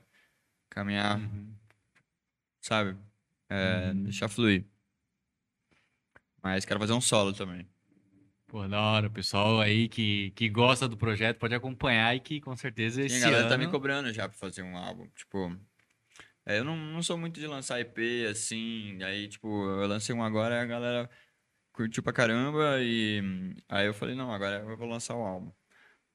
caminhar, 0.70 1.18
Uhum. 1.18 1.56
sabe? 2.60 2.98
É, 3.50 3.92
Uhum. 3.94 4.04
Deixar 4.04 4.28
fluir. 4.28 4.66
Mas 6.44 6.66
quero 6.66 6.80
fazer 6.80 6.94
um 6.94 7.02
solo 7.02 7.34
também. 7.34 7.66
Pô, 8.52 8.68
da 8.68 8.82
hora. 8.82 9.08
O 9.08 9.12
pessoal 9.12 9.62
aí 9.62 9.88
que, 9.88 10.32
que 10.32 10.50
gosta 10.50 10.86
do 10.86 10.98
projeto 10.98 11.38
pode 11.40 11.56
acompanhar 11.56 12.14
e 12.14 12.20
que 12.20 12.42
com 12.42 12.54
certeza 12.54 13.00
Sim, 13.00 13.06
esse 13.06 13.16
a 13.16 13.20
galera 13.22 13.40
ano... 13.44 13.50
tá 13.50 13.58
me 13.58 13.68
cobrando 13.68 14.12
já 14.12 14.28
pra 14.28 14.38
fazer 14.38 14.62
um 14.62 14.76
álbum. 14.76 15.08
Tipo, 15.16 15.58
é, 16.46 16.60
eu 16.60 16.66
não, 16.66 16.76
não 16.76 17.02
sou 17.02 17.18
muito 17.18 17.40
de 17.40 17.48
lançar 17.48 17.80
EP 17.80 18.28
assim. 18.30 19.02
Aí, 19.04 19.30
tipo, 19.30 19.48
eu 19.48 19.88
lancei 19.88 20.14
um 20.14 20.22
agora 20.22 20.56
e 20.56 20.60
a 20.60 20.66
galera 20.66 21.10
curtiu 21.72 22.04
pra 22.04 22.12
caramba. 22.12 22.82
E 22.82 23.56
aí 23.70 23.86
eu 23.88 23.94
falei, 23.94 24.16
não, 24.16 24.34
agora 24.34 24.58
eu 24.70 24.76
vou 24.76 24.88
lançar 24.90 25.16
o 25.16 25.22
álbum. 25.24 25.50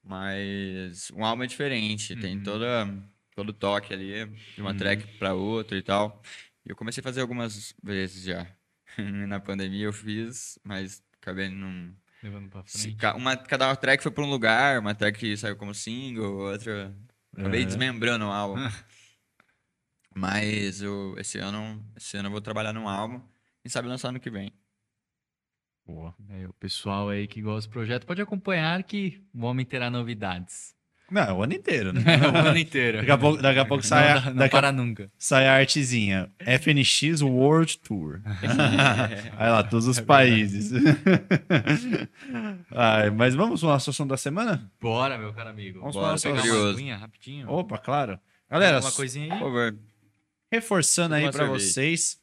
Mas 0.03 1.09
um 1.11 1.25
álbum 1.25 1.41
é 1.43 1.47
diferente, 1.47 2.15
tem 2.15 2.37
Uhum. 2.37 2.43
toda, 2.43 2.87
todo 3.35 3.49
o 3.49 3.53
toque 3.53 3.93
ali, 3.95 4.27
de 4.53 4.61
uma 4.61 4.71
Uhum. 4.71 4.77
track 4.77 5.17
pra 5.17 5.33
outra 5.33 5.75
e 5.75 5.81
tal. 5.81 6.21
E 6.63 6.69
eu 6.69 6.75
comecei 6.75 7.01
a 7.01 7.03
fazer 7.03 7.21
algumas 7.21 7.73
vezes 7.83 8.23
já. 8.23 8.47
Na 9.27 9.39
pandemia 9.39 9.85
eu 9.85 9.93
fiz, 9.93 10.59
mas 10.63 11.03
acabei 11.19 11.49
não. 11.49 11.93
Levando 12.29 12.49
pra 12.49 12.63
frente. 12.63 12.95
ca- 12.95 13.15
Uma, 13.15 13.35
cada 13.37 13.75
track 13.75 14.01
foi 14.03 14.11
pra 14.11 14.23
um 14.23 14.29
lugar, 14.29 14.79
uma 14.79 14.93
track 14.95 15.35
saiu 15.37 15.55
como 15.55 15.73
single, 15.73 16.37
outra 16.51 16.95
Acabei 17.35 17.61
É. 17.61 17.65
desmembrando 17.65 18.25
o 18.27 18.31
álbum. 18.31 18.59
Mas 20.15 20.81
eu, 20.81 21.15
esse, 21.17 21.37
ano, 21.37 21.83
esse 21.95 22.17
ano 22.17 22.27
eu 22.27 22.31
vou 22.31 22.41
trabalhar 22.41 22.73
num 22.73 22.87
álbum. 22.87 23.21
Quem 23.61 23.69
sabe 23.69 23.87
lançar 23.87 24.09
ano 24.09 24.19
que 24.19 24.29
vem. 24.29 24.51
Boa. 25.85 26.15
É, 26.29 26.47
o 26.47 26.53
pessoal 26.53 27.09
aí 27.09 27.27
que 27.27 27.41
gosta 27.41 27.69
do 27.69 27.71
projeto 27.73 28.05
pode 28.05 28.21
acompanhar 28.21 28.83
que 28.83 29.23
o 29.33 29.45
homem 29.45 29.65
terá 29.65 29.89
novidades. 29.89 30.75
Não, 31.09 31.21
é 31.21 31.31
o 31.33 31.41
ano 31.43 31.53
inteiro, 31.53 31.93
né? 31.93 32.01
o 32.33 32.37
ano 32.49 32.57
inteiro. 32.57 32.97
Daqui 32.97 33.11
a 33.11 33.17
pouco, 33.17 33.41
daqui 33.41 33.59
a 33.59 33.65
pouco 33.65 33.85
sai, 33.85 34.09
não, 34.13 34.17
a, 34.17 34.25
não 34.25 34.35
daqui 34.35 34.55
a- 34.55 34.59
para 34.59 34.71
nunca. 34.73 35.09
sai 35.17 35.47
a 35.47 35.53
artezinha. 35.55 36.29
FNX 36.39 37.21
World 37.21 37.77
Tour. 37.79 38.19
Aí 39.37 39.49
lá, 39.49 39.63
todos 39.63 39.87
os 39.87 39.99
países. 40.01 40.71
Ai, 42.71 43.09
mas 43.09 43.35
vamos 43.35 43.61
para 43.61 43.75
a 43.75 43.79
situação 43.79 44.05
da 44.07 44.17
semana? 44.17 44.69
Bora, 44.79 45.17
meu 45.17 45.33
caro 45.33 45.49
amigo. 45.49 45.79
Vamos 45.79 45.95
Bora 45.95 46.17
pegar 46.19 46.41
sobre 46.41 46.51
uma 46.59 46.69
aguinha 46.71 46.97
rapidinho. 46.97 47.49
Opa, 47.49 47.77
claro. 47.77 48.19
Galera, 48.49 48.79
uma 48.79 48.91
coisinha 48.91 49.27
Por 49.29 49.33
aí. 49.35 49.39
favor. 49.39 49.77
reforçando 50.51 51.15
aí 51.15 51.31
para 51.31 51.45
vocês 51.45 52.19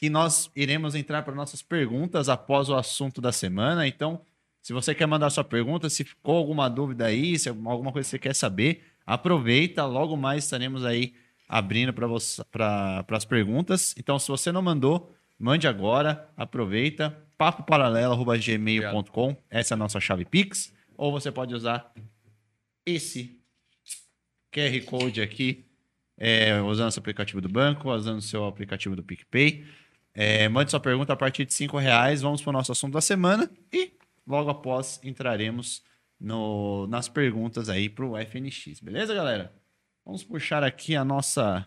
que 0.00 0.10
nós 0.10 0.50
iremos 0.54 0.94
entrar 0.94 1.22
para 1.22 1.34
nossas 1.34 1.62
perguntas 1.62 2.28
após 2.28 2.68
o 2.68 2.74
assunto 2.76 3.20
da 3.20 3.32
semana. 3.32 3.86
Então, 3.86 4.20
se 4.64 4.72
você 4.72 4.94
quer 4.94 5.04
mandar 5.04 5.28
sua 5.28 5.44
pergunta, 5.44 5.90
se 5.90 6.04
ficou 6.04 6.38
alguma 6.38 6.70
dúvida 6.70 7.04
aí, 7.04 7.38
se 7.38 7.50
alguma 7.50 7.92
coisa 7.92 8.06
que 8.06 8.12
você 8.12 8.18
quer 8.18 8.34
saber, 8.34 8.82
aproveita. 9.04 9.84
Logo 9.84 10.16
mais 10.16 10.44
estaremos 10.44 10.86
aí 10.86 11.12
abrindo 11.46 11.92
para 11.92 13.04
as 13.10 13.26
perguntas. 13.26 13.94
Então, 13.98 14.18
se 14.18 14.26
você 14.26 14.50
não 14.50 14.62
mandou, 14.62 15.14
mande 15.38 15.68
agora, 15.68 16.30
aproveita. 16.34 17.14
papoparalelo.gmail.com, 17.36 19.36
essa 19.50 19.74
é 19.74 19.76
a 19.76 19.78
nossa 19.78 20.00
chave 20.00 20.24
Pix. 20.24 20.72
Ou 20.96 21.12
você 21.12 21.30
pode 21.30 21.54
usar 21.54 21.92
esse 22.86 23.38
QR 24.50 24.82
Code 24.86 25.20
aqui, 25.20 25.66
é, 26.16 26.58
usando 26.62 26.90
seu 26.90 27.00
aplicativo 27.00 27.42
do 27.42 27.50
banco, 27.50 27.92
usando 27.92 28.22
seu 28.22 28.46
aplicativo 28.46 28.96
do 28.96 29.02
PicPay. 29.02 29.62
É, 30.14 30.48
mande 30.48 30.70
sua 30.70 30.80
pergunta 30.80 31.12
a 31.12 31.16
partir 31.16 31.44
de 31.44 31.52
cinco 31.52 31.76
reais. 31.76 32.22
Vamos 32.22 32.40
para 32.40 32.48
o 32.48 32.54
nosso 32.54 32.72
assunto 32.72 32.94
da 32.94 33.02
semana 33.02 33.50
e 33.70 33.92
logo 34.26 34.50
após 34.50 35.00
entraremos 35.02 35.82
no- 36.20 36.86
nas 36.88 37.08
perguntas 37.08 37.68
aí 37.68 37.88
para 37.88 38.04
o 38.06 38.16
FNX. 38.16 38.80
Beleza, 38.80 39.14
galera? 39.14 39.52
Vamos 40.04 40.22
puxar 40.22 40.62
aqui 40.62 40.94
a 40.96 41.04
nossa 41.04 41.66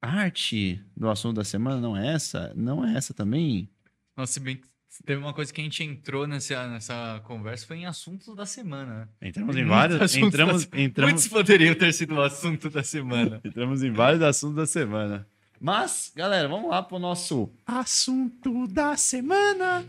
arte 0.00 0.82
do 0.96 1.08
assunto 1.08 1.36
da 1.36 1.44
semana. 1.44 1.80
Não 1.80 1.96
é 1.96 2.14
essa? 2.14 2.52
Não 2.54 2.84
é 2.84 2.96
essa 2.96 3.12
também? 3.12 3.68
Nossa, 4.16 4.34
se 4.34 4.40
bem 4.40 4.56
que 4.56 4.66
teve 5.04 5.20
uma 5.20 5.32
coisa 5.34 5.52
que 5.52 5.60
a 5.60 5.64
gente 5.64 5.82
entrou 5.84 6.26
nessa, 6.26 6.66
nessa 6.68 7.20
conversa 7.24 7.66
foi 7.66 7.78
em 7.78 7.86
assuntos 7.86 8.34
da 8.34 8.46
semana. 8.46 9.08
né? 9.20 9.28
Entramos 9.28 9.56
em 9.56 9.64
vários. 9.64 10.00
assuntos 10.00 10.28
Entramos, 10.28 10.66
da- 10.66 10.80
entramos, 10.80 11.12
Muitos 11.12 11.28
poderiam 11.28 11.74
ter 11.74 11.92
sido 11.92 12.14
o 12.14 12.22
assunto 12.22 12.70
da 12.70 12.82
semana. 12.82 13.40
entramos 13.44 13.82
em 13.82 13.90
vários 13.92 14.22
assuntos 14.22 14.56
da 14.56 14.66
semana. 14.66 15.26
Mas, 15.60 16.12
galera, 16.14 16.46
vamos 16.48 16.70
lá 16.70 16.82
para 16.82 16.96
o 16.96 17.00
nosso 17.00 17.50
assunto 17.66 18.66
da 18.68 18.96
semana. 18.96 19.84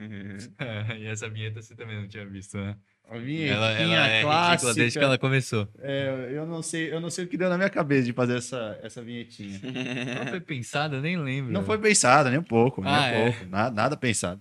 e 0.98 1.06
essa 1.06 1.28
vinheta 1.28 1.60
você 1.60 1.74
também 1.74 1.96
não 2.00 2.08
tinha 2.08 2.26
visto, 2.26 2.56
né? 2.56 2.76
A 3.08 3.18
vinhetinha 3.18 3.52
Ela, 3.54 3.70
ela 3.72 4.08
é 4.08 4.22
clássica. 4.22 4.74
desde 4.74 4.98
que 4.98 5.04
ela 5.04 5.18
começou. 5.18 5.68
É, 5.80 6.30
eu 6.32 6.46
não 6.46 6.62
sei, 6.62 6.92
eu 6.92 7.00
não 7.00 7.10
sei 7.10 7.24
o 7.24 7.28
que 7.28 7.36
deu 7.36 7.48
na 7.48 7.56
minha 7.56 7.68
cabeça 7.68 8.04
de 8.04 8.12
fazer 8.12 8.36
essa, 8.38 8.78
essa 8.82 9.02
vinhetinha. 9.02 9.60
Ela 10.16 10.26
foi 10.30 10.40
pensada, 10.40 11.00
nem 11.00 11.16
lembro. 11.18 11.52
Não 11.52 11.64
foi 11.64 11.76
pensada, 11.78 12.30
nem 12.30 12.38
um 12.38 12.42
pouco, 12.44 12.80
nem 12.82 12.92
Ah, 12.92 13.00
um 13.00 13.04
é. 13.04 13.30
pouco. 13.32 13.50
Nada, 13.50 13.74
nada 13.74 13.96
pensado. 13.96 14.40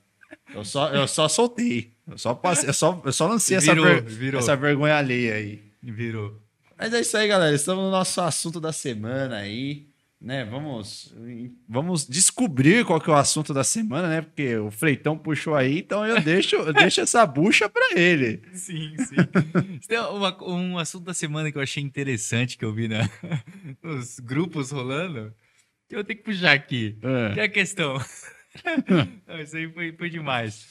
Eu 0.54 0.64
só, 0.64 0.90
eu 0.94 1.08
só 1.08 1.28
soltei. 1.28 1.94
Eu 2.08 2.18
só, 2.18 2.36
passei, 2.36 2.70
eu 2.70 2.74
só, 2.74 3.02
eu 3.04 3.12
só 3.12 3.28
lancei 3.28 3.58
essa, 3.58 3.74
Virou, 3.74 3.86
ver- 3.88 4.04
virou. 4.04 4.40
essa 4.40 4.56
vergonha 4.56 4.96
alheia 4.96 5.34
aí. 5.36 5.64
Virou. 5.82 6.40
Mas 6.78 6.94
é 6.94 7.02
isso 7.02 7.18
aí, 7.18 7.28
galera. 7.28 7.56
Estamos 7.56 7.84
no 7.84 7.90
nosso 7.92 8.22
assunto 8.22 8.60
da 8.60 8.72
semana 8.72 9.38
aí. 9.38 9.89
Né? 10.22 10.44
Vamos, 10.44 11.16
vamos 11.68 12.06
descobrir 12.06 12.84
qual 12.84 13.00
que 13.00 13.10
é 13.10 13.14
o 13.14 13.16
assunto 13.16 13.54
da 13.54 13.64
semana, 13.64 14.10
né? 14.10 14.22
Porque 14.22 14.58
o 14.58 14.70
Freitão 14.70 15.18
puxou 15.18 15.56
aí, 15.56 15.80
então 15.80 16.06
eu 16.06 16.20
deixo, 16.22 16.58
eu 16.58 16.74
deixo 16.74 17.00
essa 17.00 17.26
bucha 17.26 17.70
pra 17.70 17.92
ele. 17.96 18.42
Sim, 18.54 18.96
sim. 18.98 19.16
Tem 19.88 19.98
uma- 19.98 20.44
um 20.44 20.78
assunto 20.78 21.06
da 21.06 21.14
semana 21.14 21.50
que 21.50 21.58
eu 21.58 21.62
achei 21.62 21.82
interessante 21.82 22.58
que 22.58 22.66
eu 22.66 22.74
vi 22.74 22.90
na, 22.90 23.00
nos 23.82 24.20
grupos 24.20 24.72
rolando. 24.72 25.34
Que 25.88 25.96
eu 25.96 26.04
tenho 26.04 26.20
que 26.20 26.26
puxar 26.26 26.52
aqui. 26.52 26.98
É. 27.02 27.34
Que 27.36 27.40
é 27.40 27.44
a 27.44 27.50
questão. 27.50 27.96
Não, 29.26 29.40
isso 29.42 29.56
aí 29.56 29.72
foi, 29.72 29.94
foi 29.94 30.10
demais. 30.10 30.68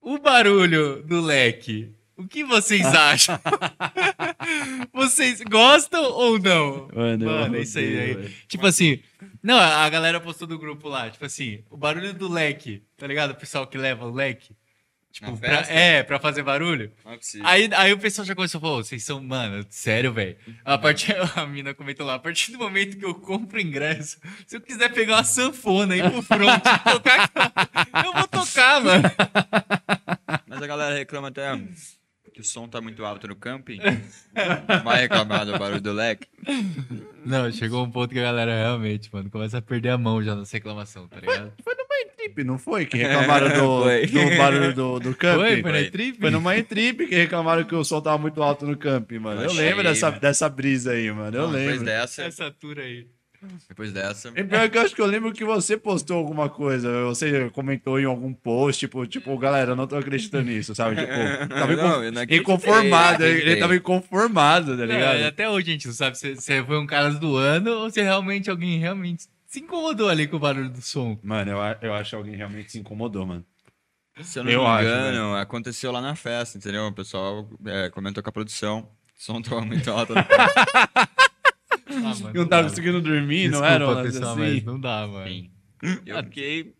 O 0.00 0.18
barulho 0.20 1.02
do 1.02 1.20
leque. 1.20 1.92
O 2.16 2.26
que 2.28 2.44
vocês 2.44 2.84
acham? 2.86 3.38
vocês 4.92 5.40
gostam 5.42 6.02
ou 6.04 6.38
não? 6.38 6.88
Mano, 6.94 7.24
Mano, 7.26 7.56
é 7.56 7.60
isso 7.62 7.78
aí. 7.78 7.90
velho. 8.14 8.32
Tipo 8.46 8.66
assim, 8.66 9.00
não, 9.42 9.58
a 9.58 9.88
galera 9.88 10.20
postou 10.20 10.46
do 10.46 10.58
grupo 10.58 10.88
lá, 10.88 11.10
tipo 11.10 11.24
assim, 11.24 11.64
o 11.70 11.76
barulho 11.76 12.12
do 12.12 12.28
leque, 12.30 12.82
tá 12.96 13.06
ligado? 13.06 13.30
O 13.32 13.34
pessoal 13.36 13.66
que 13.66 13.78
leva 13.78 14.06
o 14.06 14.12
leque. 14.12 14.54
Tipo, 15.10 15.36
pra, 15.36 15.60
é, 15.68 16.02
pra 16.02 16.18
fazer 16.18 16.42
barulho. 16.42 16.90
Não 17.04 17.12
é 17.12 17.16
possível. 17.18 17.46
Aí, 17.46 17.68
aí 17.74 17.92
o 17.92 17.98
pessoal 17.98 18.24
já 18.24 18.34
começou 18.34 18.56
a 18.56 18.60
falar, 18.62 18.72
"Ô, 18.78 18.82
vocês 18.82 19.04
são, 19.04 19.22
mano, 19.22 19.62
sério, 19.68 20.10
velho. 20.10 20.38
A 20.64 20.78
partir, 20.78 21.14
a 21.36 21.46
mina 21.46 21.74
comentou 21.74 22.06
lá, 22.06 22.14
a 22.14 22.18
partir 22.18 22.50
do 22.50 22.56
momento 22.58 22.96
que 22.96 23.04
eu 23.04 23.14
compro 23.14 23.58
o 23.58 23.60
ingresso, 23.60 24.18
se 24.46 24.56
eu 24.56 24.60
quiser 24.62 24.90
pegar 24.90 25.16
uma 25.16 25.24
sanfona 25.24 25.92
aí 25.94 26.00
pro 26.10 26.22
front 26.22 26.62
e 26.64 26.90
tocar, 26.92 27.30
eu 28.06 28.12
vou 28.14 28.26
tocar, 28.28 28.80
mano. 28.82 29.02
Mas 30.46 30.62
a 30.62 30.66
galera 30.66 30.94
reclama 30.94 31.28
até 31.28 31.46
que 32.32 32.40
o 32.40 32.44
som 32.44 32.66
tá 32.68 32.80
muito 32.80 33.04
alto 33.04 33.28
no 33.28 33.36
camping. 33.36 33.78
Vai 34.84 35.02
reclamar 35.02 35.44
do 35.46 35.58
barulho 35.58 35.80
do 35.80 35.92
leque. 35.92 36.26
Não, 37.24 37.50
chegou 37.52 37.84
um 37.84 37.90
ponto 37.90 38.12
que 38.12 38.18
a 38.18 38.22
galera 38.22 38.54
realmente, 38.54 39.08
mano, 39.12 39.30
começa 39.30 39.58
a 39.58 39.62
perder 39.62 39.90
a 39.90 39.98
mão 39.98 40.22
já 40.22 40.34
nessa 40.34 40.56
reclamação, 40.56 41.06
tá 41.08 41.20
ligado? 41.20 41.52
Trip, 42.16 42.44
não 42.44 42.56
foi? 42.58 42.86
Que 42.86 42.96
reclamaram 42.98 43.48
do, 43.48 43.82
Foi. 43.82 44.06
do 44.06 44.36
barulho 44.38 44.74
do, 44.74 45.00
do 45.00 45.14
camping? 45.14 45.40
Foi, 45.40 45.62
foi 45.62 45.72
na 45.72 45.78
foi. 45.78 45.90
trip? 45.90 46.20
Foi 46.20 46.30
no 46.30 46.40
Mind 46.40 46.64
Trip 46.66 47.06
que 47.08 47.14
reclamaram 47.16 47.64
que 47.64 47.74
o 47.74 47.84
som 47.84 48.00
tava 48.00 48.16
muito 48.18 48.40
alto 48.42 48.64
no 48.64 48.76
camping, 48.76 49.18
mano. 49.18 49.42
Eu 49.42 49.50
Achei, 49.50 49.60
lembro 49.68 49.82
dessa, 49.82 50.08
mano. 50.08 50.20
dessa 50.20 50.48
brisa 50.48 50.92
aí, 50.92 51.10
mano. 51.10 51.36
Eu 51.36 51.42
Não, 51.42 51.52
Depois 51.52 51.66
lembro. 51.66 51.84
dessa, 51.84 52.22
Essa 52.22 52.50
tour 52.50 52.78
aí. 52.78 53.08
Depois 53.68 53.92
dessa. 53.92 54.32
E 54.36 54.44
pior 54.44 54.68
que 54.70 54.78
eu 54.78 54.82
acho 54.82 54.94
que 54.94 55.00
eu 55.00 55.06
lembro 55.06 55.32
que 55.32 55.44
você 55.44 55.76
postou 55.76 56.16
alguma 56.18 56.48
coisa. 56.48 57.04
Você 57.04 57.50
comentou 57.50 57.98
em 57.98 58.04
algum 58.04 58.32
post, 58.32 58.80
tipo, 58.80 59.06
tipo, 59.06 59.36
galera, 59.38 59.72
eu 59.72 59.76
não 59.76 59.86
tô 59.86 59.96
acreditando 59.96 60.44
nisso, 60.50 60.74
sabe? 60.74 60.96
Tipo, 60.96 61.12
tava 61.54 61.76
Não, 61.76 62.04
eu 62.04 62.12
não 62.12 62.22
inconformado. 62.22 63.24
Ele 63.24 63.32
acreditei. 63.32 63.60
tava 63.60 63.76
inconformado, 63.76 64.76
tá 64.76 64.84
ligado? 64.86 65.18
É, 65.18 65.26
até 65.26 65.48
hoje 65.48 65.70
a 65.70 65.72
gente 65.72 65.86
não 65.86 65.94
sabe 65.94 66.18
se, 66.18 66.36
se 66.36 66.62
foi 66.64 66.78
um 66.78 66.86
cara 66.86 67.10
zoando 67.10 67.70
ou 67.70 67.90
se 67.90 68.00
realmente 68.02 68.50
alguém 68.50 68.78
realmente 68.78 69.24
se 69.46 69.60
incomodou 69.60 70.08
ali 70.08 70.26
com 70.26 70.36
o 70.36 70.40
barulho 70.40 70.70
do 70.70 70.80
som. 70.80 71.18
Mano, 71.22 71.50
eu, 71.50 71.58
eu 71.82 71.94
acho 71.94 72.10
que 72.10 72.16
alguém 72.16 72.36
realmente 72.36 72.72
se 72.72 72.78
incomodou, 72.78 73.26
mano. 73.26 73.44
Se 74.22 74.38
eu 74.38 74.44
não 74.44 74.50
Eu 74.50 74.60
me 74.60 74.66
acho, 74.66 74.84
engano, 74.84 75.36
aconteceu 75.36 75.90
lá 75.90 76.00
na 76.00 76.14
festa, 76.14 76.58
entendeu? 76.58 76.86
O 76.86 76.92
pessoal 76.92 77.48
é, 77.66 77.88
comentou 77.90 78.22
com 78.22 78.28
a 78.28 78.32
produção. 78.32 78.80
O 78.80 79.24
som 79.24 79.40
tava 79.40 79.60
muito 79.62 79.90
alto. 79.90 80.12
Ah, 81.96 82.14
mano, 82.20 82.32
Não 82.34 82.48
tava 82.48 82.68
conseguindo 82.68 83.00
dormir, 83.00 83.50
não 83.50 83.60
Desculpa, 83.60 83.66
era? 83.74 83.86
um 83.88 83.90
lance 83.94 84.12
pessoal, 84.12 84.32
assim? 84.32 84.40
mas 84.40 84.64
não 84.64 84.80
dá, 84.80 85.06
mano. 85.06 85.28
Sim. 85.28 85.50
Eu 86.06 86.22
fiquei 86.24 86.74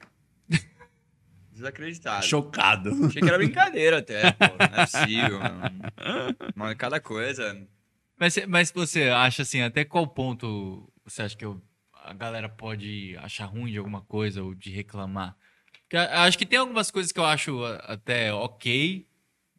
desacreditado. 1.51 2.25
Chocado. 2.27 3.07
Achei 3.07 3.21
que 3.23 3.29
era 3.29 3.39
brincadeira 3.39 3.99
até, 3.99 4.33
pô. 4.33 4.45
Não 4.47 4.79
é 4.79 4.87
possível, 4.87 5.39
mano. 5.41 5.83
Mas 6.55 6.75
cada 6.77 7.01
coisa. 7.01 7.67
Mas, 8.19 8.37
mas 8.47 8.71
você 8.71 9.05
acha 9.09 9.43
assim, 9.43 9.61
até 9.61 9.85
qual 9.85 10.07
ponto 10.07 10.91
você 11.05 11.23
acha 11.23 11.37
que 11.37 11.45
eu- 11.45 11.63
a 11.93 12.13
galera 12.13 12.49
pode 12.49 13.17
achar 13.19 13.47
ruim 13.47 13.71
de 13.71 13.79
alguma 13.79 14.01
coisa 14.03 14.43
ou 14.43 14.55
de 14.55 14.71
reclamar? 14.71 15.37
Porque 15.83 15.97
acho 15.97 16.39
que 16.39 16.47
tem 16.47 16.59
algumas 16.59 16.91
coisas 16.91 17.13
que 17.13 17.21
eu 17.21 17.25
acho 17.25 17.63
até 17.83 18.33
ok. 18.33 19.07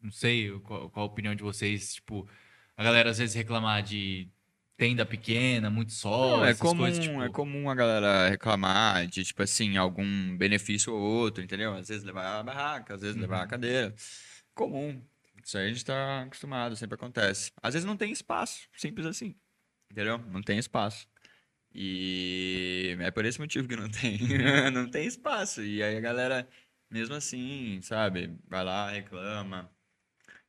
Não 0.02 0.10
sei 0.10 0.50
qual, 0.60 0.90
qual 0.90 1.04
a 1.06 1.08
opinião 1.08 1.34
de 1.34 1.42
vocês. 1.42 1.94
Tipo, 1.94 2.28
a 2.76 2.82
galera 2.82 3.10
às 3.10 3.18
vezes 3.18 3.34
reclamar 3.36 3.82
de 3.82 4.28
tenda 4.76 5.06
pequena, 5.06 5.70
muito 5.70 5.92
sol, 5.92 6.38
Não, 6.38 6.44
é, 6.44 6.54
comum, 6.54 6.78
coisas. 6.78 7.04
Tipo, 7.04 7.22
é 7.22 7.28
comum 7.28 7.70
a 7.70 7.74
galera 7.74 8.28
reclamar 8.28 9.06
de, 9.06 9.24
tipo 9.24 9.42
assim, 9.42 9.76
algum 9.76 10.36
benefício 10.36 10.92
ou 10.92 11.00
outro, 11.00 11.42
entendeu? 11.42 11.74
Às 11.74 11.88
vezes 11.88 12.04
levar 12.04 12.40
a 12.40 12.42
barraca, 12.42 12.94
às 12.94 13.00
vezes 13.00 13.16
levar 13.16 13.42
a 13.42 13.46
cadeira. 13.46 13.94
Comum. 14.54 15.00
Isso 15.44 15.58
aí 15.58 15.66
a 15.66 15.68
gente 15.68 15.84
tá 15.84 16.22
acostumado, 16.22 16.74
sempre 16.76 16.94
acontece. 16.94 17.52
Às 17.62 17.74
vezes 17.74 17.86
não 17.86 17.96
tem 17.96 18.10
espaço, 18.10 18.68
simples 18.76 19.06
assim. 19.06 19.34
Entendeu? 19.90 20.18
Não 20.18 20.42
tem 20.42 20.58
espaço. 20.58 21.06
E 21.72 22.96
é 23.00 23.10
por 23.10 23.24
esse 23.24 23.40
motivo 23.40 23.68
que 23.68 23.76
não 23.76 23.88
tem. 23.90 24.18
não 24.72 24.88
tem 24.88 25.06
espaço. 25.06 25.62
E 25.62 25.82
aí 25.82 25.96
a 25.96 26.00
galera, 26.00 26.48
mesmo 26.90 27.14
assim, 27.14 27.80
sabe, 27.82 28.34
vai 28.48 28.64
lá, 28.64 28.90
reclama. 28.90 29.70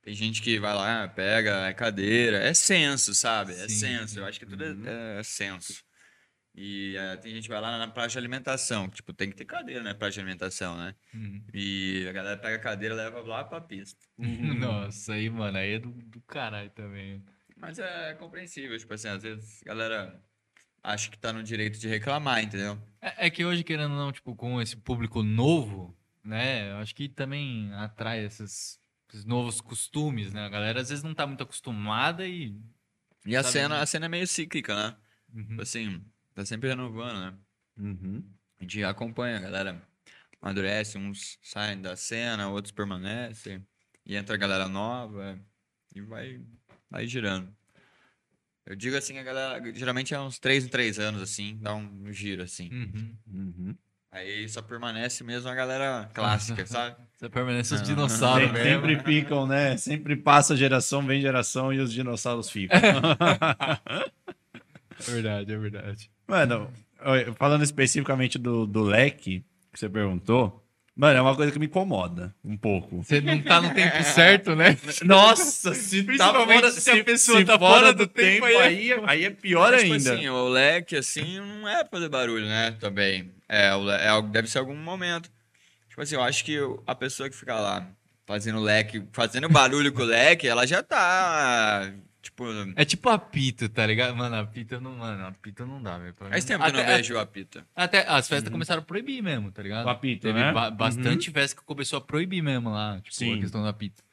Tem 0.06 0.14
gente 0.14 0.40
que 0.40 0.60
vai 0.60 0.76
lá, 0.76 1.07
pega 1.07 1.68
a 1.68 1.73
cadeira. 1.73 2.38
É 2.38 2.53
senso, 2.53 3.15
sabe? 3.15 3.53
É 3.53 3.68
Sim. 3.68 3.69
senso. 3.69 4.19
Eu 4.19 4.26
acho 4.26 4.40
que 4.40 4.45
tudo 4.45 4.64
é, 4.64 5.19
é 5.19 5.23
senso. 5.23 5.84
E 6.53 6.95
eh, 6.95 7.18
tem 7.18 7.34
gente 7.34 7.45
que 7.45 7.49
vai 7.49 7.60
lá 7.60 7.80
na 7.80 7.88
praça 7.88 8.10
de 8.10 8.19
alimentação. 8.19 8.88
Tipo, 8.88 9.11
tem 9.11 9.32
que 9.32 9.36
ter 9.36 9.45
cadeira, 9.45 9.82
né? 9.82 9.95
Praça 9.95 10.14
de 10.14 10.19
alimentação, 10.19 10.77
né? 10.77 10.94
uhum. 11.11 11.44
E 11.52 12.06
a 12.07 12.11
galera 12.11 12.38
pega 12.38 12.56
a 12.56 12.60
cadeira 12.60 12.94
e 12.94 12.98
leva 12.98 13.19
lá 13.22 13.44
pra 13.44 13.60
pista. 13.60 14.06
Nossa, 14.19 15.14
aí, 15.14 15.27
mano, 15.27 15.57
aí 15.57 15.73
é 15.73 15.80
do, 15.80 15.90
do 15.90 16.22
caralho 16.22 16.69
também. 16.69 17.26
Mas 17.57 17.80
é 17.80 18.14
compreensível. 18.14 18.77
Tipo 18.77 18.94
assim, 18.94 19.07
às 19.07 19.23
vezes 19.23 19.64
a 19.64 19.65
galera 19.65 20.23
acha 20.84 21.10
que 21.10 21.18
tá 21.18 21.34
no 21.34 21.41
direito 21.41 21.80
de 21.80 21.88
reclamar, 21.88 22.44
entendeu? 22.44 22.80
É, 23.02 23.26
é 23.26 23.30
que 23.32 23.44
hoje, 23.44 23.64
querendo 23.64 23.94
ou 23.94 23.98
não, 23.98 24.11
tipo, 24.11 24.36
com 24.36 24.61
esse 24.61 24.77
público 24.77 25.23
novo, 25.23 25.98
né? 26.23 26.73
Eu 26.73 26.77
acho 26.77 26.94
que 26.94 27.10
também 27.10 27.73
atrai 27.73 28.23
esses 28.23 28.80
novos 29.24 29.62
costumes, 29.62 30.34
né? 30.34 30.46
A 30.46 30.50
galera 30.50 30.82
às 30.82 30.90
vezes 30.90 31.04
não 31.04 31.14
tá 31.14 31.26
muito 31.26 31.44
acostumada 31.44 32.28
e. 32.28 32.54
E 33.26 33.36
a 33.36 33.44
Sabe, 33.44 33.54
cena, 33.54 33.76
né? 33.76 33.82
a 33.82 33.86
cena 33.86 34.06
é 34.08 34.10
meio 34.10 34.28
cíclica, 34.28 34.76
né? 34.76 34.96
Uhum. 35.34 35.44
Tipo 35.48 35.62
assim, 35.62 36.06
tá 36.34 36.46
sempre 36.46 36.70
renovando, 36.70 37.20
né? 37.20 37.38
Uhum. 37.78 38.24
A 38.60 38.64
gente 38.64 38.84
acompanha, 38.84 39.38
a 39.38 39.42
galera 39.42 39.82
amadurece, 40.42 40.98
uns 40.98 41.38
saem 41.42 41.82
da 41.82 41.96
cena, 41.96 42.50
outros 42.50 42.72
permanecem, 42.72 43.66
e 44.06 44.16
entra 44.16 44.36
a 44.36 44.38
galera 44.38 44.68
nova, 44.68 45.40
e 45.94 46.02
vai, 46.02 46.42
vai 46.90 47.08
girando. 47.08 47.52
Eu 48.66 48.76
digo 48.76 48.96
assim, 48.96 49.18
a 49.20 49.24
galera, 49.24 49.74
geralmente 49.74 50.14
é 50.14 50.20
uns 50.20 50.40
3 50.40 50.66
em 50.66 50.68
3 50.68 51.00
anos, 51.00 51.22
assim, 51.22 51.58
dá 51.62 51.76
um 51.76 52.12
giro, 52.12 52.44
assim. 52.44 52.70
Uhum. 52.72 53.18
Uhum. 53.28 53.78
Aí 54.12 54.48
só 54.48 54.62
permanece 54.62 55.24
mesmo 55.24 55.50
a 55.50 55.56
galera 55.56 56.10
clássica, 56.14 56.66
sabe? 56.66 56.96
Você 57.18 57.30
permanece 57.30 57.74
os 57.76 57.82
dinossauros 57.82 58.52
mesmo. 58.52 58.82
sempre 58.88 59.00
ficam, 59.04 59.48
né? 59.48 59.78
Sempre 59.78 60.16
passa 60.18 60.56
geração, 60.56 61.02
vem 61.06 61.22
geração 61.22 61.72
e 61.72 61.80
os 61.80 61.92
dinossauros 61.94 62.50
ficam. 62.50 62.78
É 65.08 65.12
verdade, 65.12 65.52
é 65.54 65.58
verdade. 65.58 66.10
Mano, 66.28 66.72
falando 67.38 67.64
especificamente 67.64 68.38
do, 68.38 68.66
do 68.66 68.82
leque 68.84 69.44
que 69.74 69.80
você 69.80 69.90
perguntou, 69.90 70.64
mano, 70.96 71.18
é 71.18 71.22
uma 71.22 71.36
coisa 71.36 71.52
que 71.52 71.60
me 71.60 71.66
incomoda 71.66 72.34
um 72.44 72.56
pouco. 72.56 73.04
Você 73.04 73.20
não 73.20 73.42
tá 73.42 73.60
no 73.62 73.74
tempo 73.74 74.02
certo, 74.04 74.56
né? 74.56 74.78
Nossa, 75.04 75.74
se 75.74 76.02
tá 76.18 76.34
fora, 76.34 76.72
se 76.72 76.90
a 76.90 76.94
se, 76.96 77.04
pessoa 77.04 77.40
se 77.40 77.46
tá 77.46 77.60
fora 77.60 77.80
fora 77.80 77.94
do 77.94 78.06
do 78.06 78.08
tempo, 78.08 78.46
tempo, 78.46 78.58
aí 78.60 78.94
aí, 78.94 79.04
aí 79.06 79.26
é 79.26 79.30
pior 79.30 79.72
Mas, 79.74 79.82
tipo 79.82 79.94
ainda. 79.96 80.14
assim, 80.14 80.30
o 80.30 80.48
leque, 80.48 80.96
assim, 80.96 81.40
não 81.40 81.68
é 81.68 81.84
pra 81.84 81.90
fazer 82.00 82.08
barulho, 82.10 82.46
né? 82.46 82.72
Também. 82.80 83.30
É, 83.50 83.66
é, 83.68 84.08
algo- 84.08 84.30
deve 84.30 84.48
ser 84.50 84.60
algum 84.60 84.76
momento. 84.76 85.30
Tipo 85.95 86.01
assim, 86.01 86.15
eu 86.15 86.22
acho 86.23 86.43
que 86.43 86.57
a 86.85 86.93
pessoa 86.93 87.30
que 87.30 87.35
fica 87.38 87.55
lá 87.57 87.88
fazendo 88.26 88.59
leque, 88.59 89.01
fazendo 89.13 89.47
barulho 89.47 89.93
com 89.93 90.01
o 90.01 90.05
leque, 90.05 90.45
ela 90.45 90.67
já 90.67 90.84
tá. 90.84 91.89
Tipo. 92.22 92.43
É 92.76 92.84
tipo 92.84 93.07
apito, 93.07 93.69
tá 93.69 93.88
ligado? 93.88 94.13
Mano, 94.13 94.35
apito 94.35 94.81
não, 94.81 94.91
mano, 94.97 95.26
apito 95.27 95.65
não 95.65 95.81
dá, 95.81 95.97
velho. 95.97 96.13
Faz 96.15 96.43
tempo 96.43 96.61
que 96.65 96.69
eu 96.69 96.73
não 96.73 96.81
até- 96.81 96.97
vejo 96.97 97.13
o 97.13 97.17
apita. 97.19 97.65
Até 97.73 98.05
as 98.09 98.27
festas 98.27 98.51
começaram 98.51 98.81
a 98.81 98.85
proibir 98.85 99.23
mesmo, 99.23 99.53
tá 99.53 99.63
ligado? 99.63 99.85
O 99.85 99.89
apito, 99.89 100.23
Teve 100.23 100.38
né? 100.38 100.51
ba- 100.51 100.69
bastante 100.69 101.31
festa 101.31 101.55
que 101.61 101.65
começou 101.65 101.97
a 101.97 102.01
proibir 102.01 102.41
mesmo 102.43 102.72
lá, 102.72 102.99
tipo, 103.01 103.15
Sim. 103.15 103.38
a 103.38 103.39
questão 103.39 103.61
do 103.61 103.67
apito. 103.69 104.03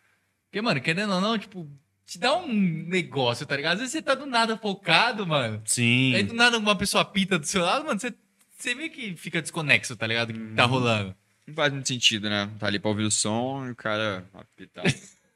Porque, 0.48 0.62
mano, 0.62 0.80
querendo 0.80 1.12
ou 1.14 1.20
não, 1.20 1.36
tipo, 1.36 1.68
te 2.06 2.16
dá 2.16 2.36
um 2.36 2.46
negócio, 2.86 3.44
tá 3.44 3.56
ligado? 3.56 3.72
Às 3.72 3.78
vezes 3.80 3.92
você 3.92 4.02
tá 4.02 4.14
do 4.14 4.26
nada 4.26 4.56
focado, 4.56 5.26
mano. 5.26 5.60
Sim. 5.64 6.14
Aí 6.14 6.22
do 6.22 6.34
nada 6.34 6.58
uma 6.58 6.76
pessoa 6.76 7.02
apita 7.02 7.40
do 7.40 7.46
seu 7.46 7.62
lado, 7.64 7.84
mano, 7.84 7.98
você, 7.98 8.14
você 8.56 8.72
meio 8.72 8.90
que 8.92 9.16
fica 9.16 9.42
desconexo, 9.42 9.96
tá 9.96 10.06
ligado? 10.06 10.30
O 10.30 10.32
que 10.34 10.54
tá 10.54 10.64
rolando. 10.64 11.16
Não 11.46 11.54
faz 11.54 11.72
muito 11.72 11.88
sentido, 11.88 12.30
né? 12.30 12.48
Tá 12.58 12.66
ali 12.66 12.78
pra 12.78 12.90
ouvir 12.90 13.04
o 13.04 13.10
som 13.10 13.66
e 13.66 13.70
o 13.70 13.76
cara 13.76 14.24
apitar. 14.34 14.84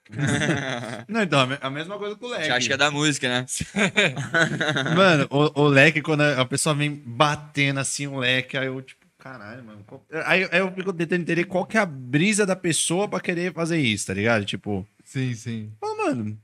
Não, 1.08 1.22
então, 1.22 1.40
a 1.40 1.46
me- 1.48 1.58
a 1.60 1.68
mesma 1.68 1.98
coisa 1.98 2.14
com 2.14 2.26
o 2.26 2.28
leque. 2.30 2.44
Você 2.44 2.52
acha 2.52 2.66
que 2.68 2.72
é 2.72 2.76
da 2.76 2.90
música, 2.92 3.28
né? 3.28 3.44
Mano, 4.94 5.26
o, 5.30 5.62
o 5.62 5.68
leque, 5.68 6.00
quando 6.00 6.20
a 6.22 6.44
pessoa 6.44 6.74
vem 6.76 6.94
batendo 6.94 7.80
assim 7.80 8.06
o 8.06 8.18
leque, 8.18 8.56
aí 8.56 8.66
eu, 8.66 8.80
tipo, 8.82 9.04
caralho, 9.18 9.64
mano. 9.64 9.82
qual- 9.84 10.06
Aí, 10.24 10.44
aí 10.52 10.60
eu 10.60 10.72
fico 10.72 10.92
tentando 10.92 11.22
entender 11.22 11.44
qual 11.44 11.66
que 11.66 11.76
é 11.76 11.80
a 11.80 11.86
brisa 11.86 12.46
da 12.46 12.54
pessoa 12.54 13.08
pra 13.08 13.18
querer 13.20 13.52
fazer 13.52 13.78
isso, 13.80 14.06
tá 14.06 14.14
ligado? 14.14 14.44
Tipo, 14.44 14.86
Sim, 15.04 15.34
sim. 15.34 15.72
fala, 15.80 15.96
mano, 15.96 16.40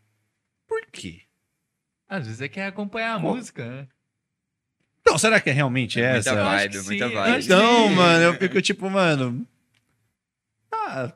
por 0.67 0.85
quê? 0.91 1.21
Às 2.09 2.27
vezes 2.27 2.41
é 2.41 2.49
quer 2.49 2.67
acompanhar 2.67 3.15
a 3.15 3.19
música, 3.21 3.65
né? 3.65 3.87
Então, 5.03 5.17
será 5.19 5.41
que 5.41 5.51
é 5.51 5.53
realmente 5.53 6.01
É 6.01 6.17
essa? 6.17 6.33
muita 6.35 6.49
acho 6.51 6.69
vibe, 6.73 6.85
muita 6.87 7.09
vibe. 7.09 7.37
acho 7.37 7.47
Então, 7.47 7.89
mano, 7.91 8.25
eu 8.25 8.35
fico 8.35 8.61
tipo, 8.63 8.89
mano. 8.91 9.47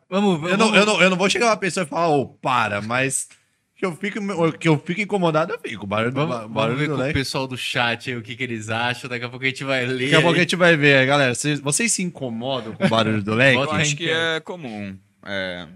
Vamos, 0.09 0.41
vamos. 0.41 0.51
Eu 0.51 0.57
não, 0.59 0.75
eu, 0.77 0.87
não, 0.87 1.03
eu 1.03 1.11
não 1.11 1.17
vou 1.17 1.29
chegar 1.31 1.47
uma 1.47 1.57
pessoa 1.57 1.85
e 1.85 1.89
falar, 1.89 2.09
ô, 2.09 2.27
para, 2.27 2.81
mas 2.83 3.29
que 3.75 3.85
eu 3.85 3.95
fico, 3.95 4.19
que 4.59 4.69
eu 4.69 4.79
fico 4.79 5.01
incomodado, 5.03 5.53
eu 5.53 5.61
fico. 5.61 5.87
Barulho 5.87 6.11
do, 6.13 6.27
Vamos, 6.27 6.51
barulho 6.53 6.77
vamos 6.77 6.79
ver 6.79 6.87
do 6.89 6.95
com 6.95 7.01
o 7.01 7.03
leque. 7.03 7.13
pessoal 7.19 7.47
do 7.47 7.57
chat 7.59 8.11
aí 8.11 8.17
o 8.17 8.23
que, 8.23 8.35
que 8.35 8.43
eles 8.43 8.71
acham. 8.71 9.09
Daqui 9.11 9.25
a 9.25 9.29
pouco 9.29 9.45
a 9.45 9.49
gente 9.49 9.65
vai 9.65 9.85
ler. 9.85 10.05
Daqui 10.05 10.15
a 10.17 10.23
pouco 10.23 10.37
a 10.37 10.41
gente 10.41 10.57
vai 10.57 10.77
ver, 10.77 11.07
galera. 11.07 11.35
Vocês, 11.35 11.61
vocês 11.61 11.93
se 11.93 12.03
incomodam 12.03 12.73
com 12.75 12.85
o 12.85 12.89
barulho 12.89 13.23
do 13.23 13.35
leque? 13.37 13.59
Eu 13.59 13.71
acho 13.73 13.97
que 13.97 14.09
é 14.09 14.41
comum. 14.41 14.97
É, 15.25 15.67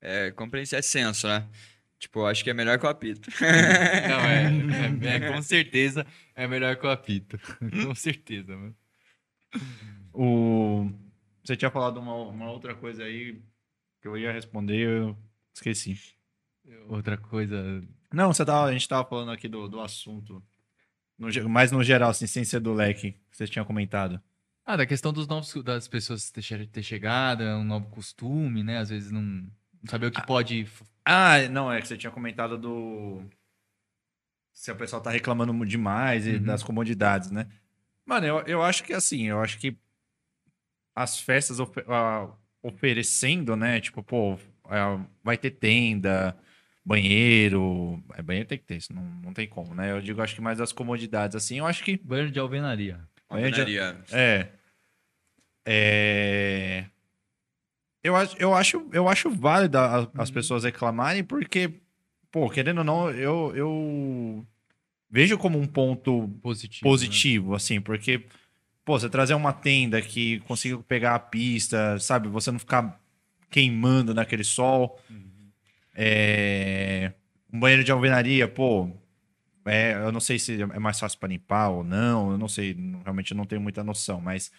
é 0.00 0.30
compreensão, 0.30 0.78
é 0.78 0.82
senso, 0.82 1.26
né? 1.28 1.44
Tipo, 1.98 2.20
eu 2.20 2.26
acho 2.26 2.44
que 2.44 2.50
é 2.50 2.54
melhor 2.54 2.78
que 2.78 2.86
o 2.86 2.88
apito. 2.88 3.30
Não, 3.40 4.20
é, 4.20 5.10
é- 5.12 5.16
é- 5.16 5.32
com 5.32 5.40
certeza 5.42 6.06
é 6.34 6.46
melhor 6.46 6.76
que 6.76 6.86
o 6.86 6.90
apito. 6.90 7.38
com 7.84 7.94
certeza, 7.94 8.54
mano. 8.56 8.74
O... 10.12 10.90
Você 11.46 11.56
tinha 11.56 11.70
falado 11.70 11.98
uma, 12.00 12.14
uma 12.16 12.50
outra 12.50 12.74
coisa 12.74 13.04
aí 13.04 13.40
que 14.02 14.08
eu 14.08 14.16
ia 14.18 14.32
responder, 14.32 14.80
eu 14.80 15.16
esqueci. 15.54 15.96
Outra 16.88 17.16
coisa. 17.16 17.82
Não, 18.12 18.32
você 18.32 18.44
tava, 18.44 18.66
a 18.66 18.72
gente 18.72 18.88
tava 18.88 19.08
falando 19.08 19.30
aqui 19.30 19.46
do, 19.48 19.68
do 19.68 19.80
assunto. 19.80 20.42
No 21.16 21.28
mais 21.48 21.70
no 21.70 21.82
geral, 21.84 22.10
assim, 22.10 22.26
sem 22.26 22.44
ser 22.44 22.60
do 22.60 22.74
leque, 22.74 23.12
que 23.30 23.36
você 23.36 23.46
tinha 23.46 23.64
comentado. 23.64 24.20
Ah, 24.64 24.76
da 24.76 24.84
questão 24.84 25.12
dos 25.12 25.28
novos 25.28 25.54
das 25.62 25.86
pessoas 25.86 26.30
ter, 26.30 26.66
ter 26.66 26.82
chegado, 26.82 27.44
é 27.44 27.54
um 27.54 27.64
novo 27.64 27.86
costume, 27.90 28.64
né? 28.64 28.78
Às 28.78 28.90
vezes 28.90 29.12
não, 29.12 29.20
não 29.22 29.50
saber 29.88 30.06
o 30.06 30.10
que 30.10 30.26
pode. 30.26 30.62
f- 30.62 30.84
Ah, 31.04 31.48
não, 31.48 31.72
é 31.72 31.80
que 31.80 31.86
você 31.86 31.96
tinha 31.96 32.10
comentado 32.10 32.58
do. 32.58 33.22
Se 34.52 34.72
o 34.72 34.76
pessoal 34.76 35.00
tá 35.00 35.10
reclamando 35.10 35.52
demais 35.64 36.26
e 36.26 36.32
Uhum. 36.32 36.42
das 36.44 36.62
comodidades, 36.62 37.30
né? 37.30 37.46
Mano, 38.04 38.26
eu, 38.26 38.40
eu 38.46 38.62
acho 38.62 38.82
que 38.84 38.92
assim, 38.92 39.24
eu 39.28 39.40
acho 39.40 39.58
que 39.58 39.78
as 40.96 41.20
festas 41.20 41.58
ah, 41.88 42.28
oferecendo, 42.62 43.54
né? 43.54 43.78
Tipo, 43.80 44.02
pô, 44.02 44.38
ah, 44.64 44.98
vai 45.22 45.36
ter 45.36 45.50
tenda, 45.50 46.34
banheiro. 46.84 48.02
É, 48.14 48.22
banheiro 48.22 48.48
tem 48.48 48.56
que 48.58 48.64
ter, 48.64 48.76
isso 48.78 48.94
não, 48.94 49.02
não 49.22 49.32
tem 49.34 49.46
como, 49.46 49.74
né? 49.74 49.92
Eu 49.92 50.00
digo, 50.00 50.22
acho 50.22 50.34
que 50.34 50.40
mais 50.40 50.56
das 50.58 50.72
comodidades, 50.72 51.36
assim, 51.36 51.58
eu 51.58 51.66
acho 51.66 51.84
que. 51.84 51.98
Banho 52.02 52.30
de 52.30 52.38
alvenaria. 52.40 52.94
Já- 53.30 53.36
Alvenaria. 53.36 54.00
É. 54.10 54.48
É. 55.66 56.84
Eu 58.02 58.14
acho, 58.14 58.36
eu 58.38 58.54
acho, 58.54 58.88
eu 58.92 59.08
acho 59.08 59.28
válido 59.30 59.78
a- 59.78 60.08
as 60.16 60.30
pessoas 60.30 60.62
reclamarem, 60.62 61.24
porque, 61.24 61.72
pô, 62.30 62.48
querendo 62.48 62.78
ou 62.78 62.84
não, 62.84 63.10
eu, 63.10 63.52
eu 63.56 64.46
vejo 65.10 65.36
como 65.36 65.58
um 65.58 65.66
ponto 65.66 66.28
Positivo. 66.40 66.82
positivo, 66.88 67.54
assim, 67.56 67.80
porque, 67.80 68.24
pô, 68.86 68.98
você 68.98 69.10
trazer 69.10 69.34
uma 69.34 69.52
tenda 69.52 70.00
que 70.00 70.38
consiga 70.40 70.78
pegar 70.78 71.16
a 71.16 71.18
pista, 71.18 71.98
sabe? 71.98 72.28
Você 72.28 72.52
não 72.52 72.58
ficar 72.60 72.98
queimando 73.50 74.14
naquele 74.14 74.44
sol. 74.44 74.98
É, 75.94 77.12
Um 77.52 77.58
banheiro 77.58 77.82
de 77.82 77.90
alvenaria, 77.90 78.46
pô. 78.46 78.88
É, 79.64 79.94
eu 79.94 80.12
não 80.12 80.20
sei 80.20 80.38
se 80.38 80.62
é 80.62 80.78
mais 80.78 81.00
fácil 81.00 81.18
para 81.18 81.28
limpar 81.30 81.70
ou 81.70 81.82
não, 81.82 82.30
eu 82.30 82.38
não 82.38 82.46
sei, 82.46 82.76
realmente 83.02 83.32
eu 83.32 83.36
não 83.36 83.44
tenho 83.44 83.60
muita 83.60 83.82
noção, 83.82 84.20
mas, 84.20 84.52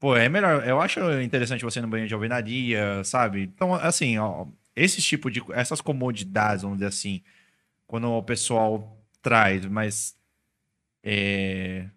pô, 0.00 0.16
é 0.16 0.28
melhor. 0.28 0.66
Eu 0.66 0.80
acho 0.80 1.00
interessante 1.22 1.64
você 1.64 1.78
ir 1.78 1.82
no 1.82 1.88
banheiro 1.88 2.08
de 2.08 2.14
alvenaria, 2.14 3.04
sabe? 3.04 3.42
Então, 3.44 3.72
assim, 3.74 4.18
ó, 4.18 4.46
esse 4.74 5.00
tipo 5.00 5.30
de. 5.30 5.40
Essas 5.52 5.80
comodidades, 5.80 6.62
vamos 6.62 6.78
dizer 6.78 6.88
assim, 6.88 7.22
quando 7.86 8.10
o 8.10 8.22
pessoal 8.22 8.98
traz, 9.22 9.64
mas. 9.66 10.16
É, 11.04 11.88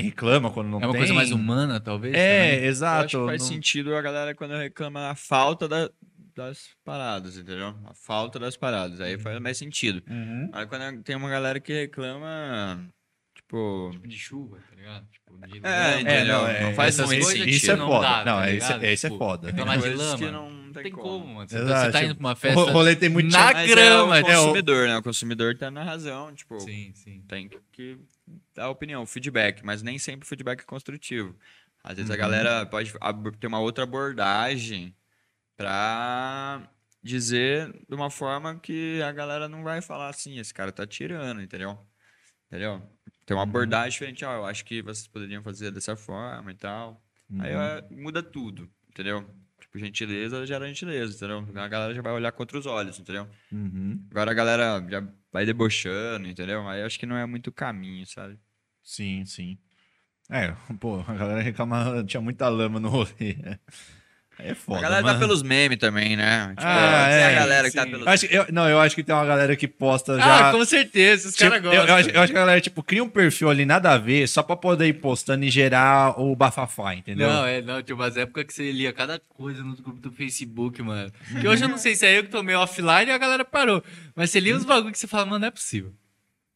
reclama 0.00 0.50
quando 0.50 0.68
não 0.68 0.80
É 0.80 0.84
uma 0.86 0.92
tem. 0.92 1.00
coisa 1.00 1.14
mais 1.14 1.30
humana, 1.32 1.80
talvez? 1.80 2.14
É, 2.14 2.50
também? 2.52 2.64
Eu 2.64 2.70
exato. 2.70 3.04
acho 3.06 3.18
que 3.20 3.26
faz 3.26 3.42
não- 3.42 3.48
sentido 3.48 3.94
a 3.94 4.02
galera 4.02 4.34
quando 4.34 4.52
reclama 4.56 5.10
a 5.10 5.14
falta 5.14 5.68
da- 5.68 5.90
das 6.34 6.68
paradas, 6.84 7.36
entendeu? 7.36 7.74
A 7.84 7.92
falta 7.94 8.38
das 8.38 8.56
paradas. 8.56 9.00
Aí 9.00 9.18
faz 9.18 9.38
mais 9.40 9.58
sentido. 9.58 10.02
Uhum. 10.08 10.48
Aí 10.52 10.66
quando 10.66 11.02
tem 11.02 11.16
uma 11.16 11.28
galera 11.28 11.60
que 11.60 11.72
reclama, 11.72 12.82
tipo. 13.50 13.88
Tipo 13.92 14.08
de 14.08 14.18
chuva, 14.18 14.58
tá 14.70 14.76
ligado? 14.76 15.06
Tipo, 15.10 15.46
de 15.46 15.58
É, 15.62 15.86
lama. 15.88 16.00
entendeu? 16.00 16.38
não, 16.38 16.46
é, 16.48 16.62
Não 16.62 16.74
faz 16.74 16.98
essas 16.98 17.06
coisas. 17.10 17.46
Isso 17.48 17.70
é 17.72 17.76
não 17.76 17.88
foda. 17.88 18.08
dá, 18.08 18.24
não, 18.24 18.38
tá 18.38 18.50
esse, 18.50 18.72
esse 18.86 19.06
é 19.06 19.10
Tipo, 19.10 19.18
foda. 19.18 19.52
Tem 19.52 19.64
de 19.64 19.78
coisas 19.80 20.14
que 20.14 20.24
lama. 20.26 20.30
não, 20.38 20.50
Não 20.50 20.72
tem, 20.72 20.92
como. 20.92 21.26
mano. 21.34 21.48
Você, 21.48 21.58
Exato, 21.58 21.86
você 21.86 21.92
tá 21.92 22.04
indo 22.04 22.14
pra 22.14 22.26
uma 22.26 22.32
O 22.32 22.36
festa 22.36 22.70
rolê 22.70 22.94
tem 22.96 23.08
muito 23.08 23.32
na 23.32 23.52
Mas 23.52 23.68
grama. 23.70 24.16
é 24.18 24.20
o 24.20 24.24
tipo- 24.24 24.36
consumidor, 24.36 24.86
né? 24.88 24.96
O 24.98 25.02
consumidor 25.02 25.56
tá 25.58 25.70
na 25.70 25.82
razão, 25.82 26.32
tipo, 26.34 26.60
Sim, 26.60 26.92
sim. 26.94 27.22
tem 27.28 27.48
que- 27.48 27.58
que 27.72 27.98
dar 28.54 28.70
opinião, 28.70 29.04
feedback, 29.04 29.64
mas 29.64 29.82
nem 29.82 29.98
sempre 29.98 30.24
o 30.24 30.28
feedback 30.28 30.60
é 30.60 30.64
construtivo. 30.64 31.34
Às 31.82 31.96
vezes 31.96 32.10
a 32.10 32.14
Uhum. 32.14 32.20
galera 32.20 32.66
pode 32.66 32.92
ter 33.40 33.46
uma 33.48 33.58
outra 33.58 33.82
abordagem 33.84 34.94
pra 35.56 36.62
dizer 37.02 37.72
de 37.88 37.94
uma 37.94 38.10
forma 38.10 38.58
que 38.60 39.00
a 39.02 39.10
galera 39.12 39.48
não 39.48 39.62
vai 39.62 39.80
falar 39.80 40.08
assim, 40.08 40.38
esse 40.38 40.52
cara 40.52 40.70
tá 40.70 40.86
tirando, 40.86 41.40
entendeu? 41.42 41.78
Entendeu? 42.48 42.82
Tem 43.30 43.36
Uhum. 43.36 43.44
uma 43.44 43.48
abordagem 43.48 43.90
diferente, 43.90 44.24
ó, 44.24 44.34
eu 44.38 44.44
acho 44.44 44.64
que 44.64 44.82
vocês 44.82 45.06
poderiam 45.06 45.40
fazer 45.40 45.70
dessa 45.70 45.94
forma 45.94 46.50
e 46.50 46.54
tal. 46.56 47.00
Aí 47.38 47.54
Uhum. 47.54 47.60
ó, 47.60 47.94
muda 48.02 48.24
tudo, 48.24 48.68
entendeu? 48.88 49.24
Tipo, 49.60 49.78
gentileza 49.78 50.44
gera 50.44 50.66
gentileza, 50.66 51.14
entendeu? 51.14 51.62
A 51.62 51.68
galera 51.68 51.94
já 51.94 52.02
vai 52.02 52.12
olhar 52.12 52.32
com 52.32 52.42
outros 52.42 52.66
olhos, 52.66 52.98
entendeu? 52.98 53.28
Uhum. 53.52 54.04
Agora 54.10 54.32
a 54.32 54.34
galera 54.34 54.84
já 54.90 55.06
vai 55.32 55.46
debochando, 55.46 56.26
entendeu? 56.26 56.68
Aí 56.68 56.82
acho 56.82 56.98
que 56.98 57.06
não 57.06 57.16
é 57.16 57.24
muito 57.24 57.52
caminho, 57.52 58.04
sabe? 58.04 58.36
Sim, 58.82 59.24
sim. 59.24 59.56
É, 60.28 60.50
pô, 60.80 60.98
a 61.06 61.14
galera 61.14 61.40
reclama, 61.40 62.02
tinha 62.04 62.20
muita 62.20 62.48
lama 62.48 62.80
no 62.80 62.88
rolê. 62.88 63.36
É 64.44 64.54
foda, 64.54 64.78
a 64.78 64.82
galera 64.82 65.02
mano. 65.02 65.14
tá 65.14 65.20
pelos 65.26 65.42
memes 65.42 65.78
também, 65.78 66.16
né? 66.16 66.48
Tipo, 66.50 66.62
Ah, 66.66 67.08
é, 67.08 67.26
a 67.26 67.38
galera 67.40 67.70
que 67.70 67.76
tá 67.76 67.82
sim. 67.84 67.90
pelos 67.90 68.06
Eu 68.06 68.12
acho 68.12 68.28
que- 68.28 68.34
eu- 68.36 68.46
não, 68.50 68.68
eu 68.68 68.80
acho 68.80 68.94
que 68.94 69.02
tem 69.02 69.14
uma 69.14 69.24
galera 69.24 69.54
que 69.56 69.68
posta 69.68 70.16
já... 70.16 70.48
Ah, 70.48 70.52
com 70.52 70.64
certeza, 70.64 71.28
os 71.28 71.34
Tipo, 71.34 71.50
caras 71.50 71.64
eu, 71.64 71.70
gostam. 71.70 71.86
eu, 71.88 71.94
acho, 71.94 72.10
eu 72.10 72.20
acho 72.20 72.32
que 72.32 72.38
a 72.38 72.40
galera, 72.40 72.60
tipo, 72.60 72.82
cria 72.82 73.04
um 73.04 73.08
perfil 73.08 73.50
ali 73.50 73.64
nada 73.64 73.90
a 73.92 73.98
ver, 73.98 74.26
só 74.28 74.42
pra 74.42 74.56
poder 74.56 74.86
ir 74.86 74.94
postando 74.94 75.44
e 75.44 75.50
gerar 75.50 76.18
o 76.20 76.34
bafafá, 76.34 76.94
entendeu? 76.94 77.28
Não, 77.28 77.44
é, 77.46 77.60
não, 77.62 77.82
tinha 77.82 77.94
umas 77.94 78.16
épocas 78.16 78.44
que 78.46 78.52
você 78.54 78.72
lia 78.72 78.92
cada 78.92 79.18
coisa 79.28 79.62
no 79.62 79.74
grupo 79.76 80.00
do 80.00 80.10
Facebook, 80.12 80.80
mano. 80.82 81.10
Que 81.40 81.46
hoje 81.48 81.64
eu 81.64 81.68
não 81.68 81.78
sei 81.78 81.94
se 81.94 82.06
é 82.06 82.18
eu 82.18 82.22
que 82.24 82.30
tô 82.30 82.42
meio 82.42 82.58
offline 82.60 83.06
e 83.06 83.10
a 83.12 83.18
galera 83.18 83.44
parou. 83.44 83.82
Mas 84.14 84.30
você 84.30 84.40
lia 84.40 84.56
os 84.56 84.64
bagulho 84.64 84.92
que 84.92 84.98
você 84.98 85.06
fala, 85.06 85.24
mano, 85.26 85.40
não 85.40 85.48
é 85.48 85.50
possível. 85.50 85.92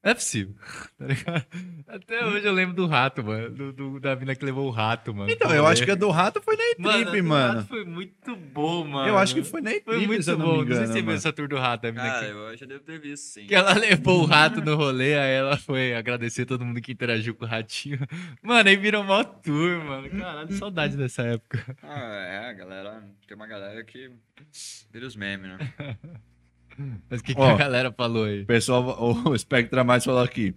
Não 0.04 0.10
é 0.10 0.14
possível. 0.14 0.54
Tá 0.98 1.06
ligado? 1.06 1.44
Até 1.88 2.24
hoje 2.24 2.46
eu 2.46 2.52
lembro 2.52 2.74
do 2.74 2.86
rato, 2.86 3.22
mano. 3.24 3.50
Do, 3.50 3.72
do- 3.72 4.00
da 4.00 4.14
mina 4.16 4.34
que 4.34 4.44
levou 4.44 4.66
o 4.66 4.70
rato, 4.70 5.12
mano. 5.14 5.30
Então, 5.30 5.52
eu 5.52 5.66
acho 5.66 5.84
que 5.84 5.90
a 5.90 5.94
do 5.94 6.08
rato 6.10 6.40
foi 6.42 6.56
na 6.56 6.62
Mano, 6.78 6.98
E-Trip, 7.00 7.18
a 7.18 7.22
do 7.22 7.28
mano. 7.28 7.54
rato 7.58 7.68
foi 7.68 7.84
muito 7.84 8.36
bom, 8.36 8.84
mano. 8.86 9.08
Eu 9.08 9.18
acho 9.18 9.34
que 9.34 9.42
foi 9.42 9.60
na 9.60 9.70
Foi 9.70 9.78
E-Trip, 9.78 10.06
muito 10.06 10.22
se 10.22 10.30
eu 10.30 10.38
não 10.38 10.46
bom. 10.46 10.52
me 10.52 10.58
Não 10.58 10.66
sei 10.66 10.74
engano. 10.76 10.86
se 10.86 10.92
você 10.92 10.98
viu 11.00 11.06
mano. 11.06 11.18
essa 11.18 11.32
tour 11.32 11.48
do 11.48 11.56
rato, 11.56 11.86
a 11.86 11.92
mina 11.92 12.04
Cara, 12.04 12.26
que... 12.26 12.32
eu 12.32 12.56
já 12.56 12.66
devo 12.66 12.80
ter 12.84 13.00
visto, 13.00 13.24
sim. 13.24 13.46
Que 13.46 13.54
ela 13.54 13.72
levou 13.78 14.22
o 14.22 14.24
rato 14.26 14.60
no 14.60 14.76
rolê, 14.76 15.14
aí 15.18 15.32
ela 15.34 15.56
foi 15.56 15.94
agradecer 15.94 16.44
todo 16.46 16.64
mundo 16.64 16.80
que 16.80 16.92
interagiu 16.92 17.34
com 17.34 17.44
o 17.44 17.48
ratinho. 17.48 17.98
Mano, 18.42 18.68
aí 18.68 18.76
virou 18.76 19.02
mó 19.04 19.22
tour, 19.24 19.82
mano. 19.84 20.10
Caralho, 20.10 20.52
saudade 20.52 20.96
dessa 20.96 21.22
época. 21.22 21.76
Ah, 21.82 21.98
é, 22.28 22.48
a 22.50 22.52
galera. 22.52 23.02
Tem 23.26 23.36
uma 23.36 23.46
galera 23.46 23.82
que 23.84 24.10
vira 24.92 25.06
os 25.06 25.16
memes, 25.16 25.48
né? 25.58 25.58
Mas 27.08 27.20
o 27.20 27.24
que, 27.24 27.34
que 27.34 27.40
Ó. 27.40 27.50
a 27.54 27.56
galera 27.56 27.92
falou 27.92 28.24
aí? 28.24 28.42
O 28.42 28.46
pessoal, 28.46 28.96
o 29.26 29.36
Spectra 29.38 29.84
Mais 29.84 30.04
falou 30.04 30.22
aqui. 30.22 30.54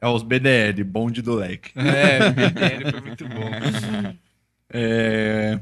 É 0.00 0.06
os 0.06 0.22
BDL, 0.22 0.84
bonde 0.84 1.20
do 1.22 1.34
leque. 1.34 1.72
É, 1.76 2.28
o 2.28 2.32
BTL 2.32 2.90
foi 2.92 3.00
muito 3.00 3.28
bom. 3.28 4.14
É... 4.70 5.58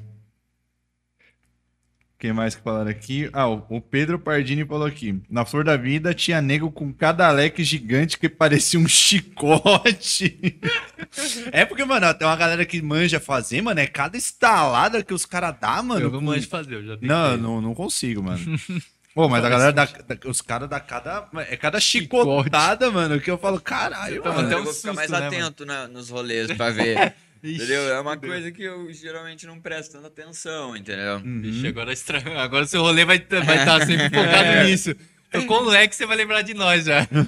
Quem 2.18 2.32
mais 2.32 2.54
que 2.54 2.62
falaram 2.62 2.90
aqui? 2.90 3.28
Ah, 3.32 3.46
o 3.46 3.78
Pedro 3.80 4.18
Pardini 4.18 4.64
falou 4.64 4.86
aqui. 4.86 5.20
Na 5.28 5.44
Flor 5.44 5.64
da 5.64 5.76
Vida 5.76 6.14
tinha 6.14 6.40
nego 6.40 6.70
com 6.70 6.90
cada 6.92 7.30
leque 7.30 7.62
gigante 7.62 8.18
que 8.18 8.26
parecia 8.28 8.80
um 8.80 8.88
chicote. 8.88 10.58
é 11.52 11.64
porque, 11.66 11.84
mano, 11.84 12.12
tem 12.14 12.26
uma 12.26 12.34
galera 12.36 12.64
que 12.64 12.80
manja 12.80 13.20
fazer, 13.20 13.60
mano. 13.60 13.80
É 13.80 13.86
cada 13.86 14.16
estalada 14.16 15.02
que 15.04 15.12
os 15.12 15.26
caras 15.26 15.54
dão, 15.60 15.82
mano. 15.82 16.00
eu 16.00 16.10
não 16.10 16.18
com- 16.20 16.24
manjo 16.24 16.48
fazer, 16.48 16.76
eu 16.76 16.84
já 16.84 16.92
tentei. 16.94 17.08
Não, 17.08 17.36
não, 17.36 17.60
não 17.60 17.74
consigo, 17.74 18.22
mano. 18.22 18.40
Pô, 19.16 19.30
mas 19.30 19.43
a 19.43 19.48
galera 19.48 19.72
dá, 19.72 19.86
dá- 19.86 20.28
os 20.28 20.43
caras 20.43 20.68
dá 20.68 20.78
cada. 20.78 21.26
É 21.48 21.56
cada 21.56 21.80
chicotada, 21.80 22.90
mano, 22.90 23.18
que 23.18 23.30
eu 23.30 23.38
falo, 23.38 23.59
caralho, 23.59 24.22
Toma 24.22 24.34
mano. 24.34 24.47
até 24.48 24.56
eu 24.56 24.60
um 24.60 24.64
vou 24.64 24.74
ficar 24.74 24.93
mais 24.93 25.09
susto, 25.09 25.20
né, 25.22 25.26
atento 25.26 25.64
na- 25.64 25.88
nos 25.88 26.10
rolês 26.10 26.52
pra 26.52 26.68
ver. 26.68 27.14
Ixi, 27.43 27.55
entendeu? 27.56 27.94
É 27.94 27.98
uma 28.01 28.18
coisa 28.18 28.52
que 28.52 28.62
eu 28.62 28.93
geralmente 28.93 29.47
não 29.47 29.59
presto 29.59 29.93
tanta 29.93 30.09
atenção, 30.09 30.76
entendeu? 30.76 31.22
Ixi, 31.43 31.66
agora, 31.66 31.93
estra... 31.94 32.18
agora 32.43 32.64
o 32.64 32.68
seu 32.68 32.82
rolê 32.82 33.06
vai 33.06 33.16
estar 33.16 33.43
vai 33.43 33.64
tá 33.64 33.86
sempre 33.86 34.10
focado 34.14 34.64
nisso. 34.66 34.94
Tocou 35.32 35.64
no 35.64 35.70
leque, 35.70 35.97
você 35.97 36.05
vai 36.05 36.16
lembrar 36.18 36.43
de 36.43 36.52
nós 36.52 36.84
já. 36.84 37.02
Você 37.02 37.24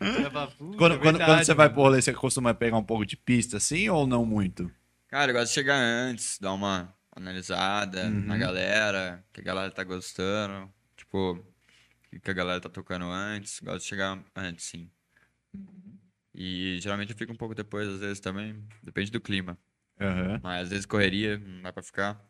vai 0.22 0.30
falar, 0.30 0.46
"Puta, 0.48 0.78
Quando, 0.78 0.94
é 0.94 0.98
quando, 0.98 1.18
verdade, 1.18 1.24
quando 1.30 1.44
você 1.44 1.54
vai 1.54 1.66
mano." 1.66 1.74
pro 1.74 1.82
rolê, 1.82 2.00
você 2.02 2.12
costuma 2.14 2.54
pegar 2.54 2.78
um 2.78 2.82
pouco 2.82 3.04
de 3.04 3.16
pista 3.16 3.58
assim 3.58 3.88
ou 3.90 4.06
não 4.06 4.24
muito? 4.24 4.70
Cara, 5.08 5.30
eu 5.32 5.34
gosto 5.34 5.48
de 5.48 5.54
chegar 5.54 5.76
antes, 5.76 6.38
dar 6.40 6.52
uma 6.54 6.94
analisada 7.14 8.04
Uhum. 8.06 8.24
na 8.26 8.36
galera, 8.38 9.22
o 9.30 9.34
que 9.34 9.40
a 9.40 9.44
galera 9.44 9.70
tá 9.70 9.84
gostando, 9.84 10.68
tipo, 11.14 11.38
o 12.12 12.20
que 12.20 12.30
a 12.30 12.34
galera 12.34 12.60
tá 12.60 12.68
tocando 12.68 13.06
antes. 13.06 13.60
Gosto 13.60 13.82
de 13.82 13.88
chegar 13.88 14.18
antes, 14.34 14.64
sim. 14.66 14.90
E 16.34 16.78
geralmente 16.80 17.12
eu 17.12 17.16
fico 17.16 17.32
um 17.32 17.36
pouco 17.36 17.54
depois, 17.54 17.88
às 17.88 18.00
vezes 18.00 18.20
também, 18.20 18.56
depende 18.82 19.10
do 19.10 19.20
clima. 19.20 19.56
Aham. 20.00 20.40
Mas 20.42 20.64
às 20.64 20.68
vezes 20.70 20.86
correria, 20.86 21.38
não 21.38 21.62
dá 21.62 21.72
pra 21.72 21.82
ficar. 21.82 22.20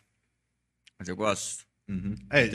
Mas 0.99 1.09
eu 1.09 1.17
gosto. 1.17 1.65
Uhum. 1.89 2.15
É, 2.31 2.49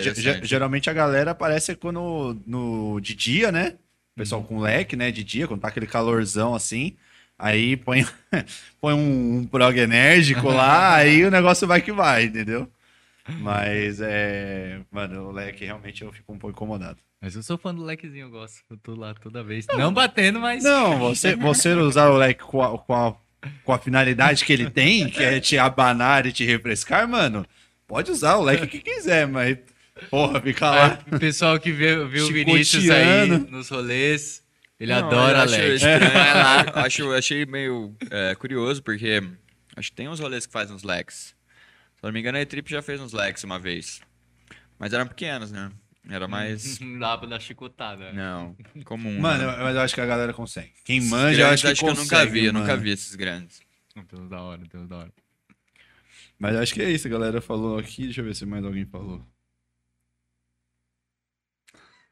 geralmente 0.43 0.89
a 0.89 0.93
galera 0.93 1.31
aparece 1.31 1.75
quando 1.75 2.39
no, 2.45 2.99
de 2.99 3.15
dia, 3.15 3.51
né? 3.51 3.77
O 4.15 4.19
pessoal 4.19 4.43
com 4.43 4.59
leque, 4.59 4.95
né? 4.95 5.11
De 5.11 5.23
dia, 5.23 5.47
quando 5.47 5.61
tá 5.61 5.67
aquele 5.67 5.87
calorzão 5.87 6.53
assim. 6.53 6.95
Aí 7.37 7.77
põe, 7.77 8.05
põe 8.81 8.93
um, 8.93 9.37
um 9.37 9.47
prog 9.47 9.77
enérgico 9.77 10.49
lá, 10.49 10.93
aí 10.97 11.23
o 11.23 11.31
negócio 11.31 11.67
vai 11.67 11.81
que 11.81 11.91
vai, 11.91 12.25
entendeu? 12.25 12.71
Mas 13.39 13.99
é. 14.01 14.79
Mano, 14.91 15.27
o 15.27 15.31
leque 15.31 15.65
realmente 15.65 16.03
eu 16.03 16.11
fico 16.11 16.33
um 16.33 16.37
pouco 16.37 16.55
incomodado. 16.55 16.97
Mas 17.21 17.35
eu 17.35 17.43
sou 17.43 17.57
fã 17.57 17.75
do 17.75 17.83
lequezinho, 17.83 18.27
eu 18.27 18.29
gosto. 18.31 18.61
Eu 18.69 18.77
tô 18.77 18.95
lá 18.95 19.13
toda 19.13 19.43
vez. 19.43 19.65
Não, 19.67 19.93
batendo, 19.93 20.39
mas. 20.39 20.63
Não, 20.63 20.97
você, 20.99 21.35
você 21.35 21.73
usar 21.73 22.09
o 22.09 22.17
leque 22.17 22.43
com 22.43 22.61
a, 22.61 22.77
com, 22.77 22.93
a, 22.93 23.15
com 23.63 23.73
a 23.73 23.77
finalidade 23.77 24.45
que 24.45 24.53
ele 24.53 24.69
tem, 24.69 25.09
que 25.09 25.21
é 25.21 25.39
te 25.39 25.57
abanar 25.57 26.25
e 26.25 26.31
te 26.31 26.45
refrescar, 26.45 27.07
mano, 27.07 27.45
pode 27.85 28.09
usar 28.11 28.37
o 28.37 28.43
leque 28.43 28.67
que 28.67 28.79
quiser, 28.79 29.27
mas. 29.27 29.57
Porra, 30.09 30.39
fica 30.39 30.69
lá. 30.69 30.99
O 31.11 31.19
pessoal 31.19 31.59
que 31.59 31.73
vê, 31.73 32.05
viu 32.05 32.25
o 32.25 32.31
Vinícius 32.31 32.89
aí 32.89 33.27
nos 33.27 33.67
rolês, 33.67 34.41
ele 34.79 34.93
Não, 34.93 35.07
adora 35.07 35.39
eu 35.39 35.41
acho 35.41 35.55
leque. 35.55 35.73
estranho, 35.75 36.03
eu 36.03 36.81
acho, 36.81 37.01
eu 37.01 37.13
achei 37.13 37.45
meio 37.45 37.93
é, 38.09 38.33
curioso, 38.35 38.81
porque 38.81 39.21
acho 39.75 39.89
que 39.89 39.95
tem 39.95 40.07
uns 40.07 40.21
rolês 40.21 40.45
que 40.45 40.53
fazem 40.53 40.73
uns 40.73 40.83
leques. 40.83 41.35
Se 41.99 42.05
eu 42.05 42.07
não 42.07 42.13
me 42.13 42.19
engano, 42.21 42.37
a 42.37 42.41
E-Trip 42.41 42.69
já 42.71 42.81
fez 42.81 43.01
uns 43.01 43.11
leques 43.11 43.43
uma 43.43 43.59
vez. 43.59 44.01
Mas 44.77 44.93
eram 44.93 45.05
pequenos, 45.05 45.51
né? 45.51 45.69
Era 46.09 46.27
mais. 46.27 46.79
Não 46.79 46.97
dá 46.97 47.17
pra 47.17 47.27
dar 47.27 47.39
chicotada. 47.41 48.13
Não, 48.13 48.55
comum. 48.85 49.19
Mano, 49.19 49.45
né? 49.45 49.53
eu- 49.59 49.63
mas 49.63 49.75
eu 49.75 49.81
acho 49.81 49.93
que 49.93 50.01
a 50.01 50.05
galera 50.05 50.33
consegue. 50.33 50.71
Quem 50.85 50.99
Esses 50.99 51.09
manja, 51.09 51.41
eu 51.41 51.45
grandes 51.47 51.65
acho 51.65 51.79
que 51.81 51.85
eu 51.85 51.89
nunca 51.89 52.01
consegue, 52.03 52.31
vi, 52.31 52.45
eu 52.45 52.53
nunca 52.53 52.77
vi 52.77 52.89
esses 52.91 53.13
grandes. 53.15 53.61
Uns 54.13 54.29
da 54.29 54.41
hora, 54.41 54.61
uns 54.73 54.87
da 54.87 54.97
hora. 54.97 55.13
Mas 56.39 56.55
acho 56.55 56.73
que 56.73 56.81
é 56.81 56.89
isso, 56.89 57.05
a 57.07 57.11
galera 57.11 57.41
falou 57.41 57.77
aqui. 57.77 58.05
Deixa 58.05 58.21
eu 58.21 58.25
ver 58.25 58.33
se 58.33 58.45
mais 58.45 58.63
alguém 58.63 58.85
falou. 58.85 59.23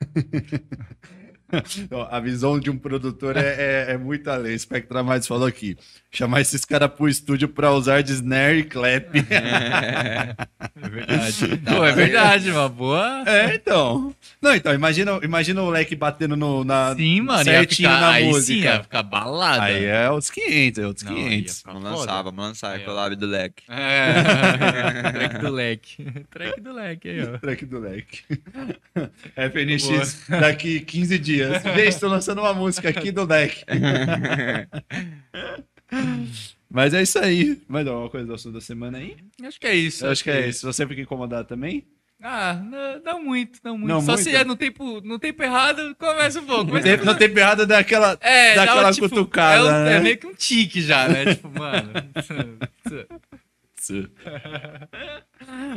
A 2.09 2.19
visão 2.19 2.59
de 2.59 2.69
um 2.69 2.77
produtor 2.77 3.37
é, 3.37 3.85
é, 3.89 3.91
é 3.93 3.97
muito 3.97 4.29
além. 4.29 4.57
Spectra 4.57 5.03
Mais 5.03 5.25
falou 5.25 5.47
aqui. 5.47 5.77
Chamar 6.11 6.41
esses 6.41 6.65
caras 6.65 6.89
pro 6.89 7.07
estúdio 7.07 7.47
pra 7.47 7.71
usar 7.71 8.01
de 8.01 8.13
snare 8.13 8.59
e 8.59 8.63
clap. 8.63 9.15
É 9.15 10.35
verdade. 10.89 11.57
Pô, 11.57 11.75
pra 11.75 11.87
é 11.87 11.91
ver. 11.91 11.95
verdade, 11.95 12.51
uma 12.51 12.67
boa. 12.69 13.23
É, 13.25 13.55
então. 13.55 14.13
Não, 14.41 14.55
então, 14.55 14.73
imagina, 14.73 15.19
imagina 15.23 15.61
o 15.61 15.69
leque 15.69 15.95
batendo 15.95 16.35
no, 16.35 16.63
na, 16.63 16.95
Sim, 16.95 17.21
mano. 17.21 17.43
Certinho 17.43 17.89
ficar, 17.89 18.01
na 18.01 18.09
aí 18.11 18.23
sim, 18.23 18.29
música. 18.29 18.59
ia 18.59 18.83
ficar 18.83 19.03
balada. 19.03 19.63
Aí 19.63 19.85
é 19.85 20.11
os 20.11 20.29
500, 20.29 20.83
é 20.83 20.87
os 20.87 21.03
Não, 21.03 21.11
aí 21.11 21.17
ia 21.17 21.29
500. 21.29 21.57
ficar 21.57 21.73
Vamos 21.73 21.91
lançar, 21.91 22.21
vamos 22.23 22.45
lançar 22.45 22.71
Aí, 22.71 22.83
collab 22.83 23.15
do 23.15 23.25
leque. 23.25 23.63
É. 23.69 24.13
Track 25.11 25.37
do 25.39 25.49
leque. 25.51 26.05
Track 26.29 26.61
do 26.61 26.73
leque 26.73 27.09
aí, 27.09 27.23
ó. 27.23 27.37
Track 27.37 27.65
do 27.65 27.79
leque. 27.79 28.23
FNX 29.35 30.25
daqui 30.29 30.79
15 30.79 31.19
dias. 31.19 31.36
Gente, 31.37 31.99
tô 31.99 32.07
lançando 32.07 32.39
uma 32.41 32.53
música 32.53 32.89
aqui 32.89 33.11
do 33.11 33.25
leque. 33.25 33.63
Mas 36.69 36.93
é 36.93 37.01
isso 37.01 37.17
aí. 37.19 37.61
Mais 37.67 37.87
alguma 37.87 38.09
coisa 38.09 38.27
do 38.27 38.33
assunto 38.33 38.55
da 38.55 38.61
semana 38.61 38.97
aí? 38.97 39.15
Acho 39.43 39.59
que 39.59 39.67
é 39.67 39.75
isso. 39.75 40.05
Eu 40.05 40.11
acho 40.11 40.23
que 40.23 40.29
é 40.29 40.47
isso. 40.47 40.65
Você 40.71 40.85
fica 40.85 41.01
incomodado 41.01 41.47
também? 41.47 41.85
Ah, 42.21 42.55
não, 42.55 42.99
não 43.03 43.23
muito, 43.23 43.59
não 43.63 43.77
muito. 43.77 43.87
Não 43.89 44.01
Só 44.01 44.13
muito? 44.13 44.23
se 44.23 44.35
é 44.35 44.43
no 44.43 44.55
tempo, 44.55 45.01
no 45.01 45.19
tempo 45.19 45.43
errado, 45.43 45.95
começa 45.99 46.39
um 46.41 46.45
pouco. 46.45 46.65
No 46.65 46.73
Mas 46.73 46.83
tempo, 46.83 47.05
no 47.05 47.15
tempo 47.15 47.37
errado 47.39 47.65
daquela. 47.67 48.17
É, 48.21 48.55
Dá 48.55 48.65
dá 48.65 48.71
aquela 48.71 48.87
uma, 48.87 48.91
tipo, 48.93 49.07
cutucada, 49.09 49.59
é, 49.69 49.71
um- 49.71 49.83
né? 49.85 49.95
é 49.95 49.99
meio 49.99 50.17
que 50.17 50.25
um 50.27 50.33
tique 50.33 50.81
já, 50.81 51.07
né? 51.07 51.35
tipo, 51.35 51.47
mano. 51.47 51.91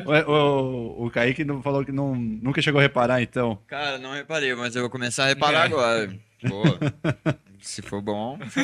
o, 0.07 0.31
o, 0.33 1.07
o 1.07 1.11
Kaique 1.11 1.45
não 1.45 1.63
falou 1.63 1.85
que 1.85 1.93
não, 1.93 2.15
nunca 2.15 2.61
chegou 2.63 2.79
a 2.79 2.83
reparar, 2.83 3.23
então. 3.23 3.59
Cara, 3.67 3.99
não 3.99 4.13
reparei, 4.13 4.55
mas 4.55 4.75
eu 4.77 4.83
vou 4.83 4.91
começar 4.91 5.25
a 5.25 5.29
reparar 5.29 5.63
É. 5.63 5.65
agora. 5.67 6.13
Pô, 6.49 6.63
se 7.61 7.83
for 7.83 8.01
bom. 8.01 8.39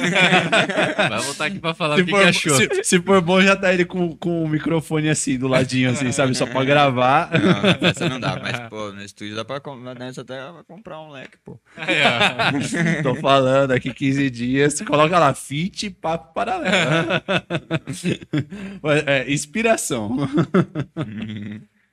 Vai 1.09 1.21
voltar 1.21 1.47
aqui 1.47 1.59
pra 1.59 1.75
falar 1.75 1.99
o 1.99 2.05
que, 2.05 2.11
for, 2.11 2.23
que 2.23 2.29
achou. 2.29 2.57
se, 2.57 2.85
se 2.85 3.01
for 3.01 3.21
bom, 3.21 3.41
já 3.41 3.57
tá 3.57 3.73
ele 3.73 3.85
com, 3.85 4.17
com 4.17 4.45
o 4.45 4.49
microfone 4.49 5.09
assim, 5.09 5.39
do 5.39 5.49
ladinho, 5.49 5.91
assim, 5.91 6.13
sabe? 6.13 6.35
Só 6.35 6.47
pra 6.47 6.65
gravar. 6.65 7.31
Não, 7.31 7.89
essa 7.89 8.09
não 8.09 8.21
dá, 8.21 8.39
mas, 8.41 8.59
pô, 8.69 8.93
no 8.93 9.03
estúdio 9.03 9.37
dá 9.37 9.45
pra, 9.45 9.61
nessa 9.99 10.23
até 10.23 10.41
pra 10.53 10.65
comprar 10.65 11.01
um 11.01 11.11
leque, 11.11 11.39
pô. 11.45 11.59
Ó. 11.77 11.83
Tô 13.03 13.15
falando 13.17 13.73
aqui 13.73 13.93
15 13.93 14.31
dias. 14.31 14.81
Coloca 14.83 15.19
lá, 15.19 15.35
fit 15.35 15.91
papo 15.91 16.33
paralelo. 16.35 16.67
é, 19.07 19.33
inspiração. 19.33 20.17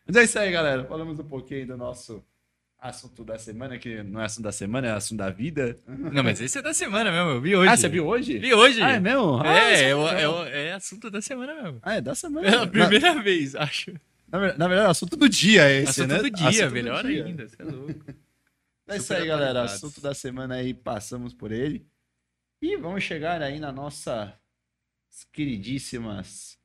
Mas 0.05 0.15
é 0.15 0.23
isso 0.23 0.39
aí, 0.39 0.51
galera. 0.51 0.83
Falamos 0.85 1.19
um 1.19 1.23
pouquinho 1.23 1.67
do 1.67 1.77
nosso 1.77 2.23
assunto 2.89 3.23
da 3.23 3.37
semana, 3.39 3.77
que 3.79 4.03
não 4.03 4.21
é 4.21 4.25
assunto 4.25 4.43
da 4.43 4.51
semana, 4.51 4.87
é 4.87 4.91
assunto 4.91 5.19
da 5.19 5.29
vida. 5.29 5.79
Não, 5.87 6.23
mas 6.23 6.41
esse 6.41 6.57
é 6.57 6.61
da 6.61 6.73
semana 6.73 7.11
mesmo, 7.11 7.29
eu 7.31 7.41
vi 7.41 7.55
hoje. 7.55 7.69
Ah, 7.71 7.77
você 7.77 7.87
viu 7.89 8.05
hoje? 8.07 8.37
Vi 8.39 8.53
hoje. 8.53 8.81
Ah, 8.81 8.91
é 8.91 8.99
mesmo? 8.99 9.41
Ah, 9.41 9.47
É, 9.57 9.89
é, 9.89 9.95
o- 9.95 10.07
é, 10.07 10.27
o- 10.29 10.43
é 10.45 10.73
assunto 10.73 11.09
da 11.09 11.21
semana 11.21 11.53
mesmo. 11.61 11.79
Ah, 11.81 11.95
é 11.95 12.01
da 12.01 12.13
semana. 12.13 12.47
É 12.47 12.55
a 12.55 12.67
primeira 12.67 13.21
vez, 13.21 13.55
acho. 13.55 13.91
Na, 14.27 14.39
na, 14.39 14.57
na 14.57 14.67
verdade, 14.67 14.87
é 14.87 14.91
assunto 14.91 15.15
do 15.15 15.29
dia 15.29 15.69
esse, 15.71 16.01
assunto 16.01 16.07
né? 16.13 16.17
do 16.23 16.29
dia, 16.29 16.47
Assunto 16.49 16.67
do 16.69 16.73
melhor 16.73 17.03
dia. 17.03 17.25
ainda. 17.25 17.47
Você 17.47 17.61
é 17.61 17.65
louco. 17.65 18.05
É 18.85 18.97
isso 18.97 19.13
aí, 19.13 19.25
galera. 19.25 19.63
Assunto 19.63 20.01
da 20.01 20.13
semana 20.13 20.55
aí, 20.55 20.73
passamos 20.73 21.33
por 21.33 21.53
ele. 21.53 21.87
E 22.61 22.75
vamos 22.75 23.01
chegar 23.01 23.41
aí 23.41 23.57
na 23.57 23.71
nossa 23.71 24.37
queridíssimas 25.31 26.57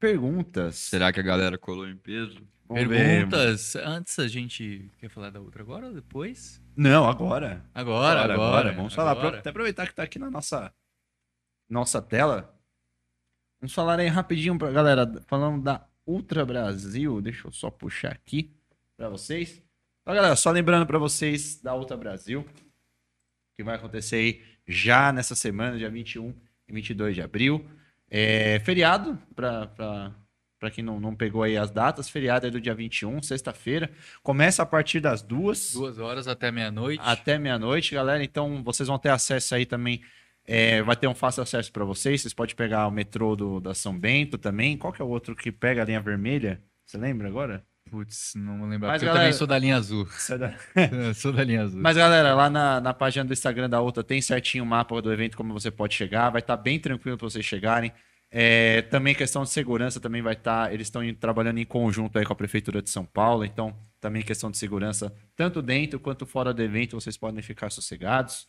perguntas. 0.00 0.74
Será 0.76 1.12
que 1.12 1.20
a 1.20 1.22
galera 1.22 1.56
colou 1.56 1.88
em 1.88 1.96
peso? 1.96 2.42
Vamos 2.72 2.88
ver. 2.88 3.28
Perguntas. 3.28 3.76
Antes 3.76 4.18
a 4.18 4.26
gente 4.26 4.90
quer 4.98 5.08
falar 5.08 5.30
da 5.30 5.40
outra 5.40 5.62
agora 5.62 5.88
ou 5.88 5.94
depois? 5.94 6.62
Não, 6.76 7.08
agora. 7.08 7.64
Agora, 7.74 8.32
agora. 8.32 8.72
Vamos 8.72 8.94
falar. 8.94 9.12
agora. 9.12 9.38
Até 9.38 9.50
aproveitar 9.50 9.86
que 9.86 9.94
tá 9.94 10.02
aqui 10.02 10.18
na 10.18 10.30
nossa, 10.30 10.72
nossa 11.68 12.00
tela. 12.00 12.54
Vamos 13.60 13.74
falar 13.74 13.98
aí 14.00 14.08
rapidinho 14.08 14.58
pra 14.58 14.70
galera. 14.70 15.06
Falando 15.26 15.62
da 15.62 15.86
Ultra 16.06 16.44
Brasil. 16.44 17.20
Deixa 17.20 17.46
eu 17.46 17.52
só 17.52 17.70
puxar 17.70 18.12
aqui 18.12 18.50
pra 18.96 19.08
vocês. 19.08 19.62
Então, 20.02 20.14
galera, 20.14 20.34
só 20.34 20.50
lembrando 20.50 20.86
pra 20.86 20.98
vocês 20.98 21.60
da 21.60 21.74
Ultra 21.74 21.96
Brasil. 21.96 22.46
que 23.54 23.62
vai 23.62 23.76
acontecer 23.76 24.16
aí 24.16 24.42
já 24.66 25.12
nessa 25.12 25.34
semana, 25.34 25.76
dia 25.76 25.90
21 25.90 26.34
e 26.66 26.72
22 26.72 27.14
de 27.14 27.22
abril. 27.22 27.68
É, 28.10 28.58
feriado, 28.60 29.18
para 29.34 30.12
quem 30.70 30.84
não, 30.84 31.00
não 31.00 31.14
pegou 31.14 31.42
aí 31.42 31.56
as 31.56 31.70
datas, 31.70 32.08
feriado 32.08 32.46
é 32.46 32.50
do 32.50 32.60
dia 32.60 32.74
21, 32.74 33.22
sexta-feira. 33.22 33.90
Começa 34.22 34.62
a 34.62 34.66
partir 34.66 35.00
das 35.00 35.22
duas. 35.22 35.72
Duas 35.72 35.98
horas 35.98 36.28
até 36.28 36.50
meia-noite. 36.50 37.02
Até 37.04 37.38
meia-noite, 37.38 37.94
galera. 37.94 38.22
Então 38.22 38.62
vocês 38.62 38.86
vão 38.88 38.98
ter 38.98 39.10
acesso 39.10 39.54
aí 39.54 39.64
também. 39.66 40.00
é, 40.46 40.82
vai 40.82 40.96
ter 40.96 41.06
um 41.06 41.14
fácil 41.14 41.42
acesso 41.42 41.70
para 41.72 41.84
vocês. 41.84 42.20
Vocês 42.20 42.34
podem 42.34 42.54
pegar 42.56 42.86
o 42.86 42.90
metrô 42.90 43.36
do, 43.36 43.60
da 43.60 43.74
São 43.74 43.96
Bento 43.98 44.36
também. 44.38 44.76
Qual 44.76 44.92
que 44.92 45.00
é 45.00 45.04
o 45.04 45.08
outro 45.08 45.34
que 45.36 45.52
pega 45.52 45.82
a 45.82 45.84
linha 45.84 46.00
vermelha? 46.00 46.60
Você 46.84 46.98
lembra 46.98 47.28
agora? 47.28 47.64
Putz, 47.90 48.32
não 48.36 48.58
vou 48.58 48.66
lembrar. 48.68 48.88
Mas, 48.88 49.02
galera- 49.02 49.18
eu 49.18 49.22
também 49.24 49.38
sou 49.38 49.46
da 49.46 49.58
linha 49.58 49.76
azul. 49.76 50.08
É 50.30 50.38
da- 50.38 51.12
sou 51.14 51.32
da 51.32 51.44
linha 51.44 51.62
azul. 51.62 51.80
Mas, 51.80 51.96
galera, 51.96 52.34
lá 52.34 52.48
na, 52.48 52.80
na 52.80 52.94
página 52.94 53.24
do 53.24 53.32
Instagram 53.32 53.68
da 53.68 53.80
outra 53.80 54.02
tem 54.02 54.20
certinho 54.22 54.64
o 54.64 54.66
mapa 54.66 55.00
do 55.02 55.12
evento, 55.12 55.36
como 55.36 55.52
você 55.52 55.70
pode 55.70 55.94
chegar. 55.94 56.30
Vai 56.30 56.40
estar 56.40 56.56
bem 56.56 56.78
tranquilo 56.80 57.18
para 57.18 57.28
vocês 57.28 57.44
chegarem. 57.44 57.92
É, 58.34 58.80
também 58.82 59.14
questão 59.14 59.42
de 59.42 59.50
segurança 59.50 60.00
também 60.00 60.22
vai 60.22 60.32
estar. 60.32 60.72
eles 60.72 60.86
estão 60.86 61.02
trabalhando 61.14 61.58
em 61.58 61.66
conjunto 61.66 62.18
aí 62.18 62.24
com 62.24 62.32
a 62.32 62.36
Prefeitura 62.36 62.80
de 62.80 62.88
São 62.88 63.04
Paulo. 63.04 63.44
Então, 63.44 63.76
também 64.00 64.22
questão 64.22 64.50
de 64.50 64.56
segurança, 64.56 65.14
tanto 65.36 65.60
dentro 65.60 66.00
quanto 66.00 66.24
fora 66.24 66.52
do 66.54 66.62
evento, 66.62 66.98
vocês 66.98 67.16
podem 67.16 67.42
ficar 67.42 67.70
sossegados. 67.70 68.46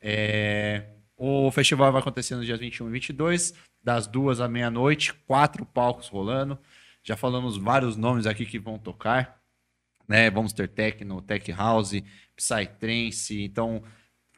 É, 0.00 0.84
o 1.16 1.50
festival 1.50 1.92
vai 1.92 2.00
acontecer 2.00 2.34
nos 2.34 2.46
dias 2.46 2.58
21 2.58 2.88
e 2.88 2.92
22, 2.92 3.54
das 3.82 4.06
duas 4.06 4.40
à 4.40 4.48
meia-noite, 4.48 5.12
quatro 5.12 5.66
palcos 5.66 6.08
rolando. 6.08 6.58
Já 7.04 7.16
falamos 7.16 7.56
vários 7.56 7.96
nomes 7.96 8.26
aqui 8.26 8.46
que 8.46 8.58
vão 8.58 8.78
tocar 8.78 9.36
né? 10.08 10.30
Vamos 10.30 10.52
ter 10.52 10.68
techno, 10.68 11.20
tech 11.22 11.50
house, 11.52 12.02
psytrance, 12.36 13.42
então 13.42 13.82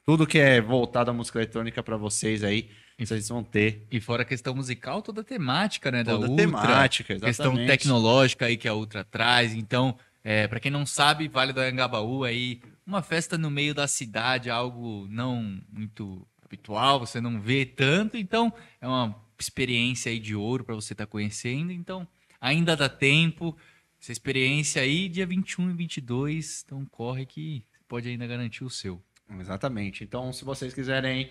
tudo 0.05 0.27
que 0.27 0.39
é 0.39 0.61
voltado 0.61 1.11
à 1.11 1.15
música 1.15 1.39
eletrônica 1.39 1.83
para 1.83 1.97
vocês 1.97 2.43
aí, 2.43 2.70
vocês 3.07 3.29
vão 3.29 3.45
ter 3.45 3.87
E 3.91 4.01
fora 4.01 4.23
a 4.23 4.25
questão 4.25 4.55
musical, 4.55 5.01
toda 5.01 5.20
a 5.20 5.25
temática, 5.25 5.91
né? 5.91 6.03
toda 6.03 6.19
da 6.19 6.27
a 6.27 6.31
Ultra. 6.31 6.47
temática, 6.47 7.12
exatamente. 7.15 7.37
questão 7.37 7.66
tecnológica 7.66 8.47
aí 8.47 8.57
que 8.57 8.66
a 8.66 8.75
Ultra 8.75 9.05
traz. 9.05 9.55
Então, 9.55 9.97
é, 10.25 10.49
para 10.49 10.61
quem 10.61 10.70
não 10.70 10.85
sabe, 10.85 11.29
Vale 11.29 11.53
do 11.53 11.61
Anhangabaú 11.61 12.25
aí, 12.25 12.61
uma 12.87 13.03
festa 13.03 13.39
no 13.39 13.51
meio 13.51 13.75
da 13.75 13.87
cidade, 13.87 14.51
algo 14.51 15.07
não 15.09 15.61
muito 15.73 16.27
habitual, 16.45 16.99
você 16.99 17.20
não 17.20 17.41
vê 17.41 17.65
tanto, 17.65 18.16
então 18.16 18.53
é 18.81 18.89
uma 18.89 19.15
experiência 19.39 20.11
aí 20.11 20.19
de 20.19 20.35
ouro 20.35 20.65
para 20.65 20.75
você 20.75 20.93
estar 20.93 21.07
conhecendo. 21.07 21.70
Então, 21.70 22.07
ainda 22.41 22.77
dá 22.77 22.89
tempo. 22.89 23.57
Essa 24.01 24.12
experiência 24.12 24.83
aí, 24.83 25.09
dia 25.09 25.27
21 25.27 25.70
e 25.70 25.75
22, 25.75 26.62
então 26.65 26.85
corre 26.87 27.27
que 27.27 27.65
pode 27.89 28.09
ainda 28.09 28.27
garantir 28.27 28.65
o 28.65 28.70
seu. 28.70 29.03
Exatamente. 29.39 30.05
Então, 30.05 30.33
se 30.33 30.45
vocês 30.45 30.73
quiserem 30.73 31.31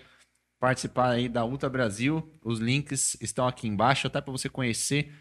participar 0.58 1.10
aí 1.10 1.28
da 1.28 1.44
Ultra 1.44 1.68
Brasil, 1.68 2.32
os 2.42 2.58
links 2.58 3.16
estão 3.20 3.46
aqui 3.46 3.68
embaixo, 3.68 4.06
até 4.06 4.20
para 4.20 4.32
você 4.32 4.48
conhecer 4.48 5.12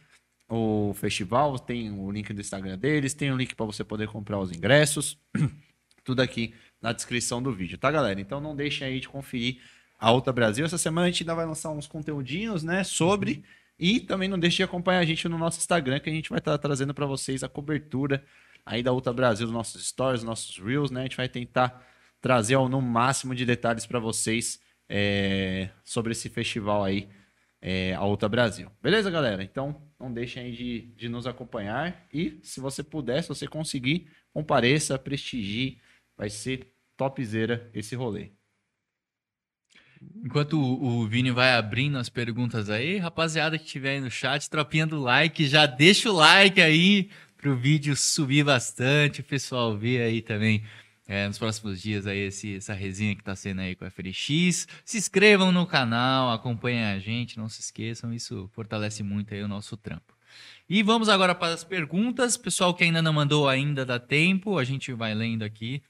o 0.50 0.94
festival. 0.96 1.60
Tem 1.60 1.92
o 1.92 2.12
link 2.12 2.34
do 2.34 2.42
Instagram 2.42 2.78
deles, 2.78 3.14
tem 3.14 3.32
o 3.32 3.38
link 3.38 3.56
para 3.56 3.66
você 3.66 3.84
poder 3.84 4.08
comprar 4.08 4.40
os 4.40 4.52
ingressos. 4.52 5.18
Tudo 6.04 6.22
aqui 6.22 6.54
na 6.82 6.94
descrição 6.94 7.42
do 7.42 7.52
vídeo, 7.52 7.78
tá, 7.78 7.92
galera? 7.92 8.20
Então 8.20 8.40
não 8.40 8.56
deixem 8.56 8.88
aí 8.88 9.00
de 9.00 9.10
conferir 9.10 9.62
a 10.00 10.12
Ultra 10.12 10.32
Brasil. 10.32 10.66
Essa 10.66 10.78
semana 10.78 11.08
a 11.08 11.10
gente 11.10 11.24
ainda 11.24 11.36
vai 11.36 11.46
lançar 11.46 11.70
uns 11.72 11.88
conteúdinhos, 11.88 12.64
né, 12.64 12.84
sobre. 12.84 13.44
E 13.80 14.00
também 14.00 14.28
não 14.28 14.40
deixe 14.40 14.58
de 14.58 14.64
acompanhar 14.64 15.00
a 15.00 15.06
gente 15.06 15.28
no 15.28 15.38
nosso 15.38 15.60
Instagram, 15.60 16.00
que 16.00 16.10
a 16.10 16.14
gente 16.14 16.30
vai 16.30 16.40
estar 16.40 16.58
trazendo 16.58 16.94
para 16.94 17.06
vocês 17.06 17.44
a 17.44 17.50
cobertura 17.50 18.24
aí 18.66 18.82
da 18.82 18.92
Ultra 18.92 19.14
Brasil, 19.14 19.46
dos 19.46 19.54
nossos 19.54 19.86
stories, 19.88 20.24
nossos 20.24 20.58
reels, 20.58 20.90
né? 20.90 21.02
A 21.02 21.04
gente 21.04 21.18
vai 21.18 21.30
tentar 21.30 21.86
trazer 22.20 22.56
ao 22.56 22.68
no 22.68 22.82
máximo 22.82 23.36
de 23.36 23.46
detalhes 23.46 23.86
para 23.86 24.00
vocês 24.00 24.60
é, 24.90 25.70
sobre 25.84 26.12
esse 26.12 26.30
festival 26.30 26.84
aí, 26.84 27.10
é, 27.62 27.94
a 27.96 28.06
Ultra 28.06 28.30
Brasil. 28.30 28.72
Beleza, 28.82 29.10
galera? 29.10 29.44
Então, 29.44 29.82
não 30.00 30.12
deixem 30.12 30.44
aí 30.44 30.52
de, 30.52 30.82
de 30.96 31.10
nos 31.10 31.26
acompanhar. 31.26 32.08
E, 32.14 32.40
se 32.44 32.60
você 32.60 32.84
puder, 32.84 33.22
se 33.22 33.30
você 33.30 33.48
conseguir, 33.48 34.08
compareça, 34.34 35.00
prestigie. 35.00 35.80
Vai 36.16 36.30
ser 36.30 36.74
topzera 36.96 37.70
esse 37.74 37.96
rolê. 37.96 38.32
Enquanto 40.24 40.60
o, 40.60 41.02
o 41.02 41.08
Vini 41.08 41.32
vai 41.32 41.54
abrindo 41.54 41.98
as 41.98 42.10
perguntas 42.10 42.70
aí, 42.70 42.98
rapaziada 42.98 43.58
que 43.58 43.66
estiver 43.66 43.92
aí 43.92 44.02
no 44.02 44.12
chat, 44.12 44.48
tropinha 44.50 44.86
do 44.86 45.00
like, 45.00 45.48
já 45.48 45.66
deixa 45.66 46.10
o 46.10 46.14
like 46.14 46.62
aí 46.62 47.10
pro 47.36 47.56
vídeo 47.56 47.96
subir 47.96 48.44
bastante, 48.44 49.22
o 49.22 49.24
pessoal 49.24 49.76
ver 49.76 50.02
aí 50.02 50.22
também 50.22 50.64
é, 51.08 51.26
nos 51.28 51.38
próximos 51.38 51.82
dias 51.82 52.06
aí 52.06 52.20
esse, 52.20 52.58
essa 52.58 52.74
resenha 52.74 53.16
que 53.16 53.24
tá 53.24 53.34
sendo 53.36 53.62
aí 53.62 53.76
com 53.76 53.86
a 53.86 53.90
FRX. 53.90 54.68
Se 54.84 54.98
inscrevam 54.98 55.52
no 55.52 55.66
canal, 55.66 56.32
acompanhem 56.32 56.84
a 56.84 57.00
gente, 57.00 57.38
não 57.38 57.48
se 57.48 57.62
esqueçam, 57.62 58.14
isso 58.14 58.50
fortalece 58.54 59.04
muito 59.04 59.34
aí 59.34 59.42
o 59.42 59.48
nosso 59.48 59.78
trampo. 59.78 60.18
E 60.70 60.84
vamos 60.84 61.08
agora 61.08 61.34
para 61.34 61.54
as 61.54 61.64
perguntas. 61.64 62.36
Pessoal 62.36 62.74
que 62.74 62.84
ainda 62.84 63.02
não 63.02 63.14
mandou, 63.14 63.48
ainda 63.48 63.86
dá 63.86 63.98
tempo, 63.98 64.58
a 64.58 64.66
gente 64.66 64.92
vai 64.92 65.16
lendo 65.16 65.44
aqui. 65.44 65.82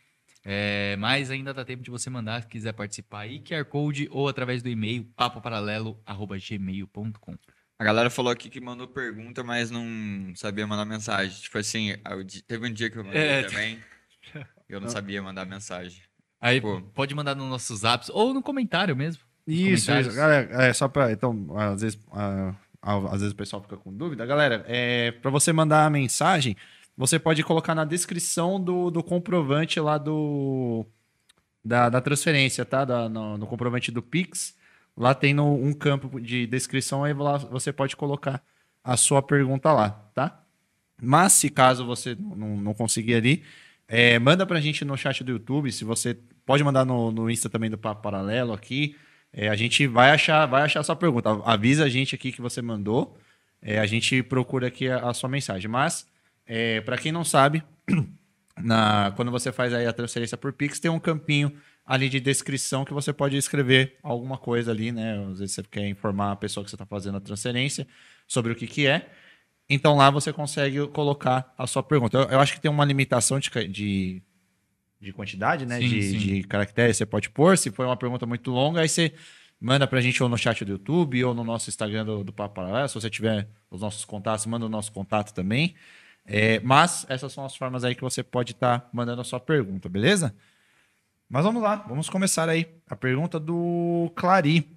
É, 0.46 0.96
mas 0.98 1.32
ainda 1.32 1.52
dá 1.54 1.66
tempo 1.66 1.84
de 1.84 1.90
você 1.92 2.10
mandar, 2.10 2.42
se 2.44 2.48
quiser 2.48 2.72
participar 2.72 3.22
aí, 3.22 3.40
QR 3.40 3.66
Code 3.66 4.08
ou 4.12 4.30
através 4.30 4.62
do 4.64 4.70
e-mail 4.70 5.04
papoparalelo.gmail.com. 5.16 7.36
A 7.80 7.84
galera 7.84 8.10
falou 8.10 8.32
aqui 8.32 8.50
que 8.50 8.62
mandou 8.62 8.88
pergunta, 8.88 9.44
mas 9.44 9.70
não 9.70 10.32
sabia 10.36 10.66
mandar 10.66 10.86
mensagem. 10.86 11.40
Tipo 11.42 11.58
assim, 11.58 11.94
teve 12.48 12.66
um 12.68 12.74
dia 12.74 12.90
que 12.90 12.98
eu 12.98 13.04
mandei 13.04 13.22
É. 13.22 13.44
também. 13.44 13.80
Eu 14.70 14.80
não 14.82 14.90
sabia 14.90 15.22
mandar 15.22 15.46
mensagem. 15.46 16.02
Aí 16.40 16.62
Pô. 16.62 16.82
pode 16.94 17.16
mandar 17.16 17.36
nos 17.36 17.48
nossos 17.50 17.84
apps 17.84 18.10
ou 18.10 18.34
no 18.34 18.42
comentário 18.44 18.96
mesmo. 18.96 19.24
Isso, 19.48 19.92
isso. 19.92 20.14
Galera, 20.14 20.64
é 20.66 20.74
só 20.74 20.88
para 20.88 21.12
então, 21.12 21.48
às 21.58 21.82
vezes, 21.82 21.98
ah, 22.12 22.54
ah, 22.82 22.98
às 23.12 23.22
vezes 23.22 23.32
o 23.32 23.36
pessoal 23.36 23.62
fica 23.62 23.78
com 23.78 23.94
dúvida. 23.94 24.26
Galera, 24.26 24.64
é, 24.68 25.12
para 25.12 25.32
você 25.32 25.54
mandar 25.54 25.86
a 25.86 25.90
mensagem, 25.90 26.56
você 26.98 27.18
pode 27.18 27.44
colocar 27.44 27.74
na 27.74 27.86
descrição 27.86 28.62
do, 28.62 28.92
do 28.92 29.02
comprovante 29.02 29.80
lá 29.80 29.98
do 29.98 30.86
da, 31.64 31.90
da 31.90 32.02
transferência, 32.02 32.66
tá? 32.66 32.84
Da- 32.86 33.10
no, 33.10 33.38
no 33.38 33.48
comprovante 33.48 33.92
do 33.92 34.02
Pix. 34.02 34.56
Lá 34.96 35.14
tem 35.14 35.34
no- 35.34 35.54
um 35.56 35.74
campo 35.74 36.20
de 36.20 36.46
descrição, 36.48 37.04
aí 37.04 37.14
lá 37.14 37.38
você 37.38 37.72
pode 37.72 37.96
colocar 37.96 38.42
a 38.84 38.98
sua 38.98 39.22
pergunta 39.22 39.72
lá, 39.72 39.90
tá? 40.14 40.44
Mas 41.02 41.34
se 41.34 41.50
caso 41.50 41.86
você 41.86 42.16
não, 42.20 42.58
não 42.58 42.74
conseguir 42.74 43.16
ali, 43.16 43.44
é, 43.88 44.20
manda 44.20 44.46
pra 44.46 44.60
gente 44.60 44.84
no 44.84 44.98
chat 44.98 45.24
do 45.24 45.32
YouTube. 45.32 45.72
Se 45.72 45.84
você 45.86 46.18
pode 46.46 46.64
mandar 46.64 46.86
no, 46.86 47.12
no 47.12 47.30
Insta 47.30 47.50
também 47.50 47.70
do 47.70 47.78
Papo 47.78 48.02
Paralelo 48.02 48.54
aqui. 48.54 48.96
É, 49.32 49.50
a 49.50 49.56
gente 49.56 49.86
vai 49.86 50.12
achar, 50.12 50.46
vai 50.46 50.64
achar 50.64 50.80
a 50.80 50.84
sua 50.84 50.96
pergunta. 50.96 51.30
Avisa 51.46 51.84
a 51.86 51.90
gente 51.90 52.16
aqui 52.16 52.32
que 52.32 52.42
você 52.42 52.62
mandou. 52.62 53.18
É, 53.62 53.80
a 53.80 53.86
gente 53.86 54.24
procura 54.24 54.68
aqui 54.68 54.90
a, 54.90 55.10
a 55.10 55.14
sua 55.14 55.30
mensagem. 55.30 55.70
Mas, 55.70 56.08
é, 56.46 56.82
para 56.82 56.98
quem 56.98 57.12
não 57.12 57.24
sabe, 57.24 57.64
na- 58.58 59.12
quando 59.16 59.32
você 59.32 59.52
faz 59.52 59.74
aí 59.74 59.86
a 59.86 59.94
transferência 59.94 60.38
por 60.38 60.54
Pix, 60.54 60.80
tem 60.80 60.90
um 60.90 61.00
campinho 61.00 61.52
ali 61.86 62.10
de 62.10 62.20
descrição 62.20 62.84
que 62.84 62.94
você 62.94 63.14
pode 63.14 63.38
escrever 63.38 63.98
alguma 64.04 64.38
coisa 64.38 64.72
ali, 64.72 64.92
né? 64.92 65.26
Às 65.32 65.40
vezes 65.40 65.56
você 65.56 65.64
quer 65.64 65.88
informar 65.88 66.32
a 66.32 66.36
pessoa 66.36 66.64
que 66.64 66.70
você 66.70 66.76
está 66.76 66.86
fazendo 66.86 67.18
a 67.18 67.22
transferência 67.22 67.88
sobre 68.28 68.52
o 68.52 68.56
que, 68.56 68.68
que 68.68 68.88
é. 68.88 69.10
Então 69.70 69.96
lá 69.96 70.10
você 70.10 70.32
consegue 70.32 70.88
colocar 70.88 71.54
a 71.58 71.68
sua 71.68 71.84
pergunta. 71.84 72.18
Eu, 72.18 72.24
eu 72.30 72.40
acho 72.40 72.54
que 72.54 72.62
tem 72.62 72.72
uma 72.72 72.86
limitação 72.86 73.40
de, 73.40 73.50
de, 73.68 74.22
de 75.00 75.14
quantidade, 75.14 75.66
né? 75.66 75.80
Sim, 75.80 75.88
de, 75.88 76.04
sim. 76.04 76.18
de 76.18 76.44
caracteres 76.44 76.98
você 76.98 77.06
pode 77.06 77.30
pôr. 77.30 77.58
Se 77.58 77.70
for 77.72 77.86
uma 77.86 77.98
pergunta 77.98 78.26
muito 78.26 78.50
longa, 78.52 78.82
aí 78.82 78.90
você 78.90 79.14
manda 79.60 79.86
pra 79.86 80.00
gente 80.00 80.22
ou 80.24 80.30
no 80.30 80.38
chat 80.38 80.64
do 80.64 80.74
YouTube 80.74 81.24
ou 81.24 81.34
no 81.34 81.44
nosso 81.44 81.70
Instagram 81.70 82.06
do, 82.06 82.24
do 82.24 82.32
Papo 82.32 82.56
Paralelo. 82.56 82.88
Se 82.88 82.96
você 82.96 83.10
tiver 83.10 83.48
os 83.70 83.82
nossos 83.82 84.06
contatos, 84.06 84.46
manda 84.46 84.66
o 84.66 84.70
nosso 84.70 84.92
contato 84.92 85.34
também. 85.34 85.76
É, 86.26 86.60
mas 86.60 87.06
essas 87.10 87.32
são 87.32 87.46
as 87.46 87.56
formas 87.56 87.84
aí 87.84 87.96
que 87.96 88.02
você 88.02 88.22
pode 88.22 88.52
estar 88.52 88.90
mandando 88.92 89.22
a 89.22 89.24
sua 89.24 89.40
pergunta, 89.40 89.88
beleza? 89.88 90.36
Mas 91.30 91.44
vamos 91.44 91.62
lá, 91.62 91.76
vamos 91.76 92.10
começar 92.10 92.48
aí. 92.48 92.68
A 92.90 92.96
pergunta 92.96 93.40
do 93.40 94.12
Clari. 94.16 94.70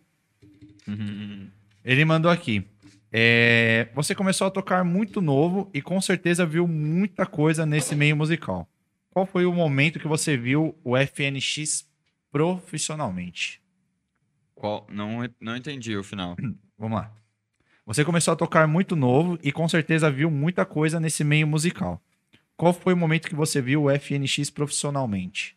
Ele 1.85 2.05
mandou 2.05 2.31
aqui. 2.31 2.65
É, 3.13 3.89
você 3.95 4.15
começou 4.15 4.47
a 4.47 4.51
tocar 4.51 4.85
muito 4.85 5.21
novo 5.21 5.69
e 5.75 5.83
com 5.83 6.01
certeza 6.01 6.47
viu 6.47 6.67
muita 6.69 7.27
coisa 7.27 7.67
nesse 7.67 7.95
meio 7.97 8.17
musical. 8.17 8.69
Qual 9.11 9.27
foi 9.27 9.45
o 9.45 9.53
momento 9.53 9.99
que 9.99 10.07
você 10.07 10.37
viu 10.37 10.79
o 10.85 10.97
FNX 10.97 11.89
profissionalmente? 12.31 13.61
Qual? 14.55 14.87
Não, 14.89 15.29
não 15.41 15.57
entendi 15.57 15.97
o 15.97 16.05
final. 16.05 16.37
Vamos 16.79 17.01
lá. 17.01 17.13
Você 17.85 18.05
começou 18.05 18.33
a 18.33 18.37
tocar 18.37 18.69
muito 18.69 18.95
novo 18.95 19.37
e 19.43 19.51
com 19.51 19.69
certeza 19.69 20.11
viu 20.11 20.31
muita 20.31 20.65
coisa 20.65 21.01
nesse 21.01 21.25
meio 21.25 21.47
musical. 21.47 22.01
Qual 22.57 22.73
foi 22.73 22.93
o 22.93 22.97
momento 22.97 23.29
que 23.29 23.35
você 23.35 23.61
viu 23.61 23.85
o 23.85 23.91
FNX 23.91 24.51
profissionalmente? 24.51 25.57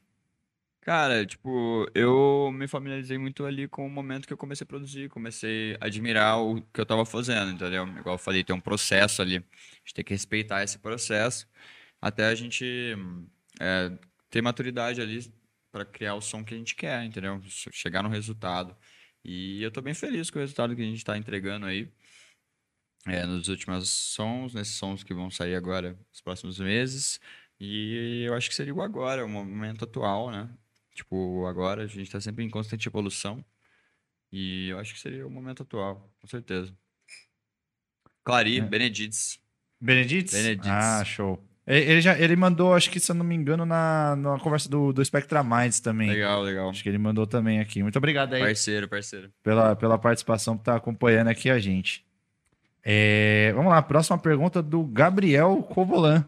Cara, 0.83 1.25
tipo, 1.25 1.89
eu 1.95 2.51
me 2.51 2.67
familiarizei 2.67 3.17
muito 3.17 3.45
ali 3.45 3.69
com 3.69 3.87
o 3.87 3.89
momento 3.89 4.27
que 4.27 4.33
eu 4.33 4.37
comecei 4.37 4.65
a 4.65 4.67
produzir, 4.67 5.09
comecei 5.09 5.77
a 5.79 5.85
admirar 5.85 6.41
o 6.41 6.61
que 6.61 6.81
eu 6.81 6.85
tava 6.85 7.05
fazendo, 7.05 7.51
entendeu? 7.51 7.87
Igual 7.87 8.15
eu 8.15 8.19
falei, 8.19 8.43
tem 8.43 8.53
um 8.53 8.59
processo 8.59 9.21
ali, 9.21 9.37
a 9.37 9.39
gente 9.39 9.93
tem 9.93 10.03
que 10.03 10.13
respeitar 10.13 10.61
esse 10.61 10.77
processo 10.77 11.47
até 12.01 12.25
a 12.27 12.35
gente 12.35 12.65
é, 13.61 13.97
ter 14.29 14.41
maturidade 14.41 15.01
ali 15.01 15.33
para 15.71 15.85
criar 15.85 16.15
o 16.15 16.21
som 16.21 16.43
que 16.43 16.53
a 16.53 16.57
gente 16.57 16.75
quer, 16.75 17.05
entendeu? 17.05 17.41
Chegar 17.71 18.03
no 18.03 18.09
resultado. 18.09 18.75
E 19.23 19.63
eu 19.63 19.71
tô 19.71 19.81
bem 19.81 19.93
feliz 19.93 20.29
com 20.29 20.39
o 20.39 20.41
resultado 20.41 20.75
que 20.75 20.81
a 20.81 20.85
gente 20.85 21.03
tá 21.05 21.17
entregando 21.17 21.65
aí. 21.65 21.89
É, 23.07 23.25
nos 23.25 23.47
últimos 23.49 23.89
sons, 23.89 24.53
nesses 24.53 24.75
sons 24.75 25.03
que 25.03 25.13
vão 25.13 25.31
sair 25.31 25.55
agora 25.55 25.97
nos 26.11 26.21
próximos 26.21 26.59
meses. 26.59 27.19
E 27.59 28.23
eu 28.27 28.33
acho 28.35 28.49
que 28.49 28.55
seria 28.55 28.73
o 28.73 28.81
agora, 28.81 29.25
o 29.25 29.29
momento 29.29 29.85
atual, 29.85 30.31
né? 30.31 30.49
Tipo, 30.93 31.45
agora 31.47 31.83
a 31.83 31.87
gente 31.87 32.09
tá 32.11 32.21
sempre 32.21 32.43
em 32.43 32.49
constante 32.49 32.87
evolução. 32.87 33.43
E 34.31 34.69
eu 34.69 34.79
acho 34.79 34.93
que 34.93 34.99
seria 34.99 35.25
o 35.25 35.29
momento 35.29 35.63
atual, 35.63 36.09
com 36.19 36.27
certeza. 36.27 36.73
Clari, 38.23 38.59
É. 38.59 38.61
Benedictes. 38.61 39.39
Benedictes? 39.79 40.33
Benedictes. 40.33 40.69
Ah, 40.71 41.03
show. 41.03 41.43
Ele, 41.65 42.01
já, 42.01 42.17
ele 42.19 42.35
mandou, 42.35 42.73
acho 42.73 42.89
que 42.89 42.99
se 42.99 43.09
eu 43.11 43.15
não 43.15 43.23
me 43.25 43.35
engano, 43.35 43.65
na, 43.65 44.15
na 44.17 44.37
conversa 44.39 44.67
do, 44.67 44.91
do 44.91 45.03
Spectra 45.03 45.41
Minds 45.43 45.79
também. 45.79 46.09
Legal, 46.09 46.41
legal. 46.41 46.69
Acho 46.69 46.83
que 46.83 46.89
ele 46.89 46.97
mandou 46.97 47.25
também 47.25 47.59
aqui. 47.59 47.81
Muito 47.81 47.95
obrigado 47.97 48.33
aí 48.33 48.41
Parceiro, 48.41 48.87
parceiro. 48.87 49.31
pela, 49.41 49.75
pela 49.75 49.97
participação, 49.97 50.57
por 50.57 50.61
estar 50.61 50.75
acompanhando 50.75 51.29
aqui 51.29 51.49
a 51.49 51.59
gente. 51.59 52.05
É, 52.83 53.53
vamos 53.55 53.71
lá, 53.71 53.81
próxima 53.81 54.17
pergunta 54.17 54.61
do 54.61 54.83
Gabriel 54.83 55.63
Covolan. 55.63 56.25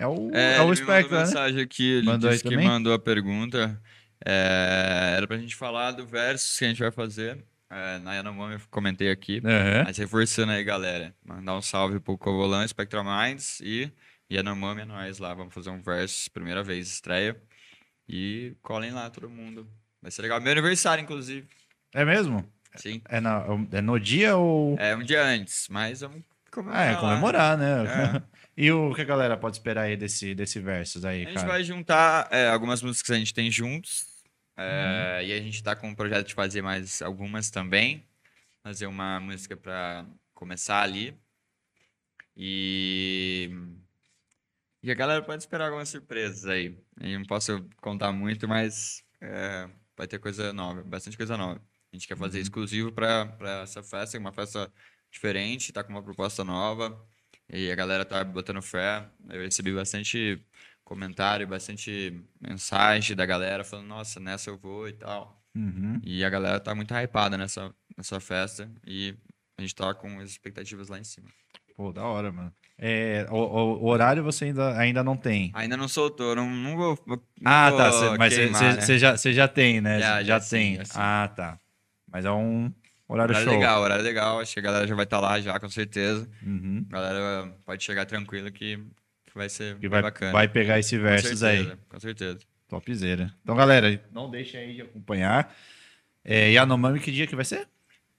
É 0.00 0.06
o, 0.06 0.30
é, 0.32 0.54
É, 0.54 0.60
o 0.60 0.68
mandou 0.68 0.76
Spectra, 0.76 1.18
né? 1.18 1.24
mensagem 1.24 1.60
aqui, 1.60 1.90
ele 1.96 2.06
Mandou 2.06 2.30
disse 2.30 2.42
que 2.44 2.50
também? 2.50 2.66
mandou 2.68 2.92
a 2.94 2.98
pergunta. 3.00 3.82
É, 4.24 5.14
era 5.16 5.26
pra 5.26 5.36
gente 5.38 5.56
falar 5.56 5.90
do 5.92 6.06
versus 6.06 6.56
que 6.58 6.64
a 6.64 6.68
gente 6.68 6.80
vai 6.80 6.92
fazer. 6.92 7.44
É, 7.70 7.98
na 7.98 8.14
Yanomami 8.14 8.54
eu 8.54 8.60
comentei 8.70 9.10
aqui. 9.10 9.42
Aham. 9.44 9.84
Mas 9.84 9.98
reforçando 9.98 10.52
aí, 10.52 10.62
galera. 10.62 11.12
Mandar 11.24 11.56
um 11.56 11.60
salve 11.62 11.98
pro 12.00 12.16
Covolan, 12.16 12.66
Spectra 12.66 13.02
Minds 13.02 13.60
e 13.60 13.90
Yanomami 14.32 14.82
é 14.82 14.84
nóis 14.84 15.18
lá. 15.18 15.34
Vamos 15.34 15.52
fazer 15.52 15.70
um 15.70 15.82
versus, 15.82 16.28
primeira 16.28 16.62
vez, 16.62 16.88
estreia. 16.88 17.36
E 18.08 18.54
colhem 18.62 18.92
lá 18.92 19.10
todo 19.10 19.28
mundo. 19.28 19.68
Vai 20.00 20.10
ser 20.12 20.22
legal. 20.22 20.40
Meu 20.40 20.52
aniversário, 20.52 21.02
inclusive. 21.02 21.46
É 21.92 22.04
mesmo? 22.04 22.44
Sim. 22.76 23.02
É, 23.08 23.20
na- 23.20 23.44
é 23.72 23.80
no 23.80 23.98
dia 23.98 24.36
ou. 24.36 24.76
É 24.78 24.94
um 24.96 25.02
dia 25.02 25.22
antes, 25.24 25.66
mas 25.70 26.00
vamos 26.00 26.22
comemorar. 26.50 26.80
Ah, 26.80 26.84
é 26.84 26.92
lá. 26.94 27.00
comemorar, 27.00 27.58
né? 27.58 27.66
É. 27.84 28.22
e 28.60 28.72
o 28.72 28.92
que 28.94 29.00
a 29.00 29.04
galera 29.04 29.36
pode 29.36 29.56
esperar 29.56 29.82
aí 29.82 29.96
desse, 29.96 30.34
desse 30.34 30.58
versus 30.60 31.04
aí, 31.04 31.22
A 31.22 31.24
gente 31.26 31.34
cara? 31.34 31.46
vai 31.48 31.64
juntar 31.64 32.28
é, 32.32 32.48
algumas 32.48 32.82
músicas 32.82 33.06
que 33.06 33.12
a 33.12 33.18
gente 33.18 33.32
tem 33.32 33.50
juntos. 33.50 34.06
Uhum. 34.58 34.64
é, 34.64 35.24
E 35.24 35.32
a 35.32 35.40
gente 35.40 35.62
tá 35.62 35.76
com 35.76 35.88
um 35.88 35.94
projeto 35.94 36.26
de 36.26 36.34
fazer 36.34 36.60
mais 36.62 37.00
algumas 37.00 37.50
também. 37.50 38.04
Fazer 38.62 38.86
uma 38.86 39.20
música 39.20 39.56
pra 39.56 40.04
começar 40.34 40.82
ali. 40.82 41.16
E. 42.36 43.50
E 44.82 44.90
a 44.90 44.94
galera 44.94 45.22
pode 45.22 45.42
esperar 45.42 45.66
algumas 45.66 45.88
surpresas 45.88 46.44
aí. 46.46 46.78
Eu 47.00 47.18
não 47.18 47.26
posso 47.26 47.64
contar 47.80 48.12
muito, 48.12 48.46
mas 48.46 49.02
é, 49.20 49.68
vai 49.96 50.06
ter 50.06 50.18
coisa 50.20 50.52
nova, 50.52 50.82
bastante 50.84 51.16
coisa 51.16 51.36
nova. 51.36 51.60
A 51.92 51.96
gente 51.96 52.06
quer 52.06 52.14
Uhum. 52.14 52.20
fazer 52.20 52.40
exclusivo 52.40 52.92
pra, 52.92 53.26
pra 53.26 53.62
essa 53.62 53.82
festa, 53.82 54.18
uma 54.18 54.32
festa 54.32 54.70
diferente, 55.10 55.72
tá 55.72 55.82
com 55.82 55.90
uma 55.90 56.02
proposta 56.02 56.44
nova. 56.44 56.96
E 57.50 57.70
a 57.70 57.74
galera 57.74 58.04
tá 58.04 58.22
botando 58.24 58.60
fé. 58.62 59.04
Eu 59.30 59.42
recebi 59.42 59.74
bastante 59.74 60.40
comentário, 60.84 61.46
bastante 61.46 62.18
mensagem 62.40 63.14
da 63.16 63.24
galera 63.26 63.64
falando, 63.64 63.86
nossa, 63.86 64.20
nessa 64.20 64.50
eu 64.50 64.58
vou 64.58 64.88
e 64.88 64.92
tal. 64.92 65.42
Uhum. 65.54 66.00
E 66.04 66.24
a 66.24 66.30
galera 66.30 66.60
tá 66.60 66.74
muito 66.74 66.94
hypada 66.94 67.36
nessa, 67.36 67.74
nessa 67.96 68.20
festa 68.20 68.70
e 68.86 69.14
a 69.56 69.62
gente 69.62 69.74
tá 69.74 69.92
com 69.94 70.20
as 70.20 70.30
expectativas 70.30 70.88
lá 70.88 70.98
em 70.98 71.04
cima. 71.04 71.28
Pô, 71.76 71.92
da 71.92 72.04
hora, 72.04 72.30
mano. 72.32 72.52
É, 72.76 73.26
o, 73.30 73.34
o- 73.36 73.82
o 73.82 73.86
horário 73.86 74.22
você 74.22 74.46
ainda, 74.46 74.76
ainda 74.78 75.02
não 75.02 75.16
tem. 75.16 75.50
Ainda 75.54 75.76
não 75.76 75.88
soltou, 75.88 76.34
não, 76.34 76.48
não 76.50 76.76
vou. 76.76 76.98
não 77.06 77.20
Ah, 77.44 77.72
tá. 77.72 77.90
vou 77.90 78.10
cê- 78.12 78.18
mas 78.18 78.34
queimar, 78.34 78.62
né? 78.62 78.80
você 78.80 78.98
já, 78.98 79.16
cê 79.16 79.32
já 79.32 79.48
tem, 79.48 79.80
né? 79.80 80.00
Já, 80.00 80.06
Já, 80.18 80.22
já 80.24 80.40
sim, 80.40 80.56
tem. 80.56 80.76
já 80.76 80.84
sim. 80.84 80.92
Ah, 80.94 81.32
tá. 81.34 81.58
Mas 82.10 82.24
é 82.24 82.30
um 82.30 82.72
horário, 83.08 83.32
Horário 83.34 83.48
show. 83.50 83.58
legal, 83.58 83.82
horário 83.82 84.04
legal. 84.04 84.40
Acho 84.40 84.52
que 84.54 84.60
a 84.60 84.62
galera 84.62 84.86
já 84.86 84.94
vai 84.94 85.04
estar 85.04 85.20
lá 85.20 85.40
já, 85.40 85.58
com 85.58 85.68
certeza. 85.68 86.28
Uhum. 86.42 86.86
A 86.92 87.00
galera 87.00 87.54
pode 87.64 87.82
chegar 87.82 88.04
tranquilo 88.06 88.50
que, 88.52 88.76
que 89.26 89.34
vai 89.34 89.48
ser 89.48 89.76
Que 89.78 89.88
vai, 89.88 90.02
bacana. 90.02 90.32
vai 90.32 90.46
pegar 90.48 90.78
esse 90.78 90.98
versus 90.98 91.42
aí. 91.42 91.58
certeza, 91.58 91.78
Com 91.88 92.00
certeza. 92.00 92.38
Topzera. 92.68 93.34
Então, 93.42 93.56
galera, 93.56 94.02
não 94.12 94.30
deixem 94.30 94.60
aí 94.60 94.74
de 94.74 94.82
acompanhar. 94.82 95.54
É, 96.22 96.50
Yanomami, 96.52 97.00
que 97.00 97.10
dia 97.10 97.26
que 97.26 97.34
vai 97.34 97.44
ser? 97.44 97.66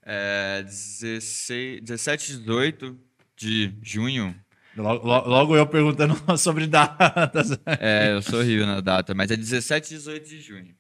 É, 0.03 0.64
16, 0.64 1.82
17 1.82 2.32
e 2.34 2.38
18 2.38 3.00
de 3.38 3.74
junho. 3.84 4.35
Logo, 4.76 5.06
lo- 5.06 5.27
logo 5.27 5.56
eu 5.56 5.68
perguntando 5.68 6.16
sobre 6.38 6.66
datas. 6.66 7.51
É, 7.80 8.11
eu 8.14 8.22
sou 8.24 8.43
na 8.43 8.82
data, 8.82 9.14
mas 9.14 9.30
é 9.30 9.35
17 9.38 9.93
e 9.93 9.98
18 9.98 10.27
de 10.30 10.42
junho. 10.42 10.76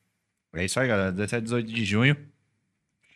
É 0.55 0.65
isso 0.65 0.79
aí, 0.79 0.87
galera. 0.87 1.11
17 1.11 1.41
e 1.41 1.43
18 1.43 1.71
de 1.71 1.85
junho. 1.85 2.17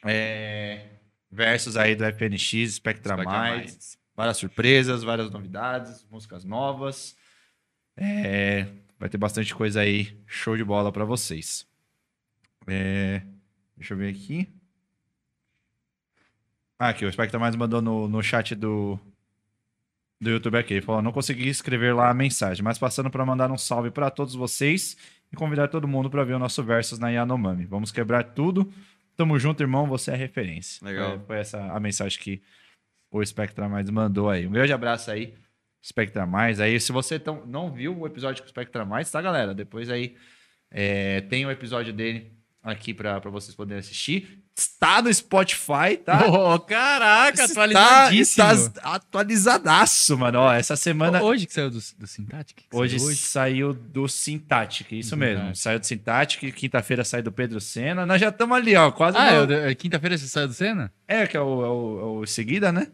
É, 0.05 0.85
versus 1.31 1.77
aí 1.77 1.95
do 1.95 2.03
FNX, 2.05 2.75
Spectra, 2.75 3.15
Spectra 3.15 3.15
Mais. 3.25 3.71
Minds. 3.71 3.97
Várias 4.15 4.37
surpresas, 4.37 5.03
várias 5.03 5.31
novidades, 5.31 6.05
músicas 6.09 6.43
novas. 6.43 7.15
É, 7.97 8.67
vai 8.99 9.09
ter 9.09 9.17
bastante 9.17 9.53
coisa 9.55 9.81
aí, 9.81 10.17
show 10.27 10.55
de 10.55 10.63
bola 10.63 10.91
pra 10.91 11.05
vocês. 11.05 11.67
É, 12.67 13.21
deixa 13.75 13.93
eu 13.93 13.97
ver 13.97 14.09
aqui. 14.09 14.47
Ah, 16.77 16.89
aqui, 16.89 17.05
o 17.05 17.11
Spectra 17.11 17.39
Mais 17.39 17.55
mandou 17.55 17.81
no, 17.81 18.07
no 18.07 18.21
chat 18.21 18.53
do, 18.55 18.99
do 20.19 20.29
YouTube 20.29 20.57
aqui. 20.57 20.75
Ele 20.75 20.81
falou: 20.81 21.01
não 21.01 21.11
consegui 21.11 21.47
escrever 21.47 21.93
lá 21.93 22.09
a 22.09 22.13
mensagem, 22.13 22.63
mas 22.63 22.77
passando 22.77 23.09
para 23.09 23.25
mandar 23.25 23.51
um 23.51 23.57
salve 23.57 23.89
para 23.89 24.09
todos 24.09 24.35
vocês 24.35 24.97
e 25.31 25.35
convidar 25.35 25.67
todo 25.67 25.87
mundo 25.87 26.09
para 26.09 26.23
ver 26.23 26.33
o 26.33 26.39
nosso 26.39 26.63
Versus 26.63 26.99
na 26.99 27.09
Yanomami. 27.09 27.65
Vamos 27.65 27.91
quebrar 27.91 28.23
tudo. 28.23 28.71
Tamo 29.15 29.37
junto, 29.37 29.61
irmão. 29.61 29.87
Você 29.87 30.11
é 30.11 30.15
referência. 30.15 30.85
Legal. 30.85 31.17
Foi, 31.17 31.25
foi 31.27 31.37
essa 31.37 31.61
a 31.71 31.79
mensagem 31.79 32.19
que 32.19 32.41
o 33.11 33.23
Spectra 33.23 33.69
Mais 33.69 33.89
mandou 33.89 34.29
aí. 34.29 34.47
Um 34.47 34.51
grande 34.51 34.73
abraço 34.73 35.11
aí, 35.11 35.33
Spectra 35.83 36.25
Mais. 36.25 36.59
Aí, 36.59 36.79
se 36.79 36.91
você 36.91 37.19
tão, 37.19 37.45
não 37.45 37.71
viu 37.71 37.97
o 37.99 38.07
episódio 38.07 38.41
com 38.41 38.47
o 38.47 38.49
Spectra 38.49 38.83
Mais, 38.85 39.09
tá, 39.11 39.21
galera? 39.21 39.53
Depois 39.53 39.89
aí 39.89 40.15
é, 40.71 41.21
tem 41.21 41.45
o 41.45 41.51
episódio 41.51 41.93
dele 41.93 42.31
aqui 42.63 42.93
para 42.93 43.19
vocês 43.29 43.53
poderem 43.55 43.79
assistir. 43.79 44.39
Está 44.57 45.01
no 45.01 45.11
Spotify, 45.13 45.97
tá? 46.03 46.27
Oh, 46.27 46.59
caraca, 46.59 47.43
Está, 47.43 47.63
atualizadíssimo. 47.63 48.47
está 48.51 48.95
atualizadaço, 48.95 50.17
mano. 50.17 50.39
Ó, 50.39 50.53
essa 50.53 50.75
semana. 50.75 51.21
Hoje 51.23 51.45
que 51.45 51.53
saiu 51.53 51.69
do, 51.69 51.79
do 51.97 52.07
Syntactic? 52.07 52.57
que 52.69 52.75
Hoje, 52.75 52.99
saiu 52.99 53.15
saiu 53.15 53.73
do 53.73 54.07
Syntactic, 54.07 54.91
isso 54.93 55.17
mesmo. 55.17 55.37
Syntactic. 55.39 55.61
Saiu 55.63 55.79
do 55.79 55.85
Syntactic, 55.85 56.53
quinta-feira 56.55 57.03
sai 57.03 57.21
do 57.21 57.31
Pedro 57.31 57.59
Senna. 57.59 58.05
Nós 58.05 58.21
já 58.21 58.29
estamos 58.29 58.55
ali, 58.55 58.75
ó, 58.75 58.91
quase. 58.91 59.17
Ah, 59.17 59.45
no- 59.45 59.51
é, 59.53 59.71
é 59.71 59.75
quinta-feira 59.75 60.17
você 60.17 60.27
saiu 60.27 60.47
do 60.47 60.53
Senna? 60.53 60.93
É, 61.07 61.25
que 61.27 61.35
é 61.35 61.41
o, 61.41 61.63
é 61.63 61.67
o- 61.69 61.99
é 61.99 62.21
o 62.21 62.25
seguida, 62.27 62.71
né? 62.71 62.87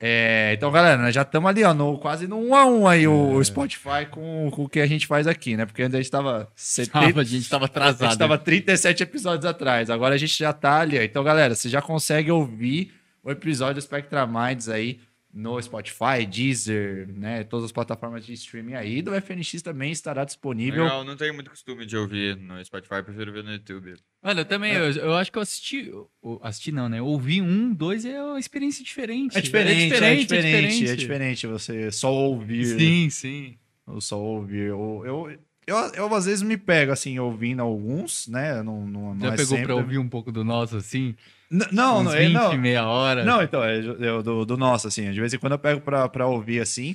É, 0.00 0.52
então, 0.56 0.70
galera, 0.70 1.00
nós 1.02 1.12
já 1.12 1.22
estamos 1.22 1.48
ali, 1.50 1.64
ó, 1.64 1.74
no, 1.74 1.98
quase 1.98 2.28
no 2.28 2.38
1 2.38 2.54
a 2.54 2.66
1 2.66 2.86
aí, 2.86 3.08
o, 3.08 3.32
o 3.32 3.44
Spotify 3.44 4.06
com, 4.08 4.48
com 4.52 4.64
o 4.64 4.68
que 4.68 4.78
a 4.78 4.86
gente 4.86 5.06
faz 5.08 5.26
aqui, 5.26 5.56
né? 5.56 5.66
Porque 5.66 5.82
antes 5.82 5.94
a 5.94 5.98
gente 5.98 6.10
tava 6.10 6.48
70, 6.54 6.92
Tava, 7.08 7.20
a 7.20 7.24
gente 7.24 7.48
tava 7.50 7.64
a 7.64 7.66
atrasado. 7.66 8.10
gente 8.10 8.18
tava 8.18 8.38
37 8.38 9.02
episódios 9.02 9.44
atrás. 9.44 9.90
Agora 9.90 10.14
a 10.14 10.18
gente 10.18 10.38
já 10.38 10.52
tá 10.52 10.80
ali. 10.80 10.96
ó. 10.98 11.02
Então, 11.02 11.24
galera, 11.24 11.54
você 11.54 11.68
já 11.68 11.82
consegue 11.82 12.30
ouvir 12.30 12.92
o 13.24 13.30
episódio 13.30 13.74
do 13.74 13.80
Spectra 13.82 14.24
Minds 14.24 14.68
aí 14.68 15.00
no 15.32 15.60
Spotify, 15.60 16.26
Deezer, 16.28 17.08
né? 17.12 17.44
Todas 17.44 17.66
as 17.66 17.72
plataformas 17.72 18.24
de 18.24 18.32
streaming 18.32 18.74
aí. 18.74 19.02
Do 19.02 19.14
FNX 19.14 19.62
também 19.62 19.92
estará 19.92 20.24
disponível. 20.24 20.84
Legal, 20.84 21.04
não 21.04 21.16
tenho 21.16 21.34
muito 21.34 21.50
costume 21.50 21.84
de 21.84 21.96
ouvir 21.96 22.36
no 22.36 22.62
Spotify, 22.64 23.02
prefiro 23.02 23.32
ver 23.32 23.44
no 23.44 23.52
YouTube. 23.52 23.94
Olha, 24.22 24.40
eu 24.40 24.44
também, 24.44 24.72
eu, 24.72 24.90
eu 24.90 25.14
acho 25.14 25.30
que 25.30 25.38
eu 25.38 25.42
assisti, 25.42 25.86
eu- 25.88 26.10
assisti 26.42 26.72
não, 26.72 26.88
né? 26.88 27.00
Ouvi 27.00 27.40
um, 27.40 27.72
dois 27.72 28.04
é 28.04 28.22
uma 28.22 28.38
experiência 28.40 28.82
diferente. 28.84 29.36
É 29.36 29.40
diferente, 29.40 29.94
é 29.94 30.16
diferente, 30.16 30.88
é 30.88 30.96
diferente, 30.96 31.46
você 31.46 31.92
só 31.92 32.12
ouvir. 32.12 32.66
Sim, 32.78 33.10
sim. 33.10 33.58
Eu 33.86 34.00
só 34.00 34.18
ouvir. 34.18 34.66
Eu, 34.68 35.02
eu, 35.04 35.38
eu, 35.66 35.76
eu, 35.94 36.14
às 36.14 36.24
vezes 36.26 36.42
me 36.42 36.56
pego 36.56 36.90
assim, 36.92 37.18
ouvindo 37.18 37.62
alguns, 37.62 38.26
né? 38.28 38.62
Não, 38.62 38.86
não, 38.86 39.14
não 39.14 39.20
Já 39.28 39.32
é 39.34 39.36
pegou 39.36 39.56
sempre. 39.56 39.64
pra 39.64 39.76
ouvir 39.76 39.98
um 39.98 40.08
pouco 40.08 40.32
do 40.32 40.42
nosso, 40.42 40.76
assim? 40.76 41.14
N- 41.50 41.66
Não, 41.72 42.00
uns 42.00 42.04
não, 42.04 42.12
é, 42.14 42.18
20, 42.26 42.32
não. 42.34 42.56
meia 42.58 42.86
hora. 42.86 43.24
Não, 43.24 43.42
então, 43.42 43.64
é 43.64 43.78
eu- 43.78 44.22
do, 44.22 44.44
do 44.44 44.56
nosso, 44.56 44.86
assim. 44.88 45.10
De 45.10 45.18
vez 45.20 45.32
em 45.32 45.38
quando 45.38 45.52
eu 45.52 45.58
pego 45.58 45.80
pra, 45.80 46.08
pra 46.08 46.26
ouvir 46.26 46.60
assim. 46.60 46.94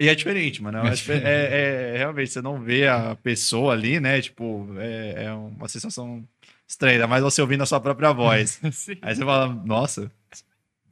E 0.00 0.08
é 0.08 0.14
diferente, 0.14 0.62
mano. 0.62 0.78
É, 0.78 0.92
é- 0.92 1.14
é- 1.22 1.94
é- 1.94 1.98
realmente, 1.98 2.30
você 2.30 2.40
não 2.42 2.60
vê 2.60 2.88
a 2.88 3.16
pessoa 3.16 3.72
ali, 3.72 4.00
né? 4.00 4.20
Tipo, 4.20 4.68
é, 4.78 5.24
é 5.26 5.32
uma 5.32 5.68
sensação 5.68 6.24
estranha, 6.66 6.94
ainda 6.94 7.06
mais 7.06 7.22
você 7.22 7.40
ouvindo 7.42 7.62
a 7.62 7.66
sua 7.66 7.80
própria 7.80 8.12
voz. 8.12 8.60
Sim. 8.72 8.96
Aí 9.02 9.14
você 9.14 9.24
fala, 9.24 9.48
nossa, 9.64 10.10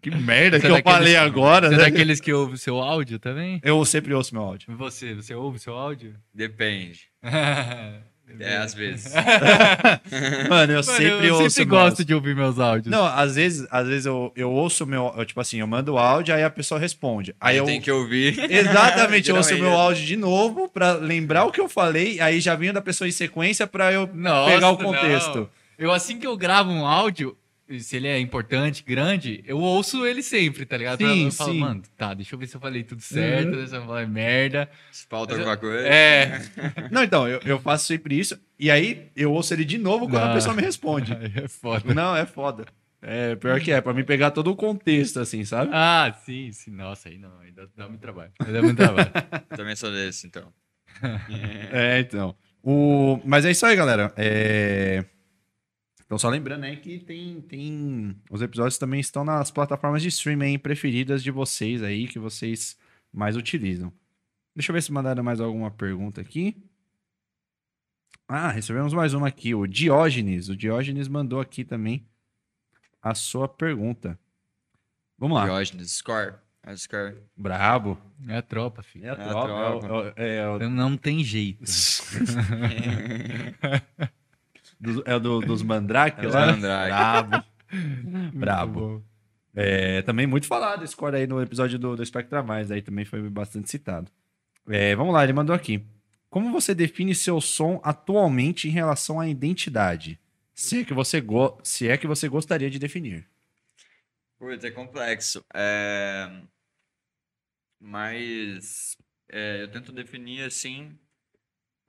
que 0.03 0.11
merda 0.11 0.59
Você 0.59 0.67
que 0.67 0.73
é 0.73 0.79
eu 0.79 0.83
falei 0.83 1.13
daqueles- 1.15 1.17
agora, 1.17 1.69
Você 1.69 1.75
é 1.75 1.79
né? 1.79 1.85
daqueles 1.85 2.21
que 2.21 2.33
ouve 2.33 2.55
o 2.55 2.59
seu 2.59 2.79
áudio 2.81 3.19
também? 3.19 3.61
Eu 3.65 3.85
sempre 3.85 4.13
ouço 4.15 4.35
meu 4.35 4.43
áudio. 4.43 4.75
Você, 4.77 5.15
você 5.15 5.35
ouve 5.35 5.57
o 5.57 5.61
seu 5.61 5.75
áudio? 5.75 6.15
Depende. 6.35 7.09
É, 8.39 8.57
às 8.59 8.73
vezes. 8.75 9.13
Mano, 10.49 10.73
eu 10.73 10.77
Mano, 10.77 10.83
sempre 10.83 11.27
eu 11.27 11.35
ouço. 11.37 11.51
sempre 11.51 11.73
meus- 11.75 11.83
gosto 11.85 12.05
de 12.05 12.15
ouvir 12.15 12.35
meus 12.35 12.59
áudios. 12.59 12.91
Não, 12.91 13.05
às 13.05 13.35
vezes, 13.35 13.67
às 13.71 13.87
vezes 13.87 14.07
eu, 14.07 14.33
eu 14.37 14.51
ouço 14.51 14.85
o 14.85 14.87
meu. 14.87 15.13
eu, 15.17 15.25
tipo 15.25 15.41
assim, 15.41 15.61
eu 15.61 15.67
mando 15.67 15.95
o 15.95 15.99
áudio, 15.99 16.35
aí 16.35 16.43
a 16.43 16.51
pessoa 16.51 16.79
responde. 16.81 17.35
Aí, 17.41 17.57
eu. 17.57 17.65
tem 17.65 17.81
que 17.81 17.91
ouvir. 17.91 18.39
Exatamente, 18.51 19.31
eu 19.31 19.37
ouço 19.37 19.55
o 19.55 19.59
meu 19.59 19.73
áudio 19.73 20.05
de 20.05 20.17
novo 20.17 20.69
pra 20.69 20.93
lembrar 20.93 21.45
o 21.45 21.53
que 21.53 21.61
eu 21.61 21.69
falei, 21.69 22.21
aí 22.21 22.41
já 22.41 22.55
vinha 22.55 22.73
da 22.73 22.81
pessoa 22.81 23.09
em 23.09 23.13
sequência 23.13 23.67
pra 23.67 23.93
eu 23.93 24.09
Nossa, 24.13 24.51
pegar 24.55 24.69
o 24.71 24.77
não. 24.79 24.85
contexto. 24.85 25.49
Eu, 25.79 25.91
assim 25.93 26.19
que 26.19 26.27
eu 26.27 26.37
gravo 26.37 26.71
um 26.71 26.85
áudio, 26.87 27.37
se 27.79 27.97
ele 27.97 28.09
é 28.09 28.19
importante, 28.19 28.83
grande, 28.83 29.45
eu 29.47 29.59
ouço 29.59 30.05
ele 30.05 30.23
sempre, 30.23 30.67
tá 30.67 30.77
ligado? 30.77 30.99
Sim, 30.99 31.27
eu 31.27 31.33
falo, 31.33 31.53
sim. 31.53 31.59
mano, 31.61 31.83
tá, 31.97 32.13
deixa 32.15 32.35
eu 32.35 32.39
ver 32.39 32.47
se 32.49 32.57
eu 32.57 32.61
falei 32.61 32.83
tudo 32.83 33.01
certo, 33.01 33.55
Uhum. 33.57 33.67
se 33.67 33.77
eu 33.77 33.87
falei 33.87 34.07
merda. 34.07 34.69
Se 34.91 35.07
falta 35.07 35.35
alguma 35.35 35.57
coisa. 35.57 35.87
É. 35.87 36.41
Não, 36.91 37.05
então, 37.05 37.29
eu, 37.29 37.41
eu 37.45 37.59
faço 37.61 37.87
sempre 37.87 38.19
isso, 38.19 38.37
e 38.59 38.71
aí 38.71 39.11
eu 39.15 39.33
ouço 39.33 39.55
ele 39.55 39.65
de 39.65 39.79
novo 39.79 40.09
quando 40.09 40.25
a 40.25 40.35
pessoa 40.35 40.55
me 40.55 40.63
responde. 40.63 41.13
É 41.37 41.47
foda. 41.47 41.95
Não, 41.95 42.17
é 42.17 42.27
foda. 42.27 42.65
É, 43.03 43.35
pior 43.37 43.59
que 43.61 43.71
é, 43.73 43.81
pra 43.81 43.95
mim 43.95 44.05
pegar 44.05 44.31
todo 44.31 44.51
o 44.51 44.57
contexto, 44.57 45.21
assim, 45.21 45.45
sabe? 45.45 45.71
Ah, 45.73 46.15
sim, 46.25 46.51
sim. 46.53 46.71
Nossa, 46.71 47.09
aí 47.09 47.17
não, 47.19 47.39
aí 47.41 47.51
dá, 47.51 47.67
dá 47.77 47.89
muito 47.89 48.01
trabalho. 48.01 48.31
Aí 48.41 48.53
dá 48.53 48.61
muito 48.61 48.77
trabalho. 48.77 49.11
Também 49.57 49.75
sou 49.77 49.91
desse, 49.91 50.27
então. 50.27 50.53
É, 51.73 52.01
então. 52.01 52.35
O... 52.63 53.19
Mas 53.25 53.45
é 53.47 53.51
isso 53.53 53.65
aí, 53.65 53.75
galera. 53.75 54.13
É... 54.17 55.05
Então, 56.11 56.19
só 56.19 56.29
lembrando 56.29 56.65
aí 56.65 56.77
que 56.77 56.99
tem, 56.99 57.41
tem. 57.41 58.17
Os 58.29 58.43
episódios 58.43 58.77
também 58.79 58.99
estão 58.99 59.25
nas 59.25 59.49
plataformas 59.53 60.03
de 60.03 60.09
streaming 60.09 60.59
preferidas 60.59 61.23
de 61.23 61.31
vocês 61.31 61.85
aí, 61.85 62.09
que 62.09 62.19
vocês 62.19 62.77
mais 63.13 63.37
utilizam. 63.37 63.93
Deixa 64.53 64.73
eu 64.73 64.75
ver 64.75 64.83
se 64.83 64.91
mandaram 64.91 65.23
mais 65.23 65.41
alguma 65.41 65.71
pergunta 65.71 66.21
aqui. 66.21 66.57
Ah, 68.27 68.51
recebemos 68.51 68.93
mais 68.93 69.15
uma 69.15 69.29
aqui. 69.29 69.55
O 69.55 69.69
Diógenes. 69.69 70.49
O 70.49 70.57
Diógenes 70.57 71.07
mandou 71.07 71.41
aqui 71.41 71.65
também 71.65 72.05
a 73.01 73.15
sua 73.15 73.47
pergunta. 73.49 74.19
Vamos 75.17 75.39
lá. 75.39 75.45
Diógenes, 75.45 75.93
score. 75.93 76.35
É 76.65 76.75
score. 76.77 77.19
Brabo. 77.37 77.97
É 78.27 78.39
a 78.39 78.43
tropa, 78.43 78.83
filho. 78.83 79.07
É 79.07 79.11
a 79.11 79.13
É 79.13 79.23
a 79.23 79.29
tropa. 79.29 79.47
tropa. 79.87 80.21
é 80.21 80.49
o- 80.49 80.61
é 80.61 80.67
o- 80.67 80.71
não 80.71 80.97
tem 80.97 81.23
jeito. 81.23 81.63
do- 84.81 85.03
é 85.07 85.15
o 85.15 85.21
do- 85.21 85.41
dos 85.41 85.63
Mandrake 85.63 86.21
É 86.21 86.23
dos 86.23 86.35
lá? 86.35 86.47
Mandrake. 86.47 86.89
Brabo. 86.91 87.45
Brabo. 88.35 89.05
É, 89.55 90.03
também 90.03 90.27
muito 90.27 90.47
falado 90.47 90.85
esse 90.85 90.93
score 90.93 91.17
aí 91.17 91.27
no 91.27 91.41
episódio 91.43 91.79
do, 91.79 91.97
do 91.97 92.07
Spectra 92.07 92.43
Mais, 92.43 92.71
aí 92.71 92.81
também 92.83 93.05
foi 93.05 93.21
bastante 93.29 93.69
citado. 93.69 94.11
É, 94.69 94.95
vamos 94.95 95.13
lá, 95.13 95.25
ele 95.25 95.33
mandou 95.33 95.55
aqui. 95.55 95.85
Como 96.29 96.53
você 96.53 96.73
define 96.75 97.15
seu 97.15 97.41
som 97.41 97.81
atualmente 97.83 98.69
em 98.69 98.71
relação 98.71 99.19
à 99.19 99.27
identidade? 99.29 100.19
Se 100.55 100.81
é 100.81 100.85
que 100.85 100.95
você, 100.95 101.21
go 101.21 101.59
se 101.65 101.89
é 101.89 101.97
que 101.97 102.07
você 102.07 102.29
gostaria 102.29 102.71
de 102.71 102.79
definir. 102.79 103.27
Putz, 104.39 104.63
é 104.65 104.71
complexo. 104.71 105.45
É... 105.53 106.31
Mas 107.81 108.97
é, 109.29 109.63
eu 109.63 109.69
tento 109.71 109.91
definir 109.93 110.45
assim, 110.45 110.97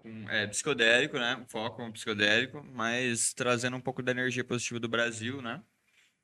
com, 0.01 0.29
é, 0.29 0.47
psicodélico, 0.47 1.17
né? 1.17 1.43
Foco 1.47 1.83
no 1.85 1.93
psicodélico, 1.93 2.63
mas 2.73 3.33
trazendo 3.33 3.77
um 3.77 3.81
pouco 3.81 4.01
da 4.03 4.11
energia 4.11 4.43
positiva 4.43 4.79
do 4.79 4.89
Brasil, 4.89 5.41
né? 5.41 5.61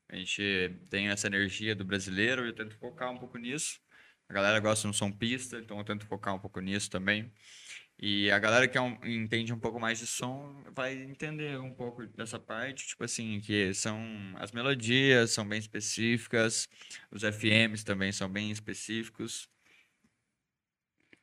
A 0.08 0.16
gente 0.16 0.76
tem 0.90 1.08
essa 1.08 1.26
energia 1.28 1.74
do 1.74 1.84
brasileiro 1.84 2.46
eu 2.46 2.54
tento 2.54 2.76
focar 2.78 3.10
um 3.12 3.18
pouco 3.18 3.38
nisso. 3.38 3.80
A 4.28 4.34
galera 4.34 4.60
gosta 4.60 4.82
de 4.82 4.88
um 4.90 4.92
som 4.92 5.12
pista, 5.12 5.58
então 5.58 5.78
eu 5.78 5.84
tento 5.84 6.06
focar 6.06 6.34
um 6.34 6.38
pouco 6.38 6.60
nisso 6.60 6.90
também. 6.90 7.32
E 7.98 8.30
a 8.30 8.38
galera 8.38 8.68
que 8.68 8.78
é 8.78 8.80
um- 8.80 8.98
entende 9.04 9.52
um 9.52 9.58
pouco 9.58 9.80
mais 9.80 9.98
de 9.98 10.06
som 10.06 10.62
vai 10.74 10.94
entender 10.94 11.58
um 11.60 11.74
pouco 11.74 12.06
dessa 12.08 12.38
parte, 12.38 12.86
tipo 12.88 13.04
assim, 13.04 13.40
que 13.40 13.74
são 13.74 14.00
as 14.36 14.52
melodias 14.52 15.32
são 15.32 15.46
bem 15.48 15.58
específicas, 15.58 16.68
os 17.10 17.24
FMs 17.24 17.84
também 17.84 18.12
são 18.12 18.28
bem 18.30 18.50
específicos. 18.50 19.48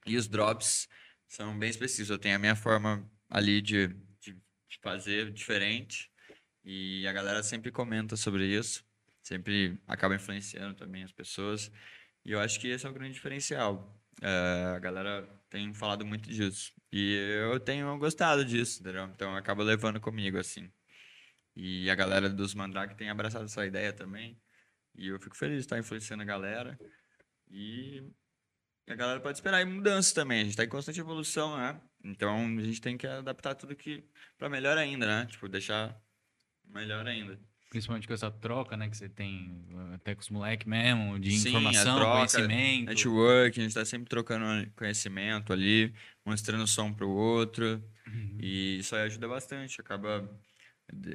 E 0.05 0.15
os 0.17 0.27
drops 0.27 0.87
são 1.35 1.57
bem 1.57 1.69
específicos. 1.69 2.09
Eu 2.09 2.17
tenho 2.17 2.35
a 2.35 2.39
minha 2.39 2.55
forma 2.55 3.05
ali 3.29 3.61
de, 3.61 3.87
de, 4.19 4.33
de 4.33 4.79
fazer 4.81 5.31
diferente. 5.31 6.09
E 6.63 7.05
a 7.07 7.13
galera 7.13 7.43
sempre 7.43 7.71
comenta 7.71 8.15
sobre 8.15 8.47
isso. 8.47 8.85
Sempre 9.21 9.77
acaba 9.85 10.15
influenciando 10.15 10.75
também 10.75 11.03
as 11.03 11.11
pessoas. 11.11 11.69
E 12.23 12.31
eu 12.31 12.39
acho 12.39 12.59
que 12.59 12.69
esse 12.69 12.85
é 12.85 12.89
o 12.89 12.93
grande 12.93 13.13
diferencial. 13.13 14.01
É, 14.21 14.75
a 14.75 14.79
galera 14.79 15.27
tem 15.49 15.73
falado 15.73 16.05
muito 16.05 16.29
disso. 16.29 16.71
E 16.91 17.15
eu 17.51 17.59
tenho 17.59 17.97
gostado 17.97 18.45
disso, 18.45 18.79
entendeu? 18.81 19.03
Então 19.13 19.31
eu 19.31 19.37
acabo 19.37 19.61
levando 19.61 19.99
comigo, 19.99 20.37
assim. 20.37 20.71
E 21.55 21.89
a 21.89 21.95
galera 21.95 22.29
dos 22.29 22.53
Mandrake 22.53 22.95
tem 22.95 23.09
abraçado 23.09 23.45
essa 23.45 23.65
ideia 23.65 23.91
também. 23.91 24.39
E 24.95 25.09
eu 25.09 25.19
fico 25.19 25.35
feliz 25.35 25.57
de 25.57 25.61
estar 25.65 25.77
influenciando 25.77 26.23
a 26.23 26.25
galera. 26.25 26.79
E 27.49 28.03
a 28.87 28.95
galera 28.95 29.19
pode 29.19 29.37
esperar 29.37 29.57
aí 29.57 29.65
mudanças 29.65 30.13
também. 30.13 30.39
A 30.39 30.43
gente 30.43 30.51
está 30.51 30.63
em 30.63 30.69
constante 30.69 30.99
evolução, 30.99 31.57
né? 31.57 31.79
Então 32.03 32.45
a 32.57 32.61
gente 32.61 32.79
tem 32.79 32.97
que 32.97 33.07
adaptar 33.07 33.55
tudo 33.55 33.75
que 33.75 34.03
para 34.37 34.49
melhor 34.49 34.77
ainda, 34.77 35.05
né? 35.05 35.25
Tipo, 35.25 35.47
deixar 35.49 35.99
melhor 36.67 37.07
ainda. 37.07 37.39
Principalmente 37.69 38.07
com 38.07 38.13
essa 38.13 38.31
troca, 38.31 38.77
né, 38.77 38.87
que 38.87 38.95
você 38.95 39.09
tem 39.09 39.67
até 39.95 40.15
com 40.15 40.21
os 40.21 40.29
moleques 40.29 40.65
mesmo, 40.65 41.19
de 41.19 41.31
Sim, 41.31 41.49
informação, 41.49 41.97
troca, 41.97 42.15
conhecimento. 42.15 42.85
Network, 42.85 43.59
a 43.59 43.63
gente 43.63 43.71
está 43.71 43.83
sempre 43.83 44.07
trocando 44.07 44.71
conhecimento 44.77 45.51
ali, 45.51 45.93
mostrando 46.23 46.65
som 46.67 46.93
para 46.93 47.05
o 47.05 47.09
outro. 47.09 47.83
Uhum. 48.07 48.37
E 48.39 48.79
isso 48.79 48.95
aí 48.95 49.01
ajuda 49.01 49.27
bastante. 49.27 49.81
Acaba 49.81 50.29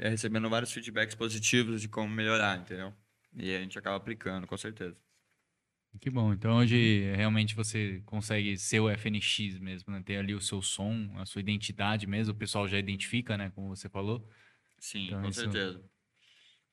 eh, 0.00 0.08
recebendo 0.10 0.50
vários 0.50 0.72
feedbacks 0.72 1.14
positivos 1.14 1.80
de 1.80 1.88
como 1.88 2.08
melhorar, 2.12 2.58
entendeu? 2.58 2.92
E 3.34 3.54
a 3.54 3.60
gente 3.60 3.78
acaba 3.78 3.96
aplicando, 3.96 4.46
com 4.46 4.56
certeza. 4.56 4.96
Que 5.98 6.08
bom. 6.08 6.32
Então 6.32 6.56
hoje 6.58 7.12
realmente 7.14 7.54
você 7.54 8.00
consegue 8.06 8.56
ser 8.56 8.80
o 8.80 8.88
FNX 8.88 9.58
mesmo, 9.58 9.92
né? 9.92 10.02
Ter 10.04 10.16
ali 10.16 10.34
o 10.34 10.40
seu 10.40 10.62
som, 10.62 11.10
a 11.16 11.26
sua 11.26 11.40
identidade 11.40 12.06
mesmo. 12.06 12.32
O 12.32 12.36
pessoal 12.36 12.68
já 12.68 12.78
identifica, 12.78 13.36
né? 13.36 13.50
Como 13.54 13.68
você 13.68 13.88
falou. 13.88 14.26
Sim, 14.78 15.06
Então, 15.06 15.22
com 15.22 15.28
isso- 15.28 15.40
certeza. 15.40 15.82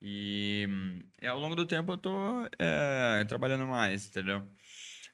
E, 0.01 0.67
hum, 0.69 0.99
e 1.21 1.25
ao 1.25 1.39
longo 1.39 1.55
do 1.55 1.65
tempo 1.65 1.91
eu 1.93 1.97
tô 1.97 2.11
é, 2.59 3.25
trabalhando 3.25 3.65
mais, 3.65 4.07
entendeu? 4.07 4.47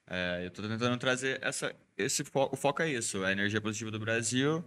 É, 0.07 0.41
eu 0.45 0.51
tô 0.51 0.61
tentando 0.61 0.97
trazer 0.97 1.39
essa, 1.41 1.73
esse 1.97 2.23
fo 2.25 2.49
o 2.51 2.57
foco 2.57 2.81
é 2.81 2.91
isso, 2.91 3.23
a 3.23 3.31
energia 3.31 3.61
positiva 3.61 3.89
do 3.89 3.99
Brasil, 3.99 4.61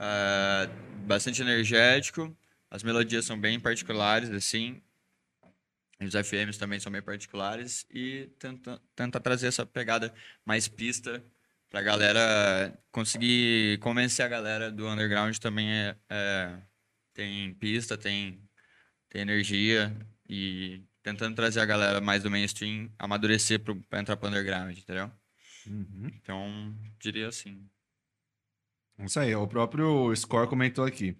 é, 0.00 0.66
bastante 1.06 1.40
energético, 1.40 2.36
as 2.68 2.82
melodias 2.82 3.24
são 3.24 3.38
bem 3.40 3.60
particulares, 3.60 4.28
assim, 4.30 4.82
e 4.82 4.82
os 6.04 6.14
FMs 6.14 6.58
também 6.58 6.80
são 6.80 6.90
bem 6.90 7.02
particulares, 7.02 7.86
e 7.90 8.30
tenta, 8.38 8.80
tenta 8.94 9.20
trazer 9.20 9.48
essa 9.48 9.64
pegada 9.66 10.12
mais 10.44 10.68
pista 10.68 11.24
pra 11.70 11.82
galera 11.82 12.78
conseguir 12.92 13.78
convencer 13.80 14.24
a 14.24 14.28
galera 14.28 14.70
do 14.70 14.86
underground 14.86 15.36
também 15.38 15.70
é, 15.70 15.96
é 16.08 16.58
tem 17.12 17.54
pista, 17.54 17.96
tem, 17.96 18.40
tem 19.08 19.22
energia 19.22 19.96
e 20.28 20.82
tentando 21.02 21.36
trazer 21.36 21.60
a 21.60 21.66
galera 21.66 22.00
mais 22.00 22.22
do 22.22 22.30
mainstream, 22.30 22.90
amadurecer 22.98 23.60
pro, 23.60 23.76
pra 23.82 24.00
entrar 24.00 24.16
pro 24.16 24.28
underground, 24.28 24.76
entendeu? 24.76 25.10
Então, 26.14 26.74
diria 26.98 27.28
assim. 27.28 27.68
Isso 28.98 29.18
aí, 29.18 29.34
o 29.34 29.46
próprio 29.46 30.14
Score 30.14 30.48
comentou 30.48 30.84
aqui. 30.84 31.16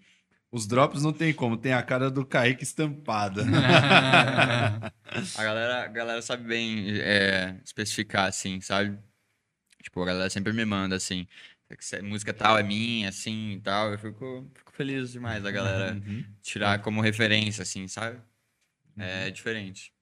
Os 0.54 0.68
drops 0.68 1.02
não 1.02 1.12
tem 1.12 1.34
como, 1.34 1.56
tem 1.56 1.72
a 1.72 1.82
cara 1.82 2.08
do 2.08 2.24
Kaique 2.24 2.62
estampada. 2.62 3.42
A 5.36 5.42
galera, 5.42 5.84
a 5.84 5.88
galera 5.88 6.22
sabe 6.22 6.44
bem 6.44 6.96
é, 7.00 7.56
especificar, 7.64 8.26
assim, 8.26 8.60
sabe? 8.60 8.96
Tipo, 9.82 10.02
a 10.02 10.06
galera 10.06 10.30
sempre 10.30 10.52
me 10.52 10.64
manda, 10.64 10.94
assim, 10.96 11.26
a 11.68 12.02
música 12.02 12.32
tal 12.32 12.56
é 12.58 12.62
minha, 12.62 13.08
assim, 13.08 13.52
e 13.52 13.60
tal. 13.60 13.92
Eu 13.92 13.98
fico, 13.98 14.48
fico 14.54 14.72
feliz 14.72 15.12
demais 15.12 15.42
da 15.42 15.50
galera 15.50 16.00
tirar 16.42 16.80
como 16.82 17.00
referência, 17.00 17.62
assim, 17.62 17.86
sabe? 17.88 18.20
É 18.96 19.30
diferente. 19.30 19.92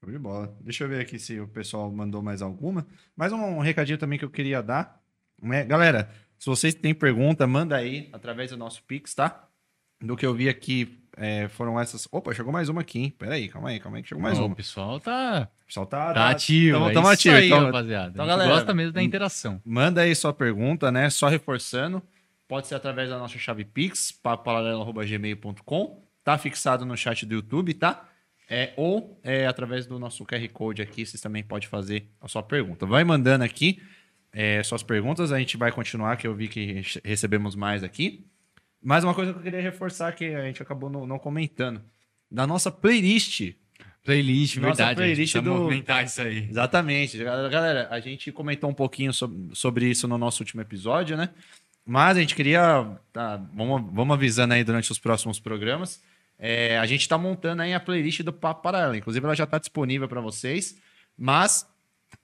Show 0.00 0.10
de 0.10 0.18
bola. 0.18 0.56
Deixa 0.60 0.84
eu 0.84 0.88
ver 0.88 1.00
aqui 1.00 1.18
se 1.18 1.38
o 1.40 1.48
pessoal 1.48 1.90
mandou 1.90 2.22
mais 2.22 2.42
alguma. 2.42 2.86
Mais 3.16 3.32
um 3.32 3.58
recadinho 3.58 3.98
também 3.98 4.18
que 4.18 4.24
eu 4.24 4.30
queria 4.30 4.62
dar. 4.62 5.00
né? 5.40 5.64
Galera, 5.64 6.12
se 6.42 6.46
vocês 6.46 6.74
têm 6.74 6.92
pergunta, 6.92 7.46
manda 7.46 7.76
aí 7.76 8.08
através 8.12 8.50
do 8.50 8.56
nosso 8.56 8.82
Pix, 8.82 9.14
tá? 9.14 9.46
Do 10.00 10.16
que 10.16 10.26
eu 10.26 10.34
vi 10.34 10.48
aqui 10.48 10.98
é, 11.16 11.46
foram 11.46 11.78
essas. 11.78 12.08
Opa, 12.10 12.34
chegou 12.34 12.52
mais 12.52 12.68
uma 12.68 12.80
aqui, 12.80 12.98
hein? 12.98 13.14
Pera 13.16 13.36
aí, 13.36 13.48
calma 13.48 13.68
aí, 13.68 13.78
calma 13.78 13.98
aí, 13.98 14.02
que 14.02 14.08
chegou 14.08 14.20
mais 14.20 14.40
Ó, 14.40 14.46
uma. 14.46 14.52
O 14.52 14.56
pessoal 14.56 14.98
tá, 14.98 15.48
O 15.62 15.66
pessoal 15.66 15.86
tá, 15.86 16.12
tá 16.12 16.30
ativo. 16.30 16.78
Tamo, 16.78 16.90
é 16.90 16.92
tamo 16.94 17.06
isso 17.06 17.12
ativo. 17.14 17.36
aí, 17.36 17.46
Então, 17.46 17.64
rapaziada. 17.66 18.10
então, 18.12 18.26
galera, 18.26 18.50
gosta 18.50 18.74
mesmo 18.74 18.92
da 18.92 19.00
interação. 19.04 19.62
Manda 19.64 20.00
aí 20.00 20.12
sua 20.16 20.32
pergunta, 20.32 20.90
né? 20.90 21.08
Só 21.10 21.28
reforçando. 21.28 22.02
Pode 22.48 22.66
ser 22.66 22.74
através 22.74 23.08
da 23.08 23.20
nossa 23.20 23.38
chave 23.38 23.64
Pix, 23.64 24.10
papoparalelo.gmail.com. 24.10 26.04
Tá 26.24 26.36
fixado 26.38 26.84
no 26.84 26.96
chat 26.96 27.24
do 27.24 27.34
YouTube, 27.34 27.72
tá? 27.74 28.08
É, 28.50 28.72
ou 28.76 29.16
é, 29.22 29.46
através 29.46 29.86
do 29.86 29.96
nosso 29.96 30.26
QR 30.26 30.48
Code 30.48 30.82
aqui, 30.82 31.06
vocês 31.06 31.20
também 31.20 31.44
podem 31.44 31.68
fazer 31.68 32.10
a 32.20 32.26
sua 32.26 32.42
pergunta. 32.42 32.84
Vai 32.84 33.04
mandando 33.04 33.44
aqui. 33.44 33.80
É, 34.32 34.62
suas 34.62 34.82
perguntas. 34.82 35.30
A 35.32 35.38
gente 35.38 35.56
vai 35.56 35.70
continuar, 35.72 36.16
que 36.16 36.26
eu 36.26 36.34
vi 36.34 36.48
que 36.48 36.72
re- 36.72 37.00
recebemos 37.04 37.54
mais 37.54 37.82
aqui. 37.82 38.24
Mas 38.82 39.04
uma 39.04 39.14
coisa 39.14 39.32
que 39.32 39.38
eu 39.38 39.42
queria 39.42 39.60
reforçar, 39.60 40.12
que 40.12 40.24
a 40.34 40.42
gente 40.44 40.60
acabou 40.62 40.90
não, 40.90 41.06
não 41.06 41.18
comentando. 41.18 41.80
Da 42.30 42.46
nossa 42.46 42.70
playlist. 42.70 43.52
Playlist, 44.04 44.56
Nossa 44.56 44.68
verdade. 44.84 44.96
playlist 44.96 45.36
a 45.36 45.38
gente 45.38 45.44
precisa 45.44 45.54
do- 45.54 45.62
movimentar 45.62 46.04
isso 46.04 46.20
aí. 46.20 46.48
Exatamente. 46.50 47.18
Galera, 47.22 47.86
a 47.90 48.00
gente 48.00 48.32
comentou 48.32 48.68
um 48.68 48.74
pouquinho 48.74 49.12
sob- 49.12 49.54
sobre 49.54 49.88
isso 49.88 50.08
no 50.08 50.18
nosso 50.18 50.42
último 50.42 50.60
episódio, 50.60 51.16
né? 51.16 51.28
Mas 51.86 52.16
a 52.16 52.20
gente 52.20 52.34
queria. 52.34 52.96
tá, 53.12 53.36
vamos, 53.54 53.92
vamos 53.94 54.14
avisando 54.14 54.54
aí 54.54 54.64
durante 54.64 54.90
os 54.90 54.98
próximos 54.98 55.38
programas. 55.38 56.02
É, 56.38 56.76
a 56.78 56.86
gente 56.86 57.02
está 57.02 57.16
montando 57.16 57.62
aí 57.62 57.72
a 57.74 57.78
playlist 57.78 58.22
do 58.22 58.32
Papo 58.32 58.62
Paralelo. 58.62 58.96
Inclusive, 58.96 59.24
ela 59.24 59.36
já 59.36 59.44
está 59.44 59.58
disponível 59.58 60.08
para 60.08 60.20
vocês. 60.20 60.76
Mas 61.16 61.64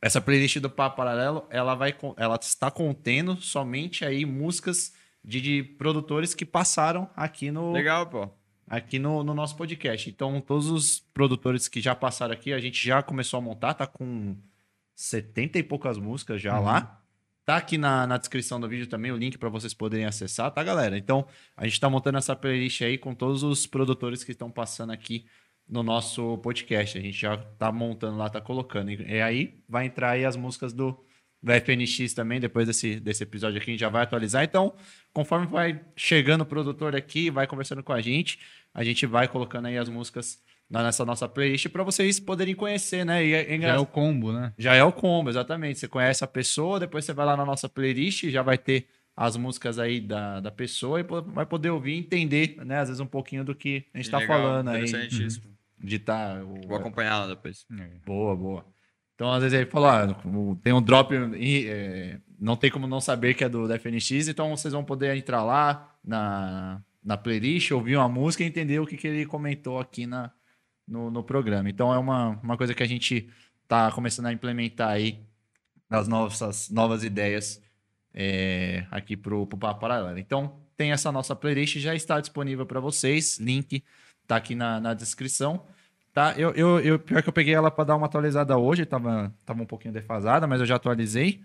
essa 0.00 0.20
playlist 0.20 0.58
do 0.58 0.70
Papo 0.70 0.97
Paralelo, 0.97 1.47
ela, 1.50 1.75
vai, 1.75 1.94
ela 2.17 2.39
está 2.41 2.70
contendo 2.70 3.36
somente 3.36 4.05
aí 4.05 4.25
músicas 4.25 4.92
de, 5.25 5.41
de 5.41 5.62
produtores 5.62 6.34
que 6.34 6.44
passaram 6.44 7.10
aqui 7.17 7.50
no, 7.50 7.73
Legal, 7.73 8.07
pô. 8.07 8.28
aqui 8.67 8.99
no, 8.99 9.25
no 9.25 9.34
nosso 9.34 9.57
podcast. 9.57 10.08
Então, 10.08 10.41
todos 10.41 10.68
os 10.70 11.00
produtores 11.12 11.68
que 11.68 11.81
já 11.81 11.94
passaram 11.94 12.33
aqui, 12.33 12.52
a 12.52 12.60
gente 12.60 12.84
já 12.84 13.02
começou 13.02 13.39
a 13.39 13.41
montar, 13.41 13.75
tá 13.75 13.86
com 13.86 14.36
70 14.94 15.58
e 15.58 15.62
poucas 15.62 15.99
músicas 15.99 16.41
já 16.41 16.58
lá. 16.58 17.02
Tá 17.44 17.57
aqui 17.57 17.78
na, 17.78 18.07
na 18.07 18.18
descrição 18.18 18.60
do 18.60 18.68
vídeo 18.68 18.86
também 18.86 19.10
o 19.10 19.17
link 19.17 19.39
para 19.39 19.49
vocês 19.49 19.73
poderem 19.73 20.05
acessar, 20.05 20.50
tá, 20.50 20.62
galera? 20.62 20.99
Então, 20.99 21.26
a 21.57 21.67
gente 21.67 21.81
tá 21.81 21.89
montando 21.89 22.18
essa 22.18 22.36
playlist 22.36 22.83
aí 22.83 22.99
com 22.99 23.15
todos 23.15 23.42
os 23.42 23.67
produtores 23.67 24.23
que 24.23 24.33
estão 24.33 24.50
passando 24.50 24.92
aqui 24.92 25.25
no 25.69 25.83
nosso 25.83 26.39
podcast. 26.39 26.97
A 26.99 27.01
gente 27.01 27.19
já 27.19 27.37
tá 27.37 27.71
montando 27.71 28.17
lá, 28.17 28.29
tá 28.31 28.41
colocando. 28.41 28.91
E, 28.91 29.21
aí 29.21 29.55
vai 29.69 29.87
entrar 29.87 30.11
aí 30.11 30.25
as 30.25 30.37
músicas 30.37 30.73
do, 30.73 30.99
do 31.43 31.53
FNX 31.53 32.15
também, 32.15 32.41
depois 32.41 32.67
desse, 32.67 32.99
desse 33.01 33.23
episódio 33.23 33.59
aqui, 33.61 33.71
a 33.71 33.73
gente 33.75 33.81
já 33.81 33.89
vai 33.89 34.03
atualizar. 34.03 34.43
Então, 34.45 34.75
conforme 35.13 35.47
vai 35.47 35.81
chegando 35.97 36.41
o 36.43 36.47
produtor 36.47 36.97
aqui, 36.97 37.31
vai 37.31 37.47
conversando 37.47 37.83
com 37.83 37.93
a 37.93 38.01
gente, 38.01 38.39
a 38.73 38.83
gente 38.83 39.05
vai 39.07 39.29
colocando 39.29 39.67
aí 39.67 39.77
as 39.79 39.89
músicas 39.89 40.41
na- 40.71 40.83
nessa 40.83 41.05
nossa 41.05 41.29
playlist 41.29 41.69
para 41.69 41.83
vocês 41.83 42.21
poderem 42.21 42.55
conhecer, 42.55 43.05
né? 43.05 43.25
E 43.25 43.33
é, 43.33 43.41
é 43.43 43.45
Já 43.47 43.53
é 43.53 43.57
engra- 43.57 43.81
o 43.81 43.87
combo, 43.87 44.33
né? 44.33 44.53
já 44.59 44.75
é 44.75 44.83
o 44.85 44.93
combo, 44.93 45.31
exatamente. 45.31 45.79
Você 45.79 45.89
conhece 45.89 46.23
a 46.23 46.27
pessoa, 46.27 46.79
depois 46.81 47.05
você 47.05 47.13
vai 47.13 47.25
lá 47.27 47.37
na 47.37 47.45
nossa 47.45 47.69
playlist, 47.69 48.25
já 48.31 48.43
vai 48.43 48.59
ter 48.59 48.87
as 49.17 49.37
músicas 49.37 49.79
aí 49.81 50.01
da, 50.01 50.39
da 50.41 50.51
pessoa 50.51 51.01
e 51.01 51.05
vai 51.27 51.45
poder 51.45 51.71
ouvir 51.71 51.95
e 51.95 51.99
entender, 51.99 52.57
né? 52.65 52.79
Às 52.79 52.89
vezes 52.89 53.01
um 53.01 53.07
pouquinho 53.07 53.45
do 53.45 53.55
que 53.55 53.85
a 53.93 53.97
gente 53.99 54.11
tá 54.11 54.19
Legal, 54.19 54.37
falando 54.39 54.69
aí. 54.69 54.83
interessantíssimo. 54.85 55.47
De 55.51 55.58
tá, 55.99 56.43
o- 56.45 56.67
Vou 56.67 56.77
acompanhar 56.77 57.19
lá 57.21 57.27
depois. 57.29 57.65
Boa, 58.05 58.35
boa. 58.37 58.67
Então, 59.15 59.33
às 59.33 59.43
vezes 59.43 59.59
ele 59.59 59.71
falou, 59.71 59.89
ah, 59.89 60.21
o- 60.25 60.57
tem 60.63 60.73
um 60.73 60.81
drop, 60.83 61.13
e, 61.37 61.67
é, 61.69 62.21
não 62.39 62.57
tem 62.57 62.71
como 62.71 62.87
não 62.87 63.01
saber 63.01 63.35
que 63.35 63.43
é 63.45 63.49
do, 63.49 63.67
da 63.67 63.75
FNX, 63.77 64.29
então 64.29 64.57
vocês 64.57 64.73
vão 64.73 64.85
poder 64.85 65.17
entrar 65.17 65.43
lá 65.43 65.93
na, 66.05 66.81
na 67.03 67.17
playlist, 67.17 67.71
ouvir 67.73 67.97
uma 67.97 68.09
música 68.09 68.45
e 68.45 68.47
entender 68.47 68.79
o 68.79 68.87
que, 68.87 68.97
que 68.97 69.09
ele 69.09 69.27
comentou 69.27 69.79
aqui 69.81 70.07
na, 70.07 70.31
no, 70.87 71.11
no 71.11 71.23
programa. 71.25 71.69
Então, 71.69 71.93
é 71.93 71.99
uma, 71.99 72.39
uma 72.43 72.57
coisa 72.57 72.75
que 72.75 72.83
a 72.83 72.87
gente 72.87 73.29
tá 73.67 73.91
começando 73.91 74.27
a 74.27 74.33
implementar 74.33 74.91
aí 74.91 75.21
nas 75.91 76.07
nossas 76.07 76.71
novas 76.71 77.03
ideias 77.03 77.61
é, 78.15 78.87
aqui 78.91 79.17
pro, 79.17 79.47
pro 79.47 79.59
Papo 79.59 79.81
Paralelo. 79.81 80.19
Então, 80.19 80.61
tem 80.77 80.93
essa 80.93 81.11
nossa 81.11 81.35
playlist, 81.35 81.77
já 81.79 81.93
está 81.95 82.21
disponível 82.21 82.65
para 82.65 82.79
vocês, 82.79 83.39
link 83.39 83.83
tá 84.29 84.37
aqui 84.37 84.55
na, 84.55 84.79
na 84.79 84.95
descrição. 84.95 85.65
Tá, 86.13 86.35
eu, 86.37 86.53
eu, 86.53 86.81
eu, 86.81 86.99
pior 86.99 87.23
que 87.23 87.29
eu 87.29 87.33
peguei 87.33 87.55
ela 87.55 87.71
para 87.71 87.85
dar 87.85 87.97
uma 87.97 88.07
atualizada 88.07 88.57
hoje, 88.57 88.85
tava, 88.85 89.35
tava 89.45 89.63
um 89.63 89.67
pouquinho 89.67 89.95
defasada, 89.95 90.47
mas 90.47 90.61
eu 90.61 90.67
já 90.67 90.77
atualizei. 90.77 91.41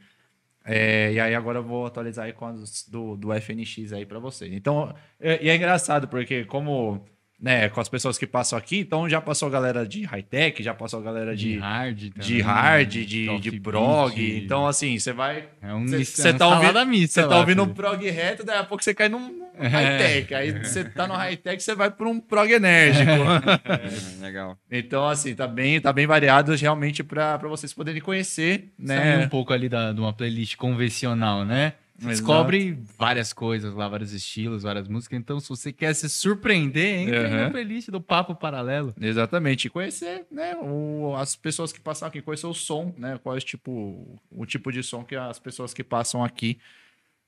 É, 0.66 1.12
e 1.14 1.20
aí 1.20 1.36
agora 1.36 1.60
eu 1.60 1.64
vou 1.64 1.86
atualizar 1.86 2.26
aí 2.26 2.34
com 2.34 2.46
as 2.46 2.88
do, 2.88 3.16
do 3.18 3.30
FNX 3.34 3.94
aí 3.94 4.06
para 4.06 4.20
vocês. 4.20 4.52
Então, 4.54 4.94
é, 5.20 5.44
e 5.44 5.50
é 5.50 5.56
engraçado, 5.56 6.08
porque 6.08 6.46
como, 6.46 7.06
né, 7.44 7.68
com 7.68 7.82
as 7.82 7.90
pessoas 7.90 8.18
que 8.18 8.26
passam 8.26 8.58
aqui, 8.58 8.80
então 8.80 9.10
já 9.10 9.20
passou 9.20 9.50
a 9.50 9.52
galera 9.52 9.86
de 9.86 10.04
high-tech, 10.06 10.64
já 10.64 10.74
passou 10.74 11.02
a 11.02 11.04
galera 11.04 11.36
De 11.36 11.56
de, 11.56 11.60
hard. 11.60 11.98
de 11.98 12.10
também, 12.12 12.40
hard, 12.42 12.90
de, 12.90 13.40
de 13.40 13.60
prog. 13.60 14.38
Então, 14.38 14.66
assim, 14.66 14.98
você 14.98 15.12
vai. 15.12 15.50
É 15.62 15.74
um 15.74 15.86
Cê- 15.86 15.98
mis- 15.98 16.08
cê 16.08 16.30
é 16.30 16.32
uma 16.32 16.38
tá 16.40 16.46
Você 16.86 17.22
tá 17.22 17.28
lá, 17.28 17.40
ouvindo 17.40 17.62
um 17.64 17.68
prog 17.68 18.10
reto, 18.10 18.46
daí 18.46 18.58
a 18.60 18.64
pouco 18.64 18.82
você 18.82 18.94
cai 18.94 19.10
num 19.10 19.44
É. 19.60 19.68
high-tech. 19.68 20.34
Aí 20.34 20.52
você 20.64 20.86
tá 20.86 21.06
no 21.06 21.16
high-tech, 21.16 21.62
você 21.62 21.76
vai 21.76 21.92
para 21.92 22.08
um 22.08 22.18
prog 22.18 22.50
enérgico. 22.50 23.12
É, 23.12 24.22
legal. 24.26 24.58
Então, 24.72 25.06
assim, 25.06 25.36
tá 25.36 25.46
bem, 25.46 25.82
tá 25.82 25.92
bem 25.92 26.08
variado 26.08 26.56
realmente 26.56 27.04
para 27.04 27.36
vocês 27.40 27.74
poderem 27.74 28.02
conhecer, 28.02 28.70
Sair 28.86 29.18
né? 29.18 29.26
um 29.26 29.28
pouco 29.28 29.52
ali 29.52 29.68
da, 29.68 29.92
de 29.92 30.00
uma 30.00 30.14
playlist 30.14 30.56
convencional, 30.56 31.44
né? 31.44 31.74
Descobre 32.10 32.78
várias 32.98 33.32
coisas 33.34 33.74
lá, 33.74 33.88
vários 33.88 34.12
estilos, 34.14 34.64
várias 34.64 34.88
músicas. 34.88 35.20
Então, 35.20 35.40
se 35.40 35.50
você 35.50 35.72
quer 35.72 35.94
se 35.94 36.10
surpreender, 36.10 37.02
entre 37.02 37.18
aí 37.18 37.26
Aham. 37.26 37.44
na 37.46 37.50
playlist 37.52 37.90
do 37.90 38.02
Papo 38.02 38.36
Paralelo. 38.36 38.94
Exatamente. 39.00 39.66
E 39.68 39.70
conhecer, 39.70 40.26
né, 40.32 40.56
o- 40.58 41.16
as 41.18 41.36
pessoas 41.36 41.72
que 41.72 41.80
passam 41.80 42.08
aqui, 42.08 42.22
conhecer 42.22 42.48
o 42.48 42.54
som, 42.54 42.94
né? 42.98 43.20
Qual 43.22 43.36
é 43.36 43.38
o 43.38 43.42
tipo, 43.42 44.20
o 44.32 44.46
tipo 44.46 44.72
de 44.72 44.82
som 44.84 45.04
que 45.04 45.16
as 45.16 45.40
pessoas 45.40 45.74
que 45.74 45.84
passam 45.84 46.24
aqui 46.24 46.58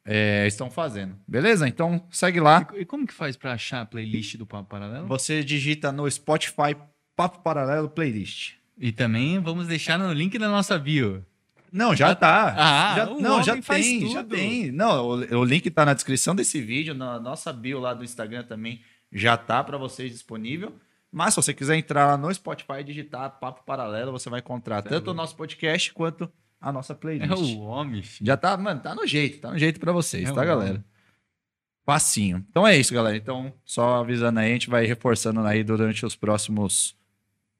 é, 0.07 0.45
estão 0.45 0.69
fazendo. 0.69 1.15
Beleza? 1.27 1.67
Então, 1.67 2.05
segue 2.11 2.39
lá. 2.39 2.67
E 2.75 2.85
como 2.85 3.07
que 3.07 3.13
faz 3.13 3.35
pra 3.35 3.53
achar 3.53 3.81
a 3.81 3.85
playlist 3.85 4.35
do 4.37 4.45
Papo 4.45 4.69
Paralelo? 4.69 5.07
Você 5.07 5.43
digita 5.43 5.91
no 5.91 6.09
Spotify 6.09 6.75
Papo 7.15 7.39
Paralelo 7.41 7.89
Playlist. 7.89 8.53
E 8.77 8.91
também 8.91 9.39
vamos 9.39 9.67
deixar 9.67 9.97
no 9.97 10.11
link 10.13 10.37
da 10.37 10.49
nossa 10.49 10.77
bio. 10.77 11.25
Não, 11.75 11.93
já 11.93 12.15
tá. 12.15 12.55
Ah, 12.57 12.95
já, 12.95 13.05
não, 13.05 13.43
já 13.43 13.61
tem, 13.61 14.09
já 14.09 14.23
tem. 14.23 14.71
Não, 14.71 15.05
o, 15.05 15.39
o 15.39 15.43
link 15.43 15.69
tá 15.69 15.83
na 15.83 15.93
descrição 15.93 16.33
desse 16.33 16.61
vídeo, 16.61 16.93
na 16.95 17.19
nossa 17.19 17.51
bio 17.51 17.79
lá 17.79 17.93
do 17.93 18.03
Instagram 18.03 18.43
também 18.43 18.81
já 19.11 19.35
tá 19.35 19.61
para 19.63 19.77
vocês 19.77 20.11
disponível. 20.11 20.73
Mas 21.11 21.33
se 21.33 21.41
você 21.41 21.53
quiser 21.53 21.75
entrar 21.75 22.07
lá 22.07 22.17
no 22.17 22.33
Spotify 22.33 22.79
e 22.79 22.83
digitar 22.83 23.39
Papo 23.39 23.63
Paralelo, 23.65 24.11
você 24.11 24.29
vai 24.29 24.39
encontrar 24.39 24.81
tanto 24.81 25.11
o 25.11 25.13
nosso 25.13 25.35
podcast 25.35 25.93
quanto 25.93 26.31
a 26.59 26.71
nossa 26.71 26.95
playlist. 26.95 27.29
É 27.29 27.35
o 27.35 27.59
homem, 27.59 28.01
filho. 28.01 28.25
Já 28.25 28.37
tá, 28.37 28.55
mano, 28.57 28.81
tá 28.81 28.95
no 28.95 29.05
jeito, 29.05 29.39
tá 29.39 29.51
no 29.51 29.57
jeito 29.57 29.79
para 29.79 29.91
vocês, 29.91 30.29
É 30.29 30.33
tá, 30.33 30.43
galera? 30.45 30.83
Facinho. 31.85 32.45
Então 32.49 32.65
é 32.65 32.77
isso, 32.77 32.93
galera. 32.93 33.15
Então, 33.15 33.53
só 33.63 33.97
avisando 33.97 34.39
aí, 34.39 34.49
a 34.49 34.53
gente 34.53 34.69
vai 34.69 34.85
reforçando 34.85 35.41
aí 35.41 35.63
durante 35.63 36.05
os 36.05 36.15
próximos 36.15 36.95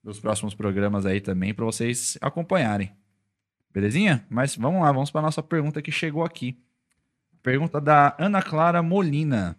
dos 0.02 0.20
próximos 0.20 0.54
programas 0.54 1.04
aí 1.04 1.20
também 1.20 1.52
para 1.52 1.64
vocês 1.64 2.16
acompanharem. 2.20 2.92
Belezinha? 3.76 4.26
Mas 4.30 4.56
vamos 4.56 4.80
lá, 4.80 4.90
vamos 4.90 5.10
para 5.10 5.20
nossa 5.20 5.42
pergunta 5.42 5.82
que 5.82 5.92
chegou 5.92 6.24
aqui. 6.24 6.58
Pergunta 7.42 7.78
da 7.78 8.16
Ana 8.18 8.40
Clara 8.40 8.82
Molina. 8.82 9.54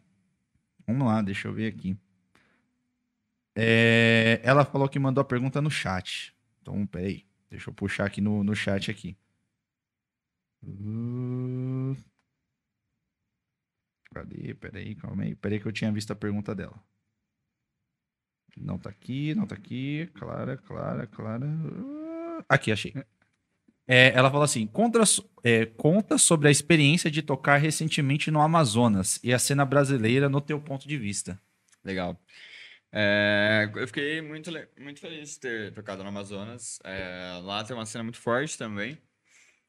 Vamos 0.88 1.06
lá, 1.06 1.22
deixa 1.22 1.48
eu 1.48 1.54
ver 1.54 1.68
aqui. 1.68 1.96
É, 3.56 4.42
ela 4.44 4.66
falou 4.66 4.90
que 4.90 4.98
mandou 4.98 5.22
a 5.22 5.26
pergunta 5.26 5.62
no 5.62 5.70
chat. 5.70 6.36
Então, 6.60 6.84
peraí. 6.88 7.28
Deixa 7.48 7.70
eu 7.70 7.74
puxar 7.76 8.08
aqui 8.08 8.20
no, 8.20 8.44
no 8.44 8.56
chat 8.56 8.90
aqui. 8.90 9.16
Uh, 10.64 11.96
Cadê? 14.12 14.56
Peraí, 14.56 14.96
calma 14.96 15.22
aí. 15.22 15.36
Peraí 15.36 15.60
que 15.60 15.68
eu 15.68 15.72
tinha 15.72 15.92
visto 15.92 16.12
a 16.12 16.16
pergunta 16.16 16.56
dela. 16.56 16.84
Não 18.58 18.80
tá 18.80 18.90
aqui, 18.90 19.36
não 19.36 19.46
tá 19.46 19.54
aqui. 19.54 20.10
Clara, 20.16 20.58
Clara, 20.58 21.06
Clara. 21.06 21.46
Uh, 21.46 22.44
Aqui, 22.50 22.72
achei. 22.72 22.96
É, 23.88 24.12
ela 24.14 24.30
fala 24.30 24.46
assim: 24.46 24.68
conta, 24.68 25.02
é, 25.44 25.66
conta 25.66 26.18
sobre 26.18 26.50
a 26.50 26.52
experiência 26.52 27.10
de 27.10 27.22
tocar 27.22 27.58
recentemente 27.58 28.30
no 28.30 28.42
Amazonas 28.42 29.20
e 29.24 29.34
a 29.34 29.40
cena 29.40 29.64
brasileira 29.66 30.28
no 30.28 30.42
teu 30.42 30.60
ponto 30.60 30.88
de 30.88 30.98
vista. 30.98 31.40
Legal. 31.84 32.20
É, 32.92 33.70
eu 33.76 33.88
fiquei 33.88 34.22
muito, 34.22 34.52
muito 34.78 35.00
feliz 35.00 35.36
de 35.36 35.40
ter 35.40 35.74
tocado 35.74 36.04
no 36.04 36.10
Amazonas. 36.10 36.80
É, 36.84 37.40
lá 37.44 37.64
tem 37.64 37.76
uma 37.76 37.86
cena 37.86 38.04
muito 38.04 38.18
forte 38.20 38.58
também. 38.58 38.98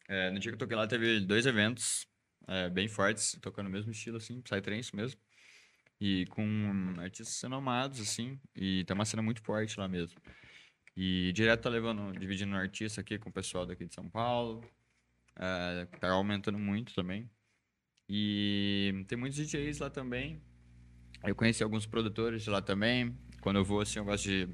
É, 0.09 0.31
no 0.31 0.39
dia 0.39 0.51
que 0.51 0.55
eu 0.55 0.59
toquei 0.59 0.77
lá, 0.77 0.87
teve 0.87 1.21
dois 1.21 1.47
eventos 1.47 2.07
é, 2.47 2.69
bem 2.71 2.89
fortes, 2.89 3.39
tocando 3.43 3.67
o 3.67 3.71
mesmo 3.71 3.93
estilo, 3.93 4.17
assim, 4.17 4.41
Psytrance 4.41 4.97
mesmo. 4.97 5.21
E 6.01 6.27
com 6.27 6.95
artistas 6.99 7.41
renomados, 7.43 8.01
assim, 8.01 8.41
e 8.55 8.85
tem 8.85 8.95
uma 8.95 9.05
cena 9.05 9.23
muito 9.23 9.43
forte 9.43 9.79
lá 9.79 9.87
mesmo. 9.87 10.19
E 11.01 11.31
direto 11.33 11.63
tá 11.63 11.69
levando, 11.71 12.11
dividindo 12.19 12.57
artista 12.57 13.03
aqui 13.03 13.21
com 13.21 13.31
o 13.31 13.33
pessoal 13.33 13.65
daqui 13.65 13.87
de 13.87 13.95
São 13.95 14.09
Paulo. 14.09 14.65
É, 15.37 15.87
tá 16.01 16.11
aumentando 16.11 16.59
muito 16.59 16.93
também. 16.93 17.31
E 18.09 19.05
tem 19.07 19.17
muitos 19.17 19.39
DJs 19.39 19.79
lá 19.79 19.89
também. 19.89 20.43
Eu 21.23 21.37
conheci 21.37 21.63
alguns 21.63 21.87
produtores 21.87 22.49
lá 22.49 22.61
também. 22.61 23.17
Quando 23.41 23.61
eu 23.61 23.65
vou, 23.65 23.81
assim, 23.81 24.01
eu 24.01 24.05
gosto 24.05 24.25
de, 24.25 24.49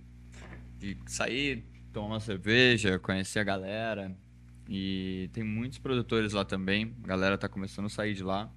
de 0.77 0.99
sair, 1.07 1.65
tomar 1.95 2.09
uma 2.09 2.21
cerveja, 2.21 2.99
conhecer 2.99 3.39
a 3.39 3.45
galera. 3.45 4.15
E 4.69 5.31
tem 5.33 5.43
muitos 5.43 5.79
produtores 5.79 6.35
lá 6.35 6.45
também. 6.45 6.95
A 7.05 7.07
galera 7.07 7.39
tá 7.39 7.49
começando 7.49 7.87
a 7.87 7.89
sair 7.89 8.13
de 8.13 8.23
lá. 8.23 8.53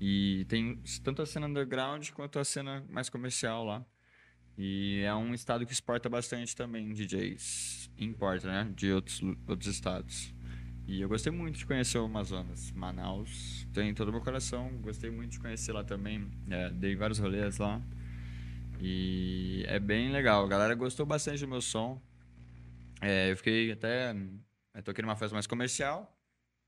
E 0.00 0.46
tem 0.48 0.82
tanto 1.04 1.20
a 1.20 1.26
cena 1.26 1.46
underground 1.46 2.08
quanto 2.12 2.38
a 2.38 2.44
cena 2.44 2.86
mais 2.88 3.10
comercial 3.10 3.64
lá. 3.64 3.84
E 4.58 5.02
é 5.02 5.14
um 5.14 5.34
estado 5.34 5.66
que 5.66 5.72
exporta 5.72 6.08
bastante 6.08 6.56
também 6.56 6.92
DJs. 6.92 7.90
Importa, 7.98 8.46
né? 8.46 8.72
De 8.74 8.90
outros, 8.92 9.20
outros 9.46 9.66
estados. 9.66 10.34
E 10.86 11.00
eu 11.00 11.08
gostei 11.08 11.32
muito 11.32 11.58
de 11.58 11.66
conhecer 11.66 11.98
o 11.98 12.04
Amazonas. 12.04 12.70
Manaus 12.70 13.66
tem 13.74 13.92
todo 13.92 14.08
o 14.08 14.12
meu 14.12 14.20
coração. 14.20 14.70
Gostei 14.80 15.10
muito 15.10 15.32
de 15.32 15.40
conhecer 15.40 15.72
lá 15.72 15.84
também. 15.84 16.30
É, 16.48 16.70
dei 16.70 16.94
vários 16.94 17.18
rolês 17.18 17.58
lá. 17.58 17.82
E 18.80 19.64
é 19.66 19.78
bem 19.78 20.10
legal. 20.10 20.44
A 20.44 20.48
galera 20.48 20.74
gostou 20.74 21.04
bastante 21.04 21.40
do 21.40 21.48
meu 21.48 21.60
som. 21.60 22.00
É, 23.00 23.32
eu 23.32 23.36
fiquei 23.36 23.72
até. 23.72 24.14
Eu 24.74 24.82
toquei 24.82 25.02
numa 25.02 25.16
festa 25.16 25.34
mais 25.34 25.46
comercial. 25.46 26.16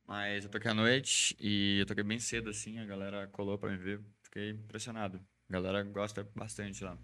Mas 0.07 0.45
eu 0.45 0.51
toquei 0.51 0.71
à 0.71 0.75
noite 0.75 1.37
e 1.39 1.79
eu 1.81 1.87
toquei 1.87 2.03
bem 2.03 2.19
cedo, 2.19 2.51
assim. 2.51 2.79
A 2.79 2.85
galera 2.85 3.29
colou 3.29 3.57
pra 3.57 3.71
me 3.71 3.77
ver. 3.77 4.01
Fiquei 4.23 4.51
impressionado. 4.51 5.21
A 5.49 5.53
galera 5.53 5.83
gosta 5.85 6.29
bastante 6.35 6.83
lá. 6.83 6.99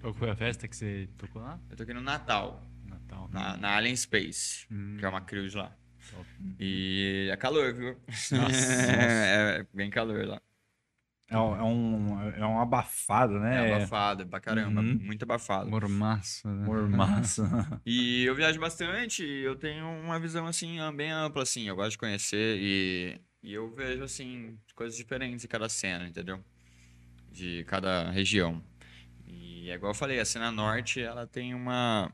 Qual 0.00 0.14
foi 0.14 0.30
a 0.30 0.36
festa 0.36 0.66
que 0.66 0.76
você 0.76 1.08
tocou 1.18 1.42
lá? 1.42 1.58
Eu 1.70 1.76
toquei 1.76 1.94
no 1.94 2.00
Natal, 2.00 2.62
Natal. 2.86 3.28
na, 3.32 3.56
na 3.56 3.76
Alien 3.76 3.94
Space, 3.96 4.66
Hum. 4.70 4.96
que 4.98 5.04
é 5.04 5.08
uma 5.08 5.20
cruise 5.20 5.56
lá. 5.56 5.76
Top. 6.10 6.26
E 6.58 7.28
é 7.30 7.36
calor, 7.36 7.72
viu? 7.74 7.96
Nossa, 8.32 8.32
é, 8.92 9.60
é 9.60 9.66
bem 9.74 9.90
calor 9.90 10.26
lá. 10.26 10.40
É 11.28 11.38
um, 11.38 11.54
é 11.56 11.62
um, 11.62 12.32
é 12.32 12.46
um 12.46 12.58
abafado, 12.60 13.36
É, 13.36 13.40
né? 13.40 13.74
abafado, 13.74 14.26
pra 14.26 14.40
caramba. 14.40 14.80
Uhum. 14.80 14.98
Muito 15.00 15.22
abafado. 15.22 15.70
Mormaço, 15.70 16.48
né? 16.48 16.64
Mormaço. 16.66 17.42
E 17.86 18.24
eu 18.24 18.34
viajo 18.34 18.58
bastante 18.58 19.24
e 19.24 19.42
eu 19.44 19.54
tenho 19.54 19.86
uma 19.86 20.18
visão, 20.18 20.46
assim, 20.46 20.78
bem 20.96 21.10
ampla, 21.12 21.42
assim. 21.44 21.68
Eu 21.68 21.76
gosto 21.76 21.92
de 21.92 21.98
conhecer 21.98 22.58
e, 22.60 23.20
e 23.44 23.52
eu 23.52 23.72
vejo, 23.72 24.02
assim, 24.02 24.58
coisas 24.74 24.96
diferentes 24.96 25.44
em 25.44 25.48
cada 25.48 25.68
cena, 25.68 26.08
entendeu? 26.08 26.42
De 27.30 27.62
cada 27.64 28.10
região. 28.10 28.60
E 29.60 29.70
é 29.70 29.74
igual 29.74 29.90
eu 29.90 29.94
falei, 29.94 30.18
a 30.18 30.24
cena 30.24 30.50
norte, 30.50 31.02
ela 31.02 31.26
tem 31.26 31.54
uma, 31.54 32.10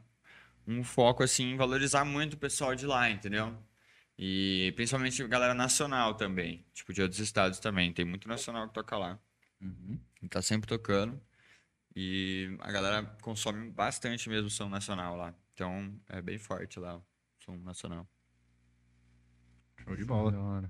um 0.66 0.82
foco, 0.82 1.22
assim, 1.22 1.52
em 1.52 1.56
valorizar 1.56 2.04
muito 2.04 2.34
o 2.34 2.38
pessoal 2.38 2.74
de 2.74 2.84
lá, 2.84 3.08
entendeu? 3.08 3.56
E 4.18 4.72
principalmente 4.74 5.22
a 5.22 5.28
galera 5.28 5.54
nacional 5.54 6.14
também. 6.14 6.66
Tipo, 6.74 6.92
de 6.92 7.02
outros 7.02 7.20
estados 7.20 7.60
também. 7.60 7.92
Tem 7.92 8.04
muito 8.04 8.26
nacional 8.26 8.66
que 8.66 8.74
toca 8.74 8.98
lá. 8.98 9.20
Uhum. 9.60 10.00
Tá 10.28 10.42
sempre 10.42 10.66
tocando. 10.66 11.20
E 11.94 12.56
a 12.60 12.72
galera 12.72 13.04
consome 13.22 13.70
bastante 13.70 14.28
mesmo 14.28 14.50
som 14.50 14.68
nacional 14.68 15.16
lá. 15.16 15.32
Então 15.54 15.94
é 16.08 16.20
bem 16.20 16.38
forte 16.38 16.80
lá 16.80 16.96
o 16.96 17.04
som 17.44 17.56
nacional. 17.58 18.08
Show 19.84 19.94
de 19.94 20.04
bola. 20.04 20.68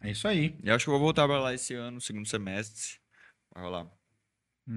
É 0.00 0.10
isso 0.10 0.26
aí. 0.26 0.56
E 0.62 0.70
acho 0.70 0.86
que 0.86 0.88
eu 0.88 0.94
vou 0.94 1.00
voltar 1.00 1.26
pra 1.26 1.40
lá 1.40 1.52
esse 1.52 1.74
ano, 1.74 2.00
segundo 2.00 2.26
semestre. 2.26 2.98
Vai 3.52 3.64
rolar. 3.64 3.99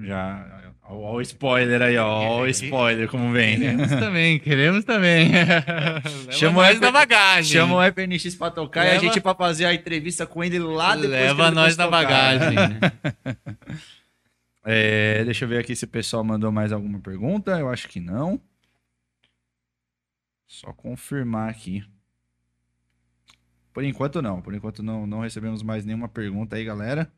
Já. 0.02 0.74
Ó, 0.86 1.14
o 1.14 1.20
spoiler 1.22 1.80
aí, 1.80 1.96
ó. 1.96 2.40
O 2.42 2.46
spoiler 2.48 3.08
como 3.08 3.32
vem. 3.32 3.58
Queremos 3.58 3.88
também, 3.90 4.38
queremos 4.38 4.84
também. 4.84 5.30
Leva 5.32 6.32
Chama 6.32 6.58
o 6.58 6.62
nós 6.62 6.80
na 6.80 6.90
bagagem. 6.90 7.52
Chama 7.52 7.74
o 7.76 7.82
FNX 7.92 8.34
pra 8.34 8.50
tocar 8.50 8.84
e 8.84 8.88
a 8.88 8.92
Leva- 8.92 9.04
gente 9.04 9.20
pra 9.20 9.34
fazer 9.34 9.64
a 9.66 9.72
entrevista 9.74 10.26
com 10.26 10.42
ele 10.44 10.58
lá 10.58 10.94
depois. 10.94 11.10
Leva 11.12 11.50
nós 11.50 11.76
tocar. 11.76 11.90
bagagem. 11.90 12.56
É, 14.66 15.22
deixa 15.24 15.44
eu 15.44 15.48
ver 15.50 15.58
aqui 15.58 15.76
se 15.76 15.84
o 15.84 15.88
pessoal 15.88 16.24
mandou 16.24 16.50
mais 16.50 16.72
alguma 16.72 16.98
pergunta. 16.98 17.50
Eu 17.58 17.68
acho 17.68 17.86
que 17.86 18.00
não. 18.00 18.40
Só 20.46 20.72
confirmar 20.72 21.50
aqui. 21.50 21.84
Por 23.74 23.84
enquanto 23.84 24.22
não. 24.22 24.40
Por 24.40 24.54
enquanto 24.54 24.82
não, 24.82 25.06
não 25.06 25.20
recebemos 25.20 25.62
mais 25.62 25.84
nenhuma 25.84 26.08
pergunta 26.08 26.56
aí, 26.56 26.64
galera. 26.64 27.12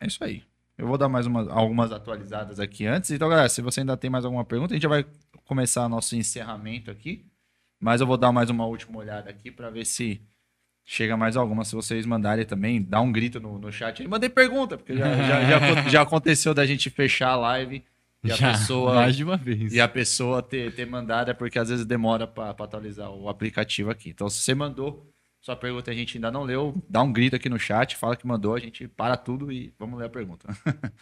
É 0.00 0.06
isso 0.06 0.22
aí. 0.24 0.42
Eu 0.78 0.86
vou 0.86 0.96
dar 0.96 1.08
mais 1.08 1.26
umas, 1.26 1.46
algumas 1.48 1.92
atualizadas 1.92 2.58
aqui 2.58 2.86
antes. 2.86 3.10
Então, 3.10 3.28
galera, 3.28 3.48
se 3.48 3.60
você 3.60 3.80
ainda 3.80 3.96
tem 3.96 4.08
mais 4.08 4.24
alguma 4.24 4.44
pergunta, 4.44 4.72
a 4.72 4.76
gente 4.76 4.82
já 4.82 4.88
vai 4.88 5.04
começar 5.44 5.88
nosso 5.88 6.16
encerramento 6.16 6.90
aqui. 6.90 7.26
Mas 7.78 8.00
eu 8.00 8.06
vou 8.06 8.16
dar 8.16 8.32
mais 8.32 8.48
uma 8.50 8.66
última 8.66 8.98
olhada 8.98 9.28
aqui 9.28 9.50
para 9.50 9.68
ver 9.70 9.84
se 9.84 10.20
chega 10.84 11.16
mais 11.16 11.36
alguma. 11.36 11.64
Se 11.64 11.74
vocês 11.74 12.06
mandarem 12.06 12.44
também, 12.46 12.82
dá 12.82 13.00
um 13.00 13.12
grito 13.12 13.38
no, 13.40 13.58
no 13.58 13.70
chat 13.70 14.00
aí. 14.00 14.08
Mandei 14.08 14.28
pergunta, 14.30 14.76
porque 14.78 14.96
já, 14.96 15.14
já, 15.16 15.44
já, 15.44 15.82
já 15.88 16.02
aconteceu 16.02 16.54
da 16.54 16.64
gente 16.64 16.88
fechar 16.88 17.30
a 17.30 17.36
live 17.36 17.84
e 18.22 18.30
a 18.30 18.34
Já, 18.36 18.52
pessoa 18.52 18.94
mais 18.94 19.16
de 19.16 19.24
uma 19.24 19.36
vez. 19.36 19.72
e 19.72 19.80
a 19.80 19.88
pessoa 19.88 20.42
ter, 20.42 20.74
ter 20.74 20.86
mandado 20.86 21.30
é 21.30 21.34
porque 21.34 21.58
às 21.58 21.70
vezes 21.70 21.86
demora 21.86 22.26
para 22.26 22.50
atualizar 22.50 23.10
o 23.10 23.28
aplicativo 23.28 23.90
aqui. 23.90 24.10
Então, 24.10 24.28
se 24.28 24.42
você 24.42 24.54
mandou 24.54 25.10
sua 25.40 25.56
pergunta 25.56 25.90
a 25.90 25.94
gente 25.94 26.18
ainda 26.18 26.30
não 26.30 26.42
leu, 26.42 26.74
dá 26.88 27.02
um 27.02 27.12
grito 27.12 27.34
aqui 27.34 27.48
no 27.48 27.58
chat, 27.58 27.96
fala 27.96 28.16
que 28.16 28.26
mandou, 28.26 28.54
a 28.54 28.60
gente 28.60 28.86
para 28.86 29.16
tudo 29.16 29.50
e 29.50 29.74
vamos 29.78 29.98
ler 29.98 30.06
a 30.06 30.10
pergunta. 30.10 30.46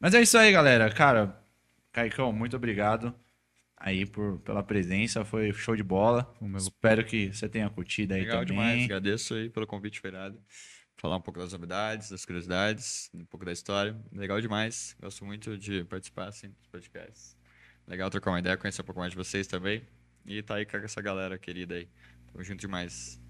Mas 0.00 0.14
é 0.14 0.22
isso 0.22 0.36
aí, 0.38 0.50
galera. 0.50 0.90
Cara, 0.90 1.38
Caicão, 1.92 2.32
muito 2.32 2.56
obrigado 2.56 3.14
aí 3.76 4.06
por, 4.06 4.38
pela 4.38 4.62
presença, 4.62 5.24
foi 5.24 5.52
show 5.52 5.76
de 5.76 5.82
bola. 5.82 6.34
Espero 6.56 7.04
que 7.04 7.32
você 7.32 7.46
tenha 7.48 7.68
curtido 7.68 8.14
aí 8.14 8.22
Legal 8.22 8.40
também. 8.40 8.56
demais. 8.56 8.84
Agradeço 8.84 9.34
aí 9.34 9.50
pelo 9.50 9.66
convite, 9.66 10.00
Feirado. 10.00 10.40
Falar 10.96 11.16
um 11.16 11.20
pouco 11.20 11.38
das 11.38 11.52
novidades, 11.52 12.08
das 12.08 12.24
curiosidades, 12.24 13.10
um 13.12 13.26
pouco 13.26 13.44
da 13.44 13.52
história. 13.52 13.94
Legal 14.10 14.40
demais. 14.40 14.96
Gosto 14.98 15.24
muito 15.26 15.58
de 15.58 15.84
participar 15.84 16.28
assim, 16.28 16.48
dos 16.48 16.66
podcasts. 16.68 17.36
Legal 17.86 18.08
trocar 18.08 18.30
uma 18.30 18.38
ideia, 18.38 18.56
conhecer 18.56 18.80
um 18.80 18.84
pouco 18.84 19.00
mais 19.00 19.10
de 19.10 19.16
vocês 19.16 19.46
também. 19.46 19.82
E 20.24 20.42
tá 20.42 20.54
aí 20.54 20.64
com 20.64 20.78
essa 20.78 21.02
galera 21.02 21.36
querida 21.36 21.74
aí. 21.74 21.86
Tamo 22.32 22.42
junto 22.42 22.60
demais. 22.60 23.22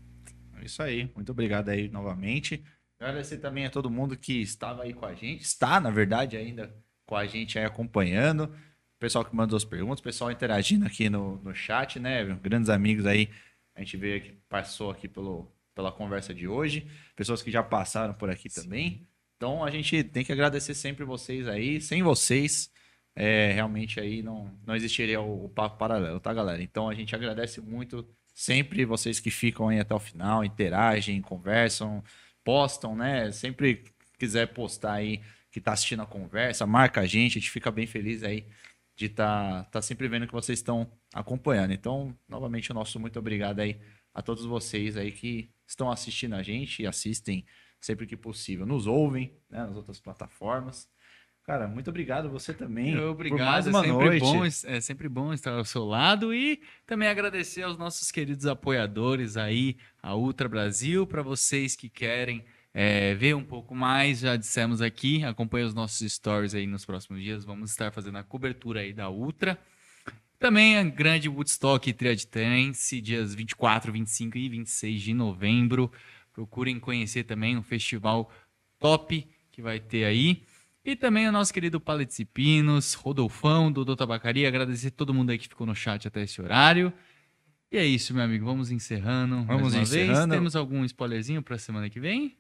É 0.61 0.65
Isso 0.65 0.83
aí, 0.83 1.11
muito 1.15 1.33
obrigado 1.33 1.69
aí 1.69 1.89
novamente. 1.89 2.65
Agradecer 2.99 3.39
também 3.39 3.67
a 3.67 3.71
todo 3.71 3.91
mundo 3.91 4.17
que 4.17 4.41
estava 4.41 4.85
aí 4.85 4.95
com 4.95 5.05
a 5.05 5.15
gente, 5.15 5.43
está, 5.43 5.81
na 5.81 5.91
verdade, 5.91 6.37
ainda 6.37 6.75
com 7.07 7.17
a 7.17 7.27
gente 7.27 7.59
aí 7.59 7.65
acompanhando. 7.65 8.45
O 8.45 8.99
pessoal 8.99 9.25
que 9.25 9.35
mandou 9.35 9.57
as 9.57 9.65
perguntas, 9.65 10.01
o 10.01 10.03
pessoal 10.03 10.31
interagindo 10.31 10.87
aqui 10.87 11.11
no, 11.11 11.37
no 11.43 11.55
chat, 11.55 11.99
né? 11.99 12.25
Grandes 12.43 12.71
amigos 12.71 13.05
aí. 13.07 13.29
A 13.75 13.81
gente 13.81 13.97
veio 13.97 14.17
aqui, 14.17 14.33
passou 14.49 14.91
aqui 14.91 15.09
pelo, 15.09 15.53
pela 15.75 15.93
conversa 15.93 16.33
de 16.33 16.49
hoje. 16.49 16.89
Pessoas 17.17 17.43
que 17.43 17.51
já 17.51 17.63
passaram 17.63 18.15
por 18.15 18.31
aqui 18.31 18.49
também. 18.49 19.07
Então 19.37 19.65
a 19.65 19.71
gente 19.71 20.03
tem 20.05 20.25
que 20.25 20.33
agradecer 20.33 20.75
sempre 20.75 21.05
vocês 21.05 21.47
aí. 21.49 21.81
Sem 21.81 22.03
vocês, 22.03 22.71
é, 23.15 23.53
realmente 23.53 24.01
aí 24.01 24.23
não, 24.23 24.51
não 24.67 24.75
existiria 24.75 25.21
o, 25.21 25.47
o 25.47 25.49
papo 25.49 25.77
paralelo, 25.77 26.21
tá, 26.21 26.33
galera? 26.33 26.63
Então 26.63 26.89
a 26.89 26.95
gente 26.95 27.15
agradece 27.15 27.61
muito 27.61 28.09
sempre 28.35 28.85
vocês 28.85 29.21
que 29.21 29.31
ficam 29.31 29.69
aí 29.69 29.81
até 29.81 29.95
o 29.95 30.01
final, 30.01 30.45
interagem, 30.45 31.23
conversam, 31.23 32.03
postam, 32.43 32.97
né? 32.97 33.31
Sempre 33.33 33.85
quiser 34.19 34.49
postar 34.49 34.95
aí 34.95 35.23
que 35.51 35.61
tá 35.61 35.73
assistindo 35.73 36.03
a 36.03 36.07
conversa, 36.07 36.67
marca 36.67 37.01
a 37.01 37.07
gente, 37.07 37.39
a 37.39 37.41
gente 37.41 37.51
fica 37.51 37.71
bem 37.71 37.87
feliz 37.87 38.25
aí 38.25 38.47
de 38.97 39.09
tá, 39.09 39.65
tá 39.65 39.81
sempre 39.81 40.09
vendo 40.09 40.27
que 40.27 40.33
vocês 40.33 40.59
estão 40.59 40.91
acompanhando. 41.13 41.73
Então, 41.73 42.17
novamente, 42.29 42.71
o 42.71 42.75
nosso 42.75 42.99
muito 42.99 43.19
obrigado 43.19 43.61
aí 43.61 43.81
a 44.13 44.21
todos 44.21 44.45
vocês 44.45 44.97
aí 44.97 45.13
que 45.13 45.51
estão 45.67 45.91
assistindo 45.91 46.35
a 46.35 46.43
gente 46.43 46.83
e 46.83 46.87
assistem 46.87 47.45
sempre 47.81 48.07
que 48.07 48.17
possível. 48.17 48.67
Nos 48.67 48.87
ouvem, 48.87 49.37
né, 49.49 49.65
nas 49.65 49.77
outras 49.77 50.01
plataformas. 50.01 50.89
Cara, 51.45 51.69
muito 51.69 51.91
obrigado 51.91 52.31
você 52.31 52.55
também. 52.55 52.99
Obrigado, 52.99 53.69
é 53.69 53.73
sempre, 53.73 54.19
bom, 54.19 54.45
é 54.45 54.81
sempre 54.81 55.09
bom 55.11 55.33
estar 55.33 55.53
ao 55.53 55.65
seu 55.65 55.85
lado 55.85 56.33
e 56.33 56.63
também 56.87 57.07
agradecer 57.07 57.63
aos 57.63 57.77
nossos 57.77 58.11
queridos 58.11 58.47
apoiadores 58.47 59.37
aí, 59.37 59.77
a 60.03 60.15
Ultra 60.15 60.49
Brasil, 60.49 61.07
para 61.07 61.23
vocês 61.23 61.77
que 61.77 61.91
querem 61.91 62.43
é, 62.73 63.15
ver 63.15 63.37
um 63.37 63.45
pouco 63.45 63.75
mais, 63.75 64.21
já 64.21 64.37
dissemos 64.37 64.81
aqui, 64.81 65.23
acompanhe 65.23 65.67
os 65.67 65.75
nossos 65.75 66.11
stories 66.11 66.55
aí 66.55 66.67
nos 66.67 66.87
próximos 66.87 67.23
dias, 67.23 67.45
vamos 67.45 67.71
estar 67.71 67.93
fazendo 67.93 68.17
a 68.17 68.25
cobertura 68.25 68.81
aí 68.81 68.95
da 68.95 69.11
Ultra. 69.11 69.59
Também 70.39 70.79
a 70.79 70.83
grande 70.83 71.29
Woodstock 71.29 71.93
Triaditense, 71.93 73.03
dias 73.03 73.35
24, 73.35 73.93
25 73.93 74.39
e 74.39 74.49
26 74.49 75.03
de 75.03 75.15
novembro. 75.15 75.93
Procurem 76.33 76.81
conhecer 76.81 77.25
também 77.25 77.57
um 77.57 77.63
festival 77.63 78.31
top 78.79 79.29
que 79.51 79.63
vai 79.63 79.79
ter 79.79 80.05
aí. 80.05 80.43
E 80.85 80.95
também 80.95 81.27
o 81.29 81.33
nosso 81.33 81.53
querido 81.53 81.81
Paletes 81.81 82.19
e 82.19 82.25
Pinos, 82.25 82.93
Rodolfão, 82.95 83.73
Dodô 83.73 83.97
Tabacaria. 83.97 84.47
Agradecer 84.47 84.91
todo 84.91 85.15
mundo 85.15 85.31
aí 85.31 85.39
que 85.39 85.49
ficou 85.49 85.67
no 85.67 85.75
chat 85.75 86.07
até 86.07 86.23
esse 86.23 86.41
horário. 86.43 86.93
E 87.73 87.79
é 87.79 87.85
isso, 87.87 88.13
meu 88.13 88.23
amigo. 88.23 88.45
Vamos 88.45 88.71
encerrando. 88.71 89.45
Vamos 89.45 89.73
uma 89.75 89.83
encerrando. 89.83 90.29
Vez. 90.29 90.39
Temos 90.39 90.55
algum 90.55 90.85
spoilerzinho 90.85 91.43
pra 91.43 91.57
semana 91.59 91.89
que 91.89 91.99
vem? 91.99 92.37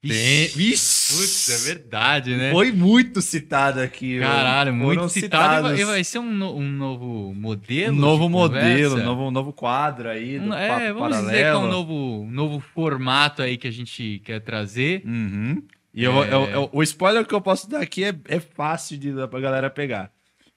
Tem- 0.00 0.48
Vixe! 0.48 1.14
Putz, 1.16 1.48
é 1.50 1.74
verdade, 1.74 2.34
né? 2.34 2.50
Foi 2.50 2.72
muito 2.72 3.20
citado 3.22 3.78
aqui. 3.78 4.18
Caralho, 4.18 4.74
muito 4.74 4.96
Foram 4.96 5.08
citado. 5.08 5.58
E 5.58 5.62
vai, 5.62 5.70
citados. 5.76 5.92
vai 5.94 6.02
ser 6.04 6.18
um, 6.18 6.32
no- 6.32 6.56
um 6.56 6.68
novo 6.72 7.32
modelo. 7.34 7.94
Um 7.96 8.00
novo 8.00 8.24
de 8.24 8.30
modelo, 8.32 8.90
conversa? 8.90 9.04
novo, 9.04 9.30
novo 9.30 9.52
quadro 9.52 10.08
aí 10.08 10.40
do 10.40 10.46
Um- 10.46 10.54
é, 10.54 10.92
vamos 10.92 11.02
paralelo. 11.10 11.26
dizer 11.26 11.36
que 11.42 11.44
é 11.44 11.56
um 11.56 11.68
novo, 11.70 11.94
um 12.22 12.30
novo 12.32 12.58
formato 12.58 13.42
aí 13.42 13.56
que 13.56 13.68
a 13.68 13.70
gente 13.70 14.20
quer 14.24 14.40
trazer. 14.40 15.02
Uhum. 15.06 15.62
E 15.94 16.04
eu- 16.04 16.24
eu- 16.24 16.44
eu- 16.50 16.70
o 16.72 16.82
spoiler 16.82 17.24
que 17.26 17.34
eu 17.34 17.40
posso 17.40 17.68
dar 17.68 17.80
aqui 17.82 18.04
é, 18.04 18.14
é 18.28 18.40
fácil 18.40 18.96
de 18.96 19.12
dar 19.12 19.28
pra 19.28 19.40
galera 19.40 19.68
pegar. 19.68 20.10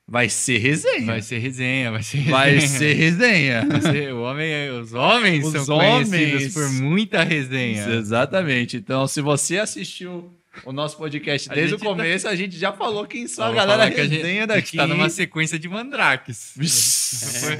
Vai 0.07 0.29
ser 0.29 0.59
resenha. 0.59 1.05
Vai 1.07 1.21
ser 1.21 1.39
resenha, 1.39 1.91
vai 1.91 2.03
ser 2.03 2.17
resenha. 2.19 2.31
Vai 2.37 2.59
ser 2.61 2.93
resenha. 2.93 3.65
Vai 3.65 3.81
ser- 3.81 4.13
o 4.13 4.21
homem, 4.21 4.69
os 4.69 4.93
homens 4.93 5.43
Os 5.45 5.51
são 5.65 5.77
conhecidos 5.79 6.11
homens. 6.11 6.53
por 6.53 6.69
muita 6.83 7.23
resenha. 7.23 7.87
Exatamente. 7.89 8.77
Então, 8.77 9.07
se 9.07 9.19
você 9.19 9.57
assistiu 9.57 10.31
o 10.63 10.71
nosso 10.71 10.97
podcast 10.97 11.49
desde 11.49 11.75
o 11.75 11.77
tá- 11.77 11.85
começo, 11.85 12.27
a 12.27 12.35
gente 12.35 12.57
já 12.57 12.71
falou 12.71 13.05
quem 13.05 13.27
são 13.27 13.45
a 13.45 13.51
galera 13.51 13.91
que 13.91 13.99
a 13.99 14.03
gente- 14.03 14.17
resenha 14.17 14.43
a 14.43 14.45
daqui. 14.45 14.61
gente 14.61 14.77
tá 14.77 14.87
numa 14.87 15.09
sequência 15.09 15.59
de 15.59 15.67
mandrakes. 15.67 16.53
Vixe. 16.55 17.57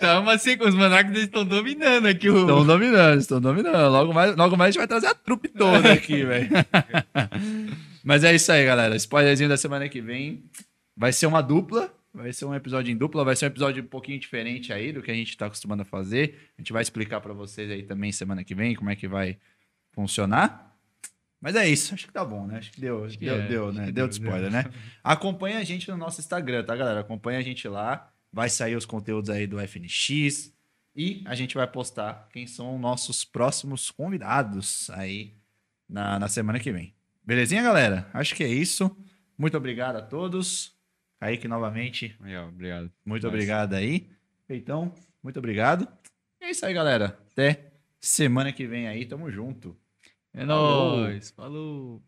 Tá 0.00 0.20
uma 0.20 0.38
sequência, 0.38 0.70
os 0.70 0.74
mandrakes 0.78 1.16
estão 1.22 1.44
dominando 1.44 2.06
aqui 2.06 2.28
o... 2.30 2.40
Estão 2.40 2.64
dominando, 2.66 3.20
estão 3.20 3.40
dominando. 3.40 3.90
Logo 3.92 4.12
mais, 4.14 4.34
logo 4.36 4.56
mais 4.56 4.68
a 4.68 4.70
gente 4.72 4.78
vai 4.78 4.88
trazer 4.88 5.06
a 5.08 5.14
trupe 5.14 5.48
toda 5.48 5.92
aqui, 5.92 6.24
velho. 6.24 6.48
Mas 8.04 8.24
é 8.24 8.34
isso 8.34 8.50
aí, 8.50 8.64
galera. 8.64 8.96
Spoilerzinho 8.96 9.48
da 9.48 9.56
semana 9.56 9.88
que 9.88 10.00
vem. 10.00 10.42
Vai 10.96 11.12
ser 11.12 11.26
uma 11.26 11.40
dupla. 11.40 11.92
Vai 12.12 12.32
ser 12.32 12.44
um 12.44 12.54
episódio 12.54 12.92
em 12.92 12.96
dupla. 12.96 13.24
Vai 13.24 13.36
ser 13.36 13.44
um 13.46 13.48
episódio 13.48 13.82
um 13.82 13.86
pouquinho 13.86 14.18
diferente 14.18 14.72
aí 14.72 14.92
do 14.92 15.00
que 15.02 15.10
a 15.10 15.14
gente 15.14 15.36
tá 15.36 15.46
acostumado 15.46 15.82
a 15.82 15.84
fazer. 15.84 16.38
A 16.58 16.60
gente 16.60 16.72
vai 16.72 16.82
explicar 16.82 17.20
pra 17.20 17.32
vocês 17.32 17.70
aí 17.70 17.82
também 17.84 18.10
semana 18.12 18.42
que 18.44 18.54
vem 18.54 18.74
como 18.74 18.90
é 18.90 18.96
que 18.96 19.06
vai 19.08 19.36
funcionar. 19.92 20.71
Mas 21.42 21.56
é 21.56 21.68
isso. 21.68 21.92
Acho 21.92 22.06
que 22.06 22.12
tá 22.12 22.24
bom, 22.24 22.46
né? 22.46 22.58
Acho 22.58 22.70
que 22.70 22.80
deu, 22.80 23.04
que 23.08 23.16
deu, 23.16 23.34
é, 23.34 23.48
deu, 23.48 23.68
acho 23.68 23.78
né? 23.78 23.90
Deu 23.90 24.06
de 24.06 24.14
spoiler, 24.14 24.48
né? 24.48 24.64
Acompanha 25.02 25.58
a 25.58 25.64
gente 25.64 25.90
no 25.90 25.96
nosso 25.96 26.20
Instagram, 26.20 26.62
tá, 26.62 26.76
galera? 26.76 27.00
Acompanha 27.00 27.40
a 27.40 27.42
gente 27.42 27.66
lá. 27.66 28.12
Vai 28.32 28.48
sair 28.48 28.76
os 28.76 28.86
conteúdos 28.86 29.28
aí 29.28 29.44
do 29.44 29.58
FNX. 29.58 30.54
E 30.94 31.24
a 31.26 31.34
gente 31.34 31.56
vai 31.56 31.66
postar 31.66 32.28
quem 32.32 32.46
são 32.46 32.78
nossos 32.78 33.24
próximos 33.24 33.90
convidados 33.90 34.88
aí 34.90 35.34
na, 35.88 36.16
na 36.20 36.28
semana 36.28 36.60
que 36.60 36.70
vem. 36.70 36.94
Belezinha, 37.24 37.62
galera? 37.62 38.08
Acho 38.14 38.36
que 38.36 38.44
é 38.44 38.48
isso. 38.48 38.96
Muito 39.36 39.56
obrigado 39.56 39.96
a 39.96 40.02
todos. 40.02 40.76
Kaique, 41.18 41.48
novamente, 41.48 42.16
ó, 42.20 42.48
obrigado. 42.48 42.90
muito 43.04 43.26
obrigado 43.26 43.74
aí. 43.74 44.08
Feitão, 44.46 44.94
muito 45.22 45.38
obrigado. 45.38 45.88
E 46.40 46.44
é 46.44 46.50
isso 46.50 46.64
aí, 46.64 46.74
galera. 46.74 47.18
Até 47.32 47.72
semana 48.00 48.52
que 48.52 48.66
vem 48.66 48.86
aí. 48.86 49.06
Tamo 49.06 49.30
junto. 49.30 49.76
É 50.34 50.44
nóis. 50.44 51.30
Falou. 51.30 52.02